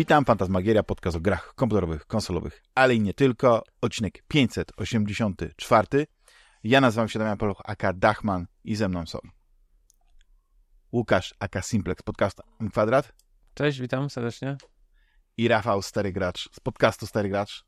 Witam, 0.00 0.24
Fantasmagieria, 0.24 0.82
podcast 0.82 1.16
o 1.16 1.20
grach 1.20 1.54
komputerowych, 1.54 2.06
konsolowych, 2.06 2.62
ale 2.74 2.94
i 2.94 3.00
nie 3.00 3.14
tylko. 3.14 3.62
Odcinek 3.80 4.22
584. 4.28 6.06
Ja 6.64 6.80
nazywam 6.80 7.08
się 7.08 7.18
Damian 7.18 7.38
Poloch, 7.38 7.60
aka 7.64 7.92
Dachman 7.92 8.46
i 8.64 8.76
ze 8.76 8.88
mną 8.88 9.06
są 9.06 9.18
Łukasz, 10.92 11.34
aka 11.38 11.62
Simplex, 11.62 12.02
podcastu 12.02 12.42
M 12.60 12.70
Kwadrat 12.70 13.12
Cześć, 13.54 13.80
witam 13.80 14.10
serdecznie. 14.10 14.56
i 15.36 15.48
Rafał, 15.48 15.82
Stary 15.82 16.12
Gracz, 16.12 16.48
z 16.52 16.60
podcastu 16.60 17.06
Stary 17.06 17.28
Gracz. 17.28 17.64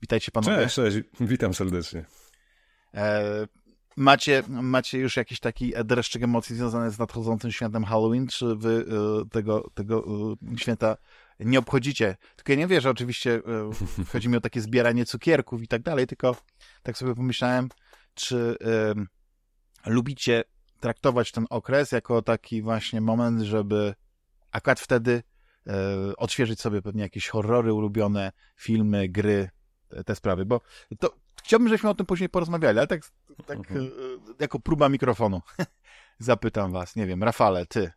Witajcie 0.00 0.32
panowie. 0.32 0.56
Cześć, 0.56 0.74
cześć, 0.74 0.98
witam 1.20 1.54
serdecznie. 1.54 2.04
E, 2.94 3.46
macie, 3.96 4.42
macie 4.48 4.98
już 4.98 5.16
jakiś 5.16 5.40
taki 5.40 5.72
dreszczyk 5.84 6.22
emocji 6.22 6.56
związany 6.56 6.90
z 6.90 6.98
nadchodzącym 6.98 7.52
świętem 7.52 7.84
Halloween, 7.84 8.26
czy 8.26 8.56
wy 8.56 8.84
e, 9.24 9.28
tego, 9.28 9.70
tego 9.74 10.04
e, 10.52 10.58
święta 10.58 10.96
nie 11.44 11.58
obchodzicie? 11.58 12.16
Tylko 12.36 12.52
ja 12.52 12.58
nie 12.58 12.66
wierzę, 12.66 12.90
oczywiście 12.90 13.34
e, 13.34 13.40
chodzi 14.12 14.28
mi 14.28 14.36
o 14.36 14.40
takie 14.40 14.60
zbieranie 14.60 15.04
cukierków 15.04 15.62
i 15.62 15.68
tak 15.68 15.82
dalej, 15.82 16.06
tylko 16.06 16.36
tak 16.82 16.98
sobie 16.98 17.14
pomyślałem, 17.14 17.68
czy 18.14 18.56
lubicie 19.86 20.44
traktować 20.80 21.32
ten 21.32 21.46
okres 21.50 21.92
jako 21.92 22.22
taki 22.22 22.62
właśnie 22.62 23.00
moment, 23.00 23.40
żeby 23.40 23.94
akurat 24.52 24.80
wtedy 24.80 25.22
e, 25.66 25.72
odświeżyć 26.16 26.60
sobie 26.60 26.82
pewnie 26.82 27.02
jakieś 27.02 27.28
horrory 27.28 27.72
ulubione, 27.72 28.32
filmy, 28.56 29.08
gry, 29.08 29.50
te, 29.88 30.04
te 30.04 30.14
sprawy, 30.14 30.44
bo 30.44 30.60
to 30.98 31.14
chciałbym, 31.44 31.68
żebyśmy 31.68 31.90
o 31.90 31.94
tym 31.94 32.06
później 32.06 32.28
porozmawiali, 32.28 32.78
ale 32.78 32.86
tak, 32.86 33.00
tak 33.46 33.58
Mhm. 33.58 33.86
e, 33.86 33.90
jako 34.40 34.60
próba 34.60 34.88
mikrofonu 34.88 35.40
zapytam 36.18 36.72
was, 36.72 36.96
nie 36.96 37.06
wiem, 37.06 37.22
Rafale, 37.22 37.66
ty, 37.66 37.92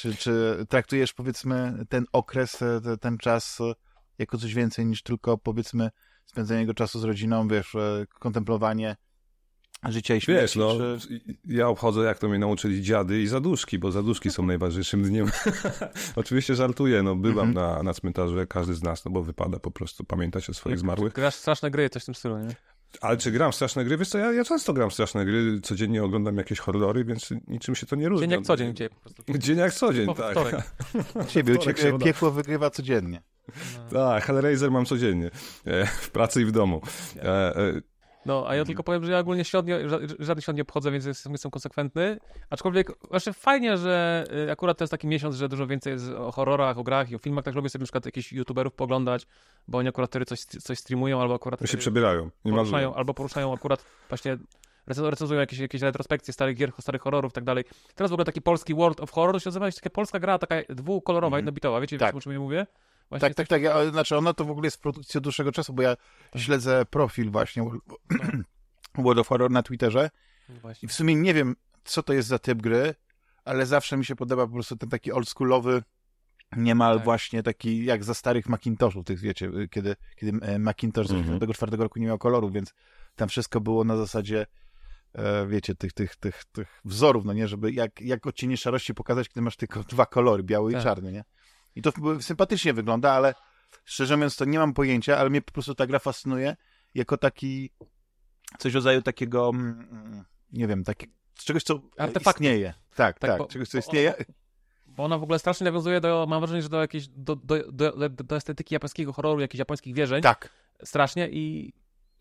czy, 0.00 0.14
czy 0.16 0.64
traktujesz 0.68 1.12
powiedzmy 1.12 1.84
ten 1.88 2.04
okres, 2.12 2.62
e, 2.62 2.80
te- 2.80 2.96
ten 2.96 3.18
czas 3.18 3.60
e, 3.60 3.72
jako 4.18 4.38
coś 4.38 4.54
więcej 4.54 4.86
niż 4.86 5.02
tylko 5.02 5.38
powiedzmy 5.38 5.90
spędzenie 6.24 6.60
jego 6.60 6.74
czasu 6.74 6.98
z 7.00 7.04
rodziną, 7.04 7.48
wiesz, 7.48 7.74
e, 7.74 8.06
kontemplowanie 8.20 8.96
życia 9.88 10.14
i 10.14 10.20
śmierci? 10.20 10.42
Wiesz, 10.42 10.56
no, 10.56 10.72
czy... 11.00 11.20
ja 11.44 11.68
obchodzę, 11.68 12.00
jak 12.00 12.18
to 12.18 12.28
mnie 12.28 12.38
nauczyli 12.38 12.82
dziady 12.82 13.22
i 13.22 13.26
zaduszki, 13.26 13.78
bo 13.78 13.92
zaduszki 13.92 14.30
są 14.30 14.42
najważniejszym 14.52 15.02
dniem. 15.02 15.30
Oczywiście 16.16 16.54
żartuję, 16.54 17.02
no, 17.02 17.16
bywam 17.16 17.48
Mhm. 17.48 17.76
na, 17.76 17.82
na 17.82 17.94
cmentarzu, 17.94 18.36
jak 18.36 18.48
każdy 18.48 18.74
z 18.74 18.82
nas, 18.82 19.04
no 19.04 19.10
bo 19.10 19.22
wypada 19.22 19.58
po 19.58 19.70
prostu 19.70 20.04
pamiętać 20.04 20.50
o 20.50 20.54
swoich 20.54 20.78
zmarłych. 20.78 21.12
Grasz 21.12 21.34
straszne 21.34 21.70
gry, 21.70 21.90
coś 21.90 22.02
w 22.02 22.06
tym 22.06 22.14
stylu, 22.14 22.38
nie? 22.38 22.54
Ale 23.00 23.16
czy 23.16 23.30
gram 23.30 23.52
straszne 23.52 23.84
gry? 23.84 23.96
Wiesz 23.96 24.08
co, 24.08 24.18
ja, 24.18 24.32
ja 24.32 24.44
często 24.44 24.72
gram 24.72 24.90
straszne 24.90 25.24
gry, 25.24 25.60
codziennie 25.60 26.04
oglądam 26.04 26.36
jakieś 26.36 26.58
horrory, 26.58 27.04
więc 27.04 27.30
niczym 27.48 27.74
się 27.74 27.86
to 27.86 27.96
nie 27.96 28.08
różni. 28.08 28.28
Dzień 28.28 28.30
jak 28.30 28.44
co 28.46 28.56
dzień 28.56 28.74
cię 28.74 28.88
po 28.90 29.00
prostu. 29.00 29.22
Dzień 29.38 29.58
jak 29.58 29.74
co 29.74 29.92
dzień, 29.94 30.06
Po 30.06 30.14
tak. 30.14 30.30
wtorek. 30.30 30.56
Ciebie, 31.28 31.52
u 31.52 31.56
wtorek, 31.56 31.76
ciebie 31.76 31.88
środa. 31.88 32.04
piekło 32.04 32.30
wygrywa 32.30 32.70
codziennie. 32.70 33.22
Tak, 33.92 34.24
Hellraiser 34.24 34.70
mam 34.70 34.84
codziennie, 34.86 35.30
e, 35.64 35.86
w 35.86 36.10
pracy 36.10 36.42
i 36.42 36.44
w 36.44 36.52
domu. 36.52 36.80
E, 37.16 37.56
e, 37.56 37.80
No, 38.28 38.44
a 38.48 38.54
ja 38.54 38.64
tylko 38.64 38.82
powiem, 38.82 39.04
że 39.04 39.12
ja 39.12 39.18
ogólnie 39.18 39.44
świąt 39.44 39.66
nie, 39.66 39.78
ża- 39.88 40.14
żadnych 40.18 40.44
świąt 40.44 40.56
nie 40.56 40.62
obchodzę, 40.62 40.90
więc 40.90 41.04
jestem, 41.04 41.32
jestem 41.32 41.50
konsekwentny. 41.50 42.18
Aczkolwiek 42.50 42.92
właśnie 43.10 43.32
fajnie, 43.32 43.76
że 43.78 44.24
y, 44.48 44.52
akurat 44.52 44.78
to 44.78 44.84
jest 44.84 44.90
taki 44.90 45.06
miesiąc, 45.06 45.36
że 45.36 45.48
dużo 45.48 45.66
więcej 45.66 45.92
jest 45.92 46.08
o 46.10 46.32
horrorach, 46.32 46.78
o 46.78 46.82
grach 46.82 47.10
i 47.10 47.14
o 47.14 47.18
filmach, 47.18 47.44
tak 47.44 47.54
lubię 47.54 47.68
sobie 47.68 47.82
na 47.82 47.86
przykład 47.86 48.06
jakichś 48.06 48.32
youtuberów 48.32 48.72
poglądać, 48.74 49.26
bo 49.68 49.78
oni 49.78 49.88
akurat 49.88 50.10
wtedy 50.10 50.24
coś, 50.24 50.40
coś 50.40 50.78
streamują, 50.78 51.20
albo 51.20 51.34
akurat 51.34 51.60
to 51.60 51.66
się 51.66 51.68
wtedy 51.68 51.80
przebierają, 51.80 52.30
nie 52.44 52.52
poruszają, 52.52 52.94
albo 52.94 53.14
poruszają 53.14 53.54
akurat 53.54 53.84
właśnie 54.08 54.38
recenzują, 54.86 55.40
jakieś, 55.40 55.58
jakieś 55.58 55.82
retrospekcje 55.82 56.34
starych 56.34 56.56
gier, 56.56 56.72
starych 56.80 57.02
horrorów 57.02 57.32
i 57.32 57.34
tak 57.34 57.44
dalej. 57.44 57.64
Teraz 57.94 58.10
w 58.10 58.14
ogóle 58.14 58.24
taki 58.24 58.42
polski 58.42 58.74
World 58.74 59.00
of 59.00 59.10
Horror 59.10 59.42
się 59.42 59.48
nazywa 59.48 59.66
jest 59.66 59.80
taka 59.80 59.90
polska 59.90 60.20
gra, 60.20 60.38
taka 60.38 60.54
dwukolorowa, 60.68 61.26
Mhm. 61.36 61.38
jednobitowa, 61.40 61.80
wiecie 61.80 61.98
Tak. 61.98 62.14
o 62.14 62.20
czym 62.20 62.32
ja 62.32 62.38
mówię? 62.40 62.66
Właśnie 63.10 63.28
Tak, 63.28 63.34
tak, 63.36 63.48
tak. 63.48 63.62
Ja, 63.62 63.90
znaczy 63.90 64.16
ona 64.16 64.32
to 64.34 64.44
w 64.44 64.50
ogóle 64.50 64.66
jest 64.66 64.76
w 64.76 64.80
produkcji 64.80 65.18
od 65.18 65.24
dłuższego 65.24 65.52
czasu, 65.52 65.72
bo 65.72 65.82
ja 65.82 65.96
Tak. 66.30 66.42
śledzę 66.42 66.84
profil 66.90 67.30
właśnie 67.30 67.62
World 68.98 69.18
of 69.20 69.28
Horror 69.28 69.50
na 69.50 69.62
Twitterze 69.62 70.10
No, 70.48 70.70
i 70.82 70.86
w 70.88 70.92
sumie 70.92 71.14
nie 71.14 71.34
wiem, 71.34 71.56
co 71.84 72.02
to 72.02 72.12
jest 72.12 72.28
za 72.28 72.38
typ 72.38 72.62
gry, 72.62 72.94
ale 73.44 73.66
zawsze 73.66 73.96
mi 73.96 74.04
się 74.04 74.16
podoba 74.16 74.46
po 74.46 74.52
prostu 74.52 74.76
ten 74.76 74.88
taki 74.88 75.12
oldschoolowy, 75.12 75.82
niemal 76.56 76.96
Tak. 76.96 77.04
właśnie 77.04 77.42
taki 77.42 77.84
jak 77.84 78.04
za 78.04 78.14
starych 78.14 78.48
Macintoshów, 78.48 79.04
tych 79.04 79.20
wiecie, 79.20 79.50
kiedy, 79.70 79.96
kiedy 80.16 80.46
e, 80.46 80.58
Macintosh 80.58 81.06
z 81.06 81.10
Mhm. 81.10 81.24
1994 81.24 81.82
roku 81.82 81.98
nie 81.98 82.06
miał 82.06 82.18
kolorów, 82.18 82.52
więc 82.52 82.74
tam 83.16 83.28
wszystko 83.28 83.60
było 83.60 83.84
na 83.84 83.96
zasadzie 83.96 84.46
e, 85.14 85.46
wiecie, 85.46 85.74
tych, 85.74 85.92
tych, 85.92 86.16
tych, 86.16 86.44
tych 86.52 86.80
wzorów, 86.84 87.24
no 87.24 87.32
nie, 87.32 87.48
żeby 87.48 87.72
jak, 87.72 88.00
jak 88.00 88.26
odcienie 88.26 88.56
szarości 88.56 88.94
pokazać, 88.94 89.28
kiedy 89.28 89.40
masz 89.42 89.56
tylko 89.56 89.80
dwa 89.92 90.06
kolory, 90.06 90.42
biały 90.42 90.72
Tak. 90.72 90.80
i 90.80 90.84
czarny, 90.84 91.12
nie? 91.12 91.24
I 91.78 91.82
to 91.82 91.92
sympatycznie 92.20 92.72
wygląda, 92.72 93.12
ale 93.12 93.34
szczerze 93.84 94.16
mówiąc 94.16 94.36
to 94.36 94.44
nie 94.44 94.58
mam 94.58 94.74
pojęcia, 94.74 95.18
ale 95.18 95.30
mnie 95.30 95.42
po 95.42 95.52
prostu 95.52 95.74
ta 95.74 95.86
gra 95.86 95.98
fascynuje 95.98 96.56
jako 96.94 97.16
taki 97.16 97.70
coś 98.58 98.72
w 98.72 98.74
rodzaju 98.74 99.02
takiego 99.02 99.48
mm, 99.54 99.88
mm, 99.92 100.24
nie 100.52 100.66
wiem, 100.66 100.84
taki, 100.84 101.06
czegoś, 101.34 101.62
co 101.62 101.80
Artefaktu. 101.98 102.30
istnieje. 102.44 102.74
Tak, 102.94 103.18
tak, 103.18 103.30
Tak, 103.30 103.38
bo- 103.38 103.46
czegoś, 103.46 103.68
co 103.68 103.78
istnieje. 103.78 104.14
Bo 104.86 105.04
ona 105.04 105.18
w 105.18 105.22
ogóle 105.22 105.38
strasznie 105.38 105.64
nawiązuje 105.64 106.00
do, 106.00 106.26
mam 106.28 106.40
wrażenie, 106.40 106.62
że 106.62 106.68
do 106.68 106.80
jakiejś, 106.80 107.08
do, 107.08 107.36
do, 107.36 107.72
do, 107.72 108.08
do 108.08 108.36
estetyki 108.36 108.74
japońskiego 108.74 109.12
horroru, 109.12 109.40
jakichś 109.40 109.58
japońskich 109.58 109.94
wierzeń. 109.94 110.22
Tak. 110.22 110.48
Strasznie 110.84 111.28
i, 111.28 111.72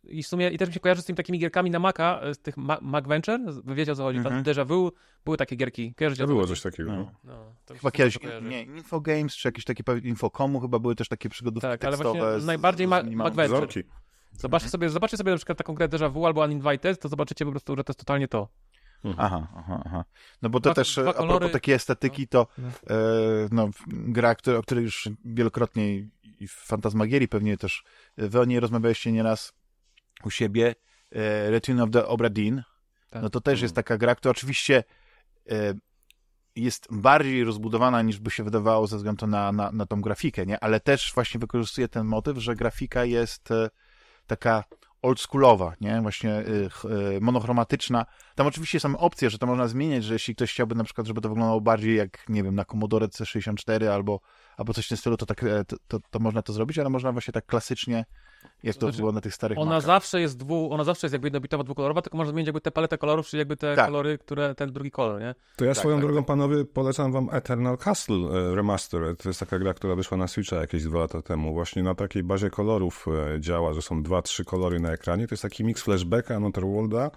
i 0.09 0.23
w 0.23 0.27
sumie, 0.27 0.49
i 0.49 0.57
też 0.57 0.67
mi 0.69 0.73
się 0.73 0.79
kojarzy 0.79 1.01
z 1.01 1.05
tymi 1.05 1.17
takimi 1.17 1.39
gierkami 1.39 1.71
na 1.71 1.79
Maca, 1.79 2.21
z 2.33 2.37
tych 2.39 2.57
Ma- 2.57 2.77
Mac 2.81 3.07
Venture, 3.07 3.39
wy 3.63 3.75
wiecie 3.75 3.91
o 3.91 3.95
co 3.95 4.03
chodzi, 4.03 4.17
Mhm. 4.17 4.35
tam 4.35 4.43
Deja 4.43 4.65
Vu, 4.65 4.91
były 5.25 5.37
takie 5.37 5.55
gierki, 5.55 5.93
kojarzycie 5.93 6.23
To 6.23 6.27
było 6.27 6.47
coś 6.47 6.61
takiego. 6.61 6.91
No. 6.91 6.97
No. 6.97 7.11
No, 7.23 7.55
to 7.65 7.73
Chyba 7.73 7.91
kiedyś, 7.91 8.19
nie, 8.41 8.61
Infogames, 8.63 9.35
czy 9.35 9.47
jakieś 9.47 9.65
takie 9.65 9.83
Infocomu 10.03 10.59
chyba 10.59 10.79
były 10.79 10.95
też 10.95 11.07
takie 11.07 11.29
przygodówki 11.29 11.61
Tak, 11.67 11.85
ale 11.85 11.97
tekstowe. 11.97 12.19
właśnie 12.19 12.41
z- 12.41 12.45
najbardziej 12.45 12.87
z 12.87 12.89
ma- 12.89 13.03
minimałą- 13.03 13.27
Mac 13.29 13.35
Venture. 13.35 13.57
Wzorki. 13.69 13.83
Zobaczcie 14.31 14.69
sobie, 14.69 14.89
zobaczcie 14.89 15.17
sobie 15.17 15.31
na 15.31 15.37
przykład 15.37 15.57
taką 15.57 15.73
grę 15.73 15.87
Deja 15.87 16.09
Vu 16.09 16.25
albo 16.25 16.43
Uninvited, 16.43 16.99
to 16.99 17.09
zobaczycie 17.09 17.45
po 17.45 17.51
prostu, 17.51 17.75
że 17.77 17.83
to 17.83 17.91
jest 17.91 17.99
totalnie 17.99 18.27
to. 18.27 18.47
Aha, 19.17 19.47
aha, 19.57 19.81
aha. 19.85 20.05
No 20.41 20.49
bo 20.49 20.59
to 20.59 20.69
Dwa- 20.69 20.75
też, 20.75 20.93
dwa 20.95 21.01
e, 21.03 21.09
a 21.09 21.13
propos 21.13 21.27
kolory. 21.27 21.49
takiej 21.49 21.75
estetyki, 21.75 22.27
to 22.27 22.47
No. 22.57 22.67
e, 22.67 22.95
no, 23.51 23.69
gra, 23.87 24.35
który, 24.35 24.57
o 24.57 24.61
której 24.63 24.83
już 24.83 25.09
wielokrotnie 25.25 25.95
i- 25.95 26.09
i 26.39 26.47
w 26.47 26.51
Fantasmagierii 26.51 27.27
pewnie 27.27 27.57
też 27.57 27.83
e, 28.17 28.27
wy 28.29 28.39
o 28.39 28.45
niej 28.45 28.59
rozmawialiście 28.59 29.11
nieraz 29.11 29.53
u 30.25 30.31
siebie, 30.31 30.75
e, 31.11 31.51
Return 31.51 31.79
of 31.79 31.91
the 31.91 32.07
Obra 32.07 32.29
Dinn, 32.29 32.63
Tak. 33.09 33.21
no 33.21 33.29
to 33.29 33.41
też 33.41 33.61
jest 33.61 33.75
taka 33.75 33.97
gra, 33.97 34.15
która 34.15 34.31
oczywiście 34.31 34.83
e, 35.51 35.73
jest 36.55 36.87
bardziej 36.91 37.43
rozbudowana 37.43 38.01
niż 38.01 38.19
by 38.19 38.31
się 38.31 38.43
wydawało 38.43 38.87
ze 38.87 38.97
względu 38.97 39.27
na, 39.27 39.51
na, 39.51 39.71
na 39.71 39.85
tą 39.85 40.01
grafikę, 40.01 40.45
nie? 40.45 40.59
Ale 40.59 40.79
też 40.79 41.11
właśnie 41.15 41.39
wykorzystuje 41.39 41.87
ten 41.87 42.07
motyw, 42.07 42.37
że 42.37 42.55
grafika 42.55 43.05
jest 43.05 43.51
e, 43.51 43.69
taka 44.27 44.63
oldschoolowa, 45.01 45.73
nie? 45.81 46.01
Właśnie 46.01 46.31
e, 46.31 46.43
e, 46.43 47.19
monochromatyczna. 47.21 48.05
Tam 48.35 48.47
oczywiście 48.47 48.79
są 48.79 48.97
opcje, 48.97 49.29
że 49.29 49.37
to 49.37 49.47
można 49.47 49.67
zmieniać, 49.67 50.03
że 50.03 50.13
jeśli 50.13 50.35
ktoś 50.35 50.53
chciałby 50.53 50.75
na 50.75 50.83
przykład, 50.83 51.07
żeby 51.07 51.21
to 51.21 51.29
wyglądało 51.29 51.61
bardziej 51.61 51.95
jak, 51.95 52.29
nie 52.29 52.43
wiem, 52.43 52.55
na 52.55 52.65
Commodore 52.65 53.07
C64 53.07 53.85
albo, 53.85 54.19
albo 54.57 54.73
coś 54.73 54.85
w 54.85 54.89
tym 54.89 54.97
stylu, 54.97 55.17
to, 55.17 55.25
tak, 55.25 55.43
e, 55.43 55.65
to, 55.65 55.75
to, 55.87 55.99
to 56.09 56.19
można 56.19 56.41
to 56.41 56.53
zrobić, 56.53 56.79
ale 56.79 56.89
można 56.89 57.11
właśnie 57.11 57.31
tak 57.31 57.45
klasycznie, 57.45 58.05
jak 58.63 58.75
to, 58.75 58.79
To 58.79 58.85
znaczy, 58.87 58.97
było 58.97 59.11
na 59.11 59.21
tych 59.21 59.33
starych 59.33 59.57
Ona 59.57 59.81
zawsze 59.81 60.21
jest 60.21 60.37
dwu, 60.37 60.73
ona 60.73 60.83
zawsze 60.83 61.07
jest 61.07 61.13
jakby 61.13 61.25
jednobitowa, 61.25 61.63
dwukolorowa, 61.63 62.01
tylko 62.01 62.17
można 62.17 62.31
zmienić 62.31 62.47
jakby 62.47 62.61
te 62.61 62.71
paletę 62.71 62.97
kolorów, 62.97 63.27
czyli 63.27 63.39
jakby 63.39 63.57
te 63.57 63.75
Tak. 63.75 63.85
kolory, 63.85 64.17
które, 64.17 64.55
ten 64.55 64.71
drugi 64.71 64.91
kolor, 64.91 65.21
nie? 65.21 65.35
To 65.55 65.65
ja 65.65 65.71
Tak, 65.71 65.79
swoją 65.79 65.95
tak, 65.95 66.05
drogą, 66.05 66.19
tak. 66.19 66.27
panowie, 66.27 66.65
polecam 66.65 67.11
wam 67.11 67.29
Eternal 67.31 67.77
Castle 67.77 68.15
e, 68.15 68.55
Remastered. 68.55 69.23
To 69.23 69.29
jest 69.29 69.39
taka 69.39 69.59
gra, 69.59 69.73
która 69.73 69.95
wyszła 69.95 70.17
na 70.17 70.27
Switcha 70.27 70.55
jakieś 70.55 70.83
dwa 70.83 70.99
lata 70.99 71.21
temu. 71.21 71.53
Właśnie 71.53 71.83
na 71.83 71.95
takiej 71.95 72.23
bazie 72.23 72.49
kolorów 72.49 73.05
e, 73.35 73.41
działa, 73.41 73.73
że 73.73 73.81
są 73.81 74.03
dwa, 74.03 74.21
trzy 74.21 74.45
kolory 74.45 74.79
na 74.79 74.91
ekranie. 74.91 75.27
To 75.27 75.33
jest 75.33 75.43
taki 75.43 75.63
mix 75.63 75.81
flashbacka, 75.81 76.35
Another 76.35 76.63
Worlda, 76.65 77.11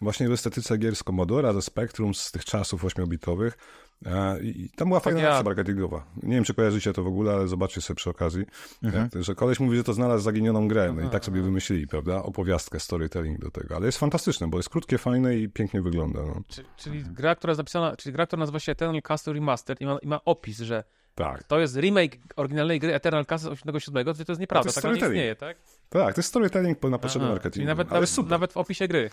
właśnie 0.00 0.28
w 0.28 0.32
estetyce 0.32 0.78
gier 0.78 0.96
z 0.96 1.02
Commodora, 1.02 1.52
ze 1.52 1.62
Spectrum, 1.62 2.14
z 2.14 2.32
tych 2.32 2.44
czasów 2.44 2.84
ośmiobitowych. 2.84 3.58
E, 4.06 4.40
I 4.42 4.70
tam 4.76 4.88
była 4.88 5.00
fajna 5.00 5.20
ja- 5.20 5.28
akcja 5.28 5.42
marketingowa. 5.42 6.06
Nie 6.22 6.34
wiem, 6.34 6.44
czy 6.44 6.54
kojarzycie 6.54 6.92
to 6.92 7.02
w 7.02 7.06
ogóle, 7.06 7.32
ale 7.32 7.48
zobaczcie 7.48 7.80
sobie 7.80 7.96
przy 7.96 8.10
okazji. 8.10 8.44
Mhm. 8.82 9.08
E, 9.16 9.22
że 9.22 9.34
koleś 9.34 9.60
mówi, 9.60 9.76
że 9.76 9.84
to 9.84 9.92
znalazł 9.94 10.24
zaginioną 10.24 10.68
grę. 10.68 10.92
No 10.96 11.02
i 11.06 11.10
tak 11.10 11.24
sobie 11.24 11.42
wymyślili, 11.42 11.86
prawda? 11.86 12.22
Opowiastkę, 12.22 12.80
storytelling 12.80 13.38
do 13.40 13.50
tego. 13.50 13.76
Ale 13.76 13.86
jest 13.86 13.98
fantastyczne, 13.98 14.48
bo 14.48 14.56
jest 14.56 14.68
krótkie, 14.68 14.98
fajne 14.98 15.36
i 15.36 15.48
pięknie 15.48 15.82
wygląda. 15.82 16.20
No. 16.22 16.42
Czy, 16.48 16.64
czyli 16.76 17.04
gra, 17.04 17.34
która 17.34 17.50
jest 17.50 17.58
napisana, 17.58 17.96
czyli 17.96 18.12
gra, 18.12 18.26
która 18.26 18.40
nazywa 18.40 18.60
się 18.60 18.72
Eternal 18.72 19.02
Castle 19.02 19.32
Remastered 19.32 19.80
i 19.80 19.86
ma, 19.86 19.98
i 20.02 20.06
ma 20.06 20.20
opis, 20.24 20.58
że 20.60 20.84
Tak. 21.14 21.44
to 21.44 21.58
jest 21.60 21.76
remake 21.76 22.16
oryginalnej 22.36 22.80
gry 22.80 22.94
Eternal 22.94 23.26
Castle 23.26 23.50
87, 23.50 24.04
to 24.04 24.24
to 24.24 24.32
jest 24.32 24.40
nieprawda, 24.40 24.68
jest 24.68 24.74
tak 24.74 24.84
nie 24.84 24.90
storytelling. 24.90 25.14
istnieje, 25.14 25.36
tak? 25.36 25.56
Tak, 25.88 26.14
to 26.14 26.18
jest 26.18 26.28
storytelling 26.28 26.82
na 26.82 26.98
potrzeby 26.98 27.24
marketingu. 27.24 27.52
Czyli 27.54 27.66
nawet, 27.66 27.90
nawet, 27.90 28.08
super. 28.08 28.30
nawet 28.30 28.52
w 28.52 28.56
opisie 28.56 28.88
gry. 28.88 29.10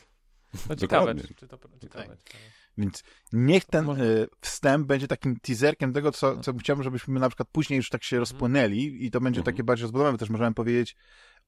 To 0.68 0.76
ciekawe, 0.76 1.16
czy, 1.16 1.34
czy 1.34 1.48
to 1.48 1.58
ciekawe. 1.82 2.08
Tak. 2.08 2.18
ciekawe. 2.24 2.44
Więc 2.78 3.04
niech 3.34 3.66
ten 3.66 3.86
Może- 3.86 4.04
y, 4.04 4.28
wstęp 4.42 4.88
będzie 4.88 5.08
takim 5.08 5.40
teaserkiem 5.40 5.94
tego, 5.94 6.12
co, 6.12 6.38
co 6.38 6.54
chciałbym, 6.54 6.84
żebyśmy 6.84 7.20
na 7.20 7.30
przykład 7.30 7.50
później 7.52 7.78
już 7.78 7.90
tak 7.90 8.04
się 8.04 8.20
rozpłynęli 8.20 8.98
i 9.06 9.12
to 9.12 9.22
będzie 9.22 9.40
Mhm. 9.40 9.56
takie 9.56 9.64
bardziej 9.64 9.82
rozbudowane. 9.84 10.18
Też 10.18 10.30
możemy 10.30 10.54
powiedzieć 10.54 10.96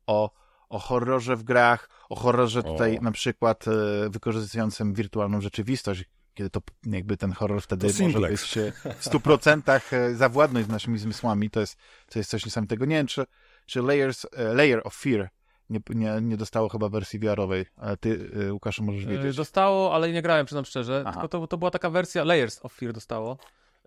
o, 0.07 0.31
o 0.69 0.80
horrorze 0.80 1.36
w 1.36 1.44
grach, 1.44 1.90
o 2.10 2.16
horrorze 2.16 2.63
tutaj 2.63 2.98
O. 2.98 3.02
na 3.02 3.12
przykład 3.12 3.66
y, 3.68 3.72
wykorzystującym 4.10 4.94
wirtualną 4.94 5.42
rzeczywistość, 5.42 6.04
kiedy 6.34 6.50
to 6.50 6.62
jakby 6.86 7.18
ten 7.18 7.31
horror 7.31 7.62
wtedy 7.62 7.94
To 7.94 8.04
może 8.04 8.19
być 8.19 8.57
e, 8.57 8.72
w 8.72 9.06
100% 9.06 9.81
e, 9.94 10.16
zawładnąć 10.16 10.68
naszymi 10.68 11.00
zmysłami, 11.00 11.50
to 11.50 11.60
jest, 11.60 11.78
to 12.10 12.19
jest 12.19 12.30
coś 12.31 12.46
niesamowitego. 12.46 12.86
Nie 12.86 12.96
wiem, 12.96 13.07
czy, 13.07 13.25
czy 13.66 13.81
Layers, 13.81 14.25
e, 14.34 14.54
Layer 14.54 14.81
of 14.84 14.96
Fear 14.96 15.30
nie, 15.70 15.80
nie, 15.90 16.18
nie 16.22 16.38
dostało 16.38 16.70
chyba 16.70 16.90
wersji 16.90 17.20
VR-owej, 17.20 17.66
ale 17.78 17.98
ty, 17.98 18.30
e, 18.48 18.54
Łukaszu, 18.54 18.84
możesz 18.84 19.04
E, 19.06 19.08
wiedzieć. 19.08 19.38
Dostało, 19.38 19.94
ale 19.94 20.12
nie 20.12 20.22
grałem, 20.22 20.46
przyznam 20.46 20.66
szczerze. 20.66 21.04
Aha. 21.08 21.12
Tylko 21.22 21.28
to, 21.28 21.48
to 21.48 21.58
była 21.58 21.72
taka 21.72 21.90
wersja 21.90 22.24
Layers 22.24 22.66
of 22.66 22.74
Fear 22.74 22.94
dostało. 22.94 23.38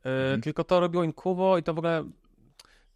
E, 0.05 0.11
Mhm. 0.23 0.41
Tylko 0.41 0.65
to 0.65 0.81
robiło 0.81 1.05
Incubo 1.05 1.59
i 1.59 1.63
to 1.63 1.75
w 1.75 1.79
ogóle... 1.79 2.05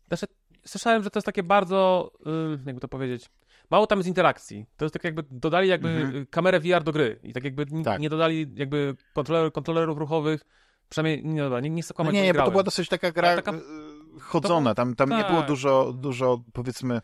Znaczy, 0.09 0.27
słyszałem, 0.67 1.03
że 1.03 1.11
to 1.11 1.19
jest 1.19 1.27
takie 1.27 1.43
bardzo, 1.43 2.11
y, 2.55 2.59
jakby 2.67 2.81
to 2.81 2.89
powiedzieć, 2.89 3.31
mało 3.71 3.87
tam 3.87 3.99
jest 3.99 4.09
interakcji. 4.09 4.67
To 4.77 4.85
jest 4.85 4.93
tak 4.93 5.05
jakby 5.05 5.25
dodali 5.31 5.69
jakby 5.69 5.89
Mhm. 5.89 6.17
y, 6.17 6.27
kamerę 6.27 6.61
VR 6.61 6.83
do 6.83 6.93
gry 6.93 7.21
i 7.23 7.33
tak 7.33 7.45
jakby 7.45 7.67
Tak. 7.85 8.01
nie 8.01 8.11
dodali 8.11 8.47
jakby 8.55 8.95
kontroler, 9.15 9.53
kontrolerów 9.53 9.99
ruchowych, 9.99 10.45
przynajmniej 10.89 11.25
nie 11.35 11.41
dodali, 11.43 11.63
nie, 11.63 11.71
nie 11.77 11.83
chcę 11.83 11.95
No 11.99 12.05
nie, 12.05 12.21
bo 12.21 12.25
nie, 12.25 12.35
bo 12.35 12.45
to 12.45 12.51
była 12.51 12.63
dosyć 12.63 12.89
taka 12.89 13.13
gra 13.13 13.37
taka- 13.37 13.53
chodzona, 14.21 14.75
tam, 14.75 14.95
tam 14.95 15.11
nie 15.11 15.23
Tak. 15.23 15.31
było 15.31 15.43
dużo, 15.43 15.93
dużo, 15.93 16.43
powiedzmy, 16.53 17.01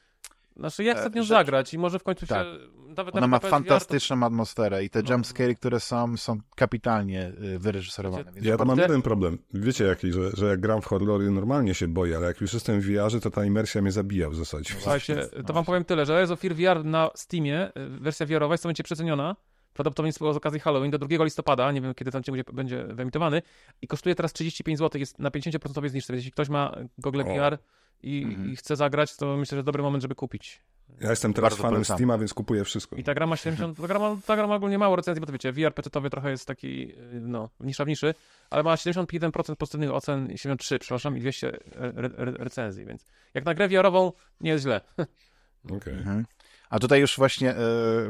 Znaczy 0.58 0.84
ja 0.84 0.94
chcę 0.94 1.04
e, 1.04 1.10
w 1.10 1.14
nią 1.14 1.22
rzecz. 1.22 1.28
zagrać 1.28 1.74
i 1.74 1.78
może 1.78 1.98
w 1.98 2.02
końcu 2.02 2.26
Tak. 2.26 2.46
się... 2.46 2.52
Nawet 2.96 3.16
ona 3.16 3.26
ma 3.26 3.36
na 3.36 3.40
PSVR 3.40 3.50
to- 3.50 3.56
fantastyczną 3.56 4.22
atmosferę 4.26 4.84
i 4.84 4.90
te 4.90 5.02
No. 5.02 5.12
jumpscary, 5.12 5.54
które 5.54 5.80
są, 5.80 6.16
są 6.16 6.38
kapitalnie 6.56 7.32
e, 7.54 7.58
wyreżyserowane. 7.58 8.32
Więc 8.32 8.46
Ja 8.46 8.56
to 8.56 8.64
mam 8.64 8.78
jeden 8.78 9.02
problem. 9.02 9.38
Wiecie 9.54 9.84
jaki, 9.84 10.12
że, 10.12 10.30
że 10.36 10.46
jak 10.46 10.60
gram 10.60 10.82
w 10.82 10.84
horrory 10.86 11.30
normalnie 11.30 11.74
się 11.74 11.88
boję, 11.88 12.16
ale 12.16 12.26
jak 12.26 12.40
już 12.40 12.54
jestem 12.54 12.80
w 12.80 12.84
VR-ze, 12.86 13.20
to 13.20 13.30
ta 13.30 13.44
imersja 13.44 13.82
mnie 13.82 13.92
zabija 13.92 14.30
w 14.30 14.34
zasadzie. 14.34 14.74
Słuchajcie, 14.78 15.26
to 15.46 15.52
wam 15.52 15.64
powiem 15.64 15.84
tyle, 15.84 16.06
że 16.06 16.12
Layers 16.12 16.30
of 16.30 16.40
Fear 16.40 16.54
VR 16.54 16.84
na 16.84 17.10
Steamie, 17.14 17.68
y, 17.76 17.88
wersja 18.00 18.26
VR-owa 18.26 18.54
jest 18.54 18.62
w 18.62 18.64
momencie 18.64 18.82
przeceniona, 18.84 19.36
prawdopodobnie 19.78 20.12
z 20.12 20.22
okazji 20.22 20.60
Halloween 20.60 20.90
do 20.90 20.98
2 20.98 21.24
listopada, 21.24 21.72
nie 21.72 21.80
wiem 21.80 21.94
kiedy 21.94 22.10
ten 22.10 22.18
odcinek 22.18 22.52
będzie, 22.52 22.84
wyemitowany 22.84 23.42
i 23.82 23.86
kosztuje 23.86 24.14
teraz 24.14 24.32
35 24.32 24.78
zł, 24.78 24.98
jest 24.98 25.18
na 25.18 25.30
50% 25.30 25.88
zniżce, 25.88 26.12
więc 26.12 26.20
jeśli 26.20 26.32
ktoś 26.32 26.48
ma 26.48 26.76
Google. 26.98 27.22
VR 27.24 27.58
i, 28.02 28.22
Mhm. 28.24 28.52
i 28.52 28.56
chce 28.56 28.76
zagrać, 28.76 29.16
to 29.16 29.36
myślę, 29.36 29.58
że 29.58 29.64
dobry 29.64 29.82
moment, 29.82 30.02
żeby 30.02 30.14
kupić. 30.14 30.60
Ja 31.00 31.10
jestem 31.10 31.32
teraz 31.34 31.50
Bardzo 31.50 31.62
fanem 31.62 31.74
polecam. 31.74 31.96
Steama, 31.96 32.18
więc 32.18 32.34
kupuję 32.34 32.64
wszystko. 32.64 32.96
I 32.96 33.04
ta 33.04 33.14
gra 33.14 33.26
ma 33.26 33.36
70, 33.36 33.76
ta 33.80 33.86
gra 33.86 33.98
ma, 33.98 34.16
ta 34.26 34.36
gra 34.36 34.46
ma 34.46 34.54
ogólnie 34.54 34.78
mało 34.78 34.96
recenzji, 34.96 35.20
bo 35.20 35.26
to 35.26 35.32
wiecie, 35.32 35.52
VR 35.52 35.72
PC-towy 35.74 36.10
trochę 36.10 36.30
jest 36.30 36.46
taki, 36.46 36.92
y, 36.92 37.20
no, 37.20 37.48
nisza 37.60 37.84
w 37.84 37.88
niszy, 37.88 38.14
ale 38.50 38.62
ma 38.62 38.74
71% 38.74 39.56
pozytywnych 39.56 39.90
ocen, 39.94 40.28
73, 40.36 40.78
przepraszam, 40.78 41.16
i 41.16 41.20
200 41.20 41.48
re, 41.76 41.92
re, 42.16 42.32
recenzji, 42.32 42.84
więc 42.86 43.04
jak 43.34 43.44
na 43.44 43.54
grę 43.54 43.68
VR-ową 43.68 44.12
nie 44.40 44.50
jest 44.50 44.62
źle. 44.64 44.80
Okej. 45.76 45.94
Mhm. 45.94 46.26
A 46.70 46.78
tutaj 46.78 47.00
już 47.00 47.16
właśnie, 47.16 47.50
e, 47.50 47.56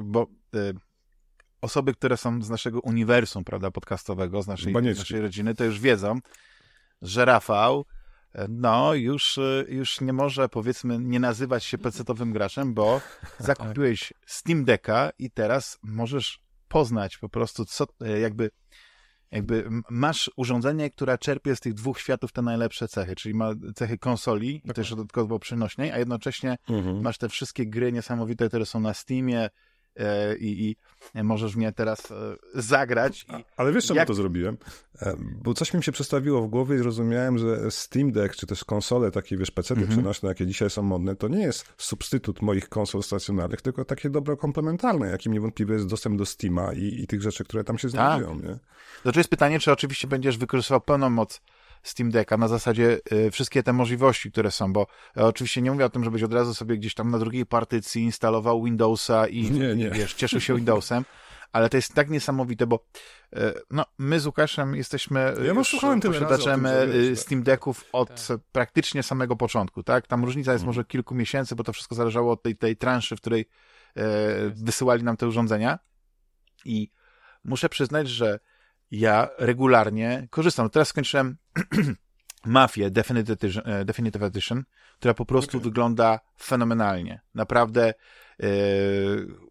bo 0.03 0.27
e, 0.55 0.73
osoby, 1.61 1.95
które 1.95 2.17
są 2.17 2.43
z 2.43 2.51
naszego 2.51 2.81
uniwersum, 2.81 3.45
prawda, 3.45 3.71
podcastowego, 3.71 4.43
z 4.43 4.47
naszej, 4.47 4.73
naszej 4.99 5.21
rodziny, 5.21 5.55
to 5.55 5.65
już 5.65 5.81
wiedzą, 5.81 6.19
że 7.03 7.25
Rafał, 7.25 7.85
e, 8.33 8.47
no, 8.49 8.95
już, 8.95 9.39
e, 9.39 9.65
już 9.69 10.01
nie 10.01 10.13
może, 10.13 10.49
powiedzmy, 10.49 10.99
nie 10.99 11.21
nazywać 11.21 11.65
się 11.65 11.79
pecetowym 11.79 12.33
graczem, 12.33 12.75
bo 12.75 13.01
zakupiłeś 13.39 14.13
Steam 14.27 14.65
Decka 14.65 15.11
i 15.19 15.31
teraz 15.31 15.79
możesz 15.83 16.41
poznać 16.69 17.19
po 17.19 17.29
prostu, 17.29 17.65
co, 17.65 17.87
e, 18.01 18.21
jakby, 18.21 18.51
jakby 19.31 19.69
masz 19.91 20.31
urządzenie, 20.37 20.91
które 20.91 21.19
czerpie 21.19 21.57
z 21.57 21.61
tych 21.61 21.75
dwóch 21.75 22.01
światów 22.01 22.33
te 22.33 22.43
najlepsze 22.43 22.89
cechy, 22.89 23.17
czyli 23.17 23.35
ma 23.35 23.51
cechy 23.75 23.99
konsoli 23.99 24.63
i 24.65 24.73
też 24.73 24.91
dodatkowo 24.91 25.39
przenośnej, 25.39 25.93
a 25.93 25.99
jednocześnie 25.99 26.57
Mhm. 26.69 27.03
masz 27.03 27.19
te 27.19 27.29
wszystkie 27.29 27.67
gry 27.67 27.93
niesamowite, 27.93 28.49
które 28.49 28.67
są 28.67 28.81
na 28.81 28.95
Steamie 28.95 29.51
i, 30.41 30.77
i 31.15 31.23
możesz 31.23 31.57
mnie 31.57 31.73
teraz 31.73 32.11
e, 32.11 32.15
zagrać. 32.55 33.23
I, 33.39 33.45
Ale 33.57 33.73
wiesz, 33.73 33.87
czemu 33.87 33.99
Jak- 33.99 34.09
to 34.09 34.15
zrobiłem? 34.15 34.57
E, 35.03 35.17
Bo 35.43 35.55
coś 35.55 35.75
mi 35.75 35.83
się 35.85 35.93
przestawiło 35.93 36.43
w 36.43 36.47
głowie 36.49 36.77
i 36.77 36.79
zrozumiałem, 36.79 37.39
że 37.39 37.71
Steam 37.71 38.13
Deck, 38.13 38.37
czy 38.37 38.47
też 38.47 38.65
konsole 38.65 39.11
takie, 39.11 39.37
wiesz, 39.37 39.51
PC-ty 39.51 39.81
Mhm. 39.81 39.99
przenośne, 39.99 40.29
jakie 40.29 40.47
dzisiaj 40.47 40.71
są 40.71 40.83
modne, 40.83 41.17
to 41.17 41.29
nie 41.29 41.43
jest 41.43 41.75
substytut 41.79 42.43
moich 42.43 42.69
konsol 42.69 43.03
stacjonarnych, 43.03 43.63
tylko 43.63 43.85
takie 43.85 44.11
dobro 44.11 44.37
komplementarne, 44.37 45.11
jakim 45.11 45.33
niewątpliwie 45.33 45.75
jest 45.75 45.87
dostęp 45.87 46.19
do 46.19 46.27
Steama 46.27 46.73
i, 46.73 47.01
i 47.03 47.07
tych 47.07 47.23
rzeczy, 47.23 47.45
które 47.45 47.65
tam 47.65 47.79
się 47.79 47.89
znajdują, 47.89 48.35
nie? 48.35 48.59
Znaczy 49.03 49.21
jest 49.21 49.31
pytanie, 49.31 49.61
czy 49.61 49.73
oczywiście 49.73 50.09
będziesz 50.09 50.39
wykorzystywał 50.39 50.81
pełną 50.81 51.11
moc 51.11 51.41
Steam 51.83 52.11
Decka 52.11 52.37
na 52.37 52.49
zasadzie 52.49 52.99
e, 53.11 53.31
wszystkie 53.31 53.63
te 53.63 53.73
możliwości, 53.73 54.33
które 54.33 54.51
są, 54.51 54.73
bo 54.73 54.87
e, 55.17 55.25
oczywiście 55.27 55.63
nie 55.63 55.71
mówię 55.71 55.85
o 55.85 55.91
tym, 55.91 56.05
żebyś 56.05 56.23
od 56.23 56.33
razu 56.33 56.55
sobie 56.55 56.77
gdzieś 56.79 56.95
tam 56.95 57.11
na 57.11 57.19
drugiej 57.19 57.47
partycji 57.47 58.03
instalował 58.03 58.63
Windowsa 58.63 59.27
i 59.27 59.51
Nie, 59.51 59.77
nie. 59.77 59.91
wiesz, 59.91 60.15
cieszył 60.15 60.41
się 60.41 60.57
Windowsem, 60.57 61.05
ale 61.53 61.69
to 61.69 61.77
jest 61.77 61.95
tak 61.95 62.11
niesamowite, 62.11 62.67
bo 62.67 62.85
e, 63.37 63.53
no, 63.71 63.85
my 63.99 64.21
z 64.21 64.27
Łukaszem 64.27 64.75
jesteśmy 64.77 65.35
Ja 65.45 65.53
już 65.53 65.73
już 65.73 65.83
posiadaczem 65.83 66.01
tym, 66.01 66.63
że 66.65 66.83
e, 66.83 67.09
tak. 67.11 67.19
Steam 67.19 67.43
Decków 67.43 67.85
od 67.93 68.29
praktycznie 68.53 69.03
samego 69.03 69.37
początku, 69.37 69.83
tak? 69.83 70.07
Tam 70.07 70.25
różnica 70.25 70.53
jest 70.53 70.63
Mhm. 70.63 70.67
może 70.67 70.85
kilku 70.85 71.15
miesięcy, 71.15 71.57
bo 71.57 71.65
to 71.65 71.73
wszystko 71.73 71.95
zależało 71.95 72.33
od 72.33 72.43
tej, 72.43 72.57
tej 72.57 72.77
transzy, 72.77 73.17
w 73.17 73.21
której 73.21 73.49
e, 73.97 74.03
wysyłali 74.51 75.03
nam 75.03 75.17
te 75.17 75.29
urządzenia 75.29 75.79
i 76.65 76.91
muszę 77.45 77.69
przyznać, 77.69 78.09
że 78.09 78.39
ja 78.91 79.29
regularnie 79.39 80.29
korzystam. 80.31 80.71
Teraz 80.71 80.89
skończyłem 80.89 81.37
Mafię 82.45 82.91
Definitive 82.91 83.31
Edition, 83.31 83.63
Definitive 83.85 84.23
Edition 84.23 84.65
która 84.99 85.15
po 85.15 85.25
prostu 85.25 85.59
Okej. 85.59 85.71
wygląda 85.71 86.21
fenomenalnie. 86.41 87.21
Naprawdę 87.35 87.95
e, 88.43 88.47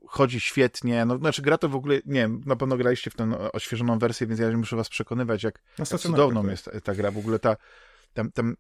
chodzi 0.07 0.39
świetnie. 0.39 1.06
No, 1.06 1.18
znaczy 1.18 1.42
gra 1.42 1.57
to 1.57 1.69
w 1.69 1.75
ogóle, 1.75 1.95
nie 1.95 2.22
wiem, 2.22 2.42
na 2.45 2.56
pewno 2.56 2.78
graliście 2.78 3.12
w 3.12 3.16
tę 3.16 3.51
oświeżoną 3.51 4.00
wersję, 4.00 4.28
więc 4.28 4.39
ja 4.39 4.57
muszę 4.57 4.75
was 4.75 4.89
przekonywać, 4.89 5.44
jak, 5.44 5.62
jak 5.80 5.88
cudowną 5.88 6.42
tak. 6.42 6.51
jest 6.51 6.69
ta 6.83 6.95
gra. 6.95 7.12
W 7.12 7.18
ogóle 7.18 7.40
ta, 7.40 7.57
tam, 8.13 8.31
tam, 8.31 8.56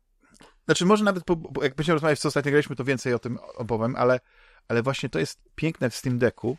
znaczy 0.65 0.85
może 0.85 1.03
nawet, 1.03 1.23
po, 1.23 1.63
jak 1.63 1.75
będziemy 1.75 1.93
rozmawiać, 1.93 2.19
co 2.19 2.27
ostatnio 2.27 2.51
graliśmy, 2.51 2.75
to 2.75 2.83
więcej 2.83 3.13
o 3.13 3.19
tym 3.19 3.39
opowiem, 3.55 3.95
ale, 3.95 4.19
ale 4.67 4.83
właśnie 4.83 5.09
to 5.09 5.19
jest 5.19 5.39
piękne 5.55 5.89
w 5.89 5.95
Steam 5.95 6.17
Decku, 6.17 6.57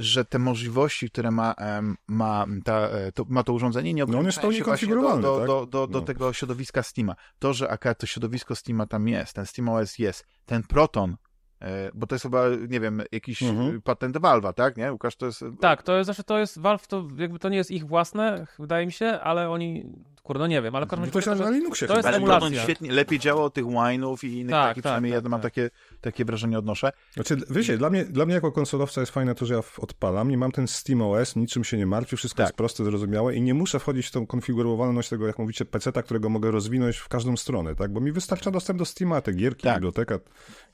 że 0.00 0.24
te 0.24 0.38
możliwości, 0.38 1.10
które 1.10 1.30
ma, 1.30 1.52
em, 1.52 1.96
ma, 2.08 2.46
ta, 2.64 2.78
e, 2.88 3.12
to, 3.12 3.24
ma 3.28 3.42
to 3.42 3.52
urządzenie, 3.52 3.94
nie 3.94 4.04
No 4.04 4.18
on 4.18 4.24
jest 4.26 4.38
ograniczają 4.38 4.42
pełni 4.42 4.58
się 4.58 4.64
właśnie 4.64 4.88
konfigurowalny, 4.88 5.22
do, 5.22 5.32
do, 5.32 5.38
tak? 5.38 5.46
do, 5.46 5.66
do, 5.66 5.86
do 5.86 5.98
No. 6.00 6.04
tego 6.04 6.32
środowiska 6.32 6.82
Steama. 6.82 7.14
To, 7.38 7.52
że 7.52 7.70
akurat 7.70 7.98
to 7.98 8.06
środowisko 8.06 8.56
Steama 8.56 8.86
tam 8.86 9.08
jest, 9.08 9.32
ten 9.32 9.46
SteamOS 9.46 9.98
jest, 9.98 10.26
ten 10.46 10.62
Proton, 10.62 11.16
e, 11.60 11.90
bo 11.94 12.06
to 12.06 12.14
jest 12.14 12.22
chyba, 12.22 12.44
nie 12.68 12.80
wiem, 12.80 13.02
jakiś 13.12 13.42
Mhm. 13.42 13.82
patent 13.82 14.16
Valve'a, 14.16 14.52
tak? 14.54 14.76
Nie, 14.76 14.92
Łukasz, 14.92 15.16
to 15.16 15.26
jest... 15.26 15.44
Tak, 15.60 15.82
to 15.82 15.96
jest, 15.96 16.06
znaczy 16.06 16.24
to 16.24 16.38
jest 16.38 16.58
Valve, 16.58 16.86
to 16.86 17.08
jakby 17.16 17.38
to 17.38 17.48
nie 17.48 17.56
jest 17.56 17.70
ich 17.70 17.86
własne, 17.86 18.46
wydaje 18.58 18.86
mi 18.86 18.92
się, 18.92 19.06
ale 19.06 19.50
oni, 19.50 19.92
kurde, 20.22 20.38
no 20.40 20.46
nie 20.46 20.62
wiem, 20.62 20.74
ale 20.76 20.86
w 20.86 20.88
każdym 20.88 21.06
No 21.06 21.12
to 21.12 21.20
się 21.20 21.30
razie 21.30 21.44
na 21.44 21.50
Linuxie 21.50 21.88
to 21.88 21.96
jest. 21.96 22.08
Ale 22.08 22.16
emulacja. 22.16 22.62
Świetnie, 22.62 22.92
lepiej 22.92 23.18
działa 23.18 23.42
od 23.44 23.54
tych 23.54 23.64
wine'ów 23.64 24.24
i 24.24 24.32
innych 24.32 24.50
Tak, 24.50 24.68
takich, 24.68 24.82
tak, 24.82 24.90
przynajmniej 24.90 25.12
tak, 25.12 25.24
ja 25.24 25.28
mam 25.28 25.40
tak. 25.40 25.52
takie, 25.52 25.70
takie 26.00 26.24
wrażenie 26.24 26.58
odnoszę. 26.58 26.92
Znaczy, 27.14 27.36
wiecie, 27.50 27.78
dla 27.78 27.90
mnie, 27.90 28.04
dla 28.04 28.26
mnie 28.26 28.34
jako 28.34 28.52
konsolowca 28.52 29.00
jest 29.00 29.12
fajne 29.12 29.34
to, 29.34 29.46
że 29.46 29.54
ja 29.54 29.60
odpalam, 29.78 30.28
nie 30.30 30.38
mam 30.38 30.52
ten 30.52 30.68
SteamOS, 30.68 31.36
niczym 31.36 31.64
się 31.64 31.76
nie 31.76 31.86
martwię, 31.86 32.16
wszystko 32.16 32.36
Tak. 32.38 32.46
jest 32.46 32.56
proste, 32.56 32.84
zrozumiałe 32.84 33.34
i 33.34 33.42
nie 33.42 33.54
muszę 33.54 33.78
wchodzić 33.80 34.06
w 34.06 34.10
tą 34.10 34.26
konfigurowalność 34.26 35.08
tego, 35.08 35.26
jak 35.26 35.38
mówicie, 35.38 35.64
PC-ta, 35.64 36.02
którego 36.02 36.28
mogę 36.28 36.50
rozwinąć 36.50 36.96
w 36.96 37.08
każdą 37.08 37.36
stronę, 37.36 37.74
tak? 37.74 37.92
Bo 37.92 38.00
mi 38.00 38.12
wystarcza 38.12 38.50
dostęp 38.50 38.78
do 38.78 38.84
Steama, 38.84 39.20
te 39.20 39.32
gierki, 39.32 39.62
Tak. 39.62 39.74
biblioteka 39.76 40.18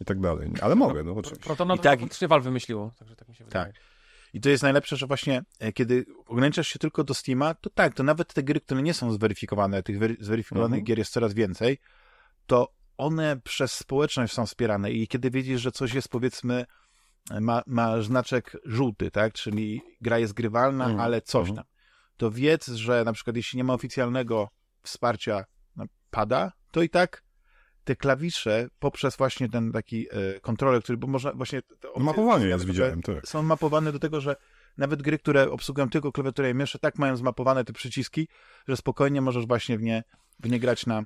i 0.01 0.05
tak 0.05 0.21
dalej. 0.21 0.51
Ale 0.61 0.75
mogę, 0.75 1.05
no 1.05 1.13
oczywiście. 1.13 1.45
Protona 1.47 1.75
I 1.75 1.77
to 1.77 1.83
tak- 1.85 2.01
faktycznie 2.01 2.29
Valve 2.29 2.45
wymyśliło, 2.45 2.93
także 2.99 3.17
tak 3.17 3.29
mi 3.29 3.35
się 3.35 3.45
wydaje. 3.45 3.67
Tak. 3.73 3.75
I 4.37 4.41
to 4.41 4.49
jest 4.49 4.63
najlepsze, 4.63 4.97
że 4.97 5.07
właśnie 5.07 5.43
e, 5.59 5.73
kiedy 5.73 6.05
ograniczasz 6.27 6.69
się 6.69 6.79
tylko 6.79 7.05
do 7.05 7.15
Steama, 7.15 7.55
to 7.55 7.71
tak, 7.71 7.95
to 7.95 8.03
nawet 8.03 8.35
te 8.35 8.43
gry, 8.43 8.61
które 8.61 8.83
nie 8.83 8.95
są 8.95 9.13
zweryfikowane, 9.13 9.83
tych 9.83 9.99
wery- 9.99 10.17
zweryfikowanych 10.21 10.79
Mhm. 10.79 10.85
gier 10.85 10.99
jest 10.99 11.13
coraz 11.13 11.35
więcej, 11.35 11.79
to 12.47 12.73
one 12.97 13.41
przez 13.45 13.73
społeczność 13.73 14.33
są 14.33 14.47
wspierane 14.47 14.91
i 14.93 15.09
kiedy 15.09 15.31
widzisz, 15.31 15.61
że 15.61 15.73
coś 15.73 15.95
jest 15.95 16.09
powiedzmy, 16.09 16.67
e, 17.31 17.41
ma, 17.41 17.63
ma 17.67 18.03
znaczek 18.03 18.57
żółty, 18.65 19.11
tak, 19.11 19.33
czyli 19.33 19.83
gra 20.01 20.19
jest 20.19 20.33
grywalna, 20.33 20.85
Mhm. 20.85 21.01
ale 21.01 21.23
coś 21.23 21.49
Mhm. 21.49 21.57
tam, 21.57 21.65
to 22.17 22.31
wiedz, 22.31 22.67
że 22.69 23.05
na 23.05 23.13
przykład 23.13 23.37
jeśli 23.37 23.57
nie 23.57 23.65
ma 23.65 23.75
oficjalnego 23.75 24.49
wsparcia 24.83 25.45
no, 25.77 25.85
pada, 26.11 26.53
to 26.71 26.83
i 26.83 26.89
tak 26.91 27.23
te 27.87 27.97
klawisze 27.97 28.69
poprzez 28.79 29.17
właśnie 29.17 29.49
ten 29.49 29.73
taki 29.73 30.07
e, 30.11 30.41
kontroler, 30.41 30.83
który, 30.83 30.99
bo 30.99 31.07
można 31.07 31.33
właśnie... 31.33 31.63
te 31.63 31.69
No 31.85 31.91
opcje- 31.95 32.03
mapowanie 32.05 32.47
które- 32.55 32.65
widziałem, 32.73 33.03
tak. 33.03 33.29
są 33.29 33.43
mapowane 33.43 33.93
do 33.93 33.99
tego, 33.99 34.21
że 34.21 34.37
nawet 34.79 35.03
gry, 35.03 35.19
które 35.19 35.51
obsługują 35.51 35.91
tylko 35.91 36.13
klawiaturę 36.13 36.51
i 36.51 36.55
myszę, 36.55 36.79
tak 36.79 36.99
mają 36.99 37.17
zmapowane 37.17 37.65
te 37.65 37.73
przyciski, 37.73 38.29
że 38.69 38.77
spokojnie 38.77 39.21
możesz 39.21 39.47
właśnie 39.47 39.79
w 39.79 39.83
nie, 39.83 40.05
w 40.41 40.51
nie 40.51 40.61
grać 40.61 40.87
na... 40.87 41.03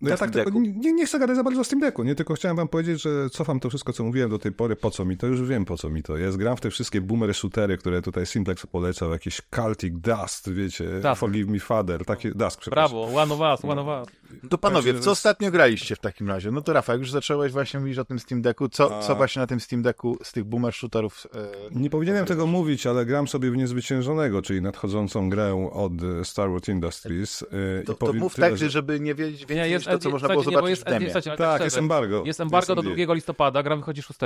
No 0.00 0.10
ja 0.10 0.16
tak 0.16 0.30
tylko, 0.30 0.50
nie, 0.60 0.92
nie 0.92 1.06
chcę 1.06 1.18
gadać 1.18 1.36
za 1.36 1.44
bardzo 1.44 1.60
o 1.60 1.64
Steam 1.64 1.80
Decku, 1.80 2.02
nie? 2.04 2.14
Tylko 2.14 2.34
chciałem 2.34 2.56
wam 2.56 2.68
powiedzieć, 2.68 3.02
że 3.02 3.30
cofam 3.30 3.60
to 3.60 3.68
wszystko, 3.68 3.92
co 3.92 4.04
mówiłem 4.04 4.30
do 4.30 4.38
tej 4.38 4.52
pory, 4.52 4.76
po 4.76 4.90
co 4.90 5.04
mi 5.04 5.16
to, 5.16 5.26
już 5.26 5.42
wiem 5.42 5.64
po 5.64 5.76
co 5.76 5.90
mi 5.90 6.02
to 6.02 6.16
jest. 6.16 6.36
Gram 6.36 6.56
w 6.56 6.60
te 6.60 6.70
wszystkie 6.70 7.00
boomer 7.00 7.34
shootery, 7.34 7.78
które 7.78 8.02
tutaj 8.02 8.26
Simplex 8.26 8.66
polecał, 8.66 9.12
jakieś 9.12 9.42
Celtic 9.54 9.94
Dust, 10.00 10.52
wiecie, 10.52 11.00
Dusk. 11.02 11.20
Forgive 11.20 11.48
Me 11.48 11.60
Father, 11.60 12.04
takie, 12.04 12.30
Dusk, 12.34 12.60
przepraszam. 12.60 12.98
Brawo, 12.98 13.20
one 13.22 13.34
of 13.34 13.40
us, 13.40 13.64
one 13.70 13.80
of 13.80 13.86
us. 14.08 14.14
To 14.50 14.58
panowie, 14.58 14.92
co 14.92 14.96
jest- 14.96 15.08
ostatnio 15.08 15.50
graliście 15.50 15.96
w 15.96 15.98
takim 15.98 16.28
razie? 16.28 16.50
No 16.50 16.60
to 16.60 16.72
Rafał, 16.72 16.98
już 16.98 17.10
zacząłeś 17.10 17.52
właśnie 17.52 17.80
mówić 17.80 17.98
o 17.98 18.04
tym 18.04 18.18
Steam 18.18 18.42
Decku. 18.42 18.68
Co, 18.68 18.98
A- 18.98 19.02
co 19.02 19.16
właśnie 19.16 19.40
na 19.40 19.46
tym 19.46 19.60
Steam 19.60 19.82
Decku 19.82 20.18
z 20.22 20.32
tych 20.32 20.44
boomer 20.44 20.74
shooterów? 20.74 21.26
E, 21.34 21.48
Nie 21.78 21.90
powinienem 21.90 22.26
tego 22.26 22.46
mówić, 22.46 22.86
ale 22.86 23.06
gram 23.06 23.28
sobie 23.28 23.50
w 23.50 23.56
Niezwyciężonego, 23.56 24.42
czyli 24.42 24.62
nadchodzącą 24.62 25.30
grę 25.30 25.68
od 25.72 25.92
Star 26.22 26.50
Wars 26.50 26.68
Industries. 26.68 27.42
e, 27.42 27.46
to, 27.84 27.92
i 27.92 27.96
to 27.96 28.12
mów 28.12 28.34
tyle, 28.34 28.48
tak, 28.50 28.58
że- 28.58 28.70
żeby 28.70 29.00
nie 29.00 29.14
wiedzieć 29.14 29.40
więcej 29.40 29.56
Nie, 29.56 29.68
jest, 29.68 29.86
niż 29.86 29.92
to, 29.94 29.98
co 29.98 30.10
można 30.10 30.28
było 30.28 30.42
słuchajcie, 30.42 30.50
nie, 30.50 30.56
zobaczyć 30.56 30.70
jest, 30.70 30.82
w 30.82 30.84
demie. 30.90 31.06
słuchajcie, 31.06 31.30
ale 31.30 31.38
Tak, 31.38 31.50
szczerze, 31.56 31.64
jest 31.64 31.76
embargo. 31.78 32.22
Jest 32.26 32.40
embargo 32.40 32.74
do 32.74 32.82
NDA. 32.82 33.04
2 33.04 33.14
listopada, 33.14 33.62
gra 33.62 33.76
wychodzi 33.76 34.02
6. 34.02 34.18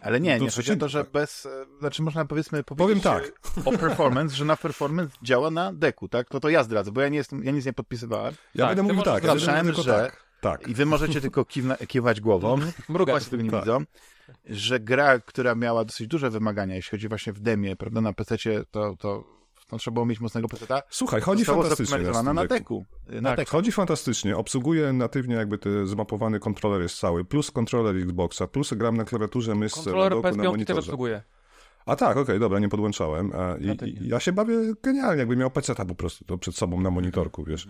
Ale 0.00 0.20
nie, 0.20 0.38
Do 0.38 0.44
nie, 0.44 0.50
chodzi 0.50 0.72
o 0.72 0.76
to, 0.76 0.88
że 0.88 1.04
tak. 1.04 1.12
bez, 1.12 1.46
e, 1.46 1.66
znaczy 1.80 2.02
można 2.02 2.24
powiedzmy 2.24 2.64
Powiem 2.64 2.78
powiedzieć 2.78 3.04
tak. 3.04 3.32
e, 3.66 3.68
o 3.74 3.78
performance, 3.78 4.36
że 4.36 4.44
na 4.44 4.56
performance 4.56 5.16
działa 5.22 5.50
na 5.50 5.72
deku, 5.72 6.08
tak? 6.08 6.28
To 6.28 6.40
to 6.40 6.48
ja 6.48 6.62
zdradzę, 6.64 6.92
bo 6.92 7.00
ja 7.00 7.08
nie 7.08 7.18
jestem, 7.18 7.44
ja 7.44 7.52
nic 7.52 7.66
nie 7.66 7.72
podpisywałem 7.72 8.34
Ja 8.54 8.66
Tak, 8.66 8.76
będę 8.76 8.92
mówił 8.92 9.12
tak, 9.12 9.24
ja 9.24 9.30
Słyszałem, 9.30 9.72
że- 9.72 9.84
tak. 9.84 10.28
Tak. 10.40 10.68
i 10.68 10.74
wy 10.74 10.86
możecie 10.86 11.20
tylko 11.20 11.44
kiwna, 11.44 11.76
kiwać 11.76 12.20
głową, 12.20 12.58
Mrugać. 12.88 13.12
Państwo 13.14 13.30
tego 13.30 13.42
nie 13.42 13.50
Tak. 13.50 13.60
widzą, 13.60 13.84
że 14.44 14.80
gra, 14.80 15.18
która 15.18 15.54
miała 15.54 15.84
dosyć 15.84 16.06
duże 16.06 16.30
wymagania, 16.30 16.74
jeśli 16.74 16.90
chodzi 16.90 17.08
właśnie 17.08 17.32
w 17.32 17.40
demie, 17.40 17.76
prawda, 17.76 18.00
na 18.00 18.12
PC-cie, 18.12 18.64
to, 18.70 18.96
to, 18.98 19.24
to 19.68 19.78
trzeba 19.78 19.94
było 19.94 20.06
mieć 20.06 20.20
mocnego 20.20 20.48
PC-ta, 20.48 20.82
Słuchaj, 20.90 21.20
chodzi 21.20 21.44
fantastycznie 21.44 21.98
na 21.98 22.32
na 22.32 22.46
deku. 22.46 22.84
Na 23.08 23.30
Tak, 23.30 23.36
deku. 23.38 23.50
Chodzi 23.50 23.72
fantastycznie, 23.72 24.36
obsługuje 24.36 24.92
natywnie 24.92 25.34
jakby 25.34 25.58
ten 25.58 25.86
zmapowany 25.86 26.40
kontroler 26.40 26.82
jest 26.82 26.98
cały, 26.98 27.24
plus 27.24 27.50
kontroler 27.50 27.96
Xboxa, 27.96 28.46
plus 28.46 28.74
gram 28.74 28.96
na 28.96 29.04
klawiaturze, 29.04 29.54
myszce, 29.54 29.80
na 29.80 29.84
Kontroler 29.84 30.12
doku, 30.12 30.36
na 30.36 30.44
PS5 30.44 30.64
też 30.64 30.78
obsługuje. 30.78 31.22
A 31.88 31.96
tak, 31.96 32.16
okej, 32.16 32.40
dobra, 32.40 32.58
nie 32.58 32.68
podłączałem. 32.68 33.32
A, 33.34 33.56
i, 33.56 34.08
ja 34.08 34.20
się 34.20 34.32
bawię 34.32 34.54
genialnie, 34.82 35.18
jakby 35.18 35.36
miał 35.36 35.50
PC 35.50 35.74
po 35.74 35.94
prostu 35.94 36.24
to 36.24 36.38
przed 36.38 36.56
sobą 36.56 36.80
na 36.80 36.90
monitorku, 36.90 37.44
wiesz. 37.44 37.68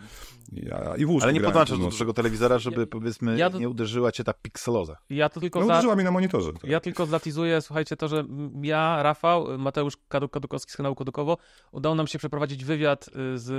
Ja, 0.53 0.97
I 0.97 1.07
w 1.07 1.23
Ale 1.23 1.33
nie 1.33 1.41
podłączasz 1.41 1.79
do 1.79 1.85
dużego 1.85 2.13
telewizora, 2.15 2.59
żeby 2.59 2.87
powiedzmy 2.87 3.39
ja 3.39 3.51
to- 3.51 3.59
nie 3.59 3.69
uderzyła 3.69 4.13
cię 4.13 4.25
ta 4.25 4.33
pikseloza. 4.33 4.97
Ja 5.11 5.29
to 5.29 5.41
tylko 5.41 5.61
No 5.61 5.67
za... 5.67 5.73
uderzyła 5.73 5.97
mi 5.97 6.05
na 6.05 6.11
monitorze. 6.11 6.53
Tak. 6.53 6.65
Ja 6.65 6.81
tylko 6.81 7.07
zlatizuję, 7.07 7.61
słuchajcie, 7.61 7.97
to, 7.97 8.09
że 8.09 8.25
ja, 8.63 9.03
Rafał, 9.03 9.59
Mateusz 9.59 9.97
Kaduk 10.09 10.33
Kadukowski 10.33 10.73
z 10.73 10.77
kanału 10.77 10.95
Kodukowo, 10.95 11.37
udało 11.73 11.95
nam 11.95 12.07
się 12.07 12.19
przeprowadzić 12.19 12.65
wywiad 12.65 13.09
y, 13.09 13.39
z 13.39 13.51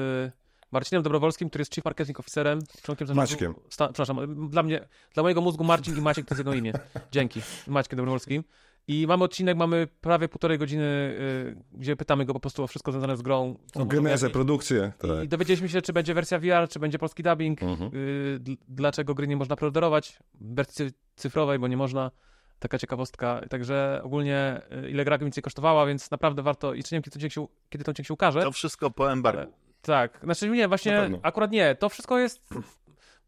Marcinem 0.71 1.03
Dobrowolskim, 1.03 1.49
który 1.49 1.61
jest 1.61 1.75
Chief 1.75 1.85
Marketing 1.85 2.19
Officerem, 2.19 2.59
członkiem 2.81 3.07
zarządu- 3.07 3.15
Maćkiem. 3.15 3.53
Sta, 3.69 3.87
przepraszam, 3.87 4.49
dla 4.49 4.63
mnie, 4.63 4.87
dla 5.13 5.23
mojego 5.23 5.41
mózgu 5.41 5.63
Marcin 5.63 5.97
i 5.97 6.01
Maciek 6.01 6.25
to 6.25 6.33
jest 6.35 6.39
jego 6.39 6.53
imię. 6.53 6.73
Dzięki, 7.11 7.41
Maćkiem 7.67 7.97
Dobrowolskim. 7.97 8.43
I 8.87 9.05
mamy 9.07 9.23
odcinek, 9.23 9.57
mamy 9.57 9.87
prawie 10.01 10.27
półtorej 10.27 10.57
godziny, 10.57 10.83
y, 10.83 11.55
gdzie 11.73 11.95
pytamy 11.95 12.25
go 12.25 12.33
po 12.33 12.39
prostu 12.39 12.63
o 12.63 12.67
wszystko 12.67 12.91
związane 12.91 13.17
z 13.17 13.21
grą. 13.21 13.55
O 13.75 13.85
genezę, 13.85 14.29
produkcję. 14.29 14.91
I 15.03 15.07
Tak. 15.07 15.27
dowiedzieliśmy 15.27 15.69
się, 15.69 15.81
czy 15.81 15.93
będzie 15.93 16.13
wersja 16.13 16.39
VR, 16.39 16.69
czy 16.69 16.79
będzie 16.79 16.99
polski 16.99 17.23
dubbing, 17.23 17.63
Mhm. 17.63 17.91
y, 17.95 18.39
dl- 18.43 18.57
dlaczego 18.67 19.13
gry 19.15 19.27
nie 19.27 19.37
można 19.37 19.55
preorderować 19.55 20.19
w 20.41 20.55
wersji 20.55 20.91
cyfrowej, 21.15 21.59
bo 21.59 21.67
nie 21.67 21.77
można. 21.77 22.11
Taka 22.59 22.77
ciekawostka. 22.77 23.41
Także 23.49 24.01
ogólnie 24.03 24.61
y, 24.85 24.89
ile 24.89 25.05
gra 25.05 25.17
więcej 25.17 25.43
kosztowała, 25.43 25.85
więc 25.85 26.11
naprawdę 26.11 26.41
warto. 26.43 26.73
I 26.73 26.83
czy 26.83 26.95
nie 26.95 26.97
wiem, 26.97 27.03
kiedy 27.03 27.11
to 27.11 27.17
odcinek 27.17 27.33
się, 27.33 27.47
kiedy 27.69 27.91
odcinek 27.91 28.07
się 28.07 28.13
ukaże. 28.13 28.41
To 28.41 28.51
wszystko 28.51 28.91
po 28.91 29.11
embargo. 29.11 29.41
Ale- 29.41 29.51
Tak, 29.81 30.19
znaczy 30.23 30.49
nie, 30.49 30.67
właśnie 30.67 31.09
akurat 31.23 31.51
nie. 31.51 31.75
To 31.75 31.89
wszystko 31.89 32.19
jest. 32.19 32.41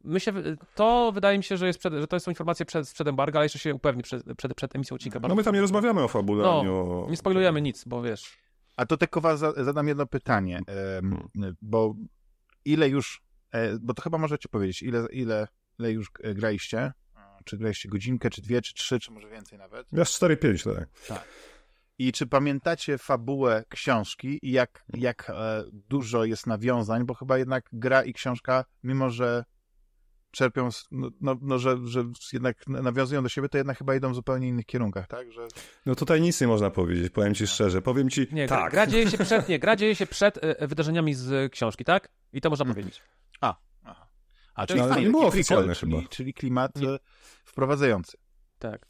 My 0.03 0.19
się, 0.19 0.33
to 0.75 1.11
wydaje 1.11 1.37
mi 1.37 1.43
się, 1.43 1.57
że, 1.57 1.67
jest 1.67 1.79
przed, 1.79 1.93
że 1.93 2.07
to 2.07 2.19
są 2.19 2.31
informacje 2.31 2.65
przed, 2.65 2.89
sprzed 2.89 3.07
embarga, 3.07 3.39
ale 3.39 3.45
jeszcze 3.45 3.59
się 3.59 3.75
upewni 3.75 4.03
przed, 4.03 4.23
przed, 4.37 4.53
przed 4.53 4.75
emisją 4.75 4.95
odcinka. 4.95 5.19
No 5.19 5.35
my 5.35 5.43
tam 5.43 5.55
nie 5.55 5.61
rozmawiamy 5.61 6.03
o 6.03 6.07
fabule, 6.07 6.43
No, 6.43 6.59
o... 6.59 7.07
Nie 7.09 7.17
spoilujemy 7.17 7.61
nic, 7.61 7.83
bo 7.85 8.01
wiesz. 8.01 8.37
A 8.77 8.85
to 8.85 8.97
Tekowa 8.97 9.37
za, 9.37 9.63
zadam 9.63 9.87
jedno 9.87 10.05
pytanie, 10.05 10.59
bo 11.61 11.95
ile 12.65 12.89
już, 12.89 13.21
e, 13.51 13.79
bo 13.79 13.93
to 13.93 14.01
chyba 14.01 14.17
możecie 14.17 14.49
powiedzieć, 14.49 14.83
ile, 14.83 15.05
ile, 15.11 15.47
ile 15.79 15.91
już 15.91 16.11
graliście? 16.35 16.91
Czy 17.45 17.57
graliście 17.57 17.89
godzinkę, 17.89 18.29
czy 18.29 18.41
dwie, 18.41 18.61
czy 18.61 18.73
trzy, 18.73 18.99
czy 18.99 19.11
może 19.11 19.29
więcej 19.29 19.57
nawet? 19.57 19.87
Ja 19.91 20.05
z 20.05 20.21
4-5, 20.21 20.85
tak. 21.07 21.27
I 21.97 22.11
czy 22.11 22.27
pamiętacie 22.27 22.97
fabułę 22.97 23.63
książki 23.69 24.39
i 24.41 24.51
jak, 24.51 24.83
jak 24.93 25.29
e, 25.29 25.63
dużo 25.73 26.25
jest 26.25 26.47
nawiązań, 26.47 27.05
bo 27.05 27.13
chyba 27.13 27.37
jednak 27.37 27.69
gra 27.73 28.03
i 28.03 28.13
książka, 28.13 28.65
mimo 28.83 29.09
że 29.09 29.43
czerpią, 30.31 30.71
z- 30.71 30.87
no, 30.91 31.09
no, 31.21 31.35
no 31.41 31.59
że, 31.59 31.77
że 31.83 32.03
jednak 32.33 32.67
nawiązują 32.67 33.23
do 33.23 33.29
siebie, 33.29 33.49
to 33.49 33.57
jednak 33.57 33.77
chyba 33.77 33.95
idą 33.95 34.11
w 34.11 34.15
zupełnie 34.15 34.47
innych 34.47 34.65
kierunkach, 34.65 35.07
tak? 35.07 35.31
Że... 35.31 35.47
No 35.85 35.95
tutaj 35.95 36.21
nic 36.21 36.41
nie 36.41 36.47
można 36.47 36.69
powiedzieć, 36.69 37.13
powiem 37.13 37.35
ci 37.35 37.47
szczerze. 37.47 37.81
Powiem 37.81 38.09
ci, 38.09 38.27
Nie, 38.31 38.47
gra, 38.47 38.57
tak. 38.57 38.71
gra 38.71 38.87
dzieje 38.87 39.09
się 39.09 39.17
przed, 39.25 39.49
nie, 39.49 39.59
gra 39.59 39.75
dzieje 39.75 39.95
się 39.95 40.07
przed 40.07 40.43
e, 40.43 40.67
wydarzeniami 40.67 41.13
z 41.13 41.51
książki, 41.53 41.83
tak? 41.83 42.09
I 42.33 42.41
to 42.41 42.49
można 42.49 42.63
Mhm. 42.65 42.75
powiedzieć. 42.75 43.01
A, 44.55 44.65
czyli 44.67 44.79
ale 44.79 44.89
fajnie, 44.89 45.05
nie 45.05 45.11
było 45.11 45.25
oficjalne 45.27 45.75
czyli, 45.75 45.91
chyba. 45.95 46.07
czyli 46.09 46.33
klimat 46.33 46.75
Nie. 46.75 46.89
e, 46.89 46.99
wprowadzający. 47.45 48.17
Tak. 48.59 48.87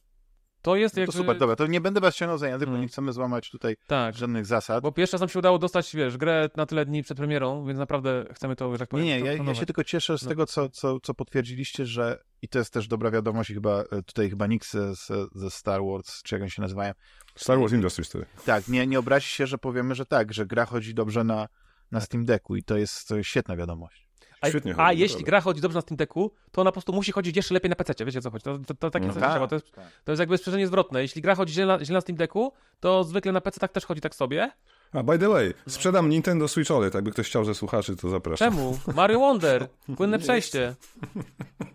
To 0.61 0.75
jest 0.75 0.95
No 0.95 0.99
jakby... 1.01 1.13
to 1.13 1.17
super, 1.19 1.37
dobra, 1.37 1.55
to 1.55 1.67
nie 1.67 1.81
będę 1.81 1.99
was 1.99 2.15
ciągnął 2.15 2.37
za 2.37 2.47
język, 2.47 2.65
bo 2.67 2.71
Mm. 2.71 2.81
nie 2.81 2.87
chcemy 2.87 3.13
złamać 3.13 3.49
tutaj 3.49 3.75
Tak. 3.87 4.15
żadnych 4.15 4.45
zasad. 4.45 4.83
Bo 4.83 4.91
pierwszy 4.91 5.11
raz 5.13 5.19
nam 5.21 5.29
się 5.29 5.39
udało 5.39 5.59
dostać, 5.59 5.95
wiesz, 5.95 6.17
grę 6.17 6.49
na 6.55 6.65
tyle 6.65 6.85
dni 6.85 7.03
przed 7.03 7.17
premierą, 7.17 7.65
więc 7.65 7.79
naprawdę 7.79 8.25
chcemy 8.33 8.55
to, 8.55 8.71
że 8.71 8.77
tak 8.79 8.87
Nie, 8.89 8.91
powiem, 8.91 9.05
nie, 9.05 9.11
ja, 9.19 9.25
ja 9.25 9.31
proponować. 9.31 9.57
się 9.59 9.65
tylko 9.65 9.83
cieszę 9.83 10.17
z 10.17 10.23
No. 10.23 10.29
tego, 10.29 10.45
co, 10.45 10.69
co, 10.69 10.99
co 10.99 11.13
potwierdziliście, 11.13 11.85
że 11.85 12.23
i 12.41 12.47
to 12.47 12.59
jest 12.59 12.73
też 12.73 12.87
dobra 12.87 13.11
wiadomość 13.11 13.49
i 13.49 13.53
chyba 13.53 13.81
e, 13.81 14.03
tutaj 14.05 14.29
chyba 14.29 14.47
nikt 14.47 14.71
ze, 14.71 14.93
ze- 15.35 15.49
Star 15.49 15.81
Wars, 15.83 16.23
czy 16.23 16.35
jak 16.35 16.41
oni 16.41 16.51
się 16.51 16.61
nazywają, 16.61 16.93
Star 17.35 17.59
Wars 17.59 17.73
Industries 17.73 18.09
wtedy. 18.09 18.25
tak, 18.45 18.67
nie, 18.67 18.87
nie 18.87 18.99
obrazi 18.99 19.27
się, 19.27 19.47
że 19.47 19.57
powiemy, 19.57 19.95
że 19.95 20.05
tak, 20.05 20.33
że 20.33 20.45
gra 20.45 20.65
chodzi 20.65 20.93
dobrze 20.93 21.23
na, 21.23 21.47
na. 21.91 21.99
Steam 22.01 22.25
Decku 22.25 22.55
i 22.55 22.63
to 22.63 22.77
jest, 22.77 23.07
to 23.07 23.17
jest 23.17 23.29
świetna 23.29 23.55
wiadomość. 23.55 24.07
A, 24.41 24.49
Świetnie 24.49 24.73
a 24.77 24.87
chodzi, 24.87 24.99
jeśli 24.99 25.15
naprawdę. 25.15 25.25
gra 25.31 25.41
chodzi 25.41 25.61
dobrze 25.61 25.77
na 25.77 25.81
Steam 25.81 25.97
Decku, 25.97 26.31
to 26.51 26.61
ona 26.61 26.71
po 26.71 26.73
prostu 26.73 26.93
musi 26.93 27.11
chodzić 27.11 27.35
jeszcze 27.35 27.53
lepiej 27.53 27.69
na 27.69 27.75
PC. 27.75 28.05
Wiecie 28.05 28.21
co 28.21 28.31
chodzi? 28.31 28.43
To, 28.43 28.59
to, 28.59 28.73
to 28.73 28.89
takie 28.91 29.07
No 29.07 29.13
coś 29.13 29.21
tak. 29.21 29.49
To 29.49 29.55
jest, 29.55 29.71
to 30.05 30.11
jest 30.11 30.19
jakby 30.19 30.37
sprzężenie 30.37 30.67
zwrotne. 30.67 31.01
Jeśli 31.01 31.21
gra 31.21 31.35
chodzi 31.35 31.53
źle 31.53 31.65
na, 31.65 31.85
źle 31.85 31.93
na 31.93 32.01
Steam 32.01 32.17
Decku, 32.17 32.53
to 32.79 33.03
zwykle 33.03 33.31
na 33.31 33.41
PC 33.41 33.59
tak 33.59 33.71
też 33.71 33.85
chodzi 33.85 34.01
tak 34.01 34.15
sobie. 34.15 34.51
A 34.93 35.03
by 35.03 35.19
the 35.19 35.29
way, 35.29 35.53
sprzedam 35.67 36.09
Nintendo 36.09 36.47
Switch 36.47 36.71
OLED, 36.71 36.93
jakby 36.93 37.11
ktoś 37.11 37.27
chciał 37.27 37.45
ze 37.45 37.55
słuchaczy, 37.55 37.95
to 37.95 38.09
zapraszam. 38.09 38.51
Czemu? 38.51 38.79
Mario 38.95 39.19
Wonder. 39.19 39.67
Płynne 39.97 40.19
przejście. 40.19 40.75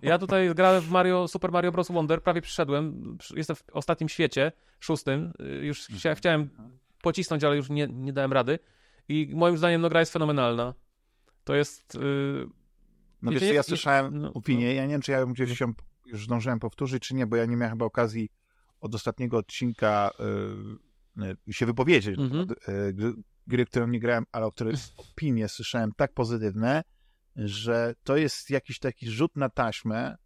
Ja 0.03 0.19
tutaj 0.19 0.55
grałem 0.55 0.83
w 0.83 0.91
Mario, 0.91 1.29
Super 1.29 1.53
Mario 1.53 1.73
Bros. 1.73 1.89
Wonder, 1.91 2.23
prawie 2.23 2.41
przyszedłem. 2.43 3.17
Przy- 3.19 3.37
Jestem 3.37 3.57
w 3.57 3.65
ostatnim 3.73 4.09
świecie, 4.09 4.53
szóstym. 4.81 5.33
Y, 5.41 5.67
Już 5.67 5.81
chcia, 5.87 6.15
chciałem 6.15 6.51
pocisnąć, 7.03 7.45
ale 7.45 7.57
już 7.57 7.71
nie, 7.71 7.87
nie 7.87 8.13
dałem 8.13 8.33
rady. 8.33 8.59
I 9.09 9.31
moim 9.35 9.59
zdaniem 9.59 9.81
no, 9.81 9.89
gra 9.89 10.01
jest 10.01 10.13
fenomenalna. 10.13 10.75
To 11.47 11.55
jest... 11.55 11.95
Yy, 11.95 12.49
No 13.23 13.33
wiesz 13.33 13.43
ja 13.43 13.63
słyszałem 13.63 14.19
no, 14.19 14.33
opinię, 14.33 14.75
ja 14.75 14.83
nie 14.87 14.93
wiem, 14.93 15.01
czy 15.01 15.13
ja 15.13 15.19
ją 15.19 15.33
gdzieś 15.33 15.61
ją 15.61 15.73
już 16.07 16.25
zdążyłem 16.25 16.59
powtórzyć, 16.61 17.03
czy 17.03 17.15
nie, 17.15 17.27
bo 17.27 17.37
ja 17.37 17.45
nie 17.47 17.57
miałem 17.57 17.73
chyba 17.73 17.85
okazji 17.85 18.29
od 18.81 18.95
ostatniego 18.95 19.39
odcinka 19.39 20.11
y, 21.19 21.23
y, 21.49 21.53
się 21.53 21.67
wypowiedzieć 21.67 22.19
Mhm. 22.19 22.41
od, 22.41 22.51
y, 22.51 22.93
gry, 22.95 23.13
gry, 23.47 23.67
którą 23.67 23.87
nie 23.87 24.01
grałem, 24.01 24.25
ale 24.33 24.47
o 24.47 24.53
której 24.53 24.75
opinie 25.13 25.49
słyszałem 25.49 25.93
tak 25.97 26.13
pozytywne, 26.15 26.83
że 27.37 27.95
to 28.05 28.17
jest 28.17 28.51
jakiś 28.51 28.79
taki 28.79 29.11
rzut 29.11 29.37
na 29.37 29.49
taśmę, 29.49 30.17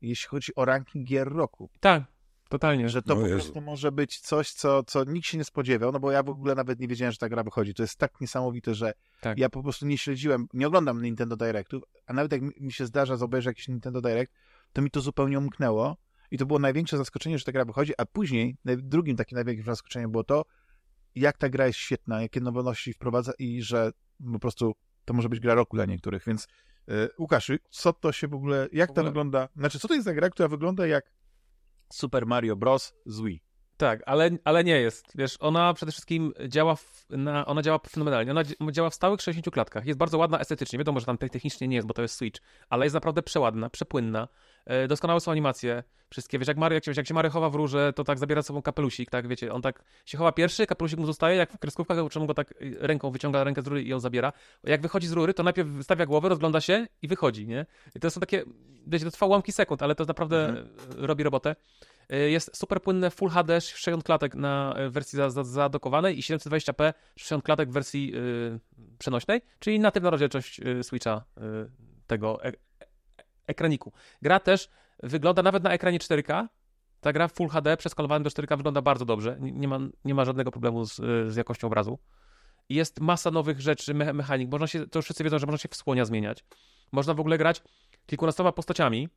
jeśli 0.00 0.28
chodzi 0.28 0.54
o 0.56 0.64
ranking 0.64 1.08
gier 1.08 1.28
roku. 1.28 1.70
tak, 1.80 2.02
totalnie. 2.48 2.88
Że 2.88 3.02
to 3.02 3.12
O 3.14 3.16
po 3.16 3.22
Jezu. 3.22 3.34
prostu 3.34 3.60
może 3.60 3.92
być 3.92 4.20
coś, 4.20 4.50
co, 4.52 4.82
co 4.82 5.04
nikt 5.04 5.26
się 5.26 5.38
nie 5.38 5.44
spodziewał, 5.44 5.92
no 5.92 6.00
bo 6.00 6.10
ja 6.10 6.22
w 6.22 6.28
ogóle 6.28 6.54
nawet 6.54 6.80
nie 6.80 6.88
wiedziałem, 6.88 7.12
że 7.12 7.18
ta 7.18 7.28
gra 7.28 7.42
wychodzi. 7.42 7.74
To 7.74 7.82
jest 7.82 7.96
tak 7.98 8.20
niesamowite, 8.20 8.74
że 8.74 8.92
Tak. 9.20 9.38
ja 9.38 9.48
po 9.48 9.62
prostu 9.62 9.86
nie 9.86 9.98
śledziłem, 9.98 10.46
nie 10.52 10.66
oglądam 10.66 11.02
Nintendo 11.02 11.36
Directów, 11.36 11.82
a 12.06 12.12
nawet 12.12 12.32
jak 12.32 12.42
mi- 12.60 12.72
się 12.72 12.86
zdarza 12.86 13.16
zobaczyć 13.16 13.46
jakiś 13.46 13.68
Nintendo 13.68 14.00
Direct, 14.00 14.32
to 14.72 14.82
mi 14.82 14.90
to 14.90 15.00
zupełnie 15.00 15.38
umknęło 15.38 15.96
i 16.30 16.38
to 16.38 16.46
było 16.46 16.58
największe 16.58 16.96
zaskoczenie, 16.96 17.38
że 17.38 17.44
ta 17.44 17.52
gra 17.52 17.64
wychodzi, 17.64 17.92
a 17.98 18.04
później 18.06 18.56
drugim 18.64 19.16
takim 19.16 19.36
największym 19.36 19.64
zaskoczeniem 19.66 20.10
było 20.10 20.24
to, 20.24 20.44
jak 21.14 21.38
ta 21.38 21.48
gra 21.48 21.66
jest 21.66 21.78
świetna, 21.78 22.22
jakie 22.22 22.40
nowości 22.40 22.92
wprowadza 22.92 23.32
i 23.38 23.62
że 23.62 23.90
po 24.32 24.38
prostu 24.38 24.72
to 25.04 25.14
może 25.14 25.28
być 25.28 25.40
gra 25.40 25.54
roku 25.54 25.76
dla 25.76 25.84
niektórych, 25.86 26.24
więc 26.26 26.44
y, 26.88 27.08
Łukasz, 27.18 27.52
co 27.70 27.92
to 27.92 28.12
się 28.12 28.28
w 28.28 28.34
ogóle, 28.34 28.68
jak 28.72 28.90
W 28.90 28.94
to 28.94 29.00
ogóle- 29.00 29.10
wygląda, 29.10 29.48
znaczy 29.56 29.78
co 29.78 29.88
to 29.88 29.94
jest 29.94 30.04
za 30.04 30.14
gra, 30.14 30.30
która 30.30 30.48
wygląda 30.48 30.86
jak 30.86 31.04
Super 31.92 32.26
Mario 32.26 32.56
Bros. 32.56 32.92
z 33.06 33.20
Wii? 33.20 33.53
Tak, 33.76 34.02
ale, 34.06 34.30
ale 34.44 34.64
nie 34.64 34.80
jest. 34.80 35.06
Wiesz, 35.14 35.36
ona 35.40 35.74
przede 35.74 35.92
wszystkim 35.92 36.32
działa, 36.48 36.76
w, 36.76 37.04
na, 37.10 37.46
ona 37.46 37.62
działa 37.62 37.78
fenomenalnie. 37.90 38.30
Ona 38.30 38.42
dzi- 38.44 38.72
działa 38.72 38.90
w 38.90 38.94
stałych 38.94 39.20
60 39.20 39.54
klatkach. 39.54 39.86
Jest 39.86 39.98
bardzo 39.98 40.18
ładna 40.18 40.38
estetycznie. 40.40 40.78
Wiadomo, 40.78 41.00
że 41.00 41.06
tam 41.06 41.18
te- 41.18 41.28
technicznie 41.28 41.68
nie 41.68 41.76
jest, 41.76 41.88
bo 41.88 41.94
to 41.94 42.02
jest 42.02 42.14
Switch, 42.16 42.40
ale 42.68 42.86
jest 42.86 42.94
naprawdę 42.94 43.22
przeładna, 43.22 43.70
przepłynna. 43.70 44.28
E, 44.66 44.88
doskonałe 44.88 45.20
są 45.20 45.32
animacje. 45.32 45.82
Wszystkie, 46.10 46.38
wiesz, 46.38 46.48
jak, 46.48 46.56
Mario, 46.56 46.74
jak, 46.74 46.84
się- 46.84 46.92
jak 46.96 47.06
się 47.06 47.14
Mario 47.14 47.30
chowa 47.30 47.50
w 47.50 47.54
róże, 47.54 47.92
to 47.92 48.04
tak 48.04 48.18
zabiera 48.18 48.42
ze 48.42 48.46
sobą 48.46 48.62
kapelusik, 48.62 49.10
tak, 49.10 49.28
wiecie, 49.28 49.52
on 49.52 49.62
tak 49.62 49.82
się 50.06 50.18
chowa 50.18 50.32
pierwszy, 50.32 50.66
kapelusik 50.66 50.98
mu 50.98 51.06
zostaje, 51.06 51.36
jak 51.36 51.52
w 51.52 51.58
kreskówkach, 51.58 51.98
czemu 52.10 52.26
go 52.26 52.34
tak 52.34 52.52
y, 52.62 52.76
ręką 52.80 53.10
wyciąga 53.10 53.44
rękę 53.44 53.62
z 53.62 53.66
rury 53.66 53.82
i 53.82 53.88
ją 53.88 54.00
zabiera. 54.00 54.32
Jak 54.64 54.80
wychodzi 54.82 55.06
z 55.06 55.12
rury, 55.12 55.34
to 55.34 55.42
najpierw 55.42 55.68
wystawia 55.68 56.06
głowę, 56.06 56.28
rozgląda 56.28 56.60
się 56.60 56.86
i 57.02 57.08
wychodzi, 57.08 57.46
nie? 57.46 57.66
I 57.94 58.00
to 58.00 58.10
są 58.10 58.20
takie, 58.20 58.44
wiecie, 58.86 59.04
to 59.04 59.10
trwa 59.10 59.26
ułamki 59.26 59.52
sekund, 59.52 59.82
ale 59.82 59.94
to 59.94 60.04
naprawdę 60.04 60.46
Mhm. 60.48 60.68
robi 60.96 61.24
robotę. 61.24 61.56
Y, 62.12 62.30
Jest 62.30 62.56
super 62.56 62.82
płynne 62.82 63.10
Full 63.10 63.30
HD 63.30 63.60
60 63.60 64.04
klatek 64.04 64.34
na 64.34 64.74
y, 64.80 64.90
wersji 64.90 65.16
za- 65.16 65.30
za- 65.30 65.44
zadokowanej 65.44 66.18
i 66.18 66.22
720p 66.22 66.92
60 67.16 67.44
klatek 67.44 67.68
w 67.70 67.72
wersji 67.72 68.12
y, 68.16 68.60
przenośnej, 68.98 69.40
czyli 69.58 69.80
natywna 69.80 70.10
rozdzielczość 70.10 70.60
Switcha 70.82 71.24
tego 72.06 72.44
e- 72.44 72.52
ekraniku. 73.46 73.92
Gra 74.22 74.40
też 74.40 74.68
wygląda 75.02 75.42
nawet 75.42 75.62
na 75.62 75.72
ekranie 75.72 75.98
4K. 75.98 76.46
Ta 77.00 77.12
gra 77.12 77.28
Full 77.28 77.48
HD 77.48 77.76
przeskalowana 77.76 78.24
do 78.24 78.30
4K 78.30 78.56
wygląda 78.56 78.82
bardzo 78.82 79.04
dobrze. 79.04 79.36
Nie, 79.40 79.68
ma, 79.68 79.78
nie 80.04 80.14
ma 80.14 80.24
żadnego 80.24 80.50
problemu 80.50 80.84
z, 80.84 80.96
z 81.32 81.36
jakością 81.36 81.66
obrazu. 81.66 81.98
Jest 82.68 83.00
masa 83.00 83.30
nowych 83.30 83.60
rzeczy, 83.60 83.94
me 83.94 84.12
mechanik. 84.12 84.50
Można 84.50 84.66
się, 84.66 84.86
to 84.86 85.02
wszyscy 85.02 85.24
wiedzą, 85.24 85.38
że 85.38 85.46
można 85.46 85.58
się 85.58 85.68
w 85.68 85.76
słonia 85.76 86.04
zmieniać. 86.04 86.44
Można 86.92 87.14
w 87.14 87.20
ogóle 87.20 87.38
grać 87.38 87.62
kilkunastoma 88.06 88.52
postaciami 88.52 89.08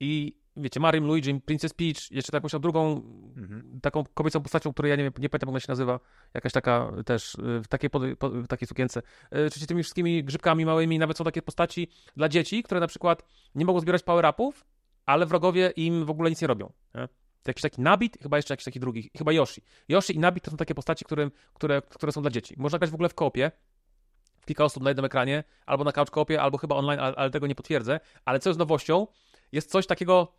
i 0.00 0.36
wiecie, 0.56 0.80
Marim, 0.80 1.06
Luigi, 1.06 1.40
Princess 1.40 1.74
Peach, 1.74 2.10
jeszcze 2.10 2.36
jakąś 2.36 2.52
tam 2.52 2.60
drugą, 2.60 3.02
Mhm. 3.36 3.80
taką 3.82 4.04
kobiecą 4.14 4.40
postacią, 4.42 4.72
której 4.72 4.90
ja 4.90 4.96
nie, 4.96 5.02
nie 5.04 5.10
pamiętam, 5.10 5.40
jak 5.42 5.48
ona 5.48 5.60
się 5.60 5.66
nazywa, 5.68 6.00
jakaś 6.34 6.52
taka 6.52 6.92
też, 7.06 7.34
y, 7.34 7.60
w 7.62 7.68
takiej, 7.68 7.90
pod, 7.90 8.02
po, 8.18 8.30
w 8.30 8.46
takiej 8.46 8.68
sukience. 8.68 9.02
Y, 9.46 9.50
Czy 9.50 9.66
tymi 9.66 9.82
wszystkimi 9.82 10.24
grzybkami 10.24 10.66
małymi, 10.66 10.98
nawet 10.98 11.16
są 11.16 11.24
takie 11.24 11.42
postaci 11.42 11.88
dla 12.16 12.28
dzieci, 12.28 12.62
które 12.62 12.80
na 12.80 12.86
przykład 12.86 13.22
nie 13.54 13.64
mogą 13.64 13.80
zbierać 13.80 14.02
power-upów, 14.02 14.64
ale 15.06 15.26
wrogowie 15.26 15.72
im 15.76 16.04
w 16.04 16.10
ogóle 16.10 16.30
nic 16.30 16.40
nie 16.42 16.48
robią. 16.48 16.72
Nie? 16.94 17.08
To 17.42 17.50
jakiś 17.50 17.62
taki 17.62 17.80
Nabit, 17.82 18.18
chyba 18.22 18.36
jeszcze 18.36 18.52
jakiś 18.52 18.64
taki 18.64 18.80
drugi, 18.80 19.10
chyba 19.18 19.32
Yoshi. 19.32 19.62
Yoshi 19.88 20.16
i 20.16 20.18
Nabit 20.18 20.44
to 20.44 20.50
są 20.50 20.56
takie 20.56 20.74
postaci, 20.74 21.04
które, 21.04 21.30
które, 21.54 21.82
które 21.82 22.12
są 22.12 22.22
dla 22.22 22.30
dzieci. 22.30 22.54
Można 22.58 22.78
grać 22.78 22.90
w 22.90 22.94
ogóle 22.94 23.08
w 23.08 23.14
koopie, 23.14 23.50
w 24.40 24.46
kilka 24.46 24.64
osób 24.64 24.82
na 24.82 24.90
jednym 24.90 25.04
ekranie, 25.04 25.44
albo 25.66 25.84
na 25.84 25.92
couch 25.92 26.10
koopie, 26.10 26.42
albo 26.42 26.58
chyba 26.58 26.76
online, 26.76 27.00
ale, 27.00 27.16
ale 27.16 27.30
tego 27.30 27.46
nie 27.46 27.54
potwierdzę. 27.54 28.00
Ale 28.24 28.38
co 28.38 28.50
jest 28.50 28.58
nowością, 28.58 29.06
jest 29.52 29.70
coś 29.70 29.86
takiego, 29.86 30.32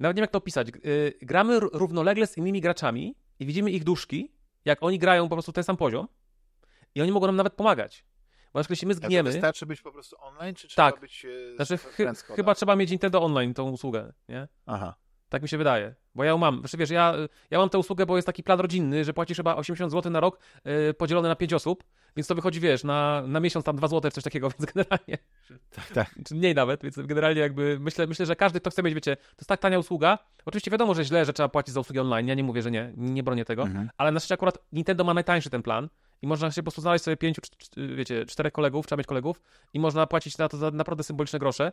nawet 0.00 0.16
nie 0.16 0.20
wiem 0.20 0.24
jak 0.24 0.30
to 0.30 0.38
opisać. 0.38 0.68
Yy, 0.68 1.12
gramy 1.22 1.60
równolegle 1.60 2.26
z 2.26 2.36
innymi 2.36 2.60
graczami 2.60 3.14
i 3.38 3.46
widzimy 3.46 3.70
ich 3.70 3.84
duszki, 3.84 4.32
jak 4.64 4.82
oni 4.82 4.98
grają 4.98 5.28
po 5.28 5.34
prostu 5.34 5.52
ten 5.52 5.64
sam 5.64 5.76
poziom 5.76 6.08
i 6.94 7.02
oni 7.02 7.12
mogą 7.12 7.26
nam 7.26 7.36
nawet 7.36 7.52
pomagać. 7.52 8.04
Bo 8.52 8.60
na 8.60 8.62
przykład 8.62 8.70
jeśli 8.70 8.88
my 8.88 8.94
A 8.94 8.96
to 8.96 9.06
zginiemy, 9.06 9.32
wystarczy 9.32 9.66
być 9.66 9.80
po 9.82 9.92
prostu 9.92 10.16
online, 10.20 10.54
czy 10.54 10.68
trzeba 10.68 10.92
Tak. 10.92 11.00
być 11.00 11.24
e, 11.24 11.56
znaczy 11.56 11.76
code'a? 11.76 12.34
chyba 12.36 12.54
trzeba 12.54 12.76
mieć 12.76 12.90
Nintendo 12.90 13.22
Online 13.22 13.54
tą 13.54 13.70
usługę, 13.70 14.12
nie? 14.28 14.48
Aha. 14.66 14.94
Tak 15.28 15.42
mi 15.42 15.48
się 15.48 15.58
wydaje. 15.58 15.94
Bo 16.14 16.24
ja 16.24 16.30
ją 16.30 16.38
mam. 16.38 16.58
Znaczy, 16.58 16.76
wiesz, 16.76 16.90
ja, 16.90 17.14
ja 17.50 17.58
mam 17.58 17.68
tę 17.68 17.78
usługę, 17.78 18.06
bo 18.06 18.16
jest 18.16 18.26
taki 18.26 18.42
plan 18.42 18.60
rodzinny, 18.60 19.04
że 19.04 19.14
płacisz 19.14 19.36
chyba 19.36 19.56
80 19.56 19.92
zł 19.92 20.12
na 20.12 20.20
rok 20.20 20.38
yy, 20.64 20.94
podzielone 20.94 21.28
na 21.28 21.36
5 21.36 21.52
osób, 21.52 21.84
więc 22.16 22.26
to 22.26 22.34
wychodzi, 22.34 22.60
wiesz, 22.60 22.84
na, 22.84 23.22
na 23.26 23.40
miesiąc 23.40 23.64
tam 23.64 23.76
2 23.76 23.88
zł, 23.88 24.10
coś 24.10 24.24
takiego, 24.24 24.50
więc 24.58 24.72
generalnie, 24.72 25.18
Tak, 25.76 25.86
tak. 25.94 26.14
czy 26.26 26.34
mniej 26.34 26.54
nawet, 26.54 26.82
więc 26.82 26.96
generalnie 26.96 27.40
jakby 27.40 27.78
myślę, 27.80 28.06
myślę, 28.06 28.26
że 28.26 28.36
każdy, 28.36 28.60
kto 28.60 28.70
chce 28.70 28.82
mieć, 28.82 28.94
wiecie, 28.94 29.16
to 29.16 29.22
jest 29.38 29.48
tak 29.48 29.60
tania 29.60 29.78
usługa. 29.78 30.18
Oczywiście 30.44 30.70
wiadomo, 30.70 30.94
że 30.94 31.04
źle, 31.04 31.24
że 31.24 31.32
trzeba 31.32 31.48
płacić 31.48 31.74
za 31.74 31.80
usługi 31.80 31.98
online, 32.00 32.28
ja 32.28 32.34
nie 32.34 32.44
mówię, 32.44 32.62
że 32.62 32.70
nie, 32.70 32.92
nie 32.96 33.22
bronię 33.22 33.44
tego, 33.44 33.62
Mhm. 33.62 33.90
ale 33.96 34.12
na 34.12 34.20
szczęście 34.20 34.34
akurat 34.34 34.58
Nintendo 34.72 35.04
ma 35.04 35.14
najtańszy 35.14 35.50
ten 35.50 35.62
plan 35.62 35.88
i 36.22 36.26
można 36.26 36.50
się 36.50 36.62
po 36.62 36.64
prostu 36.64 36.80
znaleźć 36.80 37.04
sobie 37.04 37.16
pięciu, 37.16 37.42
wiecie, 37.96 38.26
czterech 38.26 38.52
kolegów, 38.52 38.86
trzeba 38.86 38.98
mieć 38.98 39.06
kolegów 39.06 39.40
i 39.74 39.80
można 39.80 40.06
płacić 40.06 40.38
na 40.38 40.48
to 40.48 40.56
za 40.56 40.70
naprawdę 40.70 41.04
symboliczne 41.04 41.38
grosze. 41.38 41.72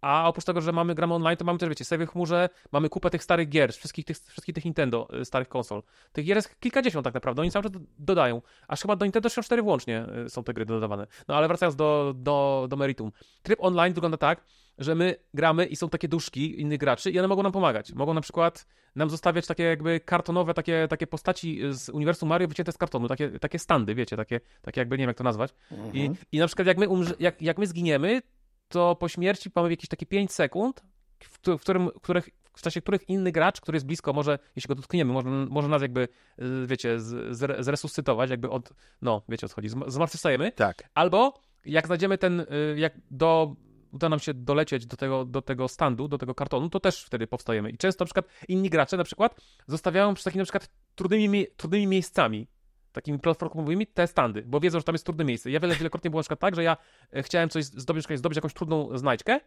A 0.00 0.28
oprócz 0.28 0.44
tego, 0.44 0.60
że 0.60 0.72
mamy 0.72 0.94
gramy 0.94 1.14
online, 1.14 1.36
to 1.36 1.44
mamy 1.44 1.58
też, 1.58 1.68
wiecie, 1.68 1.84
sobie 1.84 2.06
w 2.06 2.10
chmurze, 2.10 2.48
mamy 2.72 2.88
kupę 2.88 3.10
tych 3.10 3.22
starych 3.24 3.48
gier, 3.48 3.72
wszystkich 3.72 4.04
tych, 4.04 4.16
wszystkich 4.16 4.54
tych 4.54 4.64
Nintendo, 4.64 5.08
y, 5.20 5.24
starych 5.24 5.48
konsol. 5.48 5.82
Tych 6.12 6.24
gier 6.24 6.36
jest 6.36 6.60
kilkadziesiąt 6.60 7.04
tak 7.04 7.14
naprawdę, 7.14 7.42
oni 7.42 7.50
cały 7.50 7.62
czas 7.62 7.72
do- 7.72 7.80
dodają. 7.98 8.42
Aż 8.68 8.82
chyba 8.82 8.96
do 8.96 9.04
Nintendo 9.04 9.28
64 9.28 9.62
włącznie 9.62 10.06
y, 10.26 10.30
są 10.30 10.44
te 10.44 10.54
gry 10.54 10.66
dodawane. 10.66 11.06
No 11.28 11.36
ale 11.36 11.48
wracając 11.48 11.76
do, 11.76 12.12
do, 12.16 12.66
do 12.70 12.76
meritum. 12.76 13.12
Tryb 13.42 13.58
online 13.62 13.94
wygląda 13.94 14.16
tak, 14.16 14.44
że 14.78 14.94
my 14.94 15.14
gramy 15.34 15.66
i 15.66 15.76
są 15.76 15.88
takie 15.88 16.08
duszki 16.08 16.60
innych 16.60 16.78
graczy 16.78 17.10
i 17.10 17.18
one 17.18 17.28
mogą 17.28 17.42
nam 17.42 17.52
pomagać. 17.52 17.92
Mogą 17.92 18.14
na 18.14 18.20
przykład 18.20 18.66
nam 18.96 19.10
zostawiać 19.10 19.46
takie 19.46 19.62
jakby 19.62 20.00
kartonowe, 20.00 20.54
takie, 20.54 20.86
takie 20.90 21.06
postaci 21.06 21.60
z 21.70 21.88
uniwersum 21.88 22.28
Mario 22.28 22.48
wycięte 22.48 22.72
z 22.72 22.78
kartonu, 22.78 23.08
takie, 23.08 23.38
takie 23.38 23.58
standy, 23.58 23.94
wiecie, 23.94 24.16
takie, 24.16 24.40
takie 24.62 24.80
jakby, 24.80 24.96
nie 24.98 25.02
wiem 25.02 25.08
jak 25.08 25.16
to 25.16 25.24
nazwać. 25.24 25.54
I, 25.94 26.10
I 26.32 26.38
na 26.38 26.46
przykład 26.46 26.68
jak 26.68 26.78
my, 26.78 26.88
umrze, 26.88 27.14
jak, 27.18 27.42
jak 27.42 27.58
my 27.58 27.66
zginiemy, 27.66 28.22
to 28.70 28.96
po 28.96 29.08
śmierci 29.08 29.50
mamy 29.54 29.70
jakieś 29.70 29.88
takie 29.88 30.06
5 30.06 30.32
sekund, 30.32 30.82
w, 31.24 31.38
któ- 31.38 31.58
w, 31.58 31.60
którym, 31.60 31.90
których, 32.02 32.28
w 32.56 32.62
czasie 32.62 32.80
których 32.82 33.08
inny 33.08 33.32
gracz, 33.32 33.60
który 33.60 33.76
jest 33.76 33.86
blisko, 33.86 34.12
może, 34.12 34.38
jeśli 34.56 34.68
go 34.68 34.74
dotkniemy, 34.74 35.12
może, 35.12 35.28
może 35.30 35.68
nas 35.68 35.82
jakby, 35.82 36.08
y, 36.38 36.66
wiecie, 36.66 37.00
z, 37.00 37.36
zre, 37.36 37.64
zresuscytować, 37.64 38.30
jakby 38.30 38.50
od, 38.50 38.72
no, 39.02 39.22
wiecie 39.28 39.46
o 39.46 39.48
co 39.48 39.54
chodzi, 39.54 39.68
zm- 39.68 39.90
zmartwychwstajemy. 39.90 40.52
Tak. 40.52 40.82
Albo 40.94 41.40
jak 41.64 41.86
znajdziemy 41.86 42.18
ten, 42.18 42.40
y, 42.40 42.46
jak 42.76 42.92
do, 43.10 43.56
uda 43.92 44.08
nam 44.08 44.18
się 44.18 44.34
dolecieć 44.34 44.86
do 44.86 44.96
tego, 44.96 45.24
do 45.24 45.42
tego 45.42 45.68
standu, 45.68 46.08
do 46.08 46.18
tego 46.18 46.34
kartonu, 46.34 46.70
to 46.70 46.80
też 46.80 47.04
wtedy 47.04 47.26
powstajemy. 47.26 47.70
I 47.70 47.76
często 47.78 48.04
na 48.04 48.06
przykład 48.06 48.26
inni 48.48 48.70
gracze 48.70 48.96
na 48.96 49.04
przykład 49.04 49.40
zostawiają 49.66 50.14
przy 50.14 50.24
takimi 50.24 50.38
na 50.38 50.44
przykład 50.44 50.70
trudnymi, 50.94 51.46
trudnymi 51.56 51.86
miejscami, 51.86 52.46
takimi 52.92 53.18
platformowymi 53.18 53.86
te 53.86 54.06
standy, 54.06 54.42
bo 54.42 54.60
wiedzą, 54.60 54.78
że 54.78 54.84
tam 54.84 54.94
jest 54.94 55.04
trudne 55.04 55.24
miejsce. 55.24 55.50
Ja 55.50 55.60
wiele, 55.60 55.76
wielokrotnie 55.76 56.10
było 56.10 56.18
na 56.18 56.22
przykład 56.22 56.40
tak, 56.40 56.54
że 56.54 56.62
ja 56.62 56.76
e, 57.12 57.22
chciałem 57.22 57.48
coś 57.48 57.64
zdobyć, 57.64 58.06
zdobyć 58.14 58.36
jakąś 58.36 58.54
trudną 58.54 58.98
znajdźkę 58.98 59.40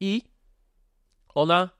i 0.00 0.22
ona 1.34 1.70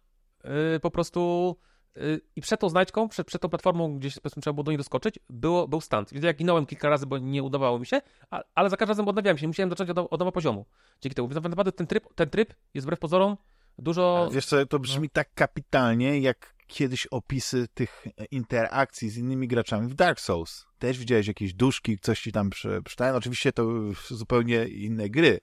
y, 0.77 0.81
po 0.81 0.90
prostu 0.90 1.57
y, 1.96 2.20
i 2.37 2.40
przed 2.40 2.61
tą 2.61 2.68
znajdźką, 2.68 3.09
przed, 3.09 3.27
przed 3.27 3.42
tą 3.42 3.49
platformą, 3.49 3.99
gdzieś 3.99 4.18
powiedzmy 4.20 4.42
trzeba 4.42 4.55
było 4.55 4.64
do 4.64 4.70
niej 4.70 4.79
doskoczyć, 4.79 5.18
było, 5.31 5.68
był 5.68 5.81
stand. 5.81 6.12
Więc 6.12 6.25
ja 6.25 6.33
ginąłem 6.33 6.66
kilka 6.66 6.88
razy, 6.88 7.07
bo 7.07 7.18
nie 7.18 7.42
udawało 7.42 7.79
mi 7.79 7.87
się, 7.87 8.01
a, 8.31 8.42
ale 8.55 8.70
za 8.70 8.77
każdym 8.77 8.90
razem 8.90 9.09
odnawiałem 9.09 9.38
się, 9.38 9.46
musiałem 9.46 9.70
zacząć 9.70 9.90
od, 9.90 10.22
od 10.22 10.35
poziomu. 10.35 10.66
Dzięki 11.01 11.14
temu. 11.14 11.29
Więc 11.29 11.44
naprawdę 11.44 11.72
ten 11.72 11.87
tryb, 11.87 12.14
ten 12.14 12.31
tryb 12.31 12.55
jest 12.75 12.87
wbrew 12.87 12.99
pozorom 12.99 13.37
dużo... 13.79 14.18
Ale 14.18 14.31
Wiesz 14.31 14.46
co, 14.46 14.66
to 14.66 14.79
brzmi 14.79 15.11
tak 15.11 15.35
kapitalnie, 15.35 16.20
jak 16.20 16.56
kiedyś 16.66 17.07
opisy 17.07 17.68
tych 17.74 18.05
interakcji 18.31 19.11
z 19.11 19.16
innymi 19.16 19.48
graczami 19.48 19.88
w 19.88 19.94
Dark 19.94 20.20
Souls. 20.20 20.66
Też 20.79 20.98
widziałeś 20.98 21.26
jakieś 21.26 21.55
duszki, 21.55 21.98
coś 21.98 22.20
ci 22.20 22.33
tam 22.33 22.50
przystają. 22.85 23.14
Oczywiście 23.14 23.52
to 23.52 23.66
zupełnie 24.09 24.64
inne 24.64 25.11
gry, 25.11 25.40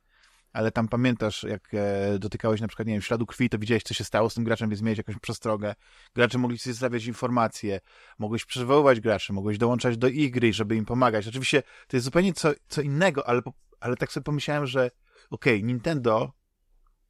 ale 0.53 0.71
tam 0.71 0.88
pamiętasz, 0.88 1.43
jak 1.43 1.73
e, 1.73 2.19
dotykałeś 2.19 2.62
na 2.62 2.67
przykład, 2.67 2.88
nie 2.88 2.93
wiem, 2.93 3.01
śladu 3.01 3.25
krwi, 3.25 3.49
to 3.49 3.59
widziałeś, 3.59 3.83
co 3.83 3.93
się 3.93 4.03
stało 4.03 4.29
z 4.29 4.33
tym 4.33 4.43
graczem, 4.43 4.69
więc 4.69 4.81
miałeś 4.81 4.97
jakąś 4.97 5.19
przestrogę. 5.19 5.75
Gracze 6.15 6.38
mogli 6.38 6.59
ci 6.59 6.69
zostawiać 6.69 7.05
informacje, 7.05 7.79
mogłeś 8.19 8.45
przywoływać 8.45 8.99
graczy, 8.99 9.33
mogłeś 9.33 9.57
dołączać 9.57 9.97
do 9.97 10.07
ich 10.07 10.31
gry, 10.31 10.53
żeby 10.53 10.75
im 10.75 10.86
pomagać. 10.86 11.27
Oczywiście 11.27 11.63
to 11.88 11.97
jest 11.97 12.05
zupełnie 12.05 12.33
co, 12.33 12.51
co 12.67 12.81
innego, 12.81 13.27
ale, 13.27 13.41
ale 13.79 13.95
tak 13.95 14.12
sobie 14.12 14.23
pomyślałem, 14.23 14.67
że 14.67 14.91
okej, 15.29 15.63
Nintendo 15.63 16.31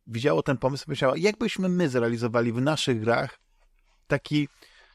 widziało 0.08 0.44
ten 0.44 0.58
pomysł 0.58 0.84
i 0.84 0.86
pomyślało, 0.86 1.16
jakbyśmy 1.16 1.70
my 1.70 1.90
zrealizowali 1.90 2.52
w 2.52 2.62
naszych 2.62 3.00
grach 3.00 3.43
taki, 4.18 4.48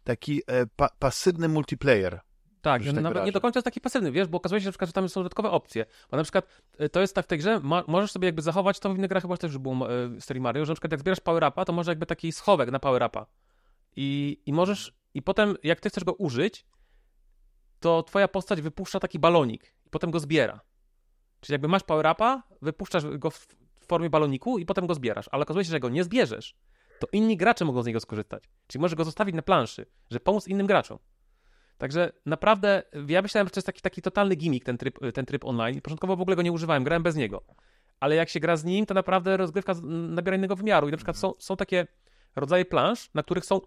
taki 0.04 0.42
e, 0.46 0.66
pa, 0.66 0.88
pasywny 0.98 1.48
multiplayer. 1.48 2.20
Tak, 2.62 2.82
że 2.82 2.90
że 2.90 3.02
tak 3.02 3.24
nie 3.24 3.32
do 3.32 3.40
końca 3.40 3.58
jest 3.58 3.64
taki 3.64 3.80
pasywny, 3.80 4.12
wiesz, 4.12 4.28
bo 4.28 4.38
okazuje 4.38 4.60
się, 4.60 4.64
że, 4.64 4.68
na 4.68 4.72
przykład, 4.72 4.88
że 4.88 4.92
tam 4.92 5.08
są 5.08 5.20
dodatkowe 5.20 5.50
opcje. 5.50 5.86
Bo 6.10 6.16
na 6.16 6.22
przykład 6.22 6.46
y, 6.80 6.88
to 6.88 7.00
jest 7.00 7.14
tak 7.14 7.24
w 7.24 7.28
tej 7.28 7.38
grze, 7.38 7.60
ma, 7.60 7.84
możesz 7.86 8.10
sobie 8.10 8.28
jakby 8.28 8.42
zachować, 8.42 8.78
to 8.78 8.94
w 8.94 8.96
innych 8.96 9.10
grach 9.10 9.22
chyba 9.22 9.36
też 9.36 9.52
już 9.52 9.58
było 9.58 9.92
y, 9.92 10.08
w 10.08 10.24
serii 10.24 10.40
Mario, 10.40 10.64
że 10.64 10.70
na 10.70 10.74
przykład 10.74 10.92
jak 10.92 11.00
zbierasz 11.00 11.20
power-upa, 11.20 11.64
to 11.64 11.72
może 11.72 11.90
jakby 11.90 12.06
taki 12.06 12.32
schowek 12.32 12.70
na 12.70 12.78
power-upa. 12.78 13.26
I, 13.96 14.38
I 14.46 14.52
możesz, 14.52 14.92
i 15.14 15.22
potem 15.22 15.56
jak 15.62 15.80
ty 15.80 15.88
chcesz 15.88 16.04
go 16.04 16.12
użyć, 16.12 16.66
to 17.80 18.02
twoja 18.02 18.28
postać 18.28 18.60
wypuszcza 18.60 19.00
taki 19.00 19.18
balonik 19.18 19.74
i 19.86 19.90
potem 19.90 20.10
go 20.10 20.20
zbiera. 20.20 20.60
Czyli 21.40 21.54
jakby 21.54 21.68
masz 21.68 21.82
power-upa, 21.82 22.42
wypuszczasz 22.62 23.04
go 23.06 23.30
w 23.30 23.46
formie 23.88 24.10
baloniku 24.10 24.58
i 24.58 24.66
potem 24.66 24.86
go 24.86 24.94
zbierasz, 24.94 25.28
ale 25.32 25.42
okazuje 25.42 25.64
się, 25.64 25.70
że 25.70 25.80
go 25.80 25.88
nie 25.88 26.04
zbierzesz, 26.04 26.54
to 26.98 27.06
inni 27.12 27.36
gracze 27.36 27.64
mogą 27.64 27.82
z 27.82 27.86
niego 27.86 28.00
skorzystać. 28.00 28.44
Czyli 28.66 28.82
możesz 28.82 28.94
go 28.94 29.04
zostawić 29.04 29.34
na 29.34 29.42
planszy, 29.42 29.86
żeby 30.10 30.20
pomóc 30.20 30.48
innym 30.48 30.66
graczom. 30.66 30.98
Także 31.78 32.12
naprawdę, 32.26 32.82
ja 33.08 33.22
myślałem, 33.22 33.46
że 33.46 33.50
to 33.50 33.58
jest 33.58 33.66
taki, 33.66 33.80
taki 33.80 34.02
totalny 34.02 34.34
gimmick, 34.34 34.66
ten 34.66 34.78
tryb, 34.78 34.98
ten 35.14 35.26
tryb 35.26 35.44
online. 35.44 35.80
Początkowo 35.80 36.16
w 36.16 36.20
ogóle 36.20 36.36
go 36.36 36.42
nie 36.42 36.52
używałem, 36.52 36.84
grałem 36.84 37.02
bez 37.02 37.16
niego. 37.16 37.44
Ale 38.00 38.14
jak 38.14 38.28
się 38.28 38.40
gra 38.40 38.56
z 38.56 38.64
nim, 38.64 38.86
to 38.86 38.94
naprawdę 38.94 39.36
rozgrywka 39.36 39.74
nabiera 40.08 40.36
innego 40.36 40.56
wymiaru. 40.56 40.88
I 40.88 40.90
na 40.90 40.96
przykład 40.96 41.16
są, 41.16 41.32
są 41.38 41.56
takie 41.56 41.86
rodzaje 42.36 42.64
plansz, 42.64 43.10
na 43.14 43.22
których 43.22 43.44
są 43.44 43.60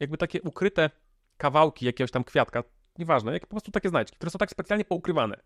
jakby 0.00 0.18
takie 0.18 0.42
ukryte 0.42 0.90
kawałki 1.36 1.86
jakiegoś 1.86 2.10
tam 2.10 2.24
kwiatka, 2.24 2.64
nieważne, 2.98 3.32
jak 3.32 3.42
po 3.42 3.50
prostu 3.50 3.70
takie 3.70 3.88
znajdźki, 3.88 4.16
które 4.16 4.30
są 4.30 4.38
tak 4.38 4.50
specjalnie 4.50 4.84
poukrywane. 4.84 5.40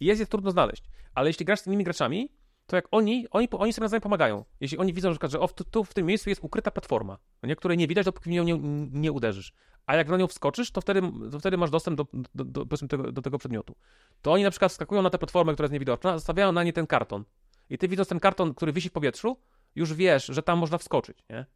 I 0.00 0.06
jest 0.06 0.20
je 0.20 0.26
trudno 0.26 0.50
znaleźć. 0.50 0.84
Ale 1.14 1.30
jeśli 1.30 1.46
grasz 1.46 1.60
z 1.60 1.66
innymi 1.66 1.84
graczami, 1.84 2.28
to 2.72 2.76
jak 2.76 2.88
oni, 2.90 3.26
oni, 3.30 3.48
oni 3.50 3.72
sobie 3.72 3.84
nawzajem 3.84 4.00
pomagają. 4.00 4.44
Jeśli 4.60 4.78
oni 4.78 4.92
widzą, 4.92 5.08
że, 5.08 5.10
na 5.10 5.14
przykład, 5.14 5.32
że 5.32 5.40
o, 5.40 5.48
tu, 5.48 5.64
tu 5.64 5.84
w 5.84 5.94
tym 5.94 6.06
miejscu 6.06 6.28
jest 6.30 6.44
ukryta 6.44 6.70
platforma, 6.70 7.18
nie, 7.42 7.56
której 7.56 7.78
nie 7.78 7.88
widać, 7.88 8.04
dopóki 8.04 8.30
w 8.30 8.32
nią 8.32 8.44
nie, 8.44 8.58
nie 8.92 9.12
uderzysz. 9.12 9.52
A 9.86 9.96
jak 9.96 10.08
na 10.08 10.16
nią 10.16 10.26
wskoczysz, 10.26 10.70
to 10.70 10.80
wtedy, 10.80 11.02
to 11.32 11.38
wtedy 11.38 11.56
masz 11.56 11.70
dostęp 11.70 11.96
do, 11.96 12.06
do, 12.34 12.64
do, 12.64 12.76
tego, 12.88 13.12
do 13.12 13.22
tego 13.22 13.38
przedmiotu. 13.38 13.74
To 14.22 14.32
oni 14.32 14.42
na 14.42 14.50
przykład 14.50 14.72
wskakują 14.72 15.02
na 15.02 15.10
tę 15.10 15.18
platformę, 15.18 15.52
która 15.52 15.64
jest 15.64 15.72
niewidoczna, 15.72 16.18
zostawiają 16.18 16.52
na 16.52 16.64
nie 16.64 16.72
ten 16.72 16.86
karton. 16.86 17.24
I 17.70 17.78
ty 17.78 17.88
widząc 17.88 18.08
ten 18.08 18.20
karton, 18.20 18.54
który 18.54 18.72
wisi 18.72 18.88
w 18.88 18.92
powietrzu, 18.92 19.36
już 19.74 19.94
wiesz, 19.94 20.26
że 20.26 20.42
tam 20.42 20.58
można 20.58 20.78
wskoczyć, 20.78 21.18
nie? 21.30 21.46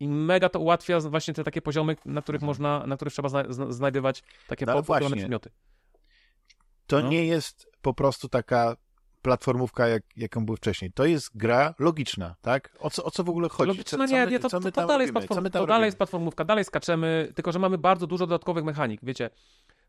I 0.00 0.08
mega 0.08 0.48
to 0.48 0.60
ułatwia 0.60 1.00
właśnie 1.00 1.34
te 1.34 1.44
takie 1.44 1.62
poziomy, 1.62 1.96
na 2.04 2.22
których 2.22 2.42
można, 2.42 2.86
na 2.86 2.96
których 2.96 3.12
trzeba 3.14 3.28
zna, 3.28 3.44
zna, 3.48 3.72
znajdywać 3.72 4.22
takie 4.46 4.66
No 4.66 4.82
właśnie. 4.82 5.16
przedmioty. 5.16 5.50
To 6.86 7.00
No. 7.00 7.08
nie 7.08 7.26
jest 7.26 7.68
po 7.82 7.94
prostu 7.94 8.28
taka 8.28 8.76
platformówka, 9.26 9.88
jak, 9.88 10.02
jaką 10.16 10.44
były 10.46 10.56
wcześniej. 10.56 10.92
To 10.92 11.04
jest 11.04 11.36
gra 11.36 11.74
logiczna, 11.78 12.34
tak? 12.40 12.76
O 12.80 12.90
co, 12.90 13.04
o 13.04 13.10
co 13.10 13.24
w 13.24 13.28
ogóle 13.28 13.48
chodzi? 13.48 13.68
Logiczna, 13.68 13.98
co, 13.98 14.06
nie, 14.06 14.24
my, 14.24 14.30
nie, 14.30 14.38
to, 14.38 14.48
to, 14.48 14.60
to 14.60 14.72
tam 14.72 14.88
dalej 14.88 15.04
jest 15.04 15.12
platform, 15.12 15.50
to 15.50 15.66
dalej 15.66 15.86
jest 15.86 15.98
platformówka, 15.98 16.44
dalej 16.44 16.64
skaczemy, 16.64 17.32
tylko 17.34 17.52
że 17.52 17.58
mamy 17.58 17.78
bardzo 17.78 18.06
dużo 18.06 18.26
dodatkowych 18.26 18.64
mechanik, 18.64 19.00
wiecie. 19.02 19.30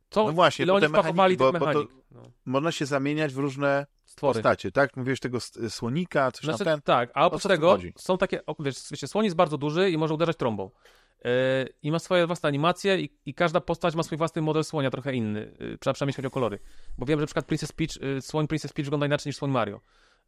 Co, 0.09 0.25
No 0.25 0.31
właśnie, 0.31 0.63
ile 0.63 0.71
bo 0.73 0.77
oni 0.77 0.87
wpakowali 0.87 1.37
bo- 1.37 1.51
tych 1.51 1.59
bo 1.59 1.65
to- 1.65 1.73
mechanik. 1.73 1.91
No. 2.11 2.21
Można 2.45 2.71
się 2.71 2.85
zamieniać 2.85 3.33
w 3.33 3.37
różne 3.37 3.85
Stwory. 4.05 4.33
postacie, 4.33 4.71
tak? 4.71 4.97
Mówiłeś 4.97 5.19
tego 5.19 5.37
słonika, 5.69 6.31
coś 6.31 6.43
Znaczy, 6.45 6.57
tam 6.65 6.73
ten. 6.73 6.81
tak, 6.81 7.11
a 7.13 7.25
oprócz 7.25 7.43
tego 7.43 7.77
są 7.97 8.17
takie, 8.17 8.41
wiesz, 8.59 8.75
wiecie, 8.91 9.07
jest 9.23 9.35
bardzo 9.35 9.57
duży 9.57 9.89
i 9.91 9.97
może 9.97 10.13
uderzać 10.13 10.37
trąbą. 10.37 10.71
Yy, 11.27 11.73
I 11.83 11.91
ma 11.91 11.99
swoje 11.99 12.27
własne 12.27 12.47
animacje 12.47 12.99
i, 12.99 13.09
i 13.25 13.33
każda 13.33 13.61
postać 13.61 13.95
ma 13.95 14.03
swój 14.03 14.17
własny 14.17 14.41
model 14.41 14.63
słonia, 14.63 14.89
trochę 14.89 15.13
inny, 15.13 15.39
yy, 15.39 15.77
przynajmniej 15.77 16.07
jeśli 16.07 16.13
chodzi 16.13 16.27
o 16.27 16.31
kolory. 16.31 16.59
Bo 16.97 17.05
wiem, 17.05 17.19
że 17.19 17.23
na 17.23 17.27
przykład 17.27 17.45
Princess 17.45 17.71
Peach, 17.71 18.01
yy, 18.01 18.21
słoń 18.21 18.47
Princess 18.47 18.73
Peach 18.73 18.85
wygląda 18.85 19.05
inaczej 19.05 19.29
niż 19.29 19.35
słoń 19.35 19.51
Mario. 19.51 19.81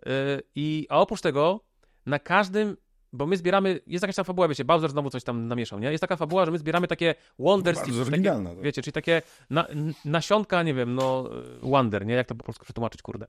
Yy, 0.05 0.11
i, 0.55 0.87
a 0.89 0.99
oprócz 0.99 1.21
tego, 1.21 1.65
na 2.05 2.19
każdym, 2.19 2.77
bo 3.13 3.25
my 3.25 3.37
zbieramy, 3.37 3.79
jest 3.87 4.03
jakaś 4.03 4.15
tam 4.15 4.25
fabuła, 4.25 4.47
wiecie, 4.47 4.65
Bowser 4.65 4.91
znowu 4.91 5.09
coś 5.09 5.23
tam 5.23 5.47
namieszał, 5.47 5.79
nie? 5.79 5.91
Jest 5.91 6.01
taka 6.01 6.15
fabuła, 6.15 6.45
że 6.45 6.51
my 6.51 6.57
zbieramy 6.57 6.87
takie 6.87 7.15
Wonder 7.39 7.75
Bardzo 7.75 7.93
Seeds, 7.93 8.11
takie, 8.11 8.23
tak. 8.23 8.61
wiecie, 8.61 8.81
czyli 8.81 8.93
takie 8.93 9.21
na, 9.49 9.67
nasionka, 10.05 10.63
nie 10.63 10.73
wiem, 10.73 10.95
no, 10.95 11.29
Wonder, 11.61 12.05
nie? 12.05 12.13
Jak 12.13 12.27
to 12.27 12.35
po 12.35 12.43
polsku 12.43 12.65
przetłumaczyć, 12.65 13.01
kurde. 13.01 13.27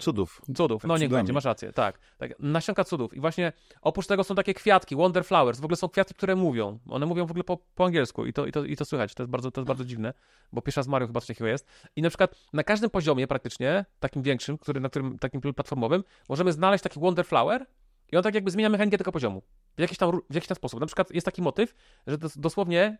Cudów. 0.00 0.42
Cudów, 0.56 0.84
no 0.84 0.96
niech 0.96 1.08
cudami. 1.08 1.18
będzie, 1.18 1.32
masz 1.32 1.44
rację, 1.44 1.72
tak, 1.72 1.98
tak. 2.18 2.34
Nasionka 2.38 2.84
cudów. 2.84 3.14
I 3.14 3.20
właśnie 3.20 3.52
oprócz 3.82 4.06
tego 4.06 4.24
są 4.24 4.34
takie 4.34 4.54
kwiatki, 4.54 4.96
Wonder 4.96 5.24
Flowers. 5.24 5.60
W 5.60 5.64
ogóle 5.64 5.76
są 5.76 5.88
kwiatki, 5.88 6.14
które 6.14 6.36
mówią. 6.36 6.78
One 6.88 7.06
mówią 7.06 7.26
w 7.26 7.30
ogóle 7.30 7.44
po, 7.44 7.58
po 7.74 7.84
angielsku 7.84 8.26
i 8.26 8.32
to, 8.32 8.46
i, 8.46 8.52
to, 8.52 8.64
i 8.64 8.76
to 8.76 8.84
słychać. 8.84 9.14
To 9.14 9.22
jest, 9.22 9.30
bardzo, 9.30 9.50
to 9.50 9.60
jest 9.60 9.68
bardzo 9.68 9.84
dziwne, 9.84 10.12
bo 10.52 10.62
pierwszy 10.62 10.80
raz 10.80 10.86
Mario 10.86 11.06
chyba 11.06 11.20
coś 11.20 11.26
takiego 11.26 11.48
jest. 11.48 11.66
I 11.96 12.02
na 12.02 12.08
przykład 12.08 12.34
na 12.52 12.64
każdym 12.64 12.90
poziomie 12.90 13.26
praktycznie, 13.26 13.84
takim 14.00 14.22
większym, 14.22 14.58
który, 14.58 14.80
na 14.80 14.88
którym, 14.88 15.18
takim 15.18 15.40
platformowym, 15.40 16.04
możemy 16.28 16.52
znaleźć 16.52 16.84
taki 16.84 17.00
Wonder 17.00 17.26
Flower 17.26 17.66
i 18.12 18.16
on 18.16 18.22
tak 18.22 18.34
jakby 18.34 18.50
zmienia 18.50 18.68
mechanikę 18.68 18.98
tego 18.98 19.12
poziomu. 19.12 19.42
W 19.76 19.80
jakiś 19.80 19.98
tam, 19.98 20.20
w 20.30 20.34
jakiś 20.34 20.48
tam 20.48 20.56
sposób. 20.56 20.80
Na 20.80 20.86
przykład 20.86 21.10
jest 21.10 21.24
taki 21.24 21.42
motyw, 21.42 21.74
że 22.06 22.18
dos, 22.18 22.38
dosłownie 22.38 22.98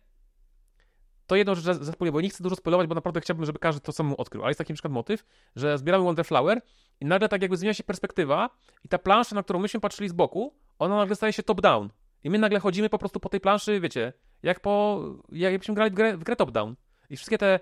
to 1.31 1.35
jedną 1.35 1.55
rzecz 1.55 1.77
zaspoiluję, 1.77 2.11
bo 2.11 2.21
nie 2.21 2.29
chcę 2.29 2.43
dużo 2.43 2.55
spoilować, 2.55 2.87
bo 2.87 2.95
naprawdę 2.95 3.21
chciałbym, 3.21 3.45
żeby 3.45 3.59
każdy 3.59 3.81
to 3.81 3.91
samemu 3.91 4.15
odkrył. 4.17 4.43
Ale 4.43 4.49
jest 4.49 4.57
taki 4.57 4.73
na 4.73 4.75
przykład 4.75 4.93
motyw, 4.93 5.25
że 5.55 5.77
zbieramy 5.77 6.03
Wonder 6.03 6.25
Flower 6.25 6.61
i 6.99 7.05
nagle 7.05 7.29
tak 7.29 7.41
jakby 7.41 7.57
zmienia 7.57 7.73
się 7.73 7.83
perspektywa 7.83 8.49
i 8.83 8.87
ta 8.87 8.97
plansza, 8.97 9.35
na 9.35 9.43
którą 9.43 9.59
myśmy 9.59 9.79
patrzyli 9.79 10.09
z 10.09 10.13
boku, 10.13 10.53
ona 10.79 10.97
nagle 10.97 11.15
staje 11.15 11.33
się 11.33 11.43
top-down. 11.43 11.89
I 12.23 12.29
my 12.29 12.37
nagle 12.37 12.59
chodzimy 12.59 12.89
po 12.89 12.97
prostu 12.97 13.19
po 13.19 13.29
tej 13.29 13.39
planszy, 13.39 13.79
wiecie, 13.79 14.13
jak 14.43 14.59
po, 14.59 15.03
jak 15.31 15.51
jakbyśmy 15.51 15.75
grali 15.75 15.91
w 15.91 15.93
grę, 15.93 16.17
grę 16.17 16.35
top-down. 16.35 16.75
I 17.09 17.17
wszystkie 17.17 17.37
te 17.37 17.59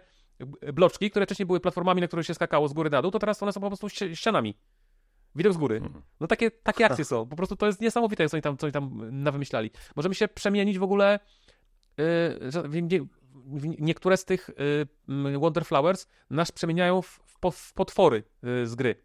bloczki, 0.73 1.09
które 1.11 1.25
wcześniej 1.25 1.45
były 1.45 1.59
platformami, 1.59 2.01
na 2.01 2.07
które 2.07 2.23
się 2.23 2.33
skakało 2.33 2.67
z 2.67 2.73
góry 2.73 2.89
na 2.89 3.01
dół, 3.01 3.11
to 3.11 3.19
teraz 3.19 3.43
one 3.43 3.53
są 3.53 3.61
po 3.61 3.67
prostu 3.67 3.87
ści- 3.87 4.15
ścianami. 4.15 4.57
Widok 5.35 5.53
z 5.53 5.57
góry. 5.57 5.81
No 6.19 6.27
takie, 6.27 6.51
takie 6.51 6.85
akcje 6.89 7.05
są. 7.05 7.27
Po 7.27 7.35
prostu 7.35 7.55
to 7.55 7.65
jest 7.65 7.81
niesamowite, 7.81 8.29
co 8.29 8.37
oni 8.37 8.41
tam, 8.41 8.57
co 8.57 8.67
oni 8.67 8.73
tam 8.73 9.09
nawymyślali. 9.23 9.71
Możemy 9.95 10.15
się 10.15 10.27
przemienić 10.27 10.79
w 10.79 10.83
ogóle 10.83 11.19
niektóre 13.79 14.17
z 14.17 14.25
tych 14.25 14.49
yy, 15.07 15.39
Wonder 15.39 15.65
Flowers 15.65 16.07
nas 16.29 16.51
przemieniają 16.51 17.01
w, 17.01 17.07
w, 17.25 17.39
po- 17.39 17.51
w 17.51 17.73
potwory 17.73 18.23
yy, 18.43 18.67
z 18.67 18.75
gry. 18.75 18.95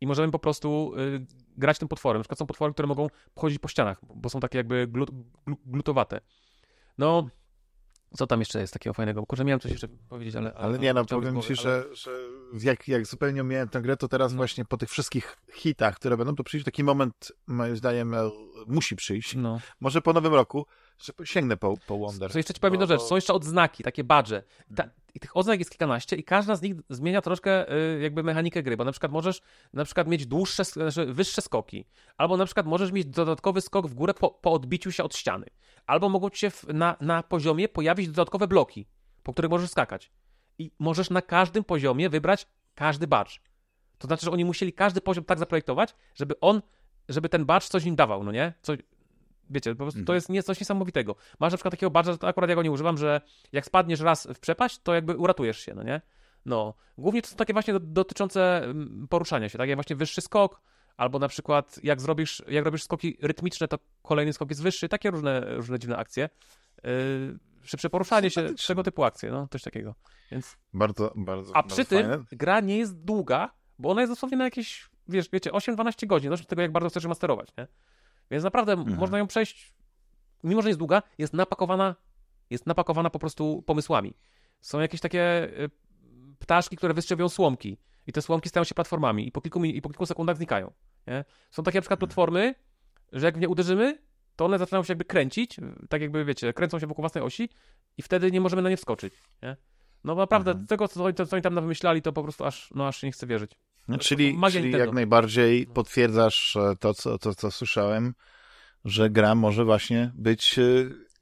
I 0.00 0.06
możemy 0.06 0.32
po 0.32 0.38
prostu 0.38 0.92
yy, 0.96 1.26
grać 1.56 1.78
tym 1.78 1.88
potworem. 1.88 2.20
Na 2.20 2.22
przykład 2.22 2.38
są 2.38 2.46
potwory, 2.46 2.72
które 2.72 2.88
mogą 2.88 3.06
chodzić 3.38 3.58
po 3.58 3.68
ścianach, 3.68 4.00
bo 4.14 4.28
są 4.28 4.40
takie 4.40 4.58
jakby 4.58 4.86
glut, 4.86 5.10
glu- 5.46 5.56
glutowate. 5.66 6.20
No, 6.98 7.28
co 8.16 8.26
tam 8.26 8.40
jeszcze 8.40 8.60
jest 8.60 8.72
takiego 8.72 8.94
fajnego? 8.94 9.26
Kurczę, 9.26 9.44
miałem 9.44 9.60
coś 9.60 9.70
jeszcze 9.70 9.88
powiedzieć, 9.88 10.36
ale... 10.36 10.54
Ale 10.54 10.78
nie, 10.78 10.94
no 10.94 11.04
powiem 11.04 11.42
z 11.42 11.46
ci, 11.46 11.54
głowy, 11.54 11.70
ale- 11.70 11.96
że, 11.96 11.96
że 11.96 12.10
jak, 12.62 12.88
jak 12.88 13.06
zupełnie 13.06 13.42
miałem 13.42 13.68
tę 13.68 13.82
grę, 13.82 13.96
to 13.96 14.08
teraz 14.08 14.34
właśnie 14.34 14.64
po 14.64 14.76
tych 14.76 14.90
wszystkich 14.90 15.36
hitach, 15.52 15.96
które 15.96 16.16
będą, 16.16 16.34
to 16.34 16.44
przyjdzie 16.44 16.64
taki 16.64 16.84
moment, 16.84 17.32
moim 17.46 17.76
zdaniem, 17.76 18.14
e, 18.14 18.30
musi 18.66 18.96
przyjść. 18.96 19.34
No. 19.36 19.60
Może 19.80 20.02
po 20.02 20.12
nowym 20.12 20.34
roku, 20.34 20.66
że 20.98 21.12
sięgnę 21.24 21.56
po, 21.56 21.74
po 21.86 21.98
Wonder. 21.98 22.32
Co 22.32 22.38
jeszcze 22.38 22.54
ci 22.54 22.60
powiem 22.60 22.72
jedną 22.72 22.86
Bo- 22.86 22.92
rzecz, 22.92 23.02
są 23.02 23.14
jeszcze 23.14 23.34
odznaki, 23.34 23.82
takie 23.82 24.04
badże. 24.04 24.42
Ta, 24.76 24.84
I 25.14 25.20
tych 25.20 25.36
odznak 25.36 25.58
jest 25.58 25.70
kilkanaście 25.70 26.16
i 26.16 26.24
każda 26.24 26.56
z 26.56 26.62
nich 26.62 26.74
zmienia 26.90 27.22
troszkę 27.22 27.72
y, 27.72 28.00
jakby 28.00 28.22
mechanikę 28.22 28.62
gry, 28.62 28.76
bo 28.76 28.84
na 28.84 28.92
przykład 28.92 29.12
możesz 29.12 29.42
na 29.72 29.84
przykład 29.84 30.08
mieć 30.08 30.26
dłuższe, 30.26 30.64
znaczy 30.64 31.06
wyższe 31.06 31.42
skoki, 31.42 31.84
albo 32.16 32.36
na 32.36 32.44
przykład 32.44 32.66
możesz 32.66 32.92
mieć 32.92 33.06
dodatkowy 33.06 33.60
skok 33.60 33.86
w 33.86 33.94
górę 33.94 34.14
po, 34.14 34.30
po 34.30 34.52
odbiciu 34.52 34.92
się 34.92 35.04
od 35.04 35.16
ściany, 35.16 35.46
albo 35.86 36.08
mogą 36.08 36.30
ci 36.30 36.38
się 36.38 36.50
w, 36.50 36.64
na, 36.74 36.96
na 37.00 37.22
poziomie 37.22 37.68
pojawić 37.68 38.06
dodatkowe 38.08 38.48
bloki, 38.48 38.86
po 39.22 39.32
których 39.32 39.50
możesz 39.50 39.70
skakać. 39.70 40.10
I 40.58 40.70
możesz 40.78 41.10
na 41.10 41.22
każdym 41.22 41.64
poziomie 41.64 42.10
wybrać 42.10 42.46
każdy 42.74 43.06
badge. 43.06 43.40
To 43.98 44.06
znaczy, 44.06 44.24
że 44.24 44.30
oni 44.30 44.44
musieli 44.44 44.72
każdy 44.72 45.00
poziom 45.00 45.24
tak 45.24 45.38
zaprojektować, 45.38 45.94
żeby 46.14 46.40
on, 46.40 46.62
żeby 47.08 47.28
ten 47.28 47.44
badge 47.44 47.64
coś 47.64 47.84
im 47.84 47.96
dawał, 47.96 48.24
no 48.24 48.32
nie? 48.32 48.52
Coś, 48.62 48.78
wiecie, 49.52 49.70
po 49.74 49.84
prostu 49.84 49.98
to 49.98 50.00
Mhm. 50.02 50.14
jest 50.14 50.28
nie, 50.28 50.42
coś 50.42 50.60
niesamowitego. 50.60 51.16
Masz 51.40 51.52
na 51.52 51.56
przykład 51.56 51.72
takiego 51.72 51.90
badża, 51.90 52.16
to 52.16 52.28
akurat 52.28 52.50
ja 52.50 52.56
go 52.56 52.62
nie 52.62 52.70
używam, 52.70 52.98
że 52.98 53.20
jak 53.52 53.66
spadniesz 53.66 54.00
raz 54.00 54.26
w 54.34 54.38
przepaść, 54.38 54.78
to 54.82 54.94
jakby 54.94 55.16
uratujesz 55.16 55.58
się, 55.58 55.74
no 55.74 55.82
nie? 55.82 56.00
No. 56.46 56.74
Głównie 56.98 57.22
to 57.22 57.28
są 57.28 57.36
takie 57.36 57.52
właśnie 57.52 57.72
do, 57.72 57.80
dotyczące 57.80 58.64
mm, 58.64 59.06
poruszania 59.10 59.48
się, 59.48 59.58
tak 59.58 59.68
jak 59.68 59.76
właśnie 59.76 59.96
wyższy 59.96 60.20
skok, 60.20 60.60
albo 60.96 61.18
na 61.18 61.28
przykład 61.28 61.78
jak 61.82 62.00
zrobisz, 62.00 62.42
jak 62.48 62.64
robisz 62.64 62.82
skoki 62.82 63.16
rytmiczne, 63.22 63.68
to 63.68 63.78
kolejny 64.02 64.32
skok 64.32 64.50
jest 64.50 64.62
wyższy, 64.62 64.88
takie 64.88 65.10
różne, 65.10 65.40
różne 65.56 65.78
dziwne 65.78 65.96
akcje. 65.96 66.28
Yy, 66.84 67.38
szybsze 67.62 67.90
poruszanie 67.90 68.30
się, 68.30 68.48
tego 68.66 68.82
typu 68.82 69.04
akcje, 69.04 69.30
no, 69.30 69.48
coś 69.50 69.62
takiego. 69.62 69.94
Więc 70.30 70.56
Bardzo, 70.74 71.12
bardzo 71.16 71.50
a 71.56 71.62
bardzo 71.62 71.74
przy 71.76 71.84
tym 71.84 71.98
fajne. 72.08 72.24
gra 72.32 72.60
nie 72.60 72.78
jest 72.78 73.04
długa, 73.04 73.52
bo 73.78 73.90
ona 73.90 74.00
jest 74.00 74.12
dosłownie 74.12 74.36
na 74.38 74.44
jakieś, 74.44 74.88
wiesz, 75.08 75.28
wiecie, 75.32 75.50
8-12 75.50 76.06
godzin, 76.06 76.28
zależy 76.28 76.42
od 76.42 76.48
tego, 76.48 76.62
jak 76.62 76.72
bardzo 76.72 76.88
chcesz 76.90 77.06
masterować, 77.06 77.48
nie? 77.58 77.66
Więc 78.32 78.44
naprawdę 78.44 78.72
Mhm. 78.72 78.98
można 78.98 79.18
ją 79.18 79.26
przejść, 79.26 79.74
mimo 80.44 80.62
że 80.62 80.68
jest 80.68 80.78
długa, 80.78 81.02
jest 81.18 81.32
napakowana, 81.32 81.94
jest 82.50 82.66
napakowana 82.66 83.10
po 83.10 83.18
prostu 83.18 83.62
pomysłami. 83.66 84.14
Są 84.60 84.80
jakieś 84.80 85.00
takie 85.00 85.44
y, 85.44 85.70
ptaszki, 86.38 86.76
które 86.76 86.94
wystrzewią 86.94 87.28
słomki 87.28 87.78
i 88.06 88.12
te 88.12 88.22
słomki 88.22 88.48
stają 88.48 88.64
się 88.64 88.74
platformami 88.74 89.28
i 89.28 89.32
po 89.32 89.40
kilku, 89.40 89.64
i 89.64 89.82
po 89.82 89.88
kilku 89.88 90.06
sekundach 90.06 90.36
znikają, 90.36 90.72
nie? 91.06 91.24
Są 91.50 91.62
takie 91.62 91.78
na 91.78 91.82
przykład 91.82 92.00
platformy, 92.00 92.54
że 93.12 93.26
jak 93.26 93.36
w 93.36 93.40
nie 93.40 93.48
uderzymy, 93.48 93.98
to 94.36 94.44
one 94.44 94.58
zaczynają 94.58 94.84
się 94.84 94.90
jakby 94.92 95.04
kręcić, 95.04 95.56
tak 95.88 96.02
jakby, 96.02 96.24
wiecie, 96.24 96.52
kręcą 96.52 96.78
się 96.78 96.86
wokół 96.86 97.02
własnej 97.02 97.24
osi 97.24 97.48
i 97.98 98.02
wtedy 98.02 98.30
nie 98.30 98.40
możemy 98.40 98.62
na 98.62 98.70
nie 98.70 98.76
wskoczyć, 98.76 99.14
nie? 99.42 99.56
No 100.04 100.14
naprawdę, 100.14 100.50
Mhm. 100.50 100.66
tego, 100.66 100.88
co 100.88 101.04
oni, 101.04 101.14
co 101.14 101.26
oni 101.32 101.42
tam 101.42 101.54
wymyślali, 101.54 102.02
to 102.02 102.12
po 102.12 102.22
prostu 102.22 102.44
aż, 102.44 102.70
no 102.74 102.88
aż 102.88 102.96
się 103.00 103.06
nie 103.06 103.12
chce 103.12 103.26
wierzyć. 103.26 103.52
No, 103.88 103.98
czyli 103.98 104.38
czyli 104.52 104.70
jak 104.72 104.92
najbardziej 104.92 105.66
potwierdzasz 105.66 106.56
e, 106.56 106.76
to 106.80 106.94
co, 106.94 107.18
to, 107.18 107.34
co 107.34 107.50
słyszałem, 107.50 108.14
że 108.84 109.10
gra 109.10 109.34
może 109.34 109.64
właśnie 109.64 110.12
być 110.14 110.58
e, 110.58 110.62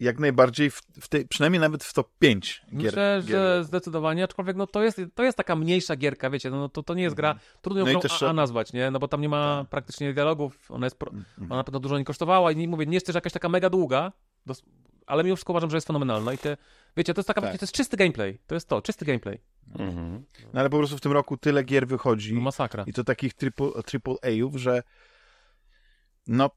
jak 0.01 0.19
najbardziej 0.19 0.71
w, 0.71 0.81
w 1.01 1.09
tej, 1.09 1.29
przynajmniej 1.29 1.61
nawet 1.61 1.85
w 1.85 1.93
top 1.93 2.09
5 2.19 2.63
gier. 2.73 2.85
Myślę, 2.85 3.23
gier. 3.27 3.31
że 3.31 3.65
zdecydowanie, 3.65 4.25
aczkolwiek 4.25 4.57
no 4.57 4.67
to 4.67 4.83
jest, 4.83 5.01
to 5.15 5.23
jest 5.23 5.37
taka 5.37 5.57
mniejsza 5.57 5.97
gierka, 5.97 6.31
wiecie, 6.31 6.51
no 6.51 6.69
to, 6.69 6.83
to 6.83 6.95
nie 6.95 7.03
jest 7.03 7.17
gra, 7.17 7.39
trudno 7.63 7.81
ją 7.81 7.87
No 7.87 7.93
grą 7.93 8.01
też- 8.01 8.23
A, 8.23 8.29
A 8.29 8.33
nazwać, 8.33 8.73
nie, 8.73 8.91
no 8.91 8.99
bo 8.99 9.09
tam 9.09 9.21
nie 9.21 9.29
ma 9.29 9.59
Tak. 9.61 9.71
praktycznie 9.71 10.15
dialogów, 10.15 10.71
ona 10.71 10.87
jest, 10.87 10.99
pro, 10.99 11.11
Mhm. 11.13 11.27
ona 11.53 11.57
na 11.57 11.65
pewno 11.65 11.81
dużo 11.81 11.99
nie 11.99 12.05
kosztowała 12.05 12.53
i 12.53 12.57
nie 12.57 12.69
mówię, 12.69 12.87
nie 12.87 12.95
jest 12.95 13.07
też 13.07 13.15
jakaś 13.15 13.33
taka 13.33 13.49
mega 13.49 13.71
długa, 13.71 14.13
dos- 14.47 14.63
ale 15.11 15.25
mimo 15.25 15.37
wszystko 15.37 15.53
uważam, 15.53 15.71
że 15.71 15.77
jest 15.77 15.87
fenomenalna 15.87 16.33
i 16.33 16.39
te, 16.39 16.57
wiecie, 16.97 17.15
to 17.15 17.19
jest 17.21 17.27
taka, 17.29 17.41
Tak. 17.41 17.59
to 17.59 17.65
jest 17.65 17.75
czysty 17.75 17.97
gameplay, 17.97 18.39
to 18.47 18.55
jest 18.55 18.69
to, 18.69 18.83
czysty 18.83 19.05
gameplay, 19.05 19.41
Mhm. 19.79 20.25
No 20.53 20.61
ale 20.61 20.71
po 20.71 20.79
prostu 20.79 20.97
w 20.97 21.01
tym 21.01 21.13
roku 21.13 21.37
tyle 21.37 21.65
gier 21.65 21.87
wychodzi 21.87 22.35
no 22.35 22.41
masakra. 22.41 22.85
i 22.87 22.93
to 22.93 23.05
takich 23.05 23.35
triple, 23.35 23.71
triple 23.87 24.15
A'ów, 24.23 24.57
że 24.57 24.83
no 26.27 26.51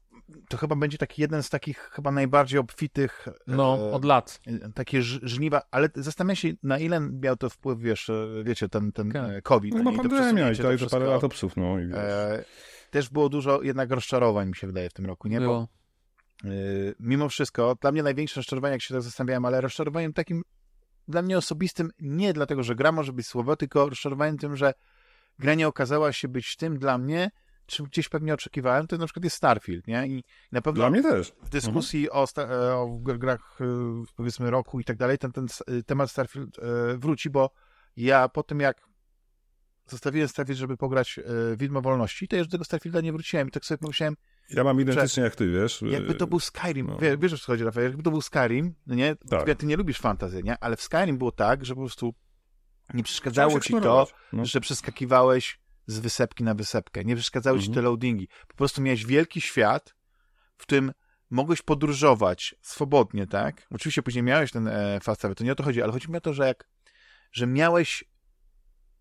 to 0.48 0.56
chyba 0.56 0.76
będzie 0.76 0.98
taki 0.98 1.22
jeden 1.22 1.42
z 1.42 1.50
takich 1.50 1.78
chyba 1.78 2.10
najbardziej 2.10 2.58
obfitych 2.60 3.28
No, 3.46 3.78
e, 3.78 3.92
od 3.92 4.04
lat. 4.04 4.40
takie 4.74 5.02
żniwa, 5.02 5.62
ale 5.70 5.88
zastanawiam 5.94 6.36
się, 6.36 6.48
na 6.62 6.78
ile 6.78 7.00
miał 7.00 7.36
to 7.36 7.50
wpływ, 7.50 7.78
wiesz, 7.80 8.10
e, 8.10 8.26
wiecie, 8.44 8.68
ten, 8.68 8.92
ten 8.92 9.10
Tak. 9.12 9.30
e, 9.30 9.42
COVID. 9.42 9.74
No 9.74 9.92
to 9.92 9.96
pandemia 9.96 10.50
i 10.52 10.56
to, 10.56 10.62
wszystko. 10.76 10.90
parę 10.90 11.06
lat 11.10 11.22
psów, 11.30 11.56
no 11.56 11.78
i 11.80 11.86
wiesz. 11.86 11.96
E, 11.98 12.44
też 12.90 13.08
było 13.10 13.28
dużo 13.28 13.62
jednak 13.62 13.90
rozczarowań, 13.90 14.48
mi 14.48 14.56
się 14.56 14.66
wydaje, 14.66 14.90
w 14.90 14.92
tym 14.92 15.06
roku, 15.06 15.28
nie? 15.28 15.40
Bo 15.40 15.46
Było. 15.46 15.62
e, 15.62 15.83
mimo 17.00 17.28
wszystko, 17.28 17.76
dla 17.80 17.92
mnie 17.92 18.02
największe 18.02 18.40
rozczarowanie, 18.40 18.72
jak 18.72 18.82
się 18.82 18.94
tak 18.94 19.02
zastanawiałem, 19.02 19.44
ale 19.44 19.60
rozczarowaniem 19.60 20.12
takim 20.12 20.42
dla 21.08 21.22
mnie 21.22 21.38
osobistym, 21.38 21.90
nie 22.00 22.32
dlatego, 22.32 22.62
że 22.62 22.74
gra 22.74 22.92
może 22.92 23.12
być 23.12 23.26
słaba, 23.26 23.56
tylko 23.56 23.88
rozczarowaniem 23.88 24.38
tym, 24.38 24.56
że 24.56 24.74
gra 25.38 25.54
nie 25.54 25.68
okazała 25.68 26.12
się 26.12 26.28
być 26.28 26.56
tym 26.56 26.78
dla 26.78 26.98
mnie, 26.98 27.30
czym 27.66 27.86
gdzieś 27.86 28.08
pewnie 28.08 28.34
oczekiwałem, 28.34 28.86
to 28.86 28.96
na 28.96 29.06
przykład 29.06 29.24
jest 29.24 29.36
Starfield, 29.36 29.86
nie? 29.86 30.06
I 30.06 30.24
na 30.52 30.62
pewno 30.62 30.80
Dla 30.80 30.90
mnie 30.90 31.02
też. 31.02 31.32
w 31.42 31.48
dyskusji 31.48 32.10
o, 32.10 32.26
sta- 32.26 32.42
e, 32.48 32.74
o 32.74 32.86
gr- 32.86 33.18
grach 33.18 33.58
e, 33.60 33.64
powiedzmy 34.16 34.50
roku 34.50 34.80
i 34.80 34.84
tak 34.84 34.96
dalej, 34.96 35.18
ten, 35.18 35.32
ten 35.32 35.46
e, 35.66 35.82
temat 35.82 36.10
Starfield 36.10 36.56
wróci, 36.96 37.30
bo 37.30 37.50
ja 37.96 38.28
po 38.28 38.42
tym 38.42 38.60
jak 38.60 38.88
zostawiłem 39.86 40.28
Starfield, 40.28 40.58
żeby 40.58 40.76
pograć 40.76 41.20
Widmo 41.56 41.80
Wolności, 41.80 42.28
to 42.28 42.36
już 42.36 42.46
do 42.46 42.50
tego 42.50 42.64
Starfielda 42.64 43.00
nie 43.00 43.12
wróciłem 43.12 43.48
i 43.48 43.50
tak 43.50 43.64
sobie 43.64 43.78
pomyślałem, 43.78 44.14
Ja 44.50 44.64
mam 44.64 44.80
identycznie 44.80 45.22
jak 45.22 45.36
ty, 45.36 45.50
wiesz. 45.50 45.82
jakby 45.82 46.14
to 46.14 46.26
był 46.26 46.40
Skyrim, 46.40 46.86
no. 46.86 46.98
wie, 46.98 47.18
wiesz 47.18 47.32
o 47.32 47.38
co 47.38 47.46
chodzi, 47.46 47.64
Rafael, 47.64 47.86
jakby 47.86 48.02
to 48.02 48.10
był 48.10 48.20
Skyrim, 48.20 48.74
no 48.86 48.94
nie? 48.94 49.16
Tak. 49.30 49.58
Ty 49.58 49.66
nie 49.66 49.76
lubisz 49.76 49.98
fantazy, 49.98 50.42
nie? 50.42 50.58
Ale 50.58 50.76
w 50.76 50.82
Skyrim 50.82 51.18
było 51.18 51.32
tak, 51.32 51.64
że 51.64 51.74
po 51.74 51.80
prostu 51.80 52.14
nie 52.94 53.02
przeszkadzało 53.02 53.60
ci 53.60 53.72
to, 53.72 54.06
no. 54.32 54.44
że 54.44 54.60
przeskakiwałeś 54.60 55.60
z 55.86 55.98
wysepki 55.98 56.44
na 56.44 56.54
wysepkę. 56.54 57.04
Nie 57.04 57.16
przeszkadzały 57.16 57.58
ci 57.58 57.66
Mhm. 57.66 57.74
te 57.74 57.82
loadingi. 57.82 58.28
Po 58.48 58.54
prostu 58.54 58.82
miałeś 58.82 59.06
wielki 59.06 59.40
świat, 59.40 59.94
w 60.58 60.62
którym 60.62 60.92
mogłeś 61.30 61.62
podróżować 61.62 62.54
swobodnie, 62.62 63.26
tak? 63.26 63.66
Oczywiście 63.70 64.02
później 64.02 64.22
miałeś 64.22 64.50
ten 64.50 64.68
e, 64.68 65.00
fast 65.02 65.20
travel, 65.20 65.34
to 65.34 65.44
nie 65.44 65.52
o 65.52 65.54
to 65.54 65.62
chodzi, 65.62 65.82
ale 65.82 65.92
chodzi 65.92 66.10
mi 66.10 66.16
o 66.16 66.20
to, 66.20 66.34
że 66.34 66.46
jak, 66.46 66.68
że 67.32 67.46
miałeś 67.46 68.04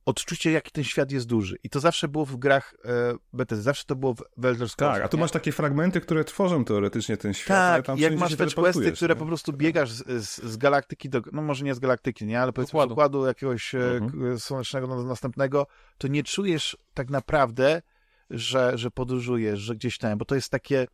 odczucie, 0.06 0.52
jaki 0.52 0.72
ten 0.72 0.84
świat 0.84 1.12
jest 1.12 1.28
duży. 1.28 1.56
I 1.64 1.70
to 1.70 1.80
zawsze 1.80 2.08
było 2.08 2.26
w 2.26 2.36
grach 2.36 2.76
e, 2.86 2.90
Bethesda, 3.34 3.64
zawsze 3.64 3.84
to 3.86 3.96
było 3.96 4.14
w 4.38 4.46
Elder 4.46 4.70
Scrolls. 4.70 4.96
Tak, 4.96 5.04
a 5.04 5.08
tu 5.08 5.18
masz 5.18 5.32
takie 5.32 5.52
fragmenty, 5.52 6.02
które 6.02 6.24
tworzą 6.24 6.66
teoretycznie 6.66 7.18
ten 7.18 7.34
świat. 7.34 7.58
ale 7.58 7.78
Tak, 7.78 7.86
tam 7.86 7.98
jak 7.98 8.16
masz 8.18 8.30
fetch 8.36 8.38
questy, 8.38 8.56
teleportujesz, 8.56 8.96
które 9.00 9.14
nie? 9.14 9.20
po 9.20 9.26
prostu 9.26 9.54
biegasz 9.54 9.92
z, 9.92 10.26
z, 10.26 10.44
z 10.44 10.58
galaktyki 10.58 11.10
do, 11.10 11.22
no 11.32 11.42
może 11.42 11.66
nie 11.66 11.76
z 11.76 11.80
galaktyki, 11.80 12.26
nie, 12.26 12.42
ale 12.42 12.54
powiedzmy 12.54 12.72
z 12.72 12.74
Układu. 12.74 12.94
układu 12.94 13.26
jakiegoś 13.26 13.76
e, 13.76 13.92
Mhm. 13.92 14.12
k- 14.34 14.40
słonecznego 14.40 14.88
do 14.88 15.04
następnego, 15.04 15.68
to 15.98 16.08
nie 16.08 16.24
czujesz 16.24 16.78
tak 16.94 17.10
naprawdę, 17.10 17.82
że, 18.30 18.72
że 18.78 18.92
podróżujesz, 18.92 19.60
że 19.60 19.76
gdzieś 19.76 19.98
tam, 19.98 20.18
bo 20.18 20.26
to 20.26 20.36
jest 20.36 20.50
takie 20.50 20.82
e, 20.82 20.88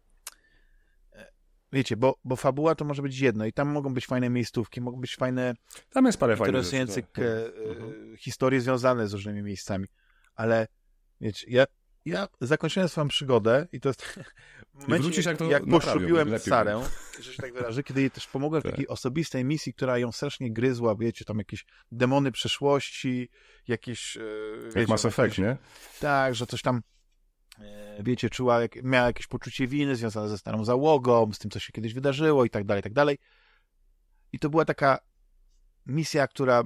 wiecie, 1.74 1.98
bo, 1.98 2.16
bo 2.24 2.36
fabuła 2.36 2.76
to 2.76 2.86
może 2.86 3.02
być 3.02 3.20
jedno 3.20 3.46
i 3.46 3.54
tam 3.54 3.70
mogą 3.70 3.94
być 3.94 4.06
fajne 4.06 4.30
miejscówki, 4.30 4.82
mogą 4.82 5.02
być 5.02 5.16
fajne 5.16 5.54
Tam 5.90 6.06
jest 6.06 6.18
parę 6.18 6.38
fajnych 6.38 6.48
interesujące 6.56 7.02
tak. 7.02 7.20
e, 7.20 7.24
e, 7.24 8.18
historie 8.18 8.62
związane 8.62 9.08
z 9.08 9.14
różnymi 9.14 9.42
miejscami, 9.44 9.88
ale 10.36 10.68
wiecie, 11.22 11.46
ja, 11.50 11.66
ja 12.06 12.28
zakończyłem 12.42 12.90
swoją 12.90 13.08
przygodę 13.08 13.68
i 13.72 13.80
to 13.80 13.90
jest 13.90 14.20
momencie, 14.74 15.04
wrócisz, 15.04 15.26
jak 15.26 15.38
to 15.38 15.46
jak 15.46 15.66
poszczupiłem 15.66 16.40
Sarę, 16.40 16.82
że 17.22 17.34
się 17.34 17.42
tak 17.42 17.54
wyrażę, 17.54 17.84
kiedy 17.84 18.02
jej 18.02 18.12
też 18.12 18.28
pomogłem 18.28 18.62
w 18.62 18.64
Tak. 18.64 18.72
takiej 18.72 18.88
osobistej 18.88 19.46
misji, 19.46 19.74
która 19.74 19.98
ją 19.98 20.12
strasznie 20.12 20.54
gryzła, 20.54 20.96
wiecie, 20.96 21.26
tam 21.26 21.38
jakieś 21.38 21.66
demony 21.92 22.32
przeszłości, 22.32 23.30
jakieś... 23.68 24.18
e, 24.18 24.22
wiecie, 24.66 24.80
Jak 24.80 24.90
Mass 24.90 25.04
jakieś- 25.04 25.20
Effect, 25.20 25.38
nie? 25.38 25.58
Tak, 26.00 26.36
że 26.36 26.48
coś 26.48 26.62
tam 26.62 26.82
wiecie, 28.00 28.30
czuła, 28.30 28.62
jak, 28.62 28.84
miała 28.84 29.08
jakieś 29.08 29.28
poczucie 29.28 29.68
winy 29.68 29.96
związane 29.96 30.30
ze 30.30 30.38
starą 30.38 30.66
załogą, 30.66 31.34
z 31.34 31.40
tym, 31.40 31.52
co 31.52 31.60
się 31.60 31.74
kiedyś 31.74 31.94
wydarzyło 31.94 32.46
i 32.46 32.50
tak 32.50 32.64
dalej, 32.64 32.80
i 32.80 32.84
tak 32.84 32.94
dalej. 32.94 33.18
I 34.34 34.40
to 34.40 34.50
była 34.50 34.66
taka 34.66 35.00
misja, 35.86 36.28
która 36.28 36.64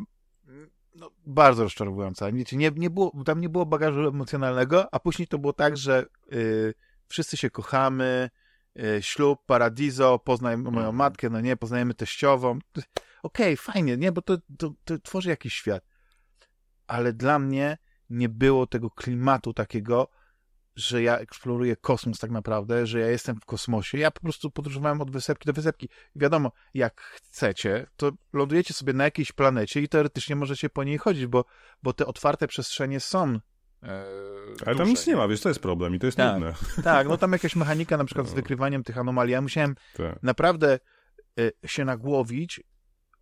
mm, 0.47 0.69
no, 0.95 1.11
bardzo 1.25 1.63
rozczarowująca. 1.63 2.31
Wiecie, 2.31 2.57
nie, 2.57 2.71
nie 2.75 2.89
było, 2.89 3.23
tam 3.25 3.41
nie 3.41 3.49
było 3.49 3.65
bagażu 3.65 4.07
emocjonalnego, 4.07 4.93
a 4.93 4.99
później 4.99 5.27
to 5.27 5.39
było 5.39 5.53
tak, 5.53 5.77
że 5.77 6.05
y, 6.33 6.73
wszyscy 7.07 7.37
się 7.37 7.49
kochamy, 7.49 8.29
y, 8.79 9.01
ślub, 9.01 9.45
paradizo, 9.45 10.19
poznaj 10.19 10.57
moją 10.57 10.77
Mhm. 10.77 10.95
matkę, 10.95 11.29
no 11.29 11.41
nie, 11.41 11.57
poznajemy 11.57 11.93
teściową. 11.93 12.59
Okej, 13.23 13.57
fajnie, 13.57 13.97
nie, 13.97 14.11
bo 14.11 14.21
to, 14.21 14.37
to, 14.57 14.73
to 14.83 14.99
tworzy 14.99 15.29
jakiś 15.29 15.53
świat. 15.53 15.83
Ale 16.87 17.13
dla 17.13 17.39
mnie 17.39 17.77
nie 18.09 18.29
było 18.29 18.67
tego 18.67 18.89
klimatu 18.89 19.53
takiego, 19.53 20.07
że 20.75 21.03
ja 21.03 21.17
eksploruję 21.17 21.75
kosmos 21.75 22.19
tak 22.19 22.31
naprawdę, 22.31 22.85
że 22.87 22.99
ja 22.99 23.07
jestem 23.07 23.35
w 23.39 23.45
kosmosie. 23.45 23.97
Ja 23.97 24.11
po 24.11 24.19
prostu 24.21 24.51
podróżowałem 24.51 25.01
od 25.01 25.11
wysepki 25.11 25.45
do 25.45 25.53
wysepki. 25.53 25.89
Wiadomo, 26.15 26.51
jak 26.73 27.01
chcecie, 27.01 27.85
to 27.97 28.11
lądujecie 28.33 28.73
sobie 28.73 28.93
na 28.93 29.03
jakiejś 29.03 29.31
planecie 29.31 29.81
i 29.81 29.89
teoretycznie 29.89 30.35
możecie 30.35 30.69
po 30.69 30.83
niej 30.83 30.97
chodzić, 30.97 31.27
bo, 31.27 31.45
bo 31.83 31.93
te 31.93 32.05
otwarte 32.05 32.47
przestrzenie 32.47 32.99
są. 32.99 33.39
E, 33.83 34.05
Ale 34.65 34.75
tam 34.75 34.87
nic 34.87 35.07
nie 35.07 35.15
ma, 35.15 35.27
wiesz, 35.27 35.41
to 35.41 35.49
jest 35.49 35.61
problem 35.61 35.95
i 35.95 35.99
to 35.99 36.05
jest 36.05 36.17
Tak. 36.17 36.33
nudne. 36.33 36.53
Tak, 36.83 37.07
no 37.07 37.17
tam 37.17 37.31
jakaś 37.33 37.55
mechanika 37.55 37.97
na 37.97 38.05
przykład 38.05 38.27
z 38.27 38.29
No. 38.29 38.35
wykrywaniem 38.35 38.83
tych 38.83 38.97
anomalii. 38.97 39.31
Ja 39.33 39.41
musiałem 39.41 39.75
Tak. 39.97 40.23
naprawdę 40.23 40.79
e, 41.39 41.67
się 41.67 41.85
nagłowić, 41.85 42.61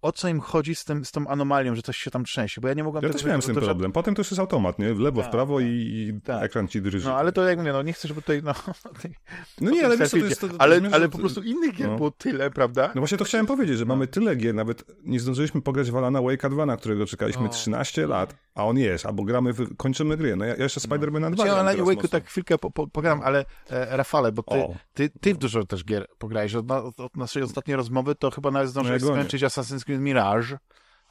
o 0.01 0.11
co 0.11 0.27
im 0.27 0.39
chodzi 0.39 0.75
z, 0.75 0.85
tym, 0.85 1.05
z 1.05 1.11
tą 1.11 1.27
anomalią, 1.27 1.75
że 1.75 1.81
coś 1.81 1.97
się 1.97 2.11
tam 2.11 2.25
trzęsie, 2.25 2.61
bo 2.61 2.67
ja 2.67 2.73
nie 2.73 2.83
mogłem 2.83 3.03
Ja 3.03 3.09
też 3.09 3.25
miałem 3.25 3.41
z 3.41 3.45
tym 3.45 3.55
problem. 3.55 3.91
Potem 3.91 4.15
to 4.15 4.19
już 4.19 4.31
jest 4.31 4.39
automat, 4.39 4.79
nie? 4.79 4.93
W 4.93 4.99
lewo, 4.99 5.21
w 5.21 5.23
Tak, 5.23 5.31
prawo 5.31 5.57
tak. 5.57 5.67
i, 5.67 5.69
i 5.69 6.21
Tak. 6.21 6.43
ekran 6.43 6.67
ci 6.67 6.81
drży. 6.81 7.05
No 7.05 7.15
ale 7.15 7.31
to 7.31 7.49
jak 7.49 7.57
mówię, 7.57 7.73
no 7.73 7.81
nie 7.81 7.93
chcę, 7.93 8.07
żeby 8.07 8.21
tutaj, 8.21 8.41
no... 8.43 8.53
tej- 9.01 9.15
No 9.61 9.71
nie, 9.71 9.85
ale 9.85 9.97
wiesz 9.97 10.11
to 10.11 10.17
jest... 10.17 10.41
To, 10.41 10.47
to 10.49 10.55
ale, 10.59 11.09
po 11.09 11.17
prostu 11.17 11.41
innych 11.41 11.75
gier 11.75 11.89
no. 11.89 11.95
było 11.95 12.11
tyle, 12.11 12.51
prawda? 12.51 12.91
No 12.95 13.01
właśnie 13.01 13.17
to 13.17 13.25
chciałem 13.25 13.45
powiedzieć, 13.45 13.77
że 13.77 13.85
mamy 13.85 14.07
tyle 14.07 14.35
gier, 14.35 14.55
nawet 14.55 14.83
nie 15.03 15.19
zdążyliśmy 15.19 15.61
pograć 15.61 15.91
w 15.91 15.97
Alana 15.97 16.19
Wake'a 16.19 16.49
2, 16.49 16.65
na 16.65 16.77
którego 16.77 17.05
czekaliśmy 17.05 17.45
O. 17.45 17.49
13 17.49 18.07
lat, 18.07 18.35
a 18.55 18.65
on 18.65 18.77
jest, 18.77 19.05
albo 19.05 19.23
gramy, 19.23 19.53
w, 19.53 19.77
kończymy 19.77 20.17
gry. 20.17 20.35
No 20.35 20.45
ja, 20.45 20.55
ja 20.55 20.63
jeszcze 20.63 20.79
Spider-Mana 20.79 21.31
2 21.31 21.45
Ja 21.45 21.53
gram 21.53 21.65
na 21.65 21.71
teraz 21.71 21.87
Wake'u 21.87 22.07
tak 22.07 22.25
chwilkę 22.25 22.57
po, 22.57 22.71
po, 22.71 22.87
pogadam, 22.87 23.21
ale 23.23 23.45
e, 23.69 23.97
Rafale, 23.97 24.31
bo 24.31 24.43
ty, 24.43 24.67
ty, 24.93 25.19
ty 25.19 25.33
w 25.33 25.37
dużo 25.37 25.65
też 25.65 25.85
gier 25.85 26.07
pograłeś. 26.17 26.55
Od, 26.55 26.71
od, 26.71 27.17
naszej 27.17 27.43
ostatniej 27.43 27.77
rozmowy 27.77 28.15
to 28.15 28.31
chyba 28.31 28.51
nawet 28.51 28.69
zdążyłeś 28.69 29.01
No 29.01 29.07
ja 29.09 29.15
skończyć 29.15 29.43
Assassin's 29.43 29.83
Creed 29.83 29.90
Mirage, 29.99 30.57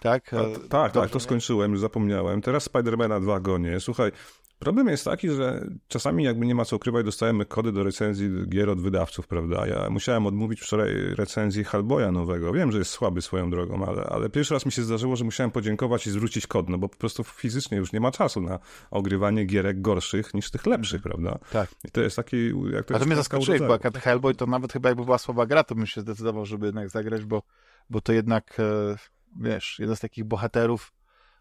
tak? 0.00 0.34
A, 0.34 0.68
tak, 0.68 0.92
tak, 0.92 1.10
to 1.10 1.18
nie? 1.18 1.20
skończyłem, 1.20 1.70
już 1.70 1.80
zapomniałem. 1.80 2.40
Teraz 2.40 2.64
Spidermana 2.64 3.20
2 3.20 3.40
gonię. 3.40 3.80
Słuchaj, 3.80 4.12
problem 4.60 4.88
jest 4.88 5.04
taki, 5.04 5.30
że 5.30 5.66
czasami 5.88 6.24
jakby 6.24 6.46
nie 6.46 6.54
ma 6.54 6.64
co 6.64 6.76
ukrywać, 6.76 7.04
dostajemy 7.04 7.46
kody 7.46 7.72
do 7.72 7.84
recenzji 7.84 8.30
gier 8.48 8.70
od 8.70 8.80
wydawców, 8.80 9.26
prawda? 9.26 9.66
Ja 9.66 9.90
musiałem 9.90 10.26
odmówić 10.26 10.60
wczoraj 10.60 10.94
recenzji 11.14 11.64
Hellboya 11.64 12.12
nowego. 12.12 12.52
Wiem, 12.52 12.72
że 12.72 12.78
jest 12.78 12.90
słaby 12.90 13.22
swoją 13.22 13.50
drogą, 13.50 13.86
ale, 13.86 14.02
ale 14.02 14.30
pierwszy 14.30 14.54
raz 14.54 14.66
mi 14.66 14.72
się 14.72 14.82
zdarzyło, 14.82 15.16
że 15.16 15.24
musiałem 15.24 15.50
podziękować 15.50 16.06
i 16.06 16.10
zwrócić 16.10 16.46
kod, 16.46 16.68
no 16.68 16.78
bo 16.78 16.88
po 16.88 16.96
prostu 16.96 17.24
fizycznie 17.24 17.78
już 17.78 17.92
nie 17.92 18.00
ma 18.00 18.10
czasu 18.10 18.40
na 18.40 18.58
ogrywanie 18.90 19.44
gierek 19.44 19.80
gorszych 19.80 20.34
niż 20.34 20.50
tych 20.50 20.66
lepszych, 20.66 21.02
prawda? 21.02 21.38
Tak. 21.52 21.70
I 21.84 21.90
to 21.90 22.00
jest 22.00 22.16
taki, 22.16 22.52
jak 22.72 22.84
to 22.84 22.94
A 22.94 22.98
to 22.98 23.06
mnie 23.06 23.16
zaskoczyłeś, 23.16 23.60
bo 23.60 23.72
jak 23.72 23.98
Hellboy 23.98 24.34
to 24.34 24.46
nawet 24.46 24.72
chyba 24.72 24.88
jakby 24.88 25.04
była 25.04 25.18
słaba 25.18 25.46
gra, 25.46 25.64
to 25.64 25.74
bym 25.74 25.86
się 25.86 26.00
zdecydował, 26.00 26.46
żeby 26.46 26.66
jednak 26.66 26.88
zagrać, 26.88 27.24
bo, 27.24 27.42
bo 27.90 28.00
to 28.00 28.12
jednak, 28.12 28.56
e, 28.60 28.96
wiesz, 29.40 29.76
jeden 29.78 29.96
z 29.96 30.00
takich 30.00 30.24
bohaterów. 30.24 30.92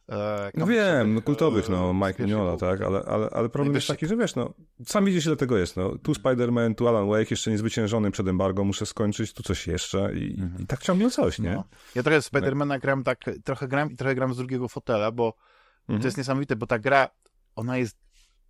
E, 0.10 0.52
No 0.54 0.68
wiem, 0.68 1.14
no 1.14 1.22
kultowych, 1.22 1.70
e, 1.70 1.72
no, 1.72 1.94
z 1.94 2.08
Mike 2.08 2.24
Mignola, 2.24 2.58
tak, 2.58 2.82
ale, 2.82 3.04
ale, 3.06 3.30
ale 3.30 3.50
problem 3.50 3.76
jest 3.76 3.88
taki, 3.88 4.08
że 4.08 4.18
wiesz, 4.18 4.36
no, 4.36 4.54
sam 4.86 5.06
widzisz 5.06 5.26
ile 5.26 5.36
tego 5.36 5.58
jest, 5.58 5.78
no, 5.78 5.98
tu 5.98 6.12
Spider-Man, 6.14 6.76
tu 6.76 6.88
Alan 6.88 7.10
Wake, 7.10 7.28
jeszcze 7.32 7.52
niezwyciężony 7.52 8.12
przed 8.12 8.28
embargo, 8.28 8.64
muszę 8.64 8.86
skończyć, 8.86 9.34
tu 9.34 9.44
coś 9.44 9.68
jeszcze 9.68 10.14
i, 10.16 10.40
i 10.60 10.68
tak 10.68 10.82
ciągle 10.82 11.10
coś, 11.10 11.40
nie? 11.40 11.54
No. 11.54 11.64
Ja 11.96 12.04
trochę 12.04 12.22
Spidermana 12.22 12.80
gram 12.80 13.04
tak, 13.04 13.20
trochę 13.44 13.68
gram 13.68 13.92
i 13.92 13.96
trochę 13.96 14.16
gram 14.16 14.34
z 14.34 14.38
drugiego 14.38 14.68
fotela, 14.68 15.12
bo 15.12 15.34
Mhm. 15.90 16.02
to 16.02 16.08
jest 16.08 16.18
niesamowite, 16.18 16.56
bo 16.56 16.68
ta 16.68 16.80
gra, 16.80 17.10
ona 17.56 17.78
jest, 17.78 17.98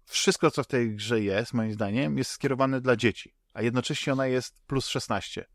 wszystko 0.06 0.52
co 0.52 0.64
w 0.64 0.68
tej 0.68 0.96
grze 0.96 1.22
jest, 1.22 1.54
moim 1.54 1.74
zdaniem, 1.74 2.18
jest 2.18 2.32
skierowane 2.32 2.82
dla 2.82 2.96
dzieci, 2.96 3.34
a 3.54 3.62
jednocześnie 3.62 4.14
ona 4.14 4.28
jest 4.28 4.62
plus 4.68 4.88
16. 4.88 5.46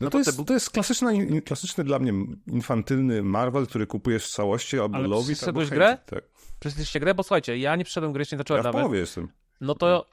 No 0.00 0.04
no 0.06 0.10
to 0.10 0.18
jest, 0.18 0.46
to 0.46 0.54
jest 0.54 0.70
klasyczna, 0.70 1.10
klasyczny 1.44 1.84
dla 1.84 1.98
mnie 1.98 2.12
infantylny 2.46 3.22
Marvel, 3.22 3.66
który 3.66 3.86
kupujesz 3.86 4.26
w 4.26 4.30
całości, 4.30 4.78
albo 4.78 4.96
Ale 4.96 5.08
przeszedłeś 5.34 5.70
grę? 5.70 5.98
Tak. 6.06 6.24
Przeszliście 6.60 7.00
grę? 7.00 7.14
Bo 7.14 7.22
słuchajcie, 7.22 7.58
ja 7.58 7.76
nie 7.76 7.84
przeszedłem 7.84 8.12
gry, 8.12 8.20
jeszcze 8.20 8.36
nie 8.36 8.38
Ja 8.38 8.40
zacząłem 8.40 8.62
w 8.62 8.64
nawet. 8.64 8.80
połowie 8.80 8.98
jestem. 8.98 9.28
No 9.60 9.74
to 9.74 10.06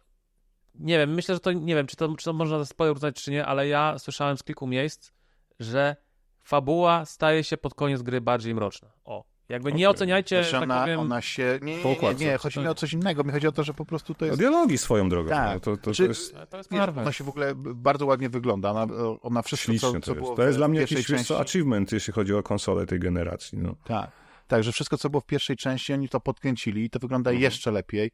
nie 0.76 0.98
wiem, 0.98 1.13
myślę, 1.13 1.36
że 1.36 1.39
to 1.39 1.52
nie 1.52 1.76
wiem, 1.76 1.88
czy 1.88 1.95
to, 1.95 2.15
czy 2.15 2.26
to 2.26 2.34
można 2.34 2.65
spoiler 2.65 2.95
uznać, 2.95 3.24
czy 3.24 3.32
nie, 3.32 3.45
ale 3.45 3.67
ja 3.67 4.00
słyszałem 4.00 4.38
z 4.38 4.43
kilku 4.43 4.67
miejsc, 4.67 5.12
że 5.60 5.95
fabuła 6.43 7.06
staje 7.06 7.43
się 7.43 7.58
pod 7.58 7.74
koniec 7.74 8.02
gry 8.02 8.22
bardziej 8.22 8.56
mroczna. 8.56 8.91
O, 9.04 9.24
jakby 9.50 9.74
nie 9.74 9.90
Okej. 9.90 9.96
oceniajcie, 9.98 10.36
Znaczy 10.36 10.50
że 10.50 10.52
tak 10.52 10.64
ona, 10.64 10.82
powiem, 10.82 11.00
ona 11.00 11.22
się, 11.22 11.60
nie, 11.62 11.76
nie, 11.84 11.96
nie, 12.02 12.14
nie, 12.26 12.38
chodzi 12.38 12.60
mi 12.60 12.68
o 12.68 12.76
coś 12.76 12.94
innego, 12.94 13.24
mi 13.24 13.32
chodzi 13.32 13.48
o 13.48 13.52
to, 13.52 13.64
że 13.64 13.74
po 13.74 13.86
prostu 13.86 14.14
to 14.14 14.26
jest, 14.26 14.38
dialogi 14.38 14.78
swoją 14.78 15.10
drogą. 15.10 15.30
Tak. 15.30 15.54
No, 15.54 15.60
to, 15.60 15.78
to, 15.78 15.84
to 15.84 15.94
Czy- 15.94 16.08
jest 16.08 16.36
to 16.50 16.58
jest 16.58 16.72
wiesz, 16.72 16.80
Marvel. 16.80 17.04
ona 17.04 17.12
się 17.12 17.24
w 17.24 17.30
ogóle 17.30 17.54
bardzo 17.56 18.06
ładnie 18.06 18.30
wygląda, 18.30 18.72
ona, 18.72 18.88
ona 19.22 19.42
wszystko, 19.42 19.66
co, 19.66 19.72
śliczne 19.72 20.02
co 20.02 20.12
to 20.12 20.16
było 20.16 20.28
jest. 20.30 20.36
To 20.38 20.44
jest 20.44 20.58
dla 20.58 20.68
mnie 20.68 20.80
jakiś 20.80 20.98
wiesz 20.98 21.08
co, 21.08 21.14
części. 21.14 21.34
achievement, 21.34 21.92
jeśli 21.92 22.14
chodzi 22.14 22.34
o 22.34 22.44
konsolę 22.44 22.86
tej 22.86 23.00
generacji. 23.00 23.58
No. 23.58 23.76
Tak, 23.84 24.12
tak, 24.48 24.64
że 24.64 24.72
wszystko, 24.72 24.98
co 24.98 25.10
było 25.10 25.22
w 25.22 25.26
pierwszej 25.26 25.56
części, 25.58 25.94
oni 25.94 26.10
to 26.10 26.20
podkręcili 26.20 26.84
i 26.86 26.90
to 26.90 27.00
wygląda 27.00 27.30
Mhm. 27.32 27.44
jeszcze 27.44 27.72
lepiej. 27.72 28.12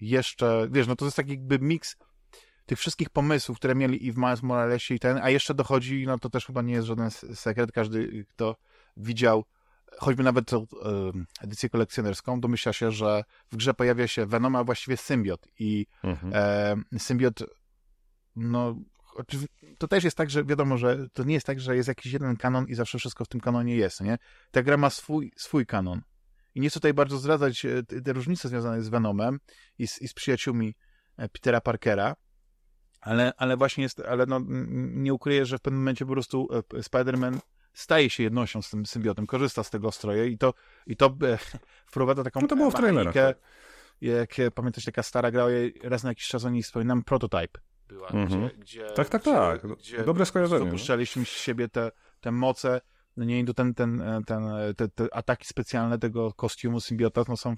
Jeszcze, 0.00 0.68
wiesz, 0.70 0.86
no 0.86 0.96
to 0.96 1.04
jest 1.04 1.16
taki 1.16 1.30
jakby 1.30 1.58
miks 1.58 1.96
tych 2.66 2.78
wszystkich 2.78 3.10
pomysłów, 3.10 3.58
które 3.58 3.74
mieli 3.74 4.06
i 4.06 4.12
w 4.12 4.16
Miles 4.16 4.42
Moralesie 4.42 4.94
i 4.94 4.98
ten, 4.98 5.18
a 5.22 5.30
jeszcze 5.30 5.54
dochodzi, 5.54 6.04
no 6.06 6.18
to 6.18 6.30
też 6.30 6.46
chyba 6.46 6.62
nie 6.62 6.72
jest 6.74 6.86
żaden 6.86 7.10
sekret, 7.34 7.72
każdy, 7.72 8.24
kto 8.30 8.56
widział 8.96 9.44
choćby 9.98 10.22
nawet 10.22 10.50
edycję 11.40 11.68
kolekcjonerską, 11.68 12.40
domyśla 12.40 12.72
się, 12.72 12.90
że 12.90 13.24
w 13.52 13.56
grze 13.56 13.74
pojawia 13.74 14.08
się 14.08 14.26
Venom, 14.26 14.56
a 14.56 14.64
właściwie 14.64 14.96
symbiot 14.96 15.48
i 15.58 15.86
Mhm. 16.02 16.32
e, 16.92 16.98
symbiot, 16.98 17.40
no 18.36 18.76
to 19.78 19.88
też 19.88 20.04
jest 20.04 20.16
tak, 20.16 20.30
że 20.30 20.44
wiadomo, 20.44 20.78
że 20.78 21.08
to 21.12 21.24
nie 21.24 21.34
jest 21.34 21.46
tak, 21.46 21.60
że 21.60 21.76
jest 21.76 21.88
jakiś 21.88 22.12
jeden 22.12 22.36
kanon 22.36 22.66
i 22.68 22.74
zawsze 22.74 22.98
wszystko 22.98 23.24
w 23.24 23.28
tym 23.28 23.40
kanonie 23.40 23.76
jest, 23.76 24.00
nie? 24.00 24.18
Ta 24.50 24.62
gra 24.62 24.76
ma 24.76 24.90
swój, 24.90 25.32
swój 25.36 25.66
kanon. 25.66 26.02
I 26.54 26.60
nie 26.60 26.70
chcę 26.70 26.80
tutaj 26.80 26.94
bardzo 26.94 27.18
zdradzać 27.18 27.64
e, 27.64 27.82
te, 27.82 28.12
różnice 28.12 28.48
związane 28.48 28.82
z 28.82 28.88
Venomem 28.88 29.40
i 29.78 29.86
z, 29.86 30.02
i 30.02 30.08
z 30.08 30.14
przyjaciółmi 30.14 30.74
e, 31.16 31.28
Petera 31.28 31.60
Parkera, 31.60 32.16
ale, 33.00 33.32
ale 33.36 33.56
właśnie 33.56 33.82
jest, 33.82 34.00
ale 34.00 34.26
no, 34.26 34.40
nie 34.76 35.14
ukryję, 35.14 35.46
że 35.46 35.58
w 35.58 35.60
pewnym 35.60 35.80
momencie 35.80 36.06
po 36.06 36.12
prostu 36.12 36.48
e, 36.52 36.60
Spider-Man 36.62 37.38
staje 37.74 38.10
się 38.10 38.22
jednością 38.22 38.62
z 38.62 38.70
tym 38.70 38.86
symbiotem, 38.86 39.26
korzysta 39.26 39.62
z 39.62 39.70
tego 39.70 39.92
stroje 39.92 40.28
i 40.28 40.38
to, 40.38 40.54
i 40.86 40.96
to 40.96 41.06
e, 41.06 41.38
wprowadza 41.90 42.24
taką 42.24 42.40
No 42.40 42.46
to 42.48 42.56
było 42.56 42.70
w 42.70 42.74
trailerach, 42.74 43.14
Jak 44.00 44.38
e, 44.38 44.50
pamiętasz, 44.50 44.84
taka 44.84 45.02
stara 45.02 45.30
gra, 45.30 45.46
raz 45.82 46.02
na 46.02 46.10
jakiś 46.10 46.28
czas 46.28 46.44
o 46.44 46.50
niej 46.50 46.62
wspominam, 46.62 47.02
Prototype 47.02 47.60
była, 47.88 48.08
Mhm. 48.08 48.26
gdzie, 48.48 48.58
gdzie, 48.58 48.86
Tak, 48.90 49.08
tak, 49.08 49.22
gdzie, 49.22 49.32
tak. 49.32 49.66
Gdzie 49.66 50.04
Dobre 50.04 50.26
skojarzenie. 50.26 50.58
no. 50.60 50.66
dopuszczaliśmy 50.66 51.24
z 51.24 51.28
siebie 51.28 51.68
te, 51.68 51.90
te 52.20 52.32
moce, 52.32 52.80
no 53.16 53.24
nie, 53.24 53.44
to 53.44 53.54
ten, 53.54 53.74
ten, 53.74 54.00
e, 54.00 54.20
ten, 54.26 54.44
e, 54.48 54.74
te, 54.74 54.88
te 54.88 55.14
ataki 55.14 55.46
specjalne 55.46 55.98
tego 55.98 56.32
kostiumu 56.32 56.80
symbiota 56.80 57.22
no 57.28 57.36
są 57.36 57.54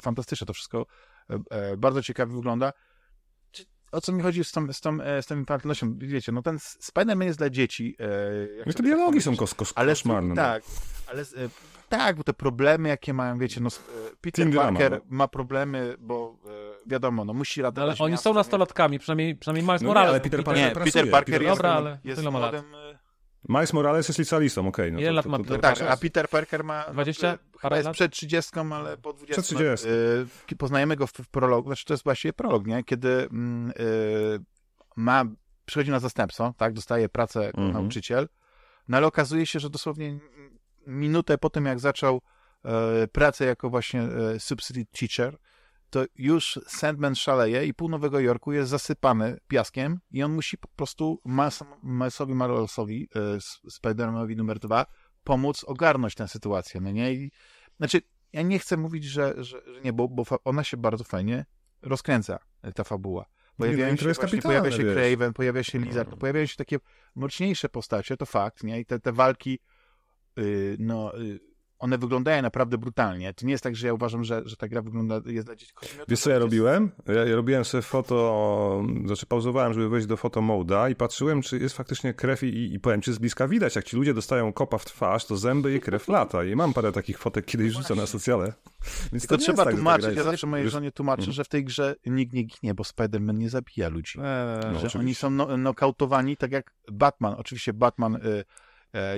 fantastyczne. 0.00 0.46
To 0.46 0.52
wszystko 0.52 0.86
bardzo 1.78 2.02
ciekawie 2.02 2.34
wygląda. 2.34 2.72
O 3.94 4.00
co 4.00 4.12
mi 4.12 4.22
chodzi 4.22 4.44
z 4.44 4.52
tą, 4.52 4.72
z 4.72 4.80
tą, 4.80 5.00
e, 5.00 5.22
z 5.22 5.26
tą 5.26 5.36
infantylnością? 5.38 5.94
Wiecie, 5.98 6.32
no 6.32 6.42
ten 6.42 6.56
Spider-Man 6.56 7.24
jest 7.24 7.38
dla 7.38 7.50
dzieci. 7.50 7.96
E, 8.00 8.56
jak 8.56 8.66
No 8.66 8.72
to 8.72 8.76
te 8.76 8.82
dialogi 8.82 9.14
tak 9.18 9.24
są 9.24 9.36
kos, 9.36 9.54
kos, 9.54 9.72
ale 9.76 9.92
koszmarne. 9.92 10.28
no. 10.28 10.34
Tak, 10.34 10.62
ale 11.06 11.22
e, 11.22 11.24
Tak, 11.88 12.16
bo 12.16 12.24
te 12.24 12.32
problemy, 12.34 12.88
jakie 12.88 13.12
mają, 13.14 13.38
wiecie, 13.38 13.60
no, 13.60 13.68
Peter 14.20 14.44
Team 14.44 14.56
Parker 14.56 14.90
drama, 14.90 15.04
ma 15.08 15.28
problemy, 15.28 15.94
bo 15.98 16.36
wiadomo, 16.86 17.24
no 17.24 17.32
musi 17.34 17.60
No, 17.60 17.64
ratować 17.68 18.00
ale 18.00 18.04
oni 18.04 18.12
miasto, 18.12 18.22
są 18.24 18.30
nie? 18.30 18.34
nastolatkami, 18.34 18.98
przynajmniej, 18.98 19.36
przynajmniej 19.36 19.64
Miles 19.64 19.80
No 19.82 19.84
nie, 19.84 19.88
Morales. 19.88 20.10
ale 20.10 20.20
Peter 20.20 20.40
Peter- 20.40 20.44
Parker 20.44 20.64
Nie, 20.64 20.70
pracuje. 20.70 20.92
Peter 20.92 21.10
Parker 21.10 21.34
Peter- 21.34 21.42
jest, 21.42 21.56
Dobra, 21.56 21.72
ale 21.72 21.98
jest 22.04 22.22
młodym... 22.22 22.62
Miles 23.48 23.72
Morales 23.72 24.08
jest 24.08 24.18
licealistą, 24.18 24.68
okej. 24.68 24.92
no 24.92 24.98
Ile 25.00 25.08
to- 25.08 25.14
lat 25.14 25.24
to- 25.24 25.30
ma 25.30 25.38
to- 25.38 25.44
Peter 25.44 25.60
to- 25.60 25.80
Tak, 25.80 25.90
a 25.90 25.96
Peter 25.96 26.28
Parker 26.28 26.64
ma... 26.64 26.84
20? 26.92 27.28
e, 27.28 27.30
Chyba 27.38 27.60
Parę 27.62 27.76
jest 27.76 27.86
lat? 27.86 27.94
przed 27.94 28.12
30, 28.12 28.50
ale 28.72 28.96
po 28.96 29.12
20. 29.12 29.42
Przed 29.42 29.56
30. 29.56 29.86
E, 30.52 30.56
poznajemy 30.56 30.96
go 30.96 31.06
w, 31.06 31.12
w 31.12 31.28
prologu, 31.28 31.68
znaczy 31.68 31.84
to 31.84 31.94
jest 31.94 32.04
właściwie 32.04 32.32
prolog, 32.32 32.66
nie? 32.66 32.84
Kiedy 32.84 33.08
mm, 33.30 33.70
e, 33.70 33.74
ma, 34.96 35.24
przychodzi 35.64 35.90
na 35.90 36.00
zastępstwo, 36.00 36.54
tak? 36.56 36.72
Dostaje 36.72 37.08
pracę 37.08 37.44
jako 37.44 37.58
Mhm. 37.58 37.72
nauczyciel, 37.72 38.28
no 38.88 38.96
ale 38.96 39.06
okazuje 39.06 39.46
się, 39.46 39.60
że 39.60 39.70
dosłownie 39.70 40.18
minutę 40.86 41.38
po 41.38 41.50
tym, 41.50 41.66
jak 41.66 41.80
zaczął 41.80 42.20
e, 42.64 43.08
pracę 43.08 43.44
jako 43.44 43.70
właśnie 43.70 44.02
e, 44.02 44.40
substitute 44.40 44.90
teacher, 44.98 45.38
to 45.94 46.04
już 46.16 46.60
Sandman 46.66 47.14
szaleje 47.14 47.66
i 47.66 47.74
pół 47.74 47.88
Nowego 47.88 48.20
Jorku 48.20 48.52
jest 48.52 48.70
zasypany 48.70 49.38
piaskiem 49.48 50.00
i 50.10 50.22
on 50.22 50.32
musi 50.32 50.58
po 50.58 50.68
prostu 50.76 51.20
Miles- 51.26 51.64
Milesowi 51.82 52.34
Moralesowi, 52.34 53.08
e, 53.16 53.34
S- 53.34 53.60
Spider-Manowi 53.70 54.36
numer 54.36 54.58
dwa, 54.58 54.86
pomóc 55.24 55.64
ogarnąć 55.64 56.14
tę 56.14 56.28
sytuację, 56.28 56.80
no 56.80 56.90
nie? 56.90 57.12
I, 57.12 57.30
znaczy, 57.76 58.02
ja 58.32 58.42
nie 58.42 58.58
chcę 58.58 58.76
mówić, 58.76 59.04
że, 59.04 59.34
że, 59.36 59.60
że 59.74 59.80
nie, 59.84 59.92
bo, 59.92 60.08
bo 60.08 60.24
ona 60.44 60.64
się 60.64 60.76
bardzo 60.76 61.04
fajnie 61.04 61.44
rozkręca, 61.82 62.38
e, 62.62 62.72
ta 62.72 62.84
fabuła. 62.84 63.26
Pojawiają 63.56 63.86
no 63.88 63.94
i 63.94 63.96
to 63.96 64.02
się, 64.02 64.08
jest 64.08 64.20
właśnie, 64.20 64.42
pojawia 64.42 64.70
się 64.70 64.84
wiesz. 64.84 64.94
Craven, 64.94 65.32
pojawia 65.32 65.62
się 65.62 65.78
Lizard, 65.78 66.10
to 66.10 66.16
pojawiają 66.16 66.46
się 66.46 66.56
takie 66.56 66.78
mroczniejsze 67.14 67.68
postacie, 67.68 68.16
to 68.16 68.26
fakt, 68.26 68.64
nie? 68.64 68.80
I 68.80 68.86
te, 68.86 69.00
te 69.00 69.12
walki, 69.12 69.58
y, 70.38 70.76
no, 70.78 71.18
y, 71.20 71.40
one 71.78 71.98
wyglądają 71.98 72.42
naprawdę 72.42 72.78
brutalnie. 72.78 73.34
To 73.34 73.46
nie 73.46 73.52
jest 73.52 73.64
tak, 73.64 73.76
że 73.76 73.86
ja 73.86 73.94
uważam, 73.94 74.24
że, 74.24 74.42
że 74.44 74.56
ta 74.56 74.68
gra 74.68 74.82
wygląda, 74.82 75.20
jest 75.26 75.46
dla 75.46 75.56
dzieci. 75.56 75.72
To, 75.80 75.86
Wiesz 76.08 76.20
co 76.20 76.30
ja 76.30 76.36
jest- 76.36 76.42
robiłem? 76.44 76.90
Ja, 77.06 77.14
ja 77.24 77.36
robiłem 77.36 77.64
sobie 77.64 77.82
foto, 77.82 78.82
znaczy 79.06 79.26
pauzowałem, 79.26 79.74
żeby 79.74 79.88
wejść 79.88 80.06
do 80.06 80.16
fotomoda 80.16 80.88
i 80.88 80.94
patrzyłem, 80.94 81.42
czy 81.42 81.58
jest 81.58 81.76
faktycznie 81.76 82.14
krew 82.14 82.42
i, 82.42 82.74
i 82.74 82.80
powiem 82.80 83.02
ci, 83.02 83.12
z 83.12 83.18
bliska 83.18 83.48
widać, 83.48 83.76
jak 83.76 83.84
ci 83.84 83.96
ludzie 83.96 84.14
dostają 84.14 84.52
kopa 84.52 84.78
w 84.78 84.84
twarz, 84.84 85.26
to 85.26 85.36
zęby 85.36 85.74
i 85.76 85.80
krew 85.80 86.08
lata. 86.08 86.44
I 86.44 86.56
mam 86.56 86.72
parę 86.74 86.92
takich 86.92 87.18
fotek, 87.18 87.44
kiedyś 87.44 87.72
rzucę 87.72 87.94
na 87.94 88.06
socjale. 88.06 88.52
Więc 89.12 89.22
Tylko 89.22 89.34
nie 89.34 89.40
trzeba 89.42 89.64
tak, 89.64 89.74
tłumaczyć. 89.74 90.16
Ja 90.16 90.22
zawsze 90.22 90.46
mojej 90.46 90.70
żonie 90.70 90.92
tłumaczę, 90.92 91.20
Mhm. 91.20 91.32
że 91.34 91.44
w 91.44 91.48
tej 91.48 91.64
grze 91.64 91.94
nikt 92.06 92.32
nie 92.32 92.42
ginie, 92.42 92.74
bo 92.74 92.82
Spider-Man 92.84 93.34
nie 93.38 93.50
zabija 93.50 93.88
ludzi. 93.88 94.18
Eee, 94.18 94.24
No, 94.56 94.62
że 94.62 94.68
oczywiście. 94.76 94.98
oni 94.98 95.14
są 95.14 95.30
no, 95.30 95.56
nokautowani, 95.56 96.36
tak 96.36 96.52
jak 96.52 96.72
Batman. 96.92 97.34
Oczywiście 97.38 97.72
Batman, 97.72 98.14
y, 98.16 98.44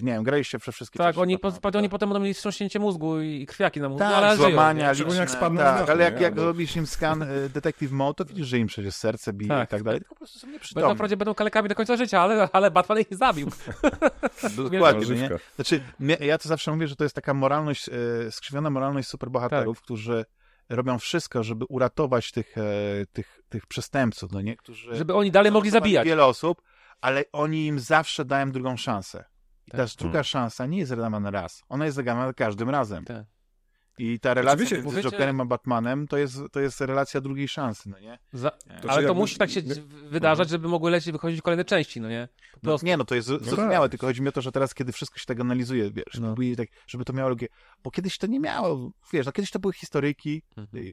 nie 0.03 0.13
wiem, 0.13 0.23
graliście 0.23 0.59
we 0.59 0.73
wszystkie 0.73 0.99
tak, 0.99 1.19
oni, 1.19 1.39
po, 1.39 1.53
oni 1.75 1.89
potem 1.89 2.09
będą 2.09 2.21
mieli 2.21 2.35
wstrząśnięcie 2.35 2.79
mózgu 2.79 3.21
i 3.21 3.47
krwiaki 3.47 3.81
na 3.81 3.89
mózgu, 3.89 3.99
Tak, 4.05 4.15
ale 4.15 4.37
żyją. 4.37 4.49
złamania, 4.49 4.89
nie? 4.89 4.95
Szczególnie 4.95 5.19
jak 5.21 5.29
liczne, 5.29 5.39
spadną 5.41 5.61
tak, 5.61 5.91
ale 5.91 6.05
jak, 6.05 6.21
jak 6.21 6.35
zrobisz 6.41 6.77
im 6.77 6.87
skan 6.87 7.23
y, 7.23 7.49
Detective 7.49 7.93
Mode, 7.93 8.15
to 8.15 8.25
widzisz, 8.25 8.47
że 8.47 8.59
im 8.59 8.67
przecież 8.67 8.95
serce 8.95 9.33
bije 9.33 9.49
Tak, 9.49 9.69
i 9.69 9.71
tak 9.71 9.83
dalej, 9.83 10.01
tak. 10.01 10.09
tylko 10.09 10.15
po 10.15 10.19
prostu 10.19 10.39
są 10.39 10.47
Będą 10.47 10.53
nieprzytomni. 10.55 10.95
wprawdzie 10.95 11.17
będą 11.17 11.35
kalekami 11.35 11.69
do 11.69 11.75
końca 11.75 11.97
życia, 11.97 12.21
ale, 12.21 12.49
ale 12.53 12.71
Batman 12.71 13.01
ich 13.01 13.07
zabił. 13.11 13.51
Dokładnie, 14.73 15.15
nie? 15.17 15.31
Znaczy, 15.57 15.81
ja 16.21 16.39
to 16.39 16.49
zawsze 16.49 16.73
mówię, 16.73 16.89
że 16.89 16.97
to 16.97 17.05
jest 17.05 17.15
taka 17.15 17.35
moralność, 17.35 17.89
e, 17.89 17.93
skrzywiona 18.33 18.71
moralność 18.71 19.09
superbohaterów, 19.09 19.81
którzy 19.83 20.25
robią 20.69 20.99
wszystko, 20.99 21.43
żeby 21.43 21.65
uratować 21.69 22.33
tych, 22.33 22.59
e, 22.59 22.63
tych, 23.13 23.41
tych 23.49 23.67
przestępców, 23.67 24.33
no 24.33 24.41
nie? 24.41 24.57
Którzy 24.57 24.97
Żeby 24.97 25.15
oni 25.15 25.31
dalej 25.31 25.53
mogli 25.53 25.71
zabijać. 25.71 26.07
wiele 26.07 26.25
osób, 26.25 26.63
ale 27.01 27.25
oni 27.33 27.67
im 27.67 27.81
zawsze 27.81 28.25
dają 28.25 28.51
drugą 28.53 28.77
szansę. 28.77 29.25
I 29.67 29.71
Tak. 29.71 29.81
ta 29.81 29.87
druga 29.99 30.23
szansa 30.23 30.67
nie 30.67 30.79
jest 30.79 30.95
dawana 30.95 31.31
raz. 31.31 31.63
Ona 31.69 31.85
jest 31.87 32.01
dawana 32.03 32.33
każdym 32.33 32.71
razem. 32.71 33.05
Tak. 33.05 33.27
I 33.99 34.21
ta 34.21 34.35
relacja 34.35 34.65
wiecie- 34.65 34.77
między 34.83 34.97
wiecie- 34.97 35.11
Jokerem 35.11 35.41
a 35.41 35.45
Batmanem 35.45 36.07
to 36.09 36.17
jest, 36.17 36.39
to 36.53 36.61
jest 36.61 36.81
relacja 36.81 37.21
drugiej 37.21 37.49
szansy, 37.49 37.89
no 37.89 37.99
nie? 37.99 38.19
Za... 38.33 38.51
To 38.51 38.59
ale 38.69 38.81
to 38.83 39.01
jakby- 39.01 39.15
musi 39.15 39.39
tak 39.39 39.51
się 39.51 39.63
nie- 39.63 39.75
wydarzać, 40.11 40.49
żeby 40.49 40.69
mogły 40.69 40.91
lecieć 40.91 41.13
wychodzić 41.13 41.43
kolejne 41.43 41.65
części, 41.65 42.01
no 42.01 42.09
nie? 42.09 42.29
No, 42.63 42.77
nie, 42.83 42.97
no 42.97 43.05
to 43.05 43.15
jest 43.15 43.29
zrozumiałe, 43.29 43.85
tak. 43.85 43.91
tylko 43.91 44.07
chodzi 44.07 44.23
mi 44.23 44.29
o 44.29 44.33
to, 44.33 44.41
że 44.41 44.53
teraz, 44.53 44.75
kiedy 44.75 44.93
wszystko 44.93 45.19
się 45.19 45.25
tak 45.27 45.41
analizuje, 45.41 45.91
wiesz, 45.91 46.21
No. 46.21 46.35
tak, 46.57 46.69
żeby 46.87 47.05
to 47.05 47.13
miało 47.13 47.29
logikę, 47.29 47.55
bo 47.85 47.91
kiedyś 47.91 48.19
to 48.19 48.27
nie 48.27 48.41
miało, 48.41 48.91
wiesz, 49.13 49.27
no 49.27 49.33
kiedyś 49.33 49.51
to 49.51 49.59
były 49.59 49.73
historyjki, 49.73 50.43
Mhm. 50.57 50.85
y, 50.87 50.93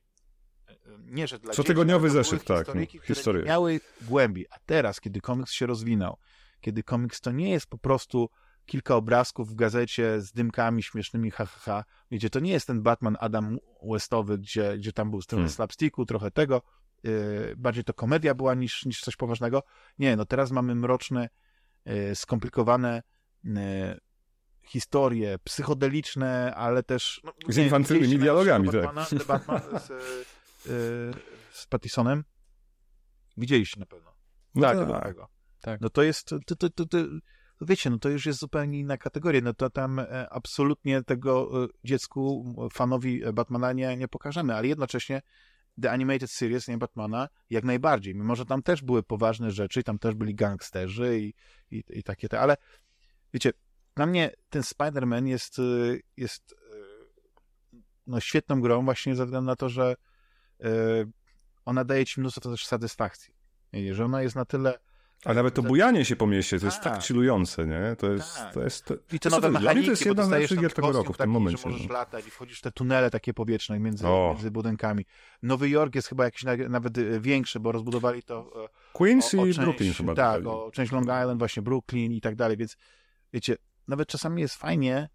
nie, 0.99 1.27
że 1.27 1.39
dla 1.39 1.53
Cotygodniowy 1.53 2.07
dzieci, 2.07 2.17
zeszyt, 2.17 2.43
tak, 2.43 2.57
historyjki, 2.57 2.97
no, 2.97 3.03
historie. 3.05 3.43
miały 3.43 3.79
głębi, 4.01 4.45
a 4.49 4.55
teraz, 4.65 4.99
kiedy 5.01 5.21
komiks 5.21 5.51
się 5.51 5.65
rozwinął, 5.65 6.17
kiedy 6.61 6.83
komiks 6.83 7.21
to 7.21 7.31
nie 7.31 7.49
jest 7.49 7.67
po 7.67 7.77
prostu 7.77 8.29
kilka 8.65 8.95
obrazków 8.95 9.49
w 9.49 9.55
gazecie 9.55 10.21
z 10.21 10.31
dymkami 10.31 10.83
śmiesznymi, 10.83 11.31
ha, 11.31 11.45
ha, 11.45 11.59
ha. 11.59 11.83
Wiecie, 12.11 12.29
to 12.29 12.39
nie 12.39 12.51
jest 12.51 12.67
ten 12.67 12.81
Batman 12.81 13.17
Adam 13.19 13.57
Westowy, 13.91 14.37
gdzie, 14.37 14.77
gdzie 14.77 14.93
tam 14.93 15.11
był 15.11 15.21
trochę 15.21 15.35
Hmm. 15.35 15.49
slapsticku, 15.49 16.05
trochę 16.05 16.31
tego, 16.31 16.61
yy, 17.03 17.53
bardziej 17.57 17.83
to 17.83 17.93
komedia 17.93 18.33
była 18.33 18.53
niż, 18.53 18.85
niż 18.85 19.01
coś 19.01 19.15
poważnego. 19.15 19.63
Nie, 19.99 20.15
no 20.15 20.25
teraz 20.25 20.51
mamy 20.51 20.75
mroczne, 20.75 21.29
yy, 21.85 22.15
skomplikowane 22.15 23.03
yy, 23.43 23.53
historie, 24.63 25.39
psychodeliczne, 25.43 26.55
ale 26.55 26.83
też... 26.83 27.21
No, 27.23 27.33
Z 27.49 27.55
widzieliście 27.55 28.17
dialogami, 28.17 28.69
tak. 28.69 28.81
Batmana, 28.81 29.05
The 29.05 29.25
Batman 29.25 29.61
z, 29.79 29.89
yy, 29.89 31.13
z 31.51 31.67
Pattisonem? 31.67 32.23
Widzieliście 33.37 33.79
na 33.79 33.85
pewno. 33.85 34.13
No 34.55 34.61
tak, 34.61 34.77
tak. 34.77 35.15
Tak. 35.61 35.81
No 35.81 35.89
to 35.89 36.03
jest, 36.03 36.27
to, 36.27 36.55
to, 36.69 36.69
to, 36.85 36.97
to, 37.63 37.67
wiecie, 37.67 37.89
no 37.89 37.99
to 37.99 38.09
już 38.09 38.25
jest 38.25 38.39
zupełnie 38.39 38.79
inna 38.79 38.97
kategoria, 38.97 39.41
no 39.43 39.53
to 39.53 39.69
tam 39.69 39.99
e, 39.99 40.29
absolutnie 40.29 41.03
tego 41.03 41.63
e, 41.63 41.67
dziecku, 41.83 42.55
fanowi 42.73 43.23
e, 43.23 43.33
Batmana 43.33 43.73
nie, 43.73 43.97
nie 43.97 44.07
pokażemy, 44.07 44.55
ale 44.55 44.67
jednocześnie 44.67 45.21
The 45.81 45.91
Animated 45.91 46.31
Series, 46.31 46.67
nie 46.67 46.77
Batmana, 46.77 47.29
jak 47.49 47.63
najbardziej, 47.63 48.15
mimo 48.15 48.35
że 48.35 48.45
tam 48.45 48.63
też 48.63 48.81
były 48.81 49.03
poważne 49.03 49.51
rzeczy, 49.51 49.79
i 49.79 49.83
tam 49.83 49.99
też 49.99 50.15
byli 50.15 50.35
gangsterzy 50.35 51.19
i, 51.19 51.33
i, 51.71 51.83
i 51.89 52.03
takie 52.03 52.29
te, 52.29 52.39
ale 52.39 52.57
wiecie, 53.33 53.51
dla 53.95 54.05
mnie 54.05 54.31
ten 54.49 54.61
Spider-Man 54.61 55.27
jest, 55.27 55.57
jest 56.17 56.55
no, 58.07 58.19
świetną 58.19 58.61
grą 58.61 58.85
właśnie 58.85 59.15
ze 59.15 59.25
względu 59.25 59.45
na 59.45 59.55
to, 59.55 59.69
że 59.69 59.95
ona 61.65 61.83
daje 61.83 62.05
ci 62.05 62.19
mnóstwo 62.19 62.41
też 62.41 62.65
satysfakcji. 62.65 63.33
Że 63.91 64.05
ona 64.05 64.21
jest 64.21 64.35
na 64.35 64.45
tyle 64.45 64.79
A 65.25 65.33
nawet 65.33 65.53
to 65.53 65.63
bujanie 65.63 66.05
się 66.05 66.15
po 66.15 66.27
mieście, 66.27 66.59
to 66.59 66.65
jest 66.65 66.81
tak 66.81 66.93
Tak. 66.93 67.03
chillujące, 67.03 67.65
nie? 67.67 67.95
To 67.97 68.11
jest... 68.11 68.35
Tak. 68.37 68.53
To 68.53 68.63
jest 68.63 68.85
to, 68.85 68.93
I 69.13 69.19
te 69.19 69.29
nowe 69.29 69.41
to- 69.41 69.49
Dla 69.49 69.59
mnie 69.59 69.59
mechaniki, 69.59 69.85
to 69.85 69.91
jest 69.91 70.05
jedna 70.05 70.23
z 70.25 70.29
tam 70.49 70.57
gier 70.59 70.73
tego 70.73 70.91
roku 70.91 71.13
w 71.13 71.17
tym 71.17 71.29
momencie. 71.29 71.61
że 71.63 71.69
możesz 71.69 71.87
no. 71.87 71.93
latać 71.93 72.27
i 72.27 72.31
wchodzisz 72.31 72.59
w 72.59 72.61
te 72.61 72.71
tunele 72.71 73.09
takie 73.11 73.33
powietrzne 73.33 73.79
między, 73.79 74.07
O. 74.07 74.31
między 74.33 74.51
budynkami. 74.51 75.05
Nowy 75.43 75.69
Jork 75.69 75.95
jest 75.95 76.07
chyba 76.07 76.23
jakiś 76.25 76.43
na, 76.43 76.51
nawet 76.69 76.97
e, 76.97 77.19
większy, 77.19 77.59
bo 77.59 77.71
rozbudowali 77.71 78.23
to 78.23 78.51
e, 78.65 78.67
Queens 78.93 79.33
o, 79.35 79.41
o 79.41 79.45
i 79.45 79.49
część, 79.49 79.59
Brooklyn 79.59 79.93
chyba. 79.93 80.15
Tak, 80.15 80.43
dodali. 80.43 80.65
o 80.65 80.71
część 80.71 80.91
Long 80.91 81.05
Island, 81.05 81.39
właśnie 81.39 81.63
Brooklyn 81.63 82.11
i 82.11 82.21
tak 82.21 82.35
dalej, 82.35 82.57
więc 82.57 82.77
wiecie, 83.33 83.55
nawet 83.87 84.07
czasami 84.07 84.41
jest 84.41 84.55
fajnie 84.55 85.09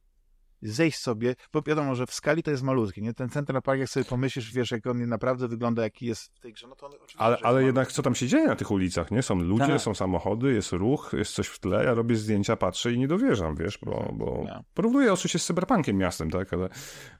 zejść 0.63 0.99
sobie, 0.99 1.35
bo 1.53 1.63
wiadomo, 1.63 1.95
że 1.95 2.07
w 2.07 2.13
skali 2.13 2.43
to 2.43 2.51
jest 2.51 2.63
malutkie, 2.63 3.03
nie? 3.03 3.15
Ten 3.15 3.29
Central 3.29 3.63
Park, 3.63 3.81
jak 3.81 3.89
sobie 3.89 4.05
pomyślisz, 4.05 4.53
wiesz, 4.53 4.71
jak 4.71 4.87
on 4.87 5.09
naprawdę 5.09 5.49
wygląda, 5.49 5.83
jaki 5.83 6.07
jest 6.07 6.37
w 6.37 6.41
tej 6.41 6.53
grze, 6.53 6.67
no 6.67 6.77
to 6.77 6.87
on 6.87 6.93
oczywiście, 6.93 7.19
Ale, 7.21 7.39
ale 7.43 7.65
jednak 7.65 7.93
co 7.93 8.03
tam 8.03 8.15
się 8.15 8.27
dzieje 8.27 8.47
na 8.47 8.57
tych 8.57 8.71
ulicach, 8.71 9.11
nie? 9.11 9.23
Są 9.23 9.35
ludzie, 9.35 9.67
Tak. 9.67 9.81
są 9.81 9.95
samochody, 9.95 10.53
jest 10.53 10.73
ruch, 10.73 11.11
jest 11.19 11.33
coś 11.33 11.47
w 11.47 11.59
tle, 11.59 11.85
ja 11.85 11.95
robię 11.95 12.17
zdjęcia, 12.17 12.57
patrzę 12.57 12.93
i 12.93 12.99
nie 12.99 13.09
dowierzam, 13.09 13.57
wiesz, 13.57 13.79
bo, 13.83 14.13
bo 14.13 14.45
Ja. 14.47 14.65
porównuję 14.75 15.13
oczywiście 15.13 15.39
z 15.39 15.47
cyberpunkiem 15.47 15.97
miastem, 15.97 16.31
tak, 16.31 16.53
ale, 16.53 16.69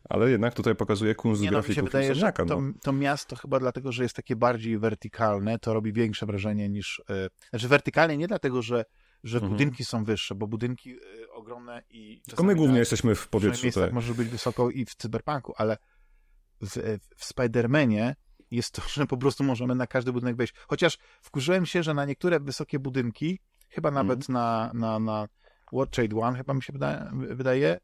ale 0.09 0.31
jednak 0.31 0.55
tutaj 0.55 0.75
pokazuje 0.75 1.15
kunst 1.15 1.43
Nie, 1.43 1.51
no, 1.51 1.53
grafików 1.53 1.85
wydaje, 1.85 2.15
że 2.15 2.33
to, 2.33 2.45
no. 2.45 2.73
to 2.83 2.93
miasto 2.93 3.37
chyba 3.37 3.59
dlatego, 3.59 3.93
że 3.93 4.03
jest 4.03 4.17
takie 4.17 4.37
bardziej 4.37 4.79
wertykalne, 4.79 5.59
to 5.59 5.75
robi 5.75 5.93
większe 5.93 6.27
wrażenie 6.27 6.69
niż... 6.69 7.03
E, 7.11 7.29
znaczy 7.51 7.69
wertykalnie 7.69 8.17
nie 8.17 8.29
dlatego, 8.29 8.63
że, 8.63 8.85
że 9.25 9.37
Mhm. 9.37 9.53
budynki 9.53 9.85
są 9.85 10.05
wyższe, 10.05 10.35
bo 10.35 10.47
budynki 10.47 10.93
e, 10.93 11.31
ogromne 11.33 11.83
i... 11.91 12.23
Tylko 12.27 12.43
my 12.43 12.55
głównie 12.55 12.73
na- 12.73 12.79
jesteśmy 12.79 13.15
w 13.15 13.21
w 13.21 13.29
powietrzu, 13.29 13.65
miejscach 13.67 13.85
tak. 13.85 13.93
może 13.93 14.15
być 14.15 14.29
wysoko 14.29 14.71
i 14.71 14.85
w 14.85 14.95
cyberpunku, 14.95 15.55
ale 15.57 15.79
w, 16.61 16.99
w 17.17 17.25
Spidermanie 17.25 18.17
jest 18.51 18.75
to, 18.75 18.83
że 18.95 19.07
po 19.07 19.17
prostu 19.17 19.45
możemy 19.45 19.75
na 19.75 19.87
każdy 19.87 20.13
budynek 20.13 20.37
wejść. 20.37 20.55
Chociaż 20.69 20.99
wkurzyłem 21.23 21.67
się, 21.67 21.83
że 21.83 21.95
na 21.95 22.05
niektóre 22.05 22.41
wysokie 22.41 22.79
budynki, 22.79 23.39
chyba 23.69 23.91
nawet 23.91 24.19
Mhm. 24.31 24.33
na, 24.35 24.71
na, 24.75 24.99
na 24.99 25.29
World 25.73 25.91
Trade 25.95 26.17
One, 26.17 26.39
chyba 26.39 26.55
mi 26.55 26.63
się 26.63 26.73
wydaje, 26.73 27.11
wydaje, 27.13 27.81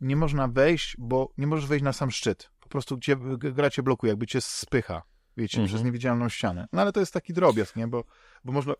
nie 0.00 0.16
można 0.16 0.48
wejść, 0.48 0.96
bo 0.98 1.32
nie 1.38 1.46
możesz 1.46 1.66
wejść 1.66 1.84
na 1.84 1.92
sam 1.92 2.10
szczyt. 2.10 2.50
Po 2.60 2.68
prostu 2.68 2.96
gdzie 2.96 3.16
gra 3.38 3.70
cię 3.70 3.82
blokuje, 3.82 4.10
jakby 4.10 4.26
cię 4.26 4.40
spycha, 4.40 5.02
wiecie, 5.36 5.58
Mhm. 5.58 5.68
przez 5.68 5.84
niewidzialną 5.84 6.28
ścianę. 6.28 6.66
No 6.72 6.82
ale 6.82 6.92
to 6.92 7.00
jest 7.00 7.12
taki 7.12 7.32
drobiazg, 7.32 7.76
nie? 7.76 7.88
Bo, 7.88 8.04
bo 8.44 8.52
można, 8.52 8.74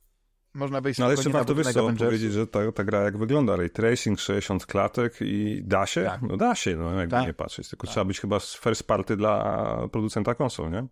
można 0.57 0.81
wejść 0.81 0.99
No 0.99 1.07
ale 1.07 1.15
jeszcze 1.15 1.31
warto 1.31 1.55
wiesz 1.55 1.67
co, 1.67 1.93
powiedzieć, 1.93 2.33
że 2.33 2.47
ta, 2.47 2.73
ta 2.73 2.85
gra 2.85 3.03
jak 3.03 3.17
wygląda, 3.19 3.57
ray 3.57 3.71
tracing, 3.71 4.21
60 4.21 4.67
klatek 4.67 5.15
i 5.21 5.63
da 5.65 5.87
się? 5.87 6.05
Tak. 6.05 6.23
No 6.23 6.37
da 6.37 6.55
się, 6.55 6.77
no 6.77 6.95
jakby 6.95 7.11
Tak. 7.11 7.27
nie 7.27 7.35
patrzeć, 7.35 7.69
tylko 7.69 7.87
trzeba 7.87 8.05
być 8.05 8.21
chyba 8.21 8.41
first 8.41 8.83
party 8.87 9.17
dla 9.17 9.89
producenta 9.93 10.35
konsol, 10.35 10.71
nie? 10.71 10.87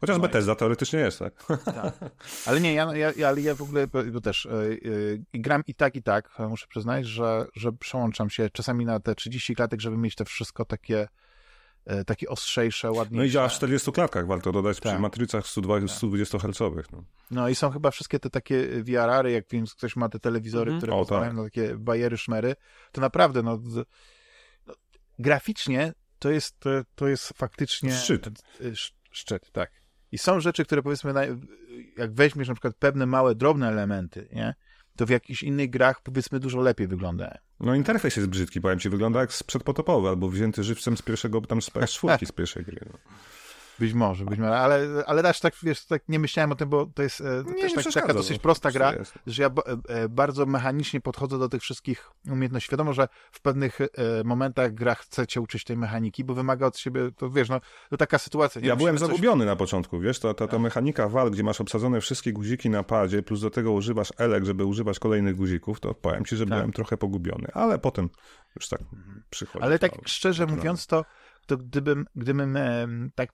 Chociaż 0.00 0.16
No 0.18 0.24
i- 0.24 0.26
Bethesda 0.28 0.54
teoretycznie 0.54 0.98
jest, 0.98 1.18
tak? 1.18 1.44
Tak. 1.64 1.94
Ale 2.46 2.60
nie, 2.60 2.74
ja, 2.74 2.96
ja, 2.96 3.12
ja, 3.16 3.28
ale 3.28 3.40
ja 3.40 3.54
w 3.54 3.62
ogóle 3.62 3.86
bo 3.86 4.20
też 4.20 4.46
e, 4.46 4.50
gram 5.34 5.62
i 5.66 5.74
tak, 5.74 5.96
i 5.96 6.02
tak. 6.02 6.30
Muszę 6.48 6.66
przyznać, 6.68 7.06
że, 7.06 7.46
że 7.54 7.72
przełączam 7.72 8.30
się 8.30 8.50
czasami 8.50 8.84
na 8.84 9.00
te 9.00 9.14
30 9.14 9.54
klatek, 9.54 9.80
żeby 9.80 9.96
mieć 9.96 10.14
to 10.14 10.24
wszystko 10.24 10.64
takie, 10.64 11.08
takie 12.06 12.28
ostrzejsze, 12.28 12.90
ładniejsze. 12.92 13.16
No 13.16 13.24
i 13.24 13.30
działa 13.30 13.48
w 13.48 13.52
40 13.52 13.92
klatkach, 13.92 14.26
warto 14.26 14.52
dodać, 14.52 14.80
Tak. 14.80 14.92
przy 14.92 15.00
matrycach 15.02 15.46
120 15.46 15.96
120 15.96 16.38
Hz. 16.38 16.58
No. 16.92 17.04
No 17.30 17.48
i 17.48 17.54
są 17.54 17.70
chyba 17.70 17.90
wszystkie 17.90 18.18
te 18.18 18.30
takie 18.30 18.66
VRR-y, 18.82 19.30
jak 19.30 19.44
więc 19.50 19.74
ktoś 19.74 19.96
ma 19.96 20.08
te 20.08 20.18
telewizory, 20.18 20.70
Mhm. 20.72 20.80
które 20.80 20.92
O, 20.92 20.98
pozwalają 20.98 21.30
tak. 21.30 21.36
na 21.36 21.44
takie 21.44 21.76
bajery, 21.78 22.18
szmery, 22.18 22.54
to 22.92 23.00
naprawdę, 23.00 23.42
no, 23.42 23.58
no 24.66 24.74
graficznie 25.18 25.92
to 26.18 26.30
jest, 26.30 26.58
to, 26.60 26.70
to 26.94 27.08
jest 27.08 27.28
faktycznie... 27.36 27.92
Szczyt. 27.92 28.26
e, 28.26 28.30
sz- 28.60 28.92
Szczyt, 29.10 29.50
tak. 29.52 29.70
I 30.12 30.18
są 30.18 30.40
rzeczy, 30.40 30.64
które 30.64 30.82
powiedzmy, 30.82 31.12
jak 31.96 32.12
weźmiesz 32.14 32.48
na 32.48 32.54
przykład 32.54 32.76
pewne 32.76 33.06
małe, 33.06 33.34
drobne 33.34 33.68
elementy, 33.68 34.28
nie? 34.32 34.54
To 34.96 35.06
w 35.06 35.10
jakichś 35.10 35.42
innych 35.42 35.70
grach 35.70 36.00
powiedzmy 36.02 36.40
dużo 36.40 36.60
lepiej 36.60 36.86
wygląda. 36.86 37.38
no 37.60 37.74
interfejs 37.74 38.16
jest 38.16 38.28
brzydki, 38.28 38.60
powiem 38.60 38.78
ci, 38.78 38.88
wygląda 38.88 39.20
jak 39.20 39.32
sprzed 39.32 39.62
potopowy, 39.62 40.08
albo 40.08 40.28
wzięty 40.28 40.64
żywcem 40.64 40.96
z 40.96 41.02
pierwszego, 41.02 41.40
tam 41.40 41.62
z 41.62 41.70
PS4 41.70 42.26
z 42.26 42.32
pierwszej 42.32 42.64
gry. 42.64 42.80
No. 42.92 42.98
Być 43.78 43.92
może, 43.94 44.24
być 44.24 44.38
może, 44.38 44.58
ale, 44.58 44.88
ale 45.06 45.22
też 45.22 45.40
tak, 45.40 45.54
wiesz, 45.62 45.84
tak 45.86 46.02
nie 46.08 46.18
myślałem 46.18 46.52
o 46.52 46.54
tym, 46.54 46.68
bo 46.68 46.86
to 46.94 47.02
jest 47.02 47.20
e, 47.20 47.24
Nie, 47.46 47.62
też 47.62 47.76
nie 47.76 47.82
tak, 47.82 47.92
taka 47.92 48.14
dosyć 48.14 48.36
no. 48.36 48.42
prosta 48.42 48.70
gra, 48.70 48.92
Jest. 48.92 49.14
że 49.26 49.42
ja 49.42 49.50
ba- 49.50 49.62
e, 49.88 50.08
bardzo 50.08 50.46
mechanicznie 50.46 51.00
podchodzę 51.00 51.38
do 51.38 51.48
tych 51.48 51.62
wszystkich 51.62 52.10
umiejętności. 52.30 52.70
Wiadomo, 52.70 52.92
że 52.92 53.08
w 53.32 53.40
pewnych 53.40 53.80
e, 53.80 53.86
momentach 54.24 54.74
gra 54.74 54.94
chce 54.94 55.26
cię 55.26 55.40
uczyć 55.40 55.64
tej 55.64 55.76
mechaniki, 55.76 56.24
bo 56.24 56.34
wymaga 56.34 56.66
od 56.66 56.78
siebie, 56.78 57.00
to 57.16 57.30
wiesz, 57.30 57.48
no, 57.48 57.60
to 57.90 57.96
taka 57.96 58.18
sytuacja. 58.18 58.60
Nie 58.60 58.68
Ja 58.68 58.76
byłem 58.76 58.98
coś- 58.98 59.08
zagubiony 59.08 59.46
na 59.46 59.56
początku, 59.56 60.00
wiesz, 60.00 60.18
ta, 60.18 60.34
ta, 60.34 60.48
ta 60.48 60.58
mechanika 60.58 61.08
wal, 61.08 61.30
gdzie 61.30 61.42
masz 61.42 61.60
obsadzone 61.60 62.00
wszystkie 62.00 62.32
guziki 62.32 62.70
na 62.70 62.82
padzie, 62.82 63.22
plus 63.22 63.40
do 63.40 63.50
tego 63.50 63.72
używasz 63.72 64.12
elek, 64.18 64.44
żeby 64.44 64.64
używać 64.64 64.98
kolejnych 64.98 65.36
guzików, 65.36 65.80
to 65.80 65.94
powiem 65.94 66.24
ci, 66.24 66.36
że 66.36 66.44
Tak. 66.46 66.54
byłem 66.58 66.72
trochę 66.72 66.96
pogubiony, 66.96 67.48
ale 67.54 67.78
potem 67.78 68.10
już 68.56 68.68
tak 68.68 68.80
przychodzi. 69.30 69.64
Ale 69.64 69.78
tak 69.78 69.92
szczerze 70.06 70.42
naturalnie. 70.42 70.60
mówiąc, 70.60 70.86
to, 70.86 71.04
to 71.46 71.56
gdybym, 71.56 72.06
gdybym 72.16 72.56
em, 72.56 73.10
tak 73.14 73.28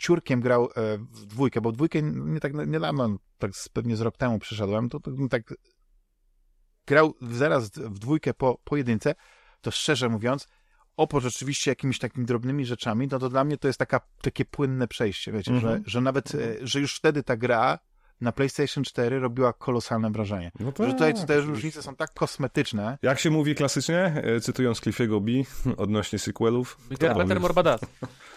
ciurkiem 0.00 0.40
grał 0.40 0.64
e, 0.64 0.98
w 0.98 1.26
dwójkę, 1.26 1.60
bo 1.60 1.72
dwójkę 1.72 2.02
nie 2.02 2.40
tak 2.40 2.54
niedawno, 2.66 3.18
tak 3.38 3.50
pewnie 3.72 3.96
z 3.96 4.00
rok 4.00 4.16
temu 4.16 4.38
przyszedłem, 4.38 4.88
to, 4.88 5.00
to 5.00 5.10
tak 5.30 5.54
grał 6.86 7.14
zaraz 7.22 7.70
w 7.70 7.98
dwójkę 7.98 8.34
po, 8.34 8.60
po 8.64 8.76
jedynce, 8.76 9.14
to 9.60 9.70
szczerze 9.70 10.08
mówiąc, 10.08 10.48
oprócz 10.96 11.24
oczywiście 11.24 11.70
jakimiś 11.70 11.98
takimi 11.98 12.26
drobnymi 12.26 12.66
rzeczami, 12.66 13.08
no 13.10 13.18
to 13.18 13.28
dla 13.28 13.44
mnie 13.44 13.56
to 13.58 13.66
jest 13.68 13.78
taka, 13.78 14.00
takie 14.22 14.44
płynne 14.44 14.88
przejście, 14.88 15.32
wiecie, 15.32 15.52
Mhm. 15.52 15.74
że, 15.84 15.90
że 15.90 16.00
nawet, 16.00 16.34
e, 16.34 16.56
że 16.62 16.80
już 16.80 16.96
wtedy 16.96 17.22
ta 17.22 17.36
gra 17.36 17.78
na 18.20 18.32
PlayStation 18.32 18.84
4 18.84 19.18
robiła 19.20 19.52
kolosalne 19.52 20.10
wrażenie. 20.10 20.50
No 20.60 20.66
że 20.66 20.72
tak, 20.72 20.86
tutaj 20.92 21.14
te 21.14 21.18
oczywiście. 21.22 21.40
różnice 21.40 21.82
są 21.82 21.96
tak 21.96 22.14
kosmetyczne, 22.14 22.98
Jak 23.02 23.18
się 23.18 23.30
mówi 23.30 23.54
klasycznie, 23.54 23.98
e, 24.24 24.40
cytując 24.40 24.80
Cliffiego 24.80 25.20
B 25.20 25.32
odnośnie 25.76 26.18
sequelów, 26.18 26.78
more 27.40 27.54
badass. 27.54 27.80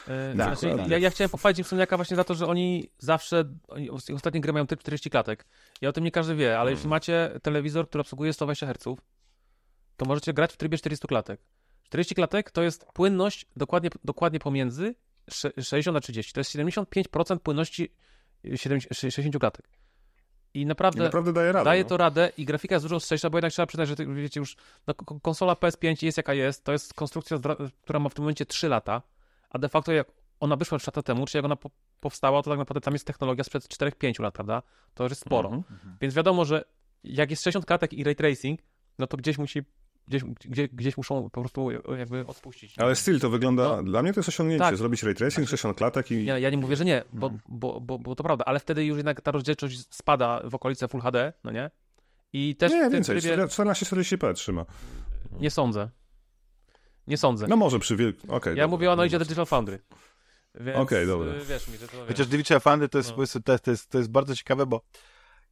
E, 0.07 0.33
Tak, 0.37 0.57
znaczy, 0.57 0.75
ja, 0.89 0.97
ja 0.97 1.09
chciałem 1.09 1.29
pochwalić 1.29 1.59
Insomniaka 1.59 1.97
właśnie 1.97 2.15
za 2.15 2.23
to, 2.23 2.33
że 2.33 2.47
oni 2.47 2.89
zawsze, 2.97 3.43
oni, 3.67 3.89
ostatnie 3.89 4.41
gry 4.41 4.53
mają 4.53 4.67
typ 4.67 4.79
40 4.79 5.09
klatek. 5.09 5.45
Ja 5.81 5.89
o 5.89 5.91
tym 5.93 6.03
nie 6.03 6.11
każdy 6.11 6.35
wie, 6.35 6.47
ale 6.47 6.57
Hmm. 6.57 6.73
jeśli 6.75 6.89
macie 6.89 7.31
telewizor, 7.43 7.87
który 7.89 8.01
obsługuje 8.01 8.33
120 8.33 8.67
Hz, 8.67 8.83
to 9.97 10.05
możecie 10.05 10.33
grać 10.33 10.53
w 10.53 10.57
trybie 10.57 10.77
40 10.77 11.07
klatek. 11.07 11.41
40 11.83 12.15
klatek 12.15 12.51
to 12.51 12.63
jest 12.63 12.85
płynność 12.93 13.45
dokładnie, 13.55 13.89
dokładnie 14.03 14.39
pomiędzy 14.39 14.95
sze- 15.29 15.51
60 15.61 15.97
a 15.97 15.99
30. 15.99 16.33
To 16.33 16.39
jest 16.39 16.51
75% 16.51 17.39
płynności 17.39 17.93
70, 18.43 18.97
60 18.99 19.37
klatek. 19.39 19.69
I 20.53 20.61
I 20.61 20.65
naprawdę, 20.65 21.03
naprawdę 21.03 21.33
daje 21.33 21.51
radę. 21.51 21.65
daje 21.65 21.83
no. 21.83 21.89
to 21.89 21.97
radę 21.97 22.31
i 22.37 22.45
grafika 22.45 22.75
jest 22.75 22.85
dużo 22.85 22.95
ostrzejsza, 22.95 23.29
bo 23.29 23.37
jednak 23.37 23.53
trzeba 23.53 23.65
przyznać, 23.65 23.89
że 23.89 23.95
wiecie 23.95 24.39
już, 24.39 24.55
no, 24.87 24.93
konsola 24.93 25.53
PS5 25.53 26.05
jest 26.05 26.17
jaka 26.17 26.33
jest, 26.33 26.63
to 26.63 26.71
jest 26.71 26.93
konstrukcja, 26.93 27.37
która 27.81 27.99
ma 27.99 28.09
w 28.09 28.13
tym 28.13 28.23
momencie 28.23 28.45
3 28.45 28.69
lata, 28.69 29.01
a 29.49 29.59
de 29.59 29.69
facto 29.69 29.91
jak 29.91 30.11
ona 30.39 30.55
wyszła 30.55 30.79
3 30.79 30.87
lata 30.87 31.01
temu, 31.03 31.25
czy 31.25 31.37
jak 31.37 31.45
ona 31.45 31.55
po 31.55 31.69
powstała, 31.99 32.43
to 32.43 32.49
tak 32.49 32.59
naprawdę 32.59 32.81
tam 32.81 32.93
jest 32.93 33.07
technologia 33.07 33.43
sprzed 33.43 33.63
4-5 33.63 34.21
lat, 34.21 34.33
prawda? 34.33 34.61
To 34.93 35.03
już 35.03 35.11
jest 35.11 35.21
sporo. 35.21 35.49
Mhm. 35.49 35.97
Więc 36.01 36.13
wiadomo, 36.13 36.45
że 36.45 36.63
jak 37.03 37.29
jest 37.29 37.43
60 37.43 37.65
klatek 37.65 37.93
i 37.93 38.03
ray 38.03 38.15
tracing, 38.15 38.59
no 38.99 39.07
to 39.07 39.17
gdzieś 39.17 39.37
musi, 39.37 39.61
gdzieś, 40.09 40.23
gdzie, 40.23 40.67
gdzieś 40.67 40.97
muszą 40.97 41.29
po 41.29 41.41
prostu 41.41 41.71
jakby 41.97 42.25
odpuścić. 42.27 42.79
Ale 42.79 42.95
styl 42.95 43.19
to 43.19 43.29
wygląda, 43.29 43.63
No. 43.63 43.83
dla 43.83 44.01
mnie 44.03 44.13
to 44.13 44.19
jest 44.19 44.29
osiągnięcie, 44.29 44.63
Tak. 44.65 44.77
zrobić 44.77 45.03
ray 45.03 45.15
tracing, 45.15 45.47
60 45.49 45.77
klatek 45.77 46.11
i... 46.11 46.25
Ja, 46.25 46.37
ja 46.39 46.49
nie 46.49 46.57
mówię, 46.57 46.75
że 46.75 46.85
nie, 46.85 47.03
bo, 47.13 47.27
Mhm. 47.27 47.41
bo, 47.47 47.81
bo, 47.81 47.99
bo 47.99 48.15
to 48.15 48.23
prawda, 48.23 48.45
ale 48.45 48.59
wtedy 48.59 48.85
już 48.85 48.97
jednak 48.97 49.21
ta 49.21 49.31
rozdzielczość 49.31 49.95
spada 49.95 50.41
w 50.49 50.55
okolice 50.55 50.87
Full 50.87 51.01
HD, 51.01 51.33
no 51.43 51.51
nie? 51.51 51.71
I 52.33 52.55
też 52.55 52.71
w 52.71 52.75
Nie, 52.75 52.81
tym 52.81 52.91
więcej, 52.91 53.21
trybie 53.21 53.37
1440p 53.47 54.33
trzyma. 54.33 54.65
nie 55.39 55.51
sądzę. 55.51 55.89
Nie 57.07 57.17
sądzę. 57.17 57.47
No 57.47 57.55
może 57.55 57.79
przy 57.79 57.95
wiel... 57.95 58.13
Okej, 58.27 58.51
Ja 58.51 58.55
dobra. 58.55 58.67
mówię 58.67 58.91
o 58.91 58.95
Noidzie 58.95 59.19
Digital 59.19 59.45
Foundry. 59.45 59.79
Więc, 60.55 60.77
Okej, 60.77 61.07
dobra. 61.07 61.33
y, 61.33 61.45
Wiesz 61.45 61.67
mi, 61.67 61.77
że 61.77 61.87
to... 61.87 61.97
Chociaż 62.07 62.27
to 62.89 62.97
jest, 62.97 63.09
No. 63.09 63.15
jest, 63.71 63.89
to 63.89 63.97
jest 63.97 64.11
bardzo 64.11 64.35
ciekawe, 64.35 64.65
bo 64.65 64.81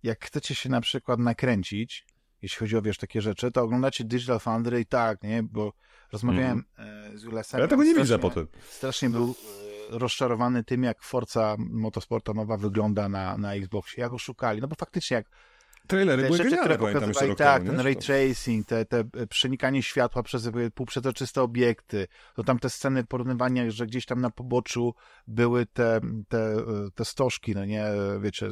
jak 0.04 0.26
chcecie 0.26 0.56
się 0.56 0.70
na 0.70 0.82
przykład 0.82 1.20
nakręcić, 1.20 2.06
jeśli 2.42 2.58
chodzi 2.58 2.78
o, 2.78 2.82
wiesz, 2.82 2.98
takie 2.98 3.22
rzeczy, 3.22 3.52
to 3.52 3.62
oglądacie 3.62 4.04
Digital 4.04 4.40
Foundry 4.40 4.80
i 4.80 4.86
tak, 4.86 5.24
nie? 5.24 5.44
Bo 5.44 5.74
rozmawiałem 6.12 6.64
e, 6.78 7.18
z 7.18 7.24
Julesem. 7.24 7.62
Mhm. 7.62 7.62
Ja 7.62 7.68
tego 7.68 7.84
nie 7.84 8.02
widzę 8.02 8.20
potem. 8.20 8.48
Strasznie 8.70 9.10
był 9.10 9.36
e, 9.94 9.98
rozczarowany 10.00 10.64
tym, 10.64 10.84
jak 10.84 11.04
Forza 11.04 11.56
Motorsporta 11.60 12.34
nowa 12.34 12.58
wygląda 12.58 13.10
na, 13.10 13.38
na 13.38 13.54
Xboxie. 13.54 14.02
Jak 14.02 14.12
go 14.12 14.18
szukali. 14.18 14.62
No 14.62 14.68
bo 14.68 14.76
faktycznie, 14.76 15.16
jak 15.16 15.26
Trailery 15.88 16.22
te 16.22 16.28
były 16.28 16.38
rzeczy, 16.38 16.50
genialne, 16.50 16.78
pamiętam 16.78 17.10
jeszcze 17.10 17.28
rok 17.28 17.38
tak, 17.38 17.64
temu, 17.64 17.72
ten 17.76 17.86
ray 17.86 17.96
tracing, 17.96 18.68
te, 18.68 18.86
te 18.86 19.00
e, 19.00 19.28
przenikanie 19.28 19.84
światła 19.84 20.24
przez 20.24 20.50
półprzezroczyste 20.76 21.42
obiekty, 21.42 22.08
to 22.36 22.44
tam 22.44 22.60
te 22.60 22.70
sceny 22.70 23.04
porównywania, 23.04 23.72
że 23.72 23.86
gdzieś 23.86 24.06
tam 24.06 24.22
na 24.22 24.30
poboczu 24.30 24.94
były 25.28 25.66
te, 25.66 26.00
te, 26.28 26.56
te 26.96 27.06
stożki, 27.06 27.56
no 27.56 27.66
nie, 27.66 27.86
wiecie, 28.22 28.48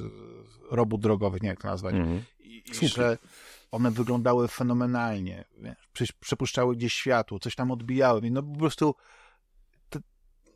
robót 0.71 1.01
drogowych, 1.01 1.41
nie 1.41 1.49
jak 1.49 1.61
to 1.61 1.67
nazwać, 1.67 1.95
Mhm. 1.95 2.21
i, 2.39 2.63
i 2.69 2.75
Słupy. 2.75 2.87
że 2.87 3.17
one 3.75 3.91
wyglądały 3.91 4.47
fenomenalnie, 4.47 5.45
wiesz, 5.57 5.75
Prze- 5.93 6.13
przepuszczały 6.19 6.75
gdzieś 6.75 6.93
światło, 6.93 7.39
coś 7.39 7.55
tam 7.55 7.71
odbijały, 7.71 8.21
no 8.31 8.43
po 8.43 8.59
prostu 8.59 8.95
to, 9.89 9.99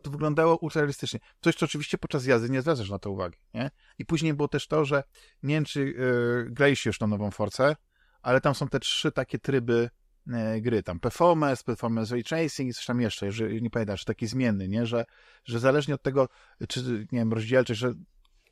to 0.02 0.12
wyglądało 0.12 0.58
ultrarealistycznie. 0.58 1.20
Coś, 1.42 1.56
co 1.56 1.66
oczywiście 1.66 1.98
podczas 1.98 2.26
jazdy 2.26 2.50
nie 2.50 2.62
zwracasz 2.62 2.90
na 2.90 3.00
to 3.00 3.12
uwagi, 3.12 3.38
nie? 3.54 3.72
I 3.98 4.06
później 4.06 4.34
było 4.34 4.48
też 4.48 4.68
to, 4.68 4.86
że 4.86 5.04
nie 5.44 5.56
wiem, 5.56 5.66
czy 5.66 5.86
yy, 5.86 6.48
graliście 6.50 6.90
już 6.90 6.98
tą 6.98 7.08
nową 7.08 7.32
Forcę, 7.32 7.76
ale 8.22 8.42
tam 8.42 8.56
są 8.56 8.68
te 8.68 8.80
trzy 8.80 9.12
takie 9.12 9.40
tryby 9.40 9.90
e, 10.34 10.62
gry, 10.62 10.84
tam 10.84 11.00
performance, 11.00 11.64
performance 11.64 12.16
ray 12.16 12.24
tracing 12.24 12.70
i 12.70 12.74
coś 12.74 12.86
tam 12.86 13.02
jeszcze, 13.02 13.26
jeżeli 13.26 13.62
nie 13.62 13.70
pamiętam, 13.70 13.98
czy 13.98 14.06
taki 14.06 14.28
zmienny, 14.28 14.68
nie? 14.68 14.86
Że, 14.86 15.06
że 15.46 15.60
zależnie 15.60 15.96
od 15.96 16.02
tego, 16.02 16.30
czy, 16.70 17.08
nie 17.12 17.20
wiem, 17.20 17.34
rozdzielczość, 17.34 17.80
że 17.80 17.94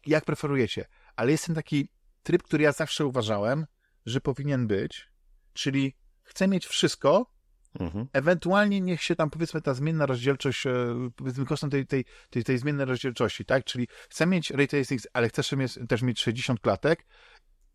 jak 0.06 0.26
preferujecie, 0.26 0.86
ale 1.16 1.32
jest 1.32 1.46
ten 1.46 1.56
taki 1.56 1.90
tryb, 2.24 2.44
który 2.44 2.64
ja 2.64 2.72
zawsze 2.72 3.06
uważałem, 3.06 3.66
że 4.08 4.22
powinien 4.22 4.68
być, 4.68 5.10
czyli 5.54 5.96
chcę 6.24 6.48
mieć 6.48 6.66
wszystko, 6.66 7.38
Mhm. 7.80 8.08
ewentualnie 8.14 8.82
niech 8.82 9.04
się 9.04 9.16
tam 9.16 9.30
powiedzmy 9.30 9.62
ta 9.62 9.74
zmienna 9.74 10.06
rozdzielczość, 10.06 10.68
e, 10.68 10.72
powiedzmy 11.16 11.46
kosztem 11.46 11.70
tej, 11.70 11.88
tej, 11.88 12.06
tej, 12.30 12.44
tej 12.44 12.58
zmiennej 12.58 12.86
rozdzielczości, 12.86 13.46
tak? 13.46 13.64
Czyli 13.64 13.88
chcę 14.10 14.26
mieć 14.26 14.52
ray 14.52 14.68
tracing, 14.68 15.02
ale 15.14 15.30
chcę 15.30 15.36
też 15.36 15.52
mieć, 15.52 15.80
też 15.90 16.02
mieć 16.02 16.22
60 16.22 16.60
klatek 16.60 17.06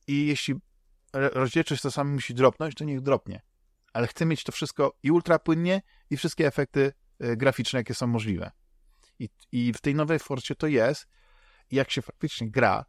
i 0.06 0.26
jeśli 0.26 0.54
rozdzielczość 1.12 1.82
to 1.82 1.90
samo 1.90 2.10
musi 2.10 2.34
dropnąć, 2.34 2.74
to 2.74 2.84
niech 2.84 3.00
dropnie. 3.00 3.42
Ale 3.92 4.06
chcę 4.06 4.26
mieć 4.26 4.44
to 4.44 4.52
wszystko 4.52 4.98
i 5.02 5.10
ultra 5.10 5.38
płynnie 5.38 5.82
i 6.10 6.16
wszystkie 6.16 6.46
efekty 6.46 6.92
e, 7.20 7.36
graficzne, 7.36 7.78
jakie 7.80 7.94
są 7.94 8.06
możliwe. 8.06 8.50
I, 9.18 9.28
I 9.52 9.72
w 9.72 9.80
tej 9.80 9.94
nowej 9.94 10.18
Forcie 10.18 10.54
to 10.54 10.66
jest. 10.66 11.08
I 11.70 11.76
jak 11.76 11.90
się 11.90 12.02
faktycznie 12.02 12.50
gra, 12.50 12.84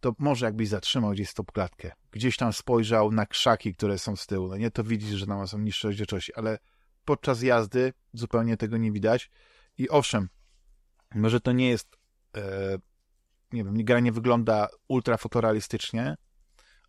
to 0.00 0.14
może 0.18 0.46
jakbyś 0.46 0.68
zatrzymał 0.68 1.10
gdzieś 1.10 1.28
stop 1.28 1.52
klatkę, 1.52 1.92
gdzieś 2.10 2.36
tam 2.36 2.52
spojrzał 2.52 3.12
na 3.12 3.26
krzaki, 3.26 3.74
które 3.74 3.98
są 3.98 4.16
z 4.16 4.26
tyłu, 4.26 4.48
no 4.48 4.56
nie, 4.56 4.70
to 4.70 4.84
widzisz, 4.84 5.18
że 5.18 5.26
tam 5.26 5.48
są 5.48 5.58
niższe 5.58 5.88
rozdzielczości, 5.88 6.34
ale 6.34 6.58
podczas 7.04 7.42
jazdy 7.42 7.92
zupełnie 8.12 8.56
tego 8.56 8.76
nie 8.76 8.92
widać. 8.92 9.30
I 9.78 9.88
owszem, 9.88 10.28
może 11.14 11.40
to 11.40 11.52
nie 11.52 11.68
jest, 11.68 11.96
e, 12.36 12.78
nie 13.52 13.64
wiem, 13.64 13.84
gra 13.84 14.00
nie 14.00 14.12
wygląda 14.12 14.68
ultra 14.88 15.16
fotorealistycznie, 15.16 16.16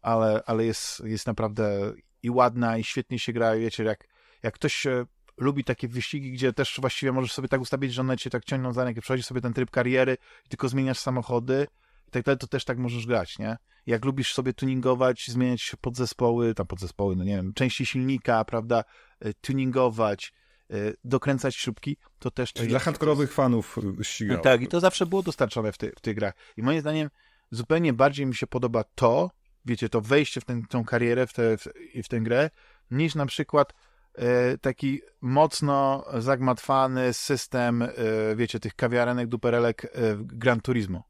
ale, 0.01 0.43
ale 0.45 0.65
jest, 0.65 0.99
jest 1.05 1.27
naprawdę 1.27 1.93
i 2.23 2.29
ładna, 2.29 2.77
i 2.77 2.83
świetnie 2.83 3.19
się 3.19 3.33
gra. 3.33 3.55
Wiecie, 3.55 3.83
jak, 3.83 4.07
jak 4.43 4.53
ktoś 4.53 4.85
e, 4.85 5.05
lubi 5.37 5.63
takie 5.63 5.87
wyścigi, 5.87 6.31
gdzie 6.31 6.53
też 6.53 6.77
właściwie 6.81 7.11
możesz 7.11 7.31
sobie 7.31 7.47
tak 7.47 7.61
ustawić, 7.61 7.93
że 7.93 8.01
one 8.01 8.17
cię 8.17 8.29
tak 8.29 8.45
ciągną 8.45 8.73
za 8.73 8.83
rękę, 8.83 9.01
przechodzisz 9.01 9.25
sobie 9.25 9.41
ten 9.41 9.53
tryb 9.53 9.71
kariery 9.71 10.17
tylko 10.49 10.69
zmieniasz 10.69 10.99
samochody 10.99 11.67
i 12.09 12.11
tak 12.11 12.23
dalej, 12.23 12.37
to 12.37 12.47
też 12.47 12.65
tak 12.65 12.77
możesz 12.77 13.07
grać, 13.07 13.39
nie? 13.39 13.57
Jak 13.85 14.05
lubisz 14.05 14.33
sobie 14.33 14.53
tuningować, 14.53 15.27
zmieniać 15.27 15.75
podzespoły, 15.81 16.53
tam 16.53 16.67
podzespoły, 16.67 17.15
no 17.15 17.23
nie 17.23 17.35
wiem, 17.35 17.53
części 17.53 17.85
silnika, 17.85 18.45
prawda, 18.45 18.83
e, 19.19 19.33
tuningować, 19.33 20.33
y, 20.73 20.95
dokręcać 21.03 21.55
śrubki, 21.55 21.97
to 22.19 22.31
też 22.31 22.53
to 22.53 22.63
Dla 22.63 22.79
hardkorowych 22.79 23.33
fanów 23.33 23.77
y, 23.99 24.03
ścigało. 24.03 24.41
Tak, 24.41 24.61
i 24.61 24.67
to 24.67 24.79
zawsze 24.79 25.05
było 25.05 25.23
dostarczone 25.23 25.71
w, 25.71 25.77
ty, 25.77 25.91
w 25.97 26.01
tych 26.01 26.15
grach. 26.15 26.33
I 26.57 26.63
moim 26.63 26.81
zdaniem 26.81 27.09
zupełnie 27.51 27.93
bardziej 27.93 28.25
mi 28.25 28.35
się 28.35 28.47
podoba 28.47 28.83
to, 28.95 29.31
wiecie, 29.65 29.89
to 29.89 30.01
wejście 30.01 30.41
w 30.41 30.45
tę 30.45 30.61
tą 30.69 30.83
karierę, 30.83 31.27
w, 31.27 31.33
tę 31.33 31.57
w, 31.57 31.67
w 32.03 32.07
tę 32.07 32.21
grę, 32.21 32.49
niż 32.91 33.15
na 33.15 33.25
przykład 33.25 33.73
e, 34.15 34.57
taki 34.57 35.01
mocno 35.21 36.05
zagmatwany 36.17 37.13
system, 37.13 37.81
e, 37.81 37.89
wiecie, 38.35 38.59
tych 38.59 38.75
kawiarenek, 38.75 39.27
duperelek 39.27 39.85
e, 39.85 39.89
Gran 40.19 40.61
Turismo. 40.61 41.08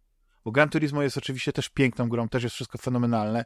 Bo 0.50 0.54
Gran 0.54 0.70
Turismo 0.70 1.02
jest 1.02 1.18
oczywiście 1.18 1.54
też 1.54 1.70
piękną 1.70 2.10
grą, 2.10 2.30
też 2.30 2.44
jest 2.44 2.56
wszystko 2.56 2.78
fenomenalne, 2.78 3.46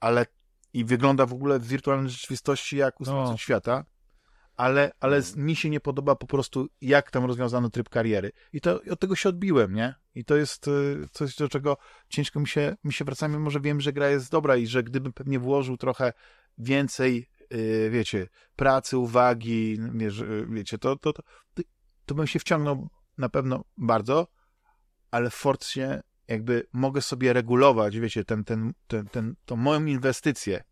ale 0.00 0.26
i 0.72 0.84
wygląda 0.84 1.26
w 1.26 1.32
ogóle 1.32 1.58
w 1.58 1.66
wirtualnej 1.66 2.10
rzeczywistości 2.10 2.76
jak 2.76 3.00
ósmy 3.00 3.14
No. 3.14 3.36
świata, 3.36 3.84
ale, 4.56 4.92
ale 5.00 5.22
z- 5.22 5.36
mi 5.36 5.56
się 5.56 5.70
nie 5.70 5.80
podoba 5.80 6.16
po 6.16 6.26
prostu, 6.26 6.68
jak 6.80 7.10
tam 7.10 7.24
rozwiązano 7.24 7.70
tryb 7.70 7.88
kariery. 7.88 8.32
I 8.52 8.60
to 8.60 8.80
od 8.90 9.00
tego 9.00 9.16
się 9.16 9.28
odbiłem, 9.28 9.74
nie? 9.74 9.94
I 10.14 10.24
to 10.24 10.36
jest 10.36 10.68
y, 10.68 11.06
coś, 11.12 11.36
do 11.36 11.48
czego 11.48 11.76
ciężko 12.08 12.40
mi 12.40 12.48
się, 12.48 12.76
mi 12.84 12.92
się 12.92 13.04
wraca, 13.04 13.28
mimo 13.28 13.50
że 13.50 13.60
wiem, 13.60 13.80
że 13.80 13.92
gra 13.92 14.08
jest 14.08 14.30
dobra 14.30 14.56
i 14.56 14.66
że 14.66 14.82
gdybym 14.82 15.12
pewnie 15.12 15.38
włożył 15.38 15.76
trochę 15.76 16.12
więcej, 16.58 17.28
y, 17.54 17.88
wiecie, 17.92 18.28
pracy, 18.56 18.98
uwagi, 18.98 19.78
wiesz, 19.94 20.18
y, 20.20 20.46
wiecie, 20.50 20.78
to, 20.78 20.96
to, 20.96 21.12
to, 21.12 21.22
to, 21.54 21.62
to 22.06 22.14
bym 22.14 22.26
się 22.26 22.38
wciągnął 22.38 22.88
na 23.18 23.28
pewno 23.28 23.64
bardzo, 23.76 24.26
ale 25.10 25.30
w 25.30 25.34
Forcie 25.34 26.02
jakby 26.30 26.66
mogę 26.72 27.02
sobie 27.02 27.32
regulować, 27.32 27.98
wiecie, 27.98 28.24
ten, 28.24 28.44
ten, 28.44 28.72
ten, 28.86 29.06
ten, 29.06 29.34
tą 29.44 29.56
moją 29.56 29.84
inwestycję 29.84 30.64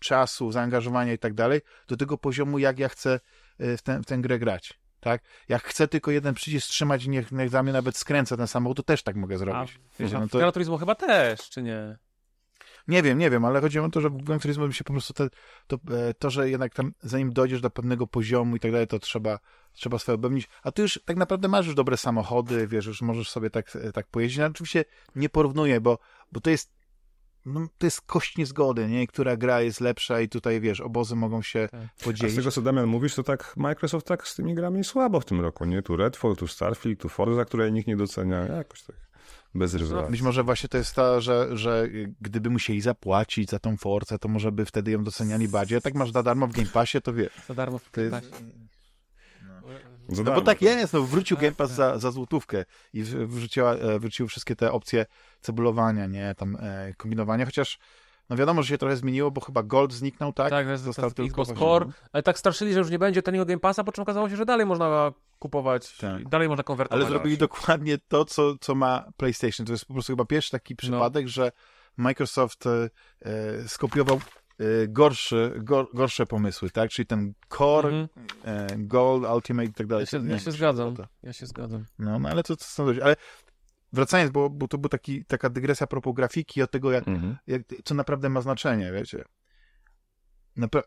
czasu, 0.00 0.52
zaangażowania 0.52 1.12
i 1.12 1.18
tak 1.18 1.34
dalej, 1.34 1.60
do 1.88 1.96
tego 1.96 2.18
poziomu, 2.18 2.58
jak 2.58 2.78
ja 2.78 2.88
chcę 2.88 3.20
y, 3.60 3.76
w, 3.76 3.82
tę 3.82 4.00
w 4.00 4.06
tę 4.06 4.18
grę 4.18 4.38
grać. 4.38 4.80
Tak? 5.00 5.22
Jak 5.48 5.62
chcę 5.62 5.88
tylko 5.88 6.10
jeden 6.10 6.34
przycisk 6.34 6.68
trzymać 6.68 7.04
i 7.04 7.10
niech, 7.10 7.32
niech 7.32 7.50
za 7.50 7.62
mnie 7.62 7.72
nawet 7.72 7.96
skręca 7.96 8.36
ten 8.36 8.46
samochód, 8.46 8.76
to 8.76 8.82
też 8.82 9.02
tak 9.02 9.16
mogę 9.16 9.34
A, 9.34 9.38
zrobić. 9.38 9.72
wiesz, 9.72 9.80
Wiecie, 9.98 10.16
a 10.16 10.20
no 10.20 10.28
to, 10.28 10.38
Gran 10.38 10.52
Turismo 10.52 10.78
chyba 10.78 10.94
też, 10.94 11.50
czy 11.50 11.62
nie? 11.62 11.98
Nie 12.88 13.02
wiem, 13.02 13.18
nie 13.18 13.30
wiem, 13.30 13.44
ale 13.44 13.60
chodzi 13.60 13.78
o 13.78 13.88
to, 13.88 14.00
że 14.00 14.10
w 14.10 14.22
Gran 14.22 14.40
Turismo 14.40 14.66
mi 14.66 14.74
się 14.74 14.84
po 14.84 14.92
prostu 14.92 15.12
te, 15.12 15.28
to, 15.66 15.76
e, 15.90 16.14
to, 16.14 16.30
że 16.30 16.50
jednak 16.50 16.74
tam 16.74 16.92
zanim 17.02 17.32
dojdziesz 17.32 17.60
do 17.60 17.70
pewnego 17.70 18.06
poziomu 18.06 18.56
i 18.56 18.60
tak 18.60 18.72
dalej, 18.72 18.86
to 18.86 18.98
trzeba, 18.98 19.38
trzeba 19.72 19.98
swoje 19.98 20.18
upewnić. 20.18 20.48
A 20.62 20.72
tu 20.72 20.82
już 20.82 21.00
tak 21.04 21.16
naprawdę 21.16 21.48
masz 21.48 21.66
już 21.66 21.74
dobre 21.74 21.96
samochody, 21.96 22.66
wiesz, 22.66 22.86
już 22.86 23.02
możesz 23.02 23.30
sobie 23.30 23.50
tak, 23.50 23.76
e, 23.76 23.92
tak 23.92 24.06
pojeździć. 24.06 24.38
No, 24.38 24.46
oczywiście 24.46 24.84
nie 25.16 25.28
porównuję, 25.28 25.80
bo, 25.80 25.98
bo 26.32 26.40
to 26.40 26.50
jest 26.50 26.82
no, 27.46 27.66
to 27.78 27.86
jest 27.86 28.00
kość 28.00 28.36
niezgody, 28.36 28.88
nie? 28.88 29.06
Która 29.06 29.36
gra 29.36 29.60
jest 29.60 29.80
lepsza 29.80 30.20
i 30.20 30.28
tutaj, 30.28 30.60
wiesz, 30.60 30.80
obozy 30.80 31.16
mogą 31.16 31.42
się 31.42 31.68
Tak. 31.70 31.80
A 31.80 32.00
z 32.00 32.04
podzielić. 32.04 32.36
tego, 32.36 32.50
co 32.50 32.62
Damian 32.62 32.86
mówisz, 32.86 33.14
to 33.14 33.22
tak 33.22 33.54
Microsoft 33.56 34.06
tak 34.06 34.28
z 34.28 34.34
tymi 34.34 34.54
grami 34.54 34.84
słabo 34.84 35.20
w 35.20 35.24
tym 35.24 35.40
roku, 35.40 35.64
nie? 35.64 35.82
Tu 35.82 35.96
Redfall, 35.96 36.36
tu 36.36 36.46
Starfield, 36.46 37.00
tu 37.00 37.08
Forza, 37.08 37.44
której 37.44 37.72
nikt 37.72 37.88
nie 37.88 37.96
docenia. 37.96 38.46
Jakoś 38.46 38.82
tak 38.82 38.96
bez 39.54 39.74
rezerwacji. 39.74 40.10
Być 40.10 40.22
może 40.22 40.42
właśnie 40.42 40.68
to 40.68 40.78
jest 40.78 40.94
to, 40.94 41.20
że, 41.20 41.56
że 41.56 41.88
gdyby 42.20 42.50
musieli 42.50 42.80
zapłacić 42.80 43.50
za 43.50 43.58
tą 43.58 43.76
Forcę, 43.76 44.18
to 44.18 44.28
może 44.28 44.52
by 44.52 44.64
wtedy 44.64 44.90
ją 44.90 45.04
doceniali 45.04 45.48
bardziej. 45.48 45.78
A 45.78 45.80
tak 45.80 45.94
masz 45.94 46.12
za 46.12 46.22
darmo 46.22 46.46
w 46.46 46.52
Game 46.52 46.68
Passie, 46.68 47.02
to 47.02 47.12
wiesz. 47.12 47.32
Za 47.48 47.54
darmo 47.54 47.78
w. 47.78 47.90
Game 47.90 48.10
Passie. 48.10 48.30
No 50.08 50.16
bo 50.16 50.24
darmo, 50.24 50.40
tak 50.40 50.62
jest, 50.62 50.92
no 50.92 51.02
wrócił 51.02 51.36
Game 51.36 51.52
Pass 51.52 51.70
za, 51.70 51.98
za 51.98 52.10
złotówkę 52.10 52.64
i 52.92 53.02
wrzuciła, 53.02 53.74
e, 53.74 53.98
wróciły 53.98 54.28
wszystkie 54.28 54.56
te 54.56 54.72
opcje 54.72 55.06
cebulowania, 55.40 56.06
nie, 56.06 56.34
tam 56.34 56.56
e, 56.60 56.94
kombinowania, 56.96 57.44
chociaż 57.44 57.78
no 58.32 58.36
wiadomo, 58.38 58.62
że 58.62 58.68
się 58.68 58.78
trochę 58.78 58.96
zmieniło, 58.96 59.30
bo 59.30 59.40
chyba 59.40 59.62
Gold 59.62 59.92
zniknął, 59.92 60.32
tak? 60.32 60.50
Tak, 60.50 60.66
jest 60.66 60.84
Został 60.84 61.10
tylko 61.10 61.42
Xbox 61.42 61.60
Core, 61.60 61.86
ale 62.12 62.22
tak 62.22 62.38
straszyli, 62.38 62.72
że 62.72 62.78
już 62.78 62.90
nie 62.90 62.98
będzie 62.98 63.22
taniego 63.22 63.46
Game 63.46 63.60
Passa, 63.60 63.84
po 63.84 63.92
czym 63.92 64.02
okazało 64.02 64.28
się, 64.28 64.36
że 64.36 64.44
dalej 64.46 64.66
można 64.66 65.12
kupować, 65.38 65.96
Tak. 65.96 66.28
dalej 66.28 66.48
można 66.48 66.62
konwertować. 66.62 67.02
Ale 67.02 67.10
zrobili 67.10 67.38
dokładnie 67.38 67.98
to, 68.08 68.24
co, 68.24 68.58
co 68.60 68.74
ma 68.74 69.04
PlayStation. 69.16 69.66
To 69.66 69.72
jest 69.72 69.84
po 69.86 69.92
prostu 69.92 70.12
chyba 70.12 70.24
pierwszy 70.24 70.50
taki 70.50 70.76
przypadek, 70.76 71.28
że 71.28 71.52
Microsoft 71.96 72.66
e, 72.66 72.90
e, 73.22 73.68
skopiował 73.68 74.16
e, 74.58 74.88
gorszy, 74.88 75.52
gor, 75.56 75.86
gorsze 75.94 76.26
pomysły, 76.26 76.70
tak? 76.70 76.90
Czyli 76.90 77.06
ten 77.06 77.32
Core, 77.58 77.88
Mhm. 77.88 78.08
e, 78.44 78.66
Gold, 78.78 79.24
Ultimate 79.34 79.68
i 79.68 79.72
tak 79.72 79.86
dalej. 79.86 80.06
Ja 80.12 80.18
się, 80.20 80.28
ja 80.28 80.38
się 80.38 80.50
zgadzam, 80.52 80.94
ja 81.22 81.32
się 81.32 81.46
zgadzam. 81.46 81.84
No, 81.98 82.18
no 82.18 82.28
ale 82.28 82.42
to, 82.42 82.56
to 82.56 82.64
są 82.64 82.86
Ale 83.02 83.16
wracając, 83.92 84.32
bo, 84.32 84.50
bo 84.50 84.68
to 84.68 84.78
była 84.78 84.90
taka 85.26 85.50
dygresja 85.50 85.86
propos 85.86 86.14
grafiki, 86.14 86.62
od 86.62 86.70
tego, 86.70 86.92
jak, 86.92 87.08
Mhm. 87.08 87.36
jak, 87.46 87.62
co 87.84 87.94
naprawdę 87.94 88.28
ma 88.28 88.40
znaczenie, 88.40 88.92
wiecie. 88.92 89.24
Napra- 90.56 90.82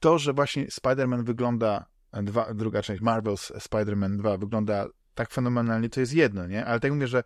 to, 0.00 0.18
że 0.18 0.32
właśnie 0.32 0.66
Spider-Man 0.66 1.24
wygląda, 1.24 1.86
dwa, 2.12 2.54
druga 2.54 2.82
część, 2.82 3.02
Marvel's 3.02 3.52
Spider-Man 3.52 4.16
2 4.16 4.38
wygląda 4.38 4.86
tak 5.14 5.30
fenomenalnie, 5.30 5.88
to 5.88 6.00
jest 6.00 6.12
jedno, 6.14 6.46
nie? 6.46 6.66
Ale 6.66 6.80
tak 6.80 6.92
mówię, 6.92 7.06
że 7.06 7.24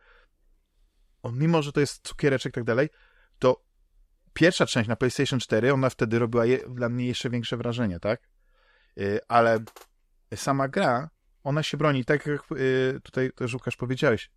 on, 1.22 1.38
mimo, 1.38 1.62
że 1.62 1.72
to 1.72 1.80
jest 1.80 2.08
cukiereczek 2.08 2.52
i 2.52 2.54
tak 2.54 2.64
dalej, 2.64 2.88
to 3.38 3.64
pierwsza 4.32 4.66
część 4.66 4.88
na 4.88 4.96
PlayStation 4.96 5.40
4, 5.40 5.72
ona 5.72 5.90
wtedy 5.90 6.18
robiła 6.18 6.46
je, 6.46 6.58
dla 6.68 6.88
mnie 6.88 7.06
jeszcze 7.06 7.30
większe 7.30 7.56
wrażenie, 7.56 8.00
tak? 8.00 8.20
Yy, 8.96 9.20
ale 9.28 9.58
sama 10.34 10.68
gra, 10.68 11.10
ona 11.46 11.62
się 11.62 11.76
broni, 11.76 12.04
tak 12.04 12.26
jak 12.26 12.40
yy, 12.50 13.00
tutaj 13.02 13.30
też 13.32 13.54
Łukasz 13.54 13.76
powiedziałeś, 13.76 14.30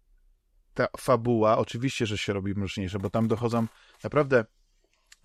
ta 0.73 0.87
fabuła 0.97 1.57
oczywiście, 1.57 2.05
że 2.05 2.17
się 2.17 2.33
robi 2.33 2.53
mroczniejsza, 2.55 2.99
bo 2.99 3.09
tam 3.09 3.27
dochodzą 3.27 3.67
naprawdę 4.03 4.45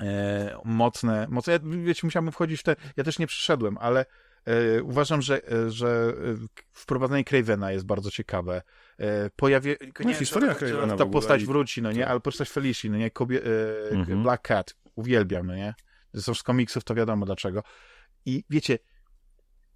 e, 0.02 0.58
mocne, 0.64 1.26
mocne, 1.30 1.52
ja, 1.52 1.58
wiecie, 1.84 2.00
musiałem 2.06 2.32
wchodzić 2.32 2.60
w 2.60 2.62
te, 2.62 2.76
ja 2.96 3.04
też 3.04 3.18
nie 3.18 3.26
przyszedłem, 3.26 3.78
ale 3.78 4.06
e, 4.44 4.82
uważam, 4.82 5.22
że, 5.22 5.48
e, 5.52 5.70
że 5.70 6.14
e, 6.18 6.46
wprowadzenie 6.72 7.24
Cravena 7.24 7.72
jest 7.72 7.86
bardzo 7.86 8.10
ciekawe. 8.10 8.62
E, 8.98 9.30
pojawie, 9.36 9.76
No, 10.04 10.14
historia 10.14 10.52
że- 10.52 10.58
Cravena 10.58 10.96
ta 10.96 11.06
postać 11.06 11.42
i- 11.42 11.46
wróci, 11.46 11.82
no 11.82 11.92
nie, 11.92 12.00
tak. 12.00 12.10
ale 12.10 12.20
postać 12.20 12.50
Felicia, 12.50 12.88
no 12.90 12.96
nie, 12.96 13.10
Kobie, 13.10 13.40
e, 13.44 13.90
Mhm. 13.90 14.22
Black 14.22 14.42
Cat, 14.48 14.74
uwielbiam, 14.94 15.46
no 15.46 15.54
nie, 15.54 15.74
z 16.14 16.42
komiksów 16.42 16.84
to 16.84 16.94
wiadomo 16.94 17.26
dlaczego. 17.26 17.62
I 18.26 18.44
wiecie, 18.50 18.78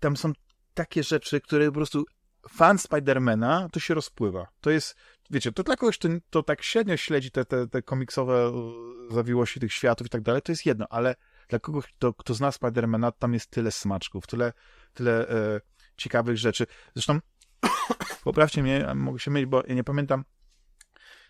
tam 0.01 0.17
są 0.17 0.33
takie 0.79 1.03
rzeczy, 1.03 1.41
które 1.41 1.67
po 1.67 1.73
prostu 1.73 2.05
fan 2.49 2.79
Spidermana 2.79 3.69
to 3.73 3.81
się 3.81 3.95
rozpływa. 3.95 4.47
To 4.61 4.71
jest, 4.71 4.97
wiecie, 5.31 5.53
to 5.53 5.63
dla 5.63 5.77
kogoś, 5.77 5.99
kto 5.99 6.09
to 6.31 6.43
tak 6.43 6.63
średnio 6.63 6.97
śledzi 6.97 7.31
te, 7.31 7.45
te, 7.45 7.67
te 7.67 7.83
komiksowe 7.83 8.35
e, 8.35 9.15
zawiłości 9.15 9.61
tych 9.61 9.73
światów 9.73 10.07
i 10.07 10.11
tak 10.11 10.23
dalej, 10.23 10.43
to 10.43 10.53
jest 10.53 10.67
jedno, 10.67 10.87
ale 10.91 11.15
dla 11.49 11.59
kogoś, 11.59 11.87
kto, 11.87 12.15
kto 12.15 12.35
zna 12.35 12.53
Spidermana, 12.53 13.13
tam 13.13 13.35
jest 13.35 13.51
tyle 13.51 13.71
smaczków, 13.71 14.27
tyle, 14.27 14.53
tyle 14.95 15.29
e, 15.29 15.61
ciekawych 15.97 16.37
rzeczy. 16.37 16.67
Zresztą 16.95 17.19
poprawcie 18.25 18.63
mnie, 18.63 18.93
mogę 18.95 19.19
się 19.19 19.31
mylić, 19.31 19.51
bo 19.51 19.63
ja 19.67 19.75
nie 19.75 19.85
pamiętam, 19.85 20.25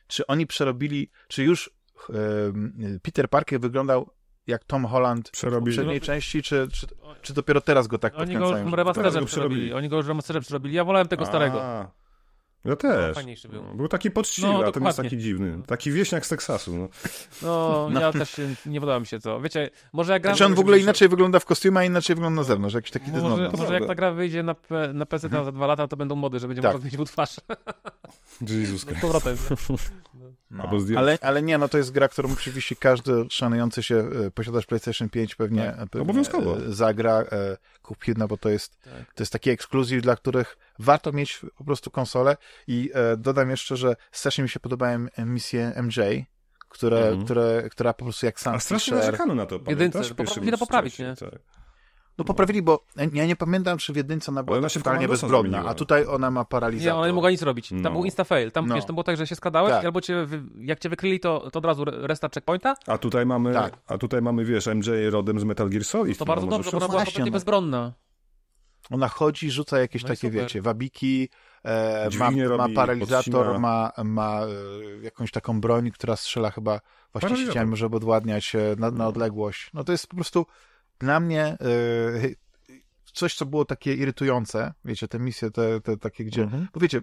czy 0.07 0.27
oni 0.27 0.47
przerobili, 0.47 1.11
czy 1.29 1.45
już 1.45 1.71
e, 2.11 2.13
Peter 3.03 3.31
Parker 3.31 3.61
wyglądał 3.61 4.11
jak 4.49 4.65
Tom 4.65 4.85
Holland 4.85 5.29
w 5.29 5.33
Przerobili. 5.33 5.77
poprzedniej 5.77 6.01
części, 6.01 6.43
czy, 6.43 6.69
czy, 6.73 6.87
czy 7.23 7.35
dopiero 7.35 7.61
teraz 7.61 7.87
go 7.87 7.99
tak 7.99 8.13
Oni 8.19 8.35
go 8.35 8.41
podkręcają? 8.41 8.87
już 8.87 8.95
teraz 8.97 9.15
go 9.15 9.25
przerobili. 9.27 9.27
przerobili. 9.27 9.73
Oni 9.73 9.89
go 9.89 9.97
już 9.97 10.07
przerobili. 10.41 10.75
Ja 10.75 10.85
wolałem 10.85 11.09
tego 11.09 11.27
starego. 11.27 11.63
A, 11.65 11.91
Ja 12.65 12.77
też. 12.77 13.15
fajniejszy 13.15 13.49
był. 13.49 13.63
Był 13.75 13.89
taki 13.89 14.11
poczciwy, 14.11 14.49
No, 14.49 14.65
a 14.67 14.73
ten 14.73 14.85
jest 14.85 14.97
taki 14.97 15.19
dziwny. 15.19 15.63
Taki 15.67 15.91
wieśniak 15.93 16.27
z 16.27 16.29
Teksasu. 16.29 16.77
No. 16.77 16.89
No, 17.43 17.89
No. 17.93 18.01
ja 18.01 18.13
też 18.13 18.37
nie 18.67 18.81
podoba 18.81 19.01
mi 19.01 19.07
się 19.07 19.19
to. 19.21 19.41
Wiecie, 19.41 19.71
może 19.93 20.13
jak 20.13 20.23
gra... 20.23 20.31
Znaczy 20.33 20.45
on 20.45 20.55
w 20.55 20.59
ogóle 20.61 20.79
inaczej 20.79 21.09
wygląda 21.09 21.39
w 21.39 21.45
kostiumie, 21.45 21.79
a 21.79 21.85
inaczej 21.85 22.17
wygląda 22.17 22.41
na 22.41 22.45
zewnątrz, 22.45 22.75
jakiś 22.75 22.91
taki 22.91 23.11
Może, 23.11 23.51
może 23.59 23.75
jak 23.75 23.87
ta 23.87 23.95
gra 23.95 24.13
wyjdzie 24.13 24.43
na, 24.43 24.55
na 24.95 25.07
PC 25.07 25.31
tam 25.31 25.45
za 25.45 25.53
dwa 25.53 25.67
lata, 25.67 25.89
to 25.89 25.97
będą 25.97 26.17
mody, 26.17 26.39
że 26.39 26.49
będzie 26.49 26.63
Tak. 26.63 26.73
można 26.73 26.81
zmienić 26.81 26.99
mu 26.99 27.05
twarz. 27.05 27.37
Jezus 28.49 28.81
Z 28.81 29.01
powrotem. 29.01 29.37
No. 30.51 30.71
Ale, 30.97 31.19
ale 31.21 31.43
nie, 31.43 31.59
no 31.59 31.69
to 31.69 31.79
jest 31.79 31.91
gra, 31.93 32.09
którą 32.09 32.33
oczywiście 32.33 32.77
każdy 32.77 33.13
szanujący 33.31 33.83
się 33.83 33.97
e, 34.27 34.31
posiadacz 34.31 34.67
PlayStation 34.67 35.09
5 35.09 35.35
pewnie, 35.35 35.63
Tak, 35.79 35.91
pewnie 35.91 36.03
obowiązkowo. 36.03 36.57
e, 36.57 36.73
zagra, 36.73 37.13
e, 37.21 37.57
kupi, 37.83 38.13
no 38.17 38.29
bo 38.29 38.37
to 38.37 38.49
jest, 38.49 38.81
Tak. 38.83 38.93
to 39.15 39.23
jest 39.23 39.33
taki 39.33 39.51
ekskluzyw, 39.51 40.03
dla 40.03 40.17
których 40.17 40.57
warto 40.79 41.13
mieć 41.13 41.41
po 41.57 41.65
prostu 41.65 41.91
konsolę 41.91 42.37
i 42.67 42.91
e, 42.95 43.17
dodam 43.17 43.51
jeszcze, 43.51 43.77
że 43.77 43.97
strasznie 44.13 44.43
mi 44.43 44.49
się 44.49 44.61
podobają 44.61 45.07
misje 45.19 45.73
MJ, 45.83 46.01
które, 46.69 46.99
Mhm. 46.99 47.25
które, 47.25 47.69
która 47.71 47.93
po 47.95 48.05
prostu 48.05 48.27
jak 48.27 48.41
sam 48.41 48.55
A 48.55 48.61
strasznie 48.61 48.97
narzekano 48.97 49.35
na 49.35 49.47
to, 49.47 49.55
Jedynce, 49.55 49.99
pamiętasz? 49.99 50.35
to 50.35 50.41
był 50.41 50.59
poprawić, 50.59 50.99
nie? 50.99 51.15
Tak. 51.17 51.39
No 52.19 52.25
poprawili, 52.25 52.63
bo 52.63 52.85
ja 53.13 53.27
nie 53.27 53.37
pamiętam, 53.37 53.79
czy 53.79 53.93
w 53.93 53.97
jedynce 53.97 54.33
ona 54.33 54.43
była 54.43 54.59
ona 54.59 54.69
się 54.69 54.81
w 54.81 54.83
totalnie 54.83 55.17
zamieniła. 55.17 55.65
a 55.71 55.75
tutaj 55.75 56.07
ona 56.07 56.31
ma 56.31 56.45
paralizator. 56.45 56.93
Nie, 56.93 56.99
ona 56.99 57.07
nie 57.07 57.13
mogła 57.13 57.31
nic 57.31 57.43
robić. 57.43 57.69
Tam 57.69 57.79
No. 57.83 57.91
był 57.91 58.03
insta-fail. 58.05 58.51
Tam, 58.51 58.67
No. 58.67 58.75
wiesz, 58.75 58.85
to 58.85 58.93
było 58.93 59.05
tak, 59.05 59.17
że 59.17 59.27
się 59.27 59.35
skadałeś 59.37 59.73
Tak. 59.73 59.85
albo 59.85 60.01
cię, 60.01 60.27
jak 60.61 60.79
cię 60.79 60.89
wykryli, 60.89 61.21
to, 61.21 61.51
to 61.51 61.59
od 61.59 61.65
razu 61.65 61.83
re- 61.83 62.07
restart 62.07 62.35
checkpointa. 62.35 62.75
A 62.87 62.99
tutaj 62.99 63.27
mamy, 63.27 63.53
Tak. 63.53 63.79
a 63.87 63.99
tutaj 63.99 64.23
mamy, 64.23 64.45
wiesz, 64.45 64.67
MJ 64.67 65.11
rodem 65.11 65.41
z 65.41 65.45
Metal 65.45 65.69
Gear 65.71 65.85
Solid. 65.85 66.19
To 66.19 66.25
no, 66.25 66.27
bardzo 66.35 66.47
dobrze, 66.47 66.71
bo 66.71 66.77
ona 66.77 66.87
była 66.87 66.99
Właśnie, 66.99 67.05
kompletnie 67.13 67.31
no. 67.31 67.35
bezbronna. 67.35 67.93
Ona 68.91 69.09
chodzi, 69.09 69.51
rzuca 69.51 69.79
jakieś 69.79 70.03
No 70.03 70.09
takie, 70.09 70.29
super. 70.29 70.33
wiecie, 70.43 70.63
wabiki, 70.63 71.29
e, 71.65 72.09
ma, 72.19 72.31
ma 72.57 72.69
paralizator, 72.75 73.33
podcina. 73.47 73.59
ma, 73.59 73.93
ma 74.05 74.41
e, 74.41 74.47
jakąś 75.03 75.31
taką 75.31 75.61
broń, 75.61 75.91
która 75.91 76.17
strzela 76.17 76.51
chyba 76.51 76.81
właśnie 77.13 77.37
ścianami, 77.37 77.77
żeby 77.77 77.97
odładniać 77.97 78.55
e, 78.55 78.59
na, 78.79 78.91
na 78.91 79.09
odległość. 79.09 79.71
No 79.75 79.85
to 79.85 79.93
jest 79.93 80.07
po 80.07 80.17
prostu 80.17 80.47
dla 81.01 81.21
mnie 81.21 81.45
e, 81.45 81.59
coś, 83.13 83.35
co 83.35 83.47
było 83.47 83.65
takie 83.65 83.95
irytujące, 83.95 84.75
wiecie, 84.85 85.09
te 85.09 85.19
misje, 85.19 85.51
te, 85.51 85.81
te 85.81 85.97
takie, 85.97 86.25
gdzie, 86.25 86.43
Mhm. 86.43 86.69
bo 86.73 86.81
wiecie, 86.81 87.01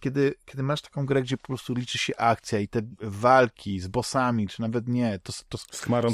kiedy, 0.00 0.34
kiedy 0.44 0.62
masz 0.62 0.82
taką 0.82 1.06
grę, 1.06 1.22
gdzie 1.22 1.36
po 1.36 1.46
prostu 1.46 1.74
liczy 1.74 1.98
się 1.98 2.16
akcja 2.16 2.58
i 2.58 2.68
te 2.68 2.80
walki 3.02 3.80
z 3.80 3.88
bossami, 3.88 4.48
czy 4.48 4.60
nawet 4.60 4.88
nie, 4.88 5.18
to, 5.22 5.32
to 5.48 5.58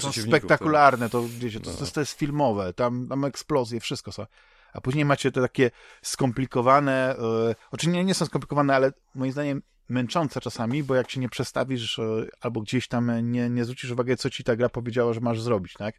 są 0.00 0.09
spektakularne, 0.38 1.11
to 1.11 1.24
wiecie, 1.38 1.61
to, 1.61 1.70
No. 1.70 1.76
to, 1.76 1.86
to 1.86 2.00
jest 2.00 2.12
filmowe, 2.18 2.72
tam, 2.72 3.09
tam 3.09 3.24
eksplozje, 3.24 3.80
wszystko 3.80 4.12
są. 4.12 4.26
A 4.72 4.80
później 4.80 5.05
macie 5.05 5.32
te 5.32 5.40
takie 5.40 5.70
skomplikowane, 6.02 7.16
e, 7.18 7.55
oczywiście 7.70 7.98
nie, 7.98 8.05
nie 8.05 8.14
są 8.14 8.26
skomplikowane, 8.26 8.74
ale 8.74 8.92
moim 9.14 9.32
zdaniem 9.32 9.62
męczące 9.88 10.40
czasami, 10.40 10.82
bo 10.82 10.94
jak 10.94 11.11
się 11.11 11.20
nie 11.20 11.28
przestawisz 11.28 11.98
e, 11.98 12.26
albo 12.40 12.61
gdzieś 12.61 12.88
tam 12.88 13.30
nie, 13.32 13.50
nie 13.50 13.64
zwrócisz 13.64 13.90
uwagi, 13.90 14.16
co 14.16 14.30
ci 14.30 14.44
ta 14.44 14.57
gra 14.57 14.68
powiedziała, 14.68 15.12
że 15.12 15.20
masz 15.20 15.40
zrobić, 15.40 15.72
tak? 15.72 15.94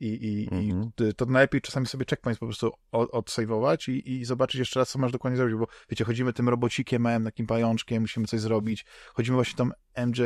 I, 0.00 0.06
i, 0.06 0.48
Mhm. 0.54 0.90
i 1.10 1.14
to 1.14 1.26
najlepiej 1.26 1.60
czasami 1.60 1.86
sobie 1.86 2.04
checkpoints 2.10 2.40
po 2.40 2.46
prostu 2.46 2.72
od, 2.92 3.10
odsejwować 3.10 3.88
i, 3.88 4.12
i 4.12 4.24
zobaczyć 4.24 4.58
jeszcze 4.58 4.80
raz, 4.80 4.90
co 4.90 4.98
masz 4.98 5.12
dokładnie 5.12 5.36
zrobić, 5.36 5.56
bo 5.56 5.66
wiecie, 5.90 6.04
chodzimy 6.04 6.32
tym 6.32 6.48
robocikiem 6.48 7.02
małym, 7.02 7.24
takim 7.24 7.46
pajączkiem, 7.46 8.02
musimy 8.02 8.26
coś 8.26 8.40
zrobić, 8.40 8.84
chodzimy 9.14 9.34
właśnie 9.34 9.56
tą 9.56 9.70
MJ, 10.06 10.20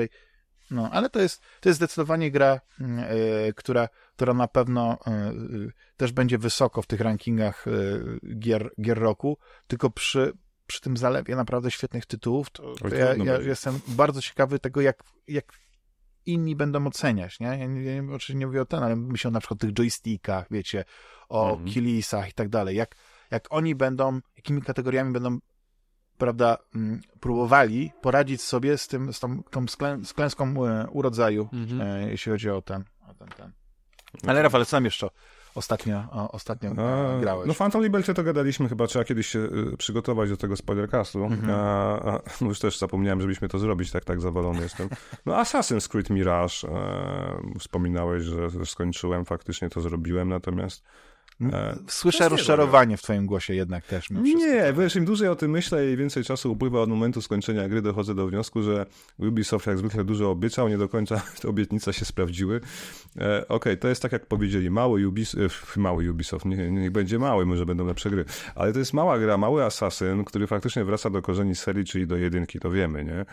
no, 0.70 0.90
ale 0.90 1.10
to 1.10 1.20
jest, 1.20 1.42
to 1.60 1.68
jest 1.68 1.76
zdecydowanie 1.76 2.30
gra, 2.30 2.60
e, 2.80 3.52
która, 3.52 3.88
która 4.16 4.34
na 4.34 4.48
pewno 4.48 4.98
e, 5.06 5.32
też 5.96 6.12
będzie 6.12 6.38
wysoko 6.38 6.82
w 6.82 6.86
tych 6.86 7.00
rankingach 7.00 7.66
e, 7.68 7.70
gier, 8.38 8.70
gier 8.80 8.98
roku, 8.98 9.38
tylko 9.66 9.90
przy, 9.90 10.32
przy 10.66 10.80
tym 10.80 10.96
zalewie 10.96 11.36
naprawdę 11.36 11.70
świetnych 11.70 12.06
tytułów, 12.06 12.50
to, 12.50 12.74
to 12.74 12.88
ja, 12.88 13.14
ja 13.14 13.40
jestem 13.40 13.80
bardzo 13.88 14.22
ciekawy 14.22 14.58
tego, 14.58 14.80
jak, 14.80 15.02
jak 15.28 15.52
inni 16.26 16.56
będą 16.56 16.86
oceniać, 16.86 17.40
nie? 17.40 17.46
Ja, 17.46 17.66
nie, 17.66 17.82
ja 17.82 18.02
nie- 18.02 18.08
oczywiście 18.08 18.34
nie 18.34 18.46
mówię 18.46 18.62
o 18.62 18.64
ten, 18.64 18.82
ale 18.82 18.96
myślę 18.96 19.30
na 19.30 19.40
przykład 19.40 19.58
o 19.58 19.60
tych 19.66 19.72
joystickach, 19.72 20.46
wiecie, 20.50 20.84
o 21.28 21.50
Mhm. 21.50 21.68
killisach 21.68 22.28
i 22.28 22.32
tak 22.32 22.48
dalej. 22.48 22.76
Jak, 22.76 22.94
jak 23.30 23.46
oni 23.50 23.74
będą, 23.74 24.20
jakimi 24.36 24.62
kategoriami 24.62 25.12
będą 25.12 25.38
prawda, 26.18 26.58
mm, 26.74 27.00
próbowali 27.20 27.92
poradzić 28.02 28.42
sobie 28.42 28.78
z 28.78 28.88
tym, 28.88 29.12
z 29.12 29.20
tą, 29.20 29.42
tą 29.42 29.66
sklę, 29.68 29.98
z 30.04 30.12
klęską 30.12 30.66
e, 30.66 30.86
urodzaju, 30.90 31.48
Mhm. 31.52 31.80
e, 31.80 32.10
jeśli 32.10 32.32
chodzi 32.32 32.50
o 32.50 32.62
ten, 32.62 32.84
o 33.10 33.14
ten, 33.14 33.28
ten. 33.28 33.52
Ale 34.26 34.42
Rafał, 34.42 34.64
tam 34.64 34.84
jeszcze 34.84 35.08
ostatnio, 35.54 36.04
o, 36.10 36.32
ostatnio 36.32 36.70
e, 36.70 37.16
A, 37.16 37.20
grałeś? 37.20 37.48
No 37.48 37.54
Phantom 37.54 37.82
Liberty 37.82 38.14
to 38.14 38.22
gadaliśmy, 38.22 38.68
chyba 38.68 38.86
trzeba 38.86 39.04
kiedyś 39.04 39.26
się 39.26 39.38
y, 39.38 39.76
przygotować 39.76 40.30
do 40.30 40.36
tego 40.36 40.56
spoilercastu. 40.56 41.24
Mhm. 41.24 41.50
A, 41.50 42.12
a, 42.12 42.20
no 42.40 42.48
już 42.48 42.58
też 42.58 42.78
zapomniałem, 42.78 43.20
żebyśmy 43.20 43.48
to 43.48 43.58
zrobić, 43.58 43.90
tak 43.90 44.04
tak 44.04 44.20
zawalony 44.20 44.62
jestem. 44.62 44.88
No 45.26 45.32
Assassin's 45.32 45.88
Creed 45.88 46.10
Mirage, 46.10 46.68
e, 46.68 47.58
wspominałeś, 47.58 48.22
że, 48.22 48.66
skończyłem, 48.66 49.24
faktycznie 49.24 49.70
to 49.70 49.80
zrobiłem, 49.80 50.28
natomiast 50.28 50.84
Słyszę 51.88 52.18
to 52.18 52.24
jest 52.24 52.36
rozczarowanie 52.36 52.96
w 52.96 53.02
twoim 53.02 53.26
głosie 53.26 53.54
jednak 53.54 53.86
też. 53.86 54.10
nie, 54.10 54.72
wiesz, 54.78 54.96
im 54.96 55.04
dłużej 55.04 55.28
o 55.28 55.36
tym 55.36 55.50
myślę 55.50 55.92
i 55.92 55.96
więcej 55.96 56.24
czasu 56.24 56.52
upływa 56.52 56.80
od 56.80 56.88
momentu 56.88 57.22
skończenia 57.22 57.68
gry, 57.68 57.82
dochodzę 57.82 58.14
do 58.14 58.26
wniosku, 58.26 58.62
że 58.62 58.86
Ubisoft 59.18 59.66
jak 59.66 59.78
zwykle 59.78 60.04
dużo 60.04 60.30
obiecał, 60.30 60.68
nie 60.68 60.78
do 60.78 60.88
końca 60.88 61.22
te 61.40 61.48
obietnice 61.48 61.92
się 61.92 62.04
sprawdziły. 62.04 62.60
E, 63.16 63.48
Okej, 63.48 63.78
to 63.78 63.88
jest 63.88 64.02
tak 64.02 64.12
jak 64.12 64.26
powiedzieli, 64.26 64.70
mały 64.70 65.08
Ubisoft, 65.08 65.76
mały 65.76 66.10
Ubisoft, 66.10 66.44
nie, 66.44 66.70
niech 66.70 66.90
będzie 66.90 67.18
mały, 67.18 67.46
może 67.46 67.66
będą 67.66 67.86
lepsze 67.86 68.10
gry, 68.10 68.24
ale 68.54 68.72
to 68.72 68.78
jest 68.78 68.92
mała 68.92 69.18
gra, 69.18 69.38
mały 69.38 69.64
Assassin, 69.64 70.24
który 70.24 70.46
faktycznie 70.46 70.84
wraca 70.84 71.10
do 71.10 71.22
korzeni 71.22 71.54
serii, 71.54 71.84
czyli 71.84 72.06
do 72.06 72.16
jedynki, 72.16 72.60
to 72.60 72.70
wiemy, 72.70 73.04
nie? 73.04 73.24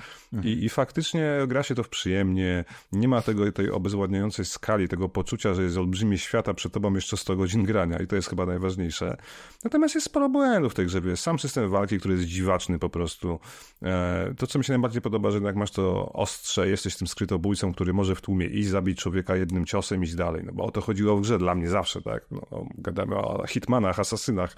I, 0.43 0.65
I 0.65 0.69
faktycznie 0.69 1.31
gra 1.47 1.63
się 1.63 1.75
to 1.75 1.83
przyjemnie, 1.83 2.65
nie 2.91 3.07
ma 3.07 3.21
tego, 3.21 3.51
tej 3.51 3.71
obezwładniającej 3.71 4.45
skali, 4.45 4.87
tego 4.87 5.09
poczucia, 5.09 5.53
że 5.53 5.63
jest 5.63 5.77
olbrzymie 5.77 6.17
świata, 6.17 6.53
przed 6.53 6.73
tobą 6.73 6.93
jeszcze 6.93 7.17
100 7.17 7.35
godzin 7.35 7.63
grania 7.63 7.90
i 7.99 8.07
to 8.07 8.15
jest 8.15 8.29
chyba 8.29 8.45
najważniejsze. 8.45 9.17
Natomiast 9.63 9.95
jest 9.95 10.05
sporo 10.05 10.29
błędów 10.29 10.71
w 10.71 10.75
tej 10.75 10.85
grze, 10.85 11.17
sam 11.17 11.39
system 11.39 11.69
walki, 11.69 11.99
który 11.99 12.13
jest 12.13 12.25
dziwaczny 12.25 12.79
po 12.79 12.89
prostu. 12.89 13.39
E, 13.83 14.33
to, 14.37 14.47
co 14.47 14.59
mi 14.59 14.65
się 14.65 14.73
najbardziej 14.73 15.01
podoba, 15.01 15.31
że 15.31 15.37
jednak 15.37 15.55
masz 15.55 15.71
to 15.71 16.13
ostrze, 16.13 16.69
jesteś 16.69 16.95
tym 16.95 17.07
skrytobójcą, 17.07 17.73
który 17.73 17.93
może 17.93 18.15
w 18.15 18.21
tłumie 18.21 18.45
iść, 18.45 18.69
zabić 18.69 18.99
człowieka 18.99 19.35
jednym 19.35 19.65
ciosem, 19.65 20.03
iść 20.03 20.15
dalej, 20.15 20.43
no 20.45 20.51
bo 20.53 20.63
o 20.63 20.71
to 20.71 20.81
chodziło 20.81 21.17
w 21.17 21.21
grze 21.21 21.37
dla 21.37 21.55
mnie 21.55 21.69
zawsze, 21.69 22.01
tak? 22.01 22.25
No, 22.31 22.65
gadamy 22.77 23.15
o 23.15 23.47
hitmanach, 23.47 23.99
asasynach 23.99 24.55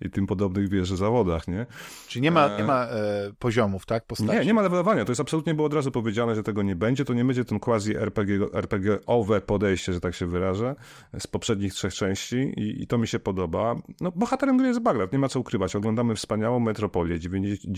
i 0.00 0.10
tym 0.10 0.26
podobnych, 0.26 0.68
wiesz, 0.68 0.90
zawodach, 0.96 1.48
nie? 1.48 1.66
Czyli 2.08 2.22
nie 2.22 2.30
ma, 2.30 2.58
nie 2.58 2.64
ma 2.64 2.84
e, 2.84 3.32
poziomów, 3.38 3.86
tak? 3.86 4.06
Postaci. 4.06 4.38
Nie, 4.38 4.44
nie 4.44 4.54
ma 4.54 4.62
levelowania. 4.62 5.04
To 5.04 5.10
jest 5.10 5.20
absolutnie 5.20 5.54
było 5.54 5.66
od 5.66 5.74
razu 5.74 5.90
powiedziane, 5.90 6.34
że 6.34 6.42
tego 6.42 6.62
nie 6.62 6.76
będzie. 6.76 7.04
To 7.04 7.14
nie 7.14 7.24
będzie 7.24 7.44
ten 7.44 7.60
quasi 7.60 7.96
RPG, 7.96 8.46
RPG-owe 8.52 9.40
podejście, 9.40 9.92
że 9.92 10.00
tak 10.00 10.14
się 10.14 10.26
wyrażę, 10.26 10.74
z 11.18 11.26
poprzednich 11.26 11.74
trzech 11.74 11.94
części 11.94 12.36
i, 12.36 12.75
i 12.82 12.86
to 12.86 12.98
mi 12.98 13.08
się 13.08 13.18
podoba. 13.18 13.74
No, 14.00 14.12
bohaterem 14.12 14.56
gry 14.56 14.68
jest 14.68 14.80
Bagdad, 14.80 15.12
nie 15.12 15.18
ma 15.18 15.28
co 15.28 15.40
ukrywać. 15.40 15.76
Oglądamy 15.76 16.14
wspaniałą 16.14 16.60
metropolię, 16.60 17.20
90, 17.20 17.74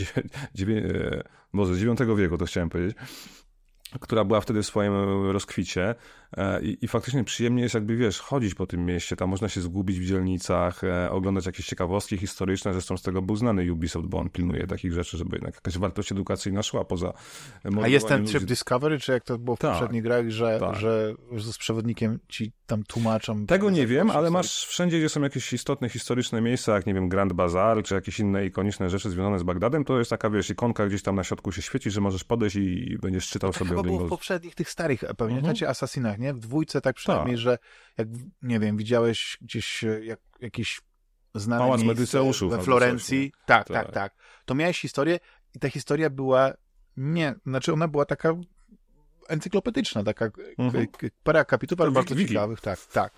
9, 0.55 0.87
e, 0.95 1.23
Boże, 1.55 1.87
IX 1.87 2.03
wieku, 2.17 2.39
to 2.39 2.45
chciałem 2.45 2.69
powiedzieć 2.69 2.97
która 4.01 4.25
była 4.25 4.41
wtedy 4.41 4.63
w 4.63 4.67
swoim 4.67 4.93
rozkwicie 5.31 5.95
i, 6.63 6.79
i 6.81 6.89
faktycznie 6.89 7.25
przyjemnie 7.25 7.63
jest 7.63 7.75
jakby, 7.75 7.97
wiesz, 7.97 8.19
chodzić 8.21 8.55
po 8.55 8.67
tym 8.67 8.87
mieście, 8.87 9.17
tam 9.17 9.29
można 9.29 9.49
się 9.49 9.61
zgubić 9.61 10.01
w 10.01 10.05
dzielnicach, 10.05 10.85
e, 10.85 11.11
oglądać 11.11 11.47
jakieś 11.47 11.67
ciekawostki 11.67 12.17
historyczne, 12.19 12.73
zresztą 12.73 12.97
z 12.97 13.03
tego 13.03 13.23
był 13.23 13.37
znany 13.37 13.73
Ubisoft, 13.73 14.07
bo 14.09 14.19
on 14.19 14.31
pilnuje 14.31 14.67
takich 14.67 14.93
rzeczy, 14.93 15.17
żeby 15.19 15.37
jednak 15.37 15.55
jakaś 15.55 15.79
wartość 15.79 16.13
edukacyjna 16.13 16.63
szła 16.63 16.85
poza 16.85 17.13
A 17.83 17.89
jest 17.89 18.09
ten 18.09 18.27
tryb. 18.27 18.45
Discovery, 18.45 18.99
czy 18.99 19.13
jak 19.13 19.25
to 19.25 19.39
było 19.39 19.57
w 19.57 19.59
Tak, 19.59 19.73
poprzednich 19.73 20.03
grach, 20.03 20.29
że, 20.31 20.57
tak. 20.61 20.77
że 20.77 21.15
z 21.39 21.59
przewodnikiem 21.59 22.19
ci 22.29 22.53
tam 22.67 22.83
tłumaczą? 22.83 23.47
Tego 23.47 23.71
nie 23.71 23.87
wiem, 23.87 24.11
ale 24.11 24.31
masz 24.31 24.67
wszędzie, 24.67 24.99
gdzie 24.99 25.09
są 25.09 25.23
jakieś 25.23 25.53
istotne 25.53 25.89
historyczne 25.89 26.41
miejsca, 26.41 26.75
jak 26.75 26.87
nie 26.87 26.95
wiem, 26.95 27.09
Grand 27.09 27.33
Bazar, 27.33 27.83
czy 27.83 27.95
jakieś 27.95 28.21
inne 28.21 28.47
ikoniczne 28.47 28.91
rzeczy 28.91 29.11
związane 29.11 29.39
z 29.39 29.43
Bagdadem, 29.43 29.85
to 29.85 29.99
jest 29.99 30.11
taka, 30.11 30.31
wiesz, 30.31 30.51
ikonka 30.51 30.87
gdzieś 30.87 31.03
tam 31.03 31.15
na 31.15 31.25
środku 31.25 31.53
się 31.53 31.63
świeci, 31.63 31.91
że 31.91 32.01
możesz 32.01 32.25
podejść 32.25 32.57
i, 32.57 32.99
będziesz 33.03 33.29
czytał 33.29 33.51
Tak 33.51 33.59
sobie 33.59 33.69
chyba 33.69 33.81
o 33.81 33.85
było 33.85 34.07
w 34.07 34.09
poprzednich 34.09 34.55
tych 34.55 34.71
starych, 34.71 35.05
e, 35.05 35.15
pamiętacie, 35.15 35.67
Mhm. 35.67 35.71
Assassinach, 35.71 36.18
nie? 36.19 36.35
W 36.35 36.39
dwójce 36.39 36.81
tak 36.81 36.97
przynajmniej, 36.97 37.37
że 37.39 37.59
jak, 37.99 38.09
nie 38.43 38.61
wiem, 38.61 38.77
widziałeś 38.77 39.39
gdzieś 39.41 39.85
e, 39.85 40.05
jak, 40.05 40.21
jakieś 40.41 40.81
znane 41.35 41.65
Pałac 41.65 41.83
Medyceuszów 41.83 42.51
we 42.53 42.63
Florencji. 42.63 43.31
coś, 43.31 43.41
tak, 43.47 43.69
Tak. 43.69 43.85
tak, 43.87 43.95
tak. 43.95 44.15
To 44.45 44.55
miałeś 44.55 44.81
historię 44.81 45.19
i 45.55 45.59
ta 45.59 45.71
historia 45.71 46.11
była 46.11 46.53
nie, 46.97 47.35
znaczy 47.47 47.73
ona 47.73 47.89
była 47.89 48.05
taka 48.05 48.35
encyklopedyczna, 49.29 50.05
taka 50.05 50.31
Mhm. 50.59 50.87
k- 50.87 50.99
k- 50.99 51.07
parę 51.23 51.41
akapitów, 51.41 51.81
ale 51.81 51.91
To 51.91 51.95
bardzo 51.95 52.17
ciekawych, 52.17 52.61
tak, 52.61 52.79
tak. 52.93 53.13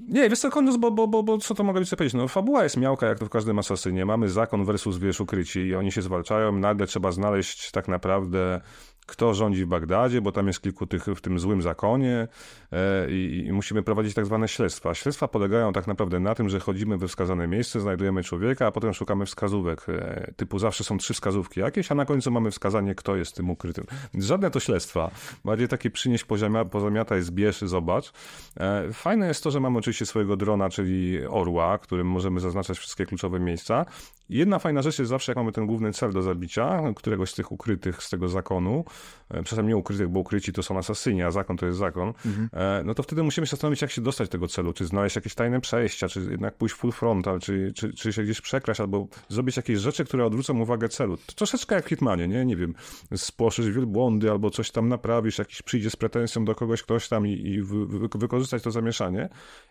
Nie, 0.00 0.30
wiesz 0.30 0.38
co, 0.40 0.50
koniec, 0.50 0.76
bo, 0.76 0.90
bo, 0.90 1.08
bo, 1.08 1.22
bo 1.22 1.38
co 1.38 1.54
to 1.54 1.64
mogę 1.64 1.80
więcej 1.80 1.96
powiedzieć? 1.96 2.14
No 2.14 2.28
fabuła 2.28 2.62
jest 2.62 2.76
miałka, 2.76 3.06
jak 3.06 3.18
to 3.18 3.26
w 3.26 3.30
każdym 3.30 3.58
asasynie. 3.58 4.04
Mamy 4.06 4.28
zakon 4.28 4.64
versus, 4.64 4.98
wiesz, 4.98 5.20
ukryci 5.20 5.60
i 5.60 5.74
oni 5.74 5.92
się 5.92 6.02
zwalczają. 6.02 6.52
Nagle 6.58 6.86
trzeba 6.86 7.12
znaleźć 7.12 7.70
tak 7.70 7.88
naprawdę 7.88 8.60
kto 9.06 9.34
rządzi 9.34 9.64
w 9.64 9.68
Bagdadzie, 9.68 10.20
bo 10.20 10.32
tam 10.32 10.46
jest 10.46 10.62
kilku 10.62 10.86
tych 10.86 11.04
w 11.04 11.20
tym 11.20 11.38
złym 11.38 11.62
zakonie 11.62 12.28
e, 12.72 13.10
i, 13.10 13.44
i 13.46 13.52
musimy 13.52 13.82
prowadzić 13.82 14.14
tak 14.14 14.26
zwane 14.26 14.48
śledztwa. 14.48 14.94
Śledztwa 14.94 15.28
polegają 15.28 15.72
tak 15.72 15.86
naprawdę 15.86 16.20
na 16.20 16.34
tym, 16.34 16.48
że 16.48 16.60
chodzimy 16.60 16.98
we 16.98 17.08
wskazane 17.08 17.46
miejsce, 17.46 17.80
znajdujemy 17.80 18.22
człowieka, 18.22 18.66
a 18.66 18.70
potem 18.70 18.94
szukamy 18.94 19.26
wskazówek. 19.26 19.86
E, 19.88 20.32
typu 20.36 20.58
zawsze 20.58 20.84
są 20.84 20.98
trzy 20.98 21.14
wskazówki 21.14 21.60
jakieś, 21.60 21.92
a 21.92 21.94
na 21.94 22.04
końcu 22.04 22.30
mamy 22.30 22.50
wskazanie, 22.50 22.94
kto 22.94 23.16
jest 23.16 23.36
tym 23.36 23.50
ukrytym. 23.50 23.84
Żadne 24.14 24.50
to 24.50 24.60
śledztwa. 24.60 25.10
Bardziej 25.44 25.68
takie 25.68 25.90
przynieść 25.90 26.24
pozamia, 26.24 26.64
pozamiataj, 26.64 27.22
zbierz, 27.22 27.60
zobacz. 27.60 28.12
E, 28.56 28.92
fajne 28.92 29.28
jest 29.28 29.44
to, 29.44 29.50
że 29.50 29.60
mamy 29.60 29.78
oczywiście 29.78 30.06
swojego 30.06 30.36
drona, 30.36 30.70
czyli 30.70 31.26
orła, 31.26 31.78
którym 31.78 32.06
możemy 32.06 32.40
zaznaczać 32.40 32.78
wszystkie 32.78 33.06
kluczowe 33.06 33.40
miejsca. 33.40 33.86
Jedna 34.28 34.58
fajna 34.58 34.82
rzecz 34.82 34.98
jest 34.98 35.08
zawsze, 35.08 35.32
jak 35.32 35.36
mamy 35.36 35.52
ten 35.52 35.66
główny 35.66 35.92
cel 35.92 36.12
do 36.12 36.22
zabicia, 36.22 36.82
któregoś 36.96 37.30
z 37.30 37.34
tych 37.34 37.52
ukrytych 37.52 38.02
z 38.02 38.10
tego 38.10 38.28
zakonu, 38.28 38.84
e, 39.30 39.42
czasem 39.42 39.68
nie 39.68 39.76
ukrytych, 39.76 40.08
bo 40.08 40.20
ukryci 40.20 40.52
to 40.52 40.62
są 40.62 40.78
asasyni, 40.78 41.22
a 41.22 41.30
zakon 41.30 41.56
to 41.56 41.66
jest 41.66 41.78
zakon, 41.78 42.12
e, 42.52 42.82
no 42.84 42.94
to 42.94 43.02
wtedy 43.02 43.22
musimy 43.22 43.46
się 43.46 43.50
zastanowić, 43.50 43.82
jak 43.82 43.90
się 43.90 44.00
dostać 44.00 44.28
do 44.28 44.32
tego 44.32 44.48
celu, 44.48 44.72
czy 44.72 44.86
znaleźć 44.86 45.16
jakieś 45.16 45.34
tajne 45.34 45.60
przejścia, 45.60 46.08
czy 46.08 46.20
jednak 46.30 46.54
pójść 46.54 46.74
full 46.74 46.92
frontal, 46.92 47.40
czy, 47.40 47.72
czy, 47.76 47.92
czy 47.92 48.12
się 48.12 48.22
gdzieś 48.22 48.40
przekraść, 48.40 48.80
albo 48.80 49.06
zrobić 49.28 49.56
jakieś 49.56 49.78
rzeczy, 49.78 50.04
które 50.04 50.26
odwrócą 50.26 50.60
uwagę 50.60 50.88
celu. 50.88 51.16
To 51.16 51.32
troszeczkę 51.32 51.74
jak 51.74 51.84
w 51.84 51.88
Hitmanie, 51.88 52.28
nie? 52.28 52.44
Nie 52.44 52.56
wiem, 52.56 52.74
spłoszysz 53.16 53.70
wielbłądy, 53.70 54.30
albo 54.30 54.50
coś 54.50 54.70
tam 54.70 54.88
naprawisz, 54.88 55.38
jakiś 55.38 55.62
przyjdzie 55.62 55.90
z 55.90 55.96
pretensją 55.96 56.44
do 56.44 56.54
kogoś 56.54 56.82
ktoś 56.82 57.08
tam 57.08 57.26
i, 57.26 57.32
i 57.32 57.62
wy, 57.62 57.86
wy, 57.86 58.08
wykorzystać 58.14 58.62
to 58.62 58.70
zamieszanie. 58.70 59.28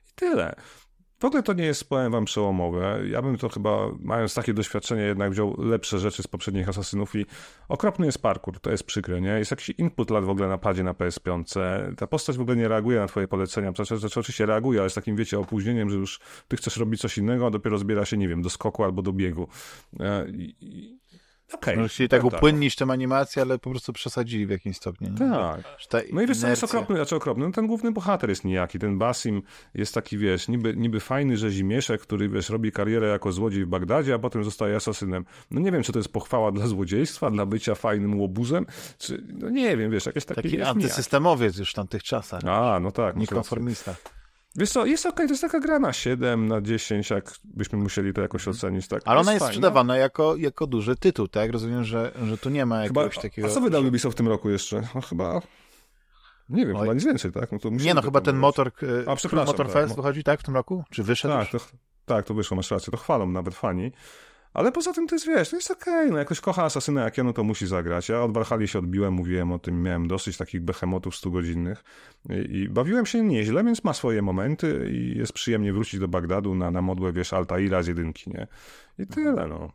I 0.10 0.14
tyle. 0.16 0.56
W 1.24 1.26
ogóle 1.26 1.43
to 1.43 1.53
nie 1.53 1.65
jest, 1.65 1.89
powiem 1.89 2.11
wam, 2.11 2.26
przełomowe. 2.26 2.99
Ja 3.09 3.21
bym 3.21 3.38
to 3.38 3.49
chyba, 3.49 3.88
mając 3.99 4.34
takie 4.34 4.53
doświadczenie, 4.53 5.01
jednak 5.01 5.32
wziął 5.32 5.55
lepsze 5.57 5.99
rzeczy 5.99 6.24
z 6.24 6.28
poprzednich 6.28 6.69
Asasynów 6.69 7.15
i 7.15 7.26
okropny 7.69 8.05
jest 8.05 8.21
parkour, 8.21 8.59
to 8.59 8.71
jest 8.71 8.84
przykre, 8.84 9.21
nie? 9.21 9.30
Jest 9.30 9.51
jakiś 9.51 9.69
input 9.69 10.09
lat 10.09 10.24
w 10.24 10.30
ogóle 10.30 10.47
na 10.47 10.57
padzie 10.57 10.84
na 10.84 10.93
PS5. 10.93 11.59
Ta 11.95 12.07
postać 12.07 12.38
w 12.38 12.41
ogóle 12.41 12.57
nie 12.57 12.67
reaguje 12.67 12.99
na 12.99 13.07
twoje 13.07 13.28
polecenia. 13.28 13.71
Znaczy, 13.71 13.97
znaczy 13.97 14.19
oczywiście 14.19 14.45
reaguje, 14.45 14.80
ale 14.80 14.89
z 14.89 14.93
takim, 14.93 15.15
wiecie, 15.15 15.39
opóźnieniem, 15.39 15.89
że 15.89 15.95
już 15.95 16.19
ty 16.47 16.57
chcesz 16.57 16.78
robić 16.78 17.01
coś 17.01 17.17
innego, 17.17 17.47
a 17.47 17.49
dopiero 17.49 17.78
zbiera 17.78 18.05
się, 18.05 18.17
nie 18.17 18.28
wiem, 18.28 18.41
do 18.41 18.49
skoku 18.49 18.84
albo 18.84 19.01
do 19.01 19.13
biegu. 19.13 19.47
E, 19.99 20.26
Okej. 21.53 21.77
No, 21.77 21.87
chcieli 21.87 22.09
tak 22.09 22.21
tak, 22.21 22.31
tak. 22.31 22.39
upłynnić 22.39 22.75
tę 22.75 22.85
animację, 22.89 23.41
ale 23.41 23.59
po 23.59 23.69
prostu 23.69 23.93
przesadzili 23.93 24.45
w 24.45 24.49
jakimś 24.49 24.77
stopniu. 24.77 25.09
nie? 25.09 25.17
Tak. 25.17 25.63
No 26.13 26.21
i 26.21 26.27
wiesz 26.27 26.37
co 26.37 26.47
jest 26.47 26.63
okropny, 26.63 26.95
znaczy 26.95 27.15
okropny, 27.15 27.45
no 27.45 27.51
ten 27.51 27.67
główny 27.67 27.91
bohater 27.91 28.29
jest 28.29 28.43
nijaki, 28.43 28.79
ten 28.79 28.97
Basim 28.97 29.41
jest 29.73 29.93
taki, 29.93 30.17
wiesz, 30.17 30.47
niby, 30.47 30.75
niby 30.75 30.99
fajny 30.99 31.37
rzezimieszek, 31.37 32.01
który, 32.01 32.29
wiesz, 32.29 32.49
robi 32.49 32.71
karierę 32.71 33.07
jako 33.07 33.31
złodziej 33.31 33.65
w 33.65 33.67
Bagdadzie, 33.67 34.13
a 34.13 34.19
potem 34.19 34.43
zostaje 34.43 34.75
asasynem. 34.75 35.25
No 35.51 35.61
nie 35.61 35.71
wiem, 35.71 35.83
czy 35.83 35.91
to 35.91 35.99
jest 35.99 36.09
pochwała 36.09 36.51
dla 36.51 36.67
złodziejstwa, 36.67 37.31
dla 37.31 37.45
bycia 37.45 37.75
fajnym 37.75 38.19
łobuzem, 38.19 38.65
czy, 38.97 39.23
no 39.33 39.49
nie 39.49 39.77
wiem, 39.77 39.91
wiesz, 39.91 40.05
jakieś 40.05 40.25
takie, 40.25 40.41
Taki 40.41 40.61
antysystemowiec 40.61 41.57
już 41.57 41.71
w 41.71 41.73
tamtych 41.73 42.03
czasach. 42.03 42.41
A, 42.45 42.79
no 42.79 42.91
tak. 42.91 43.15
masz 43.15 43.51
rację. 43.51 43.95
Wiesz 44.56 44.70
co, 44.72 44.86
jest 44.86 45.06
okej, 45.06 45.28
to 45.28 45.34
jest 45.34 45.41
taka 45.41 45.60
gra 45.60 45.80
na 45.80 45.93
7, 45.93 46.47
na 46.47 46.62
10, 46.62 47.10
jak 47.10 47.32
byśmy 47.43 47.80
musieli 47.80 48.14
to 48.14 48.22
jakoś 48.22 48.47
ocenić, 48.47 48.88
tak. 48.88 49.01
Ale 49.06 49.20
ona 49.20 49.32
jest 49.32 49.39
fajna. 49.39 49.54
sprzedawana 49.54 49.97
jako, 49.97 50.36
jako 50.36 50.68
duży 50.68 50.95
tytuł, 50.95 51.28
tak? 51.28 51.51
Rozumiem, 51.51 51.84
że, 51.84 52.12
że 52.26 52.38
tu 52.38 52.49
nie 52.49 52.66
ma 52.66 52.84
Chyba, 52.88 53.01
jakiegoś 53.04 53.24
takiego... 53.24 53.47
A 53.47 53.51
co 53.51 53.62
wydał 53.62 53.84
Ubisoft 53.84 54.16
w 54.16 54.18
tym 54.18 54.28
roku 54.28 54.49
jeszcze? 54.49 54.82
No 54.95 55.01
chyba... 55.01 55.41
Nie 56.49 56.66
wiem, 56.66 56.76
Oj. 56.76 56.82
chyba 56.82 56.93
nic 56.93 57.06
więcej, 57.06 57.32
tak? 57.32 57.51
No 57.51 57.60
to 57.60 57.70
Nie 57.70 57.93
no, 57.93 58.01
chyba 58.01 58.22
ten 58.22 58.38
motor, 58.38 58.72
e, 59.06 59.10
A, 59.10 59.16
przepraszam, 59.16 59.47
Motor 59.47 59.66
tak, 59.66 59.74
Fest 59.74 59.89
mo- 59.89 59.95
wychodzi, 59.95 60.24
tak, 60.24 60.39
w 60.39 60.43
tym 60.43 60.56
roku? 60.56 60.84
Czy 60.91 61.04
wyszedł 61.04 61.34
Tak, 61.34 61.54
już? 61.54 61.64
to, 61.64 61.70
tak, 62.06 62.26
to 62.26 62.34
wyszło, 62.34 62.58
masz 62.58 62.72
rację, 62.72 62.91
to 62.91 62.97
chwalą 62.97 63.28
nawet 63.32 63.56
fani. 63.56 63.91
Ale 64.54 64.72
poza 64.72 64.93
tym 64.93 65.08
to 65.08 65.16
jest, 65.16 65.28
wiesz, 65.28 65.49
to 65.49 65.56
jest 65.56 65.72
okej, 65.72 66.12
no 66.12 66.18
jakoś 66.18 66.39
kocha 66.39 66.64
Asasyna 66.64 67.04
jak 67.04 67.18
ja, 67.18 67.24
no 67.24 67.34
to 67.34 67.43
musi 67.43 67.68
zagrać. 67.68 68.10
Ja 68.10 68.24
od 68.24 68.34
Valhalla 68.34 68.68
się 68.68 68.80
odbiłem, 68.80 69.14
mówiłem 69.14 69.51
o 69.51 69.60
tym, 69.60 69.84
miałem 69.84 70.08
dosyć 70.08 70.38
takich 70.38 70.62
behemotów 70.62 71.16
100-godzinnych 71.16 71.76
i, 72.30 72.58
i 72.58 72.70
bawiłem 72.70 73.06
się 73.06 73.22
nieźle, 73.24 73.64
więc 73.64 73.84
ma 73.84 73.93
swoje 73.93 74.22
momenty 74.22 74.89
i 74.91 75.18
jest 75.18 75.34
przyjemnie 75.34 75.74
wrócić 75.74 75.99
do 75.99 76.08
Bagdadu 76.08 76.56
na, 76.56 76.72
na 76.72 76.82
modłę, 76.82 77.14
wiesz, 77.14 77.34
Altaira 77.34 77.84
z 77.84 77.88
jedynki, 77.88 78.30
nie? 78.30 78.47
I 78.99 79.08
tyle, 79.08 79.47
no. 79.47 79.72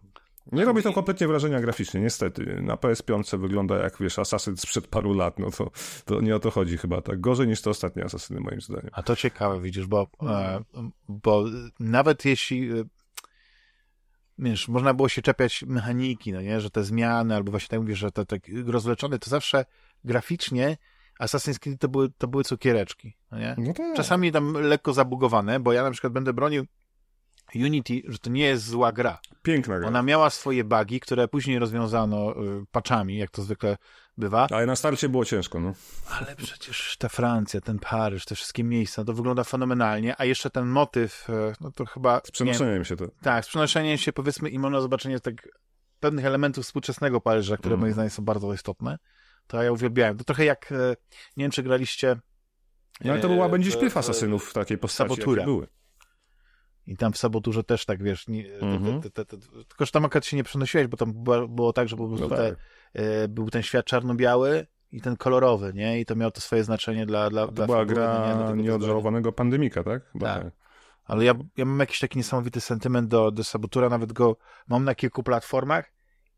Nie 0.52 0.64
robi 0.64 0.82
to 0.82 0.92
kompletnie 0.92 1.28
wrażenia 1.28 1.60
graficznie, 1.60 2.00
niestety. 2.00 2.62
Na 2.62 2.74
PS5 2.74 3.38
wygląda 3.38 3.78
jak, 3.78 3.98
wiesz, 4.00 4.18
Asasyn 4.18 4.56
sprzed 4.56 4.86
paru 4.86 5.14
lat, 5.14 5.38
no 5.38 5.50
to, 5.50 5.70
to 6.04 6.20
nie 6.20 6.36
o 6.36 6.38
to 6.38 6.50
chodzi 6.50 6.78
chyba, 6.78 7.00
tak. 7.00 7.20
Gorzej 7.20 7.48
niż 7.48 7.62
te 7.62 7.70
ostatnie 7.70 8.04
Asasyny, 8.04 8.40
moim 8.40 8.60
zdaniem. 8.60 8.90
A 8.92 9.02
to 9.02 9.16
ciekawe, 9.16 9.60
widzisz, 9.60 9.86
bo, 9.86 10.06
e, 10.22 10.60
bo 11.08 11.44
nawet 11.80 12.24
jeśli 12.24 12.70
wiesz, 14.38 14.68
można 14.68 14.94
było 14.94 15.08
się 15.08 15.22
czepiać 15.22 15.64
mechaniki, 15.66 16.32
no 16.32 16.40
nie, 16.40 16.60
że 16.60 16.70
te 16.70 16.84
zmiany, 16.84 17.34
albo 17.34 17.50
właśnie 17.50 17.68
tak 17.68 17.80
mówisz, 17.80 17.98
że 17.98 18.10
to 18.10 18.24
tak 18.24 18.42
rozwleczone, 18.66 19.18
to 19.18 19.30
zawsze 19.30 19.64
graficznie 20.04 20.76
Assassin's 21.20 21.58
Creed 21.58 21.80
to 21.80 21.88
były, 21.88 22.10
to 22.18 22.28
były 22.28 22.44
cukiereczki, 22.44 23.16
no 23.30 23.38
nie? 23.38 23.54
No 23.58 23.72
tak. 23.72 23.96
Czasami 23.96 24.32
tam 24.32 24.52
lekko 24.52 24.92
zabugowane, 24.92 25.60
bo 25.60 25.72
ja 25.72 25.82
na 25.82 25.90
przykład 25.90 26.12
będę 26.12 26.32
bronił 26.32 26.66
Unity, 27.54 28.02
że 28.08 28.18
to 28.18 28.30
nie 28.30 28.44
jest 28.44 28.64
zła 28.64 28.92
gra. 28.92 29.20
Piękna 29.42 29.78
gra. 29.78 29.88
Ona 29.88 30.02
miała 30.02 30.30
swoje 30.30 30.64
bugi, 30.64 31.00
które 31.00 31.28
później 31.28 31.58
rozwiązano 31.58 32.30
y, 32.44 32.64
patchami, 32.72 33.16
jak 33.18 33.30
to 33.30 33.42
zwykle 33.42 33.76
bywa. 34.18 34.46
Ale 34.50 34.66
na 34.66 34.76
starcie 34.76 35.08
było 35.08 35.24
ciężko, 35.24 35.60
no. 35.60 35.72
Ale 36.10 36.36
przecież 36.36 36.96
ta 36.98 37.08
Francja, 37.08 37.60
ten 37.60 37.78
Paryż, 37.78 38.24
te 38.24 38.34
wszystkie 38.34 38.64
miejsca, 38.64 39.04
to 39.04 39.12
wygląda 39.12 39.44
fenomenalnie, 39.44 40.14
a 40.20 40.24
jeszcze 40.24 40.50
ten 40.50 40.66
motyw, 40.66 41.26
e, 41.30 41.52
no 41.60 41.70
to 41.72 41.86
chyba... 41.86 42.20
Z 42.24 42.30
przenoszeniem 42.30 42.84
się 42.84 42.96
to. 42.96 43.04
Tak, 43.22 43.44
z 43.44 43.48
przenoszeniem 43.48 43.98
się 43.98 44.12
powiedzmy 44.12 44.48
i 44.48 44.58
można 44.58 44.80
zobaczenie 44.80 45.20
tak 45.20 45.48
pewnych 46.00 46.24
elementów 46.24 46.64
współczesnego 46.64 47.20
Paryża, 47.20 47.56
które 47.56 47.72
Mm. 47.74 47.80
moim 47.80 47.92
zdaniem 47.92 48.10
są 48.10 48.24
bardzo 48.24 48.54
istotne. 48.54 48.98
To 49.46 49.62
ja 49.62 49.72
uwielbiałem. 49.72 50.16
To 50.18 50.24
trochę 50.24 50.44
jak, 50.44 50.72
e, 50.72 50.96
nie 51.36 51.44
wiem 51.44 51.50
czy 51.50 51.62
graliście... 51.62 52.16
No 53.04 53.12
ale 53.12 53.20
to 53.20 53.28
była 53.28 53.48
będzie 53.48 53.70
w- 53.70 53.74
śpiew 53.74 53.92
w- 53.92 53.96
asasynów 53.96 54.50
w 54.50 54.52
takiej 54.52 54.78
postaci, 54.78 55.08
Sabotura. 55.10 55.44
były. 55.44 55.66
I 56.88 56.96
tam 56.96 57.12
w 57.12 57.18
Saboturze 57.18 57.64
też 57.64 57.84
tak, 57.84 58.02
wiesz, 58.02 58.28
nie, 58.28 58.54
Mhm. 58.60 59.02
te, 59.02 59.10
te, 59.10 59.24
te, 59.24 59.36
te, 59.38 59.46
tylko 59.68 59.84
że 59.86 59.90
tam 59.92 60.04
akurat 60.04 60.26
się 60.26 60.36
nie 60.36 60.44
przenosiłeś, 60.44 60.86
bo 60.86 60.96
tam 60.96 61.12
było, 61.12 61.48
było 61.48 61.72
tak, 61.72 61.88
że 61.88 61.96
po 61.96 62.08
prostu 62.08 62.28
No 62.28 62.36
te, 62.36 62.50
tak. 62.50 62.58
e, 62.94 63.28
był 63.28 63.50
ten 63.50 63.62
świat 63.62 63.86
czarno-biały 63.86 64.66
i 64.92 65.00
ten 65.00 65.16
kolorowy, 65.16 65.72
nie? 65.74 66.00
I 66.00 66.04
to 66.04 66.16
miało 66.16 66.30
to 66.30 66.40
swoje 66.40 66.64
znaczenie 66.64 67.06
dla, 67.06 67.30
dla, 67.30 67.46
To 67.46 67.52
dla 67.52 67.66
była 67.66 67.78
nie? 67.80 67.86
gra 67.86 68.34
wyzwania. 68.36 68.62
nieodżałowanego 68.62 69.32
pandemika, 69.32 69.82
tak? 69.84 70.10
Chyba 70.12 70.34
Tak. 70.34 70.52
Ale 71.04 71.24
ja, 71.24 71.34
ja 71.56 71.64
mam 71.64 71.80
jakiś 71.80 71.98
taki 71.98 72.18
niesamowity 72.18 72.60
sentyment 72.60 73.08
do, 73.08 73.30
do 73.30 73.44
Sabotura, 73.44 73.88
nawet 73.88 74.12
go 74.12 74.36
mam 74.68 74.84
na 74.84 74.94
kilku 74.94 75.22
platformach 75.22 75.92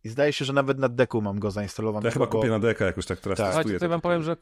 i 0.05 0.09
zdaje 0.09 0.33
się, 0.33 0.45
że 0.45 0.53
nawet 0.53 0.79
na 0.79 0.89
deku 0.89 1.23
mam 1.23 1.39
go 1.39 1.51
zainstalowanego. 1.51 2.09
Ja 2.09 2.13
chyba 2.13 2.27
bo- 2.27 2.33
kupię 2.33 2.49
na 2.49 2.59
deka 2.59 2.85
jakoś 2.85 3.07
tak 3.07 3.21
teraz 3.21 3.37
Tak. 3.39 3.47
testuję. 3.47 3.63
Słuchajcie, 3.63 3.77
tutaj 3.79 3.89
wam 3.89 4.01
powiem, 4.01 4.23
że 4.23 4.37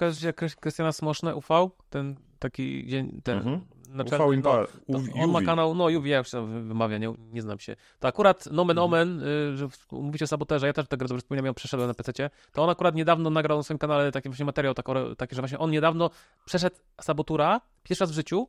Krystiana 0.61 0.93
Smoszne 0.93 1.37
UV, 1.37 1.71
ten 1.91 2.17
taki 2.39 2.87
dzień, 2.87 3.21
ten 3.25 3.39
Mhm. 3.39 3.61
UV 3.89 4.43
no, 4.89 4.99
UV. 4.99 5.09
on 5.25 5.31
ma 5.31 5.43
kanał, 5.43 5.75
no 5.75 5.89
Juwi, 5.89 6.11
jak 6.11 6.27
się 6.27 6.47
wymawia, 6.69 6.99
nie, 6.99 7.15
nie 7.33 7.43
znam 7.43 7.59
się. 7.59 7.77
To 7.99 8.09
akurat 8.09 8.47
nomen 8.47 8.79
Mhm. 8.79 8.85
omen, 8.85 9.23
y, 9.23 9.57
że 9.57 9.69
mówicie 9.93 10.25
o 10.25 10.29
saboterze, 10.29 10.67
ja 10.67 10.73
też 10.73 10.89
tego 10.89 11.07
dobrze 11.09 11.21
wspominam, 11.21 11.55
przeszedłem 11.55 11.89
na 11.89 11.95
PC, 11.95 12.31
to 12.53 12.63
on 12.65 12.71
akurat 12.71 12.95
niedawno 12.95 13.31
nagrał 13.31 13.59
na 13.59 13.63
swoim 13.63 13.79
kanale 13.79 14.13
taki 14.13 14.29
właśnie 14.29 14.45
materiał, 14.45 14.75
tak, 14.75 14.87
taki, 15.17 15.35
że 15.35 15.43
właśnie 15.43 15.59
on 15.59 15.71
niedawno 15.71 16.11
przeszedł 16.45 16.77
sabotura, 17.01 17.61
pierwszy 17.83 18.03
raz 18.05 18.11
w 18.11 18.15
życiu 18.15 18.49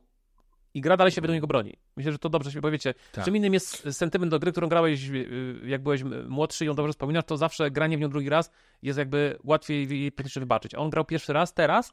i 0.74 0.80
gra 0.80 0.96
dalej 0.96 1.12
się 1.12 1.20
według 1.20 1.34
niego 1.34 1.46
broni. 1.46 1.76
Myślę, 1.96 2.12
że 2.12 2.18
to 2.18 2.28
dobrze 2.28 2.52
się 2.52 2.60
powiecie. 2.60 2.94
Tak. 3.12 3.24
Czym 3.24 3.36
innym 3.36 3.54
jest 3.54 3.88
sentyment 3.92 4.30
do 4.30 4.38
gry, 4.38 4.52
którą 4.52 4.68
grałeś, 4.68 5.10
y, 5.10 5.60
jak 5.64 5.82
byłeś 5.82 6.02
młodszy 6.28 6.64
i 6.64 6.66
ją 6.66 6.74
dobrze 6.74 6.92
wspominasz, 6.92 7.24
to 7.24 7.36
zawsze 7.36 7.70
granie 7.70 7.96
w 7.96 8.00
nią 8.00 8.08
drugi 8.10 8.28
raz 8.28 8.50
jest 8.82 8.98
jakby 8.98 9.38
łatwiej 9.44 10.00
jej 10.00 10.12
praktycznie 10.12 10.40
wybaczyć. 10.40 10.74
A 10.74 10.78
On 10.78 10.90
grał 10.90 11.04
pierwszy 11.04 11.32
raz, 11.32 11.54
teraz 11.54 11.92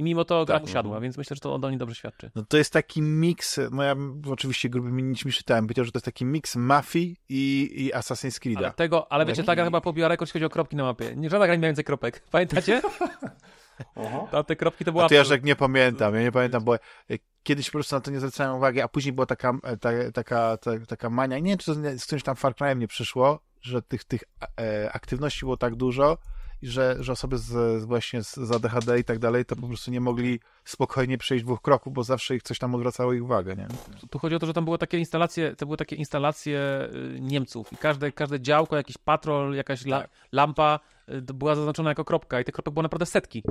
i 0.00 0.02
mimo 0.02 0.24
to 0.24 0.44
gra 0.44 0.56
Tak. 0.56 0.62
mu 0.62 0.68
siadła, 0.72 1.00
więc 1.00 1.18
myślę, 1.18 1.34
że 1.34 1.40
to 1.40 1.54
o 1.54 1.70
niej 1.70 1.78
dobrze 1.78 1.94
świadczy. 1.94 2.30
No 2.34 2.44
to 2.48 2.56
jest 2.56 2.72
taki 2.72 3.02
miks, 3.02 3.60
no 3.70 3.82
ja 3.82 3.96
oczywiście 4.30 4.68
grubymi 4.68 5.02
nićmi 5.02 5.32
czytałem, 5.32 5.64
powiedział, 5.64 5.84
że 5.84 5.92
to 5.92 5.96
jest 5.98 6.04
taki 6.04 6.24
miks 6.24 6.56
Mafii 6.56 7.16
i, 7.28 7.70
i 7.76 7.92
Assassin's 7.92 8.40
Creed'a. 8.40 8.58
Ale 8.58 8.72
tego, 8.72 9.12
ale 9.12 9.26
wiecie, 9.26 9.44
ta 9.44 9.54
gra 9.54 9.64
chyba 9.64 9.80
pobiła 9.80 10.08
rekord, 10.08 10.28
jeśli 10.28 10.32
chodzi 10.32 10.44
o 10.44 10.50
kropki 10.50 10.76
na 10.76 10.82
mapie. 10.84 11.16
Nie 11.16 11.30
żadna 11.30 11.46
gra 11.46 11.54
nie 11.54 11.60
miała 11.60 11.68
więcej 11.68 11.84
kropek. 11.84 12.22
Pamiętacie? 12.30 12.82
Tam 14.30 14.44
te 14.44 14.56
kropki 14.56 14.84
to 14.84 14.92
była... 14.92 15.04
A 15.04 15.08
to 15.08 15.14
ja 15.14 15.24
tak 15.24 15.44
nie 15.44 15.56
pamiętam, 15.56 16.14
ja 16.14 16.22
nie 16.22 16.32
pamiętam, 16.32 16.64
bo 16.64 16.74
e, 16.74 16.78
kiedyś 17.42 17.66
po 17.66 17.72
prostu 17.72 17.94
na 17.94 18.00
to 18.00 18.10
nie 18.10 18.18
zwracałem 18.18 18.56
uwagi, 18.56 18.80
a 18.80 18.88
później 18.88 19.12
była 19.12 19.26
taka, 19.26 19.52
e, 19.62 19.76
ta, 19.76 19.90
taka, 20.14 20.56
ta, 20.56 20.70
taka 20.88 21.10
mania, 21.10 21.38
nie 21.38 21.50
wiem, 21.50 21.58
czy 21.58 21.66
to 21.66 21.74
z 21.74 22.00
z 22.00 22.04
którymś 22.04 22.22
tam 22.22 22.36
Far 22.36 22.52
Cry'em 22.52 22.76
nie 22.76 22.88
przyszło, 22.88 23.40
że 23.62 23.82
tych, 23.82 24.04
tych 24.04 24.24
e, 24.60 24.92
aktywności 24.92 25.40
było 25.40 25.56
tak 25.56 25.74
dużo, 25.74 26.18
i 26.62 26.66
że, 26.66 26.96
że 27.00 27.12
osoby 27.12 27.38
z, 27.38 27.44
z 27.82 27.84
właśnie 27.84 28.22
z, 28.24 28.36
z 28.36 28.52
ADHD 28.52 28.98
i 28.98 29.04
tak 29.04 29.18
dalej, 29.18 29.44
to 29.44 29.56
po 29.56 29.66
prostu 29.66 29.90
nie 29.90 30.00
mogli 30.00 30.40
spokojnie 30.64 31.18
przejść 31.18 31.44
dwóch 31.44 31.62
kroków, 31.62 31.92
bo 31.92 32.04
zawsze 32.04 32.36
ich 32.36 32.42
coś 32.42 32.58
tam 32.58 32.74
odwracało 32.74 33.12
ich 33.12 33.24
uwagę, 33.24 33.56
nie? 33.56 33.68
Tu 34.10 34.18
chodzi 34.18 34.36
o 34.36 34.38
to, 34.38 34.46
że 34.46 34.52
tam 34.52 34.64
były 34.64 34.78
takie 34.78 34.98
instalacje, 34.98 35.56
to 35.56 35.66
były 35.66 35.76
takie 35.76 35.96
instalacje 35.96 36.88
y, 37.16 37.20
Niemców 37.20 37.72
i 37.72 37.76
każde, 37.76 38.12
każde 38.12 38.40
działko, 38.40 38.76
jakiś 38.76 38.98
patrol, 38.98 39.54
jakaś 39.54 39.86
la, 39.86 40.00
Tak. 40.00 40.10
lampa 40.32 40.80
y, 41.08 41.22
to 41.22 41.34
była 41.34 41.54
zaznaczona 41.54 41.90
jako 41.90 42.04
kropka 42.04 42.40
i 42.40 42.44
tych 42.44 42.54
kropek 42.54 42.74
było 42.74 42.82
naprawdę 42.82 43.06
setki. 43.06 43.42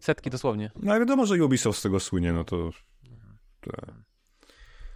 Setki 0.00 0.30
dosłownie. 0.30 0.70
No 0.82 0.90
ale 0.90 1.00
wiadomo, 1.00 1.26
że 1.26 1.44
Ubisoft 1.44 1.78
z 1.78 1.82
tego 1.82 2.00
słynie, 2.00 2.32
no 2.32 2.44
to... 2.44 2.70
to... 3.60 3.72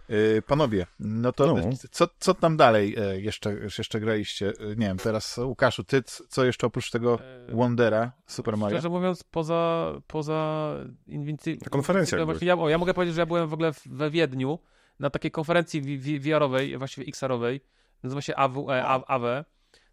Yy, 0.09 0.41
panowie, 0.41 0.85
no 0.99 1.31
to 1.31 1.47
No. 1.55 1.69
Co, 1.91 2.07
co 2.19 2.33
tam 2.33 2.57
dalej 2.57 2.95
e, 2.97 3.21
jeszcze, 3.21 3.53
jeszcze 3.77 3.99
graliście? 3.99 4.49
E, 4.59 4.65
Nie 4.75 4.87
wiem, 4.87 4.97
teraz 4.97 5.37
Łukaszu, 5.37 5.83
ty 5.83 6.03
co 6.03 6.45
jeszcze 6.45 6.67
oprócz 6.67 6.91
tego 6.91 7.19
Wondera 7.49 8.11
Super 8.27 8.57
Mario? 8.57 8.77
Szczerze 8.77 8.89
mówiąc, 8.89 9.23
poza, 9.23 9.91
poza 10.07 10.69
Invincible... 11.07 11.59
Na 11.65 11.69
konferencjach 11.69 12.25
właśnie 12.25 12.47
ja, 12.47 12.57
o, 12.57 12.69
ja 12.69 12.77
mogę 12.77 12.93
powiedzieć, 12.93 13.15
że 13.15 13.21
ja 13.21 13.25
byłem 13.25 13.47
w 13.47 13.53
ogóle 13.53 13.73
w- 13.73 13.87
we 13.87 14.09
Wiedniu 14.11 14.59
na 14.99 15.09
takiej 15.09 15.31
konferencji 15.31 15.81
VR-owej, 16.19 16.77
właściwie 16.77 17.07
XR-owej, 17.07 17.61
nazywa 18.03 18.21
się 18.21 18.35
AW, 18.35 18.69
e, 18.71 18.85
A- 18.85 19.05
AWE. 19.07 19.45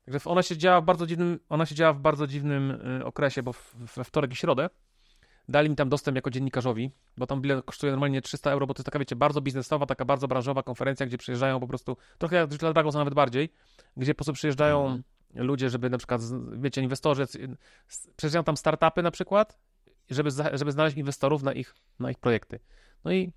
Także 0.05 0.21
ona 0.25 0.43
się 0.43 0.57
działa 0.57 0.81
w 0.81 0.85
bardzo 0.85 1.07
dziwnym, 1.07 1.39
ona 1.49 1.67
się 1.67 1.75
działa 1.75 1.93
w 1.93 1.99
bardzo 2.01 2.27
dziwnym 2.27 2.71
y, 3.01 3.05
okresie, 3.05 3.43
bo 3.43 3.53
w- 3.53 3.75
we 3.97 4.05
wtorek 4.05 4.33
i 4.33 4.37
środę 4.37 4.69
dali 5.49 5.71
mi 5.71 5.77
tam 5.77 5.89
dostęp 5.89 6.17
jako 6.17 6.31
dziennikarzowi, 6.31 6.91
bo 7.17 7.27
tam 7.27 7.41
bilet 7.41 7.65
kosztuje 7.65 7.93
normalnie 7.93 8.23
300 8.23 8.51
euro, 8.51 8.67
bo 8.67 8.75
to 8.75 8.81
jest 8.81 8.85
taka, 8.85 8.99
wiecie, 8.99 9.17
bardzo 9.17 9.41
biznesowa, 9.41 9.87
taka 9.87 10.05
bardzo 10.05 10.29
branżowa 10.29 10.63
konferencja, 10.63 11.07
gdzie 11.07 11.19
przyjeżdżają 11.19 11.61
po 11.61 11.69
prostu, 11.69 11.97
trochę 12.19 12.37
jak 12.37 12.47
Digital 12.47 12.73
Dragons, 12.73 12.95
nawet 12.95 13.15
bardziej, 13.15 13.53
gdzie 13.97 14.15
po 14.15 14.19
prostu 14.19 14.33
przyjeżdżają 14.33 15.03
ludzie, 15.35 15.71
żeby 15.71 15.91
na 15.91 15.99
przykład, 15.99 16.21
wiecie, 16.53 16.83
inwestorzy, 16.83 17.27
przyjeżdżają 18.17 18.45
tam 18.45 18.57
startupy 18.57 19.03
na 19.03 19.11
przykład, 19.11 19.59
żeby, 20.11 20.31
żeby 20.53 20.73
znaleźć 20.73 20.97
inwestorów 20.97 21.43
na 21.43 21.53
ich, 21.53 21.75
na 21.99 22.11
ich 22.11 22.19
projekty. 22.19 22.61
No 23.05 23.13
i 23.13 23.33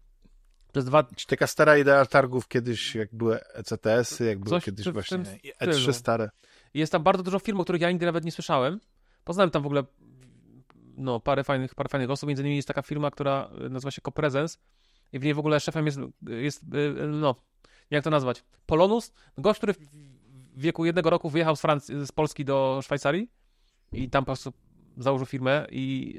przez 0.71 0.85
dwa, 0.85 1.03
taka 1.27 1.47
stara 1.47 1.77
idea 1.77 2.05
targów 2.05 2.47
kiedyś, 2.47 2.95
jak 2.95 3.15
były 3.15 3.39
ECTS-y, 3.53 4.25
jak 4.25 4.39
były 4.39 4.49
Coś 4.49 4.65
kiedyś 4.65 4.89
właśnie 4.89 5.25
stylu. 5.25 5.71
E3 5.71 5.93
stare. 5.93 6.29
Jest 6.73 6.91
tam 6.91 7.03
bardzo 7.03 7.23
dużo 7.23 7.39
firm, 7.39 7.59
o 7.59 7.63
których 7.63 7.81
ja 7.81 7.91
nigdy 7.91 8.05
nawet 8.05 8.25
nie 8.25 8.31
słyszałem. 8.31 8.79
Poznałem 9.23 9.51
tam 9.51 9.63
w 9.63 9.65
ogóle 9.65 9.83
no, 10.99 11.19
parę, 11.19 11.43
fajnych, 11.43 11.75
parę 11.75 11.89
fajnych 11.89 12.09
osób. 12.09 12.27
Między 12.27 12.43
innymi 12.43 12.55
jest 12.55 12.67
taka 12.67 12.81
firma, 12.81 13.11
która 13.11 13.49
y, 13.65 13.69
nazywa 13.69 13.91
się 13.91 14.01
Copresence 14.01 14.57
i 15.13 15.19
w 15.19 15.23
niej 15.23 15.33
w 15.33 15.39
ogóle 15.39 15.59
szefem 15.59 15.85
jest, 15.85 15.99
jest 16.27 16.63
y, 16.63 17.07
no, 17.07 17.35
jak 17.89 18.03
to 18.03 18.09
nazwać? 18.09 18.43
Polonus, 18.65 19.13
gość, 19.37 19.57
który 19.57 19.73
w 19.73 19.79
wieku 20.55 20.85
jednego 20.85 21.09
roku 21.09 21.29
wyjechał 21.29 21.55
z, 21.55 21.61
Francji, 21.61 22.05
z 22.05 22.11
Polski 22.11 22.45
do 22.45 22.79
Szwajcarii 22.83 23.31
i 23.91 24.09
tam 24.09 24.23
po 24.23 24.25
prostu 24.25 24.53
założył 24.97 25.25
firmę 25.25 25.67
i 25.71 26.15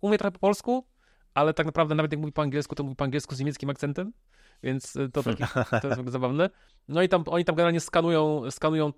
umie 0.00 0.18
trochę 0.18 0.32
po 0.32 0.38
polsku, 0.38 0.86
ale 1.34 1.54
tak 1.54 1.66
naprawdę 1.66 1.94
nawet 1.94 2.12
jak 2.12 2.20
mówi 2.20 2.32
po 2.32 2.42
angielsku, 2.42 2.74
to 2.74 2.82
mówi 2.82 2.96
po 2.96 3.04
angielsku 3.04 3.34
z 3.34 3.38
niemieckim 3.38 3.70
akcentem, 3.70 4.12
więc 4.62 4.92
to, 5.12 5.22
taki, 5.22 5.44
to 5.82 5.88
jest 5.88 6.08
zabawne. 6.08 6.50
No 6.88 7.02
i 7.02 7.08
tam 7.08 7.24
oni 7.26 7.44
tam 7.44 7.54
generalnie 7.56 7.80
skanują, 7.80 8.50
skanują 8.50 8.92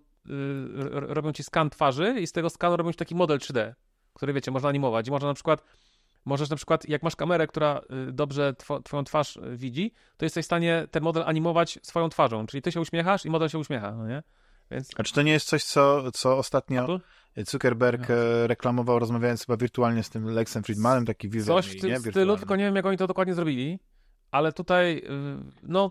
robią 0.92 1.32
ci 1.32 1.42
skan 1.42 1.70
twarzy 1.70 2.20
i 2.20 2.26
z 2.26 2.32
tego 2.32 2.50
skanu 2.50 2.76
robią 2.76 2.92
ci 2.92 2.98
taki 2.98 3.14
model 3.14 3.38
3D, 3.38 3.74
który 4.18 4.32
wiecie, 4.32 4.50
można 4.50 4.68
animować. 4.68 5.08
I 5.08 5.10
można 5.10 5.28
na 5.28 5.34
przykład, 5.34 5.64
możesz 6.24 6.50
na 6.50 6.56
przykład, 6.56 6.88
jak 6.88 7.02
masz 7.02 7.16
kamerę, 7.16 7.46
która 7.46 7.80
y, 8.08 8.12
dobrze 8.12 8.54
two, 8.54 8.80
twoją 8.80 9.04
twarz 9.04 9.36
y, 9.36 9.56
widzi, 9.56 9.94
to 10.16 10.24
jesteś 10.24 10.44
w 10.44 10.46
stanie 10.46 10.86
ten 10.90 11.02
model 11.02 11.22
animować 11.26 11.78
swoją 11.82 12.08
twarzą. 12.08 12.46
Czyli 12.46 12.62
ty 12.62 12.72
się 12.72 12.80
uśmiechasz 12.80 13.24
i 13.24 13.30
model 13.30 13.48
się 13.48 13.58
uśmiecha, 13.58 13.92
no 13.92 14.08
nie? 14.08 14.22
Więc 14.70 14.88
A 14.96 15.02
czy 15.02 15.12
to 15.12 15.22
nie 15.22 15.32
jest 15.32 15.48
coś, 15.48 15.64
co, 15.64 16.12
co 16.12 16.38
ostatnio 16.38 16.82
Apple? 16.82 17.00
Zuckerberg 17.36 18.10
e, 18.10 18.46
reklamował, 18.46 18.98
rozmawiając 18.98 19.46
chyba 19.46 19.56
wirtualnie 19.56 20.02
z 20.02 20.10
tym 20.10 20.24
Lexem 20.24 20.62
Friedmanem, 20.62 21.06
taki 21.06 21.28
wizerunek, 21.28 21.64
Coś 21.64 21.76
w 21.76 21.80
tym 21.80 22.12
stylu, 22.12 22.36
tylko 22.36 22.56
nie 22.56 22.64
wiem, 22.64 22.76
jak 22.76 22.86
oni 22.86 22.96
to 22.96 23.06
dokładnie 23.06 23.34
zrobili, 23.34 23.78
ale 24.30 24.52
tutaj, 24.52 25.02
no, 25.62 25.90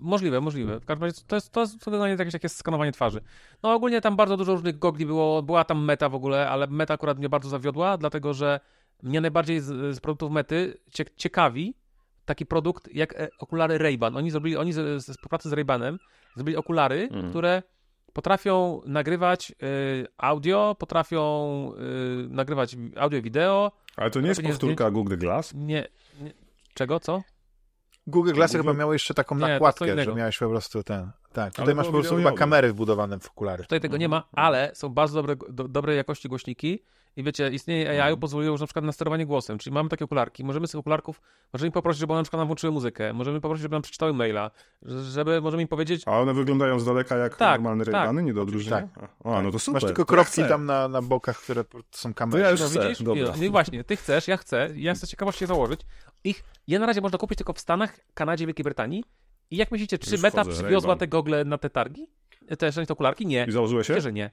możliwe, 0.00 0.40
możliwe. 0.40 0.80
W 0.80 0.84
każdym 0.84 1.04
razie 1.04 1.22
to 1.26 1.36
jest, 1.36 1.52
to 1.52 1.60
jest 1.60 1.84
wygląda 1.84 2.08
jakieś 2.08 2.32
takie 2.32 2.48
skanowanie 2.48 2.92
twarzy. 2.92 3.20
No 3.62 3.74
ogólnie 3.74 4.00
tam 4.00 4.16
bardzo 4.16 4.36
dużo 4.36 4.52
różnych 4.52 4.78
gogli 4.78 5.06
było, 5.06 5.42
była 5.42 5.64
tam 5.64 5.84
meta 5.84 6.08
w 6.08 6.14
ogóle, 6.14 6.50
ale 6.50 6.66
meta 6.66 6.94
akurat 6.94 7.18
mnie 7.18 7.28
bardzo 7.28 7.48
zawiodła, 7.48 7.98
dlatego 7.98 8.34
że 8.34 8.60
mnie 9.02 9.20
najbardziej 9.20 9.60
z, 9.60 9.96
z 9.96 10.00
produktów 10.00 10.30
mety 10.32 10.76
cie, 10.90 11.04
ciekawi 11.16 11.74
taki 12.24 12.46
produkt 12.46 12.94
jak 12.94 13.14
e, 13.14 13.28
okulary 13.38 13.78
Ray-Ban. 13.78 14.16
Oni 14.16 14.30
zrobili, 14.30 14.56
oni 14.56 14.72
ze, 14.72 14.98
współpracy 15.00 15.48
z 15.48 15.52
Ray-Banem 15.52 15.96
zrobili 16.36 16.56
okulary, 16.56 17.08
Mm. 17.12 17.30
które 17.30 17.62
potrafią 18.12 18.80
nagrywać 18.86 19.50
y, 19.50 20.06
audio, 20.18 20.76
potrafią 20.78 21.72
y, 22.24 22.28
nagrywać 22.28 22.76
audio 22.96 23.18
i 23.18 23.22
wideo, 23.22 23.72
Ale 23.96 24.10
to 24.10 24.20
nie 24.20 24.28
jest 24.28 24.42
powtórka 24.42 24.90
Google 24.90 25.16
Glass? 25.16 25.54
nie, 25.54 25.86
nie. 26.20 26.32
Czego, 26.74 27.00
co? 27.00 27.22
Google 28.06 28.32
Glassy 28.32 28.58
Google- 28.58 28.68
chyba 28.68 28.78
miało 28.78 28.92
jeszcze 28.92 29.14
taką 29.14 29.34
Nie, 29.34 29.40
nakładkę, 29.40 30.04
że 30.04 30.14
miałeś 30.14 30.38
po 30.38 30.48
prostu 30.48 30.82
ten... 30.82 31.10
Tak, 31.34 31.52
tutaj 31.52 31.64
Ale 31.64 31.74
masz 31.74 31.86
po 31.86 31.92
prostu 31.92 32.16
chyba 32.16 32.30
i 32.32 32.34
kamery 32.34 32.72
wbudowane 32.72 33.18
w 33.18 33.26
okulary. 33.30 33.62
Tutaj 33.62 33.80
tego 33.80 33.96
nie 33.96 34.08
ma, 34.08 34.22
ale 34.32 34.70
są 34.74 34.88
bardzo 34.88 35.22
dobre, 35.22 35.36
do, 35.48 35.68
dobrej 35.68 35.96
jakości 35.96 36.28
głośniki 36.28 36.82
i 37.16 37.22
wiecie, 37.22 37.50
istnienie 37.50 38.04
AI 38.04 38.16
pozwoliło 38.16 38.52
już 38.52 38.60
na 38.60 38.66
przykład 38.66 38.84
na 38.84 38.92
sterowanie 38.92 39.26
głosem, 39.26 39.58
czyli 39.58 39.74
mamy 39.74 39.88
takie 39.88 40.04
okularki, 40.04 40.44
możemy 40.44 40.66
z 40.66 40.70
tych 40.70 40.80
okularków, 40.80 41.20
możemy 41.52 41.66
im 41.66 41.72
poprosić, 41.72 42.00
żeby 42.00 42.12
one 42.12 42.20
na 42.20 42.24
przykład 42.24 42.40
nam 42.40 42.46
włączyły 42.48 42.72
muzykę, 42.72 43.12
możemy 43.12 43.40
poprosić, 43.40 43.62
żeby 43.62 43.72
nam 43.74 43.82
przeczytały 43.82 44.12
maila, 44.14 44.50
żeby, 44.82 45.40
możemy 45.40 45.62
im 45.62 45.68
powiedzieć, 45.68 46.02
A 46.06 46.20
one 46.20 46.34
wyglądają 46.34 46.80
z 46.80 46.84
daleka 46.84 47.16
jak 47.16 47.36
Tak, 47.36 47.60
normalne 47.60 47.84
tak. 47.84 47.94
Ray-Bany, 47.94 48.22
nie 48.22 48.34
do 48.34 48.42
odróżnienia? 48.42 48.88
A, 49.24 49.42
no 49.42 49.50
to 49.52 49.58
super. 49.58 49.82
Masz 49.82 49.84
tylko 49.84 50.04
To 50.04 50.12
ja 50.12 50.16
kropki 50.16 50.32
chcę. 50.32 50.48
tam 50.48 50.66
na, 50.66 50.88
na 50.88 51.02
bokach, 51.02 51.38
które 51.38 51.64
są 51.90 52.08
To 52.08 52.14
kamery. 52.14 52.42
ja 52.42 52.50
już 52.50 52.60
no 52.60 52.68
chcę, 52.68 52.82
widzisz, 52.82 53.02
dobra. 53.02 53.32
no 53.38 53.44
i 53.44 53.50
właśnie, 53.50 53.84
ty 53.84 53.96
chcesz, 53.96 54.28
ja 54.28 54.36
chcę, 54.36 54.68
ja 54.74 54.94
chcę 54.94 55.06
ciekawości 55.06 55.46
założyć. 55.46 55.80
Ich, 56.24 56.44
je 56.66 56.78
na 56.78 56.86
razie 56.86 57.00
można 57.00 57.18
kupić 57.18 57.38
tylko 57.38 57.52
w 57.52 57.60
Stanach, 57.60 58.00
Kanadzie, 58.14 58.46
Wielkiej 58.46 58.64
Brytanii 58.64 59.04
i 59.50 59.56
jak 59.56 59.70
myślicie, 59.70 59.98
czy 59.98 60.10
Już 60.12 60.22
Meta 60.22 60.44
wchodzę, 60.44 60.62
przywiozła 60.62 60.96
te 60.96 61.08
gogle 61.08 61.44
na 61.44 61.58
te 61.58 61.70
targi? 61.70 62.06
Te, 62.58 62.72
te 62.72 62.92
okularki? 62.92 63.26
Nie. 63.26 63.46
I 63.48 63.52
założyłeś 63.52 63.86
się? 63.86 63.92
Myślę, 63.92 64.02
że 64.02 64.12
nie. 64.12 64.30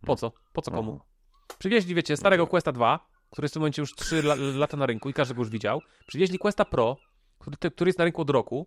Po 0.00 0.16
co? 0.16 0.32
Po 0.52 0.62
co 0.62 0.70
komu? 0.70 1.00
Aha. 1.00 1.10
Przywieźli, 1.58 1.94
wiecie, 1.94 2.16
starego 2.16 2.46
Questa 2.46 2.72
2, 2.72 3.06
który 3.30 3.44
jest 3.44 3.52
w 3.52 3.54
tym 3.54 3.60
momencie 3.60 3.82
już 3.82 3.94
3 3.94 4.18
la 4.18 4.34
lata 4.34 4.76
na 4.76 4.86
rynku 4.86 5.10
i 5.10 5.12
każdy 5.12 5.34
go 5.34 5.40
już 5.40 5.50
widział. 5.50 5.80
Przywieźli 6.06 6.38
Questa 6.38 6.64
Pro, 6.64 6.96
który, 7.38 7.70
który 7.70 7.88
jest 7.88 7.98
na 7.98 8.04
rynku 8.04 8.22
od 8.22 8.30
roku. 8.30 8.66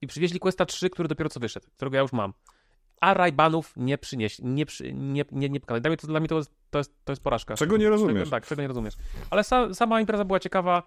I 0.00 0.06
przywieźli 0.06 0.38
Questa 0.38 0.66
3, 0.66 0.90
który 0.90 1.08
dopiero 1.08 1.30
co 1.30 1.40
wyszedł, 1.40 1.66
którego 1.76 1.96
ja 1.96 2.02
już 2.02 2.12
mam. 2.12 2.32
A 3.00 3.14
Raybanów 3.14 3.72
nie 3.76 3.98
przynieśli, 3.98 4.44
nie, 4.44 4.66
przy, 4.66 4.92
nie, 4.92 5.24
nie, 5.32 5.48
nie 5.48 5.60
pokazali. 5.60 5.80
Dla 5.80 5.90
mnie 5.90 5.96
to, 5.96 6.06
dla 6.06 6.20
mnie 6.20 6.28
to, 6.28 6.36
jest, 6.36 6.50
to, 6.70 6.78
jest, 6.78 7.04
to 7.04 7.12
jest 7.12 7.22
porażka. 7.22 7.54
Czego 7.54 7.76
nie 7.76 7.88
rozumiesz? 7.88 8.30
Tak, 8.30 8.46
czego 8.46 8.62
nie 8.62 8.68
rozumiesz. 8.68 8.94
Ale 9.30 9.42
sa, 9.42 9.74
sama 9.74 10.00
impreza 10.00 10.24
była 10.24 10.40
ciekawa. 10.40 10.82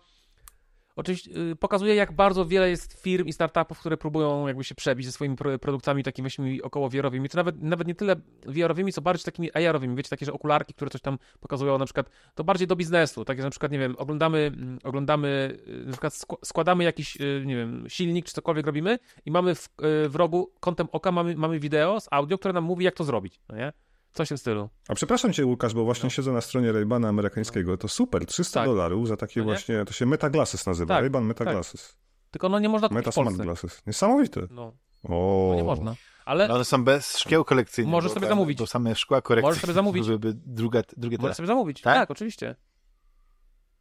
Oczywiście 0.96 1.32
y, 1.52 1.56
pokazuje, 1.56 1.96
jak 1.96 2.12
bardzo 2.12 2.46
wiele 2.46 2.70
jest 2.70 3.02
firm 3.02 3.28
i 3.28 3.34
startupów, 3.34 3.80
które 3.80 3.98
próbują 3.98 4.48
jakby 4.48 4.64
się 4.64 4.76
przebić 4.76 5.06
ze 5.06 5.12
swoimi 5.12 5.36
pro, 5.36 5.60
produktami 5.60 6.04
takimi 6.04 6.24
właśnie 6.30 6.64
około 6.64 6.90
VR-owymi. 6.90 7.30
To 7.30 7.38
nawet, 7.38 7.62
nawet 7.62 7.88
nie 7.88 7.96
tyle 7.96 8.16
VR-owymi, 8.46 8.94
co 8.94 9.02
bardziej 9.02 9.26
takimi 9.26 9.52
AR-owymi. 9.52 9.96
Wiecie, 9.96 10.10
takie, 10.10 10.26
że 10.26 10.34
okularki, 10.34 10.74
które 10.74 10.92
coś 10.92 11.02
tam 11.02 11.18
pokazują, 11.40 11.78
na 11.78 11.86
przykład 11.86 12.10
to 12.36 12.44
bardziej 12.44 12.68
do 12.68 12.76
biznesu. 12.76 13.26
Takie, 13.26 13.42
że 13.42 13.48
na 13.48 13.52
przykład, 13.52 13.72
nie 13.72 13.80
wiem, 13.80 13.96
oglądamy, 13.98 14.52
mm, 14.56 14.80
oglądamy 14.84 15.58
y, 15.68 15.86
na 15.86 15.92
przykład 15.92 16.14
sk- 16.14 16.46
składamy 16.46 16.84
jakiś, 16.84 17.22
y, 17.22 17.44
nie 17.46 17.56
wiem, 17.56 17.86
silnik, 17.88 18.26
czy 18.26 18.34
cokolwiek 18.34 18.66
robimy 18.66 19.00
i 19.26 19.32
mamy 19.32 19.56
w, 19.56 19.70
w 20.10 20.16
rogu 20.16 20.52
kątem 20.60 20.88
oka 20.92 21.12
mamy, 21.12 21.36
mamy 21.36 21.60
wideo 21.60 22.00
z 22.00 22.08
audio, 22.12 22.38
które 22.38 22.54
nam 22.54 22.64
mówi, 22.64 22.86
jak 22.86 22.96
to 22.96 23.04
zrobić, 23.04 23.40
no 23.50 23.56
nie? 23.56 23.74
Coś 24.14 24.28
w 24.28 24.30
tym 24.30 24.38
stylu. 24.38 24.70
A 24.88 24.96
przepraszam 24.96 25.34
cię, 25.34 25.46
Łukasz, 25.46 25.74
bo 25.74 25.84
właśnie 25.84 26.10
siedzę 26.10 26.32
na 26.32 26.42
stronie 26.42 26.72
Raybana 26.72 27.08
amerykańskiego. 27.10 27.78
To 27.78 27.88
super, 27.88 28.26
300 28.26 28.60
No. 28.60 28.66
Tak. 28.66 28.76
dolarów 28.76 29.08
za 29.08 29.18
takie 29.18 29.40
No 29.40 29.46
nie? 29.46 29.52
właśnie, 29.52 29.86
to 29.86 29.94
się 29.94 30.06
Metaglasses 30.06 30.66
nazywa. 30.66 30.94
Tak, 30.96 31.02
Rayban 31.02 31.24
Meta 31.26 31.46
tak. 31.46 31.54
Glasses. 31.54 31.98
Tylko 32.32 32.50
no 32.50 32.60
nie 32.60 32.70
można 32.70 32.88
kupić 32.88 32.96
Meta 32.96 33.12
w 33.12 33.16
Polsce. 33.16 33.34
Smart 33.36 33.46
Glasses. 33.48 33.82
Niesamowite. 33.88 34.42
No, 34.52 34.74
O. 35.04 35.48
no 35.50 35.56
nie 35.56 35.64
można. 35.64 35.96
Ale 36.26 36.48
No 36.48 36.56
one 36.56 36.66
są 36.66 36.84
bez 36.84 37.18
szkieł 37.18 37.46
kolekcyjnych. 37.46 37.92
Możesz 37.92 38.12
sobie 38.12 38.22
tam- 38.22 38.30
zamówić. 38.30 38.60
Bo 38.60 38.68
same 38.68 38.96
szkła 38.96 39.22
korekcyjne. 39.22 39.50
Możesz 39.50 39.62
sobie 39.62 39.74
zamówić. 39.74 40.06
Byłyby 40.06 40.34
druga, 40.36 40.82
drugie 40.98 41.18
Możesz 41.22 41.38
sobie 41.38 41.48
zamówić. 41.48 41.82
Tak? 41.82 41.96
Tak, 41.96 42.12
oczywiście. 42.12 42.56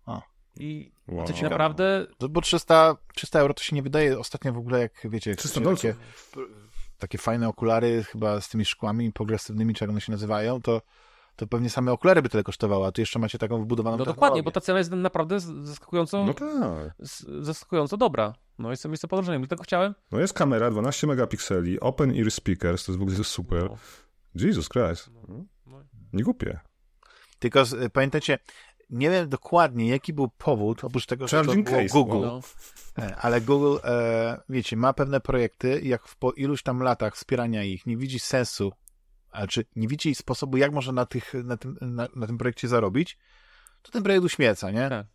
A. 0.06 0.20
I 0.60 0.92
Wow. 1.08 1.26
to 1.26 1.32
ci 1.32 1.42
naprawdę. 1.42 2.06
To- 2.18 2.28
Bo 2.28 2.40
300, 2.40 2.96
300 3.14 3.40
euro 3.40 3.54
to 3.54 3.62
się 3.62 3.76
nie 3.76 3.82
wydaje 3.82 4.18
ostatnio 4.18 4.52
w 4.52 4.58
ogóle, 4.58 4.80
jak 4.80 4.92
wiecie, 5.04 5.36
300 5.36 5.54
takie, 5.54 5.64
dolców. 5.64 5.82
takie 6.30 6.40
fajne 7.18 7.48
okulary, 7.48 8.04
chyba 8.04 8.40
z 8.40 8.48
tymi 8.48 8.64
szkłami 8.64 9.12
progresywnymi, 9.12 9.74
czy 9.74 9.84
jak 9.84 9.90
one 9.90 10.00
się 10.00 10.12
nazywają, 10.12 10.62
to, 10.62 10.82
to 11.36 11.46
pewnie 11.46 11.70
same 11.70 11.92
okulary 11.92 12.22
by 12.22 12.28
tyle 12.28 12.42
kosztowały, 12.44 12.86
a 12.86 12.92
tu 12.92 13.00
jeszcze 13.00 13.18
macie 13.18 13.38
taką 13.38 13.62
wbudowaną 13.62 13.96
No 13.96 14.04
dokładnie, 14.04 14.42
bo 14.42 14.50
ta 14.50 14.60
cena 14.60 14.78
jest 14.78 14.90
naprawdę 14.90 15.40
zaskakująco, 15.40 16.24
No 16.24 16.34
tak. 16.34 16.48
zaskakująco 17.42 17.96
dobra. 17.96 18.34
No 18.58 18.70
jestem, 18.70 18.90
jestem 18.90 19.08
podróżeniem, 19.08 19.42
dlatego 19.42 19.62
chciałem. 19.62 19.94
No 20.12 20.20
jest 20.20 20.32
kamera, 20.32 20.70
12 20.70 21.06
megapikseli, 21.06 21.80
open 21.80 22.18
ear 22.18 22.30
speakers, 22.30 22.84
to 22.84 22.92
jest 22.92 22.98
w 22.98 23.02
ogóle 23.02 23.24
super. 23.24 23.64
No, 23.70 23.76
Jesus 24.34 24.68
Christ. 24.68 25.10
no. 25.28 25.44
Nie 26.12 26.22
głupie. 26.24 26.60
Tylko 27.38 27.64
z, 27.64 27.92
pamiętacie, 27.92 28.38
nie 28.90 29.10
wiem 29.10 29.28
dokładnie, 29.28 29.88
jaki 29.88 30.12
był 30.12 30.28
powód, 30.28 30.84
oprócz 30.84 31.06
tego, 31.06 31.28
że 31.28 31.44
to 31.44 31.52
było 31.52 31.64
case, 31.64 31.88
Google. 31.88 32.20
No. 32.20 32.40
E, 32.98 33.16
ale 33.16 33.40
Google, 33.40 33.76
e, 33.84 34.40
wiecie, 34.48 34.76
ma 34.76 34.92
pewne 34.92 35.20
projekty 35.20 35.80
i 35.80 35.88
jak 35.88 36.08
w, 36.08 36.16
po 36.16 36.32
iluś 36.32 36.62
tam 36.62 36.82
latach 36.82 37.16
wspierania 37.16 37.64
ich 37.64 37.86
nie 37.86 37.96
widzi 37.96 38.18
sensu, 38.18 38.72
a 39.30 39.46
czy 39.46 39.64
nie 39.76 39.88
widzi 39.88 40.14
sposobu, 40.14 40.56
jak 40.56 40.72
można 40.72 40.92
na, 40.92 41.06
tych, 41.06 41.34
na, 41.44 41.56
tym, 41.56 41.76
na, 41.80 42.08
na 42.16 42.26
tym 42.26 42.38
projekcie 42.38 42.68
zarobić, 42.68 43.18
to 43.82 43.92
ten 43.92 44.02
projekt 44.02 44.24
uśmieca, 44.24 44.70
nie? 44.70 44.88
Tak. 44.88 45.06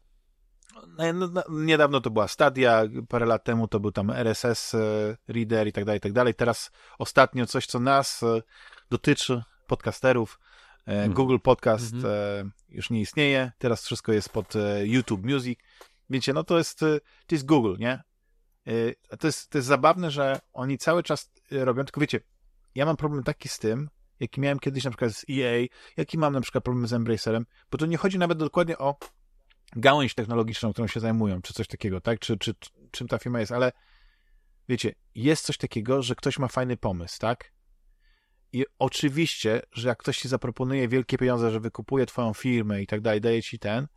No, 0.97 1.13
no, 1.13 1.27
no, 1.27 1.43
niedawno 1.49 2.01
to 2.01 2.09
była 2.09 2.27
Stadia, 2.27 2.83
parę 3.09 3.25
lat 3.25 3.43
temu 3.43 3.67
to 3.67 3.79
był 3.79 3.91
tam 3.91 4.09
RSS 4.09 4.75
e, 4.75 5.17
Reader 5.27 5.67
i 5.67 5.71
tak 5.71 5.85
dalej, 5.85 5.97
i 5.97 6.01
tak 6.01 6.13
dalej. 6.13 6.33
Teraz 6.33 6.71
ostatnio 6.99 7.45
coś, 7.45 7.65
co 7.65 7.79
nas 7.79 8.23
e, 8.23 8.41
dotyczy, 8.89 9.43
podcasterów, 9.67 10.39
e, 10.85 11.09
Google 11.09 11.37
Podcast 11.43 11.93
Mhm. 11.93 12.13
e, 12.13 12.51
już 12.69 12.89
nie 12.89 13.01
istnieje, 13.01 13.51
teraz 13.57 13.85
wszystko 13.85 14.13
jest 14.13 14.29
pod 14.29 14.55
e, 14.55 14.87
YouTube 14.87 15.25
Music. 15.25 15.59
Wiecie, 16.09 16.33
no 16.33 16.43
to 16.43 16.57
jest, 16.57 16.79
to 16.79 17.35
jest 17.35 17.45
Google, 17.45 17.75
nie? 17.79 18.03
To 19.19 19.27
jest, 19.27 19.49
to 19.49 19.57
jest 19.57 19.67
zabawne, 19.67 20.11
że 20.11 20.39
oni 20.53 20.77
cały 20.77 21.03
czas 21.03 21.31
robią, 21.51 21.85
tylko 21.85 22.01
wiecie, 22.01 22.19
ja 22.75 22.85
mam 22.85 22.97
problem 22.97 23.23
taki 23.23 23.49
z 23.49 23.59
tym, 23.59 23.89
jaki 24.19 24.41
miałem 24.41 24.59
kiedyś 24.59 24.83
na 24.83 24.89
przykład 24.89 25.11
z 25.11 25.25
EA, 25.29 25.65
jaki 25.97 26.17
mam 26.17 26.33
na 26.33 26.41
przykład 26.41 26.63
problem 26.63 26.87
z 26.87 26.93
Embracerem, 26.93 27.45
bo 27.71 27.77
to 27.77 27.85
nie 27.85 27.97
chodzi 27.97 28.19
nawet 28.19 28.37
dokładnie 28.37 28.77
o 28.77 28.95
gałęź 29.75 30.15
technologiczną, 30.15 30.73
którą 30.73 30.87
się 30.87 30.99
zajmują, 30.99 31.41
czy 31.41 31.53
coś 31.53 31.67
takiego, 31.67 32.01
tak? 32.01 32.19
Czy, 32.19 32.37
czy 32.37 32.53
czym 32.91 33.07
ta 33.07 33.17
firma 33.17 33.39
jest, 33.39 33.51
ale 33.51 33.71
wiecie, 34.69 34.95
jest 35.15 35.45
coś 35.45 35.57
takiego, 35.57 36.01
że 36.01 36.15
ktoś 36.15 36.39
ma 36.39 36.47
fajny 36.47 36.77
pomysł, 36.77 37.19
tak? 37.19 37.51
I 38.55 38.65
oczywiście, 38.79 39.61
że 39.71 39.87
jak 39.87 39.97
ktoś 39.97 40.17
ci 40.17 40.27
zaproponuje 40.27 40.87
wielkie 40.87 41.17
pieniądze, 41.17 41.51
że 41.51 41.59
wykupuje 41.59 42.05
twoją 42.05 42.33
firmę 42.33 42.81
i 42.81 42.87
tak 42.87 43.01
dalej, 43.01 43.21
daje 43.21 43.43
ci 43.43 43.59
ten, 43.59 43.87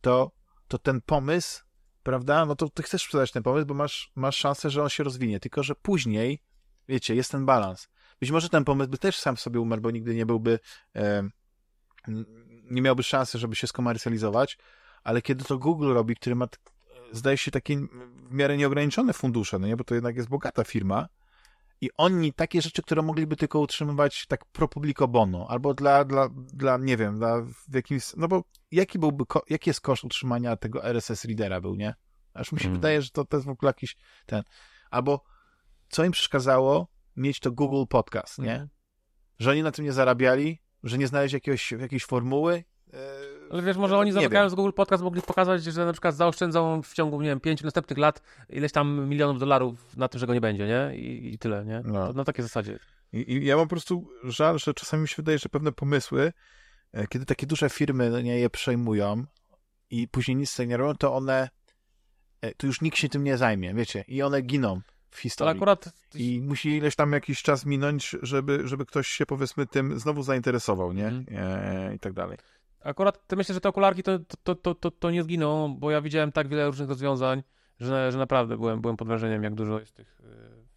to, 0.00 0.30
to 0.68 0.78
ten 0.78 1.00
pomysł, 1.00 1.64
prawda? 2.02 2.46
No 2.46 2.56
to 2.56 2.68
ty 2.68 2.82
chcesz 2.82 3.02
sprzedać 3.02 3.32
ten 3.32 3.42
pomysł, 3.42 3.66
bo 3.66 3.74
masz, 3.74 4.12
masz 4.14 4.36
szansę, 4.36 4.70
że 4.70 4.82
on 4.82 4.88
się 4.88 5.04
rozwinie. 5.04 5.40
Tylko, 5.40 5.62
że 5.62 5.74
później, 5.74 6.42
wiecie, 6.88 7.14
jest 7.14 7.30
ten 7.30 7.46
balans. 7.46 7.88
Być 8.20 8.30
może 8.30 8.48
ten 8.48 8.64
pomysł 8.64 8.90
by 8.90 8.98
też 8.98 9.18
sam 9.18 9.36
sobie 9.36 9.60
umarł, 9.60 9.82
bo 9.82 9.90
nigdy 9.90 10.14
nie 10.14 10.26
byłby, 10.26 10.58
e, 10.96 11.28
nie 12.70 12.82
miałby 12.82 13.02
szansy, 13.02 13.38
żeby 13.38 13.56
się 13.56 13.66
skomercjalizować, 13.66 14.58
ale 15.04 15.22
kiedy 15.22 15.44
to 15.44 15.58
Google 15.58 15.92
robi, 15.92 16.16
który 16.16 16.36
ma, 16.36 16.48
zdaje 17.12 17.36
się, 17.36 17.50
takie 17.50 17.76
w 18.30 18.32
miarę 18.32 18.56
nieograniczone 18.56 19.12
fundusze, 19.12 19.58
no 19.58 19.66
nie? 19.66 19.76
Bo 19.76 19.84
to 19.84 19.94
jednak 19.94 20.16
jest 20.16 20.28
bogata 20.28 20.64
firma, 20.64 21.08
i 21.80 21.90
oni 21.96 22.32
takie 22.32 22.62
rzeczy, 22.62 22.82
które 22.82 23.02
mogliby 23.02 23.36
tylko 23.36 23.60
utrzymywać 23.60 24.26
tak 24.26 24.44
pro 24.44 24.68
publico 24.68 25.08
bono, 25.08 25.46
albo 25.48 25.74
dla, 25.74 26.04
dla, 26.04 26.28
dla 26.34 26.76
nie 26.78 26.96
wiem, 26.96 27.18
dla 27.18 27.42
w 27.42 27.74
jakimś, 27.74 28.16
no 28.16 28.28
bo 28.28 28.44
jaki 28.70 28.98
byłby, 28.98 29.26
ko, 29.26 29.42
jaki 29.48 29.70
jest 29.70 29.80
koszt 29.80 30.04
utrzymania 30.04 30.56
tego 30.56 30.84
RSS 30.84 31.24
readera 31.24 31.60
był, 31.60 31.74
nie? 31.74 31.94
Aż 32.34 32.52
mi 32.52 32.58
się 32.58 32.64
Mm. 32.64 32.76
wydaje, 32.76 33.02
że 33.02 33.10
to, 33.10 33.24
to 33.24 33.36
jest 33.36 33.46
w 33.46 33.50
ogóle 33.50 33.70
jakiś 33.70 33.96
ten, 34.26 34.42
albo 34.90 35.24
co 35.88 36.04
im 36.04 36.12
przeszkadzało 36.12 36.88
mieć 37.16 37.40
to 37.40 37.52
Google 37.52 37.84
Podcast, 37.88 38.38
nie? 38.38 38.52
Mhm. 38.52 38.68
Że 39.38 39.50
oni 39.50 39.62
na 39.62 39.70
tym 39.70 39.84
nie 39.84 39.92
zarabiali, 39.92 40.62
że 40.82 40.98
nie 40.98 41.06
znaleźli 41.06 41.36
jakiegoś, 41.36 41.72
jakiejś 41.72 42.04
formuły. 42.04 42.64
e, 42.92 42.98
Ale 43.50 43.62
wiesz, 43.62 43.76
może 43.76 43.98
oni 43.98 44.08
nie 44.08 44.12
zamykając 44.12 44.52
wiem. 44.52 44.56
Google 44.56 44.72
Podcast 44.72 45.02
mogli 45.02 45.22
pokazać, 45.22 45.64
że 45.64 45.86
na 45.86 45.92
przykład 45.92 46.14
zaoszczędzą 46.14 46.82
w 46.82 46.94
ciągu, 46.94 47.22
nie 47.22 47.28
wiem, 47.28 47.40
pięciu 47.40 47.64
następnych 47.64 47.98
lat 47.98 48.22
ileś 48.48 48.72
tam 48.72 49.08
milionów 49.08 49.38
dolarów 49.38 49.96
na 49.96 50.08
tym, 50.08 50.20
że 50.20 50.26
go 50.26 50.34
nie 50.34 50.40
będzie, 50.40 50.66
nie? 50.66 50.96
I, 50.96 51.34
i 51.34 51.38
tyle, 51.38 51.64
nie? 51.64 51.82
No. 51.84 52.06
To 52.06 52.12
na 52.12 52.24
takiej 52.24 52.42
zasadzie. 52.42 52.78
I, 53.12 53.32
I 53.32 53.44
ja 53.44 53.56
mam 53.56 53.66
po 53.66 53.70
prostu 53.70 54.08
żal, 54.24 54.58
że 54.58 54.74
czasami 54.74 55.02
mi 55.02 55.08
się 55.08 55.16
wydaje, 55.16 55.38
że 55.38 55.48
pewne 55.48 55.72
pomysły, 55.72 56.32
e, 56.92 57.06
kiedy 57.06 57.24
takie 57.24 57.46
duże 57.46 57.70
firmy 57.70 58.10
no 58.10 58.20
nie 58.20 58.38
je 58.38 58.50
przejmują 58.50 59.24
i 59.90 60.08
później 60.08 60.36
nic 60.36 60.50
z 60.50 60.56
tego 60.56 60.70
nie 60.70 60.76
robią, 60.76 60.94
to 60.94 61.14
one, 61.14 61.48
e, 62.40 62.54
to 62.54 62.66
już 62.66 62.80
nikt 62.80 62.98
się 62.98 63.08
tym 63.08 63.24
nie 63.24 63.36
zajmie, 63.36 63.74
wiecie, 63.74 64.04
i 64.08 64.22
one 64.22 64.42
giną 64.42 64.80
w 65.10 65.14
Ale 65.14 65.22
historii. 65.22 65.56
akurat 65.56 65.92
I 66.14 66.40
musi 66.40 66.76
ileś 66.76 66.96
tam 66.96 67.12
jakiś 67.12 67.42
czas 67.42 67.66
minąć, 67.66 68.16
żeby, 68.22 68.68
żeby 68.68 68.86
ktoś 68.86 69.08
się 69.08 69.26
powiedzmy 69.26 69.66
tym 69.66 69.98
znowu 69.98 70.22
zainteresował, 70.22 70.92
nie? 70.92 71.06
Mhm. 71.06 71.90
E, 71.90 71.94
I 71.94 71.98
tak 71.98 72.12
dalej. 72.12 72.38
Akurat 72.80 73.26
to 73.26 73.36
myślę, 73.36 73.54
że 73.54 73.60
te 73.60 73.68
okularki 73.68 74.02
to, 74.02 74.18
to, 74.42 74.54
to, 74.54 74.74
to, 74.74 74.90
to 74.90 75.10
nie 75.10 75.22
zginą, 75.22 75.76
bo 75.78 75.90
ja 75.90 76.00
widziałem 76.00 76.32
tak 76.32 76.48
wiele 76.48 76.66
różnych 76.66 76.88
rozwiązań, 76.88 77.42
że, 77.80 78.12
że 78.12 78.18
naprawdę 78.18 78.56
byłem, 78.56 78.80
byłem 78.80 78.96
pod 78.96 79.08
wrażeniem, 79.08 79.42
jak 79.42 79.54
dużo 79.54 79.80
jest 79.80 79.94
tych 79.94 80.20
y, 80.20 80.24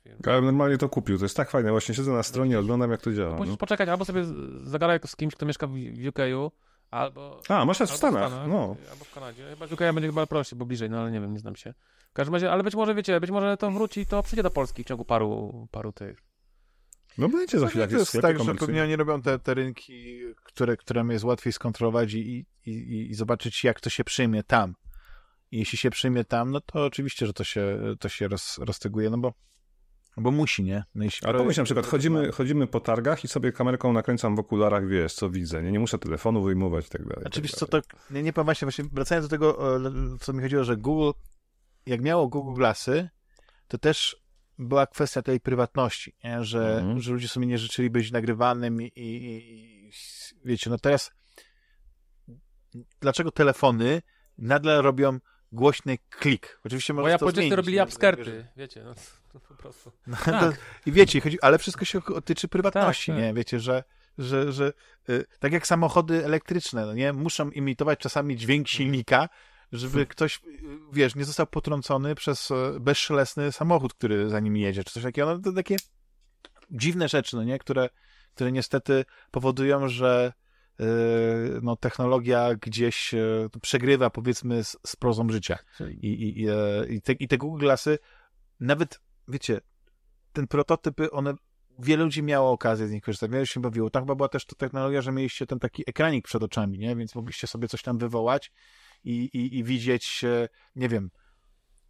firm. 0.03 0.17
Ale 0.25 0.41
normalnie 0.41 0.77
to 0.77 0.89
kupił, 0.89 1.17
to 1.17 1.25
jest 1.25 1.37
tak 1.37 1.49
fajne. 1.49 1.71
Właśnie 1.71 1.95
siedzę 1.95 2.11
na 2.11 2.23
stronie, 2.23 2.59
oglądam 2.59 2.91
jak 2.91 3.01
to 3.01 3.13
działa. 3.13 3.35
Musisz 3.37 3.51
No. 3.51 3.57
poczekać, 3.57 3.89
albo 3.89 4.05
sobie 4.05 4.23
zagadaj 4.63 4.99
z 5.05 5.15
kimś, 5.15 5.35
kto 5.35 5.45
mieszka 5.45 5.67
w, 5.67 5.71
w 5.71 6.07
UK-u, 6.07 6.51
albo... 6.91 7.41
A, 7.49 7.65
masz 7.65 7.77
w 7.77 7.81
albo 7.81 7.93
Stanach, 7.93 8.31
no. 8.47 8.75
Albo 8.91 9.05
w 9.05 9.13
Kanadzie. 9.13 9.43
Chyba 9.49 9.67
w 9.67 9.71
UK 9.73 9.79
będzie 9.79 10.07
chyba 10.07 10.25
prościej, 10.27 10.59
bo 10.59 10.65
bliżej, 10.65 10.89
no 10.89 10.99
ale 10.99 11.11
nie 11.11 11.21
wiem, 11.21 11.33
nie 11.33 11.39
znam 11.39 11.55
się. 11.55 11.73
W 12.09 12.13
każdym 12.13 12.33
razie, 12.33 12.51
ale 12.51 12.63
być 12.63 12.75
może, 12.75 12.95
wiecie, 12.95 13.19
być 13.19 13.31
może 13.31 13.57
to 13.57 13.71
wróci, 13.71 14.05
to 14.05 14.23
przyjdzie 14.23 14.43
do 14.43 14.51
Polski 14.51 14.83
w 14.83 14.87
ciągu 14.87 15.05
paru, 15.05 15.67
paru 15.71 15.91
tych. 15.91 16.30
No 17.18 17.30
będzie 17.30 17.59
za 17.59 17.68
chwilę 17.68 17.88
to 17.88 17.97
jest 17.97 18.22
tak, 18.22 18.43
że 18.43 18.55
pewnie 18.55 18.84
oni 18.84 18.95
robią 18.95 19.22
te, 19.22 19.39
te 19.39 19.53
rynki, 19.53 20.20
które, 20.43 20.78
które 20.78 21.05
jest 21.09 21.26
łatwiej 21.26 21.53
skontrolować 21.53 22.14
i, 22.14 22.45
i, 22.66 23.07
i, 23.09 23.14
zobaczyć, 23.14 23.64
jak 23.64 23.82
to 23.82 23.89
się 23.89 24.03
przyjmie 24.03 24.43
tam. 24.43 24.76
I 25.51 25.59
jeśli 25.59 25.78
się 25.78 25.89
przyjmie 25.89 26.26
tam, 26.26 26.51
no 26.51 26.62
to 26.62 26.86
oczywiście, 26.86 27.26
że 27.26 27.34
to 27.34 27.43
się, 27.43 27.80
to 27.99 28.09
się 28.09 28.28
roz, 28.28 28.57
roztyguje, 28.57 29.09
no 29.09 29.18
bo, 29.18 29.34
bo 30.18 30.32
musi, 30.32 30.64
nie? 30.64 30.84
No 30.95 31.03
jeśli 31.03 31.28
Ale 31.28 31.38
pomyśl 31.38 31.59
na 31.59 31.66
przykład, 31.66 31.86
chodzimy, 31.86 32.32
chodzimy 32.32 32.68
po 32.68 32.80
targach 32.80 33.24
i 33.24 33.28
sobie 33.28 33.51
kamerką 33.51 33.93
nakręcam 33.93 34.36
w 34.36 34.39
okularach, 34.39 34.88
wiesz, 34.88 35.14
co 35.14 35.30
widzę. 35.30 35.64
Nie, 35.64 35.72
nie 35.72 35.80
muszę 35.80 35.99
telefonu 35.99 36.43
wyjmować 36.43 36.88
i 36.88 36.89
tak 36.89 37.03
dalej. 37.03 37.20
i 37.20 37.22
Znaczy, 37.22 37.41
tak 37.41 37.51
co, 37.51 37.68
to, 37.68 37.82
nie, 38.12 38.24
nie 38.24 38.34
powiem 38.34 38.45
właśnie, 38.45 38.66
właśnie, 38.66 38.86
wracając 38.93 39.28
do 39.28 39.30
tego, 39.30 39.80
co 40.20 40.34
mi 40.34 40.41
chodziło, 40.41 40.64
że 40.64 40.78
Google, 40.78 41.12
jak 41.86 42.01
miało 42.01 42.28
Google 42.28 42.53
Glassy, 42.53 43.09
to 43.68 43.78
też 43.78 44.20
była 44.62 44.88
kwestia 44.88 45.22
tej 45.22 45.39
prywatności, 45.39 46.16
nie? 46.24 46.43
Że, 46.43 46.78
Mhm. 46.80 47.01
że 47.01 47.12
ludzie 47.12 47.28
sobie 47.28 47.45
nie 47.47 47.57
życzyli 47.57 47.89
być 47.89 48.12
nagrywanym 48.12 48.82
i, 48.82 48.86
i, 48.95 49.38
i 49.88 49.91
wiecie, 50.45 50.70
no 50.70 50.78
teraz 50.78 51.12
dlaczego 52.99 53.32
telefony 53.32 54.01
nadal 54.38 54.82
robią 54.82 55.20
głośny 55.51 55.97
klik? 56.09 56.59
Oczywiście 56.66 56.93
Bo 56.93 57.01
może 57.01 57.12
ja 57.12 57.18
to 57.18 57.26
po 57.26 57.32
zmienić, 57.32 57.53
robili 57.53 57.82
upskirty, 57.82 58.47
wiecie, 58.57 58.84
no 58.84 58.93
to 59.34 59.39
po 59.39 59.55
prostu. 59.55 59.91
No, 60.07 60.18
Tak. 60.26 60.41
to, 60.41 60.62
I 60.86 60.91
wiecie, 60.91 61.22
chodzi, 61.22 61.41
ale 61.41 61.57
wszystko 61.57 61.86
się 61.86 61.99
tyczy 62.26 62.47
prywatności, 62.47 63.12
Tak, 63.12 63.16
tak. 63.16 63.26
nie? 63.26 63.34
Wiecie, 63.34 63.59
że, 63.59 63.84
że, 64.18 64.51
że 64.51 64.74
y, 65.09 65.26
tak 65.39 65.51
jak 65.51 65.68
samochody 65.68 66.26
elektryczne, 66.26 66.86
no 66.86 66.93
nie? 66.93 67.14
Muszą 67.14 67.49
imitować 67.49 67.99
czasami 67.99 68.38
dźwięk 68.38 68.68
silnika, 68.68 69.30
żeby 69.72 70.05
ktoś, 70.05 70.41
wiesz, 70.93 71.15
nie 71.15 71.26
został 71.26 71.47
potrącony 71.47 72.15
przez 72.15 72.51
e, 72.51 72.80
bezszelestny 72.80 73.51
samochód, 73.51 73.93
który 73.93 74.30
za 74.30 74.39
nim 74.39 74.57
jedzie, 74.57 74.84
czy 74.84 74.93
coś 74.93 75.03
takiego. 75.03 75.36
No 75.36 75.39
to 75.39 75.53
takie 75.53 75.76
dziwne 76.72 77.09
rzeczy, 77.09 77.36
no 77.36 77.43
nie? 77.43 77.59
Które, 77.59 77.89
które 78.36 78.51
niestety 78.51 79.05
powodują, 79.32 79.88
że 79.88 80.34
y, 80.80 80.84
no, 81.61 81.76
technologia 81.76 82.55
gdzieś 82.55 83.13
e, 83.13 83.49
przegrywa, 83.61 84.09
powiedzmy, 84.09 84.63
z, 84.63 84.78
z 84.86 84.95
prozą 84.95 85.30
życia. 85.30 85.57
I, 86.01 86.07
i, 86.07 86.41
i, 86.41 86.49
e, 86.49 86.86
i, 86.89 87.01
te, 87.01 87.13
I 87.13 87.28
te 87.28 87.38
Google 87.38 87.59
Glassy, 87.59 87.99
nawet, 88.59 88.99
wiecie, 89.28 89.61
ten 90.34 90.47
prototypy, 90.47 91.11
one, 91.11 91.34
wiele 91.80 92.03
ludzi 92.03 92.24
miało 92.24 92.51
okazję 92.51 92.88
z 92.88 92.91
nich 92.91 93.03
korzystać, 93.03 93.32
wiele 93.32 93.47
się 93.47 93.61
bawiło. 93.61 93.89
Tam 93.89 94.03
chyba 94.03 94.15
była 94.15 94.30
też 94.30 94.45
to 94.45 94.55
technologia, 94.55 95.01
że 95.01 95.11
mieliście 95.11 95.45
ten 95.45 95.59
taki 95.59 95.84
ekranik 95.88 96.26
przed 96.26 96.43
oczami, 96.43 96.78
nie? 96.80 96.95
Więc 96.95 97.15
mogliście 97.15 97.47
sobie 97.47 97.67
coś 97.67 97.82
tam 97.82 97.97
wywołać 97.97 98.51
i, 99.03 99.11
i, 99.33 99.57
i 99.57 99.63
widzieć, 99.63 100.23
e, 100.23 100.49
nie 100.75 100.89
wiem, 100.89 101.09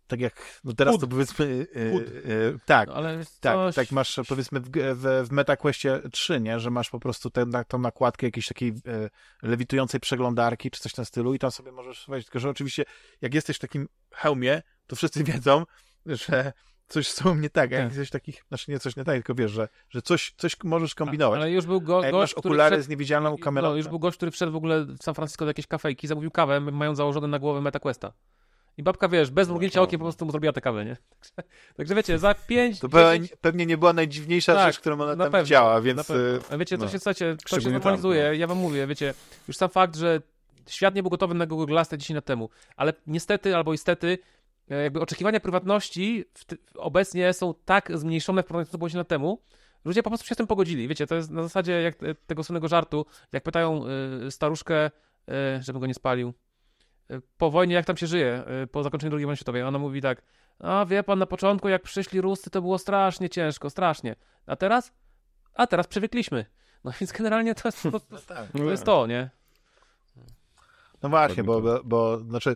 tak 0.07 0.19
jak, 0.19 0.59
no 0.63 0.73
teraz 0.73 0.99
to 0.99 1.07
powiedzmy, 1.07 1.67
e, 1.75 1.79
e, 1.79 2.57
tak, 2.65 2.89
No, 2.89 3.09
jest 3.11 3.41
tak, 3.41 3.55
coś... 3.55 3.75
tak 3.75 3.91
masz 3.91 4.19
powiedzmy 4.29 4.59
w, 4.59 4.69
w, 4.71 5.27
w 5.27 5.31
MetaQuestie 5.31 6.01
3, 6.11 6.41
nie? 6.41 6.59
że 6.59 6.69
masz 6.69 6.89
po 6.89 6.99
prostu 6.99 7.29
tę 7.29 7.45
na- 7.45 7.63
tą 7.63 7.77
nakładkę 7.77 8.27
jakiejś 8.27 8.47
takiej 8.47 8.73
lewitującej 9.41 9.99
przeglądarki, 9.99 10.71
czy 10.71 10.81
coś 10.81 10.91
w 10.91 10.95
tym 10.95 11.05
stylu 11.05 11.33
i 11.33 11.39
tam 11.39 11.51
sobie 11.51 11.71
możesz 11.71 12.05
wejść, 12.07 12.27
tylko 12.27 12.39
że 12.39 12.49
oczywiście 12.49 12.83
jak 13.21 13.33
jesteś 13.33 13.57
w 13.57 13.59
takim 13.59 13.87
hełmie, 14.11 14.61
to 14.87 14.95
wszyscy 14.95 15.23
wiedzą, 15.33 15.65
że 16.05 16.53
coś 16.91 17.07
z 17.07 17.15
tobą 17.15 17.35
nie 17.35 17.49
tak, 17.49 17.71
jak 17.71 17.81
Tak. 17.81 17.89
jesteś 17.89 18.09
takich, 18.09 18.43
znaczy 18.47 18.71
nie 18.71 18.79
coś 18.79 18.95
nie 18.95 19.03
tak, 19.03 19.15
tylko 19.15 19.35
wiesz, 19.35 19.51
że, 19.51 19.67
że 19.89 20.01
coś, 20.01 20.33
coś 20.37 20.55
możesz 20.63 20.95
kombinować. 20.95 21.37
Ale 21.39 21.51
już 21.51 21.65
był 21.65 21.81
go, 21.81 22.03
jak 22.03 22.11
gość, 22.11 22.33
okulary 22.33 22.75
wszedł- 22.75 22.85
z 22.85 22.89
niewidzialną 22.89 23.37
kamerą, 23.37 23.69
No, 23.69 23.75
już 23.75 23.87
był 23.87 23.99
gość, 23.99 24.17
który 24.17 24.31
wszedł 24.31 24.51
w 24.51 24.55
ogóle 24.55 24.85
w 24.85 25.03
San 25.03 25.15
Francisco 25.15 25.45
do 25.45 25.49
jakiejś 25.49 25.67
kafejki, 25.67 26.07
zamówił 26.07 26.31
kawę, 26.31 26.59
mają 26.59 26.95
założone 26.95 27.27
na 27.27 27.39
głowę 27.39 27.61
MetaQuesta. 27.61 28.13
I 28.77 28.83
babka, 28.83 29.07
wiesz, 29.09 29.31
bez 29.31 29.49
mrugnięcia 29.49 29.81
okiem 29.81 29.99
po 29.99 30.05
prostu 30.05 30.25
mu 30.25 30.31
zrobiła 30.31 30.53
tę 30.53 30.61
kawę, 30.61 30.85
nie? 30.85 30.97
Także, 31.35 31.49
także 31.77 31.95
wiecie, 31.95 32.19
za 32.19 32.33
pięć... 32.35 32.79
to 32.79 32.89
pewnie, 32.89 33.19
10 33.21 33.39
pewnie 33.41 33.65
nie 33.65 33.77
była 33.77 33.93
najdziwniejsza 33.93 34.55
Tak, 34.55 34.67
rzecz, 34.73 34.79
którą 34.79 34.95
ona 34.95 35.15
na 35.15 35.23
tam 35.23 35.31
pewno, 35.31 35.43
widziała, 35.45 35.81
więc... 35.81 36.09
e, 36.09 36.13
A 36.51 36.57
wiecie, 36.57 36.77
to 36.77 36.85
no. 36.85 36.91
się, 36.91 36.99
słuchajcie, 36.99 37.25
to 37.35 37.41
się 37.41 37.47
Szczególnie 37.47 37.63
tam, 37.79 37.83
normalizuje, 37.83 38.35
ja 38.35 38.47
wam 38.47 38.57
mówię, 38.57 38.87
wiecie, 38.87 39.13
już 39.47 39.57
sam 39.57 39.69
fakt, 39.69 39.95
że 39.95 40.21
świat 40.69 40.95
nie 40.95 41.03
był 41.03 41.09
gotowy 41.09 41.33
na 41.33 41.45
Google 41.45 41.65
Glass 41.65 41.89
te 41.89 41.97
10 41.97 42.15
lat 42.15 42.25
temu, 42.25 42.49
ale 42.75 42.93
niestety 43.07 43.55
albo 43.55 43.73
istety 43.73 44.17
e, 44.17 44.40
jakby 44.75 45.01
oczekiwania 45.01 45.39
prywatności 45.39 46.25
w 46.33 46.45
ty, 46.45 46.57
obecnie 46.75 47.33
są 47.33 47.53
tak 47.65 47.97
zmniejszone 47.97 48.43
w 48.43 48.45
porównaniu 48.45 48.65
z 48.65 48.67
tym, 48.67 48.71
co 48.71 48.77
było 48.77 48.89
10 48.89 48.97
lat 48.97 49.07
temu, 49.07 49.41
że 49.85 49.89
ludzie 49.89 50.03
po 50.03 50.09
prostu 50.09 50.27
się 50.27 50.35
z 50.35 50.37
tym 50.37 50.47
pogodzili. 50.47 50.87
Wiecie, 50.87 51.07
to 51.07 51.15
jest 51.15 51.31
na 51.31 51.43
zasadzie 51.43 51.81
jak 51.81 52.03
e, 52.03 52.15
tego 52.15 52.43
słynnego 52.43 52.67
żartu, 52.67 53.05
jak 53.31 53.43
pytają 53.43 53.83
y, 54.27 54.31
staruszkę, 54.31 54.85
y, 54.87 54.91
żebym 55.63 55.79
go 55.79 55.87
nie 55.87 55.93
spalił, 55.93 56.33
y, 57.11 57.21
po 57.37 57.51
wojnie 57.51 57.75
jak 57.75 57.85
tam 57.85 57.97
się 57.97 58.07
żyje, 58.07 58.43
y, 58.63 58.67
po 58.67 58.83
zakończeniu 58.83 59.15
II 59.15 59.25
wojny 59.25 59.37
światowej. 59.37 59.63
Ona 59.63 59.79
mówi 59.79 60.01
tak, 60.01 60.21
a 60.59 60.85
wie 60.85 61.03
pan, 61.03 61.19
na 61.19 61.25
początku 61.25 61.69
jak 61.69 61.81
przyszli 61.81 62.21
Ruscy, 62.21 62.49
to 62.49 62.61
było 62.61 62.77
strasznie 62.77 63.29
ciężko, 63.29 63.69
strasznie. 63.69 64.15
A 64.45 64.55
teraz? 64.55 64.93
A 65.53 65.67
teraz 65.67 65.87
przywykliśmy. 65.87 66.45
No 66.83 66.91
więc 66.99 67.11
generalnie 67.11 67.55
to 67.55 67.67
jest, 67.67 67.83
to, 67.83 67.91
to, 67.99 67.99
tak. 68.27 68.51
to, 68.51 68.71
jest 68.71 68.83
to, 68.83 69.07
nie? 69.07 69.29
No 71.03 71.09
właśnie, 71.09 71.43
bo, 71.43 71.61
Dokładnie 71.61 71.89
bo, 71.89 72.17
bo 72.17 72.19
znaczy 72.19 72.55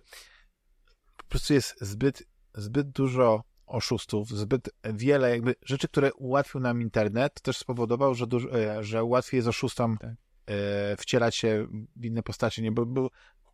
po 1.25 1.29
prostu 1.29 1.53
jest 1.53 1.75
zbyt, 1.81 2.23
zbyt 2.53 2.89
dużo 2.89 3.43
oszustów, 3.65 4.29
zbyt 4.29 4.69
wiele 4.83 5.29
jakby 5.29 5.55
rzeczy, 5.65 5.87
które 5.87 6.13
ułatwił 6.13 6.61
nam 6.61 6.81
internet, 6.81 7.41
też 7.41 7.57
spowodował, 7.57 8.15
że, 8.15 8.27
dużo, 8.27 8.59
e, 8.59 8.83
że 8.83 9.03
łatwiej 9.03 9.37
jest 9.37 9.47
oszustom 9.47 9.97
Tak. 9.97 10.11
e, 10.45 10.97
wcierać 10.97 11.35
się 11.35 11.67
w 11.95 12.05
inne 12.05 12.23
postacie, 12.23 12.61
nie? 12.61 12.71
Bo, 12.71 12.85
bo 12.85 13.09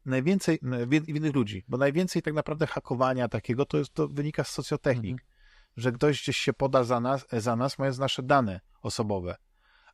najwięcej 0.06 0.60
w, 0.62 1.06
w 1.06 1.10
innych 1.10 1.36
ludzi, 1.36 1.64
bo 1.68 1.78
najwięcej 1.78 2.22
tak 2.22 2.34
naprawdę 2.34 2.68
hakowania 2.68 3.28
takiego 3.28 3.66
to, 3.66 3.78
jest, 3.78 3.94
to 3.94 4.08
wynika 4.08 4.44
z 4.44 4.50
socjotechnik, 4.50 5.12
Mhm. 5.12 5.30
że 5.78 5.92
ktoś 5.92 6.22
gdzieś 6.22 6.38
się 6.38 6.54
poda 6.54 6.84
za 6.84 7.00
nas, 7.00 7.26
za 7.32 7.56
nas, 7.56 7.80
mając 7.80 7.98
nasze 7.98 8.24
dane 8.24 8.60
osobowe, 8.82 9.36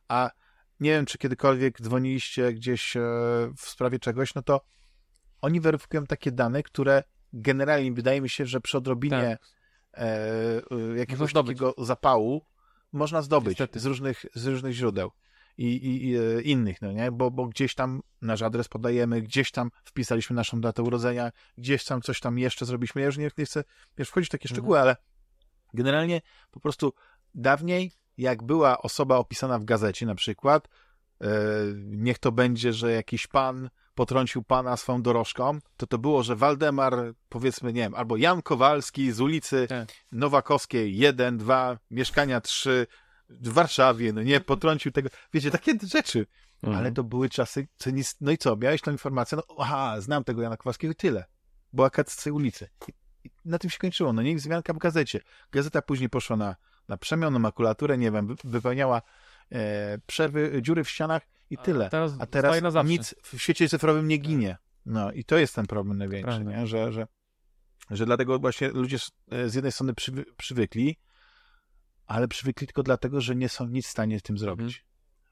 a 0.08 0.30
nie 0.80 0.90
wiem, 0.90 1.06
czy 1.06 1.18
kiedykolwiek 1.18 1.80
dzwoniliście 1.82 2.52
gdzieś 2.52 2.96
e, 2.96 3.00
w 3.56 3.60
sprawie 3.60 3.98
czegoś, 3.98 4.34
no 4.34 4.42
to 4.42 4.60
oni 5.40 5.60
weryfikują 5.60 6.06
takie 6.06 6.32
dane, 6.32 6.62
które 6.62 7.02
generalnie 7.32 7.92
wydaje 7.92 8.20
mi 8.20 8.28
się, 8.30 8.46
że 8.46 8.60
przy 8.60 8.78
odrobinie 8.78 9.38
Tak. 9.92 10.02
e, 10.02 10.06
e, 10.70 10.98
jakiegoś 10.98 11.32
takiego 11.32 11.74
zapału 11.78 12.44
można 12.92 13.22
zdobyć 13.22 13.48
Niestety. 13.58 13.80
z 13.80 13.86
różnych, 13.86 14.24
z 14.34 14.46
różnych 14.46 14.72
źródeł 14.72 15.10
i, 15.58 15.66
i, 15.66 16.06
i 16.08 16.16
e, 16.16 16.40
innych, 16.42 16.82
no 16.82 16.92
nie? 16.92 17.12
Bo, 17.12 17.30
bo 17.30 17.46
gdzieś 17.46 17.74
tam 17.74 18.02
nasz 18.22 18.42
adres 18.42 18.68
podajemy, 18.68 19.22
gdzieś 19.22 19.50
tam 19.50 19.70
wpisaliśmy 19.84 20.36
naszą 20.36 20.60
datę 20.60 20.82
urodzenia, 20.82 21.32
gdzieś 21.58 21.84
tam 21.84 22.02
coś 22.02 22.20
tam 22.20 22.38
jeszcze 22.38 22.64
zrobiliśmy. 22.66 23.00
Ja 23.00 23.06
już 23.06 23.16
nie, 23.18 23.30
nie 23.38 23.44
chcę 23.46 23.64
wiesz, 23.98 24.08
wchodzić 24.08 24.28
w 24.28 24.32
takie 24.32 24.44
Mhm. 24.48 24.56
szczegóły, 24.56 24.80
ale 24.80 24.96
generalnie 25.74 26.20
po 26.50 26.60
prostu 26.60 26.92
dawniej, 27.34 27.92
jak 28.18 28.42
była 28.42 28.78
osoba 28.78 29.16
opisana 29.16 29.58
w 29.58 29.64
gazecie 29.64 30.06
na 30.06 30.14
przykład, 30.14 30.68
e, 31.20 31.28
niech 31.84 32.18
to 32.18 32.32
będzie, 32.32 32.72
że 32.72 32.92
jakiś 32.92 33.26
pan 33.26 33.70
potrącił 33.98 34.42
pana 34.42 34.76
swoją 34.76 35.02
dorożką, 35.02 35.58
to 35.76 35.86
to 35.86 35.98
było, 35.98 36.22
że 36.22 36.36
Waldemar, 36.36 37.14
powiedzmy, 37.28 37.72
nie 37.72 37.80
wiem, 37.80 37.94
albo 37.94 38.16
Jan 38.16 38.42
Kowalski 38.42 39.12
z 39.12 39.20
ulicy 39.20 39.66
Tak. 39.68 39.88
Nowakowskiej 40.12 40.96
1, 40.96 41.38
2, 41.38 41.78
mieszkania 41.90 42.40
3 42.40 42.86
w 43.28 43.48
Warszawie, 43.52 44.12
no 44.12 44.22
nie, 44.22 44.40
potrącił 44.40 44.92
tego, 44.92 45.08
wiecie, 45.34 45.50
takie 45.50 45.72
rzeczy. 45.82 46.26
Mhm. 46.62 46.78
Ale 46.78 46.92
to 46.92 47.04
były 47.04 47.28
czasy, 47.28 47.68
co 47.76 47.90
nic, 47.90 48.16
no 48.20 48.30
i 48.30 48.38
co, 48.38 48.56
miałeś 48.56 48.82
tą 48.82 48.90
informację, 48.90 49.38
no 49.38 49.54
aha, 49.58 50.00
znam 50.00 50.24
tego 50.24 50.42
Jana 50.42 50.56
Kowalskiego 50.56 50.92
i 50.92 50.96
tyle. 50.96 51.24
Była 51.72 51.90
tej 51.90 52.32
ulicy. 52.32 52.68
I, 52.88 52.92
I 53.24 53.30
na 53.44 53.58
tym 53.58 53.70
się 53.70 53.78
kończyło, 53.78 54.12
no 54.12 54.22
nie, 54.22 54.36
wzmianka 54.36 54.72
w 54.72 54.78
gazecie. 54.78 55.20
Gazeta 55.52 55.82
później 55.82 56.08
poszła 56.08 56.36
na, 56.36 56.56
na 56.88 56.96
przemianę, 56.96 57.38
makulaturę, 57.38 57.98
nie 57.98 58.10
wiem, 58.10 58.26
wy- 58.26 58.34
wypełniała 58.44 59.02
e, 59.52 59.98
przerwy, 60.06 60.62
dziury 60.62 60.84
w 60.84 60.90
ścianach 60.90 61.22
i 61.50 61.58
tyle. 61.58 61.88
teraz 61.90 62.12
A 62.18 62.26
teraz 62.26 62.62
nic 62.84 63.14
w 63.22 63.38
świecie 63.38 63.68
cyfrowym 63.68 64.08
nie 64.08 64.18
ginie. 64.18 64.56
No 64.86 65.12
i 65.12 65.24
to 65.24 65.38
jest 65.38 65.54
ten 65.54 65.66
problem 65.66 65.98
największy, 65.98 66.44
nie? 66.44 66.66
Że, 66.66 66.92
że, 66.92 67.06
że 67.90 68.06
dlatego 68.06 68.38
właśnie 68.38 68.68
ludzie 68.68 68.98
z, 68.98 69.10
z 69.46 69.54
jednej 69.54 69.72
strony 69.72 69.94
przywy, 69.94 70.24
przywykli, 70.36 70.96
ale 72.06 72.28
przywykli 72.28 72.66
tylko 72.66 72.82
dlatego, 72.82 73.20
że 73.20 73.36
nie 73.36 73.48
są 73.48 73.66
nic 73.66 73.86
w 73.86 73.90
stanie 73.90 74.18
z 74.18 74.22
tym 74.22 74.38
zrobić. 74.38 74.84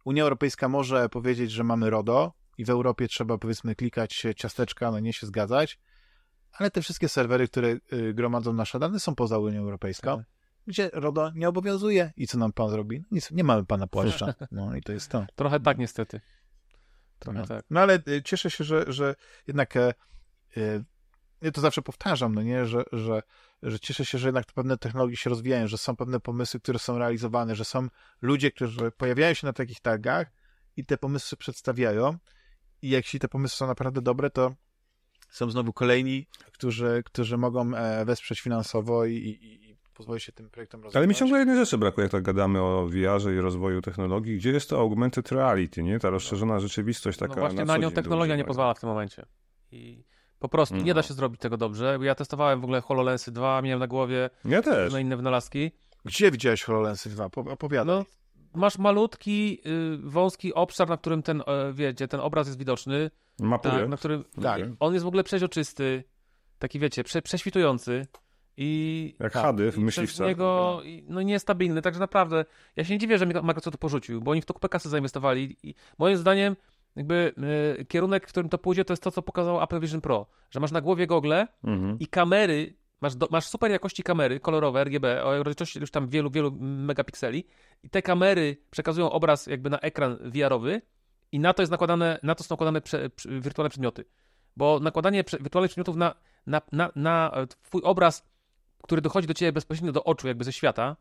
Unia 0.04 0.22
Europejska 0.22 0.68
może 0.68 1.08
powiedzieć, 1.08 1.50
że 1.50 1.64
mamy 1.64 1.90
RODO 1.90 2.32
i 2.58 2.64
w 2.64 2.70
Europie 2.70 3.08
trzeba 3.08 3.38
powiedzmy 3.38 3.74
klikać 3.74 4.26
ciasteczka, 4.36 4.90
no 4.90 5.00
nie 5.00 5.12
się 5.12 5.26
zgadzać, 5.26 5.78
ale 6.52 6.70
te 6.70 6.82
wszystkie 6.82 7.08
serwery, 7.08 7.48
które 7.48 7.76
y, 7.92 8.14
gromadzą 8.14 8.52
nasze 8.52 8.78
dane 8.78 9.00
są 9.00 9.14
poza 9.14 9.38
Unią 9.38 9.60
Europejską, 9.60 10.16
Tak. 10.16 10.26
Gdzie 10.66 10.90
RODO 10.92 11.32
nie 11.34 11.48
obowiązuje 11.48 12.12
i 12.16 12.26
co 12.26 12.38
nam 12.38 12.52
pan 12.52 12.70
zrobi? 12.70 13.04
Nic, 13.10 13.30
nie 13.30 13.44
mamy 13.44 13.64
pana 13.64 13.86
płaszcza. 13.86 14.34
No 14.52 14.76
i 14.76 14.82
to 14.82 14.92
jest 14.92 15.10
to. 15.10 15.26
Trochę 15.36 15.60
tak 15.60 15.78
niestety. 15.78 16.20
Trochę 17.18 17.38
No, 17.38 17.46
tak. 17.46 17.64
no 17.70 17.80
ale 17.80 17.98
y, 18.08 18.22
cieszę 18.24 18.50
się, 18.50 18.64
że, 18.64 18.84
że 18.88 19.14
jednak 19.46 19.76
e, 19.76 19.94
e, 20.56 20.84
ja 21.42 21.50
to 21.50 21.60
zawsze 21.60 21.82
powtarzam, 21.82 22.34
no 22.34 22.42
nie, 22.42 22.66
że, 22.66 22.84
że, 22.92 23.22
że 23.62 23.80
cieszę 23.80 24.04
się, 24.04 24.18
że 24.18 24.28
jednak 24.28 24.46
te 24.46 24.52
pewne 24.52 24.78
technologie 24.78 25.16
się 25.16 25.30
rozwijają, 25.30 25.66
że 25.66 25.78
są 25.78 25.96
pewne 25.96 26.20
pomysły, 26.20 26.60
które 26.60 26.78
są 26.78 26.98
realizowane, 26.98 27.54
że 27.54 27.64
są 27.64 27.88
ludzie, 28.22 28.50
którzy 28.50 28.90
pojawiają 28.90 29.34
się 29.34 29.46
na 29.46 29.52
takich 29.52 29.80
targach 29.80 30.26
i 30.76 30.84
te 30.84 30.98
pomysły 30.98 31.38
przedstawiają 31.38 32.18
i 32.82 32.88
jeśli 32.88 33.18
te 33.18 33.28
pomysły 33.28 33.56
są 33.56 33.66
naprawdę 33.66 34.02
dobre, 34.02 34.30
to 34.30 34.54
są 35.30 35.50
znowu 35.50 35.72
kolejni, 35.72 36.26
którzy, 36.52 37.02
którzy 37.04 37.36
mogą 37.38 37.74
e, 37.74 38.04
wesprzeć 38.04 38.40
finansowo 38.40 39.04
i, 39.04 39.14
i, 39.14 39.65
i 39.96 39.98
pozwolić 39.98 40.24
się 40.24 40.32
tym 40.32 40.50
projektom 40.50 40.80
rozwijać. 40.82 40.96
Ale 40.96 41.06
mi 41.06 41.14
ciągle 41.14 41.38
jednej 41.38 41.56
rzeczy 41.56 41.78
brakuje, 41.78 42.02
jak 42.04 42.12
tak 42.12 42.22
gadamy 42.22 42.60
o 42.62 42.86
VR-ze 42.88 43.34
i 43.34 43.38
rozwoju 43.40 43.82
technologii. 43.82 44.36
Gdzie 44.36 44.50
jest 44.52 44.70
to 44.70 44.78
augmented 44.80 45.32
reality, 45.32 45.82
nie? 45.82 45.98
Ta 45.98 46.10
rozszerzona 46.10 46.60
rzeczywistość 46.60 47.18
taka 47.18 47.34
No 47.34 47.40
właśnie 47.40 47.58
na, 47.58 47.64
na 47.64 47.72
co 47.74 47.78
nią 47.80 47.90
technologia 47.90 48.36
nie 48.36 48.44
pozwala 48.44 48.74
w 48.74 48.80
tym 48.80 48.88
momencie. 48.88 49.26
I 49.72 50.04
po 50.38 50.48
prostu 50.48 50.76
nie 50.76 50.94
da 50.94 50.98
No. 51.00 51.02
się 51.06 51.14
zrobić 51.14 51.40
tego 51.40 51.56
dobrze. 51.56 51.98
Ja 52.02 52.14
testowałem 52.14 52.60
w 52.60 52.64
ogóle 52.64 52.80
HoloLensy 52.80 53.32
2, 53.32 53.62
miałem 53.62 53.80
na 53.80 53.86
głowie 53.86 54.30
Ja 54.44 54.62
też. 54.62 54.84
różne 54.84 55.00
inne 55.00 55.16
wynalazki. 55.16 55.70
Gdzie 56.04 56.30
widziałeś 56.30 56.62
HoloLensy 56.62 57.08
2? 57.10 57.30
Po- 57.30 57.40
Opowiadaj. 57.40 57.96
No, 57.96 58.04
masz 58.54 58.78
malutki, 58.78 59.60
y, 59.66 59.98
wąski 60.10 60.54
obszar, 60.54 60.88
na 60.88 60.96
którym 60.96 61.22
ten, 61.22 61.42
e, 61.46 61.72
wiecie, 61.72 62.08
ten 62.08 62.20
obraz 62.20 62.46
jest 62.46 62.58
widoczny. 62.58 63.10
Mapuje. 63.40 63.74
Tak, 63.74 63.88
na 63.88 63.96
którym 63.96 64.24
Tak. 64.42 64.60
On 64.80 64.92
jest 64.94 65.04
w 65.04 65.08
ogóle 65.08 65.24
przeźroczysty, 65.24 66.04
taki 66.58 66.78
wiecie, 66.78 67.04
prze, 67.04 67.22
prześwitujący 67.22 68.06
i 68.56 69.14
Jak 69.20 69.32
tak, 69.32 69.42
HD 69.42 69.72
w 69.72 69.78
myśliwcach. 69.78 70.26
niego 70.26 70.80
no 71.08 71.22
niestabilny, 71.22 71.82
także 71.82 72.00
naprawdę 72.00 72.44
ja 72.76 72.84
się 72.84 72.92
nie 72.94 72.98
dziwię, 72.98 73.18
że 73.18 73.26
Microsoft 73.26 73.72
to 73.72 73.78
porzucił, 73.78 74.20
bo 74.20 74.30
oni 74.30 74.42
w 74.42 74.46
to 74.46 74.54
kupę 74.54 74.68
kasy 74.68 74.88
zainwestowali 74.88 75.56
i 75.62 75.74
moim 75.98 76.16
zdaniem 76.16 76.56
jakby 76.96 77.34
y, 77.80 77.84
kierunek, 77.84 78.26
w 78.26 78.28
którym 78.28 78.48
to 78.48 78.58
pójdzie, 78.58 78.84
to 78.84 78.92
jest 78.92 79.02
to, 79.02 79.10
co 79.10 79.22
pokazało 79.22 79.62
Apple 79.62 79.80
Vision 79.80 80.00
Pro, 80.00 80.26
że 80.50 80.60
masz 80.60 80.72
na 80.72 80.80
głowie 80.80 81.06
gogle 81.06 81.46
Mhm. 81.64 81.98
i 81.98 82.06
kamery, 82.06 82.74
masz, 83.00 83.14
do, 83.16 83.28
masz 83.30 83.46
super 83.46 83.70
jakości 83.70 84.02
kamery 84.02 84.40
kolorowe, 84.40 84.84
RGB, 84.84 85.24
o 85.24 85.34
rozdzielczości 85.36 85.80
już 85.80 85.90
tam 85.90 86.08
wielu, 86.08 86.30
wielu 86.30 86.52
megapikseli 86.60 87.44
i 87.82 87.90
te 87.90 88.02
kamery 88.02 88.56
przekazują 88.70 89.10
obraz 89.10 89.46
jakby 89.46 89.70
na 89.70 89.78
ekran 89.80 90.16
VR-owy 90.22 90.82
i 91.32 91.38
na 91.38 91.52
to 91.54 91.62
jest 91.62 91.70
nakładane, 91.72 92.18
na 92.22 92.34
to 92.34 92.44
są 92.44 92.52
nakładane 92.52 92.80
prze, 92.80 93.10
przy- 93.10 93.40
wirtualne 93.40 93.70
przedmioty. 93.70 94.04
Bo 94.56 94.80
nakładanie 94.80 95.24
prze, 95.24 95.38
wirtualnych 95.38 95.70
przedmiotów 95.70 95.96
na, 95.96 96.14
na, 96.46 96.62
na, 96.72 96.90
na 96.96 97.30
e, 97.34 97.46
twój 97.46 97.82
obraz, 97.84 98.28
który 98.82 99.00
dochodzi 99.02 99.28
do 99.28 99.34
ciebie 99.34 99.52
bezpośrednio 99.52 99.92
do 99.92 100.04
oczu, 100.04 100.28
jakby 100.28 100.44
ze 100.44 100.52
świata, 100.52 100.96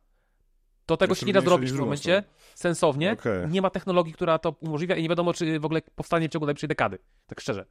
to 0.86 0.98
tego 0.98 1.12
Jest 1.12 1.20
się 1.20 1.26
nie 1.26 1.34
da 1.34 1.42
zrobić 1.42 1.70
w 1.70 1.74
tym 1.74 1.82
momencie 1.82 2.24
sensownie. 2.56 3.12
Okej. 3.12 3.48
Nie 3.48 3.62
ma 3.62 3.70
technologii, 3.70 4.14
która 4.14 4.40
to 4.40 4.56
umożliwia 4.60 4.96
i 4.96 5.02
nie 5.02 5.10
wiadomo, 5.10 5.34
czy 5.34 5.60
w 5.60 5.66
ogóle 5.66 5.82
powstanie 5.96 6.30
w 6.30 6.32
ciągu 6.32 6.46
najbliższej 6.46 6.68
dekady. 6.68 6.98
Tak 7.28 7.42
szczerze. 7.42 7.66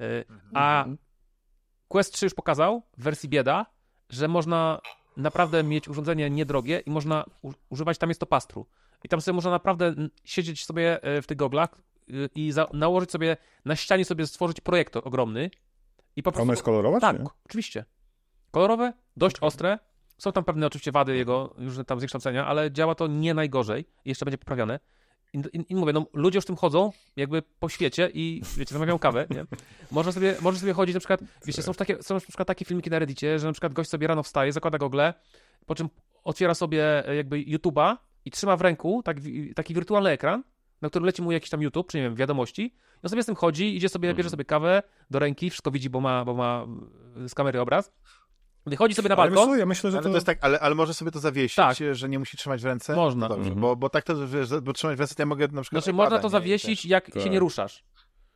E, 0.00 0.04
A 0.54 0.84
Quest 1.88 2.14
3 2.14 2.26
już 2.26 2.34
pokazał 2.34 2.82
w 2.98 3.02
wersji 3.02 3.28
bieda, 3.28 3.66
że 4.10 4.28
można 4.28 4.80
naprawdę 5.16 5.62
mieć 5.62 5.88
urządzenie 5.88 6.30
niedrogie 6.30 6.80
i 6.80 6.90
można 6.90 7.24
używać, 7.70 7.98
tam 7.98 8.10
jest 8.10 8.20
to 8.20 8.26
pastru. 8.26 8.66
I 9.04 9.08
tam 9.08 9.20
sobie 9.20 9.34
można 9.34 9.50
naprawdę 9.50 9.94
siedzieć 10.24 10.64
sobie 10.64 11.02
e, 11.02 11.22
w 11.22 11.26
tych 11.26 11.36
goglach 11.36 11.70
y, 12.10 12.28
i 12.34 12.52
nałożyć 12.72 13.10
sobie, 13.10 13.36
na 13.64 13.76
ścianie 13.76 14.04
sobie 14.04 14.26
stworzyć 14.26 14.60
projektor 14.60 15.02
ogromny 15.06 15.50
i 16.16 16.22
po 16.22 16.28
A 16.28 16.32
prostu... 16.32 16.42
ona 16.42 16.52
jest 16.52 16.62
kolorowa, 16.62 17.00
Tak, 17.00 17.18
nie? 17.18 17.24
oczywiście. 17.44 17.84
Kolorowe, 18.50 18.92
dość 19.18 19.36
ostre. 19.40 19.78
Są 20.18 20.32
tam 20.32 20.44
pewne 20.44 20.66
oczywiście 20.66 20.92
wady 20.92 21.16
jego, 21.16 21.54
już 21.58 21.78
tam 21.86 21.98
zniekształcenia, 21.98 22.46
ale 22.46 22.72
działa 22.72 22.94
to 22.94 23.06
nie 23.06 23.34
najgorzej 23.34 23.84
i 24.04 24.08
jeszcze 24.08 24.24
będzie 24.24 24.38
poprawiane. 24.38 24.80
I, 25.32 25.38
i, 25.38 25.72
I 25.72 25.74
mówię, 25.74 25.92
no 25.92 26.06
ludzie 26.12 26.36
już 26.36 26.44
tym 26.44 26.56
chodzą, 26.56 26.92
jakby 27.16 27.42
po 27.42 27.68
świecie 27.68 28.10
i 28.14 28.42
wiecie, 28.56 28.72
zamawiają 28.72 28.98
kawę, 28.98 29.26
nie? 29.30 29.44
Można 29.90 30.12
sobie, 30.12 30.34
można 30.40 30.60
sobie 30.60 30.72
chodzić 30.72 30.94
na 30.94 31.00
przykład, 31.00 31.20
wiecie, 31.46 31.62
są, 31.62 31.70
już 31.70 31.76
takie, 31.76 32.02
są 32.02 32.14
już 32.14 32.22
na 32.22 32.28
przykład 32.28 32.48
takie 32.48 32.64
filmiki 32.64 32.90
na 32.90 32.98
Reddicie, 32.98 33.38
że 33.38 33.46
na 33.46 33.52
przykład 33.52 33.72
gość 33.72 33.90
sobie 33.90 34.06
rano 34.06 34.22
wstaje, 34.22 34.52
zakłada 34.52 34.78
gogle, 34.78 35.14
po 35.66 35.74
czym 35.74 35.88
otwiera 36.24 36.54
sobie 36.54 37.08
e, 37.08 37.16
jakby 37.16 37.36
YouTube'a 37.36 37.96
i 38.24 38.30
trzyma 38.30 38.56
w 38.56 38.60
ręku 38.60 39.02
tak, 39.02 39.16
taki 39.54 39.74
wirtualny 39.74 40.10
ekran, 40.10 40.42
na 40.82 40.88
którym 40.88 41.06
leci 41.06 41.22
mu 41.22 41.32
jakiś 41.32 41.50
tam 41.50 41.62
YouTube, 41.62 41.90
czy 41.90 41.96
nie 41.96 42.02
wiem, 42.02 42.14
wiadomości. 42.14 42.62
I 42.62 43.00
on 43.02 43.10
sobie 43.10 43.22
z 43.22 43.26
tym 43.26 43.34
chodzi, 43.34 43.76
idzie 43.76 43.88
sobie, 43.88 44.14
bierze 44.14 44.30
sobie 44.30 44.44
kawę 44.44 44.82
do 45.10 45.18
ręki, 45.18 45.50
wszystko 45.50 45.70
widzi, 45.70 45.90
bo 45.90 46.00
ma, 46.00 46.24
bo 46.24 46.34
ma 46.34 46.66
y, 47.24 47.28
z 47.28 47.34
kamery 47.34 47.60
obraz. 47.60 47.92
Wychodzi 48.68 48.94
sobie 48.94 49.08
na 49.08 49.16
Ale 49.16 49.30
balkon. 49.30 49.48
co, 49.48 49.56
ja 49.56 49.66
myślę, 49.66 49.90
że 49.90 49.96
Ale 49.96 50.02
to... 50.04 50.08
to 50.10 50.14
jest 50.16 50.26
tak, 50.26 50.38
ale, 50.40 50.60
ale 50.60 50.74
może 50.74 50.94
sobie 50.94 51.10
to 51.10 51.20
zawiesić, 51.20 51.56
Tak. 51.56 51.76
że 51.92 52.08
nie 52.08 52.18
musi 52.18 52.36
trzymać 52.36 52.62
w 52.62 52.64
ręce? 52.64 52.96
Można. 52.96 53.28
To 53.28 53.34
dobrze, 53.34 53.48
Mhm. 53.48 53.60
bo, 53.60 53.76
bo 53.76 53.88
tak 53.90 54.04
to, 54.04 54.28
wiesz, 54.28 54.48
bo 54.62 54.72
trzymać 54.72 54.96
w 54.96 55.00
ręce 55.00 55.14
to 55.14 55.22
ja 55.22 55.26
mogę 55.26 55.48
na 55.48 55.62
przykład 55.62 55.84
Znaczy, 55.84 55.96
iPada, 55.96 56.04
można 56.10 56.18
to 56.18 56.28
nie? 56.28 56.28
I 56.28 56.32
zawiesić, 56.32 56.84
jak 56.84 57.10
Tak. 57.10 57.22
się 57.22 57.30
nie 57.30 57.38
ruszasz. 57.38 57.84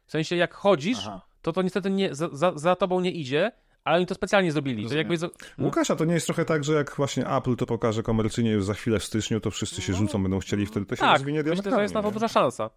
W 0.07 0.11
sensie, 0.11 0.37
jak 0.37 0.55
chodzisz, 0.55 0.99
Aha. 1.01 1.21
to 1.43 1.53
to 1.53 1.63
niestety 1.63 1.91
nie, 1.91 2.15
za, 2.15 2.29
za, 2.33 2.53
za 2.55 2.77
tobą 2.77 3.01
nie 3.01 3.11
idzie, 3.13 3.53
ale 3.85 3.97
oni 3.97 4.07
to 4.07 4.15
specjalnie 4.15 4.53
zrobili. 4.53 4.89
To 4.89 4.95
jakby 4.97 5.19
no. 5.19 5.31
Łukasz, 5.65 5.91
a 5.91 5.97
to 5.97 6.05
nie 6.05 6.15
jest 6.15 6.27
trochę 6.27 6.45
tak, 6.45 6.65
że 6.65 6.73
jak 6.73 6.97
właśnie 6.97 7.27
Apple 7.37 7.57
to 7.57 7.67
pokaże 7.67 8.03
komercyjnie 8.03 8.51
już 8.51 8.65
za 8.65 8.75
chwilę 8.75 8.99
w 8.99 9.05
styczniu, 9.05 9.41
to 9.41 9.51
wszyscy 9.51 9.83
się 9.83 9.95
rzucą, 9.95 10.23
będą 10.23 10.39
chcieli 10.39 10.67
wtedy, 10.67 10.87
to 10.87 10.97
się 10.97 11.01
Tak, 11.01 11.13
rozwinie 11.13 11.39
myślę, 11.39 11.49
że 11.57 11.63
diametralnie. 11.63 11.83
jest 11.83 11.95
na 11.95 12.03
to 12.03 12.09
nie? 12.09 12.13
duża 12.13 12.29
szansa. 12.29 12.71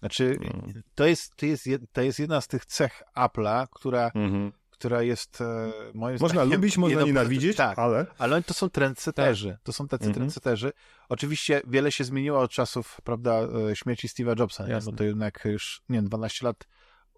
Znaczy, 0.00 0.38
Mm. 0.40 0.82
to 0.94 1.06
jest, 1.06 1.36
to, 1.36 1.46
jest, 1.46 1.64
to 1.92 2.02
jest 2.02 2.18
jedna 2.18 2.40
z 2.40 2.48
tych 2.48 2.66
cech 2.66 3.02
Apple'a, 3.16 3.66
która, 3.72 4.10
Mhm. 4.14 4.52
Która 4.78 5.02
jest 5.02 5.40
e, 5.40 5.72
moim 5.94 6.16
Można 6.20 6.28
zdaniem... 6.40 6.52
lubić, 6.60 6.78
można 6.78 7.02
nienawidzić, 7.02 7.56
Tak, 7.56 7.78
ale... 7.78 8.06
ale 8.18 8.34
oni 8.34 8.44
to 8.44 8.54
są 8.54 8.70
trendseterzy. 8.70 9.50
Tak. 9.50 9.62
To 9.62 9.72
są 9.72 9.88
tacy 9.88 10.04
Mhm. 10.04 10.14
trendseterzy. 10.14 10.72
Oczywiście 11.08 11.60
wiele 11.66 11.92
się 11.92 12.04
zmieniło 12.04 12.40
od 12.40 12.50
czasów, 12.50 12.98
prawda, 13.04 13.32
e, 13.70 13.76
śmierci 13.76 14.08
Steve'a 14.08 14.40
Jobsa, 14.40 14.66
nie? 14.66 14.78
Bo 14.84 14.92
to 14.92 15.04
jednak 15.04 15.44
już, 15.44 15.82
nie 15.88 15.98
wiem, 15.98 16.04
12 16.08 16.46
lat 16.46 16.64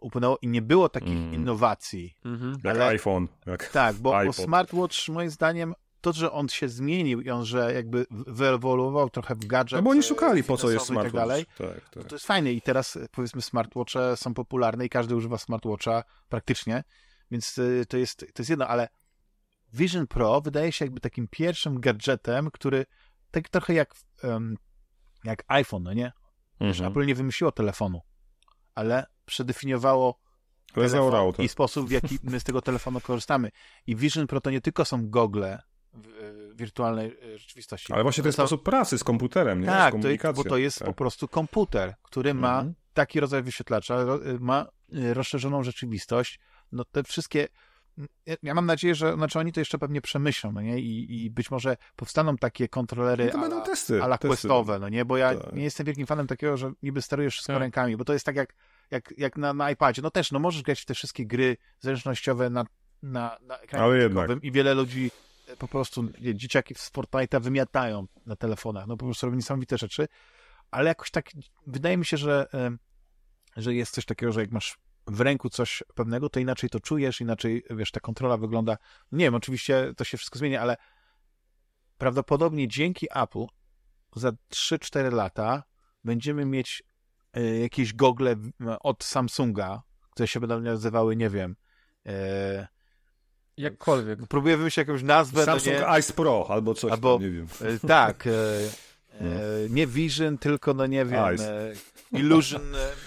upłynęło 0.00 0.38
i 0.42 0.48
nie 0.48 0.62
było 0.62 0.88
takich 0.88 1.12
Mhm. 1.16 1.34
innowacji. 1.34 2.14
Mhm. 2.24 2.52
Jak 2.64 2.76
Ale- 2.76 2.86
iPhone. 2.86 3.28
Jak... 3.46 3.68
Tak, 3.68 3.96
bo, 3.96 4.24
bo 4.24 4.32
smartwatch 4.32 5.08
moim 5.08 5.30
zdaniem 5.30 5.74
to, 6.00 6.12
że 6.12 6.32
on 6.32 6.48
się 6.48 6.68
zmienił 6.68 7.20
i 7.20 7.30
on, 7.30 7.44
że 7.44 7.74
jakby 7.74 8.06
wyewoluował 8.10 9.10
trochę 9.10 9.34
w 9.34 9.46
gadżet 9.46 9.76
No 9.78 9.82
bo 9.82 9.90
oni 9.90 10.02
szukali, 10.02 10.44
po 10.44 10.56
co 10.56 10.70
jest 10.70 10.86
finansowy 10.86 11.08
i 11.08 11.12
tak 11.12 11.20
dalej, 11.20 11.44
smartwatch. 11.56 11.80
Tak, 11.84 11.96
no 11.96 12.02
tak. 12.02 12.10
to 12.10 12.14
jest 12.16 12.26
fajne 12.26 12.52
i 12.52 12.62
teraz 12.62 12.98
powiedzmy 13.12 13.42
smartwatche 13.42 14.16
są 14.16 14.34
popularne 14.34 14.86
i 14.86 14.88
każdy 14.88 15.16
używa 15.16 15.38
smartwatcha 15.38 16.04
praktycznie, 16.28 16.84
więc 17.30 17.58
e, 17.58 17.86
to 17.86 17.96
jest, 17.96 18.18
to 18.18 18.42
jest 18.42 18.50
jedno, 18.50 18.68
ale 18.68 18.88
Vision 19.72 20.06
Pro 20.06 20.40
wydaje 20.40 20.72
się 20.72 20.84
jakby 20.84 21.00
takim 21.00 21.28
pierwszym 21.30 21.80
gadżetem, 21.80 22.50
który 22.50 22.86
tak 23.30 23.48
trochę 23.48 23.74
jak, 23.74 23.94
em, 24.22 24.56
jak 25.24 25.44
iPhone, 25.48 25.82
no 25.82 25.92
nie? 25.92 26.12
Mhm. 26.60 26.90
Apple 26.90 27.06
nie 27.06 27.14
wymyśliło 27.14 27.52
telefonu, 27.52 28.00
ale 28.74 29.06
przedefiniowało 29.24 30.20
To 30.74 30.80
telefon 30.80 31.34
i 31.38 31.48
sposób, 31.48 31.88
w 31.88 31.90
jaki 31.90 32.18
my 32.22 32.40
z 32.40 32.44
tego 32.44 32.62
telefonu 32.62 33.00
korzystamy. 33.00 33.50
I 33.86 33.96
Vision 33.96 34.26
Pro 34.26 34.40
to 34.40 34.50
nie 34.50 34.60
tylko 34.60 34.84
są 34.84 35.10
gogle 35.10 35.62
e, 35.94 35.98
wirtualnej 36.54 37.16
e, 37.34 37.38
rzeczywistości. 37.38 37.92
Ale 37.92 38.02
właśnie 38.02 38.22
to 38.22 38.28
jest 38.28 38.38
sposób 38.38 38.62
pracy 38.62 38.98
z 38.98 39.04
komputerem, 39.04 39.60
nie? 39.60 39.66
z 39.66 39.68
Tak, 39.68 39.80
to 39.92 39.96
jest, 39.96 40.02
komunikacją. 40.02 40.44
bo 40.44 40.50
to 40.50 40.56
jest 40.56 40.78
tak. 40.78 40.88
po 40.88 40.94
prostu 40.94 41.28
komputer, 41.28 41.94
który 42.02 42.34
ma 42.34 42.56
Mhm. 42.58 42.74
taki 42.94 43.20
rodzaj 43.20 43.42
wyświetlacza, 43.42 43.98
ma 44.40 44.66
rozszerzoną 45.12 45.62
rzeczywistość. 45.62 46.40
No 46.72 46.84
te 46.84 47.02
wszystkie. 47.02 47.48
ja- 48.42 48.54
mam 48.54 48.66
nadzieję, 48.66 48.94
że 48.94 49.14
znaczy 49.14 49.38
oni 49.38 49.52
to 49.52 49.60
jeszcze 49.60 49.78
pewnie 49.78 50.00
przemyślą, 50.00 50.52
no 50.52 50.60
nie? 50.60 50.78
I, 50.80 51.24
i 51.24 51.30
być 51.30 51.50
może 51.50 51.76
powstaną 51.96 52.36
takie 52.36 52.68
kontrolery 52.68 53.24
No 53.24 53.30
to 53.32 53.38
ala, 53.38 53.48
będą 53.48 53.64
testy. 53.64 54.02
ala 54.02 54.18
testy. 54.18 54.28
questowe, 54.28 54.78
no 54.78 54.88
nie? 54.88 55.04
Bo 55.04 55.16
ja 55.16 55.34
Tak. 55.34 55.52
nie 55.52 55.64
jestem 55.64 55.86
wielkim 55.86 56.06
fanem 56.06 56.26
takiego, 56.26 56.56
że 56.56 56.72
niby 56.82 57.02
sterujesz 57.02 57.32
wszystko 57.34 57.52
Tak. 57.52 57.60
rękami, 57.60 57.96
bo 57.96 58.04
to 58.04 58.12
jest 58.12 58.26
tak 58.26 58.36
jak, 58.36 58.54
jak, 58.90 59.14
jak 59.16 59.36
na, 59.36 59.54
na 59.54 59.70
iPadzie. 59.70 60.02
No 60.02 60.10
też, 60.10 60.32
no 60.32 60.38
możesz 60.38 60.62
grać 60.62 60.80
w 60.80 60.84
te 60.84 60.94
wszystkie 60.94 61.26
gry 61.26 61.56
zręcznościowe 61.80 62.50
na, 62.50 62.64
na, 63.02 63.36
na 63.42 63.58
ekranie 63.58 64.02
dotykowym 64.02 64.42
i 64.42 64.52
wiele 64.52 64.74
ludzi 64.74 65.10
e, 65.48 65.56
po 65.56 65.68
prostu, 65.68 66.08
nie, 66.20 66.34
dzieciaki 66.34 66.74
z 66.74 66.92
Fortnite'a 66.92 67.40
wymiatają 67.40 68.06
na 68.26 68.36
telefonach, 68.36 68.86
no 68.86 68.96
po 68.96 69.04
prostu 69.04 69.26
robią 69.26 69.36
niesamowite 69.36 69.78
rzeczy, 69.78 70.08
ale 70.70 70.88
jakoś 70.88 71.10
tak, 71.10 71.30
wydaje 71.66 71.96
mi 71.96 72.06
się, 72.06 72.16
że, 72.16 72.46
że 73.56 73.74
jest 73.74 73.94
coś 73.94 74.04
takiego, 74.04 74.32
że 74.32 74.40
jak 74.40 74.50
masz 74.50 74.78
w 75.08 75.20
ręku 75.20 75.50
coś 75.50 75.82
pewnego, 75.94 76.28
to 76.28 76.40
inaczej 76.40 76.70
to 76.70 76.80
czujesz, 76.80 77.20
inaczej, 77.20 77.62
wiesz, 77.70 77.90
ta 77.90 78.00
kontrola 78.00 78.36
wygląda, 78.36 78.76
nie 79.12 79.24
wiem, 79.24 79.34
oczywiście 79.34 79.92
to 79.96 80.04
się 80.04 80.16
wszystko 80.16 80.38
zmienia, 80.38 80.60
ale 80.60 80.76
prawdopodobnie 81.98 82.68
dzięki 82.68 83.06
Apple 83.14 83.44
za 84.16 84.30
3-4 84.52 85.12
lata 85.12 85.62
będziemy 86.04 86.44
mieć 86.44 86.82
e, 87.32 87.58
jakieś 87.58 87.94
gogle 87.94 88.36
od 88.80 89.04
Samsunga, 89.04 89.82
które 90.10 90.28
się 90.28 90.40
będą 90.40 90.60
nazywały, 90.60 91.16
nie 91.16 91.30
wiem, 91.30 91.56
e, 92.06 92.68
Jakkolwiek. 93.56 94.18
Próbuję 94.28 94.56
wymyślić 94.56 94.76
jakąś 94.76 95.02
nazwę, 95.02 95.44
Samsung 95.44 95.76
no 95.80 95.92
nie, 95.92 96.00
Ice 96.00 96.12
Pro 96.12 96.46
albo 96.48 96.74
coś 96.74 96.92
Albo- 96.92 97.14
tam, 97.18 97.22
nie 97.22 97.30
wiem. 97.30 97.46
e, 97.60 97.88
tak, 97.88 98.24
nie 99.70 99.86
Vision, 99.86 100.38
tylko 100.38 100.74
no 100.74 100.86
nie 100.86 101.04
wiem, 101.04 101.34
Ice. 101.34 101.70
e, 101.70 101.72
Illusion 102.18 102.62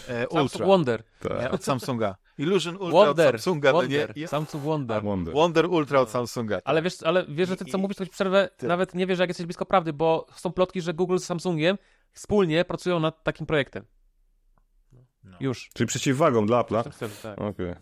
e, 0.10 0.28
Ultra 0.28 0.66
Wonder. 0.66 1.04
Tak. 1.20 1.42
nie, 1.42 1.52
od 1.52 1.64
Samsunga. 1.64 2.16
Illusion 2.38 2.76
Ultra 2.78 2.92
Wonder. 2.92 3.36
od 3.36 3.42
Samsunga, 3.42 3.72
no 3.72 3.84
nie? 3.84 3.98
Wonder. 4.00 4.18
I- 4.18 4.28
Samsung 4.28 4.64
Wonder. 4.64 5.04
Wonder. 5.04 5.34
Wonder 5.34 5.66
Ultra 5.66 6.00
od 6.00 6.10
Samsunga. 6.10 6.60
Ale 6.66 6.82
wiesz, 6.82 7.04
ale 7.04 7.26
wiesz, 7.30 7.50
że 7.50 7.56
ty 7.56 7.66
co 7.66 7.78
I- 7.78 7.82
mówisz, 7.82 7.98
to 7.98 8.06
ci 8.06 8.12
przerwę, 8.12 8.50
ty- 8.58 8.68
nawet 8.68 8.96
nie 8.96 9.08
wiesz, 9.08 9.20
jak 9.20 9.30
jesteś 9.30 9.46
blisko 9.46 9.66
prawdy, 9.66 9.94
bo 9.94 10.26
są 10.36 10.52
plotki, 10.52 10.82
że 10.82 10.94
Google 10.94 11.18
z 11.18 11.26
Samsungiem 11.26 11.78
wspólnie 12.12 12.66
pracują 12.66 13.00
nad 13.00 13.24
takim 13.24 13.46
projektem. 13.46 13.86
No. 15.24 15.38
Już. 15.40 15.70
Czyli 15.74 15.88
przeciwwagą 15.88 16.46
dla 16.46 16.64
Apple'a. 16.64 16.84
Tak. 17.24 17.42
Okej. 17.42 17.76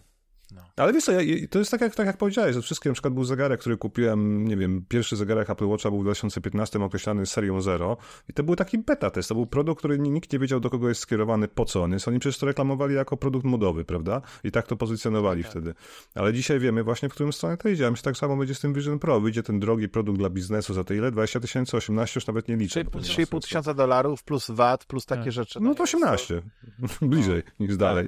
No. 0.52 0.62
Ale 0.76 0.94
wiesz 0.94 1.04
co, 1.04 1.12
ja, 1.12 1.48
to 1.50 1.60
jest 1.60 1.72
tak 1.72 1.82
jak, 1.82 1.96
tak 1.96 2.08
jak 2.08 2.18
powiedziałeś, 2.18 2.56
że 2.56 2.62
wszystkie, 2.62 2.90
na 2.90 2.94
przykład 2.94 3.14
był 3.14 3.24
zegarek, 3.24 3.60
który 3.60 3.78
kupiłem, 3.78 4.48
nie 4.48 4.58
wiem, 4.58 4.86
pierwszy 4.90 5.16
zegarek 5.16 5.50
Apple 5.50 5.66
Watcha 5.66 5.90
był 5.90 6.00
w 6.00 6.04
2015 6.04 6.80
określany 6.84 7.26
serią 7.26 7.62
Zero 7.62 7.98
i 8.30 8.34
to 8.34 8.44
był 8.44 8.56
taki 8.56 8.78
beta 8.78 9.10
test, 9.12 9.30
to 9.30 9.36
był 9.36 9.46
produkt, 9.46 9.80
który 9.80 10.00
nikt 10.00 10.34
nie 10.34 10.40
wiedział 10.40 10.60
do 10.60 10.70
kogo 10.70 10.90
jest 10.90 11.02
skierowany, 11.02 11.48
po 11.48 11.66
co 11.66 11.84
on 11.84 11.92
jest, 11.92 12.08
oni 12.08 12.20
przecież 12.20 12.38
to 12.40 12.46
reklamowali 12.46 12.96
jako 12.96 13.18
produkt 13.18 13.46
modowy, 13.46 13.86
prawda? 13.86 14.22
I 14.44 14.52
tak 14.52 14.68
to 14.68 14.76
pozycjonowali 14.76 15.44
Tak. 15.44 15.52
wtedy. 15.52 15.74
Ale 16.16 16.34
dzisiaj 16.34 16.60
wiemy 16.60 16.84
właśnie, 16.84 17.10
w 17.10 17.12
którym 17.14 17.34
stronę 17.34 17.58
to 17.58 17.70
idzie, 17.70 17.88
a 17.88 17.92
myślę, 17.92 18.04
tak 18.04 18.18
samo 18.18 18.38
będzie 18.38 18.56
z 18.56 18.60
tym 18.60 18.74
Vision 18.74 19.00
Pro, 19.00 19.20
wyjdzie 19.20 19.44
ten 19.44 19.60
drogi 19.60 19.90
produkt 19.90 20.20
dla 20.20 20.30
biznesu 20.30 20.74
za 20.74 20.84
te 20.84 20.96
ile? 20.96 21.12
20 21.12 21.40
tysięcy, 21.40 21.78
18 21.78 22.18
już 22.18 22.28
nawet 22.28 22.48
nie 22.48 22.56
liczę. 22.56 22.84
bo 22.84 22.92
to 22.92 22.98
nie 23.00 23.04
ma 23.04 23.10
3,5 23.14 23.16
sensu. 23.18 23.40
tysiąca 23.40 23.74
dolarów 23.74 24.24
plus 24.24 24.52
VAT, 24.52 24.86
plus 24.86 25.06
takie 25.06 25.24
Tak. 25.24 25.32
rzeczy. 25.32 25.60
No 25.62 25.76
to 25.76 25.84
18, 25.84 26.42
bliżej 27.02 27.44
niż 27.60 27.78
dalej. 27.78 28.08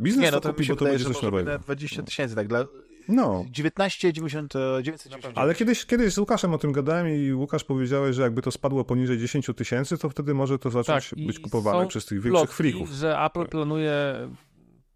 Biznes 0.00 0.24
Nie, 0.24 0.30
no 0.30 0.40
to 0.40 0.48
to 0.48 0.54
kupi, 0.54 0.68
bo 0.68 0.76
to 0.76 0.84
wydaje, 0.84 0.98
będzie 0.98 1.14
coś 1.14 1.22
nowego. 1.22 1.44
nawet 1.50 1.62
20 1.62 2.02
tysięcy, 2.02 2.34
tak, 2.34 2.48
dla 2.48 2.64
No. 3.08 3.44
19, 3.50 4.12
90, 4.12 4.52
990. 4.82 5.38
Ale 5.38 5.54
kiedyś, 5.54 5.86
kiedyś 5.86 6.12
z 6.14 6.18
Łukaszem 6.18 6.54
o 6.54 6.58
tym 6.58 6.72
gadałem 6.72 7.08
i 7.08 7.32
Łukasz 7.32 7.64
powiedziałeś, 7.64 8.16
że 8.16 8.22
jakby 8.22 8.42
to 8.42 8.50
spadło 8.50 8.84
poniżej 8.84 9.18
10 9.18 9.46
tysięcy, 9.56 9.98
to 9.98 10.08
wtedy 10.08 10.34
może 10.34 10.58
to 10.58 10.70
zacząć 10.70 11.10
Tak, 11.10 11.18
być 11.26 11.38
kupowane 11.38 11.86
przez 11.86 12.06
tych 12.06 12.22
większych 12.22 12.52
freaków. 12.52 12.90
że 12.90 13.18
Apple 13.24 13.46
planuje 13.46 14.14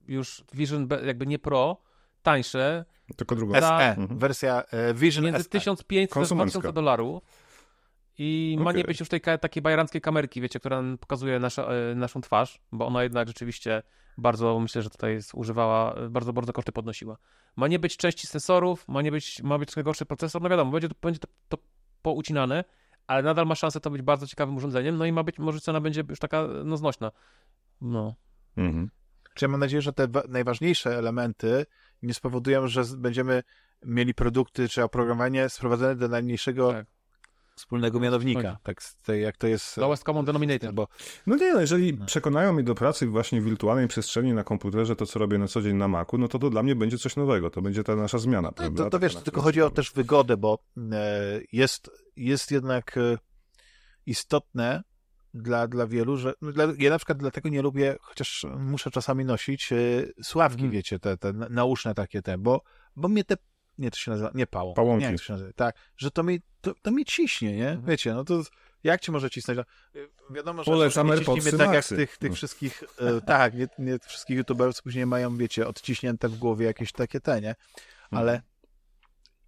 już 0.08 0.44
Vision 0.54 0.88
jakby 1.06 1.26
nie 1.26 1.38
Pro, 1.38 1.76
tańsze, 2.22 2.84
Tylko 3.16 3.36
drugą. 3.36 3.54
SE, 3.54 3.60
za- 3.60 3.94
Mhm. 3.96 4.18
wersja 4.18 4.62
e, 4.70 4.94
Vision 4.94 5.24
między 5.24 5.42
SE. 5.42 5.48
1500 5.48 6.12
a 6.12 6.14
Konsumencka. 6.14 6.52
2000 6.58 6.72
dolarów. 6.74 7.22
I 8.18 8.56
ma 8.60 8.72
nie 8.72 8.84
być 8.84 9.00
już 9.00 9.08
tej 9.08 9.20
takiej 9.20 9.62
bajeranckiej 9.62 10.00
kamerki, 10.00 10.40
wiecie, 10.40 10.60
która 10.60 10.82
nam 10.82 10.98
pokazuje 10.98 11.38
nasza, 11.38 11.66
e, 11.66 11.94
naszą 11.94 12.20
twarz, 12.20 12.60
bo 12.72 12.86
ona 12.86 13.02
jednak 13.02 13.28
rzeczywiście 13.28 13.82
bardzo, 14.18 14.60
myślę, 14.60 14.82
że 14.82 14.90
tutaj 14.90 15.12
jest, 15.12 15.34
używała, 15.34 15.94
bardzo, 16.10 16.32
bardzo 16.32 16.52
koszty 16.52 16.72
podnosiła. 16.72 17.16
Ma 17.56 17.68
nie 17.68 17.78
być 17.78 17.97
części 17.97 18.26
sensorów, 18.26 18.89
ma 18.89 19.02
nie 19.02 19.10
być, 19.10 19.43
ma 19.43 19.59
być 19.59 19.68
trochę 19.70 19.84
gorszy 19.84 20.06
procesor, 20.06 20.43
no 20.43 20.48
wiadomo, 20.48 20.70
będzie 20.72 20.89
to, 20.89 20.94
będzie 21.02 21.20
to, 21.20 21.28
to 21.48 21.59
poucinane, 22.02 22.64
ale 23.06 23.22
nadal 23.22 23.47
ma 23.47 23.55
szansę 23.55 23.80
to 23.80 23.90
być 23.90 24.02
bardzo 24.02 24.26
ciekawym 24.26 24.56
urządzeniem, 24.56 24.97
no 24.97 25.05
i 25.06 25.12
ma 25.12 25.22
być, 25.22 25.39
może 25.39 25.60
cena 25.60 25.80
będzie 25.80 26.05
już 26.09 26.18
taka, 26.18 26.47
no, 26.64 26.76
znośna. 26.76 27.12
No. 27.80 28.14
Mhm. 28.56 28.90
Czy 29.34 29.44
ja 29.44 29.48
mam 29.48 29.60
nadzieję, 29.60 29.82
że 29.82 29.93
te 29.93 30.09
wa- 30.09 30.22
najważniejsze 30.28 30.98
elementy 30.98 31.66
nie 32.02 32.14
spowodują, 32.14 32.66
że 32.66 32.82
będziemy 32.97 33.43
mieli 33.84 34.14
produkty 34.14 34.68
czy 34.68 34.84
oprogramowanie 34.84 35.48
sprowadzone 35.48 35.97
do 35.97 36.09
najmniejszego 36.09 36.72
Tak. 36.72 36.86
Wspólnego 37.56 38.00
mianownika. 38.00 38.58
Tak. 38.62 38.82
Tak, 39.06 39.16
jak 39.16 39.36
to 39.36 39.46
jest. 39.46 39.76
Lowest 39.76 40.04
common 40.04 40.24
denominator. 40.24 40.72
Bo 40.72 40.88
No 41.26 41.36
nie, 41.36 41.52
no 41.52 41.60
jeżeli 41.60 41.94
przekonają 42.06 42.52
mnie 42.52 42.62
do 42.62 42.74
pracy 42.74 43.06
właśnie 43.06 43.40
w 43.40 43.44
wirtualnej 43.44 43.88
przestrzeni 43.88 44.32
na 44.32 44.44
komputerze, 44.44 44.96
to 44.96 45.06
co 45.06 45.18
robię 45.18 45.38
na 45.38 45.48
co 45.48 45.62
dzień 45.62 45.76
na 45.76 45.88
Macu, 45.88 46.18
no 46.18 46.28
to 46.28 46.38
to 46.38 46.50
dla 46.50 46.62
mnie 46.62 46.76
będzie 46.76 46.98
coś 46.98 47.16
nowego, 47.16 47.50
to 47.50 47.62
będzie 47.62 47.84
ta 47.84 47.96
nasza 47.96 48.18
zmiana, 48.18 48.48
to, 48.48 48.54
prawda? 48.54 48.84
to, 48.84 48.90
to 48.90 48.98
wiesz, 48.98 49.16
tylko 49.16 49.40
chodzi 49.40 49.62
o 49.62 49.70
też 49.70 49.92
wygodę, 49.92 50.36
bo 50.36 50.58
e, 50.92 51.40
jest, 51.52 51.90
jest 52.16 52.50
jednak 52.50 52.96
e, 52.98 53.18
istotne 54.06 54.82
dla, 55.34 55.68
dla 55.68 55.86
wielu, 55.86 56.16
że 56.16 56.34
no, 56.42 56.52
dla, 56.52 56.64
ja 56.78 56.90
na 56.90 56.96
przykład 56.98 57.18
dlatego 57.18 57.48
nie 57.48 57.62
lubię, 57.62 57.96
chociaż 58.00 58.46
muszę 58.58 58.90
czasami 58.90 59.24
nosić 59.24 59.72
e, 59.72 59.76
sławki, 60.22 60.54
Mhm. 60.62 60.70
wiecie, 60.72 60.98
te, 60.98 61.16
te 61.16 61.32
na- 61.32 61.48
nauszne 61.48 61.94
takie 61.94 62.22
te, 62.22 62.38
bo, 62.38 62.62
bo 62.96 63.08
mnie 63.08 63.24
te 63.24 63.36
nie 63.78 63.90
to 63.90 63.97
się 63.97 64.11
nazywa, 64.11 64.31
nie 64.35 64.47
pało. 64.47 64.74
Pałąki. 64.74 65.07
Nie, 65.07 65.12
to 65.12 65.24
się 65.24 65.32
nazywa. 65.32 65.53
Tak, 65.53 65.77
że 65.97 66.11
to 66.11 66.23
mi, 66.23 66.40
to, 66.61 66.74
to 66.82 66.90
mi 66.90 67.05
ciśnie, 67.05 67.57
nie? 67.57 67.69
Mhm. 67.69 67.86
Wiecie, 67.86 68.15
no 68.15 68.24
to 68.24 68.43
jak 68.85 69.01
ci 69.01 69.12
może 69.12 69.31
cisnąć? 69.31 69.59
No, 69.59 69.65
wiadomo, 70.31 70.65
że 70.65 70.70
Polecam 70.70 71.07
może 71.07 71.20
nie 71.20 71.35
ciśnie 71.43 71.59
tak 71.59 71.73
jak 71.73 71.85
tych, 71.85 72.19
tych 72.19 72.35
wszystkich, 72.35 72.82
e, 72.99 73.20
tak, 73.20 73.55
nie, 73.55 73.69
nie 73.78 73.99
wszystkich 73.99 74.36
youtuberów, 74.36 74.82
później 74.82 75.07
mają, 75.07 75.36
wiecie, 75.36 75.69
odciśnięte 75.69 76.28
w 76.28 76.39
głowie 76.39 76.66
jakieś 76.66 76.93
takie 76.93 77.20
te, 77.20 77.40
nie? 77.40 77.55
Ale 78.11 78.32
Mhm. 78.32 78.51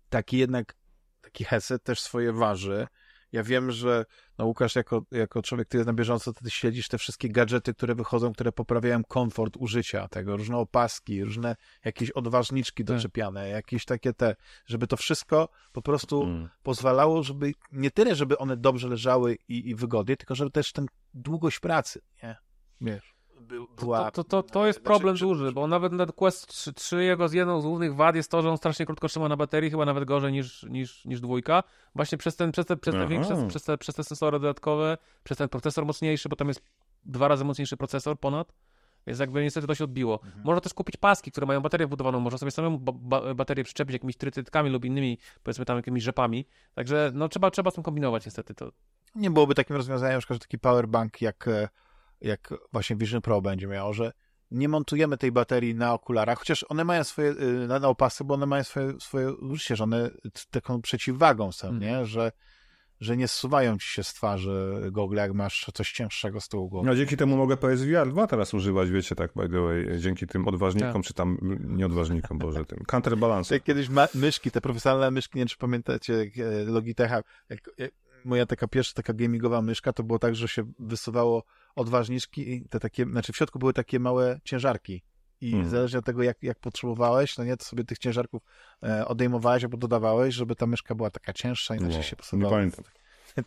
taki 0.08 0.38
jednak, 0.38 0.74
taki 1.22 1.44
headset 1.44 1.82
też 1.82 2.00
swoje 2.00 2.32
waży. 2.32 2.86
Ja 3.34 3.42
wiem, 3.42 3.70
że 3.70 4.04
no 4.38 4.46
Łukasz, 4.46 4.76
jako, 4.76 5.02
jako 5.10 5.42
człowiek, 5.42 5.68
który 5.68 5.78
jest 5.78 5.86
na 5.86 5.92
bieżąco, 5.92 6.32
ty 6.32 6.50
śledzisz 6.50 6.88
te 6.88 6.98
wszystkie 6.98 7.28
gadżety, 7.28 7.74
które 7.74 7.94
wychodzą, 7.94 8.32
które 8.32 8.52
poprawiają 8.52 9.04
komfort 9.04 9.56
użycia 9.56 10.08
tego, 10.08 10.36
różne 10.36 10.56
opaski, 10.56 11.24
różne 11.24 11.56
jakieś 11.84 12.10
odważniczki 12.10 12.84
Tak. 12.84 12.96
doczepiane, 12.96 13.48
jakieś 13.48 13.84
takie 13.84 14.12
te, 14.12 14.36
żeby 14.66 14.86
to 14.86 14.96
wszystko 14.96 15.48
po 15.72 15.82
prostu 15.82 16.22
Mm. 16.22 16.48
pozwalało, 16.62 17.22
żeby 17.22 17.52
nie 17.72 17.90
tyle, 17.90 18.14
żeby 18.14 18.38
one 18.38 18.56
dobrze 18.56 18.88
leżały 18.88 19.36
i, 19.48 19.68
i 19.68 19.74
wygodnie, 19.74 20.16
tylko 20.16 20.34
żeby 20.34 20.50
też 20.50 20.72
ten 20.72 20.86
długość 21.14 21.60
pracy, 21.60 22.00
nie? 22.22 22.36
Wiesz, 22.80 23.13
by, 23.40 23.58
była... 23.80 24.10
To, 24.10 24.24
to, 24.24 24.42
to, 24.42 24.52
to 24.52 24.66
jest 24.66 24.78
znaczy, 24.78 24.86
problem 24.86 25.16
czy- 25.16 25.24
duży, 25.24 25.52
bo 25.52 25.66
nawet 25.66 25.92
na 25.92 26.06
Quest 26.06 26.46
3, 26.46 26.72
3 26.72 27.04
jego 27.04 27.28
z 27.28 27.32
jedną 27.32 27.60
z 27.60 27.64
głównych 27.64 27.94
wad 27.94 28.16
jest 28.16 28.30
to, 28.30 28.42
że 28.42 28.50
on 28.50 28.56
strasznie 28.56 28.86
krótko 28.86 29.08
trzyma 29.08 29.28
na 29.28 29.36
baterii, 29.36 29.70
chyba 29.70 29.84
nawet 29.84 30.04
gorzej 30.04 30.32
niż, 30.32 30.62
niż, 30.62 31.04
niż 31.04 31.20
dwójka. 31.20 31.62
Właśnie 31.94 32.18
przez, 32.18 32.36
ten, 32.36 32.52
przez, 32.52 32.66
te, 32.66 32.76
przez, 32.76 32.94
te 32.94 33.06
większe, 33.06 33.48
przez, 33.48 33.62
te, 33.62 33.78
przez 33.78 33.94
te 33.94 34.04
sensory 34.04 34.40
dodatkowe, 34.40 34.98
przez 35.24 35.38
ten 35.38 35.48
procesor 35.48 35.86
mocniejszy, 35.86 36.28
bo 36.28 36.36
tam 36.36 36.48
jest 36.48 36.62
dwa 37.04 37.28
razy 37.28 37.44
mocniejszy 37.44 37.76
procesor 37.76 38.20
ponad. 38.20 38.52
Więc 39.06 39.18
jakby 39.18 39.42
niestety 39.42 39.66
to 39.66 39.74
się 39.74 39.84
odbiło. 39.84 40.20
Mhm. 40.24 40.44
Można 40.44 40.60
też 40.60 40.74
kupić 40.74 40.96
paski, 40.96 41.30
które 41.30 41.46
mają 41.46 41.60
baterię 41.60 41.86
wbudowaną, 41.86 42.20
można 42.20 42.38
sobie 42.38 42.50
samemu 42.50 42.78
ba 42.78 42.92
ba 42.94 43.34
baterię 43.34 43.64
przyczepić 43.64 43.92
jakimiś 43.92 44.16
trytytkami 44.16 44.70
lub 44.70 44.84
innymi, 44.84 45.18
powiedzmy 45.42 45.64
tam 45.64 45.76
jakimiś 45.76 46.02
rzepami. 46.02 46.46
Także 46.74 47.10
no 47.14 47.28
trzeba, 47.28 47.50
trzeba 47.50 47.70
z 47.70 47.74
tym 47.74 47.84
kombinować 47.84 48.26
niestety. 48.26 48.54
To, 48.54 48.70
nie 49.14 49.30
byłoby 49.30 49.54
takim 49.54 49.76
rozwiązaniem, 49.76 50.14
na 50.14 50.18
przykład, 50.18 50.36
że 50.36 50.40
taki 50.40 50.58
powerbank 50.58 51.22
jak, 51.22 51.48
e, 51.48 51.68
jak 52.24 52.54
właśnie 52.72 52.96
Vision 52.96 53.20
Pro 53.20 53.40
będzie 53.42 53.66
miało, 53.66 53.92
że 53.92 54.12
nie 54.50 54.68
montujemy 54.68 55.18
tej 55.18 55.32
baterii 55.32 55.74
na 55.74 55.94
okularach, 55.94 56.38
chociaż 56.38 56.64
one 56.68 56.84
mają 56.84 57.04
swoje, 57.04 57.30
y, 57.30 57.66
na, 57.68 57.78
na 57.78 57.88
opasy, 57.88 58.24
bo 58.24 58.34
one 58.34 58.46
mają 58.46 58.64
swoje, 58.64 58.92
swoje 59.00 59.32
użycie, 59.34 59.76
że 59.76 59.84
one 59.84 60.10
taką 60.50 60.82
przeciwwagą 60.82 61.52
są, 61.52 61.68
Mhm. 61.68 61.82
nie? 61.92 62.06
Że, 62.06 62.32
że 63.00 63.16
nie 63.16 63.28
zsuwają 63.28 63.78
ci 63.78 63.88
się 63.88 64.04
z 64.04 64.14
twarzy 64.14 64.88
gogle, 64.92 65.22
jak 65.22 65.32
masz 65.34 65.70
coś 65.74 65.92
cięższego 65.92 66.40
z 66.40 66.48
tyłu 66.48 66.68
głowy. 66.68 66.86
No 66.86 66.94
dzięki 66.94 67.16
temu 67.16 67.36
mogę 67.36 67.56
PSVR 67.56 68.08
2 68.08 68.26
teraz 68.26 68.54
używać, 68.54 68.90
wiecie, 68.90 69.14
tak 69.14 69.30
by 69.36 69.48
the 69.48 69.60
way, 69.60 69.86
dzięki 69.98 70.26
tym 70.26 70.48
odważnikom, 70.48 70.92
Tak. 70.92 71.02
czy 71.02 71.14
tam 71.14 71.38
nie 71.60 71.86
odważnikom, 71.86 72.38
boże, 72.38 72.64
tym 72.64 72.84
counterbalance. 72.86 73.54
Jak 73.54 73.64
kiedyś 73.64 73.88
myszki, 74.14 74.50
te 74.50 74.60
profesjonalne 74.60 75.10
myszki, 75.10 75.38
nie 75.38 75.40
wiem 75.40 75.48
czy 75.48 75.56
pamiętacie, 75.56 76.12
jak, 76.12 76.38
e, 76.38 76.64
Logitecha, 76.64 77.22
jak, 77.48 77.60
jak 77.78 77.90
moja 78.24 78.46
taka 78.46 78.68
pierwsza 78.68 78.92
taka 78.94 79.12
gamingowa 79.12 79.62
myszka, 79.62 79.92
to 79.92 80.02
było 80.02 80.18
tak, 80.18 80.34
że 80.36 80.48
się 80.48 80.72
wysuwało 80.78 81.44
odważniczki 81.76 82.64
te 82.70 82.80
takie, 82.80 83.04
znaczy 83.04 83.32
w 83.32 83.36
środku 83.36 83.58
były 83.58 83.72
takie 83.72 84.00
małe 84.00 84.40
ciężarki 84.44 85.02
i 85.40 85.52
Mhm. 85.52 85.70
zależnie 85.70 85.98
od 85.98 86.04
tego, 86.04 86.22
jak, 86.22 86.42
jak 86.42 86.58
potrzebowałeś, 86.58 87.38
no 87.38 87.44
nie, 87.44 87.56
to 87.56 87.64
sobie 87.64 87.84
tych 87.84 87.98
ciężarków 87.98 88.42
e, 88.82 89.06
odejmowałeś 89.08 89.62
albo 89.64 89.76
dodawałeś, 89.76 90.34
żeby 90.34 90.56
ta 90.56 90.66
myszka 90.66 90.94
była 90.94 91.10
taka 91.10 91.32
cięższa, 91.32 91.74
inaczej 91.74 91.96
No, 91.96 92.02
się 92.02 92.10
nie 92.12 92.16
posuwała. 92.16 92.50
pamiętam. 92.56 92.84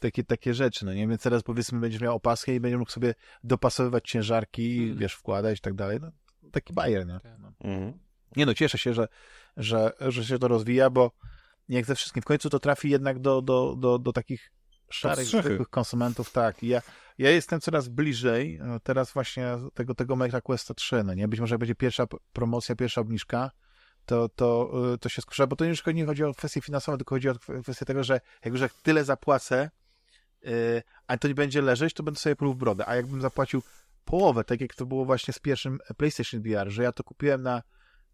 Takie, 0.00 0.24
takie 0.24 0.54
rzeczy, 0.54 0.84
no 0.84 0.94
nie, 0.94 1.08
więc 1.08 1.22
teraz 1.22 1.42
powiedzmy 1.42 1.80
będziesz 1.80 2.00
miał 2.00 2.16
opaskę 2.16 2.54
i 2.54 2.60
będziesz 2.60 2.78
mógł 2.78 2.90
sobie 2.90 3.14
dopasowywać 3.44 4.10
ciężarki, 4.10 4.78
Mhm. 4.78 4.98
wiesz, 4.98 5.14
wkładać 5.14 5.58
i 5.58 5.60
tak 5.60 5.74
dalej, 5.74 5.98
no 6.00 6.10
taki 6.52 6.72
bajer, 6.72 7.06
nie? 7.06 7.20
Tak. 7.20 7.38
No. 7.38 7.52
Mhm. 7.60 7.92
Nie 8.36 8.46
no, 8.46 8.54
cieszę 8.54 8.78
się, 8.78 8.94
że, 8.94 9.08
że, 9.56 9.92
że 10.00 10.24
się 10.24 10.38
to 10.38 10.48
rozwija, 10.48 10.90
bo 10.90 11.10
jak 11.68 11.84
ze 11.84 11.94
wszystkim, 11.94 12.22
w 12.22 12.26
końcu 12.26 12.50
to 12.50 12.58
trafi 12.60 12.90
jednak 12.90 13.18
do, 13.18 13.42
do, 13.42 13.76
do, 13.78 13.98
do 13.98 14.12
takich 14.12 14.52
szarych, 14.90 15.26
zwykłych 15.26 15.68
konsumentów, 15.68 16.32
tak. 16.32 16.62
I 16.62 16.68
ja, 16.68 16.82
ja 17.22 17.30
jestem 17.30 17.60
coraz 17.60 17.88
bliżej 17.88 18.56
e, 18.56 18.80
teraz 18.82 19.12
właśnie 19.12 19.58
tego, 19.74 19.94
tego 19.94 20.16
Meta 20.16 20.40
Questa 20.40 20.74
3, 20.74 21.04
no 21.04 21.14
nie? 21.14 21.28
Być 21.28 21.40
może 21.40 21.54
jak 21.54 21.58
będzie 21.60 21.74
pierwsza 21.74 22.06
promocja, 22.32 22.76
pierwsza 22.76 23.00
obniżka, 23.00 23.50
to, 24.06 24.28
to, 24.28 24.70
y, 24.94 24.98
to 24.98 25.08
się 25.08 25.22
skuszę, 25.22 25.46
bo 25.46 25.56
to 25.56 25.64
już 25.64 25.86
nie 25.86 26.06
chodzi 26.06 26.24
o 26.24 26.34
kwestie 26.34 26.60
finansowe, 26.60 26.98
tylko 26.98 27.14
chodzi 27.14 27.28
o 27.28 27.34
kw- 27.34 27.62
kwestię 27.62 27.84
tego, 27.86 28.04
że 28.04 28.20
jak 28.44 28.52
już 28.52 28.60
jak 28.60 28.72
tyle 28.72 29.04
zapłacę, 29.04 29.70
y, 30.46 30.82
a 31.06 31.18
to 31.18 31.28
nie 31.28 31.34
będzie 31.34 31.62
leżeć, 31.62 31.94
to 31.94 32.02
będę 32.02 32.20
sobie 32.20 32.36
w 32.40 32.54
brodę, 32.54 32.88
a 32.88 32.96
jakbym 32.96 33.20
zapłacił 33.20 33.62
połowę, 34.04 34.44
tak 34.44 34.60
jak 34.60 34.74
to 34.74 34.86
było 34.86 35.04
właśnie 35.04 35.34
z 35.34 35.38
pierwszym 35.38 35.78
PlayStation 35.96 36.42
VR, 36.42 36.70
że 36.70 36.82
ja 36.82 36.92
to 36.92 37.04
kupiłem 37.04 37.42
na, 37.42 37.62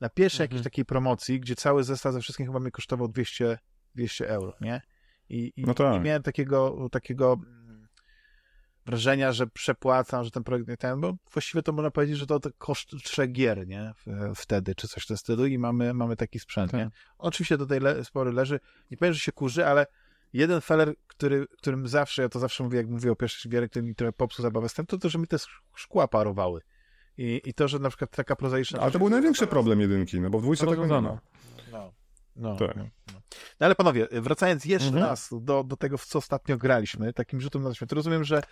na 0.01 0.09
pierwszej 0.09 0.45
Mhm. 0.45 0.51
jakiejś 0.51 0.65
takiej 0.65 0.85
promocji, 0.85 1.41
gdzie 1.41 1.57
cały 1.57 1.85
zestaw 1.85 2.13
ze 2.13 2.21
wszystkim 2.21 2.47
chyba 2.47 2.61
mi 2.61 2.71
kosztował 2.71 3.09
200, 3.09 3.59
200 3.95 4.29
euro, 4.29 4.53
nie? 4.61 4.83
I, 5.29 5.53
i, 5.57 5.65
No 5.65 5.75
tak. 5.75 5.97
i 5.97 6.01
miałem 6.01 6.23
takiego, 6.23 6.89
takiego 6.93 7.37
wrażenia, 8.87 9.33
że 9.33 9.47
przepłacam, 9.47 10.25
że 10.25 10.31
ten 10.31 10.45
projekt 10.45 10.69
nie 10.69 10.77
ten, 10.77 11.01
bo 11.01 11.15
właściwie 11.33 11.63
to 11.63 11.73
można 11.73 11.91
powiedzieć, 11.91 12.17
że 12.17 12.27
to, 12.27 12.41
to 12.41 12.51
koszt 12.59 12.91
trzech 13.05 13.33
gier, 13.33 13.67
nie? 13.67 13.93
Wtedy, 14.35 14.75
czy 14.75 14.89
coś 14.89 15.03
w 15.03 15.07
tym 15.07 15.17
stylu 15.17 15.47
i 15.47 15.59
mamy, 15.59 15.95
mamy 15.95 16.17
taki 16.17 16.39
sprzęt, 16.39 16.71
Tak. 16.71 16.81
nie? 16.81 16.91
Oczywiście 17.19 17.59
tutaj 17.59 17.81
le, 17.81 18.05
spory 18.05 18.33
leży. 18.33 18.61
Nie 18.91 18.97
powiem, 18.97 19.15
że 19.15 19.21
się 19.21 19.33
kurzy, 19.33 19.67
ale 19.67 19.87
jeden 20.33 20.61
feller, 20.61 20.95
który, 21.07 21.47
którym 21.59 21.89
zawsze, 21.89 22.23
ja 22.23 22.29
to 22.29 22.39
zawsze 22.39 22.65
mówię, 22.65 22.77
jak 22.79 22.89
mówię 22.89 23.13
o 23.13 23.17
pierwszej 23.17 23.53
gierze, 23.53 23.69
który 23.69 23.83
mi 23.87 23.95
trochę 23.95 24.13
popsuł 24.13 24.43
zabawę 24.43 24.69
z 24.69 24.75
tym, 24.75 24.87
to 24.87 24.99
to, 24.99 25.09
że 25.09 25.19
mi 25.19 25.27
te 25.27 25.37
szkła 25.75 26.09
parowały. 26.09 26.61
I, 27.19 27.41
I 27.45 27.55
to, 27.55 27.69
że 27.69 27.79
na 27.79 27.89
przykład 27.89 28.11
taka 28.11 28.37
prozaiczna... 28.37 28.81
Ale 28.81 28.91
to 28.91 28.99
był 28.99 29.09
największy 29.11 29.47
problem 29.47 29.81
jedynki, 29.81 30.21
no 30.21 30.31
bo 30.31 30.39
w 30.39 30.43
dwójce 30.43 30.61
tego 30.61 30.73
nie 30.73 30.81
Rozwiązano. 30.81 31.15
ma. 31.15 31.21
No, 32.37 32.57
Tak. 32.57 32.77
no, 32.77 32.83
no. 33.13 33.21
no 33.61 33.67
ale 33.67 33.75
panowie, 33.75 34.09
wracając 34.13 34.65
jeszcze 34.65 34.89
Mhm. 34.89 35.07
raz 35.07 35.29
do, 35.41 35.65
do 35.65 35.77
tego, 35.77 35.99
w 35.99 36.07
co 36.07 36.19
ostatnio 36.19 36.57
graliśmy, 36.57 37.13
takim 37.13 37.41
rzutem 37.41 37.63
na 37.63 37.75
świat. 37.75 37.93
Rozumiem, 37.93 38.25
że, 38.25 38.43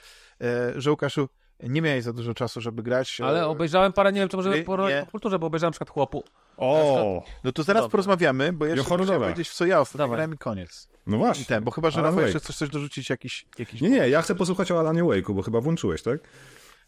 e, 0.41 0.73
że 0.81 0.91
Łukaszu, 0.91 1.29
nie 1.63 1.83
miałeś 1.83 2.05
za 2.05 2.13
dużo 2.13 2.35
czasu, 2.35 2.61
żeby 2.61 2.83
grać. 2.83 3.21
e, 3.21 3.25
Ale 3.27 3.47
obejrzałem 3.47 3.93
parę, 3.93 4.13
nie 4.13 4.21
wiem, 4.21 4.29
czy 4.29 4.37
może 4.37 4.51
Gry? 4.51 4.63
po, 4.65 4.89
Nie. 4.89 5.03
po 5.05 5.11
kulturze, 5.11 5.39
bo 5.39 5.47
obejrzałem 5.47 5.69
na 5.69 5.73
przykład 5.73 5.91
chłopu. 5.91 6.25
O, 6.57 7.23
No 7.45 7.53
to 7.53 7.63
zaraz 7.63 7.81
Dobra. 7.83 7.91
porozmawiamy, 7.91 8.53
bo 8.53 8.67
jeszcze 8.67 8.79
muszę 8.83 8.89
horrorach. 8.89 9.19
powiedzieć, 9.19 9.49
w 9.49 9.55
co 9.55 9.67
ja 9.67 9.81
ostatnio 9.81 9.99
Dawaj. 9.99 10.17
grałem 10.17 10.35
i 10.35 10.39
koniec. 10.39 10.89
no 11.07 11.17
I 11.17 11.19
właśnie. 11.19 11.45
ten, 11.45 11.65
bo 11.65 11.71
chyba, 11.71 11.91
że 11.91 12.03
Rafał 12.03 12.21
jeszcze 12.21 12.39
chcesz 12.41 12.57
coś 12.57 12.69
dorzucić, 12.69 13.11
jakiś... 13.11 13.47
jakiś... 13.59 13.81
Nie, 13.81 13.91
nie, 13.91 14.09
ja 14.09 14.23
chcę 14.23 14.35
posłuchać 14.35 14.71
o 14.73 14.81
Alanie 14.81 15.05
Wake'u, 15.05 15.35
bo 15.35 15.43
chyba 15.43 15.61
włączyłeś, 15.61 16.03
tak? 16.03 16.21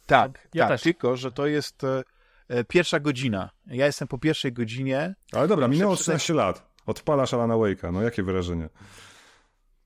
Tak, 0.06 0.48
Ja 0.54 0.64
tak, 0.64 0.70
też. 0.74 0.82
tylko, 0.82 1.16
że 1.16 1.32
to 1.32 1.46
jest 1.46 1.84
e, 1.84 2.02
e, 2.48 2.64
pierwsza 2.64 3.00
godzina. 3.00 3.50
Ja 3.66 3.86
jestem 3.86 4.08
po 4.08 4.18
pierwszej 4.18 4.52
godzinie. 4.52 5.14
Ale 5.32 5.48
dobra, 5.48 5.68
minęło 5.68 5.90
Muszę 5.92 6.00
przyznać- 6.02 6.22
13 6.22 6.34
lat. 6.34 6.75
Odpalasz 6.86 7.34
Alana 7.34 7.54
Wake'a, 7.54 7.92
no 7.92 8.02
jakie 8.02 8.22
wyrażenie? 8.22 8.68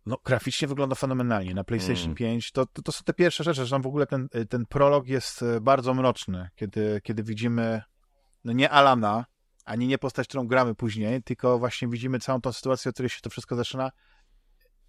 No, 0.06 0.18
graficznie 0.24 0.68
wygląda 0.68 0.94
fenomenalnie. 0.94 1.54
Na 1.54 1.64
PlayStation 1.64 2.04
Mm. 2.04 2.14
5 2.14 2.52
to, 2.52 2.66
to, 2.66 2.82
to 2.82 2.92
są 2.92 3.04
te 3.04 3.14
pierwsze 3.14 3.44
rzeczy, 3.44 3.64
że 3.64 3.70
tam 3.70 3.82
w 3.82 3.86
ogóle 3.86 4.06
ten, 4.06 4.28
ten 4.48 4.66
prolog 4.66 5.08
jest 5.08 5.42
e, 5.42 5.60
bardzo 5.60 5.94
mroczny, 5.94 6.48
kiedy, 6.54 7.00
kiedy 7.04 7.22
widzimy 7.22 7.82
no 8.44 8.52
nie 8.52 8.70
Alana, 8.70 9.24
ani 9.64 9.86
nie 9.86 9.98
postać, 9.98 10.28
którą 10.28 10.46
gramy 10.46 10.74
później, 10.74 11.22
tylko 11.22 11.58
właśnie 11.58 11.88
widzimy 11.88 12.18
całą 12.18 12.40
tą 12.40 12.52
sytuację, 12.52 12.88
od 12.88 12.94
której 12.94 13.10
się 13.10 13.20
to 13.20 13.30
wszystko 13.30 13.56
zaczyna, 13.56 13.90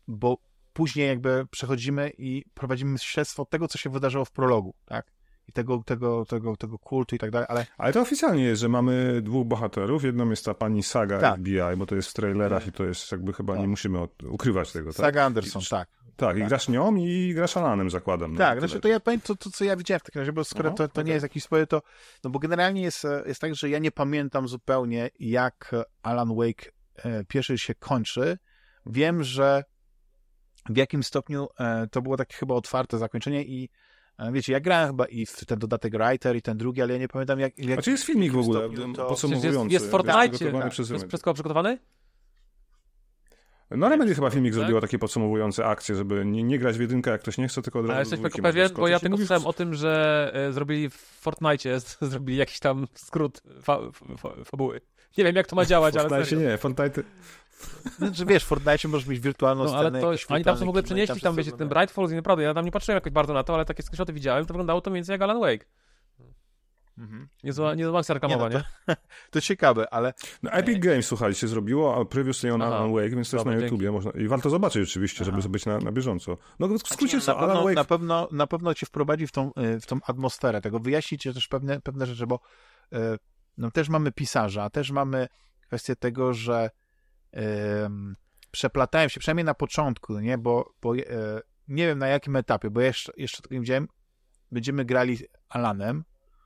bo 0.08 0.38
później 0.74 1.08
jakby 1.08 1.46
przechodzimy 1.52 2.12
i 2.18 2.46
prowadzimy 2.54 3.00
śledztwo 3.00 3.46
tego, 3.46 3.68
co 3.68 3.78
się 3.78 3.90
wydarzyło 3.90 4.26
w 4.26 4.32
prologu, 4.32 4.76
tak? 4.86 5.12
I 5.52 5.54
tego, 5.54 5.84
tego, 5.86 6.26
tego, 6.26 6.56
tego 6.58 6.80
kultu 6.80 7.16
i 7.16 7.20
tak 7.20 7.32
dalej, 7.32 7.48
ale 7.50 7.66
Ale 7.78 7.94
to 7.94 8.02
oficjalnie 8.02 8.44
jest, 8.44 8.62
że 8.62 8.70
mamy 8.70 9.22
dwóch 9.22 9.48
bohaterów. 9.48 10.04
Jedną 10.04 10.30
jest 10.30 10.46
ta 10.46 10.54
pani 10.54 10.84
Saga 10.84 11.20
Tak. 11.20 11.40
FBI, 11.40 11.78
bo 11.78 11.86
to 11.86 11.96
jest 11.96 12.10
w 12.10 12.14
trailerach 12.14 12.68
i 12.68 12.72
to 12.72 12.84
jest 12.84 13.12
jakby 13.12 13.34
chyba 13.34 13.54
Tak. 13.54 13.62
nie 13.62 13.68
musimy 13.68 14.00
od, 14.00 14.24
ukrywać 14.24 14.72
tego, 14.72 14.90
tak? 14.94 14.96
Saga 15.06 15.26
Anderson, 15.26 15.62
tak. 15.70 15.88
Tak, 16.16 16.38
i 16.38 16.44
grasz 16.44 16.70
nią 16.70 16.96
i 16.96 17.34
grasz 17.36 17.58
Alanem, 17.58 17.90
zakładam. 17.90 18.32
no, 18.34 18.38
Tak, 18.38 18.56
tyle. 18.58 18.68
znaczy 18.68 18.82
to 18.82 18.88
ja 18.88 19.00
powiem 19.00 19.22
to, 19.22 19.36
to, 19.36 19.50
co 19.50 19.64
ja 19.64 19.76
widziałem 19.76 20.00
w 20.00 20.04
takim 20.04 20.20
razie, 20.20 20.34
bo 20.34 20.44
skoro 20.44 20.70
Aha, 20.70 20.78
to, 20.78 20.88
to 20.88 21.02
nie 21.02 21.04
okej. 21.04 21.14
jest 21.14 21.24
jakiś 21.24 21.44
spoiler, 21.44 21.68
to 21.68 21.82
no 22.24 22.30
bo 22.30 22.40
generalnie 22.40 22.82
jest, 22.82 23.06
e, 23.06 23.24
jest 23.26 23.42
tak, 23.42 23.56
że 23.56 23.70
ja 23.70 23.80
nie 23.80 23.92
pamiętam 23.92 24.48
zupełnie, 24.48 25.10
jak 25.20 25.72
Alan 26.04 26.36
Wake 26.36 26.72
e, 26.96 27.24
pierwszy 27.26 27.58
się 27.58 27.76
kończy. 27.76 28.38
Wiem, 28.86 29.24
że 29.24 29.64
w 30.70 30.78
jakim 30.78 31.04
stopniu 31.04 31.48
e, 31.60 31.88
to 31.92 32.02
było 32.02 32.18
takie 32.18 32.36
chyba 32.36 32.56
otwarte 32.56 32.98
zakończenie 32.98 33.44
i 33.44 33.70
wiecie, 34.32 34.54
ja 34.54 34.60
grałem 34.60 34.88
chyba 34.88 35.06
i 35.06 35.26
w 35.26 35.46
ten 35.46 35.60
dodatek 35.60 35.94
Writer 35.98 36.36
i 36.36 36.42
ten 36.42 36.58
drugi, 36.58 36.82
ale 36.82 36.94
ja 36.94 37.00
nie 37.00 37.08
pamiętam 37.08 37.40
jak... 37.40 37.58
jak 37.58 37.74
Znaczy 37.74 37.92
jest 37.92 38.04
filmik 38.04 38.32
w 38.34 38.38
ogóle, 38.38 38.70
to- 38.96 39.06
podsumowujący. 39.06 39.58
Jest, 39.60 39.72
jest 39.74 39.88
w 39.88 39.90
Fortnite. 39.90 40.52
Tak. 40.52 40.72
przez 40.72 40.90
Jest 40.90 41.12
kogo 41.12 41.34
przygotowany? 41.34 41.78
No 43.72 43.90
Remedy 43.90 44.16
chyba 44.16 44.30
filmik 44.30 44.54
Tak? 44.54 44.60
zrobiła 44.60 44.82
takie 44.82 45.00
podsumowujące 45.00 45.66
akcje, 45.66 45.96
żeby 45.96 46.26
nie, 46.26 46.44
nie 46.44 46.60
grać 46.60 46.78
w 46.78 46.82
jedynkę, 46.82 47.12
jak 47.12 47.22
ktoś 47.22 47.38
nie 47.38 47.48
chce, 47.48 47.62
tylko 47.62 47.80
od 47.80 47.86
razu 47.86 47.92
Ale 47.94 48.02
jesteś 48.02 48.20
tylko 48.22 48.42
pewien, 48.42 48.70
bo 48.76 48.88
ja 48.88 49.00
tylko 49.00 49.18
mówisz- 49.18 49.28
słyszałem 49.28 49.48
o 49.48 49.54
tym, 49.54 49.74
że 49.74 50.32
e, 50.34 50.54
zrobili 50.54 50.90
w 50.90 50.96
Fortnite, 50.96 51.80
zrobili 52.12 52.38
jakiś 52.38 52.60
tam 52.60 52.88
skrót 52.94 53.42
fa, 53.62 53.80
fa, 54.18 54.30
fabuły. 54.46 54.82
Nie 55.18 55.24
wiem, 55.24 55.36
jak 55.36 55.48
to 55.48 55.56
ma 55.56 55.66
działać, 55.66 55.96
ale 55.98 56.10
Fortnite 56.10 56.36
nie, 56.36 56.58
Fortnite... 56.58 57.04
Znaczy, 57.98 58.26
wiesz, 58.26 58.44
w 58.44 58.48
Fortnite 58.48 58.88
możesz 58.88 59.08
mieć 59.08 59.20
wirtualną 59.20 59.64
No, 59.64 59.70
scenę. 59.70 60.00
ale 60.00 60.18
to, 60.18 60.34
oni 60.34 60.44
tam 60.44 60.58
są 60.58 60.66
w 60.66 60.70
ogóle 60.70 60.84
przenieśli, 60.84 61.22
tam 61.22 61.36
wiecie, 61.36 61.52
ten. 61.52 61.70
Bright 61.70 61.92
Falls 61.92 62.12
i 62.12 62.16
naprawdę, 62.16 62.44
ja 62.44 62.54
tam 62.54 62.66
nie 62.66 62.72
patrzyłem 62.72 62.96
jakoś 62.96 63.14
bardzo 63.14 63.34
na 63.34 63.44
to, 63.44 63.56
ale 63.56 63.66
takie 63.66 63.84
screenshoty 63.84 64.14
widziałem, 64.14 64.46
to 64.46 64.54
wyglądało 64.54 64.82
to 64.82 64.90
mniej 64.90 64.98
więcej 64.98 65.14
jak 65.14 65.22
Alan 65.22 65.40
Wake. 65.40 65.66
Mhm. 66.98 67.28
Niezła, 67.44 67.76
niezła 67.76 68.00
akcja 68.00 68.14
reklamowa, 68.14 68.50
Nie, 68.50 68.64
no 68.88 68.96
To 69.32 69.42
ciekawe, 69.42 69.94
ale 69.94 70.14
No, 70.44 70.52
Epic 70.52 70.80
Games, 70.80 71.08
słuchajcie, 71.08 71.40
się 71.40 71.48
zrobiło, 71.48 71.96
a 72.02 72.06
previously 72.06 72.54
on 72.54 72.62
Aha. 72.62 72.76
Alan 72.76 72.94
Wake, 72.94 73.10
więc 73.10 73.30
to 73.30 73.38
jest 73.38 73.46
na. 73.46 73.54
YouTubie. 73.54 73.92
Można... 73.92 74.12
I 74.12 74.28
warto 74.28 74.50
zobaczyć 74.50 74.90
oczywiście, 74.90 75.26
żeby 75.26 75.38
Aha. 75.40 75.50
być 75.50 75.66
na, 75.66 75.78
na 75.78 75.92
bieżąco. 75.92 76.38
No 76.60 76.68
w 76.68 76.78
skrócie 76.80 77.20
Znaczy, 77.20 77.26
co, 77.26 77.38
Alan 77.38 77.50
pewno, 77.50 77.64
Wake... 77.64 77.76
na, 77.76 77.84
pewno, 77.84 78.28
na 78.32 78.48
pewno 78.48 78.74
cię 78.74 78.86
wprowadzi 78.86 79.28
w 79.28 79.32
tą, 79.32 79.52
y, 79.76 79.80
w 79.80 79.86
tą 79.86 80.00
atmosferę 80.08 80.62
tego, 80.62 80.80
wyjaśnić 80.80 81.24
też 81.24 81.48
pewne, 81.48 81.82
pewne 81.82 82.06
rzeczy, 82.06 82.28
bo 82.28 82.40
y, 82.94 82.98
no, 83.58 83.72
też 83.72 83.90
mamy 83.90 84.12
pisarza, 84.12 84.70
też 84.70 84.92
mamy 84.92 85.28
kwestię 85.62 85.96
tego, 85.96 86.34
że 86.34 86.70
ym, 87.86 88.16
przeplatają 88.52 89.08
się, 89.08 89.20
przynajmniej 89.20 89.46
na 89.46 89.54
początku, 89.54 90.20
nie, 90.20 90.38
bo, 90.38 90.74
bo 90.82 90.96
y, 90.96 91.06
nie 91.68 91.88
wiem 91.88 92.00
na 92.00 92.08
jakim 92.08 92.36
etapie, 92.36 92.70
bo 92.70 92.82
jeszcze, 92.82 93.12
jeszcze 93.18 93.42
tego 93.42 93.56
nie 93.56 93.62
widziałem, 93.62 93.88
będziemy 94.52 94.86
grali 94.86 95.18
Alanem, 95.50 96.04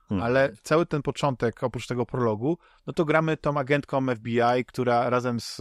Hmm. 0.08 0.24
ale 0.26 0.52
cały 0.62 0.86
ten 0.86 1.02
początek, 1.02 1.62
oprócz 1.62 1.86
tego 1.86 2.06
prologu, 2.06 2.58
no 2.86 2.92
to 2.92 3.04
gramy 3.04 3.36
tą 3.36 3.58
agentką 3.58 4.06
FBI, 4.16 4.64
która 4.66 5.10
razem 5.10 5.40
z, 5.40 5.58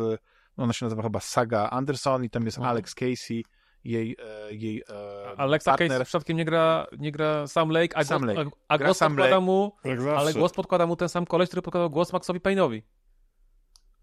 no 0.57 0.63
ona 0.63 0.73
się 0.73 0.85
nazywa 0.85 1.03
chyba 1.03 1.19
Saga 1.19 1.69
Anderson 1.69 2.23
i 2.23 2.29
tam 2.29 2.45
jest 2.45 2.57
Mhm. 2.57 2.71
Alex 2.71 2.95
Casey, 2.95 3.43
jej, 3.83 4.15
e, 4.49 4.53
jej 4.53 4.83
e, 4.89 5.39
Alexa 5.39 5.71
partner. 5.71 5.89
Case 5.91 6.05
przypadkiem 6.05 6.37
nie 6.37 6.45
gra, 6.45 6.87
nie 6.97 7.11
gra 7.11 7.47
Sam 7.47 7.69
Lake, 7.69 7.97
a, 7.97 8.03
Sam 8.03 8.21
głos, 8.21 8.35
Lake. 8.37 8.49
a, 8.67 8.73
a 8.73 8.77
Gra 8.77 8.87
głos 8.87 8.97
Sam 8.97 9.11
podkłada 9.11 9.35
Lake. 9.35 9.45
mu, 9.45 9.71
ale 10.17 10.33
głos 10.33 10.53
podkłada 10.53 10.87
mu 10.87 10.95
ten 10.95 11.09
sam 11.09 11.25
koleś, 11.25 11.49
który 11.49 11.61
podkładał 11.61 11.89
głos 11.89 12.13
Maxowi 12.13 12.39
Payne'owi. 12.39 12.81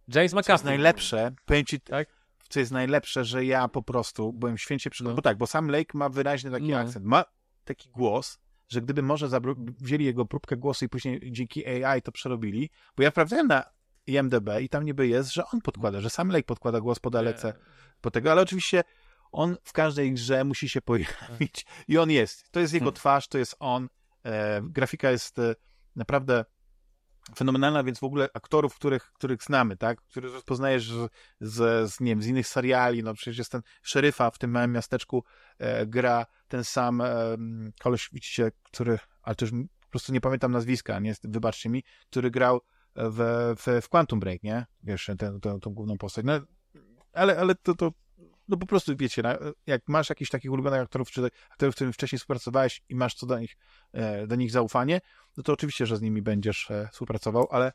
James 0.08 0.32
Co 0.44 0.52
jest 0.52 0.64
najlepsze, 0.64 1.32
powiem 1.46 1.64
ci, 1.64 1.80
Tak? 1.80 2.08
co 2.48 2.60
jest 2.60 2.72
najlepsze, 2.72 3.24
że 3.24 3.44
ja 3.44 3.68
po 3.68 3.82
prostu 3.82 4.32
byłem 4.32 4.58
święcie 4.58 4.90
przygotowany, 4.90 5.12
No. 5.14 5.16
bo 5.16 5.22
tak, 5.22 5.38
bo 5.38 5.46
Sam 5.46 5.68
Lake 5.70 5.98
ma 5.98 6.08
wyraźny 6.08 6.50
taki 6.50 6.68
No. 6.68 6.78
akcent, 6.78 7.04
ma 7.06 7.24
taki 7.64 7.90
głos, 7.90 8.38
że 8.68 8.80
gdyby 8.80 9.02
może 9.02 9.28
wzięli 9.80 10.04
jego 10.04 10.26
próbkę 10.26 10.56
głosu 10.56 10.84
i 10.84 10.88
później 10.88 11.20
dzięki 11.32 11.66
AI 11.84 12.02
to 12.02 12.12
przerobili, 12.12 12.70
bo 12.96 13.02
ja 13.02 13.10
sprawdzałem 13.10 13.46
na 13.46 13.64
IMDB 14.06 14.48
i 14.60 14.68
tam 14.68 14.84
niby 14.84 15.08
jest, 15.08 15.32
że 15.32 15.42
on 15.52 15.60
podkłada, 15.60 16.00
że 16.00 16.10
Sam 16.10 16.28
Lake 16.28 16.42
podkłada 16.44 16.80
głos 16.80 16.98
pod 16.98 17.16
Alecę, 17.16 17.52
po 18.00 18.10
tego, 18.10 18.32
ale 18.32 18.42
oczywiście 18.42 18.82
on 19.32 19.56
w 19.64 19.72
każdej 19.72 20.12
grze 20.12 20.44
musi 20.44 20.68
się 20.68 20.82
pojawić 20.82 21.66
i 21.88 21.98
on 21.98 22.10
jest. 22.10 22.50
To 22.50 22.60
jest 22.60 22.72
jego 22.74 22.84
Hmm. 22.84 22.96
twarz, 22.96 23.28
to 23.28 23.38
jest 23.38 23.56
on. 23.58 23.88
E, 24.24 24.60
grafika 24.62 25.10
jest 25.10 25.38
e, 25.38 25.54
naprawdę 25.96 26.44
fenomenalna, 27.36 27.84
więc 27.84 27.98
w 27.98 28.04
ogóle 28.04 28.28
aktorów, 28.34 28.74
których, 28.74 29.12
których 29.12 29.42
znamy, 29.42 29.76
tak? 29.76 30.00
Których 30.00 30.32
rozpoznajesz 30.32 30.92
z, 31.40 31.90
z, 31.92 32.00
nie 32.00 32.10
wiem, 32.10 32.22
z 32.22 32.26
innych 32.26 32.48
seriali, 32.48 33.02
no 33.02 33.14
przecież 33.14 33.38
jest 33.38 33.52
ten 33.52 33.62
szeryfa 33.82 34.30
w 34.30 34.38
tym 34.38 34.50
małym 34.50 34.72
miasteczku, 34.72 35.24
e, 35.58 35.86
gra 35.86 36.26
ten 36.48 36.64
sam 36.64 37.00
e, 37.00 37.36
koleś, 37.80 38.08
widzicie, 38.12 38.52
który, 38.62 38.98
ale 39.22 39.36
już 39.40 39.50
po 39.50 39.90
prostu 39.90 40.12
nie 40.12 40.20
pamiętam 40.20 40.52
nazwiska, 40.52 40.98
nie, 40.98 41.14
wybaczcie 41.24 41.68
mi, 41.68 41.82
który 42.10 42.30
grał 42.30 42.60
w, 42.96 43.54
w, 43.58 43.82
w 43.82 43.88
Quantum 43.88 44.20
Break, 44.20 44.42
nie? 44.42 44.66
Wiesz, 44.82 45.10
tę, 45.18 45.58
główną 45.66 45.98
postać. 45.98 46.24
No, 46.24 46.40
ale, 47.12 47.38
ale 47.38 47.54
to, 47.54 47.74
to 47.74 47.92
no 48.52 48.58
po 48.58 48.66
prostu 48.66 48.96
wiecie, 48.96 49.22
jak 49.66 49.82
masz 49.88 50.08
jakichś 50.08 50.30
takich 50.30 50.52
ulubionych 50.52 50.80
aktorów, 50.80 51.10
czy 51.10 51.28
aktorów, 51.50 51.74
z 51.74 51.76
którymi 51.76 51.92
wcześniej 51.92 52.18
współpracowałeś 52.18 52.82
i 52.88 52.94
masz 52.94 53.14
co 53.14 53.26
do 53.26 53.38
nich, 53.38 53.56
e, 53.92 54.26
do 54.26 54.34
nich 54.36 54.50
zaufanie, 54.50 55.00
no 55.36 55.42
to 55.42 55.52
oczywiście, 55.52 55.86
że 55.86 55.96
z 55.96 56.02
nimi 56.02 56.22
będziesz 56.22 56.70
e, 56.70 56.88
współpracował, 56.92 57.48
ale 57.50 57.72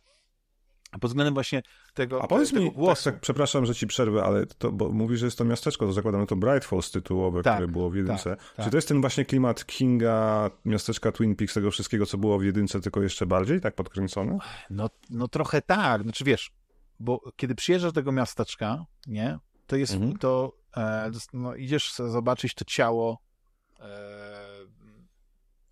pod 0.91 1.09
względem 1.11 1.33
właśnie 1.33 1.61
tego, 1.93 2.23
A 2.23 2.27
powiedz 2.27 2.49
tego 2.49 2.61
mi, 2.61 2.71
głosu. 2.71 3.03
tak, 3.03 3.13
tak, 3.13 3.21
przepraszam, 3.21 3.65
że 3.65 3.75
ci 3.75 3.87
przerwę, 3.87 4.23
ale 4.23 4.45
to, 4.45 4.71
bo 4.71 4.89
mówisz, 4.91 5.19
że 5.19 5.25
jest 5.25 5.37
to 5.37 5.45
miasteczko, 5.45 5.85
to 5.85 5.93
zakładam, 5.93 6.27
to 6.27 6.35
Bright 6.35 6.65
Falls 6.65 6.91
tytułowe, 6.91 7.43
Tak, 7.43 7.53
które 7.55 7.67
było 7.67 7.89
w 7.89 7.95
jedynce. 7.95 8.35
tak. 8.55 8.65
Czy 8.65 8.71
to 8.71 8.77
jest 8.77 8.87
ten 8.87 9.01
właśnie 9.01 9.25
klimat 9.25 9.65
Kinga, 9.65 10.49
miasteczka 10.65 11.11
Twin 11.11 11.35
Peaks, 11.35 11.53
tego 11.53 11.71
wszystkiego, 11.71 12.05
co 12.05 12.17
było 12.17 12.39
w 12.39 12.43
jedynce, 12.43 12.81
tylko 12.81 13.01
jeszcze 13.01 13.25
bardziej, 13.25 13.61
tak 13.61 13.75
podkręcone? 13.75 14.37
No, 14.69 14.89
no 15.09 15.27
trochę 15.27 15.61
tak, 15.61 16.03
znaczy 16.03 16.23
wiesz, 16.23 16.51
bo 16.99 17.21
kiedy 17.35 17.55
przyjeżdżasz 17.55 17.91
do 17.91 18.01
tego 18.01 18.11
miasteczka, 18.11 18.85
nie, 19.07 19.39
to 19.67 19.75
jest, 19.75 19.93
Mhm. 19.93 20.17
to 20.17 20.57
e, 20.77 21.11
no, 21.33 21.55
idziesz 21.55 21.93
zobaczyć 21.93 22.53
to 22.53 22.65
ciało 22.65 23.19
e, 23.79 23.85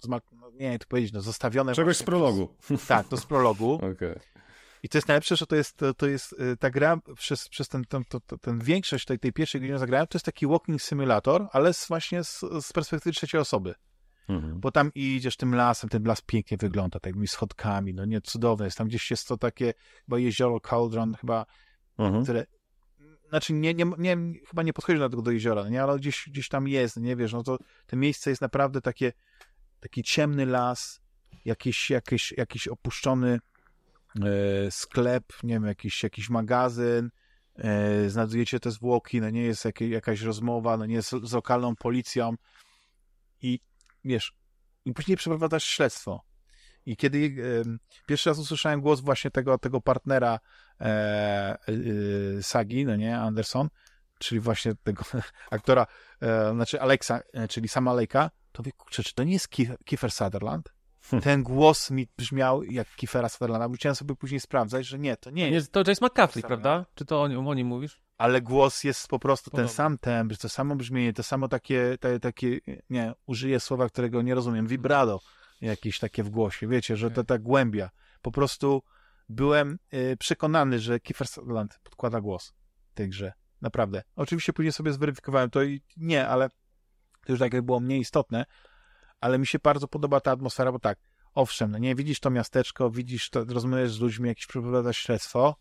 zma- 0.04 0.22
no, 0.32 0.52
nie 0.54 0.80
to 0.80 0.86
powiedzieć, 0.88 1.14
no 1.14 1.22
zostawione 1.22 1.74
Czegoś 1.74 1.96
z 1.96 2.00
właśnie 2.00 2.06
prologu. 2.06 2.56
Przez, 2.62 2.88
tak, 2.88 3.08
to 3.08 3.18
z 3.18 3.26
prologu. 3.26 3.74
Okej. 3.74 4.16
I 4.84 4.90
to 4.90 4.98
jest 4.98 5.08
najlepsze, 5.08 5.36
że 5.36 5.46
to 5.48 5.56
jest, 5.56 5.78
to, 5.78 5.94
to 5.94 6.08
jest 6.08 6.34
y, 6.34 6.58
ta 6.58 6.70
gra 6.70 6.98
przez, 7.16 7.50
przez 7.50 7.68
ten, 7.68 7.86
ten, 7.86 8.04
to, 8.10 8.20
to, 8.20 8.38
ten 8.38 8.60
większość 8.60 9.06
tej, 9.06 9.20
tej 9.20 9.34
pierwszej 9.34 9.62
godziny 9.62 9.80
zagrałem, 9.80 10.08
to 10.08 10.16
jest 10.18 10.26
taki 10.26 10.48
walking 10.48 10.82
simulator, 10.82 11.48
ale 11.52 11.74
z, 11.74 11.88
właśnie 11.88 12.24
z, 12.24 12.40
z 12.62 12.74
perspektywy 12.74 13.14
trzeciej 13.14 13.42
osoby. 13.42 13.76
Mhm. 14.30 14.60
Bo 14.60 14.72
tam 14.72 14.92
idziesz 14.96 15.38
tym 15.38 15.56
lasem, 15.56 15.90
ten 15.90 16.04
las 16.04 16.22
pięknie 16.22 16.58
wygląda, 16.58 17.00
takimi 17.00 17.28
schodkami, 17.28 17.94
no 17.94 18.06
nie, 18.06 18.22
cudowne 18.22 18.66
jest. 18.66 18.78
Tam 18.78 18.88
gdzieś 18.88 19.12
jest 19.12 19.28
to 19.28 19.38
takie, 19.38 19.74
chyba 20.06 20.20
jezioro 20.20 20.60
Cauldron, 20.60 21.14
chyba, 21.14 21.46
Mhm. 21.98 22.24
które 22.24 22.46
znaczy 23.30 23.54
nie, 23.54 23.74
nie, 23.74 23.86
nie, 23.98 24.18
chyba 24.50 24.64
nie 24.64 24.74
podchodzi 24.74 25.00
do 25.00 25.10
tego 25.10 25.22
do 25.22 25.32
jeziora, 25.32 25.70
nie, 25.70 25.84
ale 25.84 26.00
gdzieś, 26.00 26.30
gdzieś 26.32 26.50
tam 26.50 26.68
jest, 26.68 26.98
nie 26.98 27.16
wiesz, 27.16 27.34
no 27.34 27.44
to 27.44 27.58
to 27.88 27.96
miejsce 27.96 28.30
jest 28.30 28.42
naprawdę 28.42 28.82
takie, 28.82 29.14
taki 29.80 30.04
ciemny 30.04 30.46
las, 30.46 31.02
jakiś, 31.46 31.90
jakiś, 31.90 32.32
jakiś 32.32 32.68
opuszczony 32.68 33.40
e, 34.24 34.72
sklep, 34.72 35.24
nie 35.44 35.54
wiem, 35.54 35.66
jakiś, 35.66 36.04
jakiś 36.04 36.30
magazyn, 36.30 37.10
e, 37.56 38.10
znajdujecie 38.10 38.60
te 38.60 38.72
zwłoki, 38.72 39.22
no 39.22 39.30
nie 39.30 39.44
jest 39.44 39.66
jakie, 39.66 39.90
jakaś 39.90 40.22
rozmowa, 40.22 40.78
no 40.78 40.86
nie 40.86 40.96
jest 40.96 41.10
z 41.24 41.34
lokalną 41.34 41.76
policją 41.76 42.34
i 43.42 43.60
wiesz, 44.06 44.34
i 44.86 44.94
później 44.94 45.18
przeprowadzasz 45.18 45.64
śledztwo. 45.64 46.22
I 46.86 46.98
kiedy 46.98 47.18
e, 47.18 47.78
pierwszy 48.08 48.30
raz 48.30 48.40
usłyszałem 48.40 48.82
głos 48.82 49.02
właśnie 49.02 49.32
tego, 49.32 49.58
tego 49.58 49.82
partnera 49.82 50.40
e, 50.82 50.86
e, 50.88 51.58
sagi, 52.44 52.86
no 52.86 52.96
nie, 52.96 53.18
Anderson, 53.18 53.70
czyli 54.20 54.42
właśnie 54.42 54.74
tego 54.84 55.04
aktora, 55.52 55.88
e, 56.22 56.52
znaczy 56.54 56.82
Alexa, 56.82 57.20
e, 57.34 57.48
czyli 57.48 57.68
sama 57.68 57.94
Lejka, 57.94 58.32
to 58.52 58.64
wie, 58.64 58.72
kurczę, 58.72 59.04
czy 59.04 59.14
to 59.14 59.24
nie 59.24 59.34
jest 59.34 59.50
Kiefer, 59.86 60.12
Sutherland? 60.12 60.76
Ten 61.24 61.44
głos 61.44 61.92
mi 61.92 62.08
brzmiał 62.18 62.64
jak 62.64 62.96
Kiefera 62.96 63.30
Sutherlanda. 63.30 63.68
Musiałem 63.68 63.96
sobie 63.96 64.16
później 64.16 64.40
sprawdzać, 64.40 64.86
że 64.86 65.00
nie, 65.00 65.18
to 65.18 65.30
nie 65.30 65.44
Nie, 65.50 65.56
jest. 65.56 65.72
to 65.72 65.80
Jace 65.88 66.06
McCaffrey, 66.06 66.44
prawda? 66.44 66.86
Czy 66.96 67.06
to 67.06 67.22
o, 67.22 67.28
nim- 67.28 67.48
o 67.48 67.54
nim 67.54 67.68
mówisz? 67.68 68.02
Ale 68.18 68.42
głos 68.42 68.84
jest 68.84 69.08
po 69.08 69.20
prostu 69.20 69.50
ten 69.52 69.58
Podobny. 69.58 69.74
sam 69.76 69.98
tembr, 69.98 70.38
to 70.38 70.50
samo 70.50 70.76
brzmienie, 70.76 71.14
to 71.14 71.24
samo 71.24 71.48
takie, 71.48 71.98
te, 72.00 72.20
takie, 72.20 72.60
nie, 72.90 73.14
użyję 73.26 73.60
słowa, 73.60 73.90
którego 73.90 74.22
nie 74.22 74.36
rozumiem, 74.36 74.68
vibrado 74.68 75.20
jakieś 75.62 76.00
takie 76.00 76.24
w 76.24 76.30
głosie, 76.30 76.68
wiecie, 76.68 76.98
że 76.98 77.12
to 77.12 77.24
ta 77.24 77.38
głębia. 77.38 77.90
Po 78.22 78.32
prostu 78.32 78.84
byłem 79.30 79.80
y, 79.94 80.18
przekonany, 80.20 80.80
że 80.80 81.00
Kiefer 81.00 81.28
Sutherland 81.28 81.80
podkłada 81.84 82.22
głos 82.22 82.54
w 82.92 82.94
tej 82.94 83.10
grze. 83.10 83.34
Naprawdę. 83.62 84.04
Oczywiście 84.16 84.54
później 84.54 84.72
sobie 84.72 84.94
zweryfikowałem 84.94 85.50
to 85.50 85.64
i 85.64 85.82
nie, 85.98 86.28
ale 86.28 86.50
to 87.26 87.34
już 87.34 87.40
tak 87.40 87.54
jakby 87.54 87.66
było 87.66 87.80
mniej 87.80 88.00
istotne, 88.00 88.46
ale 89.22 89.40
mi 89.40 89.48
się 89.48 89.60
bardzo 89.64 89.88
podoba 89.88 90.20
ta 90.20 90.32
atmosfera, 90.32 90.72
bo 90.72 90.80
tak, 90.80 91.00
owszem, 91.34 91.72
no 91.72 91.78
nie, 91.78 91.96
widzisz 91.96 92.20
to 92.20 92.30
miasteczko, 92.30 92.92
widzisz 92.92 93.30
to, 93.30 93.46
rozmawiasz 93.46 93.92
z 93.92 94.00
ludźmi, 94.00 94.30
jakieś 94.30 94.48
przeprowadzasz 94.48 94.98
śledztwo 94.98 95.56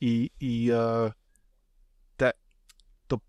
i, 0.00 0.30
i 0.40 0.70
e, 0.72 1.12
te, 2.16 2.32
to 3.06 3.20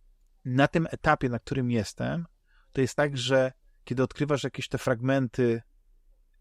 na 0.46 0.68
tym 0.68 0.88
etapie, 0.92 1.30
na 1.30 1.40
którym 1.40 1.72
jestem, 1.72 2.26
to 2.72 2.82
jest 2.82 2.96
tak, 2.96 3.18
że 3.18 3.52
kiedy 3.84 4.04
odkrywasz 4.04 4.44
jakieś 4.44 4.68
te 4.68 4.78
fragmenty 4.78 5.62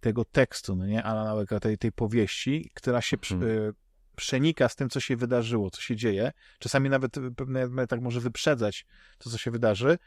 tego 0.07 0.25
tekstu, 0.25 0.77
no 0.77 0.87
nie, 0.87 1.03
Alana 1.03 1.35
Wake'a, 1.35 1.61
tej, 1.61 1.79
tej 1.79 1.93
powieści, 1.93 2.71
która 2.75 3.01
się 3.01 3.17
Mhm. 3.33 3.69
e, 3.69 3.73
przenika 4.17 4.69
z 4.69 4.77
tym, 4.77 4.91
co 4.91 5.01
się 5.01 5.17
wydarzyło, 5.17 5.71
co 5.71 5.81
się 5.81 5.97
dzieje, 5.97 6.33
czasami 6.59 6.91
nawet 6.91 7.19
e, 7.19 7.31
pewne 7.31 7.87
tak 7.87 8.01
może 8.01 8.21
wyprzedzać 8.21 8.87
to, 9.19 9.31
co 9.31 9.39
się 9.39 9.51
wydarzy, 9.51 9.99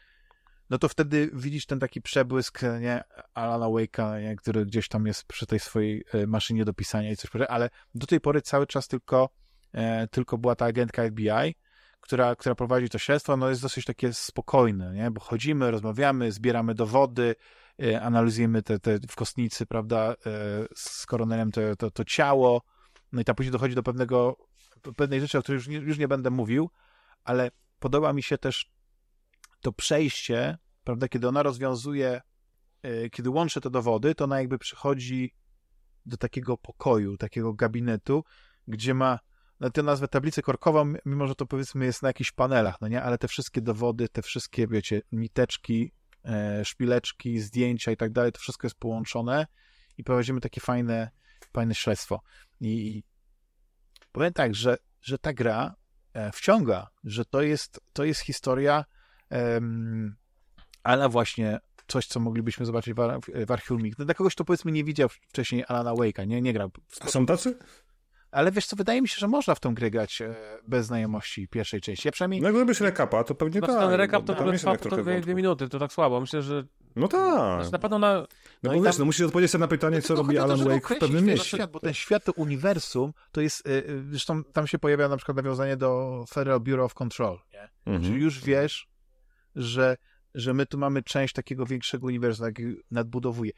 no 0.70 0.78
to 0.78 0.90
wtedy 0.90 1.30
widzisz 1.34 1.66
ten 1.66 1.80
taki 1.80 2.02
przebłysk, 2.02 2.62
nie, 2.82 3.04
Alana 3.34 3.66
Wake'a, 3.66 4.22
nie, 4.22 4.36
który 4.36 4.66
gdzieś 4.66 4.88
tam 4.88 5.06
jest 5.06 5.24
przy 5.24 5.46
tej 5.46 5.60
swojej 5.60 6.04
e, 6.14 6.28
maszynie 6.28 6.66
do 6.66 6.74
pisania 6.74 7.12
i 7.12 7.16
coś 7.16 7.30
podobnego, 7.30 7.52
ale 7.52 7.70
do 7.96 8.08
tej 8.08 8.20
pory 8.22 8.42
cały 8.42 8.68
czas 8.68 8.88
tylko, 8.88 9.30
e, 9.74 10.08
tylko 10.08 10.38
była 10.38 10.56
ta 10.56 10.66
agentka 10.66 11.04
FBI, 11.08 11.56
która, 12.02 12.36
która 12.36 12.56
prowadzi 12.56 12.90
to 12.90 12.98
śledztwo, 12.98 13.38
no 13.38 13.50
jest 13.50 13.62
dosyć 13.62 13.86
takie 13.86 14.14
spokojne, 14.14 14.94
nie, 14.94 15.12
bo 15.12 15.22
chodzimy, 15.22 15.72
rozmawiamy, 15.72 16.32
zbieramy 16.32 16.76
dowody, 16.76 17.36
e, 17.36 17.36
analizujemy 18.02 18.64
te, 18.64 18.80
te 18.80 19.00
w 19.10 19.16
kostnicy, 19.16 19.66
prawda, 19.66 20.12
e, 20.12 20.16
z 20.76 21.06
koronelem 21.06 21.52
to, 21.52 21.62
to, 21.78 21.92
to 21.92 22.06
ciało, 22.06 22.62
no 23.12 23.22
i 23.22 23.26
tam 23.26 23.36
później 23.36 23.52
dochodzi 23.52 23.76
do 23.76 23.84
pewnego, 23.84 24.38
pewnej 24.96 25.22
rzeczy, 25.22 25.38
o 25.38 25.42
której 25.42 25.58
już 25.58 25.68
nie, 25.68 25.78
już 25.78 25.98
nie 25.98 26.08
będę 26.08 26.30
mówił, 26.30 26.70
ale 27.24 27.52
podoba 27.80 28.14
mi 28.14 28.24
się 28.24 28.38
też 28.38 28.72
to 29.62 29.72
przejście, 29.72 30.58
prawda, 30.84 31.08
kiedy 31.08 31.28
ona 31.28 31.44
rozwiązuje, 31.44 32.22
e, 32.82 33.10
kiedy 33.10 33.30
łączy 33.30 33.62
te 33.62 33.70
dowody, 33.70 34.16
to 34.16 34.24
ona 34.24 34.40
jakby 34.40 34.58
przychodzi 34.58 35.34
do 36.06 36.18
takiego 36.18 36.58
pokoju, 36.58 37.18
takiego 37.18 37.54
gabinetu, 37.54 38.24
gdzie 38.68 38.94
ma, 38.94 39.20
na 39.60 39.70
tę 39.70 39.84
nazwę 39.84 40.08
tablicę 40.08 40.42
korkową, 40.42 40.94
mimo 41.06 41.28
że 41.28 41.36
to 41.36 41.46
powiedzmy 41.46 41.86
jest 41.86 42.02
na 42.02 42.10
jakichś 42.10 42.32
panelach, 42.32 42.82
no 42.82 42.88
nie, 42.88 43.04
ale 43.04 43.18
te 43.18 43.28
wszystkie 43.28 43.62
dowody, 43.62 44.10
te 44.10 44.22
wszystkie, 44.22 44.68
wiecie, 44.68 45.02
niteczki, 45.12 45.92
e, 45.94 45.99
szpileczki, 46.64 47.40
zdjęcia 47.40 47.92
i 47.92 47.98
tak 47.98 48.12
dalej, 48.12 48.32
to 48.32 48.40
wszystko 48.40 48.68
jest 48.68 48.78
połączone 48.80 49.48
i 49.98 50.04
prowadzimy 50.04 50.42
takie 50.42 50.62
fajne, 50.62 51.10
fajne 51.54 51.76
śledztwo. 51.76 52.22
I 52.62 53.04
powiem 54.12 54.34
tak, 54.34 54.56
że, 54.56 54.78
że 55.02 55.18
ta 55.20 55.34
gra 55.34 55.76
e, 56.14 56.32
wciąga, 56.32 56.88
że 57.04 57.26
to 57.26 57.42
jest, 57.42 57.80
to 57.94 58.04
jest 58.04 58.22
historia 58.22 58.86
ale 60.84 61.10
właśnie 61.10 61.60
coś, 61.88 62.08
co 62.08 62.20
moglibyśmy 62.20 62.66
zobaczyć 62.66 62.94
w, 62.94 63.46
w 63.68 63.72
Mix. 63.72 63.98
Dla 63.98 64.14
kogoś, 64.14 64.36
kto 64.36 64.46
powiedzmy 64.46 64.72
nie 64.72 64.84
widział 64.84 65.10
wcześniej 65.10 65.64
Alana 65.68 65.92
Wake'a, 65.94 66.28
nie, 66.28 66.42
nie 66.42 66.54
grał. 66.54 66.72
w- 66.88 67.10
są 67.12 67.26
tacy? 67.26 67.58
Ale 68.32 68.52
wiesz 68.52 68.66
co, 68.66 68.76
wydaje 68.76 69.02
mi 69.02 69.08
się, 69.08 69.16
że 69.20 69.28
można 69.28 69.56
w 69.56 69.60
tą 69.60 69.74
grę 69.74 69.92
grać 69.92 70.22
e, 70.22 70.36
bez 70.68 70.86
znajomości 70.86 71.48
pierwszej 71.48 71.82
części. 71.82 72.08
Ja 72.08 72.12
przynajmniej... 72.12 72.42
No 72.42 72.48
jak 72.48 72.58
robisz 72.58 72.80
rekapa, 72.82 73.24
to 73.24 73.36
pewnie 73.36 73.60
Znaczy, 73.60 73.74
tak. 73.74 73.82
ten 73.82 73.94
recap 73.94 74.24
bo 74.24 74.34
to 74.34 74.34
tam 74.34 74.38
trwa 74.38 74.52
to 74.52 74.58
jednak 74.58 74.80
trochę 74.82 75.04
dwie, 75.04 75.22
dwie 75.22 75.36
minuty, 75.36 75.70
to 75.70 75.80
tak 75.80 75.94
słabo. 75.94 76.22
Myślę, 76.22 76.42
że 76.42 76.64
No 76.96 77.08
tak. 77.08 77.56
znaczy, 77.56 77.72
na 77.72 77.80
pewno 77.80 78.00
na... 78.00 78.14
No, 78.14 78.28
No 78.64 78.70
bo 78.70 78.76
i 78.76 78.82
wiesz, 78.82 78.96
tam- 78.96 79.00
no 79.00 79.06
musisz 79.06 79.26
odpowiedzieć 79.26 79.52
sobie 79.52 79.60
na 79.60 79.68
pytanie, 79.68 80.02
co 80.02 80.08
Tylko 80.08 80.22
robi 80.22 80.38
chodzi 80.38 80.38
o 80.38 80.48
to, 80.48 80.54
Alan 80.54 80.82
Wake 80.82 80.96
w 80.96 81.00
pewnym 81.00 81.26
mieście. 81.26 81.58
Świat, 81.58 81.72
bo 81.72 81.80
ten 81.80 81.94
świat, 81.94 82.24
to 82.24 82.32
uniwersum, 82.32 83.14
to 83.32 83.42
jest, 83.42 83.68
y, 83.68 83.72
y, 83.72 84.04
zresztą 84.10 84.44
tam 84.44 84.68
się 84.68 84.80
pojawia 84.80 85.10
na 85.10 85.18
przykład 85.18 85.38
nawiązanie 85.38 85.78
do 85.78 86.24
Federal 86.30 86.60
Bureau 86.60 86.86
of 86.86 86.94
Control, 86.94 87.40
nie? 87.54 87.70
Mhm. 87.86 88.04
Czyli 88.04 88.24
już 88.24 88.44
wiesz, 88.44 88.88
że, 89.56 89.98
że 90.36 90.54
my 90.54 90.66
tu 90.66 90.78
mamy 90.78 91.04
część 91.04 91.34
takiego 91.34 91.66
większego 91.66 92.08
uniwersum, 92.08 92.46
jak 92.46 92.56
nadbudowuje. 92.92 93.52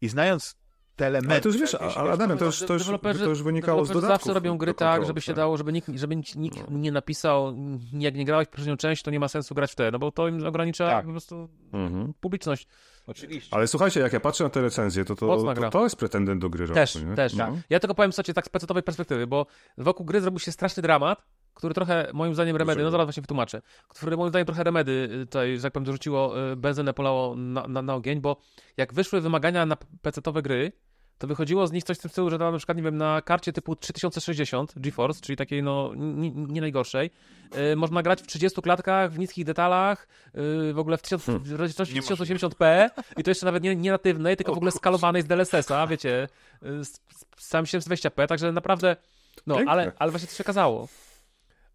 I 0.00 0.08
znając 0.08 0.56
te 0.98 1.06
elementy... 1.06 1.32
Ale 1.32 1.40
to 1.40 1.48
już 1.48 1.58
wiesz, 1.58 1.72
jakieś- 1.72 1.96
ale 1.96 2.10
Adamie, 2.10 2.36
to 2.36 2.44
już, 2.44 2.58
to 2.62 2.74
już, 2.74 2.86
to 3.02 3.28
już 3.28 3.42
wynikało 3.42 3.84
z 3.84 3.88
dodatków. 3.88 4.08
zawsze 4.08 4.34
robią 4.34 4.58
gry 4.58 4.74
tak, 4.74 5.04
żeby 5.06 5.20
się 5.20 5.26
tak. 5.32 5.36
dało, 5.36 5.56
żeby 5.56 5.72
nikt, 5.72 5.88
żeby 5.94 6.16
nikt, 6.16 6.36
nikt 6.36 6.70
nie 6.70 6.92
napisał, 6.92 7.56
jak 7.92 8.14
nie 8.14 8.24
grałeś 8.24 8.48
poprzednią 8.48 8.76
część, 8.76 9.02
to 9.02 9.10
nie 9.10 9.20
ma 9.20 9.28
sensu 9.28 9.54
grać 9.54 9.72
w 9.72 9.74
te, 9.74 9.90
no 9.90 9.98
bo 9.98 10.12
to 10.12 10.28
im 10.28 10.46
ogranicza 10.46 10.86
Tak. 10.88 11.04
po 11.06 11.10
prostu 11.10 11.48
Mhm. 11.72 12.12
publiczność. 12.20 12.68
Oczywiście. 13.06 13.56
Ale 13.56 13.66
słuchajcie, 13.66 14.00
jak 14.00 14.12
ja 14.12 14.20
patrzę 14.20 14.44
na 14.44 14.50
te 14.50 14.60
recenzje, 14.60 15.04
to 15.04 15.14
to, 15.16 15.54
to, 15.54 15.70
to 15.70 15.84
jest 15.84 15.96
pretendent 15.96 16.40
do 16.40 16.50
gry 16.50 16.66
roku, 16.66 16.74
Też, 16.74 16.94
nie? 16.94 17.14
też. 17.14 17.34
No. 17.34 17.58
Ja 17.70 17.80
tylko 17.80 17.94
powiem, 17.94 18.12
słuchajcie, 18.12 18.34
tak 18.34 18.46
z 18.46 18.48
pecetowej 18.48 18.82
perspektywy, 18.82 19.26
bo 19.26 19.46
wokół 19.78 20.06
gry 20.06 20.20
zrobił 20.20 20.38
się 20.38 20.52
straszny 20.52 20.82
dramat, 20.82 21.22
który 21.54 21.74
trochę, 21.74 22.10
moim 22.14 22.34
zdaniem, 22.34 22.56
remedy, 22.56 22.82
no 22.82 22.90
zaraz 22.90 23.06
właśnie 23.06 23.20
wytłumaczę, 23.20 23.62
który 23.88 24.16
moim 24.16 24.28
zdaniem 24.28 24.46
trochę 24.46 24.64
remedy 24.64 25.08
y, 25.22 25.26
tutaj, 25.26 25.56
że 25.56 25.62
tak 25.62 25.72
powiem, 25.72 25.84
dorzuciło 25.84 26.50
y, 26.52 26.56
benzynę, 26.56 26.94
polało 26.94 27.36
na, 27.36 27.68
na, 27.68 27.82
na 27.82 27.94
ogień, 27.94 28.20
bo 28.20 28.36
jak 28.76 28.94
wyszły 28.94 29.20
wymagania 29.20 29.66
na 29.66 29.76
pecetowe 30.02 30.42
gry, 30.42 30.72
to 31.18 31.26
wychodziło 31.26 31.66
z 31.66 31.72
nich 31.72 31.84
coś 31.84 31.98
w 31.98 32.00
tym 32.00 32.10
stylu, 32.10 32.30
że 32.30 32.38
tam 32.38 32.52
na 32.52 32.58
przykład, 32.58 32.76
nie 32.76 32.82
wiem, 32.82 32.96
na 32.96 33.22
karcie 33.22 33.52
typu 33.52 33.76
3060 33.76 34.72
GeForce, 34.76 35.20
czyli 35.20 35.36
takiej, 35.36 35.62
no, 35.62 35.92
nie, 35.96 36.60
najgorszej, 36.60 37.10
y, 37.72 37.76
można 37.76 38.02
grać 38.02 38.22
w 38.22 38.26
30 38.26 38.62
klatkach, 38.62 39.12
w 39.12 39.18
niskich 39.18 39.44
detalach, 39.44 40.08
y, 40.68 40.72
w 40.72 40.78
ogóle 40.78 40.96
w, 40.96 41.02
1000 41.02 41.24
w 41.24 41.52
rozdzielczości 41.52 41.94
Niemożliwe. 41.94 42.24
1080p 42.24 42.90
i 43.16 43.22
to 43.24 43.30
jeszcze 43.30 43.46
nawet 43.46 43.62
nie, 43.62 43.76
nie 43.76 43.90
natywnej, 43.90 44.36
tylko 44.36 44.52
O 44.52 44.54
w 44.54 44.58
ogóle 44.58 44.70
skalowanej 44.70 45.22
z 45.22 45.26
DLSS-a, 45.26 45.86
wiecie, 45.86 46.28
y, 46.62 46.84
z, 46.84 47.00
z 47.36 47.46
samym 47.48 47.66
720p, 47.66 48.26
także 48.26 48.52
naprawdę, 48.52 48.96
no, 49.46 49.54
Piękne. 49.54 49.72
ale, 49.72 49.92
ale 49.98 50.10
właśnie 50.10 50.28
co 50.28 50.36
się 50.36 50.44
okazało? 50.44 50.88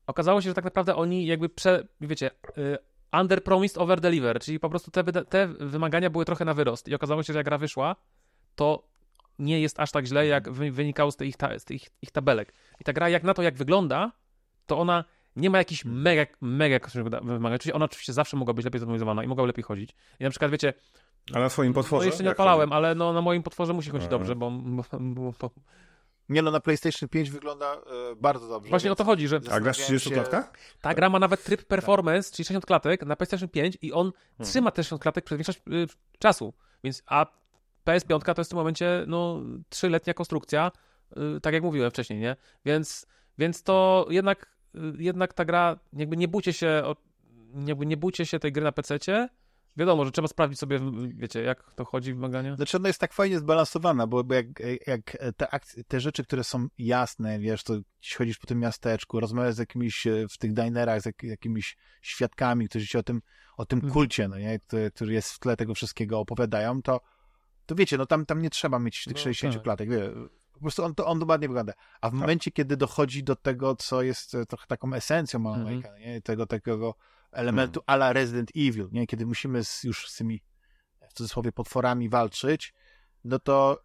Okazało 0.07 0.41
się, 0.41 0.49
że 0.49 0.53
tak 0.53 0.65
naprawdę 0.65 0.95
oni 0.95 1.25
jakby 1.25 1.49
prze, 1.49 1.83
wiecie, 2.01 2.31
y, 2.57 2.77
under 3.21 3.43
promised, 3.43 3.77
over 3.77 4.01
deliver, 4.01 4.39
czyli 4.39 4.59
po 4.59 4.69
prostu 4.69 4.91
te, 4.91 5.03
te 5.03 5.47
wymagania 5.47 6.09
były 6.09 6.25
trochę 6.25 6.45
na 6.45 6.53
wyrost 6.53 6.87
i 6.87 6.95
okazało 6.95 7.23
się, 7.23 7.33
że 7.33 7.39
jak 7.39 7.45
gra 7.45 7.57
wyszła, 7.57 7.95
to 8.55 8.92
nie 9.39 9.61
jest 9.61 9.79
aż 9.79 9.91
tak 9.91 10.05
źle, 10.05 10.27
jak 10.27 10.51
wy, 10.51 10.71
wynikało 10.71 11.11
z 11.11 11.15
tych, 11.15 11.37
ta, 11.37 11.59
z 11.59 11.65
tych 11.65 11.81
ich 12.01 12.11
tabelek. 12.11 12.53
I 12.81 12.83
ta 12.83 12.93
gra, 12.93 13.09
jak 13.09 13.23
na 13.23 13.33
to, 13.33 13.41
jak 13.41 13.55
wygląda, 13.55 14.11
to 14.65 14.79
ona 14.79 15.03
nie 15.35 15.49
ma 15.49 15.57
jakichś 15.57 15.85
mega, 15.85 16.25
mega 16.41 16.77
wyda- 16.79 17.25
wymagań. 17.25 17.55
Oczywiście 17.55 17.73
ona 17.73 17.85
oczywiście 17.85 18.13
zawsze 18.13 18.37
mogła 18.37 18.53
być 18.53 18.65
lepiej 18.65 18.79
zoptymalizowana 18.79 19.23
i 19.23 19.27
mogła 19.27 19.45
lepiej 19.45 19.63
chodzić. 19.63 19.91
I 20.19 20.23
na 20.23 20.29
przykład, 20.29 20.51
wiecie, 20.51 20.73
A 21.33 21.39
na 21.39 21.49
swoim 21.49 21.69
no 21.69 21.73
potworze? 21.75 22.05
jeszcze 22.05 22.23
nie 22.23 22.27
Jak 22.27 22.33
odpalałem, 22.39 22.73
ale 22.73 22.95
no, 22.95 23.13
na 23.13 23.21
moim 23.21 23.43
potworze 23.43 23.73
musi 23.73 23.89
chodzić 23.89 24.09
dobrze, 24.09 24.35
bo, 24.35 24.51
bo, 24.51 24.83
bo, 24.99 25.33
bo 25.39 25.49
Nie 26.29 26.41
no, 26.41 26.51
na 26.51 26.59
PlayStation 26.59 27.09
5 27.09 27.29
wygląda 27.29 27.73
e, 27.73 28.15
bardzo 28.15 28.47
dobrze. 28.47 28.69
właśnie 28.69 28.91
o 28.91 28.95
to 28.95 29.03
chodzi, 29.03 29.27
że? 29.27 29.39
A 29.51 29.59
grasz 29.59 29.77
w 29.79 29.83
30 29.83 30.09
Zastanawiałem 30.09 30.25
się- 30.25 30.29
klatkach? 30.49 30.77
ta 30.81 30.93
gra 30.93 31.09
ma 31.09 31.19
nawet 31.19 31.43
tryb 31.43 31.63
performance, 31.65 32.31
czyli 32.31 32.45
60 32.45 32.65
klatek 32.65 33.05
na 33.05 33.15
PlayStation 33.15 33.49
5 33.49 33.77
i 33.81 33.93
on 33.93 34.11
trzyma 34.43 34.71
te 34.71 34.83
60 34.83 35.01
klatek 35.01 35.25
przez 35.25 35.37
większość 35.37 35.59
y, 35.59 35.87
czasu. 36.19 36.53
Więc, 36.83 37.03
a 37.07 37.25
PS5 37.85 38.33
to 38.33 38.41
jest 38.41 38.49
w 38.49 38.51
tym 38.51 38.57
momencie 38.57 39.05
no, 39.07 39.41
trzyletnia 39.69 40.13
konstrukcja, 40.13 40.71
y, 41.37 41.41
tak 41.41 41.53
jak 41.53 41.63
mówiłem 41.63 41.91
wcześniej, 41.91 42.19
nie? 42.19 42.35
Więc, 42.65 43.07
więc 43.37 43.63
to 43.63 44.07
jednak, 44.09 44.55
y, 44.75 44.79
jednak 44.97 45.33
ta 45.33 45.45
gra, 45.45 45.79
jakby 45.93 46.17
nie 46.17 46.27
bójcie 46.27 46.53
się, 46.53 46.83
jakby 47.67 47.85
nie 47.85 47.97
bójcie 47.97 48.25
się 48.25 48.39
tej 48.39 48.51
gry 48.51 48.63
na 48.63 48.71
PC-cie, 48.71 49.29
Wiadomo, 49.77 50.05
że 50.05 50.11
trzeba 50.11 50.27
sprawdzić 50.27 50.59
sobie, 50.59 50.79
wiecie, 51.07 51.43
jak 51.43 51.73
to 51.75 51.85
chodzi 51.85 52.13
w 52.13 52.15
wymagania. 52.15 52.55
Znaczy 52.55 52.77
ona 52.77 52.89
jest 52.89 52.99
tak 52.99 53.13
fajnie 53.13 53.39
zbalansowana, 53.39 54.07
bo, 54.07 54.23
bo 54.23 54.33
jak, 54.33 54.45
jak 54.87 55.17
te, 55.37 55.53
akcje, 55.53 55.83
te 55.83 55.99
rzeczy, 55.99 56.23
które 56.23 56.43
są 56.43 56.67
jasne, 56.77 57.39
wiesz, 57.39 57.63
to 57.63 57.73
chodzisz 58.17 58.37
po 58.37 58.47
tym 58.47 58.59
miasteczku, 58.59 59.19
rozmawiasz 59.19 59.55
z 59.55 59.57
jakimiś 59.57 60.07
e, 60.07 60.27
w 60.29 60.37
tych 60.37 60.53
dinerach, 60.53 61.01
z 61.01 61.05
jak, 61.05 61.23
jakimiś 61.23 61.77
świadkami, 62.01 62.69
którzy 62.69 62.87
ci 62.87 62.97
o 62.97 63.03
tym, 63.03 63.21
o 63.57 63.65
tym 63.65 63.77
Mhm. 63.77 63.93
kulcie, 63.93 64.27
no 64.27 64.37
nie, 64.37 64.59
który, 64.59 64.91
który 64.91 65.13
jest 65.13 65.31
w 65.31 65.39
tle 65.39 65.57
tego 65.57 65.75
wszystkiego 65.75 66.19
opowiadają, 66.19 66.81
to, 66.81 67.01
to 67.65 67.75
wiecie, 67.75 67.97
no 67.97 68.05
tam, 68.05 68.25
tam 68.25 68.41
nie 68.41 68.49
trzeba 68.49 68.79
mieć 68.79 69.03
tych 69.03 69.13
No 69.15 69.23
60 69.23 69.53
tak. 69.53 69.63
klatek, 69.63 69.89
wie, 69.89 70.09
po 70.53 70.59
prostu 70.59 70.83
on, 70.83 70.95
to, 70.95 71.05
on 71.07 71.29
ładnie 71.29 71.47
wygląda. 71.47 71.73
A 72.01 72.09
w 72.09 72.13
momencie, 72.13 72.51
kiedy 72.51 72.77
dochodzi 72.77 73.23
do 73.23 73.35
tego, 73.35 73.75
co 73.75 74.01
jest 74.01 74.35
e, 74.35 74.45
trochę 74.45 74.67
taką 74.67 74.93
esencją 74.93 75.39
Alan 75.47 75.61
Mhm. 75.61 75.81
Wake'a, 75.81 75.99
nie, 75.99 76.21
tego 76.21 76.45
takiego 76.45 76.95
elementu 77.31 77.81
a 77.87 77.93
la 77.93 78.13
Resident 78.13 78.51
Evil, 78.55 78.89
nie, 78.91 79.07
kiedy 79.07 79.25
musimy 79.25 79.63
z, 79.63 79.83
już 79.83 80.09
z 80.09 80.17
tymi 80.17 80.41
w 81.09 81.13
cudzysłowie 81.13 81.51
potworami 81.51 82.09
walczyć, 82.09 82.73
no 83.23 83.39
to 83.39 83.83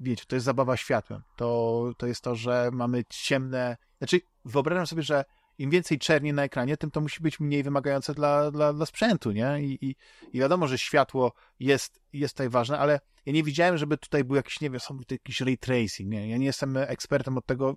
wiecie, 0.00 0.24
to 0.28 0.36
jest 0.36 0.44
zabawa 0.44 0.76
światłem. 0.76 1.22
To, 1.36 1.92
to 1.96 2.06
jest 2.06 2.20
to, 2.20 2.34
że 2.34 2.70
mamy 2.72 3.04
ciemne. 3.08 3.76
Znaczy, 3.98 4.20
wyobrażam 4.44 4.86
sobie, 4.86 5.02
że 5.02 5.24
im 5.58 5.70
więcej 5.70 5.98
czerni 5.98 6.32
na 6.32 6.44
ekranie, 6.44 6.76
tym 6.76 6.90
to 6.90 7.00
musi 7.00 7.22
być 7.22 7.40
mniej 7.40 7.62
wymagające 7.62 8.14
dla, 8.14 8.50
dla, 8.50 8.72
dla 8.72 8.86
sprzętu, 8.86 9.32
nie? 9.32 9.62
I, 9.62 9.78
i, 9.86 9.96
I 10.32 10.38
wiadomo, 10.38 10.66
że 10.66 10.78
światło 10.78 11.32
jest, 11.60 12.00
jest 12.12 12.34
tutaj 12.34 12.48
ważne, 12.48 12.78
ale 12.78 13.00
ja 13.26 13.32
nie 13.32 13.42
widziałem, 13.42 13.76
żeby 13.76 13.98
tutaj 13.98 14.24
był 14.24 14.36
jakiś, 14.36 14.60
nie 14.60 14.70
wiem, 14.70 14.80
są 14.80 14.98
jakiś 15.10 15.40
ray 15.40 15.58
tracing, 15.58 16.10
nie? 16.10 16.28
Ja 16.28 16.36
nie 16.36 16.46
jestem 16.46 16.76
ekspertem 16.76 17.38
od 17.38 17.46
tego, 17.46 17.76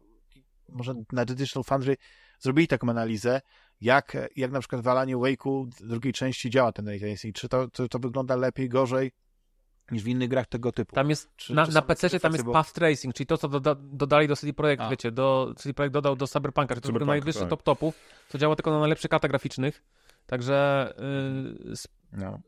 może 0.70 0.94
na 1.12 1.26
Digital 1.26 1.64
Foundry 1.64 1.98
zrobili 2.40 2.68
taką 2.68 2.90
analizę, 2.90 3.42
jak, 3.82 4.18
jak 4.36 4.52
na 4.52 4.60
przykład 4.60 4.82
w 4.82 4.88
Alanie 4.88 5.18
Wake'u 5.18 5.68
drugiej 5.82 6.14
części 6.14 6.50
działa 6.50 6.72
ten 6.72 6.88
ray 6.88 7.00
tracing. 7.00 7.36
Czy 7.36 7.50
to, 7.50 7.68
to, 7.68 7.88
to 7.88 8.00
wygląda 8.00 8.36
lepiej, 8.36 8.70
gorzej 8.70 9.12
niż 9.92 10.04
w 10.04 10.08
innych 10.08 10.30
grach 10.30 10.48
tego 10.48 10.72
typu? 10.72 10.96
Tam 10.96 11.10
jest, 11.10 11.30
Czy- 11.36 11.54
na, 11.54 11.66
czy 11.66 11.74
na 11.74 11.82
PC 11.82 12.20
tam 12.20 12.34
jest 12.34 12.46
bo- 12.46 12.54
path 12.54 12.74
tracing, 12.74 13.14
czyli 13.16 13.28
to, 13.28 13.38
co 13.38 13.48
doda, 13.48 13.76
dodali 13.76 14.28
do 14.28 14.36
CD 14.36 14.54
Projekt, 14.54 14.84
A. 14.84 14.90
wiecie, 14.90 15.12
do, 15.12 15.54
CD 15.58 15.74
Projekt 15.74 15.94
dodał 15.94 16.16
do 16.16 16.28
Cyberpunka, 16.28 16.76
czyli 16.76 16.82
to 16.82 16.88
Cyberpunk, 16.88 17.00
był 17.00 17.08
najwyższy 17.08 17.40
tak. 17.40 17.50
top 17.50 17.64
topów, 17.64 17.96
co 18.30 18.38
działa 18.38 18.56
tylko 18.56 18.72
na 18.72 18.80
najlepszych 18.80 19.10
kartach 19.12 19.32
graficznych, 19.32 19.84
także 20.26 20.94
yy, 21.66 21.72
sp- 21.84 21.96
No. 22.12 22.40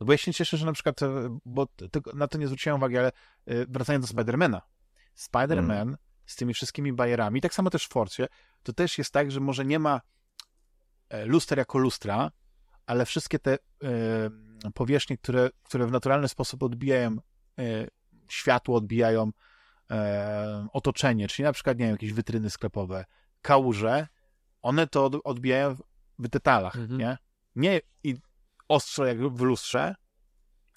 No 0.00 0.06
bo 0.06 0.12
ja 0.12 0.18
się 0.18 0.32
cieszę, 0.32 0.56
że 0.56 0.66
na 0.66 0.72
przykład, 0.72 1.02
e, 1.02 1.38
bo 1.44 1.66
na 2.14 2.28
to 2.28 2.38
nie 2.38 2.46
zwróciłem 2.46 2.76
uwagi, 2.78 2.98
ale 2.98 3.08
e, 3.08 3.12
wracając 3.66 4.04
do 4.04 4.08
Spidermana. 4.08 4.62
Spider-Man 5.16 5.82
Mm. 5.82 5.96
z 6.26 6.36
tymi 6.36 6.54
wszystkimi 6.54 6.92
bajerami, 6.92 7.40
tak 7.40 7.54
samo 7.54 7.70
też 7.70 7.86
w 7.86 7.88
Forcie, 7.88 8.26
to 8.62 8.72
też 8.72 8.98
jest 8.98 9.10
tak, 9.12 9.30
że 9.30 9.40
może 9.40 9.64
nie 9.64 9.78
ma 9.78 10.00
e, 11.08 11.24
luster 11.26 11.58
jako 11.58 11.78
lustra, 11.78 12.30
ale 12.86 13.06
wszystkie 13.06 13.38
te 13.38 13.58
powierzchnie, 14.74 15.18
które, 15.18 15.50
które 15.62 15.86
w 15.86 15.90
naturalny 15.90 16.28
sposób 16.28 16.62
odbijają 16.62 17.16
światło, 18.28 18.76
odbijają 18.76 19.30
otoczenie, 20.72 21.28
czyli 21.28 21.44
na 21.44 21.52
przykład, 21.52 21.78
nie 21.78 21.84
wiem, 21.84 21.92
jakieś 21.94 22.12
wytryny 22.12 22.50
sklepowe, 22.50 23.04
kałuże, 23.42 24.06
one 24.62 24.86
to 24.86 25.04
od, 25.04 25.14
odbijają 25.24 25.74
w, 25.74 25.82
w 26.18 26.28
detalach, 26.28 26.76
Mhm. 26.76 27.00
nie? 27.00 27.18
Nie 27.56 27.80
i 28.02 28.16
ostro 28.74 29.06
jak 29.06 29.18
w 29.18 29.40
lustrze, 29.40 29.94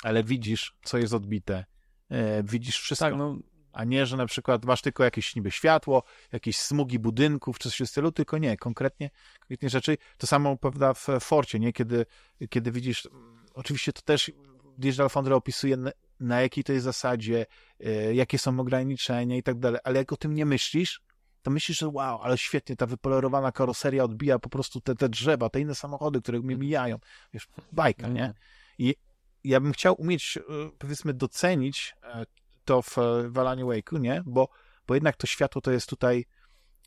ale 0.03 0.23
widzisz, 0.23 0.75
co 0.83 0.97
jest 0.97 1.13
odbite, 1.13 1.65
e, 2.09 2.43
widzisz 2.43 2.79
wszystko, 2.79 3.05
tak, 3.05 3.15
no, 3.17 3.37
a 3.73 3.83
nie, 3.83 4.05
że 4.05 4.17
na 4.17 4.25
przykład 4.25 4.65
masz 4.65 4.81
tylko 4.81 5.03
jakieś 5.03 5.35
niby 5.35 5.51
światło, 5.51 6.03
jakieś 6.31 6.57
smugi 6.57 6.99
budynków, 6.99 7.59
czy 7.59 7.71
coś 7.71 7.87
w 7.87 7.91
stylu, 7.91 8.11
tylko 8.11 8.37
nie, 8.37 8.57
konkretnie, 8.57 9.09
konkretnie 9.39 9.69
rzeczy. 9.69 9.97
To 10.17 10.27
samo 10.27 10.57
prawda 10.57 10.93
w 10.93 11.07
Forcie, 11.19 11.59
nie? 11.59 11.73
Kiedy, 11.73 12.05
kiedy 12.49 12.71
widzisz, 12.71 13.07
oczywiście 13.53 13.93
to 13.93 14.01
też 14.01 14.31
Digital 14.77 15.09
Foundry 15.09 15.35
opisuje 15.35 15.77
na, 15.77 15.91
na 16.19 16.41
jakiej 16.41 16.63
to 16.63 16.73
jest 16.73 16.85
zasadzie, 16.85 17.45
e, 17.79 18.13
jakie 18.13 18.39
są 18.39 18.59
ograniczenia 18.59 19.37
i 19.37 19.43
tak 19.43 19.59
dalej, 19.59 19.79
ale 19.83 19.97
jak 19.99 20.13
o 20.13 20.17
tym 20.17 20.33
nie 20.33 20.45
myślisz, 20.45 21.01
to 21.47 21.51
myślisz, 21.51 21.77
że 21.77 21.87
wow, 21.87 22.21
ale 22.21 22.37
świetnie, 22.37 22.75
ta 22.75 22.85
wypolerowana 22.85 23.51
karoseria 23.51 24.03
odbija 24.03 24.39
po 24.39 24.49
prostu 24.49 24.81
te, 24.81 24.95
te 24.95 25.09
drzewa, 25.09 25.49
te 25.49 25.59
inne 25.59 25.75
samochody, 25.75 26.21
które 26.21 26.39
mnie 26.39 26.55
mijają. 26.55 26.99
Wiesz, 27.33 27.47
bajka, 27.71 28.07
nie? 28.07 28.33
I 28.77 28.95
ja 29.43 29.59
bym 29.59 29.73
chciał 29.73 30.01
umieć, 30.01 30.37
e, 30.37 30.41
powiedzmy, 30.77 31.13
docenić 31.13 31.95
e, 32.03 32.25
to 32.65 32.81
w 32.81 32.97
e, 32.97 33.29
Walanie 33.29 33.65
Wake'u, 33.65 33.99
nie? 33.99 34.23
Bo, 34.25 34.49
bo 34.87 34.93
jednak 34.93 35.15
to 35.15 35.27
światło 35.27 35.61
to 35.61 35.71
jest 35.71 35.89
tutaj 35.89 36.25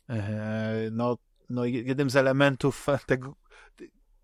e, 0.09 0.89
no, 0.91 1.17
no 1.49 1.65
jednym 1.65 2.09
z 2.09 2.15
elementów 2.15 2.87
tego, 3.05 3.35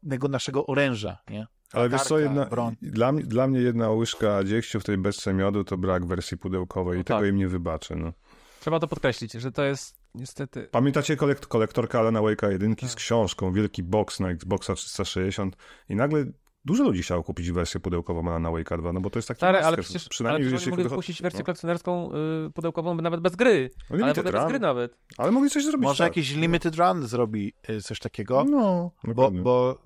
tego 0.09 0.27
naszego 0.27 0.65
oręża, 0.65 1.18
nie? 1.30 1.47
Ale 1.73 1.89
wiesz 1.89 2.01
co, 2.01 2.19
jedna, 2.19 2.49
dla, 2.81 3.11
mnie- 3.11 3.23
dla 3.23 3.47
mnie 3.47 3.59
jedna 3.59 3.89
łyżka 3.89 4.43
dziegciu 4.43 4.80
w 4.80 4.84
tej 4.84 4.97
beczce 4.97 5.34
miodu 5.34 5.64
to 5.64 5.77
brak 5.77 6.05
wersji 6.05 6.38
pudełkowej 6.38 6.95
i 6.95 6.97
No 6.97 7.03
tego 7.03 7.19
tak. 7.19 7.30
im 7.30 7.35
nie 7.35 7.47
wybaczę. 7.47 7.95
No. 7.95 8.14
trzeba 8.59 8.80
to 8.80 8.88
podkreślić, 8.88 9.31
że 9.31 9.51
to 9.51 9.64
jest 9.64 9.97
niestety... 10.18 10.68
Pamiętacie 10.72 11.15
kolekt, 11.15 11.45
kolektorka 11.45 11.99
Alana 11.99 12.19
Wake'a 12.19 12.52
jedynki 12.52 12.81
Tak. 12.81 12.91
z 12.91 12.95
książką, 12.95 13.53
wielki 13.53 13.84
box 13.84 14.19
na 14.19 14.30
Xboxa 14.30 14.76
360 14.76 15.57
i 15.89 15.95
nagle 15.95 16.26
dużo 16.65 16.84
ludzi 16.84 17.02
chciało 17.02 17.23
kupić 17.23 17.52
wersję 17.52 17.80
pudełkową 17.80 18.30
Alana 18.30 18.49
Wake'a 18.49 18.77
2, 18.80 18.94
no 18.94 19.02
bo 19.02 19.10
to 19.10 19.19
jest 19.19 19.27
taki 19.27 19.38
Stary, 19.38 19.57
ale 19.60 19.77
przecież, 19.77 20.03
ale 20.03 20.10
przynajmniej 20.10 20.41
przecież 20.41 20.61
jeśli 20.61 20.84
oni 20.84 20.89
mogli 20.89 21.14
wersję 21.22 21.39
no. 21.39 21.45
kolekcjonerską 21.45 22.10
y, 22.48 22.52
pudełkową 22.52 22.95
nawet 22.95 23.22
bez 23.22 23.35
gry, 23.35 23.69
No, 23.89 24.06
ale 24.06 24.14
bez 24.14 24.45
gry 24.48 24.60
nawet. 24.60 24.98
Ale 25.18 25.31
mogli 25.31 25.49
coś 25.49 25.65
zrobić 25.65 25.84
Może 25.84 26.03
tak. 26.03 26.18
jakiś 26.18 26.35
Limited 26.35 26.76
Run 26.76 27.07
zrobi 27.07 27.53
y, 27.69 27.81
coś 27.81 27.99
takiego, 27.99 28.44
No, 28.44 28.91
bo, 29.03 29.07
dokładnie. 29.07 29.41
bo 29.41 29.80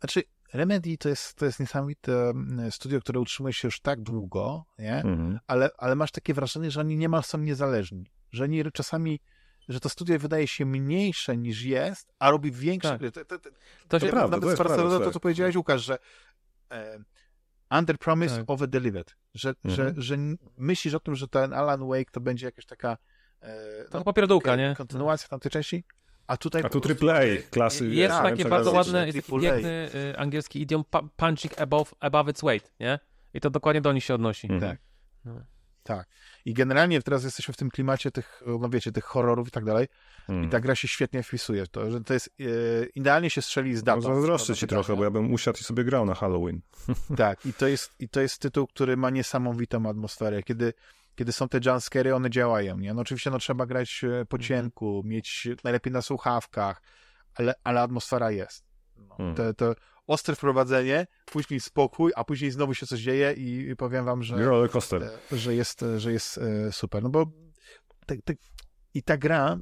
znaczy 0.00 0.22
Remedy 0.54 0.98
to 0.98 1.08
jest, 1.08 1.34
to 1.34 1.44
jest 1.44 1.60
niesamowite 1.60 2.28
mm, 2.28 2.70
studio, 2.72 3.00
które 3.00 3.20
utrzymuje 3.20 3.52
się 3.52 3.68
już 3.68 3.80
tak 3.80 4.00
długo, 4.00 4.64
nie? 4.78 4.94
Mhm. 4.96 5.38
ale, 5.46 5.70
ale 5.78 5.94
masz 5.94 6.12
takie 6.12 6.34
wrażenie, 6.34 6.70
że 6.70 6.80
oni 6.80 6.96
niemal 6.96 7.22
są 7.22 7.38
niezależni. 7.38 8.10
Że 8.32 8.44
oni 8.44 8.64
czasami, 8.72 9.20
że 9.68 9.80
to 9.80 9.88
studio 9.88 10.18
wydaje 10.18 10.48
się 10.48 10.66
mniejsze 10.66 11.36
niż 11.36 11.62
jest, 11.62 12.12
a 12.18 12.30
robi 12.30 12.50
większe 12.52 12.88
Tak. 12.90 12.98
gry. 12.98 13.12
To, 13.12 13.24
to, 13.24 13.38
to, 13.38 13.50
To 13.88 14.00
się, 14.00 14.08
prawda, 14.08 14.36
nawet 14.36 14.58
to 14.58 14.64
prawda, 14.64 14.98
to, 14.98 15.10
co 15.10 15.20
powiedziałeś, 15.20 15.56
Łukasz, 15.56 15.84
że 15.84 15.98
e, 16.70 16.98
under 17.70 17.98
promise, 17.98 18.36
Tak. 18.36 18.50
over 18.50 18.68
delivered. 18.68 19.16
Że, 19.34 19.54
Mhm. 19.64 19.74
że, 19.74 20.02
że 20.02 20.16
myślisz 20.58 20.94
o 20.94 21.00
tym, 21.00 21.14
że 21.14 21.28
ten 21.28 21.52
Alan 21.52 21.88
Wake 21.88 22.10
to 22.10 22.20
będzie 22.20 22.46
jakaś 22.46 22.66
taka 22.66 22.96
e, 23.40 23.84
to 23.90 23.98
chyba 23.98 24.12
pierdółka, 24.12 24.56
nie? 24.56 24.74
kontynuacja 24.76 25.28
tamtej 25.28 25.50
części, 25.50 25.84
a 26.26 26.36
tutaj 26.36 26.62
A 26.64 26.68
tu 26.68 26.80
AAA, 27.08 27.20
klasy... 27.50 27.88
Jest 27.88 28.14
Tak, 28.14 28.22
takie 28.22 28.44
bardzo 28.44 28.72
ładne, 28.72 29.06
jest 29.06 29.18
taki 29.26 29.40
piękny 29.40 29.90
y, 29.94 30.18
angielski 30.18 30.60
idiom 30.60 30.84
pu- 30.90 31.08
punching 31.16 31.60
above, 31.60 31.94
above 32.00 32.30
its 32.30 32.42
weight, 32.42 32.72
nie? 32.80 32.98
I 33.34 33.40
to 33.40 33.50
dokładnie 33.50 33.80
do 33.80 33.92
nich 33.92 34.04
się 34.04 34.14
odnosi. 34.14 34.52
Mhm. 34.52 34.70
Tak. 34.72 34.80
No. 35.24 35.40
Tak. 35.82 36.08
I 36.44 36.54
generalnie 36.54 37.02
teraz 37.02 37.24
jesteśmy 37.24 37.54
w 37.54 37.56
tym 37.56 37.70
klimacie 37.70 38.10
tych, 38.10 38.42
no 38.60 38.68
wiecie, 38.68 38.92
tych 38.92 39.04
horrorów 39.04 39.48
i 39.48 39.50
tak 39.50 39.64
dalej. 39.64 39.86
Mhm. 40.28 40.44
I 40.44 40.48
ta 40.48 40.60
gra 40.60 40.74
się 40.74 40.88
świetnie 40.88 41.22
wpisuje 41.22 41.64
w 41.64 41.68
to, 41.68 41.90
że 41.90 42.00
to 42.00 42.14
jest 42.14 42.28
e, 42.40 42.44
idealnie 42.94 43.30
się 43.30 43.42
strzeli 43.42 43.76
z 43.76 43.80
No, 43.80 43.84
datą. 43.84 44.00
zazdroszczę 44.00 44.54
ci 44.54 44.66
trochę, 44.66 44.96
bo 44.96 45.04
ja 45.04 45.10
bym 45.10 45.32
usiadł 45.32 45.58
i 45.60 45.64
sobie 45.64 45.84
grał 45.84 46.06
na 46.06 46.14
Halloween. 46.14 46.60
Tak, 47.16 47.46
i 47.46 47.52
to 47.54 47.66
jest, 47.68 47.90
i 47.98 48.08
to 48.08 48.20
jest 48.20 48.38
tytuł, 48.38 48.66
który 48.66 48.96
ma 48.96 49.10
niesamowitą 49.10 49.88
atmosferę. 49.88 50.42
Kiedy, 50.42 50.72
kiedy 51.14 51.32
są 51.32 51.48
te 51.48 51.60
jumpscary, 51.66 52.14
one 52.14 52.30
działają, 52.30 52.78
nie? 52.78 52.94
No 52.94 53.02
oczywiście 53.02 53.30
no, 53.30 53.38
trzeba 53.38 53.66
grać 53.66 54.04
e, 54.04 54.24
po 54.26 54.38
cienku, 54.38 55.02
mieć 55.04 55.48
najlepiej 55.64 55.92
na 55.92 56.02
słuchawkach, 56.02 56.82
ale, 57.34 57.54
ale 57.64 57.80
atmosfera 57.80 58.30
jest. 58.30 58.64
No, 58.96 59.14
Hmm. 59.16 59.34
to, 59.34 59.54
to 59.54 59.74
ostre 60.06 60.34
wprowadzenie, 60.34 61.06
później 61.24 61.60
spokój, 61.60 62.12
a 62.16 62.24
później 62.24 62.50
znowu 62.50 62.74
się 62.74 62.86
coś 62.86 63.00
dzieje 63.00 63.32
i, 63.32 63.76
powiem 63.76 64.04
wam, 64.04 64.22
że, 64.22 64.36
e, 65.32 65.36
że 65.38 65.54
jest, 65.54 65.84
że 65.96 66.12
jest 66.12 66.38
e, 66.38 66.72
super. 66.72 67.02
No 67.02 67.08
bo 67.10 67.26
te, 68.06 68.16
te, 68.16 68.34
i 68.94 69.02
ta 69.02 69.16
gra, 69.16 69.56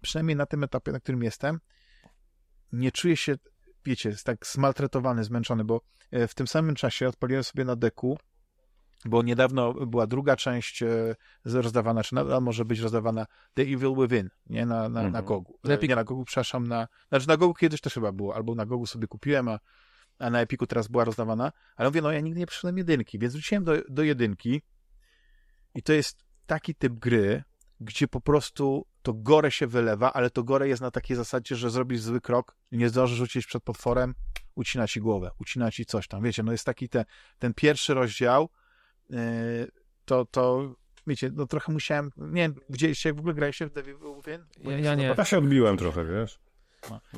przynajmniej 0.00 0.36
na 0.36 0.46
tym 0.46 0.64
etapie, 0.64 0.92
na 0.92 1.00
którym 1.00 1.22
jestem, 1.22 1.58
nie 2.72 2.92
czuję 2.92 3.16
się, 3.16 3.34
wiecie, 3.84 4.08
jest 4.08 4.24
tak 4.24 4.46
zmaltretowany, 4.46 5.24
zmęczony, 5.24 5.64
bo 5.64 5.80
e, 6.10 6.28
w 6.28 6.34
tym 6.34 6.46
samym 6.46 6.74
czasie 6.74 7.08
odpaliłem 7.08 7.44
sobie 7.44 7.64
na 7.64 7.76
deku, 7.76 8.18
bo 9.04 9.22
niedawno 9.22 9.72
była 9.74 10.06
druga 10.06 10.36
część 10.36 10.82
e, 10.82 11.14
rozdawana, 11.44 12.02
czy 12.02 12.14
nadal 12.14 12.42
może 12.42 12.64
być 12.64 12.78
rozdawana 12.78 13.26
The 13.54 13.62
Evil 13.62 13.94
Within, 13.96 14.30
nie? 14.46 14.66
Na, 14.66 14.88
na, 14.88 15.02
na 15.02 15.06
Mhm. 15.06 15.24
Gogu. 15.24 15.58
Na 15.64 15.70
E, 15.70 15.74
Epiku. 15.74 15.90
Nie 15.90 15.96
na 15.96 16.04
Gogu, 16.04 16.24
przepraszam, 16.24 16.66
na... 16.66 16.88
Znaczy 17.08 17.28
na 17.28 17.36
Gogu 17.36 17.54
kiedyś 17.54 17.80
też 17.80 17.94
chyba 17.94 18.12
było, 18.12 18.34
albo 18.36 18.54
na 18.54 18.66
Gogu 18.66 18.86
sobie 18.86 19.06
kupiłem, 19.06 19.48
a, 19.48 19.58
a 20.18 20.30
na 20.30 20.40
Epiku 20.40 20.66
teraz 20.66 20.88
była 20.88 21.04
rozdawana, 21.04 21.52
ale 21.76 21.88
mówię, 21.88 22.02
no 22.02 22.12
ja 22.12 22.20
nigdy 22.20 22.40
nie 22.40 22.46
przyszedłem 22.46 22.78
jedynki, 22.78 23.18
więc 23.18 23.32
wróciłem 23.32 23.64
do, 23.64 23.72
do 23.88 24.02
jedynki 24.02 24.62
i 25.74 25.82
to 25.82 25.92
jest 25.92 26.24
taki 26.46 26.74
typ 26.74 26.92
gry, 26.92 27.42
gdzie 27.80 28.08
po 28.08 28.20
prostu 28.20 28.86
to 29.02 29.12
gore 29.14 29.50
się 29.50 29.66
wylewa, 29.66 30.12
ale 30.12 30.30
to 30.30 30.42
gore 30.42 30.68
jest 30.68 30.82
na 30.82 30.90
takiej 30.90 31.16
zasadzie, 31.16 31.56
że 31.56 31.70
zrobisz 31.70 32.00
zły 32.00 32.20
krok, 32.20 32.56
nie 32.72 32.88
zdążysz 32.88 33.18
rzucić 33.18 33.46
przed 33.46 33.62
potworem, 33.62 34.14
ucina 34.54 34.88
ci 34.88 35.00
głowę, 35.00 35.30
ucina 35.38 35.70
ci 35.70 35.86
coś 35.86 36.08
tam, 36.08 36.22
wiecie, 36.22 36.42
no 36.42 36.52
jest 36.52 36.64
taki 36.64 36.88
ten, 36.88 37.04
ten 37.38 37.54
pierwszy 37.54 37.94
rozdział, 37.94 38.48
yy, 39.10 39.18
to, 40.04 40.24
to 40.24 40.74
wiecie, 41.06 41.30
no 41.34 41.46
trochę 41.46 41.72
musiałem, 41.72 42.10
nie 42.16 42.42
wiem, 42.42 42.54
jak 43.04 43.16
w 43.16 43.18
ogóle 43.18 43.34
graliście 43.34 43.66
w 43.66 43.72
Devil 43.72 43.96
Within? 44.16 44.44
Ja, 44.60 44.78
ja 44.78 44.94
nie. 44.94 45.14
Ja 45.18 45.24
się 45.24 45.38
odbiłem 45.38 45.76
trochę, 45.76 46.04
wiesz? 46.04 46.38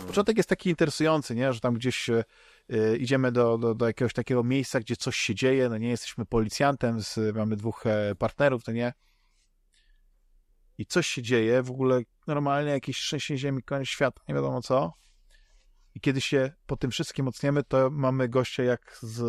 Początek 0.07 0.37
jest 0.37 0.49
taki 0.49 0.71
interesujący, 0.71 1.35
nie, 1.35 1.53
że 1.53 1.61
tam 1.61 1.75
gdzieś 1.75 2.11
e, 2.11 2.25
idziemy 2.99 3.33
do, 3.33 3.59
do, 3.59 3.75
do 3.75 3.87
jakiegoś 3.87 4.13
takiego 4.13 4.45
miejsca, 4.45 4.81
gdzie 4.81 4.97
coś 4.97 5.17
się 5.17 5.35
dzieje, 5.35 5.69
no 5.69 5.79
nie 5.79 5.89
jesteśmy 5.89 6.27
policjantem, 6.27 7.01
z, 7.01 7.37
mamy 7.37 7.57
dwóch 7.57 7.87
e, 7.87 8.15
partnerów, 8.15 8.65
to 8.65 8.73
nie. 8.73 8.93
I 10.79 10.87
coś 10.87 11.07
się 11.07 11.23
dzieje, 11.23 11.63
w 11.63 11.71
ogóle 11.71 12.01
normalnie 12.27 12.71
jakieś 12.71 12.99
trzęsienie 12.99 13.39
ziemi, 13.39 13.63
koniec 13.63 13.89
świata, 13.89 14.23
nie 14.29 14.35
wiadomo 14.35 14.63
co. 14.63 14.93
I 15.95 16.01
kiedy 16.01 16.21
się 16.21 16.53
po 16.67 16.77
tym 16.77 16.91
wszystkim 16.91 17.25
mocniemy, 17.25 17.63
to 17.63 17.91
mamy 17.91 18.29
gościa 18.29 18.63
jak 18.63 18.99
z 19.03 19.21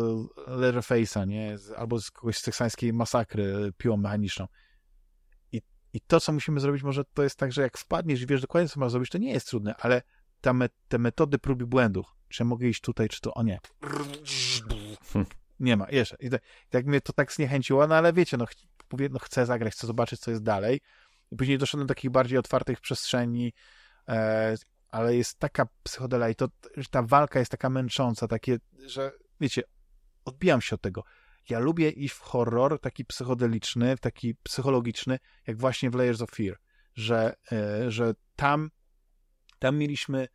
Leatherface'a, 0.46 1.26
nie? 1.26 1.58
Z, 1.58 1.70
albo 1.70 2.00
z 2.00 2.10
kogoś 2.10 2.38
z 2.38 2.42
teksańskiej 2.42 2.92
masakry 2.92 3.72
piłą 3.76 3.96
mechaniczną. 3.96 4.46
I, 5.52 5.62
I 5.92 6.00
to, 6.00 6.20
co 6.20 6.32
musimy 6.32 6.60
zrobić, 6.60 6.82
może 6.82 7.04
to 7.04 7.22
jest 7.22 7.36
tak, 7.36 7.52
że 7.52 7.62
jak 7.62 7.78
wpadniesz 7.78 8.22
i 8.22 8.26
wiesz 8.26 8.40
dokładnie, 8.40 8.68
co 8.68 8.80
masz 8.80 8.92
zrobić, 8.92 9.10
to 9.10 9.18
nie 9.18 9.32
jest 9.32 9.48
trudne, 9.48 9.74
ale 9.76 10.02
me, 10.52 10.68
te 10.88 10.98
metody 10.98 11.38
prób 11.38 11.62
i 11.62 11.64
błędów, 11.64 12.06
czy 12.32 12.44
mogę 12.44 12.68
iść 12.68 12.80
tutaj, 12.80 13.08
czy 13.08 13.20
to, 13.20 13.34
o 13.34 13.42
nie. 13.42 13.58
Nie 15.60 15.76
ma, 15.76 15.86
jeszcze. 15.90 16.16
I 16.20 16.30
tak, 16.30 16.42
i 16.66 16.70
tak 16.70 16.86
mnie 16.86 17.00
to 17.00 17.12
tak 17.12 17.32
zniechęciło, 17.32 17.86
no 17.86 17.94
ale 17.94 18.12
wiecie, 18.12 18.36
no, 18.36 18.46
ch- 18.46 18.54
mówię, 18.92 19.08
no 19.12 19.18
chcę 19.18 19.46
zagrać, 19.46 19.72
chcę 19.72 19.86
zobaczyć, 19.86 20.20
co 20.20 20.30
jest 20.30 20.42
dalej. 20.42 20.80
I 21.32 21.36
później 21.36 21.58
doszedłem 21.58 21.86
do 21.86 21.94
takich 21.94 22.10
bardziej 22.10 22.38
otwartych 22.38 22.80
przestrzeni, 22.80 23.52
e, 24.08 24.54
ale 24.88 25.16
jest 25.16 25.38
taka 25.38 25.66
psychodelia 25.82 26.28
i 26.28 26.34
to, 26.34 26.48
że 26.76 26.88
ta 26.90 27.02
walka 27.02 27.38
jest 27.38 27.50
taka 27.50 27.70
męcząca, 27.70 28.28
takie, 28.28 28.58
że 28.86 29.12
wiecie, 29.40 29.62
odbijam 30.24 30.60
się 30.60 30.74
od 30.74 30.80
tego. 30.82 31.04
Ja 31.48 31.58
lubię 31.58 31.90
iść 31.90 32.14
w 32.14 32.20
horror 32.20 32.80
taki 32.80 33.04
psychodeliczny, 33.04 33.98
taki 33.98 34.34
psychologiczny, 34.42 35.18
jak 35.46 35.56
właśnie 35.56 35.90
w 35.90 35.94
Layers 35.94 36.20
of 36.20 36.30
Fear, 36.30 36.56
że, 36.94 37.34
e, 37.52 37.90
że 37.90 38.14
tam, 38.36 38.70
tam 39.58 39.76
mieliśmy 39.78 40.28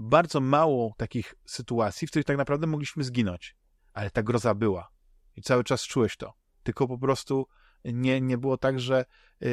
bardzo 0.00 0.40
mało 0.40 0.94
takich 0.96 1.34
sytuacji, 1.46 2.06
w 2.06 2.10
których 2.10 2.26
tak 2.26 2.36
naprawdę 2.36 2.66
mogliśmy 2.66 3.04
zginąć, 3.04 3.56
ale 3.92 4.10
ta 4.10 4.22
groza 4.22 4.54
była 4.54 4.88
i 5.36 5.42
cały 5.42 5.64
czas 5.64 5.82
czułeś 5.82 6.16
to, 6.16 6.34
tylko 6.62 6.88
po 6.88 6.98
prostu 6.98 7.46
nie, 7.84 8.20
nie 8.20 8.38
było 8.38 8.58
tak, 8.58 8.80
że 8.80 9.04
e, 9.42 9.46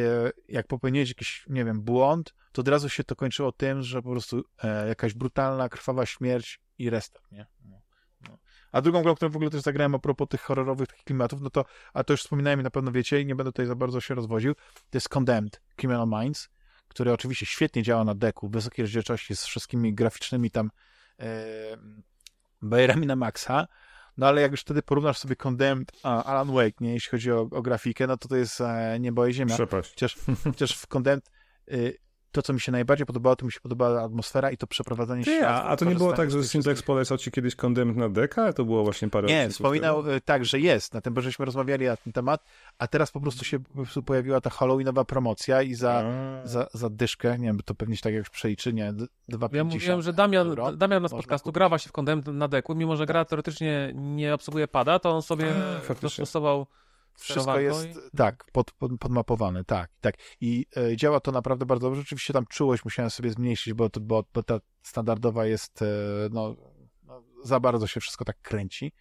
jak 0.48 0.68
popełniłeś 0.68 1.10
jakiś, 1.10 1.45
nie 1.49 1.65
wiem, 1.65 1.82
błąd, 1.82 2.34
to 2.52 2.61
od 2.61 2.68
razu 2.68 2.90
się 2.90 3.03
to 3.03 3.15
kończyło 3.15 3.52
tym, 3.52 3.82
że 3.82 4.02
po 4.02 4.10
prostu 4.11 4.44
e, 4.64 4.88
jakaś 4.88 5.14
brutalna, 5.14 5.69
krwawa 5.69 6.06
śmierć 6.06 6.60
i 6.78 6.90
restart, 6.90 7.32
nie? 7.32 7.48
No, 7.65 7.82
no. 8.30 8.38
A 8.72 8.82
drugą 8.82 9.03
grą, 9.03 9.15
którą 9.15 9.32
w 9.32 9.36
ogóle 9.36 9.52
też 9.52 9.61
zagrałem 9.61 9.95
a 9.95 9.99
propos 9.99 10.28
tych 10.28 10.41
horrorowych 10.41 10.88
takich 10.88 11.03
klimatów, 11.03 11.41
no 11.41 11.49
to, 11.49 11.65
a 11.94 12.03
to 12.03 12.14
już 12.14 12.22
wspominałem 12.22 12.60
i 12.60 12.64
na 12.64 12.72
pewno 12.72 12.91
wiecie 12.91 13.22
i 13.22 13.26
nie 13.26 13.36
będę 13.36 13.52
tutaj 13.52 13.65
za 13.65 13.76
bardzo 13.76 14.02
się 14.02 14.15
rozwodził, 14.15 14.56
to 14.90 14.98
jest 14.98 15.10
Condemned 15.10 15.61
Criminal 15.76 16.07
Minds, 16.07 16.49
który 16.98 17.14
oczywiście 17.14 17.45
świetnie 17.45 17.84
działa 17.84 18.03
na 18.03 18.15
deku, 18.15 18.49
wysokiej 18.49 18.84
rozdzielczości, 18.84 19.36
z 19.36 19.45
wszystkimi 19.45 19.94
graficznymi 19.94 20.52
tam 20.52 20.72
e, 21.19 21.26
bajerami 22.61 23.07
na 23.07 23.15
maksa, 23.15 23.68
no 24.18 24.28
ale 24.28 24.41
jak 24.41 24.52
już 24.52 24.61
wtedy 24.61 24.82
porównasz 24.82 25.18
sobie 25.18 25.36
Condemned 25.36 25.91
a 26.03 26.24
Alan 26.24 26.52
Wake, 26.52 26.76
nie, 26.80 26.94
jeśli 26.94 27.10
chodzi 27.10 27.32
o, 27.32 27.40
o 27.40 27.61
grafikę, 27.61 28.07
no 28.07 28.18
to 28.18 28.28
to 28.28 28.36
jest 28.36 28.61
e, 28.61 28.98
niebo 28.99 29.28
i 29.28 29.34
ziemia. 29.34 29.56
Przepaść. 29.56 29.90
Chociaż, 29.90 30.15
chociaż 30.44 30.78
w 30.78 30.88
Condemned 30.88 31.32
y, 31.72 31.98
to, 32.32 32.41
co 32.41 32.54
mi 32.54 32.60
się 32.62 32.72
najbardziej 32.72 33.06
podobało, 33.06 33.36
to 33.36 33.45
mi 33.45 33.52
się 33.52 33.60
podobała 33.60 34.02
atmosfera 34.04 34.52
i 34.52 34.58
to 34.58 34.68
przeprowadzanie 34.68 35.24
Ty, 35.24 35.32
świata. 35.36 35.64
a, 35.64 35.68
a 35.68 35.76
to 35.78 35.86
nie 35.86 35.95
było 35.95 36.14
tak, 36.14 36.32
że 36.32 36.44
Syntax 36.44 36.82
polecał 36.82 37.18
ci 37.18 37.32
kiedyś 37.32 37.56
Condemned 37.56 37.98
na 37.98 38.10
deka? 38.10 38.54
To 38.54 38.66
było 38.66 38.84
właśnie 38.84 39.10
parę 39.10 39.28
Nie, 39.28 39.49
wspominał 39.49 40.04
temu? 40.04 40.16
y, 40.16 40.22
tak, 40.22 40.45
że 40.45 40.60
jest, 40.60 40.94
na 40.94 41.02
tym, 41.02 41.14
bo 41.14 41.22
żeśmy 41.22 41.45
rozmawiali 41.45 41.86
na 41.86 41.98
ten 41.98 42.14
temat, 42.14 42.44
a 42.80 42.88
teraz 42.88 43.12
po 43.12 43.22
prostu 43.22 43.45
się 43.45 43.60
po 43.60 43.74
prostu 43.74 44.04
pojawiła 44.04 44.41
ta 44.41 44.49
Halloweenowa 44.49 45.06
promocja 45.06 45.62
i 45.62 45.74
za, 45.74 46.04
A. 46.44 46.48
za, 46.48 46.68
za 46.74 46.90
dyszkę, 46.90 47.38
nie 47.40 47.48
wiem, 47.48 47.60
to 47.66 47.76
pewnie 47.76 47.95
się 47.95 48.02
tak 48.02 48.14
jak 48.14 48.30
przeliczy, 48.30 48.74
nie, 48.74 48.94
d- 48.94 49.06
Ja 49.28 49.38
2,50. 49.38 49.64
mówiłem, 49.74 50.02
że 50.02 50.14
Damian, 50.14 50.48
euro. 50.48 50.72
Damian 50.72 51.02
nas 51.04 51.12
podcastu 51.12 51.52
kupić. 51.54 51.70
właśnie 51.70 51.90
w 51.90 51.91
Condemned 51.91 52.28
na 52.28 52.48
deku, 52.48 52.76
mimo 52.76 52.95
że 52.95 53.06
gra 53.06 53.26
teoretycznie 53.26 53.91
nie 53.95 54.34
obsługuje 54.34 54.68
pada, 54.68 54.99
to 54.99 55.12
on 55.16 55.22
sobie 55.22 55.45
faktycznie. 55.82 56.22
dostosował 56.24 56.68
Wszystko 57.18 57.60
jest, 57.60 57.99
tak, 58.18 58.45
pod, 58.52 58.72
pod, 58.72 58.91
podmapowane, 58.99 59.64
tak, 59.64 59.91
tak. 60.02 60.15
I 60.41 60.65
e, 60.77 60.98
działa 60.98 61.19
to 61.19 61.31
naprawdę 61.31 61.65
bardzo 61.65 61.88
dobrze. 61.88 62.02
Oczywiście 62.02 62.34
tam 62.34 62.45
czułość 62.45 62.85
musiałem 62.85 63.10
sobie 63.10 63.31
zmniejszyć, 63.31 63.73
bo, 63.73 63.89
bo, 64.02 64.23
bo 64.34 64.44
ta 64.44 64.60
standardowa 64.84 65.45
jest, 65.45 65.81
e, 65.81 65.85
no, 66.31 66.56
no, 67.03 67.23
za 67.44 67.60
bardzo 67.60 67.88
się 67.88 67.99
wszystko 67.99 68.26
tak 68.26 68.41
kręci. 68.41 68.91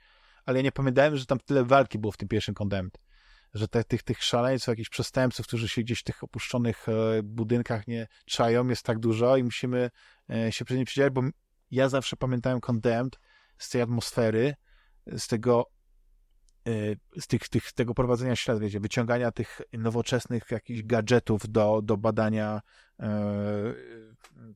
Ale 0.45 0.59
ja 0.59 0.63
nie 0.63 0.73
pamiętałem, 0.73 1.17
że 1.17 1.27
tam 1.27 1.39
tyle 1.39 1.65
walki 1.65 1.99
było 1.99 2.13
w 2.13 2.17
tym 2.17 2.29
pierwszym 2.29 2.55
Condemned. 2.55 2.99
Że 3.55 3.69
te, 3.69 3.85
tych, 3.85 4.03
tych 4.03 4.23
szaleńców, 4.23 4.69
jakichś 4.69 4.89
przestępców, 4.89 5.47
którzy 5.47 5.69
się 5.69 5.83
gdzieś 5.83 6.01
w 6.01 6.05
tych 6.05 6.25
opuszczonych 6.25 6.89
e, 6.89 7.23
budynkach 7.23 7.87
nie 7.87 8.07
czają, 8.25 8.69
jest 8.69 8.83
tak 8.83 8.99
dużo 8.99 9.37
i 9.37 9.45
musimy 9.45 9.91
e, 10.31 10.53
się 10.53 10.65
przed 10.65 10.77
nim 10.77 10.87
przydzielać, 10.87 11.13
bo 11.13 11.23
ja 11.71 11.89
zawsze 11.89 12.17
pamiętałem 12.17 12.61
Condemned 12.61 13.19
z 13.59 13.69
tej 13.69 13.83
atmosfery, 13.83 14.55
z 15.07 15.27
tego 15.27 15.71
z 17.21 17.27
tych, 17.27 17.49
tych, 17.49 17.73
tego 17.73 17.95
prowadzenia 17.95 18.37
śledztw, 18.37 18.63
wiecie, 18.63 18.81
wyciągania 18.81 19.33
tych 19.33 19.61
nowoczesnych 19.73 20.51
jakichś 20.51 20.83
gadżetów 20.83 21.43
do, 21.49 21.81
do 21.83 21.97
badania 21.97 22.61
e, 23.01 23.75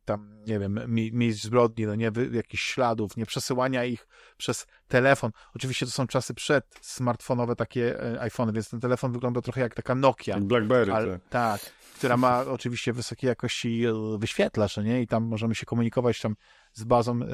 tam, 0.04 0.42
nie 0.46 0.58
wiem, 0.58 0.80
mi, 0.88 1.12
miejsc 1.12 1.42
zbrodni, 1.44 1.86
no 1.86 1.94
nie, 1.94 2.10
jakichś 2.32 2.64
śladów, 2.64 3.16
nie 3.16 3.26
przesyłania 3.26 3.84
ich 3.84 4.08
przez 4.36 4.66
telefon. 4.88 5.30
Oczywiście 5.54 5.86
to 5.86 5.92
są 5.92 6.06
czasy 6.06 6.34
przed 6.34 6.64
smartfonowe 6.80 7.56
takie 7.56 8.02
e, 8.02 8.20
iPhony, 8.20 8.52
więc 8.52 8.70
ten 8.70 8.80
telefon 8.80 9.12
wygląda 9.12 9.40
trochę 9.40 9.60
jak 9.60 9.74
taka 9.74 9.94
Nokia. 9.94 10.40
Blackberry, 10.40 10.92
Ale, 10.92 11.18
tak. 11.18 11.28
tak, 11.30 11.60
która 11.94 12.16
ma 12.16 12.40
oczywiście 12.40 12.92
wysokiej 12.92 13.28
jakości 13.28 13.84
e, 13.84 14.18
wyświetlacz, 14.18 14.76
no 14.76 14.82
nie? 14.82 15.02
I 15.02 15.06
tam 15.06 15.24
możemy 15.24 15.54
się 15.54 15.66
komunikować 15.66 16.20
tam 16.20 16.34
z 16.72 16.84
bazą, 16.84 17.22
e, 17.22 17.26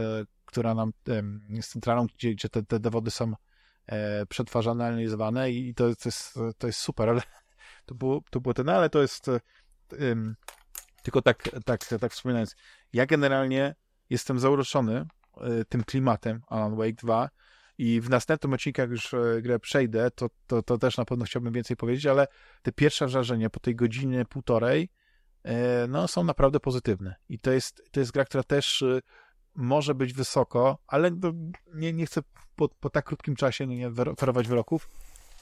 która 0.44 0.74
nam, 0.74 0.92
em, 1.08 1.40
z 1.60 1.68
centralą, 1.68 2.06
gdzie, 2.14 2.34
gdzie 2.34 2.48
te, 2.48 2.62
te 2.62 2.80
dowody 2.80 3.10
są 3.10 3.32
e, 3.86 4.26
przetwarzane, 4.26 4.86
analizowane 4.86 5.50
i 5.50 5.74
to, 5.74 5.96
to, 5.96 6.08
jest, 6.08 6.38
to 6.58 6.66
jest 6.66 6.78
super, 6.78 7.08
ale 7.08 7.20
to 7.86 7.94
było, 7.94 8.22
to 8.30 8.40
było 8.40 8.54
ten, 8.54 8.68
ale 8.68 8.90
to 8.90 9.02
jest 9.02 9.28
e, 9.28 9.40
tylko 11.02 11.22
tak, 11.22 11.50
tak, 11.64 11.84
tak 12.00 12.12
wspominając, 12.12 12.56
ja 12.92 13.06
generalnie 13.06 13.74
jestem 14.10 14.38
zauroczony 14.38 15.06
e, 15.40 15.64
tym 15.64 15.84
klimatem 15.84 16.42
Alan 16.48 16.76
Wake 16.76 16.96
2 16.96 17.30
i 17.78 18.00
w 18.00 18.10
następnym 18.10 18.52
odcinku, 18.52 18.80
jak 18.80 18.90
już 18.90 19.14
grę 19.42 19.58
przejdę, 19.58 20.10
to, 20.10 20.30
to, 20.46 20.62
to 20.62 20.78
też 20.78 20.96
na 20.96 21.04
pewno 21.04 21.24
chciałbym 21.24 21.52
więcej 21.52 21.76
powiedzieć, 21.76 22.06
ale 22.06 22.26
te 22.62 22.72
pierwsze 22.72 23.06
wrażenia 23.06 23.50
po 23.50 23.60
tej 23.60 23.76
godzinie, 23.76 24.24
półtorej, 24.24 24.88
no, 25.88 26.08
są 26.08 26.24
naprawdę 26.24 26.60
pozytywne. 26.60 27.14
I 27.28 27.38
to 27.38 27.52
jest, 27.52 27.82
to 27.92 28.00
jest 28.00 28.12
gra, 28.12 28.24
która 28.24 28.42
też 28.42 28.84
może 29.56 29.94
być 29.94 30.12
wysoko, 30.12 30.78
ale 30.86 31.10
no, 31.10 31.32
nie, 31.74 31.92
nie 31.92 32.06
chcę 32.06 32.20
po, 32.56 32.68
po 32.68 32.90
tak 32.90 33.04
krótkim 33.04 33.36
czasie 33.36 33.66
no 33.66 33.72
nie, 33.72 33.88
oferować 33.88 34.48
wyroków, 34.48 34.90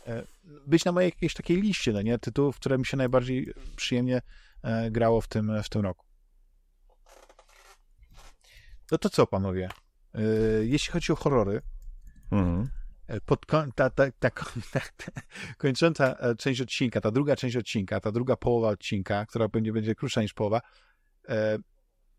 e, 0.06 0.24
być 0.66 0.84
na 0.84 0.92
mojej 0.92 1.08
jakiejś 1.08 1.34
takiej 1.34 1.62
liście, 1.62 1.92
no 1.92 2.02
nie, 2.02 2.18
tytułów, 2.18 2.56
które 2.56 2.78
mi 2.78 2.86
się 2.86 2.96
najbardziej 2.96 3.52
przyjemnie 3.76 4.22
e, 4.62 4.90
grało 4.90 5.20
w 5.20 5.28
tym, 5.28 5.62
w 5.62 5.68
tym 5.68 5.82
roku. 5.82 6.06
No 8.92 8.98
to 8.98 9.10
co, 9.10 9.26
panowie? 9.26 9.68
E, 10.14 10.20
Jeśli 10.64 10.92
chodzi 10.92 11.12
o 11.12 11.16
horrory, 11.16 11.62
Mhm. 12.30 12.68
Pod 13.26 13.46
ta, 13.46 13.90
ta, 13.90 13.90
ta, 13.90 14.30
ta, 14.72 14.80
kończąca 15.58 16.16
część 16.38 16.60
odcinka, 16.60 17.00
ta 17.00 17.10
druga 17.10 17.36
część 17.36 17.56
odcinka, 17.56 18.00
ta 18.00 18.12
druga 18.12 18.36
połowa 18.36 18.68
odcinka, 18.68 19.26
która 19.26 19.48
będzie, 19.48 19.72
będzie 19.72 19.94
krótsza 19.94 20.22
niż 20.22 20.34
połowa, 20.34 20.60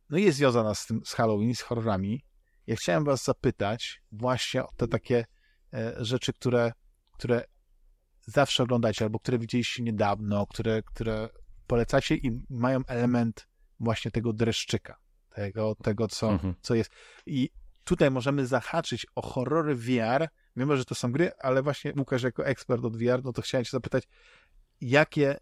no 0.10 0.18
jest 0.18 0.38
związana 0.38 0.76
z 0.76 0.86
tym, 0.86 1.02
z 1.06 1.14
Halloween, 1.14 1.56
z 1.56 1.61
horrorami. 1.61 2.26
Ja 2.68 2.76
chciałem 2.76 3.03
was 3.03 3.23
zapytać 3.23 4.02
właśnie 4.11 4.64
o 4.64 4.69
te 4.77 4.88
takie 4.88 5.26
e, 5.73 5.95
rzeczy, 6.06 6.34
które, 6.34 6.72
które 7.11 7.44
zawsze 8.22 8.64
oglądacie, 8.64 9.06
albo 9.06 9.19
które 9.19 9.40
widzieliście 9.40 9.84
niedawno, 9.84 10.48
które, 10.48 10.84
które 10.84 11.30
polecacie 11.68 12.15
i 12.15 12.41
mają 12.49 12.80
element 12.88 13.48
właśnie 13.80 14.11
tego 14.11 14.34
dreszczyka, 14.34 14.98
tego, 15.30 15.76
tego 15.84 16.07
co, 16.07 16.30
Mhm. 16.32 16.56
co 16.61 16.76
jest. 16.76 16.91
I 17.26 17.49
tutaj 17.84 18.11
możemy 18.11 18.48
zahaczyć 18.48 19.07
o 19.15 19.22
horrory 19.22 19.76
VR, 19.76 20.27
mimo 20.56 20.76
że 20.77 20.86
to 20.86 20.95
są 20.95 21.11
gry, 21.11 21.32
ale 21.40 21.64
właśnie 21.64 21.94
Łukasz 21.98 22.23
jako 22.23 22.45
ekspert 22.45 22.86
od 22.86 22.98
VR, 22.98 23.23
no 23.23 23.34
to 23.34 23.41
chciałem 23.41 23.65
cię 23.65 23.72
zapytać, 23.72 24.03
jakie 24.82 25.38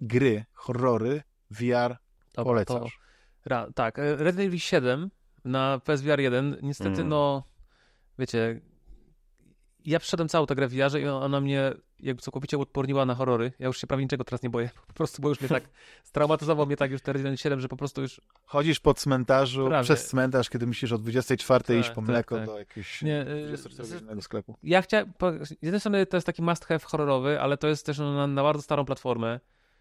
gry, 0.00 0.44
horrory 0.52 1.22
VR 1.50 1.96
to, 2.32 2.44
polecasz? 2.44 2.92
to, 2.92 3.02
ra, 3.46 3.66
tak, 3.74 3.98
e, 3.98 4.16
Resident 4.16 4.46
Evil 4.48 4.58
7 4.60 5.10
na 5.44 5.80
PSVR 5.84 6.20
1, 6.20 6.56
niestety, 6.62 6.90
Mm. 6.96 7.08
no, 7.08 7.44
wiecie, 8.18 8.60
ja 9.84 9.98
przeszedłem 9.98 10.28
całą 10.28 10.46
tę 10.46 10.54
grę 10.54 10.68
w 10.68 10.72
VR 10.72 11.00
i 11.00 11.06
ona 11.08 11.40
mnie 11.40 11.72
jakby 12.00 12.22
całkowicie 12.22 12.58
odporniła 12.58 13.06
na 13.06 13.14
horrory. 13.14 13.52
Ja 13.58 13.66
już 13.66 13.78
się 13.80 13.86
prawie 13.86 14.02
niczego 14.02 14.24
teraz 14.24 14.42
nie 14.42 14.50
boję, 14.50 14.70
po 14.86 14.92
prostu, 14.92 15.22
bo 15.22 15.28
już 15.28 15.40
mnie 15.40 15.48
tak 15.48 15.64
straumatyzował 16.04 16.66
mnie 16.66 16.76
tak 16.76 16.90
już 16.90 17.02
ten 17.02 17.12
Resident 17.12 17.32
Evil 17.32 17.38
7, 17.42 17.60
że 17.60 17.68
po 17.68 17.76
prostu 17.76 18.02
już 18.02 18.20
Chodzisz 18.44 18.80
po 18.80 18.94
cmentarzu, 18.94 19.66
Prawie. 19.68 19.84
przez 19.84 20.06
cmentarz, 20.06 20.50
kiedy 20.50 20.66
myślisz 20.66 20.92
o 20.92 20.98
24 20.98 21.64
Tak, 21.64 21.76
iść 21.76 21.88
po 21.88 21.94
tak, 21.94 22.04
mleko 22.04 22.36
tak. 22.36 22.46
do 22.46 22.58
jakiegoś 22.58 23.02
nie... 23.02 23.20
e, 23.20 23.46
24 23.48 24.22
sklepu. 24.22 24.56
Ja 24.62 24.82
chciałem, 24.82 25.12
z 25.42 25.50
jednej 25.62 25.80
strony 25.80 26.06
to 26.06 26.16
jest 26.16 26.26
taki 26.26 26.42
must 26.42 26.64
have 26.64 26.80
horrorowy, 26.80 27.40
ale 27.40 27.56
to 27.56 27.68
jest 27.68 27.86
też 27.86 27.98
na, 27.98 28.26
na 28.26 28.42
bardzo 28.42 28.62
starą 28.62 28.84
platformę. 28.84 29.40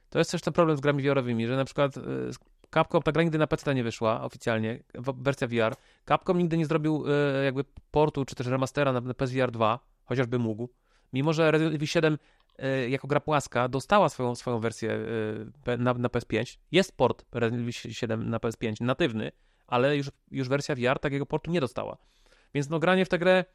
To 0.09 0.19
jest 0.19 0.31
też 0.31 0.41
ten 0.41 0.53
problem 0.53 0.77
z 0.77 0.81
grami 0.81 1.03
VR-owymi, 1.03 1.47
że 1.47 1.55
na 1.55 1.65
przykład 1.65 1.97
y, 1.97 2.01
Capcom, 2.73 3.01
ta 3.01 3.11
gra 3.11 3.23
nigdy 3.23 3.37
na 3.37 3.47
PC 3.47 3.75
nie 3.75 3.83
wyszła 3.83 4.23
oficjalnie, 4.23 4.83
wersja 4.95 5.47
VR. 5.47 5.75
Capcom 6.07 6.37
nigdy 6.37 6.57
nie 6.57 6.65
zrobił 6.65 7.03
e, 7.07 7.43
jakby 7.43 7.63
portu, 7.91 8.25
czy 8.25 8.35
też 8.35 8.47
remastera 8.47 8.93
na, 8.93 9.01
na 9.01 9.13
PSVR 9.13 9.51
2, 9.51 9.79
chociażby 10.05 10.39
mógł. 10.39 10.69
Mimo, 11.13 11.33
że 11.33 11.51
Resident 11.51 11.75
Evil 11.75 11.87
7 11.87 12.17
e, 12.57 12.89
jako 12.89 13.07
gra 13.07 13.19
płaska 13.19 13.67
dostała 13.67 14.09
swoją, 14.09 14.35
swoją 14.35 14.59
wersję 14.59 14.99
e, 15.67 15.77
na, 15.77 15.93
na 15.93 16.09
PS5. 16.09 16.57
Jest 16.71 16.97
port 16.97 17.25
Resident 17.31 17.61
Evil 17.61 17.93
7 17.93 18.29
na 18.29 18.37
PS5, 18.37 18.81
natywny, 18.81 19.31
ale 19.67 19.97
już, 19.97 20.11
już 20.31 20.47
wersja 20.49 20.75
VR 20.75 20.99
takiego 20.99 21.25
portu 21.25 21.51
nie 21.51 21.61
dostała. 21.61 21.97
Więc 22.53 22.69
no 22.69 22.79
granie 22.79 23.05
w 23.05 23.09
tę 23.09 23.19
grę 23.19 23.45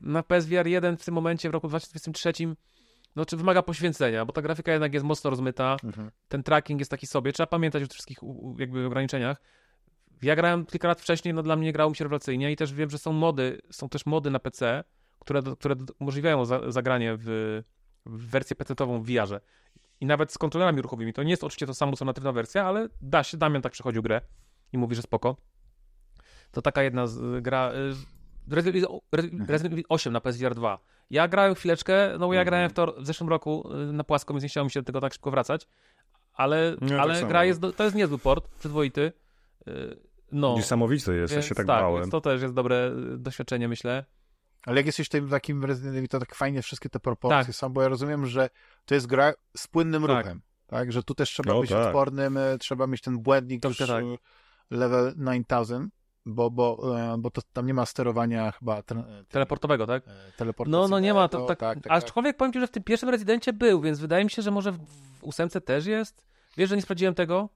na 0.00 0.22
PSVR 0.22 0.66
1 0.66 0.96
w 0.96 1.04
tym 1.04 1.14
momencie 1.14 1.50
w 1.50 1.52
roku 1.52 1.68
2023 1.68 2.32
no, 3.16 3.24
czy 3.24 3.36
wymaga 3.36 3.62
poświęcenia, 3.62 4.24
bo 4.24 4.32
ta 4.32 4.42
grafika 4.42 4.72
jednak 4.72 4.94
jest 4.94 5.06
mocno 5.06 5.30
rozmyta, 5.30 5.76
mhm. 5.84 6.10
ten 6.28 6.42
tracking 6.42 6.80
jest 6.80 6.90
taki 6.90 7.06
sobie, 7.06 7.32
trzeba 7.32 7.46
pamiętać 7.46 7.82
o 7.82 7.86
tych 7.86 7.94
wszystkich 7.94 8.18
jakby 8.58 8.86
ograniczeniach. 8.86 9.42
Ja 10.22 10.36
grałem 10.36 10.66
kilka 10.66 10.88
lat 10.88 11.00
wcześniej, 11.00 11.34
no 11.34 11.42
dla 11.42 11.56
mnie 11.56 11.72
grało 11.72 11.90
mi 11.90 11.96
się 11.96 12.04
rewelacyjnie 12.04 12.52
i 12.52 12.56
też 12.56 12.74
wiem, 12.74 12.90
że 12.90 12.98
są 12.98 13.12
mody, 13.12 13.60
są 13.70 13.88
też 13.88 14.06
mody 14.06 14.30
na 14.30 14.38
PC, 14.38 14.84
które, 15.18 15.42
które 15.58 15.76
umożliwiają 15.98 16.44
za, 16.44 16.70
zagranie 16.72 17.16
w, 17.16 17.24
w 18.06 18.30
wersję 18.30 18.56
PC-ową 18.56 19.02
w 19.02 19.06
VR-ze. 19.06 19.40
I 20.00 20.06
nawet 20.06 20.32
z 20.32 20.38
kontrolerami 20.38 20.82
ruchowymi. 20.82 21.12
To 21.12 21.22
nie 21.22 21.30
jest 21.30 21.44
oczywiście 21.44 21.66
to 21.66 21.74
samo, 21.74 21.96
co 21.96 22.04
natywna 22.04 22.32
wersja, 22.32 22.66
ale 22.66 22.88
da 23.02 23.22
się. 23.22 23.36
Damian 23.36 23.62
tak 23.62 23.72
przechodził 23.72 24.02
grę 24.02 24.20
i 24.72 24.78
mówi, 24.78 24.94
że 24.94 25.02
spoko. 25.02 25.36
To 26.50 26.62
taka 26.62 26.82
jedna 26.82 27.06
z, 27.06 27.42
gra. 27.42 27.72
Resident 28.48 29.72
Evil 29.72 29.84
8 29.88 30.12
na 30.12 30.20
PSVR 30.20 30.54
2 30.54 30.78
ja 31.10 31.28
grałem 31.28 31.54
chwileczkę, 31.54 32.10
no 32.18 32.26
bo 32.26 32.34
ja 32.34 32.44
grałem 32.44 32.70
w 32.70 32.72
to 32.72 32.94
w 32.98 33.06
zeszłym 33.06 33.28
roku 33.28 33.72
y, 33.90 33.92
na 33.92 34.04
płasko, 34.04 34.34
więc 34.34 34.42
nie 34.42 34.48
chciało 34.48 34.64
mi 34.64 34.70
się 34.70 34.80
do 34.80 34.86
tego 34.86 35.00
tak 35.00 35.12
szybko 35.12 35.30
wracać, 35.30 35.68
ale, 36.34 36.76
tak 36.76 36.92
ale 36.92 37.20
tak 37.20 37.28
gra 37.28 37.44
jest, 37.44 37.60
to 37.76 37.84
jest 37.84 37.96
niezły 37.96 38.18
port, 38.18 38.48
przyzwoity. 38.58 39.12
Y, 39.68 39.96
no. 40.32 40.54
Niesamowite 40.56 41.14
jest, 41.14 41.34
ja 41.34 41.42
się 41.42 41.48
tak, 41.48 41.56
tak 41.56 41.66
bałem. 41.66 42.10
To 42.10 42.20
też 42.20 42.42
jest 42.42 42.54
dobre 42.54 42.92
y, 43.14 43.18
doświadczenie, 43.18 43.68
myślę. 43.68 44.04
Ale 44.62 44.76
jak 44.76 44.86
jesteś 44.86 45.08
tym 45.08 45.28
takim 45.28 45.64
Resident 45.64 45.96
Evil, 45.96 46.08
to 46.08 46.18
tak 46.18 46.34
fajnie 46.34 46.62
wszystkie 46.62 46.88
te 46.88 47.00
proporcje 47.00 47.44
tak. 47.44 47.54
są, 47.54 47.68
bo 47.68 47.82
ja 47.82 47.88
rozumiem, 47.88 48.26
że 48.26 48.50
to 48.84 48.94
jest 48.94 49.06
gra 49.06 49.32
z 49.56 49.66
płynnym 49.66 50.06
tak. 50.06 50.10
ruchem, 50.10 50.40
tak? 50.66 50.92
Że 50.92 51.02
tu 51.02 51.14
też 51.14 51.30
trzeba 51.30 51.52
no, 51.52 51.60
być 51.60 51.70
tak. 51.70 51.86
odpornym, 51.86 52.38
trzeba 52.58 52.86
mieć 52.86 53.00
ten 53.00 53.18
błędnik 53.18 53.64
już 53.64 53.78
tak. 53.78 54.04
level 54.70 55.14
9000 55.16 55.88
bo, 56.26 56.50
bo, 56.50 56.96
e, 56.98 57.18
bo 57.18 57.30
to 57.30 57.42
tam 57.52 57.66
nie 57.66 57.74
ma 57.74 57.86
sterowania 57.86 58.50
chyba 58.50 58.82
te, 58.82 59.04
teleportowego, 59.28 59.86
tak? 59.86 60.02
E, 60.40 60.44
no, 60.66 60.88
no 60.88 61.00
nie 61.00 61.14
ma, 61.14 61.28
to, 61.28 61.46
tak, 61.46 61.58
tak, 61.58 61.80
tak, 61.80 61.92
aczkolwiek 61.92 62.36
powiem 62.36 62.52
ci, 62.52 62.60
że 62.60 62.66
w 62.66 62.70
tym 62.70 62.82
pierwszym 62.82 63.08
rezydencie 63.08 63.52
był, 63.52 63.80
więc 63.80 64.00
wydaje 64.00 64.24
mi 64.24 64.30
się, 64.30 64.42
że 64.42 64.50
może 64.50 64.72
w, 64.72 64.78
w 65.18 65.24
ósemce 65.24 65.60
też 65.60 65.86
jest. 65.86 66.26
Wiesz, 66.56 66.70
że 66.70 66.76
nie 66.76 66.82
sprawdziłem 66.82 67.14
tego? 67.14 67.48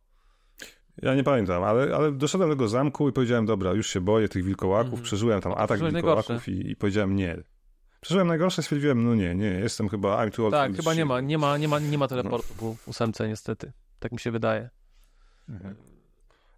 Ja 1.02 1.14
nie 1.14 1.24
pamiętam, 1.24 1.64
ale, 1.64 1.96
ale 1.96 2.12
doszedłem 2.12 2.50
do 2.50 2.56
tego 2.56 2.68
zamku 2.68 3.08
i 3.08 3.12
powiedziałem, 3.12 3.46
dobra, 3.46 3.72
już 3.72 3.90
się 3.90 4.00
boję 4.00 4.28
tych 4.28 4.44
wilkołaków, 4.44 4.92
mm. 4.92 5.04
przeżyłem 5.04 5.40
tam 5.40 5.52
atak 5.56 5.80
wilkołaków 5.80 6.48
i, 6.48 6.70
i, 6.70 6.76
powiedziałem 6.76 7.16
nie. 7.16 7.36
Przeżyłem 8.00 8.28
najgorsze, 8.28 8.62
stwierdziłem, 8.62 9.04
no 9.04 9.14
nie, 9.14 9.34
nie, 9.34 9.46
jestem 9.46 9.88
chyba, 9.88 10.26
I'm 10.26 10.30
too 10.30 10.44
old 10.44 10.54
Tak, 10.54 10.76
chyba 10.76 10.94
nie 10.94 11.04
ma, 11.04 11.20
nie 11.20 11.38
ma, 11.38 11.58
nie 11.58 11.68
ma, 11.68 11.78
nie 11.78 11.98
ma 11.98 12.08
teleportu 12.08 12.54
no. 12.62 12.74
w 12.74 12.88
ósemce 12.88 13.28
niestety, 13.28 13.72
tak 13.98 14.12
mi 14.12 14.18
się 14.18 14.30
wydaje. 14.30 14.70
Mhm. 15.48 15.93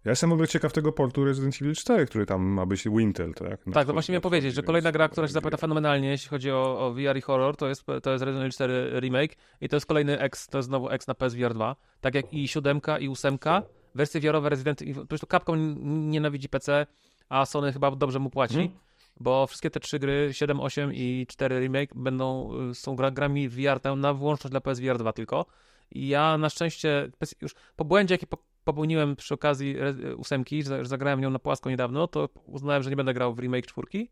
Ja 0.07 0.11
jestem 0.11 0.29
w 0.29 0.33
ogóle 0.33 0.47
ciekaw 0.47 0.73
tego 0.73 0.91
portu 0.91 1.25
Resident 1.25 1.55
Evil 1.61 1.75
4, 1.75 2.05
który 2.05 2.25
tam 2.25 2.41
ma 2.41 2.65
być 2.65 2.89
Wintel, 2.89 3.33
tak? 3.33 3.67
Na 3.67 3.73
tak, 3.73 3.87
to 3.87 3.93
właśnie 3.93 4.11
miałem 4.11 4.21
powiedzieć, 4.21 4.53
że 4.53 4.63
kolejna 4.63 4.91
gra, 4.91 5.09
która 5.09 5.27
się 5.27 5.33
zapowiada 5.33 5.57
fenomenalnie, 5.57 6.09
jeśli 6.09 6.29
chodzi 6.29 6.51
o, 6.51 6.79
o 6.79 6.93
VR 6.93 7.17
i 7.17 7.21
horror, 7.21 7.55
to 7.57 7.67
jest, 7.67 7.85
to 7.85 8.11
jest 8.11 8.23
Resident 8.23 8.37
Evil 8.37 8.51
4 8.51 8.99
Remake 8.99 9.35
i 9.61 9.69
to 9.69 9.75
jest 9.75 9.85
kolejny 9.85 10.19
X, 10.19 10.47
to 10.47 10.57
jest 10.57 10.67
znowu 10.67 10.89
X 10.89 11.07
na 11.07 11.13
PSVR 11.13 11.53
2, 11.53 11.75
tak 12.01 12.15
jak 12.15 12.33
i 12.33 12.47
7 12.47 12.81
i 12.99 13.09
8, 13.09 13.37
wersje 13.95 14.21
VR-owe 14.21 14.49
Resident 14.49 14.81
Evil, 14.81 14.95
po 14.95 15.05
prostu 15.05 15.27
Capcom 15.27 15.75
nienawidzi 16.09 16.49
PC, 16.49 16.85
a 17.29 17.45
Sony 17.45 17.73
chyba 17.73 17.91
dobrze 17.91 18.19
mu 18.19 18.29
płaci. 18.29 18.53
Hmm 18.53 18.71
bo 19.19 19.47
wszystkie 19.47 19.69
te 19.69 19.79
trzy 19.79 19.99
gry, 19.99 20.29
7, 20.31 20.59
8 20.59 20.93
i 20.93 21.25
4 21.29 21.59
remake 21.59 21.95
będą, 21.95 22.51
y, 22.69 22.75
są 22.75 22.95
gra, 22.95 23.11
grami 23.11 23.49
VR 23.49 23.95
na 23.97 24.13
wyłączność 24.13 24.51
dla 24.51 24.61
PSVR 24.61 24.97
2 24.97 25.13
tylko. 25.13 25.45
I 25.91 26.07
ja 26.07 26.37
na 26.37 26.49
szczęście 26.49 27.11
już 27.41 27.55
po 27.75 27.85
błędzie, 27.85 28.13
jaki 28.13 28.27
popełniłem 28.67 29.15
przy 29.15 29.33
okazji 29.33 29.75
ósemki, 30.17 30.63
że 30.63 30.85
zagrałem 30.85 31.21
nią 31.21 31.29
na 31.29 31.39
płasko 31.39 31.69
niedawno, 31.69 32.07
to 32.07 32.29
uznałem, 32.45 32.83
że 32.83 32.89
nie 32.89 32.95
będę 32.95 33.13
grał 33.13 33.33
w 33.35 33.39
remake 33.39 33.65
czwórki 33.65 34.09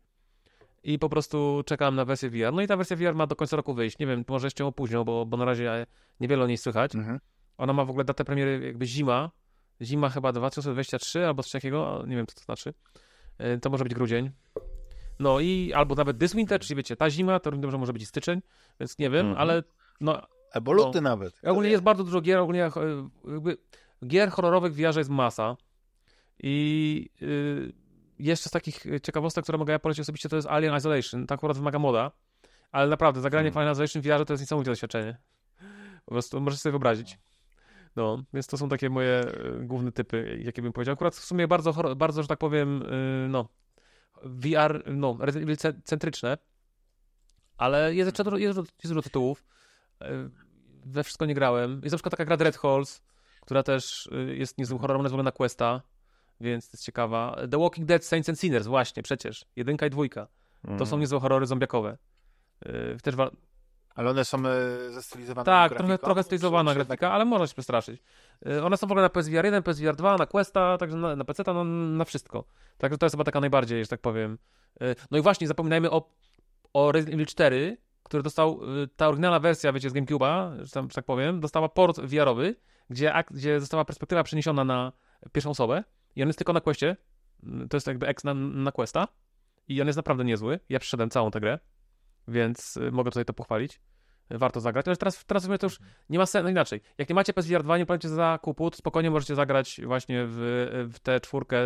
i 0.86 0.98
po 0.98 1.08
prostu 1.08 1.62
czekałem 1.66 1.94
na 1.94 2.04
wersję 2.04 2.30
VR. 2.30 2.52
No 2.52 2.62
i 2.62 2.66
ta 2.66 2.76
wersja 2.76 2.96
VR 2.96 3.14
ma 3.14 3.26
do 3.26 3.36
końca 3.36 3.56
roku 3.56 3.74
wyjść. 3.74 3.98
Nie 3.98 4.06
wiem, 4.06 4.24
może 4.28 4.46
jeszcze 4.46 4.64
ją 4.64 4.68
opóźnią, 4.68 5.04
bo, 5.04 5.26
bo 5.26 5.36
na 5.36 5.44
razie 5.44 5.86
niewiele 6.20 6.44
o 6.44 6.46
niej 6.46 6.56
słychać. 6.56 6.94
Mhm. 6.94 7.20
Ona 7.58 7.72
ma 7.72 7.84
w 7.84 7.90
ogóle 7.90 8.04
datę 8.04 8.24
premiery 8.24 8.66
jakby 8.66 8.86
zima. 8.86 9.30
Zima 9.82 10.08
chyba 10.08 10.32
2023 10.32 11.26
albo 11.26 11.42
coś 11.42 11.52
takiego, 11.52 12.04
nie 12.06 12.16
wiem 12.16 12.26
co 12.26 12.34
to 12.34 12.40
znaczy. 12.40 12.74
E, 13.38 13.58
to 13.58 13.70
może 13.70 13.84
być 13.84 13.94
grudzień. 13.94 14.30
No 15.18 15.40
i 15.40 15.72
albo 15.72 15.94
nawet 15.94 16.18
this 16.18 16.34
winter, 16.34 16.60
czyli 16.60 16.76
wiecie, 16.76 16.96
ta 16.96 17.10
zima, 17.10 17.40
to 17.40 17.50
że 17.70 17.78
może 17.78 17.92
być 17.92 18.08
styczeń, 18.08 18.42
więc 18.80 18.98
nie 18.98 19.10
wiem, 19.10 19.26
mhm. 19.26 19.40
ale 19.40 19.62
no... 20.00 20.22
Albo 20.52 20.72
luty 20.72 21.00
no, 21.00 21.10
nawet. 21.10 21.40
Ogólnie 21.46 21.70
jest 21.70 21.82
bardzo 21.82 22.04
dużo 22.04 22.20
gier, 22.20 22.38
ogólnie 22.38 22.70
jakby 23.24 23.56
gier 24.06 24.30
horrorowych 24.30 24.72
w 24.72 24.76
VR 24.76 24.98
jest 24.98 25.10
masa. 25.10 25.56
I 26.42 27.08
yy, 27.20 27.72
jeszcze 28.18 28.48
z 28.48 28.52
takich 28.52 28.84
ciekawostek, 29.02 29.42
które 29.42 29.58
mogę 29.58 29.72
ja 29.72 29.78
polecić 29.78 30.00
osobiście, 30.00 30.28
to 30.28 30.36
jest 30.36 30.48
Alien 30.48 30.76
Isolation. 30.76 31.26
Tak 31.26 31.38
akurat 31.38 31.56
wymaga 31.56 31.78
moda. 31.78 32.10
Ale 32.72 32.88
naprawdę, 32.88 33.20
zagranie 33.20 33.50
hmm. 33.50 33.54
w 33.54 33.56
Alien 33.56 33.72
Isolation 33.72 34.02
w 34.02 34.06
VR 34.06 34.26
to 34.26 34.32
jest 34.32 34.42
niesamowite 34.42 34.70
doświadczenie. 34.70 35.18
Po 36.04 36.10
prostu 36.10 36.40
możesz 36.40 36.60
sobie 36.60 36.70
wyobrazić. 36.70 37.18
No, 37.96 38.24
więc 38.34 38.46
to 38.46 38.58
są 38.58 38.68
takie 38.68 38.90
moje 38.90 39.24
y, 39.60 39.66
główne 39.66 39.92
typy, 39.92 40.38
jakie 40.42 40.62
bym 40.62 40.72
powiedział. 40.72 40.92
Akurat 40.92 41.16
w 41.16 41.24
sumie 41.24 41.48
bardzo, 41.48 41.94
bardzo 41.96 42.22
że 42.22 42.28
tak 42.28 42.38
powiem, 42.38 42.82
y, 42.82 43.28
no, 43.28 43.48
VR, 44.22 44.82
no, 44.86 45.16
Resident 45.20 45.64
Evil 45.64 45.82
centryczne, 45.84 46.38
ale 47.56 47.94
jest, 47.94 48.18
jest, 48.18 48.56
jest 48.58 48.88
dużo 48.88 49.02
tytułów. 49.02 49.44
Y, 50.02 50.06
we 50.84 51.04
wszystko 51.04 51.26
nie 51.26 51.34
grałem. 51.34 51.80
Jest 51.82 51.92
na 51.92 51.98
przykład 51.98 52.10
taka 52.10 52.24
gra 52.24 52.36
Dread 52.36 52.56
Halls, 52.56 53.02
która 53.46 53.62
też 53.62 54.06
y, 54.06 54.36
jest 54.36 54.58
niezłym 54.58 54.78
horrorem, 54.78 55.02
jest 55.02 55.12
w 55.12 55.14
ogóle 55.14 55.24
na 55.24 55.32
Questa, 55.32 55.82
więc 56.40 56.70
to 56.70 56.74
jest 56.74 56.84
ciekawa. 56.84 57.36
The 57.50 57.58
Walking 57.58 57.86
Dead, 57.86 58.04
Saints 58.04 58.28
and 58.28 58.40
Sinners, 58.40 58.66
właśnie, 58.66 59.02
przecież. 59.02 59.44
Jedynka 59.56 59.86
i 59.86 59.90
dwójka. 59.90 60.28
Mm. 60.64 60.78
To 60.78 60.86
są 60.86 60.90
mm. 60.90 61.00
niezłe 61.00 61.20
horrory 61.20 61.46
zombiakowe. 61.46 61.98
Yy, 62.66 62.96
też 63.02 63.16
wa- 63.16 63.30
ale 63.94 64.10
one 64.10 64.24
są 64.24 64.38
e, 64.38 64.90
zestylizowane 64.90 65.44
Tak, 65.44 65.74
trochę, 65.74 65.98
trochę 65.98 66.22
stylizowana 66.22 66.74
grafika, 66.74 67.12
ale 67.12 67.24
można 67.24 67.46
się 67.46 67.52
przestraszyć. 67.52 68.02
Yy, 68.44 68.64
one 68.64 68.76
są 68.76 68.86
w 68.86 68.90
ogóle 68.90 69.02
na 69.02 69.08
PSVR 69.08 69.44
1, 69.44 69.62
PSVR 69.62 69.96
2, 69.96 70.16
na 70.16 70.26
Questa, 70.26 70.78
także 70.78 70.96
na, 70.96 71.16
na 71.16 71.24
PC, 71.24 71.42
no, 71.46 71.64
na 71.64 72.04
wszystko. 72.04 72.44
Także 72.78 72.98
to 72.98 73.06
jest 73.06 73.14
chyba 73.14 73.24
taka 73.24 73.40
najbardziej, 73.40 73.84
że 73.84 73.88
tak 73.88 74.00
powiem. 74.00 74.38
Yy, 74.80 74.96
no 75.10 75.18
i 75.18 75.20
właśnie, 75.20 75.46
zapominajmy 75.46 75.90
o, 75.90 76.10
o 76.72 76.92
Resident 76.92 77.14
Evil 77.14 77.26
4, 77.26 77.76
który 78.02 78.22
dostał, 78.22 78.60
ta 78.96 79.08
oryginalna 79.08 79.40
wersja, 79.40 79.72
wiecie, 79.72 79.90
z 79.90 79.92
GameCube'a, 79.92 80.64
że, 80.64 80.70
tam, 80.70 80.88
że 80.88 80.94
tak 80.94 81.04
powiem, 81.04 81.40
dostała 81.40 81.68
port 81.68 82.00
VR-owy, 82.00 82.54
gdzie, 82.90 83.24
gdzie 83.30 83.60
została 83.60 83.84
perspektywa 83.84 84.22
przeniesiona 84.22 84.64
na 84.64 84.92
pierwszą 85.32 85.50
osobę 85.50 85.84
i 86.16 86.22
on 86.22 86.28
jest 86.28 86.38
tylko 86.38 86.52
na 86.52 86.60
Questie, 86.60 86.96
to 87.70 87.76
jest 87.76 87.86
jakby 87.86 88.06
ex 88.06 88.24
na, 88.24 88.34
na 88.34 88.72
Questa 88.72 89.08
i 89.68 89.80
on 89.80 89.86
jest 89.86 89.96
naprawdę 89.96 90.24
niezły. 90.24 90.60
Ja 90.68 90.78
przeszedłem 90.78 91.10
całą 91.10 91.30
tę 91.30 91.40
grę, 91.40 91.58
więc 92.28 92.76
y, 92.76 92.92
mogę 92.92 93.10
tutaj 93.10 93.24
to 93.24 93.32
pochwalić. 93.32 93.80
Warto 94.30 94.60
zagrać. 94.60 94.86
Ale 94.86 94.96
teraz, 94.96 95.24
teraz 95.24 95.48
to 95.60 95.66
już 95.66 95.78
nie 96.10 96.18
ma 96.18 96.26
sensu, 96.26 96.44
no 96.44 96.50
inaczej. 96.50 96.80
Jak 96.98 97.08
nie 97.08 97.14
macie 97.14 97.32
PSVR 97.32 97.62
2, 97.62 97.78
nie 97.78 97.86
planicie 97.86 98.08
zakupu, 98.08 98.70
to 98.70 98.76
spokojnie 98.76 99.10
możecie 99.10 99.34
zagrać 99.34 99.80
właśnie 99.84 100.24
w, 100.28 100.36
w 100.92 100.98
tę 100.98 101.20
czwórkę 101.20 101.56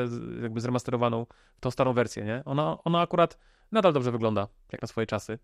jakby 0.42 0.60
zremasterowaną, 0.60 1.26
w 1.56 1.60
tą 1.60 1.70
starą 1.70 1.92
wersję, 1.92 2.24
nie? 2.24 2.42
Ona, 2.44 2.78
ona 2.84 3.01
akurat 3.01 3.38
nadal 3.72 3.92
dobrze 3.92 4.12
wygląda, 4.12 4.48
jak 4.72 4.82
na 4.82 4.88
swoje 4.88 5.06
czasy. 5.06 5.38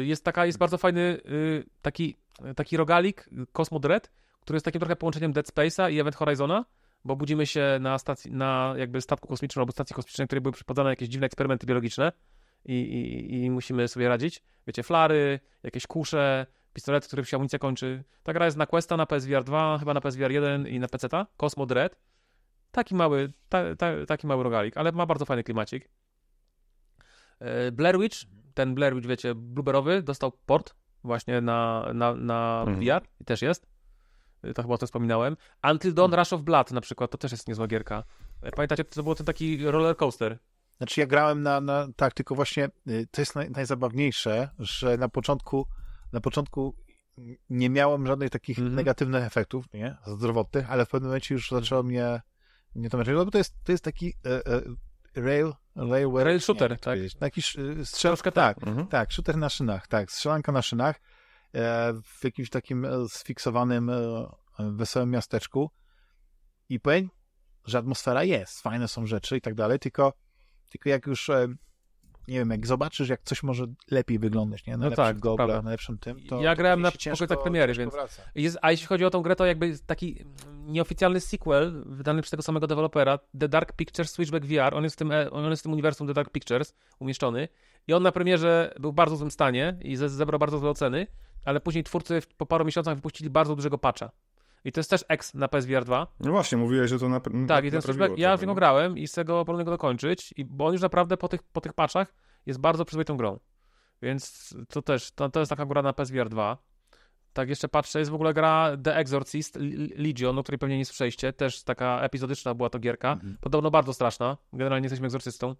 Y, 0.00 0.06
jest 0.06 0.24
taka, 0.24 0.46
jest 0.46 0.58
bardzo 0.58 0.78
fajny 0.78 1.00
y, 1.00 1.64
taki, 1.82 2.16
taki 2.56 2.76
rogalik, 2.76 3.28
Cosmo 3.52 3.78
Dread, 3.78 4.10
który 4.48 4.56
jest 4.56 4.64
takim 4.64 4.80
trochę 4.80 4.96
połączeniem 4.96 5.32
Dead 5.32 5.46
Space'a 5.46 5.92
i 5.92 6.00
Event 6.00 6.16
Horizona, 6.16 6.64
bo 7.04 7.16
budzimy 7.16 7.46
się 7.46 7.78
na 7.80 7.98
stacji, 7.98 8.32
na 8.32 8.74
jakby 8.76 9.00
statku 9.00 9.28
kosmicznym 9.28 9.60
albo 9.60 9.72
stacji 9.72 9.96
kosmicznej, 9.96 10.26
w 10.26 10.28
której 10.28 10.42
były 10.42 10.52
przeprowadzane 10.52 10.90
jakieś 10.90 11.08
dziwne 11.08 11.26
eksperymenty 11.26 11.66
biologiczne 11.66 12.12
i, 12.64 12.74
i, 12.74 13.44
i 13.44 13.50
musimy 13.50 13.88
sobie 13.88 14.08
radzić. 14.08 14.42
Wiecie, 14.66 14.82
flary, 14.82 15.40
jakieś 15.62 15.86
kusze, 15.86 16.46
pistolet, 16.72 17.06
który 17.06 17.24
się 17.24 17.36
amunicja 17.36 17.58
kończy. 17.58 18.04
Ta 18.22 18.32
gra 18.32 18.44
jest 18.44 18.56
na 18.56 18.66
Questa, 18.66 18.96
na 18.96 19.06
PSVR 19.06 19.44
2, 19.44 19.78
chyba 19.78 19.94
na 19.94 20.00
PSVR 20.00 20.30
1 20.30 20.66
i 20.66 20.80
na 20.80 20.88
PC-ta. 20.88 21.26
Cosmo 21.36 21.66
Dread. 21.66 21.96
Taki 22.72 22.94
mały, 22.94 23.32
ta, 23.48 23.76
ta, 23.76 24.06
taki 24.06 24.26
mały 24.26 24.44
rogalik, 24.44 24.76
ale 24.76 24.92
ma 24.92 25.06
bardzo 25.06 25.24
fajny 25.24 25.44
klimacik. 25.44 25.88
E, 27.40 27.72
Blair 27.72 27.98
Witch, 27.98 28.18
ten 28.54 28.74
Blair 28.74 28.94
Witch, 28.94 29.08
wiecie, 29.08 29.34
blueberrowy, 29.34 30.02
dostał 30.02 30.32
port 30.46 30.74
właśnie 31.04 31.40
na, 31.40 31.90
na, 31.94 32.14
na 32.14 32.64
mhm. 32.66 32.80
VR 32.80 33.08
i 33.20 33.24
też 33.24 33.42
jest. 33.42 33.77
Y, 34.44 34.54
to 34.54 34.62
chyba 34.62 34.74
o 34.74 34.78
tym 34.78 34.86
wspominałem. 34.86 35.36
Until 35.70 35.94
Dawn 35.94 36.14
Rush 36.14 36.32
of 36.32 36.40
Blood 36.42 36.70
na 36.72 36.80
przykład, 36.80 37.10
to 37.10 37.18
też 37.18 37.32
jest 37.32 37.48
niezła 37.48 37.66
gierka. 37.66 38.04
E, 38.42 38.50
pamiętacie, 38.50 38.84
to 38.84 39.02
był 39.02 39.14
ten 39.14 39.26
taki 39.26 39.66
roller 39.70 39.96
coaster? 39.96 40.38
Znaczy 40.78 41.00
ja 41.00 41.06
grałem 41.06 41.42
na, 41.42 41.60
na 41.60 41.86
tak, 41.96 42.14
tylko 42.14 42.34
właśnie 42.34 42.68
y, 42.88 43.06
to 43.10 43.20
jest 43.20 43.34
naj, 43.34 43.50
najzabawniejsze, 43.50 44.48
że 44.58 44.96
na 44.96 45.08
początku, 45.08 45.66
na 46.12 46.20
początku 46.20 46.74
nie 47.50 47.70
miałem 47.70 48.06
żadnych 48.06 48.30
takich 48.30 48.58
Mhm. 48.58 48.74
negatywnych 48.76 49.24
efektów, 49.24 49.64
nie? 49.74 49.96
Zdrowotnych, 50.06 50.70
ale 50.70 50.86
w 50.86 50.88
pewnym 50.88 51.08
momencie 51.08 51.34
już 51.34 51.50
zaczęło 51.50 51.82
mnie 51.82 52.20
nie 52.74 52.90
to 52.90 52.96
męczyć, 52.96 53.14
no 53.16 53.24
bo 53.24 53.30
to 53.30 53.38
jest, 53.38 53.54
to 53.64 53.72
jest 53.72 53.84
taki 53.84 54.14
e, 54.26 54.46
e, 54.46 54.62
rail, 55.22 55.52
railway, 55.76 56.24
Rail 56.24 56.40
shooter, 56.40 56.70
nie, 56.70 56.76
tak. 56.76 56.84
powiedzieć. 56.84 57.14
Taki 57.14 57.40
sz- 57.40 57.88
strzel, 57.88 58.10
Troszkę 58.10 58.32
tak, 58.32 58.66
Mhm. 58.66 58.86
tak, 58.86 59.12
shooter 59.12 59.36
na 59.36 59.48
szynach, 59.48 59.86
tak, 59.86 60.12
strzelanka 60.12 60.52
na 60.52 60.62
szynach 60.62 61.00
w 62.02 62.24
jakimś 62.24 62.50
takim 62.50 62.84
e, 62.84 62.90
sfiksowanym, 63.08 63.90
e, 63.90 64.26
wesołym 64.58 65.10
miasteczku 65.10 65.70
i 66.68 66.80
powiem, 66.80 67.10
że 67.64 67.78
atmosfera 67.78 68.24
jest, 68.24 68.62
fajne 68.62 68.88
są 68.88 69.06
rzeczy 69.06 69.36
i 69.36 69.40
tak 69.40 69.54
dalej, 69.54 69.78
tylko, 69.78 70.12
tylko 70.70 70.88
jak 70.88 71.06
już 71.06 71.28
e, 71.30 71.48
nie 72.28 72.38
wiem, 72.38 72.50
jak 72.50 72.66
zobaczysz, 72.66 73.08
jak 73.08 73.22
coś 73.22 73.42
może 73.42 73.66
lepiej 73.90 74.18
wyglądać, 74.18 74.66
nie? 74.66 74.76
Na 74.76 74.90
No 74.90 74.96
tak, 74.96 75.18
Google, 75.18 75.36
prawda. 75.36 75.62
na 75.62 75.70
lepszym 75.70 75.98
tym, 75.98 76.20
to 76.28 76.40
Ja 76.42 76.54
grałem 76.56 76.80
na 76.80 76.88
okresach 76.88 77.42
premiery, 77.42 77.74
więc-. 77.74 77.94
Jest, 78.34 78.58
a 78.62 78.70
jeśli 78.70 78.86
chodzi 78.86 79.04
o 79.04 79.10
tą 79.10 79.22
grę, 79.22 79.36
to 79.36 79.46
jakby 79.46 79.78
taki 79.86 80.24
nieoficjalny 80.66 81.20
sequel 81.20 81.82
wydany 81.86 82.22
przez 82.22 82.30
tego 82.30 82.42
samego 82.42 82.66
dewelopera, 82.66 83.18
The 83.40 83.48
Dark 83.48 83.72
Pictures 83.72 84.10
Switchback 84.12 84.46
VR, 84.46 84.74
on 84.74 84.84
jest 84.84 84.96
w 84.96 84.98
tym, 84.98 85.12
e, 85.12 85.30
on 85.30 85.50
jest 85.50 85.62
w 85.62 85.64
tym 85.64 85.72
uniwersum 85.72 86.06
The 86.06 86.14
Dark 86.14 86.30
Pictures 86.30 86.74
umieszczony 86.98 87.48
i 87.86 87.92
on 87.92 88.02
na 88.02 88.12
premierze 88.12 88.74
był 88.80 88.92
w 88.92 88.94
bardzo 88.94 89.16
złym 89.16 89.30
stanie 89.30 89.78
i 89.82 89.96
ze- 89.96 90.08
zebrał 90.08 90.38
bardzo 90.38 90.58
złe 90.58 90.70
oceny, 90.70 91.06
ale 91.48 91.60
później 91.60 91.84
twórcy 91.84 92.22
po 92.36 92.46
paru 92.46 92.64
miesiącach 92.64 92.94
wypuścili 92.96 93.30
bardzo 93.30 93.56
dużego 93.56 93.78
patcha. 93.78 94.10
I 94.64 94.72
to 94.72 94.80
jest 94.80 94.90
też 94.90 95.04
X 95.08 95.34
na 95.34 95.48
PSVR 95.48 95.84
2. 95.84 96.06
No 96.20 96.30
właśnie, 96.30 96.58
mówiłeś, 96.58 96.90
że 96.90 96.98
to 96.98 97.08
na, 97.08 97.20
Tak, 97.48 97.64
i 97.64 97.70
ten 97.70 97.82
Switchback, 97.82 98.18
ja 98.18 98.36
w 98.36 98.40
niego 98.40 98.52
nie? 98.52 98.56
grałem 98.56 98.98
i 98.98 99.08
z 99.08 99.12
tego 99.12 99.44
powinien 99.44 99.64
go 99.64 99.70
dokończyć, 99.70 100.34
i, 100.36 100.44
bo 100.44 100.66
on 100.66 100.72
już 100.72 100.82
naprawdę 100.82 101.16
po 101.16 101.28
tych, 101.28 101.42
po 101.42 101.60
tych 101.60 101.72
patchach 101.72 102.14
jest 102.46 102.60
bardzo 102.60 102.84
przyzwoitą 102.84 103.16
grą. 103.16 103.38
Więc 104.02 104.54
to 104.68 104.82
też, 104.82 105.10
to, 105.10 105.28
to 105.28 105.40
jest 105.40 105.50
taka 105.50 105.66
gra 105.66 105.82
na 105.82 105.92
PSVR 105.92 106.28
2. 106.28 106.58
Tak, 107.32 107.48
jeszcze 107.48 107.68
patrzę, 107.68 107.98
jest 107.98 108.10
w 108.10 108.14
ogóle 108.14 108.34
gra 108.34 108.76
The 108.82 108.96
Exorcist 108.96 109.58
Legion, 109.96 110.38
o 110.38 110.42
której 110.42 110.58
pewnie 110.58 110.78
nie 110.78 110.84
słyszeliście, 110.84 111.32
też 111.32 111.64
taka 111.64 112.00
epizodyczna 112.00 112.54
była 112.54 112.70
to 112.70 112.78
gierka, 112.78 113.12
Mhm. 113.12 113.36
podobno 113.40 113.70
bardzo 113.70 113.92
straszna, 113.94 114.36
generalnie 114.52 114.84
jesteśmy 114.84 115.06
egzorcystą. 115.06 115.54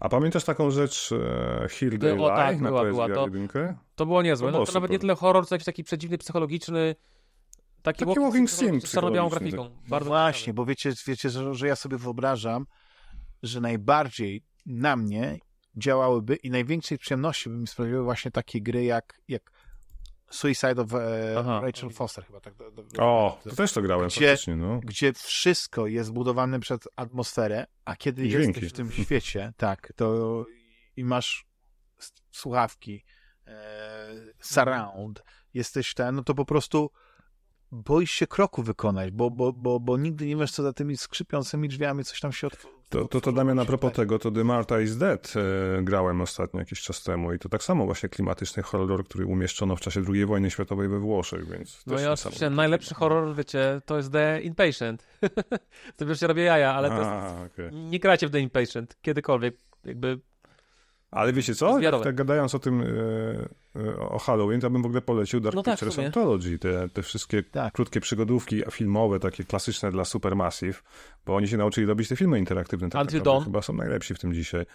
A 0.00 0.08
pamiętasz 0.08 0.44
taką 0.44 0.70
rzecz 0.70 1.10
e, 1.12 1.98
They 2.00 2.20
O, 2.22 2.28
tak, 2.28 2.60
na 2.60 2.68
była, 2.68 2.84
była, 2.84 3.08
to- 3.08 3.26
1? 3.26 3.48
To 3.94 4.06
było 4.06 4.22
niezłe, 4.22 4.52
To 4.52 4.58
no 4.58 4.66
to 4.66 4.72
nawet 4.72 4.90
nie 4.90 4.98
tyle 4.98 5.14
horror, 5.14 5.46
co 5.46 5.54
jakiś 5.54 5.66
taki 5.66 5.84
przedziwny, 5.84 6.18
psychologiczny, 6.18 6.94
taki, 7.82 8.04
Taki 8.06 8.20
walking 8.20 8.50
sim 8.50 8.80
z 8.80 8.90
czarno-białą 8.92 9.28
grafiką. 9.28 9.70
Bardzo 9.88 10.08
Właśnie, 10.10 10.40
ciekawy. 10.40 10.54
bo 10.54 10.64
wiecie, 10.66 10.92
wiecie 11.06 11.30
że, 11.30 11.54
że 11.54 11.66
ja 11.66 11.76
sobie 11.76 11.96
wyobrażam, 11.96 12.66
że 13.42 13.60
najbardziej 13.60 14.44
na 14.66 14.96
mnie 14.96 15.38
działałyby 15.76 16.36
i 16.36 16.50
największej 16.50 16.98
przyjemności 16.98 17.50
by 17.50 17.56
mi 17.56 17.66
sprawiły 17.66 18.02
właśnie 18.04 18.30
takie 18.30 18.60
gry 18.62 18.84
jak, 18.84 19.20
jak 19.28 19.50
Suicide 20.32 20.82
of 20.82 20.94
e, 20.94 21.34
Aha. 21.38 21.60
Rachel 21.62 21.90
Foster 21.90 22.24
chyba. 22.26 22.40
Tak, 22.40 22.54
do, 22.56 22.70
do, 22.70 22.82
O, 22.98 23.38
to 23.44 23.56
też 23.56 23.72
to 23.72 23.82
grałem 23.82 24.06
Gdzie- 24.08 24.26
faktycznie, 24.28 24.56
no. 24.56 24.80
gdzie 24.84 25.12
wszystko 25.12 25.86
jest 25.86 26.08
zbudowane 26.08 26.60
przez 26.60 26.78
atmosferę, 26.96 27.66
a 27.84 27.96
kiedy 27.96 28.28
dźwięki. 28.28 28.46
jesteś 28.46 28.68
w 28.68 28.72
tym 28.72 28.92
świecie, 29.04 29.52
tak, 29.56 29.92
to 29.96 30.44
i 30.96 31.04
masz 31.04 31.46
słuchawki, 32.30 33.04
e, 33.46 34.08
surround, 34.40 35.22
jesteś 35.54 35.94
ten, 35.94 36.14
no 36.14 36.22
to 36.24 36.34
po 36.34 36.44
prostu 36.44 36.90
boisz 37.72 38.10
się 38.10 38.26
kroku 38.26 38.62
wykonać, 38.62 39.10
bo, 39.10 39.30
bo, 39.30 39.52
bo, 39.52 39.80
bo 39.80 39.96
nigdy 39.96 40.26
nie 40.26 40.36
wiesz, 40.36 40.52
co 40.52 40.62
za 40.62 40.72
tymi 40.72 40.96
skrzypiącymi 40.96 41.68
drzwiami 41.68 42.04
coś 42.04 42.20
tam 42.20 42.32
się 42.32 42.46
od, 42.46 42.66
To, 42.92 43.08
to, 43.08 43.20
to 43.20 43.32
Damian, 43.32 43.58
a 43.58 43.64
propos 43.64 43.92
tego, 43.92 44.18
to 44.18 44.30
The 44.30 44.44
Marta 44.44 44.80
is 44.80 44.96
Dead 44.96 45.34
e, 45.36 45.82
grałem 45.82 46.20
ostatnio 46.20 46.60
jakiś 46.60 46.82
czas 46.82 47.02
temu 47.02 47.32
i 47.32 47.38
to 47.38 47.48
tak 47.48 47.62
samo 47.62 47.86
właśnie 47.86 48.08
klimatyczny 48.08 48.62
horror, 48.62 49.04
który 49.04 49.26
umieszczono 49.26 49.76
w 49.76 49.80
czasie 49.80 50.02
II 50.08 50.26
wojny 50.26 50.50
światowej 50.50 50.88
we 50.88 50.98
Włoszech, 50.98 51.48
więc 51.48 51.82
No 51.86 52.00
ja 52.00 52.12
oczywiście 52.12 52.50
najlepszy 52.50 52.94
horror, 52.94 53.34
wiecie, 53.34 53.80
to 53.86 53.96
jest 53.96 54.12
The 54.12 54.40
Inpatient. 54.40 55.06
to 55.96 56.04
już 56.04 56.20
się 56.20 56.26
robię 56.26 56.42
jaja, 56.42 56.74
ale 56.74 56.88
to 56.88 56.94
jest, 56.94 57.06
A, 57.06 57.44
okej. 57.46 57.72
nie 57.72 57.98
grajcie 57.98 58.28
w 58.28 58.30
The 58.30 58.40
Inpatient 58.40 58.96
kiedykolwiek, 59.02 59.56
jakby 59.84 60.18
Ale 61.10 61.32
wiecie 61.32 61.54
co? 61.54 61.80
Tak, 62.04 62.14
gadając 62.14 62.54
o 62.54 62.58
tym, 62.58 62.80
e, 62.80 62.84
o 63.98 64.18
Halloween, 64.18 64.60
to 64.60 64.70
bym 64.70 64.82
w 64.82 64.86
ogóle 64.86 65.00
polecił 65.02 65.40
Dark 65.40 65.56
No 65.56 65.62
tak, 65.62 65.74
Pictures 65.74 65.94
sumie. 65.94 66.06
Anthology, 66.06 66.58
te, 66.58 66.88
te 66.88 67.02
wszystkie 67.02 67.42
Tak. 67.42 67.74
krótkie 67.74 68.00
przygodówki 68.00 68.62
filmowe, 68.70 69.20
takie 69.20 69.44
klasyczne 69.44 69.90
dla 69.92 70.04
Supermassive, 70.04 70.82
bo 71.26 71.34
oni 71.36 71.48
się 71.48 71.56
nauczyli 71.56 71.86
robić 71.86 72.08
te 72.08 72.16
filmy 72.16 72.38
interaktywne. 72.38 72.88
Tak 72.90 73.02
Until 73.02 73.22
Dawn. 73.22 73.44
Chyba 73.44 73.62
są 73.62 73.72
najlepsi 73.72 74.14
w 74.14 74.18
tym 74.18 74.34
dzisiaj. 74.34 74.66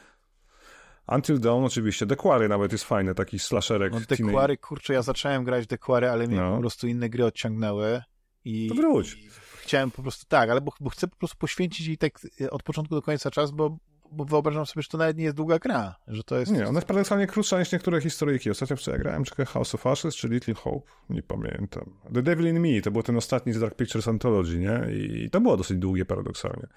Until 1.07 1.39
Dawn 1.39 1.65
oczywiście, 1.65 2.05
Dequary 2.05 2.47
nawet 2.49 2.71
jest 2.71 2.83
fajny, 2.83 3.15
taki 3.15 3.39
slasherek. 3.39 3.93
No 3.93 3.99
teenage- 3.99 4.25
Dequary, 4.25 4.57
kurczę, 4.57 4.93
ja 4.93 5.01
zacząłem 5.01 5.43
grać 5.43 5.67
Dequary, 5.67 6.09
ale 6.09 6.27
mnie 6.27 6.37
No. 6.37 6.53
po 6.55 6.59
prostu 6.59 6.87
inne 6.87 7.09
gry 7.09 7.25
odciągnęły 7.25 8.01
i, 8.45 8.67
To 8.69 8.75
wróć. 8.75 9.13
i 9.13 9.29
chciałem 9.61 9.91
po 9.91 10.01
prostu 10.01 10.25
tak, 10.27 10.49
ale 10.49 10.61
bo, 10.61 10.71
bo 10.79 10.89
chcę 10.89 11.07
po 11.07 11.15
prostu 11.15 11.37
poświęcić 11.37 11.87
jej 11.87 11.97
tak 11.97 12.19
e, 12.41 12.51
od 12.51 12.63
początku 12.63 12.95
do 12.95 13.01
końca 13.01 13.31
czas, 13.31 13.51
bo, 13.51 13.77
bo 14.11 14.25
wyobrażam 14.25 14.65
sobie, 14.65 14.81
że 14.81 14.89
to 14.89 14.97
nawet 14.97 15.17
nie 15.17 15.23
jest 15.23 15.35
długa 15.35 15.59
gra, 15.59 15.95
że 16.07 16.23
to 16.23 16.39
jest... 16.39 16.51
Nie, 16.51 16.67
ona 16.67 16.77
jest 16.77 16.87
paradoksalnie 16.87 17.27
krótsza 17.27 17.59
niż 17.59 17.71
niektóre 17.71 18.01
historyjki. 18.01 18.49
Ostatnio 18.49 18.75
w 18.75 18.81
co 18.81 18.91
ja 18.91 18.97
grałem, 18.97 19.23
czy 19.23 19.45
House 19.45 19.75
of 19.75 19.87
Ashes, 19.87 20.15
czy 20.15 20.27
Little 20.27 20.53
Hope, 20.53 20.91
nie 21.09 21.23
pamiętam. 21.23 21.93
The 22.13 22.21
Devil 22.21 22.47
in 22.47 22.59
Me, 22.59 22.81
to 22.81 22.91
był 22.91 23.03
ten 23.03 23.17
ostatni 23.17 23.53
z 23.53 23.59
Dark 23.59 23.75
Pictures 23.75 24.07
Anthology, 24.07 24.59
nie? 24.59 24.81
I 24.93 25.29
to 25.29 25.41
było 25.41 25.57
dosyć 25.57 25.77
długie 25.77 26.05
paradoksalnie. 26.05 26.67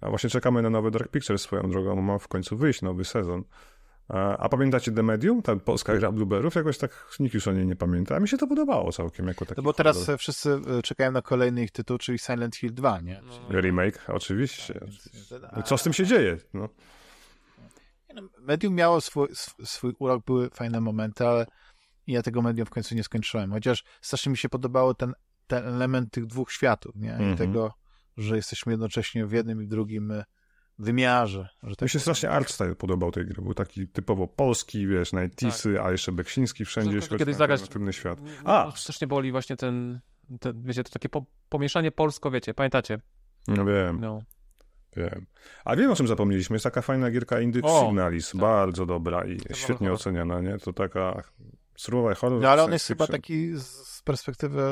A 0.00 0.10
właśnie 0.10 0.30
czekamy 0.30 0.62
na 0.62 0.70
nowy 0.70 0.90
Dark 0.90 1.10
Pictures 1.10 1.42
swoją 1.42 1.70
drogą, 1.70 2.02
ma 2.02 2.18
w 2.18 2.28
końcu 2.28 2.56
wyjść 2.56 2.82
nowy 2.82 3.04
sezon. 3.04 3.44
A, 4.08 4.48
pamiętacie 4.48 4.92
The 4.92 5.02
Medium? 5.02 5.42
Ta 5.42 5.56
polska 5.56 5.96
gra 5.96 6.12
Blueberów? 6.12 6.54
Jakoś 6.54 6.78
tak 6.78 7.06
nikt 7.20 7.34
już 7.34 7.48
o 7.48 7.52
niej 7.52 7.66
nie 7.66 7.76
pamięta. 7.76 8.16
A 8.16 8.20
mi 8.20 8.28
się 8.28 8.38
to 8.38 8.46
podobało 8.46 8.92
całkiem 8.92 9.28
jako 9.28 9.44
taki 9.46 9.58
No 9.60 9.62
bo 9.62 9.72
teraz 9.72 9.96
horror. 9.98 10.18
wszyscy 10.18 10.60
e, 10.78 10.82
czekają 10.82 11.12
na 11.12 11.22
kolejny 11.22 11.62
ich 11.62 11.70
tytuł, 11.70 11.98
czyli 11.98 12.18
Silent 12.18 12.56
Hill 12.56 12.74
2, 12.74 13.00
nie? 13.00 13.20
Remake, 13.50 14.00
oczywiście. 14.08 14.80
Więc- 14.82 15.30
No 15.56 15.62
Co 15.62 15.78
z 15.78 15.82
tym 15.82 15.92
się 15.92 16.06
dzieje? 16.06 16.36
No. 16.54 16.68
No, 18.14 18.22
Medium 18.40 18.74
miało 18.74 19.00
swój, 19.00 19.28
sw- 19.28 19.66
swój 19.66 19.94
urok, 19.98 20.24
były 20.24 20.50
fajne 20.50 20.80
momenty, 20.80 21.26
ale 21.26 21.46
ja 22.06 22.22
tego 22.22 22.42
medium 22.42 22.66
w 22.66 22.70
końcu 22.70 22.94
nie 22.94 23.04
skończyłem. 23.04 23.50
Chociaż 23.52 23.84
strasznie 24.00 24.30
mi 24.30 24.36
się 24.36 24.48
podobało 24.48 24.94
ten, 24.94 25.12
ten 25.46 25.66
element 25.66 26.12
tych 26.12 26.26
dwóch 26.26 26.52
światów, 26.52 26.96
nie? 26.96 27.18
I 27.32 27.36
tego, 27.36 27.74
że 28.16 28.36
jesteśmy 28.36 28.72
jednocześnie 28.72 29.26
w 29.26 29.32
jednym 29.32 29.62
i 29.62 29.66
w 29.66 29.68
drugim 29.68 30.10
e, 30.10 30.24
wymiarze. 30.78 31.48
Że 31.62 31.76
tak 31.76 31.86
Mi 31.86 31.90
się 31.90 31.98
strasznie 31.98 32.30
art 32.30 32.50
style 32.50 32.74
podobał 32.74 33.10
tej 33.12 33.26
gry. 33.26 33.42
Był 33.42 33.54
taki 33.54 33.88
typowo 33.88 34.26
polski, 34.26 34.86
wiesz, 34.86 35.12
Nightisy, 35.12 35.82
a 35.82 35.90
jeszcze 35.92 36.12
Beksiński 36.12 36.64
wszędzie. 36.64 37.00
Chodzi 37.00 37.16
kiedyś 37.16 37.34
o 37.34 37.38
zagrać- 37.38 37.60
alternatywny 37.60 37.92
świat. 37.92 38.18
A! 38.44 38.66
A! 38.66 38.70
Strasznie 38.76 39.06
boli 39.06 39.32
właśnie 39.32 39.56
ten, 39.56 40.00
ten 40.40 40.62
wiecie, 40.62 40.84
to 40.84 40.90
takie 40.90 41.08
po, 41.08 41.24
pomieszanie 41.48 41.90
polsko, 41.92 42.30
wiecie, 42.30 42.54
pamiętacie? 42.54 43.00
No 43.48 43.64
wiem, 43.64 44.00
No. 44.00 44.22
wiem. 44.96 45.26
A 45.64 45.76
wiem, 45.76 45.90
o 45.90 45.96
czym 45.96 46.06
zapomnieliśmy. 46.06 46.54
Jest 46.54 46.64
taka 46.64 46.82
fajna 46.82 47.10
gierka 47.10 47.40
Indy 47.40 47.60
O, 47.62 47.84
Signalis. 47.86 48.30
tak. 48.32 48.40
Bardzo 48.40 48.86
dobra 48.86 49.24
i 49.26 49.38
świetnie 49.52 49.74
horror. 49.76 49.92
oceniana, 49.92 50.40
nie? 50.40 50.58
To 50.58 50.72
taka 50.72 51.22
survival 51.78 52.14
horror. 52.14 52.40
No 52.40 52.48
ale 52.48 52.64
on 52.64 52.72
jest 52.72 52.86
chyba 52.86 53.06
taki 53.06 53.52
z, 53.56 54.02
perspektywy 54.04 54.62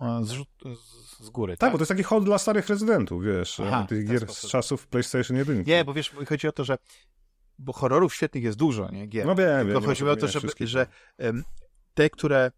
e, 0.00 0.24
z, 0.24 1.24
z 1.24 1.30
góry, 1.30 1.52
Tak, 1.52 1.58
tak? 1.60 1.72
bo 1.72 1.78
to 1.78 1.82
jest 1.82 1.88
taki 1.88 2.02
hołd 2.02 2.24
dla 2.24 2.38
starych 2.38 2.68
rezydentów, 2.68 3.24
wiesz, 3.24 3.60
Aha, 3.60 3.86
tych 3.88 4.08
gier 4.08 4.22
sposób. 4.22 4.48
z 4.48 4.52
czasów 4.52 4.86
PlayStation 4.86 5.36
1. 5.36 5.64
Nie, 5.66 5.84
bo 5.84 5.94
wiesz, 5.94 6.12
chodzi 6.28 6.48
o 6.48 6.52
to, 6.52 6.64
że 6.64 6.78
bo 7.58 7.72
horrorów 7.72 8.14
świetnych 8.14 8.44
jest 8.44 8.58
dużo, 8.58 8.90
nie? 8.90 9.06
Gier. 9.06 9.26
No 9.26 9.34
wiem, 9.34 9.48
wiem. 9.48 9.66
Tylko 9.66 9.80
nie 9.80 9.86
chodzi 9.86 10.08
o 10.08 10.16
to, 10.16 10.28
żeby, 10.28 10.48
że 10.60 10.86
em, 11.18 11.44
te, 11.94 12.10
które 12.10 12.50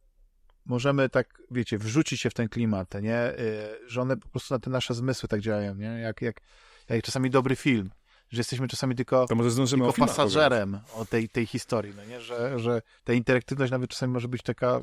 możemy 0.64 1.08
tak, 1.08 1.42
wiecie, 1.50 1.78
wrzucić 1.78 2.20
się 2.20 2.30
w 2.30 2.34
ten 2.34 2.48
klimat, 2.48 2.94
nie? 3.02 3.32
Y, 3.38 3.78
że 3.86 4.00
one 4.00 4.16
po 4.16 4.28
prostu 4.28 4.54
na 4.54 4.58
te 4.58 4.70
nasze 4.70 4.94
zmysły 4.94 5.28
tak 5.28 5.40
działają, 5.40 5.74
nie? 5.74 5.86
Jak, 5.86 6.22
jak, 6.22 6.40
jak 6.88 7.04
czasami 7.04 7.30
dobry 7.30 7.56
film, 7.56 7.90
że 8.34 8.40
jesteśmy 8.40 8.68
czasami 8.68 8.94
tylko, 8.94 9.26
To 9.26 9.34
może 9.34 9.50
zdążymy 9.50 9.84
tylko 9.84 10.02
o 10.02 10.06
pasażerem 10.06 10.78
o 10.94 11.04
tej, 11.04 11.28
tej 11.28 11.46
historii, 11.46 11.92
no 11.96 12.04
nie? 12.04 12.20
Że, 12.20 12.58
że 12.58 12.82
ta 13.04 13.12
interaktywność 13.12 13.72
nawet 13.72 13.90
czasami 13.90 14.12
może 14.12 14.28
być 14.28 14.42
taka 14.42 14.80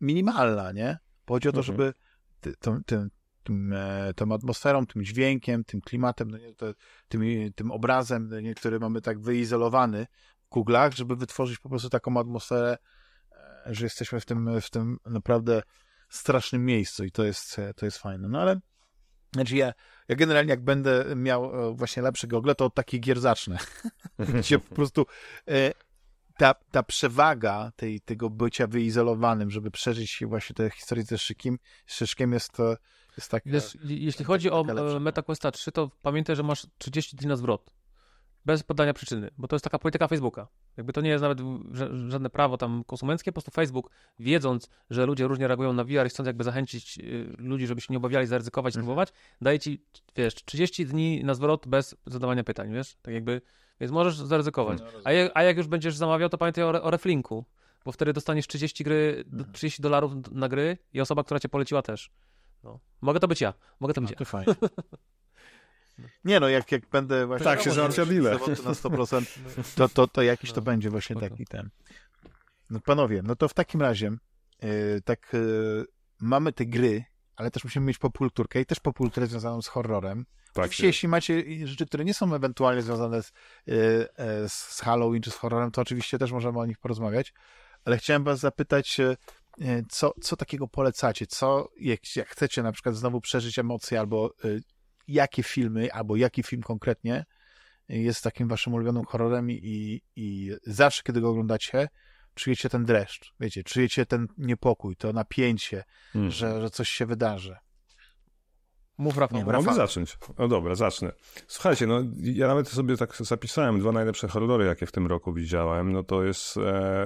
minimalna, 0.00 0.72
nie? 0.72 0.98
Bo 1.26 1.34
chodzi 1.34 1.48
o 1.48 1.52
to, 1.52 1.58
Mhm. 1.58 1.76
żeby 1.76 1.94
ty, 2.40 2.54
tym, 2.86 3.10
tym, 3.42 3.72
e, 3.72 4.14
tą 4.16 4.32
atmosferą, 4.34 4.86
tym 4.86 5.04
dźwiękiem, 5.04 5.64
tym 5.64 5.80
klimatem, 5.80 6.30
no 6.30 6.38
nie, 6.38 6.54
to, 6.54 6.66
tym, 7.08 7.22
tym 7.54 7.70
obrazem, 7.70 8.28
no 8.28 8.40
nie, 8.40 8.54
który 8.54 8.80
mamy 8.80 9.00
tak 9.00 9.20
wyizolowany 9.20 10.06
w 10.50 10.54
Google'ach, 10.54 10.94
żeby 10.94 11.16
wytworzyć 11.16 11.58
po 11.58 11.68
prostu 11.68 11.88
taką 11.88 12.20
atmosferę, 12.20 12.78
e, 13.66 13.74
że 13.74 13.86
jesteśmy 13.86 14.20
w 14.20 14.24
tym, 14.24 14.60
w 14.60 14.70
tym 14.70 14.98
naprawdę 15.06 15.62
strasznym 16.08 16.64
miejscu 16.64 17.04
i 17.04 17.10
to 17.10 17.24
jest, 17.24 17.56
to 17.76 17.84
jest 17.86 17.98
fajne. 17.98 18.28
No 18.28 18.40
ale 18.40 18.60
znaczy 19.34 19.56
ja, 19.56 19.72
ja 20.12 20.16
generalnie 20.16 20.50
jak 20.50 20.64
będę 20.64 21.04
miał 21.16 21.70
e, 21.70 21.74
właśnie 21.74 22.02
lepsze 22.02 22.26
gogle, 22.26 22.54
to 22.54 22.64
od 22.64 22.74
takich 22.74 23.00
gier 23.00 23.20
zacznę. 23.20 23.58
Gdzie 24.38 24.58
po 24.58 24.74
prostu 24.74 25.06
e, 25.48 25.72
ta, 26.36 26.54
ta 26.70 26.82
przewaga 26.82 27.72
tej, 27.76 28.00
tego 28.00 28.30
bycia 28.30 28.66
wyizolowanym, 28.66 29.50
żeby 29.50 29.70
przeżyć 29.70 30.22
właśnie 30.26 30.54
tę 30.54 30.70
historię 30.70 31.04
ze 31.04 31.18
Szykiem, 31.18 31.58
Szyszkiem 31.86 32.32
jest, 32.32 32.60
e, 32.60 32.76
jest 33.16 33.30
tak... 33.30 33.42
Jeśli 33.84 34.24
chodzi 34.24 34.50
o 34.50 34.64
taka 34.64 34.74
lepsza. 34.74 34.96
e, 34.96 35.00
MetaQuesta 35.00 35.50
3, 35.50 35.72
to 35.72 35.90
pamiętaj, 36.02 36.36
że 36.36 36.42
masz 36.42 36.66
30 36.78 37.16
dni 37.16 37.28
na 37.28 37.36
zwrot. 37.36 37.70
Bez 38.44 38.62
podania 38.62 38.94
przyczyny, 38.94 39.30
bo 39.38 39.48
to 39.48 39.56
jest 39.56 39.64
taka 39.64 39.78
polityka 39.78 40.08
Facebooka. 40.08 40.48
Jakby 40.76 40.92
to 40.92 41.00
nie 41.00 41.10
jest 41.10 41.22
nawet 41.22 41.38
żadne 42.08 42.30
prawo 42.30 42.58
tam 42.58 42.84
konsumenckie, 42.84 43.32
po 43.32 43.34
prostu 43.34 43.50
Facebook, 43.50 43.90
wiedząc, 44.18 44.68
że 44.90 45.06
ludzie 45.06 45.26
różnie 45.26 45.48
reagują 45.48 45.72
na 45.72 45.84
VR 45.84 46.06
i 46.06 46.08
chcąc 46.08 46.26
jakby 46.26 46.44
zachęcić 46.44 46.98
y, 46.98 47.34
ludzi, 47.38 47.66
żeby 47.66 47.80
się 47.80 47.86
nie 47.90 47.96
obawiali, 47.96 48.26
zaryzykować, 48.26 48.74
mhm. 48.74 48.84
spróbować, 48.84 49.12
daje 49.40 49.58
ci, 49.58 49.84
wiesz, 50.16 50.34
30 50.34 50.86
dni 50.86 51.24
na 51.24 51.34
zwrot 51.34 51.68
bez 51.68 51.96
zadawania 52.06 52.44
pytań, 52.44 52.72
wiesz? 52.72 52.96
Tak 53.02 53.14
jakby, 53.14 53.40
więc 53.80 53.92
możesz 53.92 54.16
zaryzykować. 54.16 54.80
No, 54.80 54.86
a, 55.04 55.12
jak, 55.12 55.32
a 55.34 55.42
jak 55.42 55.56
już 55.56 55.66
będziesz 55.66 55.96
zamawiał, 55.96 56.28
to 56.28 56.38
pamiętaj 56.38 56.64
o, 56.64 56.82
o 56.82 56.90
reflinku, 56.90 57.44
bo 57.84 57.92
wtedy 57.92 58.12
dostaniesz 58.12 58.46
30 58.46 58.84
gry, 58.84 59.24
30 59.52 59.80
mhm. 59.80 59.82
dolarów 59.82 60.32
na 60.32 60.48
gry 60.48 60.78
i 60.92 61.00
osoba, 61.00 61.24
która 61.24 61.40
cię 61.40 61.48
poleciła 61.48 61.82
też. 61.82 62.10
No. 62.64 62.80
Mogę 63.00 63.20
to 63.20 63.28
być 63.28 63.40
ja, 63.40 63.54
mogę 63.80 63.94
to 63.94 64.00
być 64.00 64.10
ja. 64.10 64.16
To 64.16 64.24
fajnie. 64.24 64.54
Nie 66.24 66.40
no, 66.40 66.48
jak, 66.48 66.72
jak 66.72 66.88
będę 66.88 67.26
właśnie... 67.26 67.44
Tak, 67.44 67.62
się 67.62 67.70
załatwia 67.70 68.06
bile. 68.06 68.30
Na 68.30 68.38
100%, 68.38 69.24
to, 69.76 69.88
to, 69.88 70.06
to 70.06 70.22
jakiś 70.22 70.50
to 70.52 70.60
no, 70.60 70.62
będzie 70.62 70.90
właśnie 70.90 71.16
taki 71.16 71.46
ten. 71.46 71.70
No 72.70 72.80
panowie, 72.80 73.22
no 73.24 73.36
to 73.36 73.48
w 73.48 73.54
takim 73.54 73.82
razie 73.82 74.10
yy, 74.62 75.00
tak 75.04 75.30
yy, 75.32 75.84
mamy 76.20 76.52
te 76.52 76.66
gry, 76.66 77.04
ale 77.36 77.50
też 77.50 77.64
musimy 77.64 77.86
mieć 77.86 77.98
populturkę 77.98 78.60
i 78.60 78.66
też 78.66 78.80
populturę 78.80 79.26
związaną 79.26 79.62
z 79.62 79.68
horrorem. 79.68 80.24
Tak 80.52 80.64
Oczywiście, 80.64 80.86
jeśli 80.86 81.08
macie 81.08 81.44
rzeczy, 81.64 81.86
które 81.86 82.04
nie 82.04 82.14
są 82.14 82.34
ewentualnie 82.34 82.82
związane 82.82 83.22
z, 83.22 83.32
yy, 83.66 83.74
z 84.48 84.80
Halloween 84.84 85.22
czy 85.22 85.30
z 85.30 85.36
horrorem, 85.36 85.70
to 85.70 85.82
oczywiście 85.82 86.18
też 86.18 86.32
możemy 86.32 86.58
o 86.58 86.66
nich 86.66 86.78
porozmawiać, 86.78 87.32
ale 87.84 87.98
chciałem 87.98 88.24
was 88.24 88.40
zapytać, 88.40 89.00
co, 89.88 90.14
co 90.20 90.36
takiego 90.36 90.68
polecacie? 90.68 91.26
Co, 91.26 91.68
jak, 91.80 92.16
jak 92.16 92.28
chcecie 92.28 92.62
na 92.62 92.72
przykład 92.72 92.96
znowu 92.96 93.20
przeżyć 93.20 93.58
emocje 93.58 94.00
albo 94.00 94.34
jakie 95.08 95.42
filmy, 95.42 95.92
albo 95.92 96.16
jaki 96.16 96.42
film 96.42 96.62
konkretnie 96.62 97.24
jest 97.88 98.24
takim 98.24 98.48
waszym 98.48 98.74
ulubionym 98.74 99.04
horrorem 99.04 99.50
i, 99.50 100.00
i 100.16 100.52
zawsze, 100.66 101.02
kiedy 101.02 101.20
go 101.20 101.30
oglądacie, 101.30 101.88
czujecie 102.34 102.68
ten 102.68 102.84
dreszcz, 102.84 103.34
wiecie, 103.40 103.64
czujecie 103.64 104.06
ten 104.06 104.26
niepokój, 104.38 104.96
to 104.96 105.12
napięcie, 105.12 105.84
hmm. 106.12 106.30
że, 106.30 106.60
że 106.60 106.70
coś 106.70 106.88
się 106.88 107.06
wydarzy. 107.06 107.56
Mów 108.98 109.18
Rafał. 109.18 109.38
Nie, 109.38 109.44
Mogę 109.44 109.74
zacząć. 109.74 110.18
No 110.38 110.48
dobra, 110.48 110.74
zacznę. 110.74 111.12
Słuchajcie, 111.46 111.86
no 111.86 112.00
ja 112.16 112.46
nawet 112.46 112.68
sobie 112.68 112.96
tak 112.96 113.16
zapisałem 113.16 113.80
dwa 113.80 113.92
najlepsze 113.92 114.28
horrory, 114.28 114.64
jakie 114.64 114.86
w 114.86 114.92
tym 114.92 115.06
roku 115.06 115.32
widziałem. 115.32 115.92
No 115.92 116.02
to 116.02 116.22
jest 116.22 116.56
e, 116.56 116.60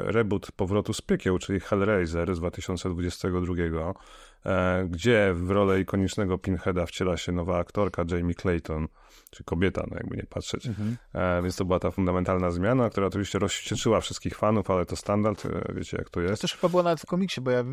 reboot 0.05 0.53
Powrotu 0.53 0.93
z 0.93 1.01
piekieł, 1.01 1.39
czyli 1.39 1.61
Hellraiser 1.61 2.35
z 2.35 2.39
2022, 2.39 3.55
e, 3.83 3.93
gdzie 4.89 5.33
w 5.35 5.51
rolę 5.51 5.81
ikonicznego 5.81 6.39
Pinheada 6.39 6.87
wciela 6.87 7.17
się 7.17 7.33
nowa 7.33 7.59
aktorka 7.59 8.05
Jamie 8.11 8.35
Clayton, 8.35 8.89
czy 9.31 9.45
kobieta, 9.45 9.85
no 9.91 9.97
jakby 9.97 10.17
nie 10.17 10.27
patrzeć. 10.27 10.67
Mhm. 10.67 10.97
E, 11.13 11.43
więc 11.43 11.57
to 11.57 11.65
była 11.65 11.79
ta 11.79 11.91
fundamentalna 11.91 12.51
zmiana, 12.51 12.91
która 12.91 13.07
oczywiście 13.07 13.39
rozwścieczyła 13.39 14.01
wszystkich 14.01 14.35
fanów, 14.35 14.71
ale 14.71 14.87
to 14.87 14.97
standard, 14.97 15.47
e, 15.47 15.73
wiecie 15.75 15.97
jak 15.97 16.11
to 16.11 16.21
jest. 16.21 16.43
To 16.43 16.49
też 16.49 16.55
chyba 16.55 16.69
było 16.69 16.83
nawet 16.83 17.01
w 17.01 17.07
komiksie, 17.07 17.41
bo 17.41 17.51
ja 17.51 17.65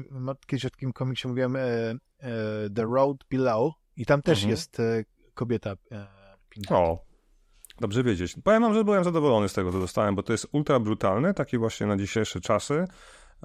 kiedyś 0.47 0.65
o 0.65 0.69
takim 0.69 0.93
komiksie 0.93 1.27
mówiłem 1.27 1.55
e, 1.55 1.59
e, 1.61 1.95
The 2.75 2.83
Road 2.83 3.17
Below, 3.31 3.73
i 3.97 4.05
tam 4.05 4.21
też 4.21 4.37
mhm. 4.37 4.51
jest 4.51 4.79
e, 4.79 5.03
kobieta 5.33 5.75
e, 5.91 6.07
O, 6.69 7.05
dobrze 7.79 8.03
wiedzieć. 8.03 8.35
Powiem 8.43 8.61
wam, 8.61 8.73
że 8.73 8.83
byłem 8.83 9.03
zadowolony 9.03 9.49
z 9.49 9.53
tego, 9.53 9.71
co 9.71 9.79
dostałem, 9.79 10.15
bo 10.15 10.23
to 10.23 10.31
jest 10.31 10.47
ultra 10.51 10.79
brutalne, 10.79 11.33
takie 11.33 11.57
właśnie 11.57 11.87
na 11.87 11.97
dzisiejsze 11.97 12.41
czasy. 12.41 12.87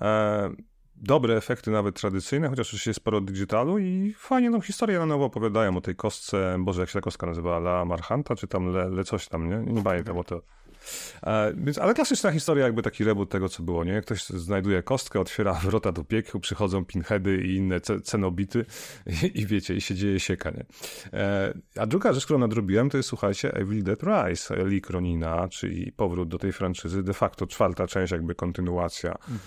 E, 0.01 0.51
dobre 1.03 1.37
efekty 1.37 1.71
nawet 1.71 2.01
tradycyjne, 2.01 2.49
chociaż 2.49 2.73
już 2.73 2.87
jest 2.87 2.97
sporo 2.97 3.21
digitalu 3.21 3.79
i 3.79 4.15
fajnie 4.19 4.51
tą 4.51 4.61
historię 4.61 4.99
na 4.99 5.07
nowo 5.07 5.25
opowiadają 5.25 5.77
o 5.77 5.81
tej 5.81 5.97
kostce, 5.97 6.57
Boże, 6.59 6.81
jak 6.81 6.91
się 6.91 6.95
ta 6.95 7.01
kostka 7.01 7.27
nazywa? 7.27 7.57
La 7.57 7.85
Marchanta, 7.85 8.37
czy 8.37 8.47
tam 8.47 8.73
Le, 8.73 8.89
Le 8.89 9.05
coś 9.05 9.29
tam, 9.29 9.49
nie? 9.51 9.73
Nie 9.73 9.83
pamiętam, 9.83 10.15
bo 10.15 10.25
to 10.25 10.43
E, 11.23 11.53
więc, 11.57 11.79
ale 11.79 11.95
klasyczna 11.95 12.33
historia, 12.33 12.65
jakby 12.65 12.83
taki 12.83 13.05
reboot 13.05 13.31
tego, 13.31 13.49
co 13.49 13.63
było, 13.63 13.85
nie? 13.85 14.01
Ktoś 14.01 14.25
znajduje 14.25 14.83
kostkę, 14.83 15.21
otwiera 15.21 15.55
wrota 15.65 15.93
do 15.93 16.05
piekieł, 16.05 16.41
przychodzą 16.41 16.85
pinheady 16.85 17.37
i 17.37 17.57
inne 17.57 17.81
cenobity 17.81 18.65
i, 19.23 19.41
i 19.41 19.47
wiecie, 19.47 19.75
i 19.75 19.81
się 19.81 19.95
dzieje 19.95 20.21
sieka, 20.21 20.51
nie? 20.51 20.65
E, 21.13 21.55
a 21.77 21.87
druga 21.87 22.13
rzecz, 22.13 22.25
którą 22.25 22.39
nadrobiłem, 22.39 22.91
to 22.91 22.97
jest, 22.97 23.09
słuchajcie, 23.09 23.55
Evil 23.55 23.83
Dead 23.83 24.03
Rise, 24.03 24.81
Kronina, 24.83 25.49
czyli 25.49 25.93
powrót 25.93 26.29
do 26.29 26.39
tej 26.39 26.53
franczyzy, 26.53 27.03
de 27.03 27.15
facto 27.15 27.47
czwarta 27.47 27.87
część, 27.87 28.13
jakby 28.13 28.35
kontynuacja 28.35 29.11
mhm. 29.11 29.39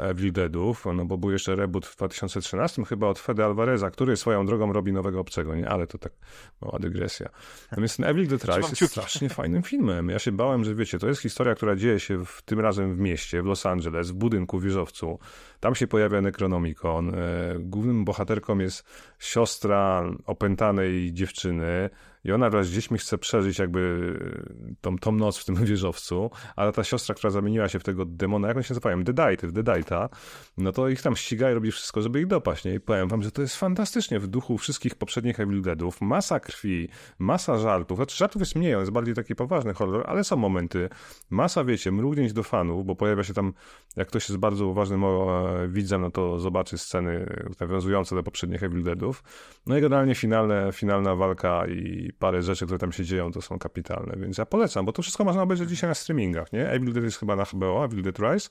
Evil 0.00 0.32
Deadów, 0.32 0.84
no 0.94 1.04
bo 1.04 1.18
był 1.18 1.30
jeszcze 1.30 1.56
reboot 1.56 1.86
w 1.86 1.96
2013 1.96 2.84
chyba 2.84 3.06
od 3.06 3.18
Fede 3.18 3.44
Alvareza, 3.44 3.90
który 3.90 4.16
swoją 4.16 4.46
drogą 4.46 4.72
robi 4.72 4.92
nowego 4.92 5.20
obcego, 5.20 5.54
nie? 5.54 5.68
Ale 5.68 5.86
to 5.86 5.98
tak 5.98 6.12
mała 6.60 6.78
dygresja. 6.78 7.28
Natomiast 7.70 8.00
Evil 8.00 8.28
Dead 8.28 8.44
Rise 8.44 8.68
jest 8.80 8.92
strasznie 8.92 9.28
fajnym 9.28 9.62
filmem. 9.62 10.08
Ja 10.08 10.18
się 10.18 10.32
bałem, 10.32 10.64
że 10.64 10.74
wiecie, 10.74 10.98
to 10.98 11.08
jest 11.08 11.22
historia, 11.22 11.54
która 11.54 11.76
dzieje 11.76 12.00
się 12.00 12.24
w, 12.24 12.42
tym 12.42 12.60
razem 12.60 12.94
w 12.94 12.98
mieście, 12.98 13.42
w 13.42 13.46
Los 13.46 13.66
Angeles, 13.66 14.10
w 14.10 14.14
budynku 14.14 14.60
wieżowcu. 14.60 15.18
Tam 15.60 15.74
się 15.74 15.86
pojawia 15.86 16.20
Necronomicon. 16.20 17.14
E, 17.14 17.18
głównym 17.58 18.04
bohaterką 18.04 18.58
jest 18.58 18.84
siostra 19.18 20.04
opętanej 20.26 21.12
dziewczyny, 21.12 21.90
i 22.24 22.32
ona 22.32 22.50
wraz 22.50 22.66
z 22.66 22.70
dziećmi 22.70 22.98
chce 22.98 23.18
przeżyć 23.18 23.58
jakby 23.58 24.12
tą, 24.80 24.98
tą 24.98 25.12
noc 25.12 25.38
w 25.38 25.44
tym 25.44 25.54
wieżowcu, 25.64 26.30
ale 26.56 26.72
ta 26.72 26.84
siostra, 26.84 27.14
która 27.14 27.30
zamieniła 27.30 27.68
się 27.68 27.78
w 27.78 27.84
tego 27.84 28.04
demona, 28.04 28.48
jak 28.48 28.56
on 28.56 28.62
się 28.62 28.74
nazywają, 28.74 29.04
Dedite, 29.04 29.46
w 29.46 29.52
Dedaita, 29.52 30.08
no 30.58 30.72
to 30.72 30.88
ich 30.88 31.02
tam 31.02 31.16
ściga 31.16 31.50
i 31.50 31.54
robi 31.54 31.72
wszystko, 31.72 32.02
żeby 32.02 32.20
ich 32.20 32.26
dopaść, 32.26 32.64
nie? 32.64 32.74
I 32.74 32.80
powiem 32.80 33.08
wam, 33.08 33.22
że 33.22 33.30
to 33.30 33.42
jest 33.42 33.56
fantastycznie 33.56 34.20
w 34.20 34.26
duchu 34.26 34.58
wszystkich 34.58 34.94
poprzednich 34.94 35.40
Evil 35.40 35.62
Deadów, 35.62 36.00
masa 36.00 36.40
krwi, 36.40 36.88
masa 37.18 37.58
żartów, 37.58 37.98
znaczy 37.98 38.16
żartów 38.16 38.42
jest 38.42 38.56
mniej, 38.56 38.74
on 38.74 38.80
jest 38.80 38.92
bardziej 38.92 39.14
taki 39.14 39.34
poważny 39.34 39.74
horror, 39.74 40.04
ale 40.06 40.24
są 40.24 40.36
momenty, 40.36 40.88
masa, 41.30 41.64
wiecie, 41.64 41.92
mrugnięć 41.92 42.32
do 42.32 42.42
fanów, 42.42 42.86
bo 42.86 42.96
pojawia 42.96 43.24
się 43.24 43.34
tam, 43.34 43.52
jak 43.96 44.08
ktoś 44.08 44.28
jest 44.28 44.38
bardzo 44.38 44.66
uważnym 44.66 45.04
e, 45.04 45.08
widzem, 45.68 46.00
no 46.00 46.10
to 46.10 46.38
zobaczy 46.38 46.78
sceny 46.78 47.26
nawiązujące 47.60 48.14
do 48.14 48.22
poprzednich 48.22 48.62
Evil 48.62 48.82
Deadów, 48.82 49.22
no 49.66 49.78
i 49.78 49.80
generalnie 49.80 50.14
finalne, 50.14 50.70
finalna 50.72 51.14
walka 51.14 51.66
i 51.66 52.11
parę 52.18 52.42
rzeczy, 52.42 52.64
które 52.64 52.78
tam 52.78 52.92
się 52.92 53.04
dzieją, 53.04 53.32
to 53.32 53.42
są 53.42 53.58
kapitalne, 53.58 54.16
więc 54.16 54.38
ja 54.38 54.46
polecam, 54.46 54.86
bo 54.86 54.92
to 54.92 55.02
wszystko 55.02 55.24
można 55.24 55.42
obejrzeć 55.42 55.68
dzisiaj 55.68 55.90
na 55.90 55.94
streamingach, 55.94 56.52
nie? 56.52 56.68
Evil 56.68 56.92
Dead 56.92 57.04
jest 57.04 57.18
chyba 57.18 57.36
na 57.36 57.44
HBO, 57.44 57.84
Evil 57.84 58.02
Dead 58.02 58.18
Rise, 58.18 58.48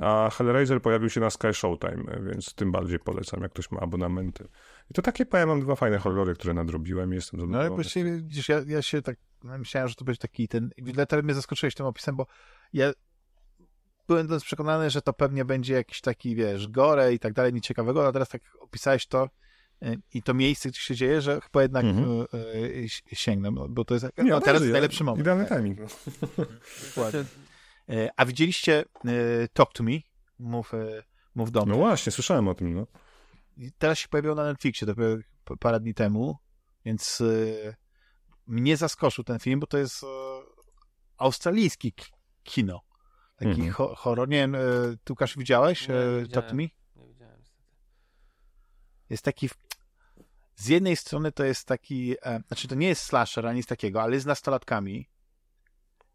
a 0.00 0.30
Hellraiser 0.30 0.82
pojawił 0.82 1.10
się 1.10 1.20
na 1.20 1.30
Sky 1.30 1.54
Showtime, 1.54 2.04
więc 2.22 2.54
tym 2.54 2.72
bardziej 2.72 2.98
polecam, 2.98 3.42
jak 3.42 3.52
ktoś 3.52 3.70
ma 3.70 3.80
abonamenty. 3.80 4.48
I 4.90 4.94
to 4.94 5.02
takie, 5.02 5.26
powiem, 5.26 5.48
mam 5.48 5.60
dwa 5.60 5.76
fajne 5.76 5.98
horrory, 5.98 6.34
które 6.34 6.54
nadrobiłem 6.54 7.12
i 7.12 7.14
jestem 7.14 7.40
zadowolony. 7.40 7.64
No 7.64 7.66
ale 7.66 7.74
właściwie, 7.74 8.16
widzisz, 8.16 8.48
ja, 8.48 8.60
ja 8.66 8.82
się 8.82 9.02
tak, 9.02 9.16
myślałem, 9.44 9.88
że 9.88 9.94
to 9.94 10.04
będzie 10.04 10.20
taki 10.20 10.48
ten, 10.48 10.70
dlatego 10.78 11.22
mnie 11.22 11.34
zaskoczyłeś 11.34 11.74
tym 11.74 11.86
opisem, 11.86 12.16
bo 12.16 12.26
ja 12.72 12.92
byłem 14.08 14.28
przekonany, 14.40 14.90
że 14.90 15.02
to 15.02 15.12
pewnie 15.12 15.44
będzie 15.44 15.74
jakiś 15.74 16.00
taki, 16.00 16.36
wiesz, 16.36 16.68
gore 16.68 17.12
i 17.14 17.18
tak 17.18 17.32
dalej, 17.32 17.52
nic 17.52 17.64
ciekawego, 17.64 18.06
a 18.06 18.12
teraz 18.12 18.28
tak 18.28 18.42
opisałeś 18.60 19.06
to, 19.06 19.28
i 20.14 20.22
to 20.22 20.34
miejsce, 20.34 20.68
gdzie 20.68 20.80
się 20.80 20.94
dzieje, 20.94 21.20
że 21.20 21.40
chyba 21.40 21.62
jednak 21.62 21.84
mm 21.84 22.04
-hmm. 22.04 23.02
sięgnę, 23.12 23.50
bo 23.68 23.84
to 23.84 23.94
jest 23.94 24.06
Nie, 24.18 24.24
no, 24.24 24.40
teraz 24.40 24.62
jest 24.62 24.72
najlepszy 24.72 25.04
moment. 25.04 25.20
Idealny 25.20 25.46
timing. 25.46 25.78
Dokładnie. 26.88 27.24
E, 27.88 28.10
a 28.16 28.24
widzieliście 28.24 28.84
Talk 29.52 29.72
to 29.72 29.82
Me? 29.82 29.92
Mów, 30.38 30.72
mów 31.34 31.50
do 31.50 31.62
mnie. 31.62 31.72
No 31.72 31.78
właśnie, 31.78 32.12
słyszałem 32.12 32.48
o 32.48 32.54
tym, 32.54 32.74
no. 32.74 32.86
teraz 33.78 33.98
się 33.98 34.08
pojawił 34.08 34.34
na 34.34 34.44
Netflixie, 34.44 34.86
dopiero 34.86 35.16
parę 35.60 35.80
dni 35.80 35.94
temu, 35.94 36.36
więc 36.84 37.22
mnie 38.46 38.76
zaskoczył 38.76 39.24
ten 39.24 39.38
film, 39.38 39.60
bo 39.60 39.66
to 39.66 39.78
jest 39.78 40.04
australijski 41.16 41.92
kino. 42.42 42.80
Taki 43.36 43.60
mm 43.60 43.72
-hmm. 43.72 43.94
horror. 43.96 44.28
Nie 44.28 44.36
wiem, 44.36 44.56
ty 45.04 45.12
Łukasz 45.12 45.36
widziałeś 45.36 45.88
nie, 45.88 45.94
Talk 46.32 46.46
to 46.46 46.54
Me? 46.54 46.62
Nie 46.62 47.06
widziałem 47.08 47.42
jest 49.12 49.24
taki 49.24 49.48
z 50.54 50.68
jednej 50.68 50.96
strony 50.96 51.32
to 51.32 51.44
jest 51.44 51.66
taki, 51.66 52.14
e, 52.22 52.42
znaczy 52.46 52.68
to 52.68 52.74
nie 52.74 52.88
jest 52.88 53.02
slasher, 53.02 53.46
ani 53.46 53.56
nic 53.56 53.66
takiego, 53.66 54.02
ale 54.02 54.14
jest 54.14 54.24
z 54.24 54.26
nastolatkami 54.26 55.08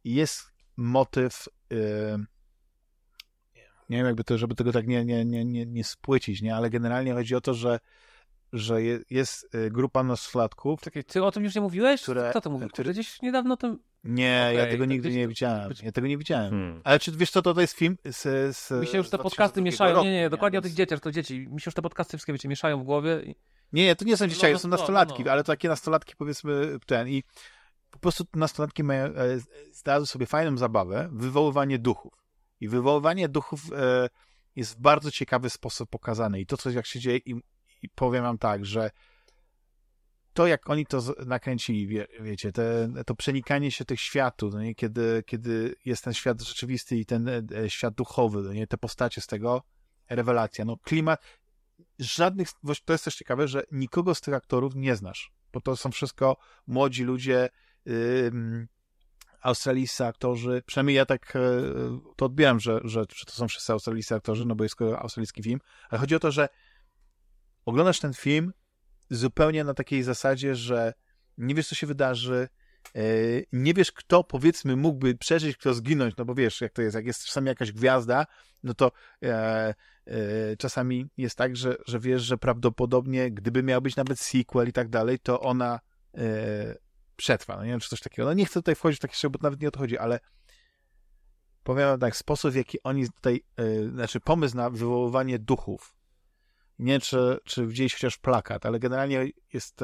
i 0.04 0.16
jest 0.16 0.52
motyw 0.78 1.50
e, 1.72 1.76
nie 3.90 3.98
wiem 3.98 4.06
jakby 4.06 4.24
to, 4.24 4.38
żeby 4.38 4.56
tego 4.56 4.72
tak 4.72 4.88
nie, 4.88 5.06
nie, 5.06 5.26
nie, 5.26 5.46
nie, 5.46 5.66
nie 5.66 5.84
spłycić, 5.84 6.42
nie, 6.42 6.56
ale 6.56 6.70
generalnie 6.70 7.14
chodzi 7.14 7.36
o 7.36 7.42
to, 7.42 7.54
że 7.54 7.80
że 8.54 8.84
je, 8.84 9.00
jest 9.10 9.56
e, 9.56 9.70
grupa 9.70 10.04
nastolatków. 10.04 10.82
Czekaj, 10.82 11.04
ty 11.04 11.24
o 11.24 11.32
tym 11.32 11.44
już 11.44 11.56
nie 11.56 11.62
mówiłeś? 11.62 12.02
Które, 12.02 12.30
Kto 12.30 12.42
to 12.42 12.50
mówił? 12.50 12.70
Które... 12.70 12.92
Gdzieś 12.92 13.22
niedawno 13.22 13.58
tym... 13.58 13.80
Nie, 14.04 14.48
okay, 14.52 14.54
ja 14.54 14.72
tego 14.72 14.86
nigdy 14.86 15.12
nie 15.12 15.28
widziałem. 15.28 15.72
Ja 15.84 15.92
tego 15.92 16.08
nie 16.08 16.18
widziałem. 16.18 16.50
Hmm. 16.50 16.82
Ale 16.84 17.00
czy 17.00 17.12
wiesz 17.12 17.32
co, 17.32 17.42
to, 17.42 17.54
to 17.54 17.62
jest 17.62 17.74
film 17.74 17.98
z, 18.06 18.56
z 18.58 18.72
Mi 18.82 18.88
się 18.88 18.98
już 18.98 19.10
te 19.10 19.18
podcasty 19.18 19.62
mieszają. 19.62 19.94
Roku, 19.94 20.06
nie, 20.06 20.12
nie, 20.12 20.30
dokładnie 20.30 20.60
o 20.60 20.62
tych 20.62 20.74
dzieciach, 20.74 21.00
to 21.00 21.12
dzieci. 21.12 21.40
Mi 21.40 21.62
się 21.62 21.68
już 21.68 21.76
te 21.76 21.82
podcasty 21.82 22.18
wszystkie 22.18 22.34
wiecie, 22.34 22.50
mieszają 22.50 22.80
w 22.80 22.84
głowie. 22.84 23.22
I... 23.26 23.36
Nie, 23.73 23.85
nie, 23.85 23.95
to 23.95 24.06
nie 24.06 24.18
są 24.18 24.26
no, 24.26 24.30
dzieciaki, 24.30 24.53
no, 24.53 24.60
to 24.60 24.64
są 24.64 24.69
nastolatki, 24.69 25.19
no, 25.19 25.26
no. 25.26 25.31
ale 25.31 25.44
to 25.44 25.52
takie 25.53 25.68
nastolatki 25.68 26.15
powiedzmy 26.15 26.80
ten 26.85 27.07
i 27.07 27.23
po 27.91 27.99
prostu 27.99 28.26
nastolatki 28.34 28.84
mają, 28.84 29.06
e, 29.06 29.39
znalazły 29.72 30.07
sobie 30.07 30.26
fajną 30.26 30.57
zabawę, 30.57 31.10
wywoływanie 31.11 31.80
duchów. 31.80 32.14
I 32.60 32.68
wywoływanie 32.68 33.30
duchów 33.30 33.61
e, 33.73 34.10
jest 34.56 34.77
w 34.77 34.81
bardzo 34.81 35.11
ciekawy 35.11 35.49
sposób 35.49 35.89
pokazane. 35.89 36.39
I 36.39 36.45
to, 36.45 36.57
co 36.57 36.69
jak 36.69 36.85
się 36.85 36.99
dzieje, 36.99 37.18
i, 37.18 37.35
i 37.81 37.89
powiem 37.89 38.23
wam 38.23 38.38
tak, 38.38 38.65
że 38.65 38.91
to, 40.34 40.48
jak 40.48 40.69
oni 40.69 40.85
to 40.85 41.02
nakręcili, 41.26 41.88
wie, 41.88 42.07
wiecie, 42.19 42.52
te, 42.52 42.89
to 43.06 43.15
przenikanie 43.15 43.72
się 43.72 43.85
tych 43.85 44.02
światów, 44.02 44.53
no 44.53 44.61
nie? 44.61 44.76
Kiedy, 44.76 45.23
kiedy 45.26 45.76
jest 45.85 46.03
ten 46.03 46.14
świat 46.14 46.41
rzeczywisty 46.41 46.98
i 46.98 47.06
ten 47.06 47.30
e, 47.30 47.69
świat 47.69 47.94
duchowy, 47.94 48.41
no 48.41 48.53
nie? 48.53 48.68
te 48.68 48.77
postacie 48.77 49.22
z 49.22 49.27
tego, 49.27 49.64
rewelacja. 50.10 50.65
No 50.65 50.77
klimat, 50.77 51.22
żadnych, 51.99 52.48
to 52.86 52.94
jest 52.94 53.06
też 53.06 53.15
ciekawe, 53.15 53.48
że 53.48 53.64
nikogo 53.72 54.15
z 54.15 54.22
tych 54.22 54.34
aktorów 54.34 54.76
nie 54.76 54.95
znasz, 54.95 55.32
bo 55.53 55.61
to 55.61 55.76
są 55.76 55.91
wszystko 55.91 56.38
młodzi 56.68 57.03
ludzie, 57.03 57.49
yy, 57.86 58.68
australijscy 59.41 60.06
aktorzy, 60.06 60.64
przynajmniej 60.65 60.95
ja 60.95 61.06
tak 61.06 61.34
yy, 61.36 61.99
to 62.15 62.26
odbieram, 62.26 62.60
że, 62.60 62.80
że, 62.84 63.06
że 63.15 63.26
to 63.26 63.32
są 63.32 63.48
wszyscy 63.48 63.74
australijscy 63.74 64.15
aktorzy, 64.15 64.45
no 64.45 64.56
bo 64.56 64.64
jest 64.64 64.82
australijski 64.82 65.44
film, 65.44 65.60
ale 65.90 65.99
chodzi 65.99 66.15
o 66.15 66.19
to, 66.19 66.32
że 66.32 66.49
oglądasz 67.65 67.99
ten 67.99 68.14
film 68.14 68.53
zupełnie 69.10 69.64
na 69.64 69.74
takiej 69.74 70.03
zasadzie, 70.03 70.56
że 70.56 70.94
nie 71.38 71.56
wiesz, 71.56 71.68
co 71.68 71.76
się 71.76 71.88
wydarzy, 71.88 72.48
nie 73.52 73.74
wiesz, 73.74 73.92
kto 73.92 74.24
powiedzmy 74.24 74.76
mógłby 74.76 75.16
przeżyć, 75.16 75.58
kto 75.58 75.74
zginąć, 75.74 76.16
no 76.18 76.26
bo 76.26 76.36
wiesz, 76.36 76.62
jak 76.62 76.74
to 76.74 76.82
jest, 76.82 76.96
jak 76.96 77.06
jest 77.06 77.26
czasami 77.26 77.48
jakaś 77.48 77.72
gwiazda, 77.72 78.26
no 78.64 78.74
to 78.74 78.92
e, 79.24 79.74
e, 80.06 80.58
czasami 80.58 81.10
jest 81.18 81.38
tak, 81.38 81.56
że, 81.56 81.76
że 81.88 82.00
wiesz, 82.00 82.22
że 82.22 82.38
prawdopodobnie, 82.38 83.32
gdyby 83.32 83.64
miał 83.64 83.82
być 83.82 83.96
nawet 83.96 84.20
sequel 84.20 84.68
i 84.68 84.74
tak 84.74 84.90
dalej, 84.90 85.20
to 85.20 85.42
ona 85.42 85.80
e, 86.18 86.76
przetrwa, 87.16 87.58
no 87.58 87.64
nie 87.64 87.70
wiem, 87.70 87.80
czy 87.80 87.90
coś 87.90 88.02
takiego. 88.02 88.28
No 88.28 88.34
nie 88.34 88.46
chcę 88.46 88.60
tutaj 88.60 88.76
wchodzić 88.76 89.00
w 89.00 89.02
takie 89.02 89.16
szczegóły, 89.16 89.38
bo 89.40 89.48
nawet 89.48 89.62
nie 89.62 89.68
o 89.68 89.72
to 89.72 89.80
chodzi, 89.80 89.98
ale 89.98 90.20
powiem 91.64 92.00
tak, 92.00 92.16
sposób, 92.16 92.52
w 92.52 92.56
jaki 92.56 92.84
oni 92.84 93.10
tutaj, 93.10 93.44
e, 93.58 93.90
znaczy 93.90 94.20
pomysł 94.20 94.58
na 94.58 94.70
wywoływanie 94.70 95.40
duchów, 95.40 95.96
nie 96.80 96.92
wiem, 96.92 97.02
czy, 97.02 97.40
czy 97.44 97.68
widzieliście 97.68 97.98
chociaż 97.98 98.18
plakat, 98.18 98.66
ale 98.66 98.80
generalnie 98.80 99.30
jest... 99.54 99.84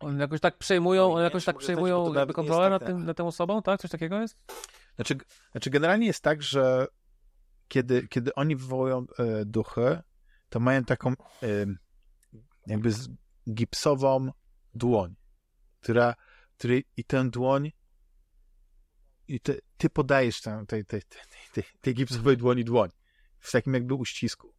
One 0.00 0.20
jakoś 0.20 0.40
tak 0.40 0.58
przejmują, 0.58 1.12
one 1.12 1.24
jakoś 1.24 1.44
tak 1.44 1.58
przejmują 1.58 2.14
kontrolę 2.34 2.70
tak, 2.70 2.80
nad, 2.80 2.86
tym, 2.86 3.04
nad 3.04 3.16
tą 3.16 3.26
osobą, 3.26 3.62
tak? 3.62 3.80
Coś 3.80 3.90
takiego 3.90 4.20
jest? 4.20 4.36
Znaczy, 4.96 5.16
znaczy 5.52 5.70
generalnie 5.70 6.06
jest 6.06 6.22
tak, 6.22 6.42
że 6.42 6.86
kiedy, 7.68 8.08
kiedy 8.08 8.34
oni 8.34 8.56
wywołują 8.56 9.06
e, 9.18 9.44
duchy, 9.44 10.02
to 10.48 10.60
mają 10.60 10.84
taką 10.84 11.10
e, 11.10 11.46
jakby 12.66 12.90
gipsową 13.50 14.30
dłoń, 14.74 15.14
która, 15.80 16.14
której 16.58 16.84
i 16.96 17.04
tę 17.04 17.30
dłoń 17.30 17.72
i 19.28 19.40
te, 19.40 19.54
ty 19.76 19.90
podajesz 19.90 20.40
tej, 20.40 20.66
tej, 20.66 20.84
tej, 20.84 21.02
tej, 21.52 21.64
tej 21.80 21.94
gipsowej 21.94 22.36
dłoni 22.36 22.64
dłoń 22.64 22.90
w 23.38 23.52
takim 23.52 23.74
jakby 23.74 23.94
uścisku. 23.94 24.54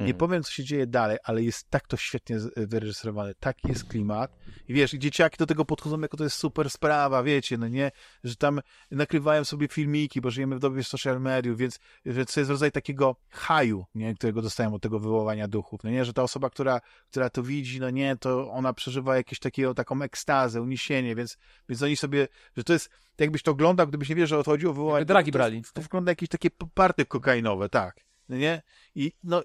Nie 0.00 0.06
mhm. 0.06 0.18
powiem, 0.18 0.42
co 0.42 0.52
się 0.52 0.64
dzieje 0.64 0.86
dalej, 0.86 1.18
ale 1.24 1.42
jest 1.42 1.70
tak 1.70 1.86
to 1.86 1.96
świetnie 1.96 2.38
wyreżyserowane, 2.56 3.34
taki 3.34 3.68
jest 3.68 3.84
klimat. 3.84 4.36
I 4.68 4.74
wiesz, 4.74 4.90
dzieciaki 4.90 5.36
do 5.38 5.46
tego 5.46 5.64
podchodzą, 5.64 6.00
jako 6.00 6.16
to 6.16 6.24
jest 6.24 6.36
super 6.36 6.70
sprawa, 6.70 7.22
wiecie, 7.22 7.58
no 7.58 7.68
nie? 7.68 7.90
Że 8.24 8.36
tam 8.36 8.60
nakrywają 8.90 9.44
sobie 9.44 9.68
filmiki, 9.68 10.20
bo 10.20 10.30
żyjemy 10.30 10.56
w 10.56 10.58
dobie 10.58 10.84
social 10.84 11.20
mediów, 11.20 11.58
więc 11.58 11.78
że 12.06 12.26
to 12.26 12.40
jest 12.40 12.50
rodzaj 12.50 12.72
takiego 12.72 13.16
haju, 13.30 13.84
nie? 13.94 14.14
Którego 14.14 14.42
dostają 14.42 14.74
od 14.74 14.82
tego 14.82 14.98
wywołania 14.98 15.48
duchów, 15.48 15.84
no 15.84 15.90
nie? 15.90 16.04
Że 16.04 16.12
ta 16.12 16.22
osoba, 16.22 16.50
która, 16.50 16.80
która 17.10 17.30
to 17.30 17.42
widzi, 17.42 17.80
no 17.80 17.90
nie, 17.90 18.16
to 18.16 18.50
ona 18.50 18.72
przeżywa 18.72 19.16
jakieś 19.16 19.38
takiego, 19.38 19.74
taką 19.74 20.02
ekstazę, 20.02 20.62
uniesienie, 20.62 21.14
więc, 21.14 21.38
więc 21.68 21.82
oni 21.82 21.96
sobie, 21.96 22.28
że 22.56 22.64
to 22.64 22.72
jest, 22.72 22.88
tak 22.88 23.20
jakbyś 23.20 23.42
to 23.42 23.50
oglądał, 23.50 23.86
gdybyś 23.86 24.08
nie 24.08 24.14
wiedział, 24.14 24.38
że 24.38 24.44
to 24.44 24.50
chodziło 24.50 24.70
o 24.70 24.74
wywołanie... 24.74 25.04
Dragi 25.04 25.32
brali. 25.32 25.62
To, 25.62 25.68
to 25.74 25.82
wygląda 25.82 26.12
jakieś 26.12 26.28
takie 26.28 26.50
party 26.74 27.06
kokainowe, 27.06 27.68
tak. 27.68 28.00
No 28.28 28.36
nie? 28.36 28.62
I 28.94 29.12
no 29.24 29.42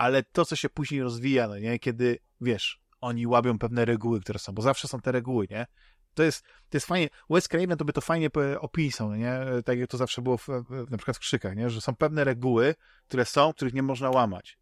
ale 0.00 0.22
to, 0.22 0.44
co 0.44 0.56
się 0.56 0.68
później 0.68 1.02
rozwija, 1.02 1.48
no 1.48 1.58
nie, 1.58 1.78
kiedy, 1.78 2.18
wiesz, 2.40 2.80
oni 3.00 3.26
łabią 3.26 3.58
pewne 3.58 3.84
reguły, 3.84 4.20
które 4.20 4.38
są, 4.38 4.52
bo 4.52 4.62
zawsze 4.62 4.88
są 4.88 5.00
te 5.00 5.12
reguły, 5.12 5.46
nie? 5.50 5.66
To 6.14 6.22
jest, 6.22 6.42
to 6.42 6.76
jest 6.76 6.86
fajnie, 6.86 7.08
Wes 7.30 7.48
Craven 7.48 7.76
to 7.76 7.84
by 7.84 7.92
to 7.92 8.00
fajnie 8.00 8.30
opisał, 8.60 9.10
no 9.10 9.16
nie? 9.16 9.40
Tak 9.64 9.78
jak 9.78 9.90
to 9.90 9.96
zawsze 9.96 10.22
było 10.22 10.38
w, 10.38 10.48
na 10.90 10.96
przykład 10.96 11.16
w 11.16 11.20
Krzykach, 11.20 11.56
nie? 11.56 11.70
Że 11.70 11.80
są 11.80 11.96
pewne 11.96 12.24
reguły, 12.24 12.74
które 13.08 13.24
są, 13.24 13.52
których 13.52 13.74
nie 13.74 13.82
można 13.82 14.10
łamać. 14.10 14.58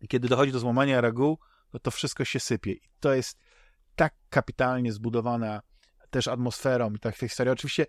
I 0.00 0.08
kiedy 0.08 0.28
dochodzi 0.28 0.52
do 0.52 0.58
złamania 0.58 1.00
reguł, 1.00 1.38
to 1.70 1.78
to 1.78 1.90
wszystko 1.90 2.24
się 2.24 2.40
sypie. 2.40 2.72
I 2.72 2.90
to 3.00 3.14
jest 3.14 3.38
tak 3.96 4.14
kapitalnie 4.30 4.92
zbudowana 4.92 5.62
też 6.10 6.28
atmosferą 6.28 6.92
i 6.92 6.98
tak 6.98 7.16
historia. 7.16 7.52
Oczywiście 7.52 7.86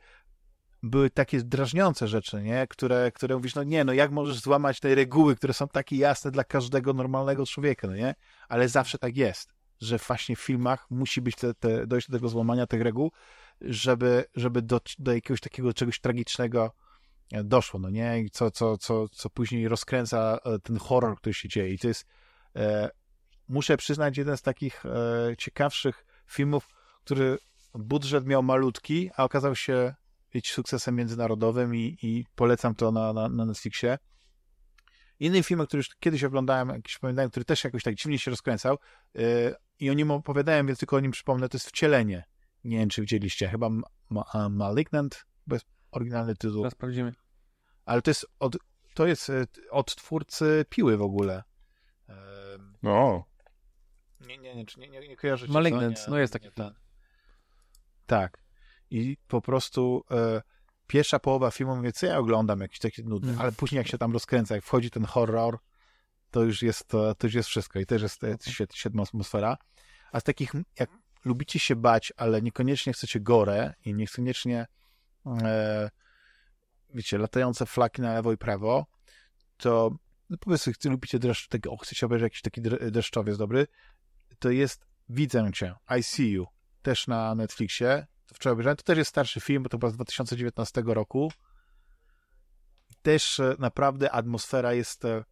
były 0.84 1.10
takie 1.10 1.44
drażniące 1.44 2.08
rzeczy, 2.08 2.42
nie? 2.42 2.68
Które, 2.68 3.12
które 3.12 3.36
mówisz, 3.36 3.56
no 3.56 3.64
nie, 3.64 3.84
no 3.84 3.94
jak 3.94 4.12
możesz 4.12 4.40
złamać 4.40 4.80
te 4.80 4.96
reguły, 4.96 5.36
które 5.36 5.54
są 5.54 5.68
takie 5.68 5.96
jasne 5.96 6.32
dla 6.32 6.44
każdego 6.44 6.94
normalnego 6.94 7.46
człowieka, 7.46 7.88
no 7.88 7.96
nie? 7.96 8.16
Ale 8.50 8.70
zawsze 8.70 8.98
tak 8.98 9.18
jest, 9.18 9.54
że 9.82 9.98
właśnie 9.98 10.36
w 10.36 10.42
filmach 10.42 10.88
musi 10.90 11.22
być 11.22 11.36
te, 11.36 11.54
te, 11.54 11.88
dojść 11.88 12.10
do 12.10 12.18
tego 12.18 12.30
złamania 12.30 12.68
tych 12.68 12.82
reguł, 12.82 13.12
żeby, 13.62 14.26
żeby 14.36 14.62
do, 14.62 14.82
do 15.00 15.14
jakiegoś 15.14 15.42
takiego 15.42 15.74
czegoś 15.74 16.00
tragicznego 16.00 16.72
e, 17.32 17.44
doszło, 17.44 17.80
no 17.80 17.90
nie? 17.90 18.20
I 18.20 18.30
co, 18.30 18.52
co, 18.52 18.78
co, 18.78 19.10
co 19.10 19.30
później 19.30 19.68
rozkręca 19.68 20.40
e, 20.46 20.60
ten 20.60 20.78
horror, 20.78 21.18
który 21.18 21.34
się 21.34 21.50
dzieje. 21.50 21.74
I 21.74 21.80
to 21.80 21.88
jest, 21.88 22.06
e, 22.56 22.90
muszę 23.48 23.78
przyznać, 23.78 24.18
jeden 24.18 24.38
z 24.38 24.42
takich 24.42 24.86
e, 24.86 25.38
ciekawszych 25.38 26.06
filmów, 26.28 26.68
który 27.04 27.38
budżet 27.74 28.26
miał 28.26 28.44
malutki, 28.44 29.10
a 29.18 29.24
okazał 29.24 29.56
się 29.56 29.94
być 30.34 30.52
sukcesem 30.52 30.96
międzynarodowym 30.96 31.76
i, 31.76 31.98
i 32.02 32.26
polecam 32.36 32.76
to 32.76 32.92
na, 32.92 33.14
na, 33.14 33.30
na 33.30 33.46
Netflixie. 33.46 33.98
Inny 35.20 35.44
film, 35.44 35.66
który 35.68 35.80
już 35.80 35.90
kiedyś 36.00 36.24
oglądałem, 36.24 36.70
jakiś 36.70 36.98
pamiętałem, 36.98 37.32
który 37.32 37.46
też 37.46 37.64
jakoś 37.64 37.84
tak 37.84 37.96
dziwnie 37.96 38.20
się 38.20 38.32
rozkręcał 38.32 38.78
yy, 39.14 39.56
i 39.80 39.90
o 39.90 39.94
nim 39.94 40.12
opowiadałem, 40.12 40.68
więc 40.68 40.80
tylko 40.80 40.96
o 40.96 41.00
nim 41.00 41.12
przypomnę, 41.12 41.50
to 41.50 41.56
jest 41.56 41.68
Wcielenie. 41.68 42.24
Nie 42.64 42.78
wiem, 42.78 42.90
czy 42.90 43.02
widzieliście, 43.02 43.50
chyba 43.50 43.70
ma, 44.10 44.50
Malignant, 44.50 45.26
bo 45.48 45.56
jest 45.56 45.66
oryginalny 45.92 46.36
tytuł. 46.36 46.62
Teraz 46.62 46.74
sprawdzimy. 46.74 47.14
Ale 47.86 48.02
to 48.02 48.10
jest 48.10 48.26
od, 48.40 48.58
to 48.94 49.08
jest 49.08 49.30
e, 49.30 49.46
od 49.72 49.96
twórcy 49.96 50.66
Piły 50.70 50.98
w 50.98 51.02
ogóle. 51.02 51.44
No. 52.84 53.26
Nie, 54.20 54.38
nie, 54.38 54.56
nie, 54.56 54.66
nie, 54.78 54.90
nie, 54.90 55.08
nie 55.08 55.18
kojarzycie. 55.18 55.54
Malignant, 55.54 56.08
no 56.08 56.18
jest 56.18 56.34
taki 56.34 56.52
film. 56.52 56.74
Tak 58.06 58.41
i 58.92 59.18
po 59.28 59.42
prostu 59.42 60.04
e, 60.12 60.42
pierwsza 60.88 61.20
połowa 61.20 61.52
filmu 61.52 61.76
mówię, 61.76 61.92
co 61.92 62.06
ja 62.06 62.18
oglądam, 62.18 62.60
jakiś 62.60 62.80
taki 62.80 63.04
nudny, 63.04 63.30
mm. 63.30 63.42
ale 63.42 63.52
później 63.52 63.78
jak 63.78 63.88
się 63.88 63.98
tam 63.98 64.14
rozkręca, 64.14 64.56
jak 64.56 64.64
wchodzi 64.64 64.92
ten 64.92 65.06
horror, 65.06 65.58
to 66.32 66.44
już 66.44 66.62
jest, 66.62 66.88
to, 66.88 67.16
to 67.16 67.28
już 67.28 67.34
jest 67.34 67.50
wszystko 67.50 67.80
i 67.80 67.86
też 67.86 68.02
jest, 68.02 68.24
jest 68.24 68.50
świetna, 68.50 68.76
świetna 68.76 69.04
atmosfera. 69.04 69.58
A 70.12 70.20
z 70.20 70.24
takich, 70.24 70.52
jak 70.80 70.90
lubicie 71.26 71.60
się 71.60 71.76
bać, 71.76 72.14
ale 72.18 72.42
niekoniecznie 72.42 72.94
chcecie 72.94 73.20
gore 73.20 73.74
i 73.86 73.94
niekoniecznie 73.94 74.68
e, 75.26 75.90
wiecie, 76.94 77.18
latające 77.18 77.66
flaki 77.66 78.02
na 78.02 78.14
lewo 78.14 78.32
i 78.32 78.38
prawo, 78.38 78.86
to 79.58 79.92
no 80.30 80.38
powiedzmy, 80.38 80.74
chcecie, 80.74 80.90
lubicie 80.90 81.20
dreszcz, 81.20 81.48
taki, 81.48 81.70
o, 81.70 81.78
chcecie 81.78 82.06
obejrzeć 82.06 82.24
jakiś 82.24 82.42
taki 82.42 82.62
deszczowiec 82.92 83.38
dobry, 83.38 83.68
to 84.40 84.50
jest 84.50 84.86
Widzę 85.10 85.52
Cię, 85.54 85.76
I 86.00 86.04
See 86.04 86.30
You, 86.30 86.48
też 86.82 87.08
na 87.08 87.36
Netflixie, 87.36 88.08
to 88.32 88.36
wczoraj 88.36 88.54
obejrzałem. 88.54 88.78
To 88.78 88.84
też 88.84 88.98
jest 88.98 89.10
starszy 89.10 89.42
film, 89.42 89.64
bo 89.64 89.70
to 89.70 89.78
chyba 89.78 89.90
z 89.90 89.94
2019 89.94 90.84
roku. 90.86 91.32
Też 93.02 93.40
e, 93.40 93.56
naprawdę 93.60 94.12
atmosfera 94.12 94.74
jest 94.74 95.06
e, 95.06 95.24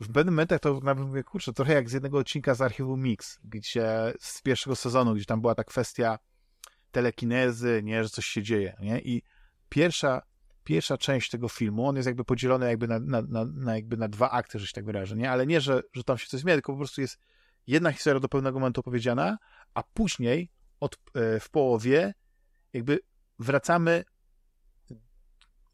w 0.00 0.12
pewnym 0.12 0.34
momentach 0.34 0.60
to 0.60 0.80
nawet 0.82 1.06
mówię, 1.06 1.24
kurczę, 1.24 1.52
trochę 1.52 1.74
jak 1.74 1.90
z 1.90 1.92
jednego 1.92 2.18
odcinka 2.18 2.54
z 2.54 2.60
archiwum 2.60 3.02
Mix, 3.02 3.40
gdzie 3.44 4.12
z 4.20 4.42
pierwszego 4.42 4.76
sezonu, 4.76 5.14
gdzie 5.14 5.24
tam 5.24 5.40
była 5.40 5.54
ta 5.54 5.64
kwestia 5.64 6.18
telekinezy, 6.90 7.80
nie, 7.84 8.04
że 8.04 8.10
coś 8.10 8.26
się 8.26 8.42
dzieje, 8.42 8.76
nie? 8.80 9.00
I 9.00 9.22
pierwsza, 9.68 10.22
pierwsza 10.64 10.98
część 10.98 11.30
tego 11.30 11.48
filmu, 11.48 11.88
on 11.88 11.96
jest 11.96 12.06
jakby 12.06 12.24
podzielony 12.24 12.66
jakby 12.66 12.88
na, 12.88 13.00
na, 13.00 13.22
na, 13.22 13.44
na 13.44 13.74
jakby 13.74 13.96
na 13.96 14.08
dwa 14.08 14.30
akty, 14.30 14.58
że 14.58 14.66
się 14.66 14.72
tak 14.72 14.84
wyrażę, 14.84 15.16
nie? 15.16 15.30
Ale 15.30 15.46
nie, 15.46 15.60
że, 15.60 15.82
że 15.92 16.04
tam 16.04 16.18
się 16.18 16.26
coś 16.26 16.40
zmienia, 16.40 16.56
tylko 16.56 16.72
po 16.72 16.78
prostu 16.78 17.00
jest 17.00 17.18
jedna 17.66 17.92
historia 17.92 18.20
do 18.20 18.28
pewnego 18.28 18.58
momentu 18.58 18.80
opowiedziana, 18.80 19.38
a 19.74 19.82
później 19.82 20.50
od, 20.80 20.96
e, 21.14 21.40
w 21.40 21.50
połowie 21.50 22.14
jakby 22.74 22.98
wracamy, 23.38 24.04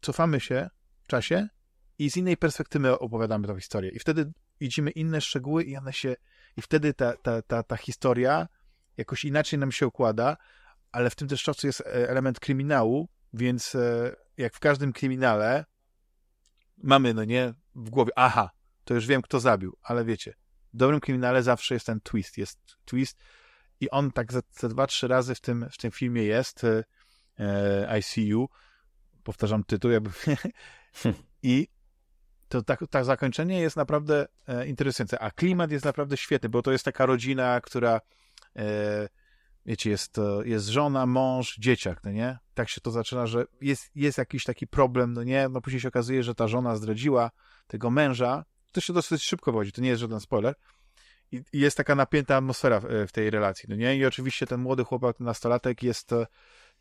cofamy 0.01 0.39
się 0.39 0.69
w 1.03 1.07
czasie 1.07 1.47
i 1.99 2.11
z 2.11 2.17
innej 2.17 2.37
perspektywy 2.37 2.99
opowiadamy 2.99 3.47
tę 3.47 3.59
historię. 3.59 3.91
I 3.91 3.99
wtedy 3.99 4.31
widzimy 4.59 4.91
inne 4.91 5.21
szczegóły 5.21 5.63
i 5.63 5.77
one 5.77 5.93
się, 5.93 6.15
i 6.57 6.61
wtedy 6.61 6.93
ta, 6.93 7.17
ta, 7.17 7.41
ta, 7.41 7.63
ta 7.63 7.77
historia 7.77 8.47
jakoś 8.97 9.25
inaczej 9.25 9.59
nam 9.59 9.71
się 9.71 9.87
układa, 9.87 10.37
ale 10.91 11.09
w 11.09 11.15
tym 11.15 11.27
też 11.27 11.43
czasu 11.43 11.67
jest 11.67 11.81
e, 11.81 12.09
element 12.09 12.39
kryminału, 12.39 13.09
więc 13.33 13.75
e, 13.75 14.15
jak 14.37 14.55
w 14.55 14.59
każdym 14.59 14.93
kryminale 14.93 15.65
mamy, 16.77 17.13
no 17.13 17.23
nie, 17.23 17.53
w 17.75 17.89
głowie, 17.89 18.11
aha, 18.15 18.49
to 18.83 18.93
już 18.93 19.07
wiem, 19.07 19.21
kto 19.21 19.39
zabił, 19.39 19.77
ale 19.81 20.05
wiecie, 20.05 20.33
w 20.73 20.77
dobrym 20.77 20.99
kryminale 20.99 21.43
zawsze 21.43 21.73
jest 21.73 21.85
ten 21.85 22.01
twist, 22.01 22.37
jest 22.37 22.59
twist, 22.85 23.17
i 23.81 23.89
on 23.89 24.11
tak 24.11 24.33
ze, 24.33 24.41
ze 24.51 24.69
dwa, 24.69 24.87
trzy 24.87 25.07
razy 25.07 25.35
w 25.35 25.41
tym, 25.41 25.69
w 25.71 25.77
tym 25.77 25.91
filmie 25.91 26.23
jest, 26.23 26.63
e, 27.39 27.99
ICU, 27.99 28.49
powtarzam 29.23 29.63
tytuł, 29.63 29.91
jakby, 29.91 30.09
i 31.43 31.67
to 32.51 32.61
tak, 32.61 32.79
tak 32.89 33.05
zakończenie 33.05 33.59
jest 33.59 33.75
naprawdę 33.75 34.27
e, 34.47 34.67
interesujące, 34.67 35.19
a 35.19 35.31
klimat 35.31 35.71
jest 35.71 35.85
naprawdę 35.85 36.17
świetny, 36.17 36.49
bo 36.49 36.61
to 36.61 36.71
jest 36.71 36.85
taka 36.85 37.05
rodzina, 37.05 37.61
która 37.61 38.01
e, 38.55 39.07
wiecie, 39.65 39.89
jest, 39.89 40.17
e, 40.17 40.41
jest 40.45 40.67
żona, 40.67 41.05
mąż, 41.05 41.57
dzieciak, 41.57 42.03
no 42.03 42.11
nie? 42.11 42.37
Tak 42.53 42.69
się 42.69 42.81
to 42.81 42.91
zaczyna, 42.91 43.27
że 43.27 43.45
jest, 43.61 43.91
jest 43.95 44.17
jakiś 44.17 44.43
taki 44.43 44.67
problem, 44.67 45.13
no 45.13 45.23
nie? 45.23 45.49
No 45.49 45.61
później 45.61 45.81
się 45.81 45.87
okazuje, 45.87 46.23
że 46.23 46.35
ta 46.35 46.47
żona 46.47 46.75
zdradziła 46.75 47.31
tego 47.67 47.89
męża. 47.89 48.45
To 48.71 48.81
się 48.81 48.93
dosyć 48.93 49.23
szybko 49.23 49.51
wchodzi, 49.51 49.71
to 49.71 49.81
nie 49.81 49.89
jest 49.89 50.01
żaden 50.01 50.19
spoiler. 50.19 50.55
I, 51.31 51.41
i 51.53 51.59
jest 51.59 51.77
taka 51.77 51.95
napięta 51.95 52.35
atmosfera 52.37 52.79
w, 52.79 52.85
w, 53.07 53.11
tej 53.11 53.29
relacji, 53.29 53.65
no 53.69 53.75
nie? 53.75 53.97
I 53.97 54.05
oczywiście 54.05 54.47
ten 54.47 54.61
młody 54.61 54.83
chłopak, 54.83 55.19
nastolatek 55.19 55.83
jest, 55.83 56.09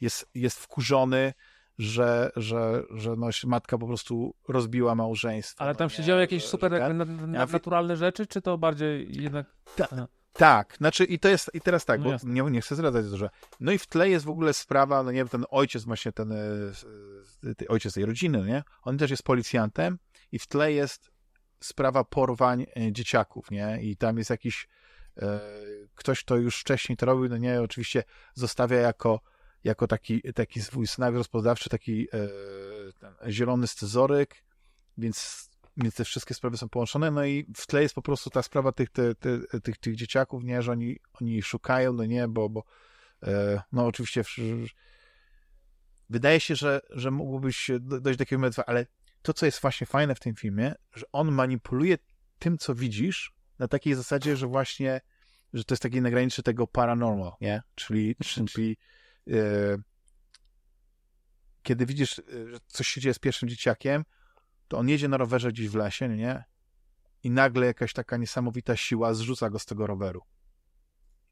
jest, 0.01 0.31
jest 0.35 0.59
wkurzony, 0.59 1.33
że, 1.79 2.31
że, 2.37 2.83
że 2.91 3.17
no, 3.17 3.29
matka 3.47 3.79
po 3.79 3.87
prostu 3.87 4.35
rozbiła 4.49 4.95
małżeństwo. 4.95 5.65
Ale 5.65 5.75
tam 5.75 5.85
no 5.87 5.89
się 5.89 6.03
nie? 6.03 6.07
działy 6.07 6.21
jakieś 6.21 6.45
super 6.45 6.71
ten- 6.71 6.97
na, 6.97 7.05
na, 7.05 7.47
naturalne 7.47 7.97
rzeczy, 7.97 8.27
czy 8.27 8.43
to 8.43 8.59
bardziej 8.59 9.23
jednak... 9.23 9.47
Ta- 9.77 9.89
Aha. 9.93 10.07
Tak, 10.33 10.77
znaczy 10.77 11.05
i 11.05 11.19
to 11.19 11.29
jest, 11.29 11.51
i 11.55 11.61
teraz 11.61 11.85
tak, 11.85 11.99
No 12.01 12.05
bo 12.05 12.11
jasne. 12.13 12.33
nie, 12.33 12.43
nie 12.43 12.61
chcę 12.61 12.75
zdradzać 12.75 13.05
za 13.05 13.11
dużo. 13.11 13.29
No 13.61 13.73
i 13.73 13.79
w 13.79 13.87
tle 13.87 14.09
jest 14.09 14.25
w 14.25 14.31
ogóle 14.31 14.53
sprawa, 14.53 15.03
no 15.03 15.11
nie 15.11 15.19
wiem, 15.19 15.29
ten 15.29 15.45
ojciec 15.51 15.85
właśnie, 15.85 16.13
ten, 16.13 16.33
e, 16.33 17.55
ty- 17.55 17.69
ojciec 17.69 17.95
tej 17.95 18.05
rodziny, 18.05 18.39
no 18.39 18.45
nie? 18.45 18.63
On 18.83 18.99
też 18.99 19.11
jest 19.11 19.23
policjantem 19.23 19.99
i 20.33 20.39
w 20.39 20.47
tle 20.47 20.73
jest 20.73 21.11
sprawa 21.61 22.05
porwań 22.05 22.67
e, 22.77 22.93
dzieciaków, 22.93 23.51
nie? 23.51 23.79
I 23.83 23.97
tam 23.97 24.19
jest 24.19 24.31
jakiś 24.31 24.69
e, 25.17 25.41
ktoś, 25.95 26.25
kto 26.25 26.37
już 26.37 26.61
wcześniej 26.61 26.97
to 26.97 27.07
robił, 27.07 27.29
no 27.29 27.37
nie, 27.37 27.63
oczywiście 27.63 28.05
zostawia 28.35 28.77
jako, 28.77 29.21
jako 29.65 29.87
taki, 29.87 30.23
taki 30.35 30.63
swój 30.63 30.87
scenariusz 30.87 31.19
rozpoznawczy, 31.19 31.71
taki 31.71 32.09
e, 33.25 33.31
zielony 33.33 33.67
scyzoryk, 33.67 34.35
więc, 34.99 35.49
więc 35.77 35.95
te 35.95 36.05
wszystkie 36.05 36.35
sprawy 36.35 36.57
są 36.57 36.69
połączone, 36.69 37.11
no 37.11 37.25
i 37.25 37.47
w 37.57 37.67
tle 37.67 37.83
jest 37.83 37.95
po 37.95 38.03
prostu 38.03 38.31
ta 38.31 38.43
sprawa 38.43 38.73
tych, 38.73 38.91
tych, 38.91 39.79
tych, 39.81 39.97
dzieciaków, 39.97 40.45
nie, 40.45 40.63
że 40.63 40.73
oni, 40.73 40.99
oni 41.21 41.43
szukają, 41.43 41.93
no 41.93 42.05
nie, 42.05 42.29
bo, 42.29 42.49
bo 42.49 42.65
e, 43.23 43.63
no 43.73 43.87
oczywiście 43.87 44.25
w, 44.25 44.37
wydaje 46.11 46.41
się, 46.41 46.57
że, 46.57 46.81
że 46.91 47.11
do- 47.81 48.01
dojść 48.01 48.19
do 48.19 48.25
takiego 48.25 48.41
momentu, 48.41 48.63
ale 48.67 48.87
to, 49.23 49.35
co 49.35 49.47
jest 49.47 49.61
właśnie 49.61 49.87
fajne 49.87 50.15
w 50.15 50.21
tym 50.21 50.35
filmie, 50.35 50.75
że 50.95 51.07
on 51.13 51.33
manipuluje 51.33 51.99
tym, 52.39 52.59
co 52.59 52.75
widzisz, 52.75 53.33
na 53.59 53.69
takiej 53.69 53.95
zasadzie, 53.95 54.37
że 54.37 54.47
właśnie, 54.47 55.01
że 55.53 55.65
to 55.65 55.75
jest 55.75 55.83
taki 55.83 56.01
na 56.01 56.11
granicy 56.11 56.43
tego 56.43 56.67
paranormal, 56.67 57.33
nie? 57.41 57.63
Czyli, 57.75 58.17
czyli 58.53 58.77
e, 59.31 59.37
kiedy 61.63 61.87
widzisz, 61.87 62.19
e, 62.19 62.23
że 62.51 62.59
coś 62.67 62.89
się 62.89 63.01
dzieje 63.01 63.15
z 63.15 63.19
pierwszym 63.19 63.49
dzieciakiem, 63.49 64.05
to 64.69 64.79
on 64.79 64.89
jedzie 64.89 65.09
na 65.09 65.17
rowerze 65.17 65.53
gdzieś 65.53 65.69
w 65.69 65.75
lesie, 65.75 66.09
nie? 66.09 66.45
I 67.23 67.31
nagle 67.31 67.67
jakaś 67.67 67.93
taka 67.93 68.17
niesamowita 68.17 68.77
siła 68.77 69.15
zrzuca 69.15 69.51
go 69.51 69.59
z 69.59 69.67
tego 69.67 69.87
roweru. 69.87 70.23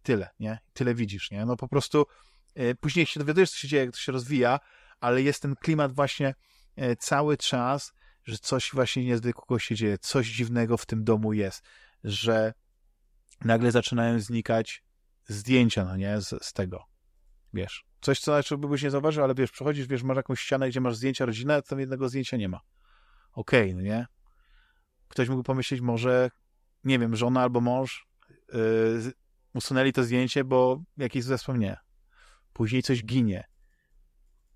Tyle, 0.03 0.29
nie? 0.41 0.59
Tyle 0.73 0.95
widzisz, 0.95 1.31
nie? 1.31 1.45
No 1.45 1.57
po 1.57 1.69
prostu 1.69 2.07
e, 2.55 2.75
później 2.75 3.07
się 3.07 3.21
dowiadujesz, 3.21 3.51
co 3.51 3.57
się 3.57 3.69
dzieje, 3.69 3.85
jak 3.85 3.95
to 3.95 4.01
się 4.01 4.13
rozwija, 4.13 4.61
ale 5.01 5.23
jest 5.23 5.43
ten 5.43 5.57
klimat 5.57 5.93
właśnie 5.93 6.35
cały 6.99 7.37
czas, 7.37 7.93
że 8.25 8.39
coś 8.39 8.71
właśnie 8.73 9.05
niezwykłego 9.05 9.59
się 9.59 9.75
dzieje, 9.75 9.99
coś 9.99 10.31
dziwnego 10.31 10.77
w 10.77 10.87
tym 10.87 11.05
domu 11.05 11.33
jest, 11.33 11.65
że 12.05 12.55
nagle 13.45 13.71
zaczynają 13.71 14.21
znikać 14.21 14.85
zdjęcia, 15.27 15.85
no 15.85 15.97
nie, 15.97 16.21
z, 16.21 16.45
z 16.45 16.53
tego, 16.53 16.85
wiesz. 17.55 17.85
Coś, 18.01 18.21
co 18.21 18.33
znaczy 18.33 18.59
byś 18.59 18.83
nie 18.83 18.91
zauważył, 18.91 19.25
ale 19.25 19.35
wiesz, 19.35 19.51
przechodzisz, 19.51 19.87
wiesz, 19.87 20.03
masz 20.03 20.17
jakąś 20.17 20.41
ścianę, 20.41 20.69
gdzie 20.69 20.81
masz 20.81 20.97
zdjęcia 20.97 21.25
rodziny, 21.25 21.55
a 21.55 21.63
tam 21.63 21.81
jednego 21.81 22.09
zdjęcia 22.09 22.37
nie 22.37 22.49
ma. 22.49 22.61
Okej, 23.33 23.75
no 23.75 23.81
nie? 23.81 24.07
Ktoś 25.09 25.29
mógł 25.29 25.43
pomyśleć, 25.43 25.81
może, 25.81 26.31
nie 26.85 26.99
wiem, 26.99 27.17
żona 27.17 27.43
albo 27.43 27.61
mąż 27.61 28.07
yy, 28.53 29.13
usunęli 29.55 29.93
to 29.93 30.03
zdjęcie, 30.03 30.45
bo 30.45 30.83
jakieś 30.97 31.25
złe 31.25 31.39
wspomnienie. 31.39 31.77
Później 32.53 32.83
coś 32.83 33.05
ginie. 33.05 33.45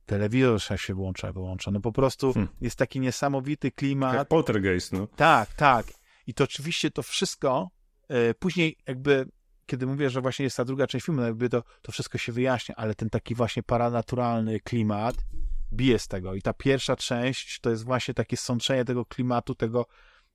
Telewizor 0.07 0.81
się 0.81 0.95
włącza, 0.95 1.33
wyłącza. 1.33 1.71
No 1.71 1.81
po 1.81 1.93
prostu 1.93 2.33
Hmm. 2.33 2.55
jest 2.61 2.77
taki 2.77 3.01
niesamowity 3.01 3.71
klimat. 3.71 4.15
Jak 4.15 4.29
poltergeist, 4.29 4.93
no. 4.93 5.07
Tak, 5.07 5.55
tak. 5.55 5.87
I 6.27 6.35
to 6.35 6.45
oczywiście 6.45 6.91
to 6.91 7.03
wszystko 7.03 7.71
e, 8.09 8.35
później 8.35 8.77
jakby, 8.87 9.29
kiedy 9.67 9.87
mówię, 9.87 10.11
że 10.11 10.21
właśnie 10.21 10.45
jest 10.45 10.57
ta 10.57 10.65
druga 10.65 10.87
część 10.87 11.07
filmu, 11.07 11.21
no 11.21 11.27
jakby 11.27 11.49
to, 11.49 11.63
to 11.83 11.93
wszystko 11.93 12.19
się 12.19 12.33
wyjaśnia, 12.33 12.75
ale 12.77 12.95
ten 12.95 13.11
taki 13.11 13.35
właśnie 13.35 13.63
paranaturalny 13.63 14.61
klimat 14.61 15.17
bije 15.73 15.99
z 15.99 16.09
tego. 16.09 16.35
I 16.35 16.43
ta 16.43 16.53
pierwsza 16.53 16.97
część 16.97 17.61
to 17.61 17.71
jest 17.71 17.85
właśnie 17.85 18.15
takie 18.15 18.37
sączenie 18.37 18.85
tego 18.85 19.05
klimatu, 19.05 19.55
tego, 19.55 19.87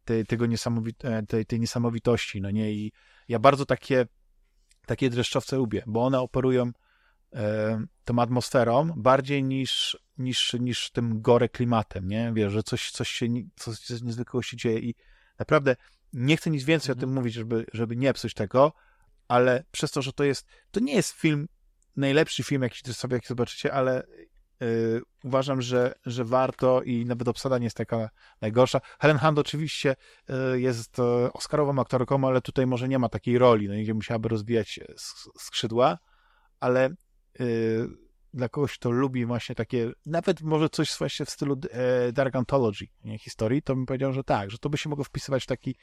tej, 0.06 0.26
tego 0.26 0.46
niesamowit, 0.46 1.06
e, 1.06 1.24
tej, 1.24 1.46
tej 1.46 1.60
niesamowitości, 1.60 2.42
no 2.42 2.52
nie? 2.52 2.72
I 2.72 2.92
ja 3.28 3.40
bardzo 3.40 3.66
takie, 3.66 4.06
takie 4.86 5.10
dreszczowce 5.10 5.58
lubię, 5.58 5.84
bo 5.88 6.06
one 6.06 6.20
operują 6.20 6.72
tą 8.06 8.20
atmosferą 8.20 8.94
bardziej 8.96 9.44
niż, 9.44 9.98
niż, 10.18 10.54
niż 10.54 10.92
tym 10.92 11.22
gore 11.22 11.50
klimatem, 11.50 12.08
nie? 12.08 12.32
Wiesz, 12.34 12.54
że 12.54 12.64
coś, 12.64 12.92
coś 12.92 13.10
się, 13.10 13.28
coś, 13.56 13.80
coś 13.80 14.02
niezwykłego 14.02 14.42
się 14.42 14.58
dzieje 14.58 14.80
i 14.80 14.96
naprawdę 15.40 15.76
nie 16.14 16.38
chcę 16.38 16.50
nic 16.50 16.64
więcej 16.64 16.94
o 16.94 16.96
tym 16.96 17.14
mówić, 17.14 17.34
żeby, 17.34 17.66
żeby 17.74 17.96
nie 17.96 18.14
psuć 18.14 18.34
tego, 18.34 18.74
ale 19.28 19.64
przez 19.72 19.92
to, 19.92 20.02
że 20.02 20.14
to 20.14 20.24
jest, 20.24 20.48
to 20.72 20.80
nie 20.80 20.94
jest 20.94 21.12
film, 21.12 21.48
najlepszy 21.96 22.44
film, 22.44 22.62
jaki 22.62 22.94
sobie 22.94 23.16
jaki 23.16 23.28
zobaczycie, 23.28 23.74
ale 23.74 24.04
y, 24.64 25.02
uważam, 25.24 25.62
że, 25.62 25.94
że 26.06 26.26
warto 26.26 26.82
i 26.82 27.06
nawet 27.06 27.28
obsada 27.28 27.58
nie 27.58 27.64
jest 27.64 27.78
taka 27.78 28.10
najgorsza. 28.42 28.82
Helen 29.00 29.18
Hunt 29.18 29.40
oczywiście 29.40 29.96
y, 30.54 30.62
jest 30.62 31.00
y, 31.00 31.04
oscarową 31.34 31.82
aktorką, 31.82 32.28
ale 32.28 32.42
tutaj 32.42 32.68
może 32.68 32.88
nie 32.88 33.00
ma 33.00 33.10
takiej 33.10 33.38
roli, 33.38 33.68
no, 33.68 33.76
gdzie 33.76 33.94
musiałaby 33.94 34.30
rozbijać 34.30 34.80
skrzydła, 35.40 35.98
ale 36.60 36.90
dla 38.34 38.50
kogoś, 38.50 38.78
kto 38.78 38.92
lubi 38.92 39.26
właśnie 39.26 39.56
takie, 39.56 39.92
nawet 40.06 40.42
może 40.42 40.70
coś 40.70 40.98
właśnie 40.98 41.26
w 41.26 41.30
stylu 41.30 41.58
e, 41.72 42.12
Dark 42.12 42.36
Anthology 42.36 42.86
nie, 43.04 43.20
historii, 43.20 43.62
to 43.62 43.76
bym 43.76 43.86
powiedział, 43.86 44.14
że 44.14 44.24
tak, 44.24 44.52
że 44.52 44.58
to 44.58 44.70
by 44.70 44.78
się 44.78 44.90
mogło 44.90 45.04
wpisywać 45.04 45.44
w 45.44 45.48
taki 45.48 45.76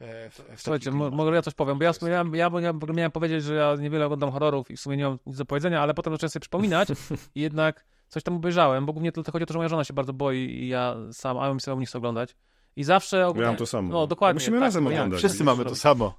e, 0.00 0.30
w, 0.30 0.42
Słuchajcie, 0.56 0.90
może 0.90 1.34
ja 1.34 1.42
coś 1.42 1.54
powiem, 1.54 1.78
bo 1.78 1.84
ja, 1.84 1.92
ja, 2.02 2.24
ja 2.32 2.50
w 2.50 2.54
ogóle 2.76 2.92
miałem 2.94 3.12
powiedzieć, 3.12 3.44
że 3.44 3.54
ja 3.54 3.74
niewiele 3.74 4.04
oglądam 4.06 4.30
horrorów 4.30 4.70
i 4.70 4.76
w 4.76 4.80
sumie 4.80 4.96
nie 4.96 5.04
mam 5.04 5.18
nic 5.26 5.36
do 5.36 5.44
powiedzenia, 5.44 5.82
ale 5.82 5.94
potem 5.94 6.12
zacząłem 6.12 6.30
sobie 6.30 6.40
przypominać 6.40 6.88
i 7.34 7.40
jednak 7.40 7.84
coś 8.08 8.22
tam 8.22 8.34
obejrzałem, 8.36 8.86
bo 8.86 8.92
głównie 8.92 9.12
tylko 9.12 9.32
chodzi 9.32 9.42
o 9.42 9.46
to, 9.46 9.52
że 9.52 9.58
moja 9.58 9.68
żona 9.68 9.84
się 9.84 9.94
bardzo 9.94 10.12
boi 10.12 10.38
i 10.38 10.68
ja 10.68 10.96
sam, 11.12 11.38
a 11.38 11.54
mi 11.54 11.60
sobie 11.60 11.80
nie 11.80 11.86
chcę 11.86 11.98
oglądać. 11.98 12.36
I 12.76 12.84
zawsze... 12.84 13.16
Ja 13.16 13.28
ogólnie- 13.28 13.46
mam 13.46 13.56
to 13.56 13.66
samo. 13.66 13.88
No, 13.88 14.06
dokładnie. 14.06 14.34
Musimy 14.34 14.56
tak, 14.56 14.64
razem 14.64 14.84
ja- 14.84 14.90
oglądać. 14.90 15.18
Wszyscy 15.18 15.38
tak, 15.38 15.46
mamy 15.46 15.64
to 15.64 15.74
samo. 15.74 16.14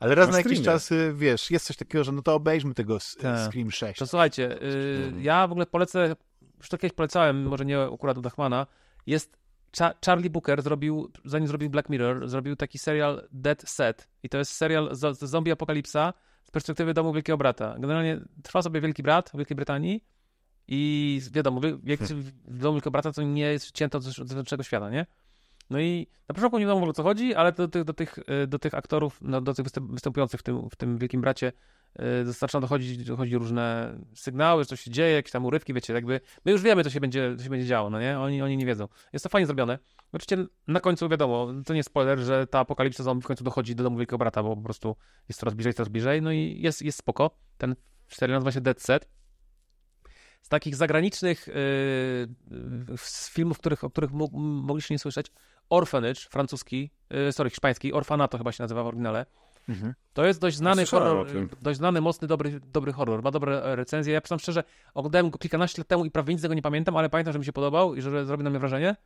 Ale 0.00 0.14
raz 0.14 0.26
Na 0.26 0.32
na, 0.32 0.38
jakiś 0.38 0.62
czas, 0.62 0.92
y, 0.92 1.12
wiesz, 1.16 1.50
jest 1.50 1.66
coś 1.66 1.76
takiego, 1.76 2.04
że 2.04 2.12
no 2.12 2.22
to 2.22 2.34
obejrzmy 2.34 2.74
tego 2.74 2.98
Tak. 3.20 3.38
Scream 3.52 3.70
6. 3.70 3.98
To 3.98 4.06
słuchajcie, 4.06 4.62
y, 4.62 5.12
ja 5.20 5.46
w 5.46 5.50
ogóle 5.52 5.66
polecę, 5.66 6.16
już 6.58 6.68
to 6.68 6.78
kiedyś 6.78 6.96
polecałem, 6.96 7.42
może 7.42 7.64
nie 7.64 7.80
akurat 7.82 8.18
u 8.18 8.20
Dachmana, 8.20 8.66
jest 9.06 9.40
Cha- 9.78 9.94
Charlie 10.06 10.30
Booker 10.30 10.62
zrobił, 10.62 11.10
zanim 11.24 11.48
zrobił 11.48 11.70
Black 11.70 11.88
Mirror, 11.88 12.28
zrobił 12.28 12.56
taki 12.56 12.78
serial 12.78 13.28
Dead 13.32 13.62
Set 13.68 14.08
i 14.22 14.28
to 14.28 14.38
jest 14.38 14.52
serial 14.52 14.88
z, 14.94 15.18
z 15.18 15.24
zombie 15.30 15.52
apokalipsa 15.52 16.12
z 16.44 16.50
perspektywy 16.50 16.94
domu 16.94 17.12
Wielkiego 17.12 17.36
Brata. 17.38 17.74
Generalnie 17.78 18.20
trwa 18.42 18.62
sobie 18.62 18.80
Wielki 18.80 19.02
Brat 19.02 19.30
w 19.30 19.36
Wielkiej 19.36 19.54
Brytanii 19.54 20.04
i 20.68 21.20
wiadomo, 21.32 21.60
wie- 21.60 21.78
wielki, 21.82 22.04
w 22.44 22.58
domu 22.58 22.74
Wielkiego 22.74 22.90
Brata 22.90 23.12
to 23.12 23.22
nie 23.22 23.42
jest 23.42 23.70
cięto 23.72 23.98
od 23.98 24.04
zewnętrznego 24.04 24.62
świata, 24.62 24.90
nie? 24.90 25.06
No 25.70 25.80
i 25.80 26.06
na 26.28 26.34
początku 26.34 26.58
nie 26.58 26.66
wiadomo 26.66 26.86
o 26.86 26.92
co 26.92 27.02
chodzi, 27.02 27.34
ale 27.34 27.52
do, 27.52 27.68
tych- 27.68 27.84
do, 27.84 27.92
tych, 27.92 28.18
y, 28.18 28.46
do 28.46 28.58
tych 28.58 28.74
aktorów, 28.74 29.18
no, 29.22 29.40
do 29.40 29.54
tych 29.54 29.64
występ, 29.64 29.92
występujących 29.92 30.40
w 30.40 30.42
tym, 30.42 30.70
w 30.70 30.76
tym 30.76 30.98
Wielkim 30.98 31.20
Bracie 31.20 31.52
y, 32.22 32.32
zaczynają 32.32 32.60
dochodzić, 32.60 33.04
dochodzić 33.04 33.34
różne 33.34 33.98
sygnały, 34.14 34.62
że 34.62 34.66
coś 34.66 34.80
się 34.80 34.90
dzieje, 34.90 35.14
jakieś 35.14 35.32
tam 35.32 35.44
urywki, 35.44 35.74
wiecie, 35.74 35.92
jakby 35.92 36.20
my 36.44 36.52
już 36.52 36.62
wiemy, 36.62 36.84
co 36.84 36.90
się 36.90 37.00
będzie, 37.00 37.36
co 37.36 37.44
się 37.44 37.50
będzie 37.50 37.66
działo, 37.66 37.90
no 37.90 38.00
nie? 38.00 38.18
Oni, 38.18 38.42
oni 38.42 38.56
nie 38.56 38.66
wiedzą. 38.66 38.88
Jest 39.12 39.22
to 39.22 39.28
fajnie 39.28 39.46
zrobione. 39.46 39.78
Oczywiście 40.12 40.46
na 40.66 40.80
końcu 40.80 41.08
wiadomo, 41.08 41.48
to 41.66 41.74
nie 41.74 41.82
spoiler, 41.82 42.18
że 42.18 42.46
ta 42.46 42.58
apokalipsa 42.58 43.02
zombie 43.02 43.22
w 43.22 43.26
końcu 43.26 43.44
dochodzi 43.44 43.74
do 43.74 43.84
domu 43.84 43.96
Wielkiego 43.96 44.18
Brata, 44.18 44.42
bo 44.42 44.56
po 44.56 44.62
prostu 44.62 44.96
jest 45.28 45.40
coraz 45.40 45.54
bliżej, 45.54 45.74
coraz 45.74 45.88
bliżej, 45.88 46.22
no 46.22 46.32
i 46.32 46.60
jest, 46.60 46.82
jest 46.82 46.98
spoko. 46.98 47.30
Ten 47.58 47.76
serial 48.08 48.36
nazywa 48.36 48.52
się 48.52 48.60
Dead 48.60 48.82
Set. 48.82 49.08
Z 50.42 50.48
takich 50.48 50.76
zagranicznych 50.76 51.46
yy, 51.46 51.54
yy, 52.90 52.96
z 52.96 53.30
filmów, 53.30 53.58
których, 53.58 53.84
o 53.84 53.90
których 53.90 54.10
mogliście 54.12 54.94
nie 54.94 54.98
słyszeć, 54.98 55.26
Orphanage, 55.70 56.20
francuski, 56.30 56.90
yy, 57.10 57.32
sorry, 57.32 57.50
hiszpański, 57.50 57.92
Orfanato 57.92 58.38
chyba 58.38 58.52
się 58.52 58.62
nazywa 58.64 58.82
w 58.82 58.86
oryginale. 58.86 59.26
Mhm. 59.68 59.94
To 60.12 60.24
jest 60.26 60.40
dość 60.40 60.56
znany 60.56 60.86
horror, 60.86 61.26
dość 61.62 61.78
znany, 61.78 62.00
mocny, 62.00 62.28
dobry, 62.28 62.60
dobry 62.72 62.92
horror. 62.92 63.22
Ma 63.22 63.30
dobre 63.30 63.62
e, 63.64 63.76
recenzje. 63.76 64.12
Ja 64.12 64.20
przyznam 64.20 64.38
szczerze, 64.38 64.64
oglądałem 64.94 65.30
go 65.30 65.38
kilkanaście 65.38 65.80
lat 65.80 65.88
temu 65.88 66.04
i 66.04 66.10
prawie 66.10 66.34
nic 66.34 66.40
z 66.40 66.42
tego 66.42 66.54
nie 66.54 66.62
pamiętam, 66.62 66.96
ale 66.96 67.10
pamiętam, 67.10 67.32
że 67.32 67.38
mi 67.38 67.44
się 67.44 67.52
podobał 67.52 67.94
i 67.94 68.00
że 68.02 68.26
zrobił 68.26 68.44
na 68.44 68.50
mnie 68.50 68.58
wrażenie. 68.58 68.96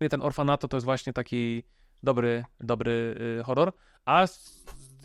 I 0.00 0.08
Ten 0.08 0.22
Orfanato 0.22 0.68
to 0.68 0.76
jest 0.76 0.84
właśnie 0.84 1.12
taki 1.12 1.62
dobry, 2.02 2.44
dobry 2.60 3.16
y, 3.40 3.44
horror. 3.44 3.72
A 4.04 4.26
z, 4.26 4.64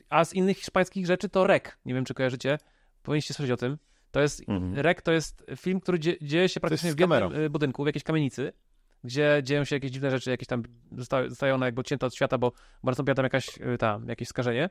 a 0.10 0.26
z 0.26 0.34
innych 0.34 0.58
hiszpańskich 0.58 1.06
rzeczy 1.06 1.30
to 1.30 1.48
Rek. 1.48 1.80
Nie 1.86 1.94
wiem, 1.94 2.06
czy 2.06 2.14
kojarzycie. 2.14 2.58
Powinniście 3.04 3.34
słyszeć 3.34 3.52
o 3.52 3.58
tym. 3.58 3.78
To 4.12 4.20
jest, 4.22 4.50
Mhm. 4.50 4.76
Rek 4.76 5.02
to 5.02 5.12
jest 5.12 5.46
film, 5.56 5.80
który 5.80 6.00
dzie, 6.00 6.16
dzieje 6.22 6.50
się 6.50 6.60
praktycznie 6.60 6.94
w 6.94 7.00
jednym 7.00 7.36
y, 7.36 7.50
budynku, 7.50 7.84
w 7.84 7.86
jakiejś 7.88 8.04
kamienicy, 8.04 8.54
gdzie 9.04 9.42
dzieją 9.44 9.64
się 9.64 9.76
jakieś 9.76 9.92
dziwne 9.92 10.12
rzeczy, 10.12 10.30
jakieś 10.30 10.48
tam 10.48 10.64
zostały, 10.98 11.30
zostają 11.30 11.56
one 11.56 11.66
jakby 11.66 11.82
odcięte 11.82 12.06
od 12.06 12.16
świata, 12.16 12.38
bo 12.38 12.52
bardzo 12.84 13.04
pamiętam 13.04 13.24
jakaś, 13.24 13.58
y, 13.58 13.78
ta, 13.78 14.00
jakieś 14.08 14.28
skażenie. 14.28 14.70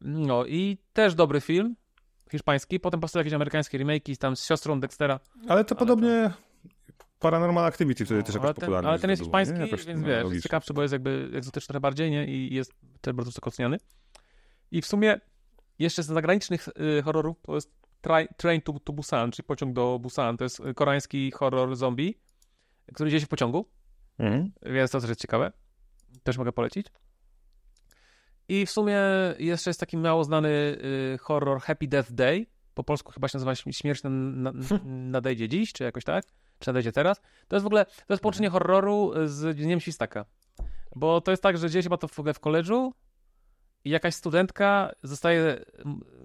No 0.00 0.46
i 0.46 0.78
też 0.92 1.14
dobry 1.14 1.40
film, 1.40 1.76
hiszpański, 2.30 2.80
potem 2.80 3.00
powstały 3.00 3.20
jakieś 3.20 3.32
amerykańskie 3.32 3.78
remake'i 3.78 4.16
tam 4.16 4.36
z 4.36 4.44
siostrą 4.44 4.80
Dextera. 4.80 5.20
Ale 5.48 5.64
to 5.64 5.74
podobnie 5.74 6.30
Paranormal 7.18 7.64
Activity 7.64 8.04
wtedy 8.04 8.22
też 8.22 8.34
No, 8.34 8.40
ale 8.40 8.48
jakoś 8.48 8.60
popularny 8.60 8.88
ale 8.88 8.98
ten 8.98 9.10
jest 9.10 9.20
nie? 9.20 9.24
hiszpański, 9.24 9.60
Jakoś, 9.60 9.84
więc 9.84 10.00
no, 10.00 10.06
wiesz, 10.06 10.32
jest 10.32 10.42
ciekawszy, 10.42 10.74
bo 10.74 10.82
jest 10.82 10.92
jakby 10.92 11.30
egzotyczny 11.34 11.66
trochę 11.66 11.80
bardziej, 11.80 12.10
nie? 12.10 12.26
I 12.26 12.54
jest 12.54 12.72
też 13.00 13.14
bardzo 13.14 13.30
wysoko 13.30 13.48
oceniany. 13.48 13.76
I 14.70 14.82
w 14.82 14.86
sumie 14.86 15.20
jeszcze 15.78 16.02
z 16.02 16.06
zagranicznych 16.06 16.68
y, 16.98 17.02
horrorów 17.02 17.36
to 17.42 17.54
jest 17.54 17.70
Tra- 18.02 18.26
Train 18.36 18.60
to, 18.60 18.80
to 18.80 18.92
Busan, 18.92 19.30
czyli 19.30 19.46
pociąg 19.46 19.72
do 19.74 19.98
Busan. 19.98 20.36
To 20.36 20.44
jest 20.44 20.62
koreański 20.74 21.30
horror 21.30 21.76
zombie, 21.76 22.18
który 22.94 23.10
dzieje 23.10 23.20
się 23.20 23.26
w 23.26 23.28
pociągu, 23.28 23.68
Mhm. 24.18 24.52
więc 24.62 24.90
to 24.90 25.00
też 25.00 25.08
jest 25.08 25.20
ciekawe. 25.20 25.52
Też 26.22 26.38
mogę 26.38 26.52
polecić. 26.52 26.86
I 28.48 28.66
w 28.66 28.70
sumie 28.70 28.98
jeszcze 29.38 29.70
jest 29.70 29.80
taki 29.80 29.96
mało 29.96 30.24
znany 30.24 30.48
y, 30.48 31.18
horror 31.20 31.60
Happy 31.60 31.88
Death 31.88 32.12
Day. 32.12 32.46
Po 32.74 32.84
polsku 32.84 33.12
chyba 33.12 33.28
się 33.28 33.38
nazywa 33.38 33.54
Śmierć 33.54 34.02
na, 34.02 34.10
na, 34.10 34.52
nadejdzie 35.16 35.48
dziś, 35.48 35.72
czy 35.72 35.84
jakoś 35.84 36.04
tak? 36.04 36.24
Czy 36.58 36.68
nadejdzie 36.68 36.92
teraz? 36.92 37.20
To 37.48 37.56
jest 37.56 37.64
w 37.64 37.66
ogóle, 37.66 37.84
to 37.84 38.14
jest 38.14 38.22
połączenie 38.22 38.50
horroru 38.50 39.12
z 39.24 39.56
Dniem 39.56 39.80
Świstaka. 39.80 40.24
Bo 40.96 41.20
to 41.20 41.30
jest 41.30 41.42
tak, 41.42 41.58
że 41.58 41.70
dzieje 41.70 41.82
się 41.82 41.86
chyba 41.86 41.96
to 41.96 42.08
w 42.08 42.18
ogóle 42.18 42.34
w 42.34 42.40
koledżu 42.40 42.92
i 43.86 43.90
jakaś 43.90 44.14
studentka 44.14 44.92
zostaje, 45.02 45.64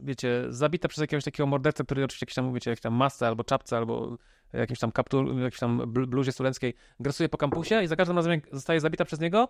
wiecie, 0.02 0.46
zabita 0.50 0.88
przez 0.88 1.02
jakiegoś 1.02 1.24
takiego 1.24 1.48
mordercę, 1.48 1.84
który 1.84 2.04
oczywiście 2.04 2.24
jakiś 2.24 2.36
tam, 2.36 2.54
wiecie, 2.54 2.72
jakiś 2.72 2.82
tam 2.82 2.94
masce 2.94 3.28
albo 3.28 3.44
czapce, 3.44 3.78
albo 3.78 4.18
jakimś 4.54 4.80
tam 4.80 4.92
kaptur, 4.92 5.36
jakiejś 5.36 5.60
tam 5.60 5.80
bl- 5.80 6.08
bluzie 6.08 6.32
studenckiej 6.32 6.74
grasuje 7.00 7.30
po 7.30 7.38
kampusie 7.38 7.84
i 7.84 7.88
za 7.88 7.96
każdym 7.96 8.16
razem 8.16 8.32
jak 8.32 8.48
zostaje 8.52 8.80
zabita 8.80 9.06
przez 9.06 9.20
niego, 9.20 9.48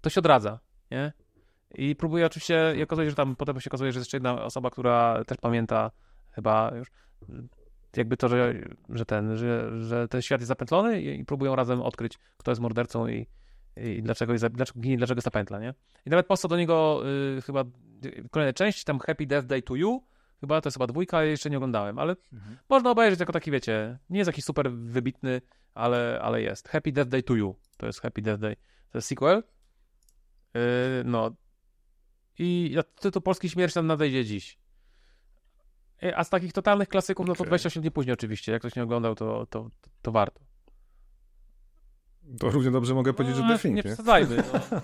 to 0.00 0.10
się 0.10 0.20
odradza, 0.20 0.58
nie? 0.90 1.12
I 1.74 1.96
próbuje 1.96 2.26
oczywiście, 2.26 2.74
i 2.76 2.82
okazuje 2.82 3.06
się, 3.06 3.10
że 3.10 3.16
tam 3.16 3.36
potem 3.36 3.60
się 3.60 3.70
okazuje, 3.70 3.92
że 3.92 3.98
jest 3.98 4.06
jeszcze 4.06 4.16
jedna 4.16 4.42
osoba, 4.42 4.70
która 4.70 5.24
też 5.26 5.38
pamięta 5.38 5.90
chyba 6.32 6.72
już 6.76 6.88
jakby 7.96 8.16
to, 8.16 8.28
że, 8.28 8.54
że 8.88 9.04
ten, 9.04 9.36
że, 9.36 9.82
że 9.84 10.08
ten 10.08 10.22
świat 10.22 10.40
jest 10.40 10.48
zapętlony 10.48 11.02
i, 11.02 11.20
i 11.20 11.24
próbują 11.24 11.56
razem 11.56 11.82
odkryć, 11.82 12.18
kto 12.36 12.50
jest 12.50 12.60
mordercą 12.60 13.08
i, 13.08 13.26
i 13.82 14.02
dlaczego, 14.02 14.32
jest, 14.32 14.46
dlaczego 14.46 14.80
ginie, 14.80 14.96
dlaczego 14.96 15.18
jest 15.18 15.24
ta 15.24 15.30
pętla, 15.30 15.58
nie? 15.60 15.74
I 16.06 16.10
nawet 16.10 16.26
powstał 16.26 16.48
do 16.48 16.56
niego 16.56 17.02
y, 17.38 17.42
chyba 17.42 17.64
y, 18.04 18.28
kolejne 18.30 18.52
części, 18.52 18.84
tam 18.84 18.98
Happy 18.98 19.26
Death 19.26 19.46
Day 19.46 19.62
to 19.62 19.74
You, 19.76 20.04
chyba 20.40 20.60
to 20.60 20.66
jest 20.68 20.76
chyba 20.76 20.86
dwójka, 20.86 21.24
jeszcze 21.24 21.50
nie 21.50 21.56
oglądałem, 21.56 21.98
ale 21.98 22.16
Mhm. 22.32 22.56
można 22.68 22.90
obejrzeć 22.90 23.20
jako 23.20 23.32
taki, 23.32 23.50
wiecie, 23.50 23.98
nie 24.10 24.18
jest 24.18 24.28
jakiś 24.28 24.44
super 24.44 24.72
wybitny, 24.72 25.40
ale, 25.74 26.18
ale 26.22 26.42
jest. 26.42 26.68
Happy 26.68 26.92
Death 26.92 27.10
Day 27.10 27.22
to 27.22 27.34
You, 27.34 27.56
to 27.76 27.86
jest 27.86 28.00
Happy 28.00 28.22
Death 28.22 28.40
Day, 28.40 28.56
to 28.90 28.98
jest 28.98 29.08
sequel. 29.08 29.42
Yy, 30.54 30.60
no. 31.04 31.30
I 32.38 32.76
tytuł 33.00 33.22
polski 33.22 33.48
Śmierć 33.50 33.74
nam 33.74 33.86
nadejdzie 33.86 34.24
dziś. 34.24 34.58
Yy, 36.02 36.16
A 36.16 36.24
z 36.24 36.30
takich 36.30 36.52
totalnych 36.52 36.88
klasyków, 36.88 37.26
no 37.26 37.34
to 37.34 37.40
Okej. 37.40 37.46
28 37.48 37.82
dni 37.82 37.90
później 37.90 38.12
oczywiście. 38.14 38.52
Jak 38.52 38.62
ktoś 38.62 38.76
nie 38.76 38.82
oglądał, 38.82 39.14
to, 39.14 39.46
to, 39.46 39.70
to 40.02 40.12
warto. 40.12 40.40
To 42.40 42.50
równie 42.50 42.70
dobrze 42.70 42.94
mogę 42.94 43.12
powiedzieć, 43.14 43.36
że 43.36 43.42
No, 43.42 43.48
The 43.48 43.58
Thing, 43.58 43.74
nie 43.74 43.76
nie? 43.76 43.82
przesadzajmy. 43.82 44.36
No. 44.70 44.80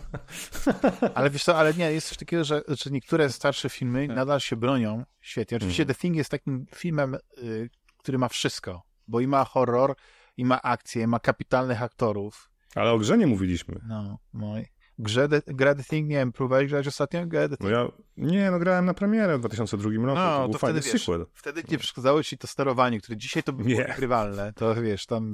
Ale 1.15 1.31
wiesz 1.31 1.45
co, 1.45 1.57
ale 1.57 1.75
nie, 1.75 1.93
jest 1.93 2.09
coś 2.09 2.19
takiego, 2.19 2.45
że, 2.45 2.63
że 2.69 2.91
niektóre 2.91 3.31
starsze 3.31 3.69
filmy 3.69 4.07
Tak. 4.07 4.17
nadal 4.17 4.41
się 4.41 4.57
bronią 4.57 5.05
świetnie. 5.21 5.57
Oczywiście 5.57 5.83
Mhm. 5.83 5.95
The 5.95 6.01
Thing 6.01 6.17
jest 6.17 6.31
takim 6.31 6.67
filmem, 6.75 7.17
y, 7.43 7.71
który 7.99 8.19
ma 8.19 8.29
wszystko, 8.29 8.83
bo 9.09 9.21
i 9.21 9.27
ma 9.27 9.45
horror, 9.45 9.95
i 10.37 10.45
ma 10.45 10.63
akcję, 10.63 11.07
ma 11.07 11.19
kapitalnych 11.21 11.83
aktorów. 11.83 12.51
Ale 12.75 12.91
o 12.93 12.99
grze 12.99 13.19
nie 13.19 13.27
mówiliśmy. 13.27 13.81
No, 13.89 14.19
no. 14.35 14.59
i 14.59 14.65
Grze 14.99 15.29
The, 15.29 15.43
gra 15.47 15.75
The 15.75 15.85
Thing, 15.85 16.09
nie 16.09 16.17
wiem, 16.17 16.33
próbowałeś 16.33 16.71
grać 16.71 16.87
ostatnio? 16.89 17.27
Grę 17.27 17.49
The 17.49 17.57
No 17.61 17.67
Thing. 17.67 17.71
ja, 17.71 17.89
nie, 18.17 18.51
no 18.51 18.59
grałem 18.59 18.85
na 18.85 18.95
premierę 18.95 19.37
w 19.37 19.41
2002 19.41 19.91
roku, 19.91 20.05
No, 20.07 20.15
to 20.15 20.43
był 20.45 20.53
to 20.53 20.59
fajny 20.59 20.81
wtedy 20.81 20.93
wiesz, 20.93 21.03
sequel. 21.03 21.27
Wtedy 21.35 21.63
nie 21.71 21.79
przeszkadzało 21.79 22.23
ci 22.23 22.39
to 22.39 22.47
sterowanie, 22.47 23.01
które 23.01 23.17
dzisiaj 23.17 23.43
to 23.43 23.53
by 23.53 23.65
było 23.65 23.79
Nie. 23.79 23.85
niegrywalne. 23.89 24.53
To 24.53 24.75
wiesz, 24.75 25.07
tam... 25.07 25.33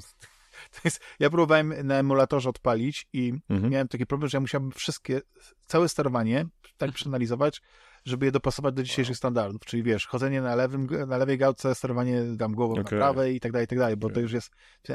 To 0.75 0.81
jest, 0.85 1.01
ja 1.19 1.31
próbowałem 1.31 1.75
na 1.87 1.95
emulatorze 1.95 2.51
odpalić 2.51 3.09
i 3.13 3.33
Mhm. 3.49 3.73
miałem 3.73 3.89
taki 3.89 4.07
problem, 4.07 4.29
że 4.29 4.37
ja 4.37 4.41
musiałem 4.41 4.71
wszystkie, 4.71 5.21
całe 5.67 5.89
sterowanie 5.89 6.47
tak 6.77 6.93
przeanalizować, 6.93 7.63
żeby 8.05 8.27
je 8.27 8.33
dopasować 8.33 8.75
do 8.75 8.83
dzisiejszych 8.83 9.17
standardów. 9.17 9.61
Czyli 9.67 9.83
wiesz, 9.83 10.07
chodzenie 10.07 10.43
na, 10.43 10.55
lewym, 10.55 10.89
na 11.07 11.17
lewej 11.17 11.39
gałce, 11.39 11.75
sterowanie 11.75 12.23
tam 12.39 12.53
głową 12.53 12.75
na 12.75 12.81
Okej. 12.81 12.99
prawej 12.99 13.37
i 13.37 13.41
tak 13.41 13.53
dalej, 13.53 13.65
i 13.65 13.69
tak 13.69 13.79
dalej, 13.79 13.97
bo 13.97 14.09
to 14.09 14.13
Okej. 14.13 14.23
już 14.23 14.33
jest... 14.33 14.51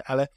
Ale 0.06 0.28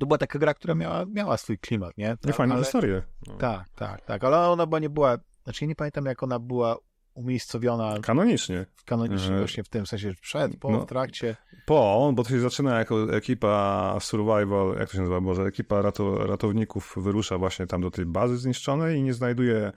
to 0.00 0.06
była 0.06 0.18
taka 0.18 0.38
gra, 0.38 0.54
która 0.54 0.74
miała, 0.74 1.04
miała 1.06 1.36
swój 1.36 1.58
klimat, 1.58 1.98
nie? 1.98 2.16
Nie 2.24 2.32
fajną 2.32 2.54
ale, 2.54 2.64
historię. 2.64 3.02
No. 3.26 3.36
Tak, 3.36 3.68
tak, 3.74 4.00
tak, 4.00 4.24
ale 4.24 4.48
ona 4.48 4.66
była 4.66 4.78
nie 4.78 4.90
była... 4.90 5.18
Znaczy 5.44 5.64
ja 5.64 5.68
nie 5.68 5.74
pamiętam, 5.74 6.04
jak 6.04 6.22
ona 6.22 6.38
była 6.38 6.76
umiejscowiona 7.14 7.94
Kanonicznie. 8.02 8.66
w 8.76 8.84
kanonicznie 8.84 9.26
Mhm. 9.26 9.38
właśnie 9.40 9.64
w 9.64 9.68
tym 9.68 9.86
sensie 9.86 10.12
przed, 10.20 10.56
po, 10.56 10.70
No. 10.70 10.80
w 10.80 10.86
trakcie. 10.86 11.36
Po, 11.66 12.12
bo 12.14 12.22
to 12.24 12.30
się 12.30 12.40
zaczyna 12.40 12.78
jako 12.78 13.16
ekipa 13.16 13.96
survival, 14.00 14.76
jak 14.78 14.88
to 14.88 14.92
się 14.94 14.98
nazywa, 14.98 15.20
Boże, 15.20 15.42
ekipa 15.42 15.82
rato, 15.82 16.26
ratowników 16.26 16.94
wyrusza 16.96 17.38
właśnie 17.38 17.66
tam 17.66 17.80
do 17.80 17.90
tej 17.90 18.06
bazy 18.06 18.38
zniszczonej 18.38 18.98
i 18.98 19.02
nie 19.02 19.14
znajduje 19.14 19.72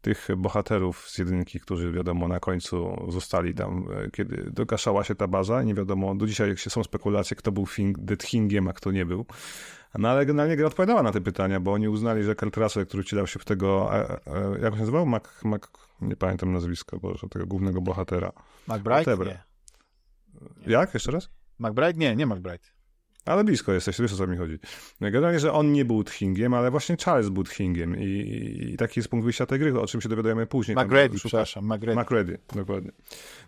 tych 0.00 0.28
bohaterów 0.36 1.08
z 1.10 1.18
jedynki, 1.18 1.60
którzy 1.60 1.92
wiadomo 1.92 2.28
na 2.28 2.40
końcu 2.40 3.06
zostali 3.08 3.54
tam, 3.54 3.86
e, 4.06 4.10
kiedy 4.10 4.50
dokaszała 4.52 5.04
się 5.04 5.14
ta 5.14 5.28
baza 5.28 5.62
nie 5.62 5.74
wiadomo, 5.74 6.14
do 6.14 6.26
dzisiaj 6.26 6.48
jak 6.48 6.58
się 6.58 6.70
są 6.70 6.84
spekulacje, 6.84 7.36
kto 7.36 7.52
był 7.52 7.66
Thing, 7.66 7.98
Dead 7.98 8.20
Thingiem, 8.24 8.68
a 8.68 8.72
kto 8.72 8.90
nie 8.92 9.06
był. 9.06 9.26
No 9.98 10.08
ale 10.08 10.26
generalnie 10.26 10.56
gra 10.56 10.66
odpowiadała 10.66 11.02
na 11.02 11.12
te 11.12 11.20
pytania, 11.20 11.60
bo 11.60 11.72
oni 11.72 11.88
uznali, 11.88 12.22
że 12.22 12.34
Kurt 12.34 12.56
Russell, 12.56 12.86
który 12.86 13.02
wcielał 13.02 13.26
się 13.26 13.38
w 13.38 13.44
tego, 13.44 13.90
jak 14.62 14.74
się 14.74 14.80
nazywał? 14.80 15.06
Mac, 15.06 15.24
Mac, 15.44 15.62
nie 16.00 16.16
pamiętam 16.16 16.52
nazwiska, 16.52 16.98
Boże, 16.98 17.28
tego 17.28 17.46
głównego 17.46 17.80
bohatera. 17.80 18.32
McBride? 18.66 19.02
Whatever. 19.02 19.26
Nie. 19.26 19.42
Jak? 20.66 20.94
Jeszcze 20.94 21.12
raz? 21.12 21.28
McBride? 21.58 21.92
Nie, 21.92 22.16
nie 22.16 22.26
McBride. 22.26 22.64
Ale 23.26 23.44
blisko 23.44 23.72
jesteś, 23.72 24.00
wiesz 24.00 24.12
o 24.12 24.16
co 24.16 24.26
mi 24.26 24.36
chodzi. 24.36 24.58
Generalnie, 25.00 25.40
że 25.40 25.52
on 25.52 25.72
nie 25.72 25.84
był 25.84 26.04
Tchingiem, 26.04 26.54
ale 26.54 26.70
właśnie 26.70 26.96
Charles 27.04 27.28
był 27.28 27.44
Tchingiem 27.44 27.96
i, 28.00 28.04
i 28.72 28.76
taki 28.76 29.00
jest 29.00 29.08
punkt 29.08 29.24
wyjścia 29.24 29.46
tej 29.46 29.58
gry, 29.58 29.80
o 29.80 29.86
czym 29.86 30.00
się 30.00 30.08
dowiadujemy 30.08 30.46
później. 30.46 30.74
Tam 30.74 30.86
McGrady, 30.86 31.16
szuka- 31.18 31.28
przepraszam, 31.28 31.64
McGrady. 31.64 32.00
McReady, 32.00 32.38
dokładnie. 32.54 32.90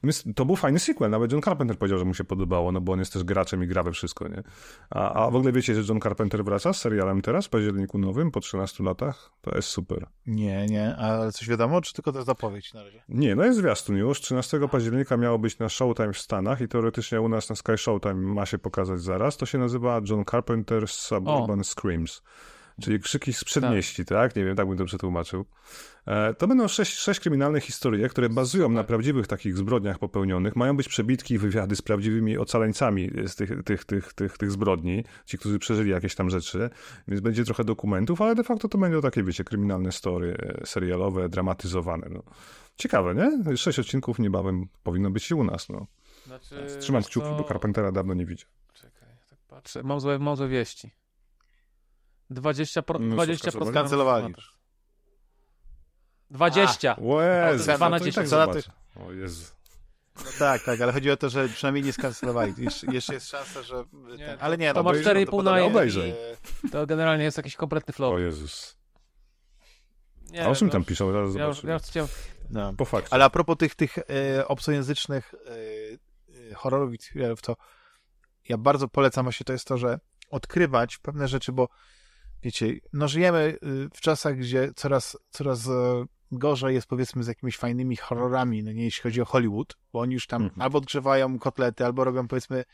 Więc 0.05 0.24
to 0.34 0.44
był 0.44 0.56
fajny 0.56 0.78
sequel, 0.78 1.10
nawet 1.10 1.32
John 1.32 1.42
Carpenter 1.42 1.78
powiedział, 1.78 1.98
że 1.98 2.05
mu 2.05 2.14
się 2.14 2.24
podobało, 2.24 2.72
no 2.72 2.80
bo 2.80 2.92
on 2.92 2.98
jest 2.98 3.12
też 3.12 3.24
graczem 3.24 3.62
i 3.64 3.66
gra 3.66 3.82
we 3.82 3.92
wszystko, 3.92 4.28
nie? 4.28 4.42
A, 4.90 5.26
a 5.26 5.30
w 5.30 5.36
ogóle 5.36 5.52
wiecie, 5.52 5.74
że 5.74 5.82
John 5.88 6.00
Carpenter 6.00 6.44
wraca 6.44 6.72
z 6.72 6.80
serialem 6.80 7.22
teraz, 7.22 7.46
w 7.46 7.48
październiku 7.48 7.98
nowym, 7.98 8.30
po 8.30 8.40
13 8.40 8.84
latach? 8.84 9.30
To 9.40 9.56
jest 9.56 9.68
super. 9.68 10.06
Nie, 10.26 10.66
nie, 10.66 10.96
ale 10.96 11.32
coś 11.32 11.48
wiadomo, 11.48 11.80
czy 11.80 11.94
tylko 11.94 12.12
to 12.12 12.22
zapowiedź 12.22 12.74
na 12.74 12.82
razie? 12.84 13.02
Nie, 13.09 13.34
no 13.34 13.44
jest 13.44 13.59
zwiastun 13.59 13.96
już. 13.96 14.20
13 14.20 14.60
października 14.70 15.16
miało 15.16 15.38
być 15.38 15.59
na 15.59 15.68
Showtime 15.68 16.12
w 16.12 16.18
Stanach 16.18 16.60
i 16.60 16.68
teoretycznie 16.68 17.20
u 17.20 17.28
nas 17.28 17.50
na 17.50 17.56
Sky 17.56 17.78
Showtime 17.78 18.14
ma 18.14 18.46
się 18.46 18.59
pokazać 18.59 19.00
zaraz. 19.00 19.36
To 19.36 19.46
się 19.46 19.59
nazywa 19.68 20.00
John 20.08 20.24
Carpenter's 20.24 20.86
Suburban 20.86 21.64
Screams. 21.64 22.22
Czyli 22.82 23.00
krzyki 23.00 23.32
z 23.32 23.44
przedmieści, 23.44 24.04
tak. 24.04 24.36
Nie 24.36 24.44
wiem, 24.44 24.56
tak 24.56 24.68
bym 24.68 24.78
to 24.78 24.84
przetłumaczył. 24.84 25.44
E, 26.06 26.34
To 26.34 26.46
będą 26.48 26.68
sześć, 26.68 26.98
sześć 26.98 27.20
kryminalnych 27.20 27.64
historii, 27.64 28.08
które 28.08 28.28
bazują 28.28 28.68
na 28.68 28.84
prawdziwych 28.84 29.26
takich 29.26 29.56
zbrodniach 29.56 29.98
popełnionych. 29.98 30.56
Mają 30.56 30.76
być 30.76 30.88
przebitki 30.88 31.34
i 31.34 31.38
wywiady 31.38 31.76
z 31.76 31.82
prawdziwymi 31.82 32.38
ocaleńcami 32.38 33.10
z 33.26 33.36
tych, 33.36 33.62
tych, 33.64 33.84
tych, 33.84 34.12
tych, 34.14 34.38
tych 34.38 34.50
zbrodni, 34.50 35.04
ci, 35.26 35.38
którzy 35.38 35.58
przeżyli 35.58 35.90
jakieś 35.90 36.14
tam 36.14 36.30
rzeczy, 36.30 36.70
więc 37.08 37.20
będzie 37.20 37.44
trochę 37.44 37.64
dokumentów, 37.64 38.20
ale 38.22 38.34
de 38.34 38.44
facto 38.44 38.68
to 38.68 38.78
będą 38.78 39.00
takie, 39.00 39.22
wiecie, 39.22 39.44
kryminalne 39.44 39.92
story 39.92 40.36
e, 40.62 40.66
serialowe, 40.66 41.28
dramatyzowane. 41.28 42.06
No. 42.10 42.22
Ciekawe, 42.76 43.14
nie? 43.14 43.56
Sześć 43.56 43.78
odcinków 43.78 44.18
niebawem 44.18 44.66
powinno 44.82 45.10
być 45.10 45.30
i 45.30 45.34
u 45.34 45.44
nas, 45.44 45.68
no. 45.68 45.86
Znaczy, 46.26 46.54
Trzymam 46.80 47.02
kciuki, 47.02 47.26
bo 47.38 47.44
Carpentera 47.44 47.92
dawno 47.92 48.14
nie 48.14 48.26
widział. 48.26 48.48
Patrzę. 49.48 49.82
Mam 49.82 50.00
złe, 50.00 50.18
mam 50.18 50.36
złe 50.36 50.48
wieści. 50.48 50.90
20%. 52.30 52.82
Pro, 52.82 52.98
No, 52.98 53.16
20% 53.16 53.38
skasowali? 53.38 53.70
Skancelowali 53.70 54.34
już. 54.36 54.58
20. 56.30 56.96
Łez, 56.98 57.66
to 57.66 57.76
dwa 57.76 57.88
na 57.90 57.98
to 57.98 58.06
i 58.06 58.12
10. 58.12 58.30
tak. 58.30 58.48
O 59.06 59.12
Jezu. 59.12 59.44
No 60.24 60.30
tak, 60.38 60.62
tak, 60.62 60.80
ale 60.80 60.92
chodzi 60.92 61.10
o 61.10 61.16
to, 61.16 61.28
że 61.28 61.48
przynajmniej 61.48 61.84
nie 61.84 61.92
skancelowali. 61.92 62.54
Jeszcze, 62.58 62.86
jeszcze 62.86 63.14
jest 63.14 63.28
szansa, 63.28 63.62
że... 63.62 63.84
Nie, 64.18 64.26
ten, 64.26 64.38
ale 64.40 64.58
nie, 64.58 64.68
to 64.74 64.74
no, 64.74 64.82
ma 64.82 64.90
bo 64.90 64.96
już 64.96 65.06
4,5 65.06 65.44
na. 65.44 65.64
Obejrzej. 65.64 66.14
To 66.72 66.86
generalnie 66.86 67.24
jest 67.24 67.36
jakiś 67.36 67.56
kompletny 67.56 67.94
flop. 67.94 68.14
O 68.14 68.18
Jezus. 68.18 68.78
Nie, 70.30 70.44
A 70.44 70.48
o 70.48 70.54
czym 70.54 70.66
no, 70.66 70.72
tam 70.72 70.84
piszą? 70.84 71.12
Zaraz 71.12 71.34
Ja 71.34 71.46
już, 71.46 71.64
ja 71.64 71.72
już 71.74 71.82
chciałem... 71.82 72.08
No. 72.50 72.72
Po 72.72 72.84
fakcie. 72.84 73.12
Ale 73.12 73.24
a 73.24 73.30
propos 73.30 73.56
tych, 73.56 73.74
tych 73.74 73.98
e, 73.98 74.48
obcojęzycznych 74.48 75.34
e, 75.34 76.50
e, 76.50 76.54
horrorów 76.54 76.94
i 76.94 76.98
thrillerów, 76.98 77.42
to 77.42 77.56
ja 78.48 78.58
bardzo 78.58 78.88
polecam 78.88 79.24
właśnie 79.24 79.44
to 79.44 79.52
jest 79.52 79.64
to, 79.66 79.78
że 79.78 79.98
odkrywać 80.30 80.98
pewne 80.98 81.28
rzeczy, 81.28 81.52
bo 81.52 81.68
wiecie, 82.42 82.74
no 82.92 83.08
żyjemy 83.08 83.58
y, 83.62 83.88
w 83.94 84.00
czasach, 84.00 84.36
gdzie 84.36 84.70
coraz, 84.76 85.18
coraz 85.30 85.68
e, 85.68 86.04
gorzej 86.32 86.74
jest 86.74 86.86
powiedzmy 86.86 87.24
z 87.24 87.26
jakimiś 87.26 87.56
fajnymi 87.56 87.96
horrorami, 87.96 88.62
no 88.62 88.72
nie 88.72 88.84
jeśli 88.84 89.02
chodzi 89.02 89.20
o 89.20 89.24
Hollywood, 89.24 89.76
bo 89.92 90.00
oni 90.00 90.14
już 90.14 90.26
tam 90.26 90.42
Mhm. 90.42 90.62
albo 90.62 90.78
odgrzewają 90.78 91.38
kotlety, 91.38 91.84
albo 91.84 92.04
robią 92.04 92.28
powiedzmy 92.28 92.64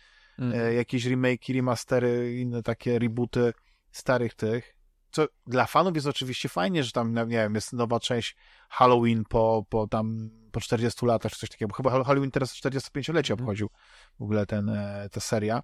e, 0.55 0.75
jakieś 0.75 1.07
remake'i, 1.07 1.55
remastery, 1.55 2.37
inne 2.41 2.63
takie 2.63 2.99
rebooty 2.99 3.53
starych 3.93 4.35
tych, 4.35 4.77
co 5.15 5.27
dla 5.47 5.67
fanów 5.67 5.95
jest 5.95 6.07
oczywiście 6.07 6.49
fajnie, 6.49 6.85
że 6.85 6.93
tam, 6.93 7.13
no, 7.13 7.25
nie 7.25 7.37
wiem, 7.37 7.55
jest 7.55 7.73
nowa 7.73 8.01
część 8.01 8.37
Halloween 8.69 9.25
po, 9.25 9.65
po 9.69 9.87
tam 9.87 10.31
po 10.53 10.61
40 10.61 11.07
latach, 11.07 11.33
czy 11.33 11.39
coś 11.39 11.51
takiego, 11.51 11.69
bo 11.69 11.75
chyba 11.75 12.05
Halloween 12.05 12.31
teraz 12.31 12.55
45-lecie 12.55 13.33
Mhm. 13.33 13.41
obchodził 13.41 13.71
w 14.19 14.23
ogóle 14.23 14.47
ten, 14.47 14.69
e, 14.69 15.09
ta 15.13 15.21
seria, 15.21 15.63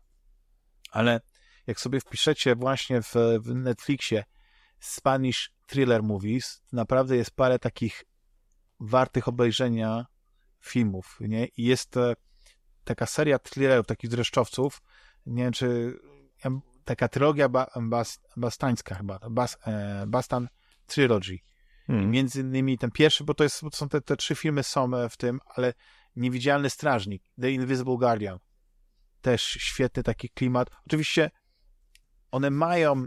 ale 0.90 1.20
jak 1.66 1.80
sobie 1.80 2.00
wpiszecie 2.00 2.54
właśnie 2.56 3.02
w, 3.02 3.14
w 3.40 3.54
Netflixie 3.54 4.24
Spanish 4.80 5.52
Thriller 5.66 6.02
Movies, 6.02 6.62
to 6.70 6.76
naprawdę 6.76 7.16
jest 7.16 7.30
parę 7.30 7.58
takich 7.58 8.04
wartych 8.80 9.28
obejrzenia 9.28 10.06
filmów, 10.60 11.18
nie? 11.20 11.46
I 11.46 11.64
jest 11.64 11.96
e, 11.96 12.14
taka 12.84 13.06
seria 13.06 13.38
thrillerów, 13.38 13.86
takich 13.86 14.10
dreszczowców, 14.10 14.82
nie 15.26 15.42
wiem, 15.42 15.52
czy 15.52 15.98
em, 16.44 16.60
taka 16.90 17.08
trylogia 17.08 17.48
ba, 17.48 17.66
bas, 17.80 18.20
bastańska 18.36 18.94
chyba, 18.94 19.18
Bas, 19.30 19.58
e, 19.66 20.04
Bastan 20.06 20.48
Trilogy. 20.86 21.38
Hmm. 21.86 22.10
Między 22.10 22.40
innymi 22.40 22.78
ten 22.78 22.90
pierwszy, 22.90 23.24
bo 23.24 23.34
to, 23.34 23.44
jest, 23.44 23.62
bo 23.62 23.70
to 23.70 23.76
są 23.76 23.88
te, 23.88 24.00
te 24.00 24.16
trzy 24.16 24.34
filmy 24.34 24.62
są 24.62 24.96
e, 24.96 25.08
w 25.08 25.16
tym, 25.16 25.40
ale 25.54 25.72
Niewidzialny 26.16 26.70
Strażnik, 26.70 27.22
The 27.40 27.50
Invisible 27.50 27.96
Guardian, 27.96 28.38
też 29.20 29.42
świetny 29.42 30.02
taki 30.02 30.28
klimat. 30.28 30.70
Oczywiście 30.86 31.30
one 32.30 32.50
mają 32.50 33.04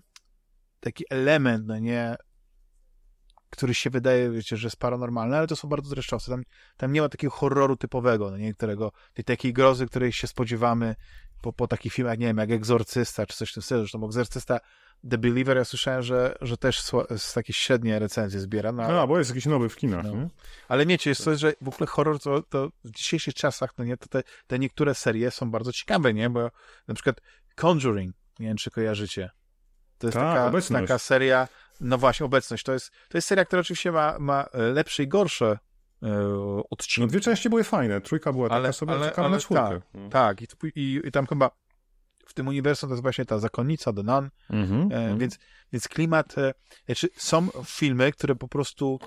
taki 0.80 1.04
element, 1.10 1.68
no 1.68 1.80
nie, 1.80 2.16
który 3.54 3.74
się 3.74 3.90
wydaje, 3.90 4.30
wiecie, 4.32 4.58
że 4.58 4.66
jest 4.68 4.78
paranormalny, 4.78 5.38
ale 5.38 5.48
to 5.48 5.56
są 5.56 5.68
bardzo 5.68 5.90
dreszczowce. 5.90 6.32
Tam, 6.32 6.44
tam 6.78 6.92
nie 6.94 7.02
ma 7.02 7.10
takiego 7.10 7.32
horroru 7.34 7.76
typowego, 7.78 8.32
no 8.32 8.38
nie, 8.38 8.54
którego, 8.54 8.92
tej 9.14 9.26
takiej 9.26 9.54
grozy, 9.54 9.86
której 9.88 10.12
się 10.12 10.28
spodziewamy 10.28 10.96
po, 11.42 11.54
po 11.54 11.68
takich 11.68 11.94
filmach, 11.94 12.18
nie 12.20 12.28
wiem, 12.28 12.38
jak 12.38 12.52
Egzorcysta, 12.52 13.26
czy 13.26 13.38
coś 13.38 13.52
w 13.52 13.54
tym 13.54 13.64
stylu. 13.64 13.82
Zresztą 13.82 14.06
Egzorcysta 14.06 14.60
The 15.10 15.18
Believer, 15.18 15.58
ja 15.58 15.66
słyszałem, 15.66 16.04
że, 16.04 16.36
że 16.42 16.58
też 16.58 16.82
z 17.18 17.34
takie 17.34 17.54
średnie 17.54 18.00
recenzje 18.00 18.40
zbiera, 18.40 18.72
no, 18.72 18.84
ale, 18.84 19.02
A, 19.02 19.08
bo 19.08 19.18
jest 19.18 19.30
jakiś 19.30 19.46
nowy 19.46 19.70
w 19.70 19.76
kinach, 19.76 20.04
No. 20.06 20.12
nie? 20.12 20.30
ale 20.68 20.86
wiecie, 20.86 21.10
jest 21.10 21.24
coś, 21.24 21.40
że 21.40 21.54
w 21.62 21.68
ogóle 21.68 21.88
horror 21.88 22.20
to, 22.20 22.42
to 22.42 22.70
w 22.84 22.92
dzisiejszych 22.92 23.34
czasach, 23.34 23.74
no 23.78 23.86
nie, 23.86 23.98
to 23.98 24.08
te, 24.08 24.24
te 24.48 24.60
niektóre 24.60 24.96
serie 24.96 25.32
są 25.32 25.52
bardzo 25.52 25.72
ciekawe, 25.74 26.14
nie, 26.14 26.30
bo 26.30 26.50
na 26.88 26.94
przykład 26.94 27.22
Conjuring, 27.56 28.16
nie 28.40 28.48
wiem, 28.48 28.58
czy 28.58 28.72
kojarzycie. 28.72 29.30
To 29.98 30.08
jest 30.08 30.18
Tak, 30.18 30.36
taka, 30.36 30.48
obecność. 30.48 30.88
taka 30.88 31.00
seria, 31.00 31.48
no 31.84 31.98
właśnie, 31.98 32.26
obecność. 32.26 32.64
To 32.64 32.74
jest, 32.74 32.92
to 33.10 33.18
jest 33.18 33.28
seria, 33.28 33.46
która 33.46 33.60
oczywiście 33.60 33.92
ma, 33.92 34.20
ma 34.20 34.44
e, 34.54 34.58
lepsze 34.62 35.04
i 35.04 35.08
gorsze 35.08 35.46
e, 36.04 36.08
No 36.10 36.64
odcinki. 36.70 37.08
dwie 37.12 37.20
części 37.20 37.50
były 37.50 37.64
fajne, 37.64 38.02
trójka 38.02 38.34
była 38.34 38.50
taka 38.50 38.56
Ale- 38.56 38.74
sobie, 38.74 38.94
ale- 38.94 39.16
ale 39.16 39.30
na 39.30 39.40
czwórkę. 39.40 39.82
No. 39.94 40.10
Tak, 40.10 40.42
i, 40.42 40.46
i, 40.76 41.02
i 41.06 41.12
tam 41.12 41.28
chyba 41.28 41.52
w 42.28 42.34
tym 42.34 42.48
uniwersum 42.48 42.90
to 42.90 42.94
jest 42.94 43.02
właśnie 43.02 43.26
ta 43.26 43.40
zakonnica, 43.40 43.94
The 43.94 44.04
Nun, 44.04 44.30
Mhm. 44.50 44.82
E, 44.92 44.96
mhm. 44.96 45.18
więc, 45.18 45.40
więc 45.74 45.88
klimat, 45.88 46.38
e, 46.38 46.54
znaczy 46.86 47.10
są 47.18 47.48
filmy, 47.66 48.12
które 48.12 48.36
po 48.36 48.48
prostu 48.48 49.00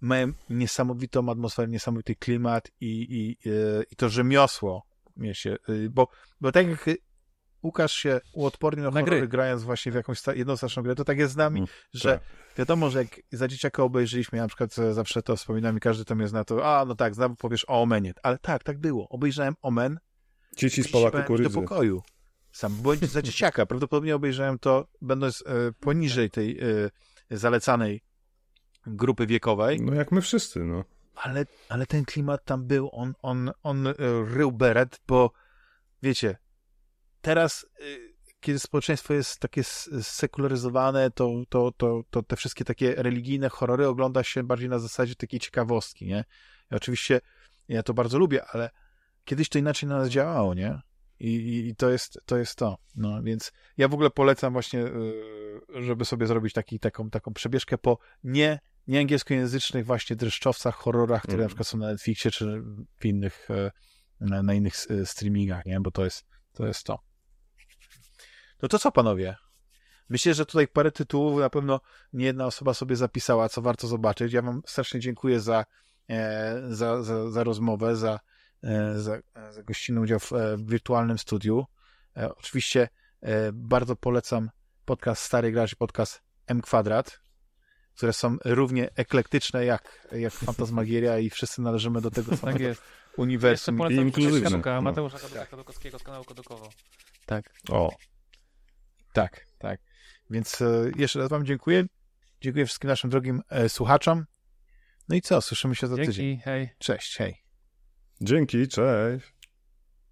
mają 0.00 0.32
niesamowitą 0.50 1.28
atmosferę, 1.30 1.68
niesamowity 1.68 2.14
klimat 2.16 2.70
i, 2.80 2.86
i, 3.10 3.48
i 3.90 3.96
to 3.96 4.08
rzemiosło, 4.08 4.82
e, 5.22 5.88
bo, 5.90 6.08
bo 6.40 6.52
tak 6.52 6.68
jak 6.68 6.90
Łukasz 7.64 7.92
się 7.92 8.20
uodpornił 8.32 8.84
na, 8.84 8.90
Na 8.90 9.00
horrory, 9.00 9.18
gry. 9.18 9.28
grając 9.28 9.62
właśnie 9.62 9.92
w 9.92 9.94
jakąś 9.94 10.18
straszną 10.18 10.82
grę, 10.82 10.94
to 10.94 11.04
tak 11.04 11.18
jest 11.18 11.32
z 11.34 11.36
nami, 11.36 11.58
Mm, 11.60 11.68
że 11.94 12.12
tak. 12.12 12.22
wiadomo, 12.58 12.90
że 12.90 12.98
jak 12.98 13.08
za 13.32 13.48
dzieciaka 13.48 13.82
obejrzeliśmy, 13.82 14.36
ja 14.38 14.44
na 14.44 14.48
przykład 14.48 14.78
e, 14.78 14.94
zawsze 14.94 15.22
to 15.22 15.36
wspominam 15.36 15.76
i 15.76 15.80
każdy 15.80 16.04
to 16.04 16.14
mnie 16.14 16.28
zna, 16.28 16.44
to 16.44 16.78
a, 16.78 16.84
no 16.84 16.94
tak, 16.94 17.14
znowu 17.14 17.36
powiesz 17.36 17.64
o 17.68 17.82
Omenie, 17.82 18.12
ale 18.22 18.38
tak, 18.38 18.62
tak 18.62 18.78
było, 18.78 19.08
obejrzałem 19.08 19.54
Omen, 19.62 19.98
Dzieci 20.56 20.82
z 20.82 20.86
śpałem 20.86 21.10
Kukurydzy. 21.12 21.54
do 21.54 21.60
pokoju. 21.60 22.02
Sam 22.52 22.74
bądź 22.76 23.00
za 23.10 23.22
dzieciaka. 23.22 23.66
Prawdopodobnie 23.70 24.14
obejrzałem 24.16 24.58
to, 24.58 24.86
będąc 25.02 25.42
e, 25.46 25.72
poniżej 25.80 26.30
tej 26.30 26.58
e, 27.30 27.36
zalecanej 27.36 28.00
grupy 28.86 29.26
wiekowej, 29.26 29.80
No 29.80 29.94
jak 29.94 30.12
my 30.12 30.20
wszyscy, 30.20 30.64
no. 30.64 30.84
ale, 31.14 31.46
ale 31.68 31.86
ten 31.86 32.04
klimat 32.04 32.44
tam 32.44 32.64
był. 32.66 32.88
On, 32.92 33.14
on, 33.22 33.50
on 33.62 33.86
e, 33.86 33.92
rył 34.26 34.52
beret, 34.52 35.00
bo 35.08 35.30
wiecie, 36.02 36.36
teraz, 37.24 37.66
e, 37.80 37.82
kiedy 38.40 38.58
społeczeństwo 38.58 39.14
jest 39.14 39.40
takie 39.40 39.64
sekularyzowane, 40.02 41.10
to, 41.10 41.30
to, 41.48 41.72
to, 41.76 42.02
to 42.10 42.22
te 42.22 42.36
wszystkie 42.36 42.64
takie 42.64 42.94
religijne 42.94 43.48
horrory 43.48 43.88
ogląda 43.88 44.22
się 44.22 44.42
bardziej 44.42 44.68
na 44.68 44.78
zasadzie 44.78 45.14
takiej 45.14 45.40
ciekawostki, 45.40 46.06
nie? 46.06 46.24
I 46.72 46.74
oczywiście 46.74 47.20
ja 47.68 47.82
to 47.82 47.94
bardzo 47.94 48.18
lubię, 48.18 48.44
ale 48.44 48.70
kiedyś 49.24 49.48
to 49.48 49.58
inaczej 49.58 49.88
na 49.88 49.98
nas 49.98 50.08
działało, 50.08 50.54
nie? 50.54 50.80
I, 51.20 51.66
i, 51.68 51.76
to, 51.76 51.90
jest, 51.90 52.20
to 52.26 52.36
jest 52.36 52.56
to. 52.56 52.78
No, 52.96 53.22
więc 53.22 53.52
ja 53.76 53.88
w 53.88 53.94
ogóle 53.94 54.10
polecam 54.10 54.52
właśnie, 54.52 54.80
yy, 54.80 55.82
żeby 55.82 56.04
sobie 56.04 56.26
zrobić 56.26 56.52
taki, 56.52 56.78
taką, 56.78 57.10
taką 57.10 57.32
przebieżkę 57.32 57.78
po 57.78 57.98
nie, 58.24 58.58
nie 58.86 58.98
angielskojęzycznych 58.98 59.86
właśnie 59.86 60.16
dreszczowcach, 60.16 60.74
horrorach, 60.74 61.22
które 61.22 61.34
Mhm. 61.34 61.44
na 61.44 61.48
przykład 61.48 61.68
są 61.68 61.78
na 61.78 61.86
Netflixie 61.86 62.30
czy 62.30 62.62
w 63.00 63.04
innych, 63.04 63.48
e, 63.50 63.70
na, 64.20 64.42
na 64.42 64.54
innych 64.54 64.76
streamingach, 65.04 65.66
nie? 65.66 65.80
Bo 65.80 65.90
to 65.90 66.04
jest 66.04 66.24
to. 66.52 66.66
Jest 66.66 66.84
to. 66.84 67.13
No 68.62 68.68
to 68.68 68.78
co, 68.78 68.92
panowie? 68.92 69.36
Myślę, 70.08 70.34
że 70.34 70.46
tutaj 70.46 70.68
parę 70.68 70.90
tytułów 70.92 71.40
na 71.40 71.50
pewno 71.50 71.80
nie 72.12 72.24
jedna 72.24 72.46
osoba 72.46 72.74
sobie 72.74 72.96
zapisała, 72.96 73.48
co 73.48 73.62
warto 73.62 73.86
zobaczyć. 73.86 74.32
Ja 74.32 74.42
wam 74.42 74.62
strasznie 74.66 75.00
dziękuję 75.00 75.40
za, 75.40 75.64
e, 76.10 76.62
za, 76.68 77.02
za, 77.02 77.30
za 77.30 77.44
rozmowę, 77.44 77.96
za, 77.96 78.20
e, 78.64 78.98
za, 78.98 79.18
za 79.50 79.62
gościnny 79.62 80.00
udział 80.00 80.18
w, 80.18 80.32
e, 80.32 80.56
w 80.56 80.66
wirtualnym 80.70 81.18
studiu. 81.18 81.64
E, 82.16 82.34
oczywiście 82.34 82.88
e, 83.20 83.52
bardzo 83.52 83.96
polecam 83.96 84.50
podcast 84.84 85.22
Stary 85.22 85.52
Gracz 85.52 85.72
i 85.72 85.76
podcast 85.76 86.22
M 86.46 86.60
Kwadrat, 86.62 87.20
które 87.94 88.12
są 88.12 88.36
równie 88.44 88.90
eklektyczne 88.94 89.64
jak, 89.64 90.08
jak 90.12 90.32
Fantasmagieria 90.32 91.18
i 91.18 91.30
wszyscy 91.30 91.62
należymy 91.62 92.00
do 92.00 92.10
tego 92.10 92.30
Tak 92.30 92.40
samego. 92.40 92.64
Jeszcze 92.64 92.84
uniwersum. 93.16 93.76
polecam 93.78 94.04
inkluzywne. 94.06 94.50
Kaduka, 94.50 94.74
No. 94.74 94.82
Mateusza 94.82 95.18
Kaduka, 95.50 95.72
z 95.98 96.02
kanału 96.02 96.24
Kodukowo. 96.24 96.68
Tak, 97.26 97.50
O, 97.70 97.90
tak, 99.14 99.46
tak. 99.58 99.80
Więc 100.30 100.62
e, 100.62 100.90
jeszcze 100.96 101.18
raz 101.18 101.28
wam 101.28 101.46
dziękuję. 101.46 101.84
Dziękuję 102.40 102.66
wszystkim 102.66 102.88
naszym 102.88 103.10
drogim 103.10 103.42
e, 103.48 103.68
słuchaczom. 103.68 104.24
No 105.08 105.16
i 105.16 105.22
co, 105.22 105.40
słyszymy 105.40 105.74
się 105.74 105.86
za 105.86 105.96
tydzień. 105.96 106.14
Dzięki, 106.14 106.42
hej. 106.44 106.70
Cześć, 106.78 107.16
hej. 107.16 107.36
dzięki, 108.20 108.68
cześć. 108.68 109.33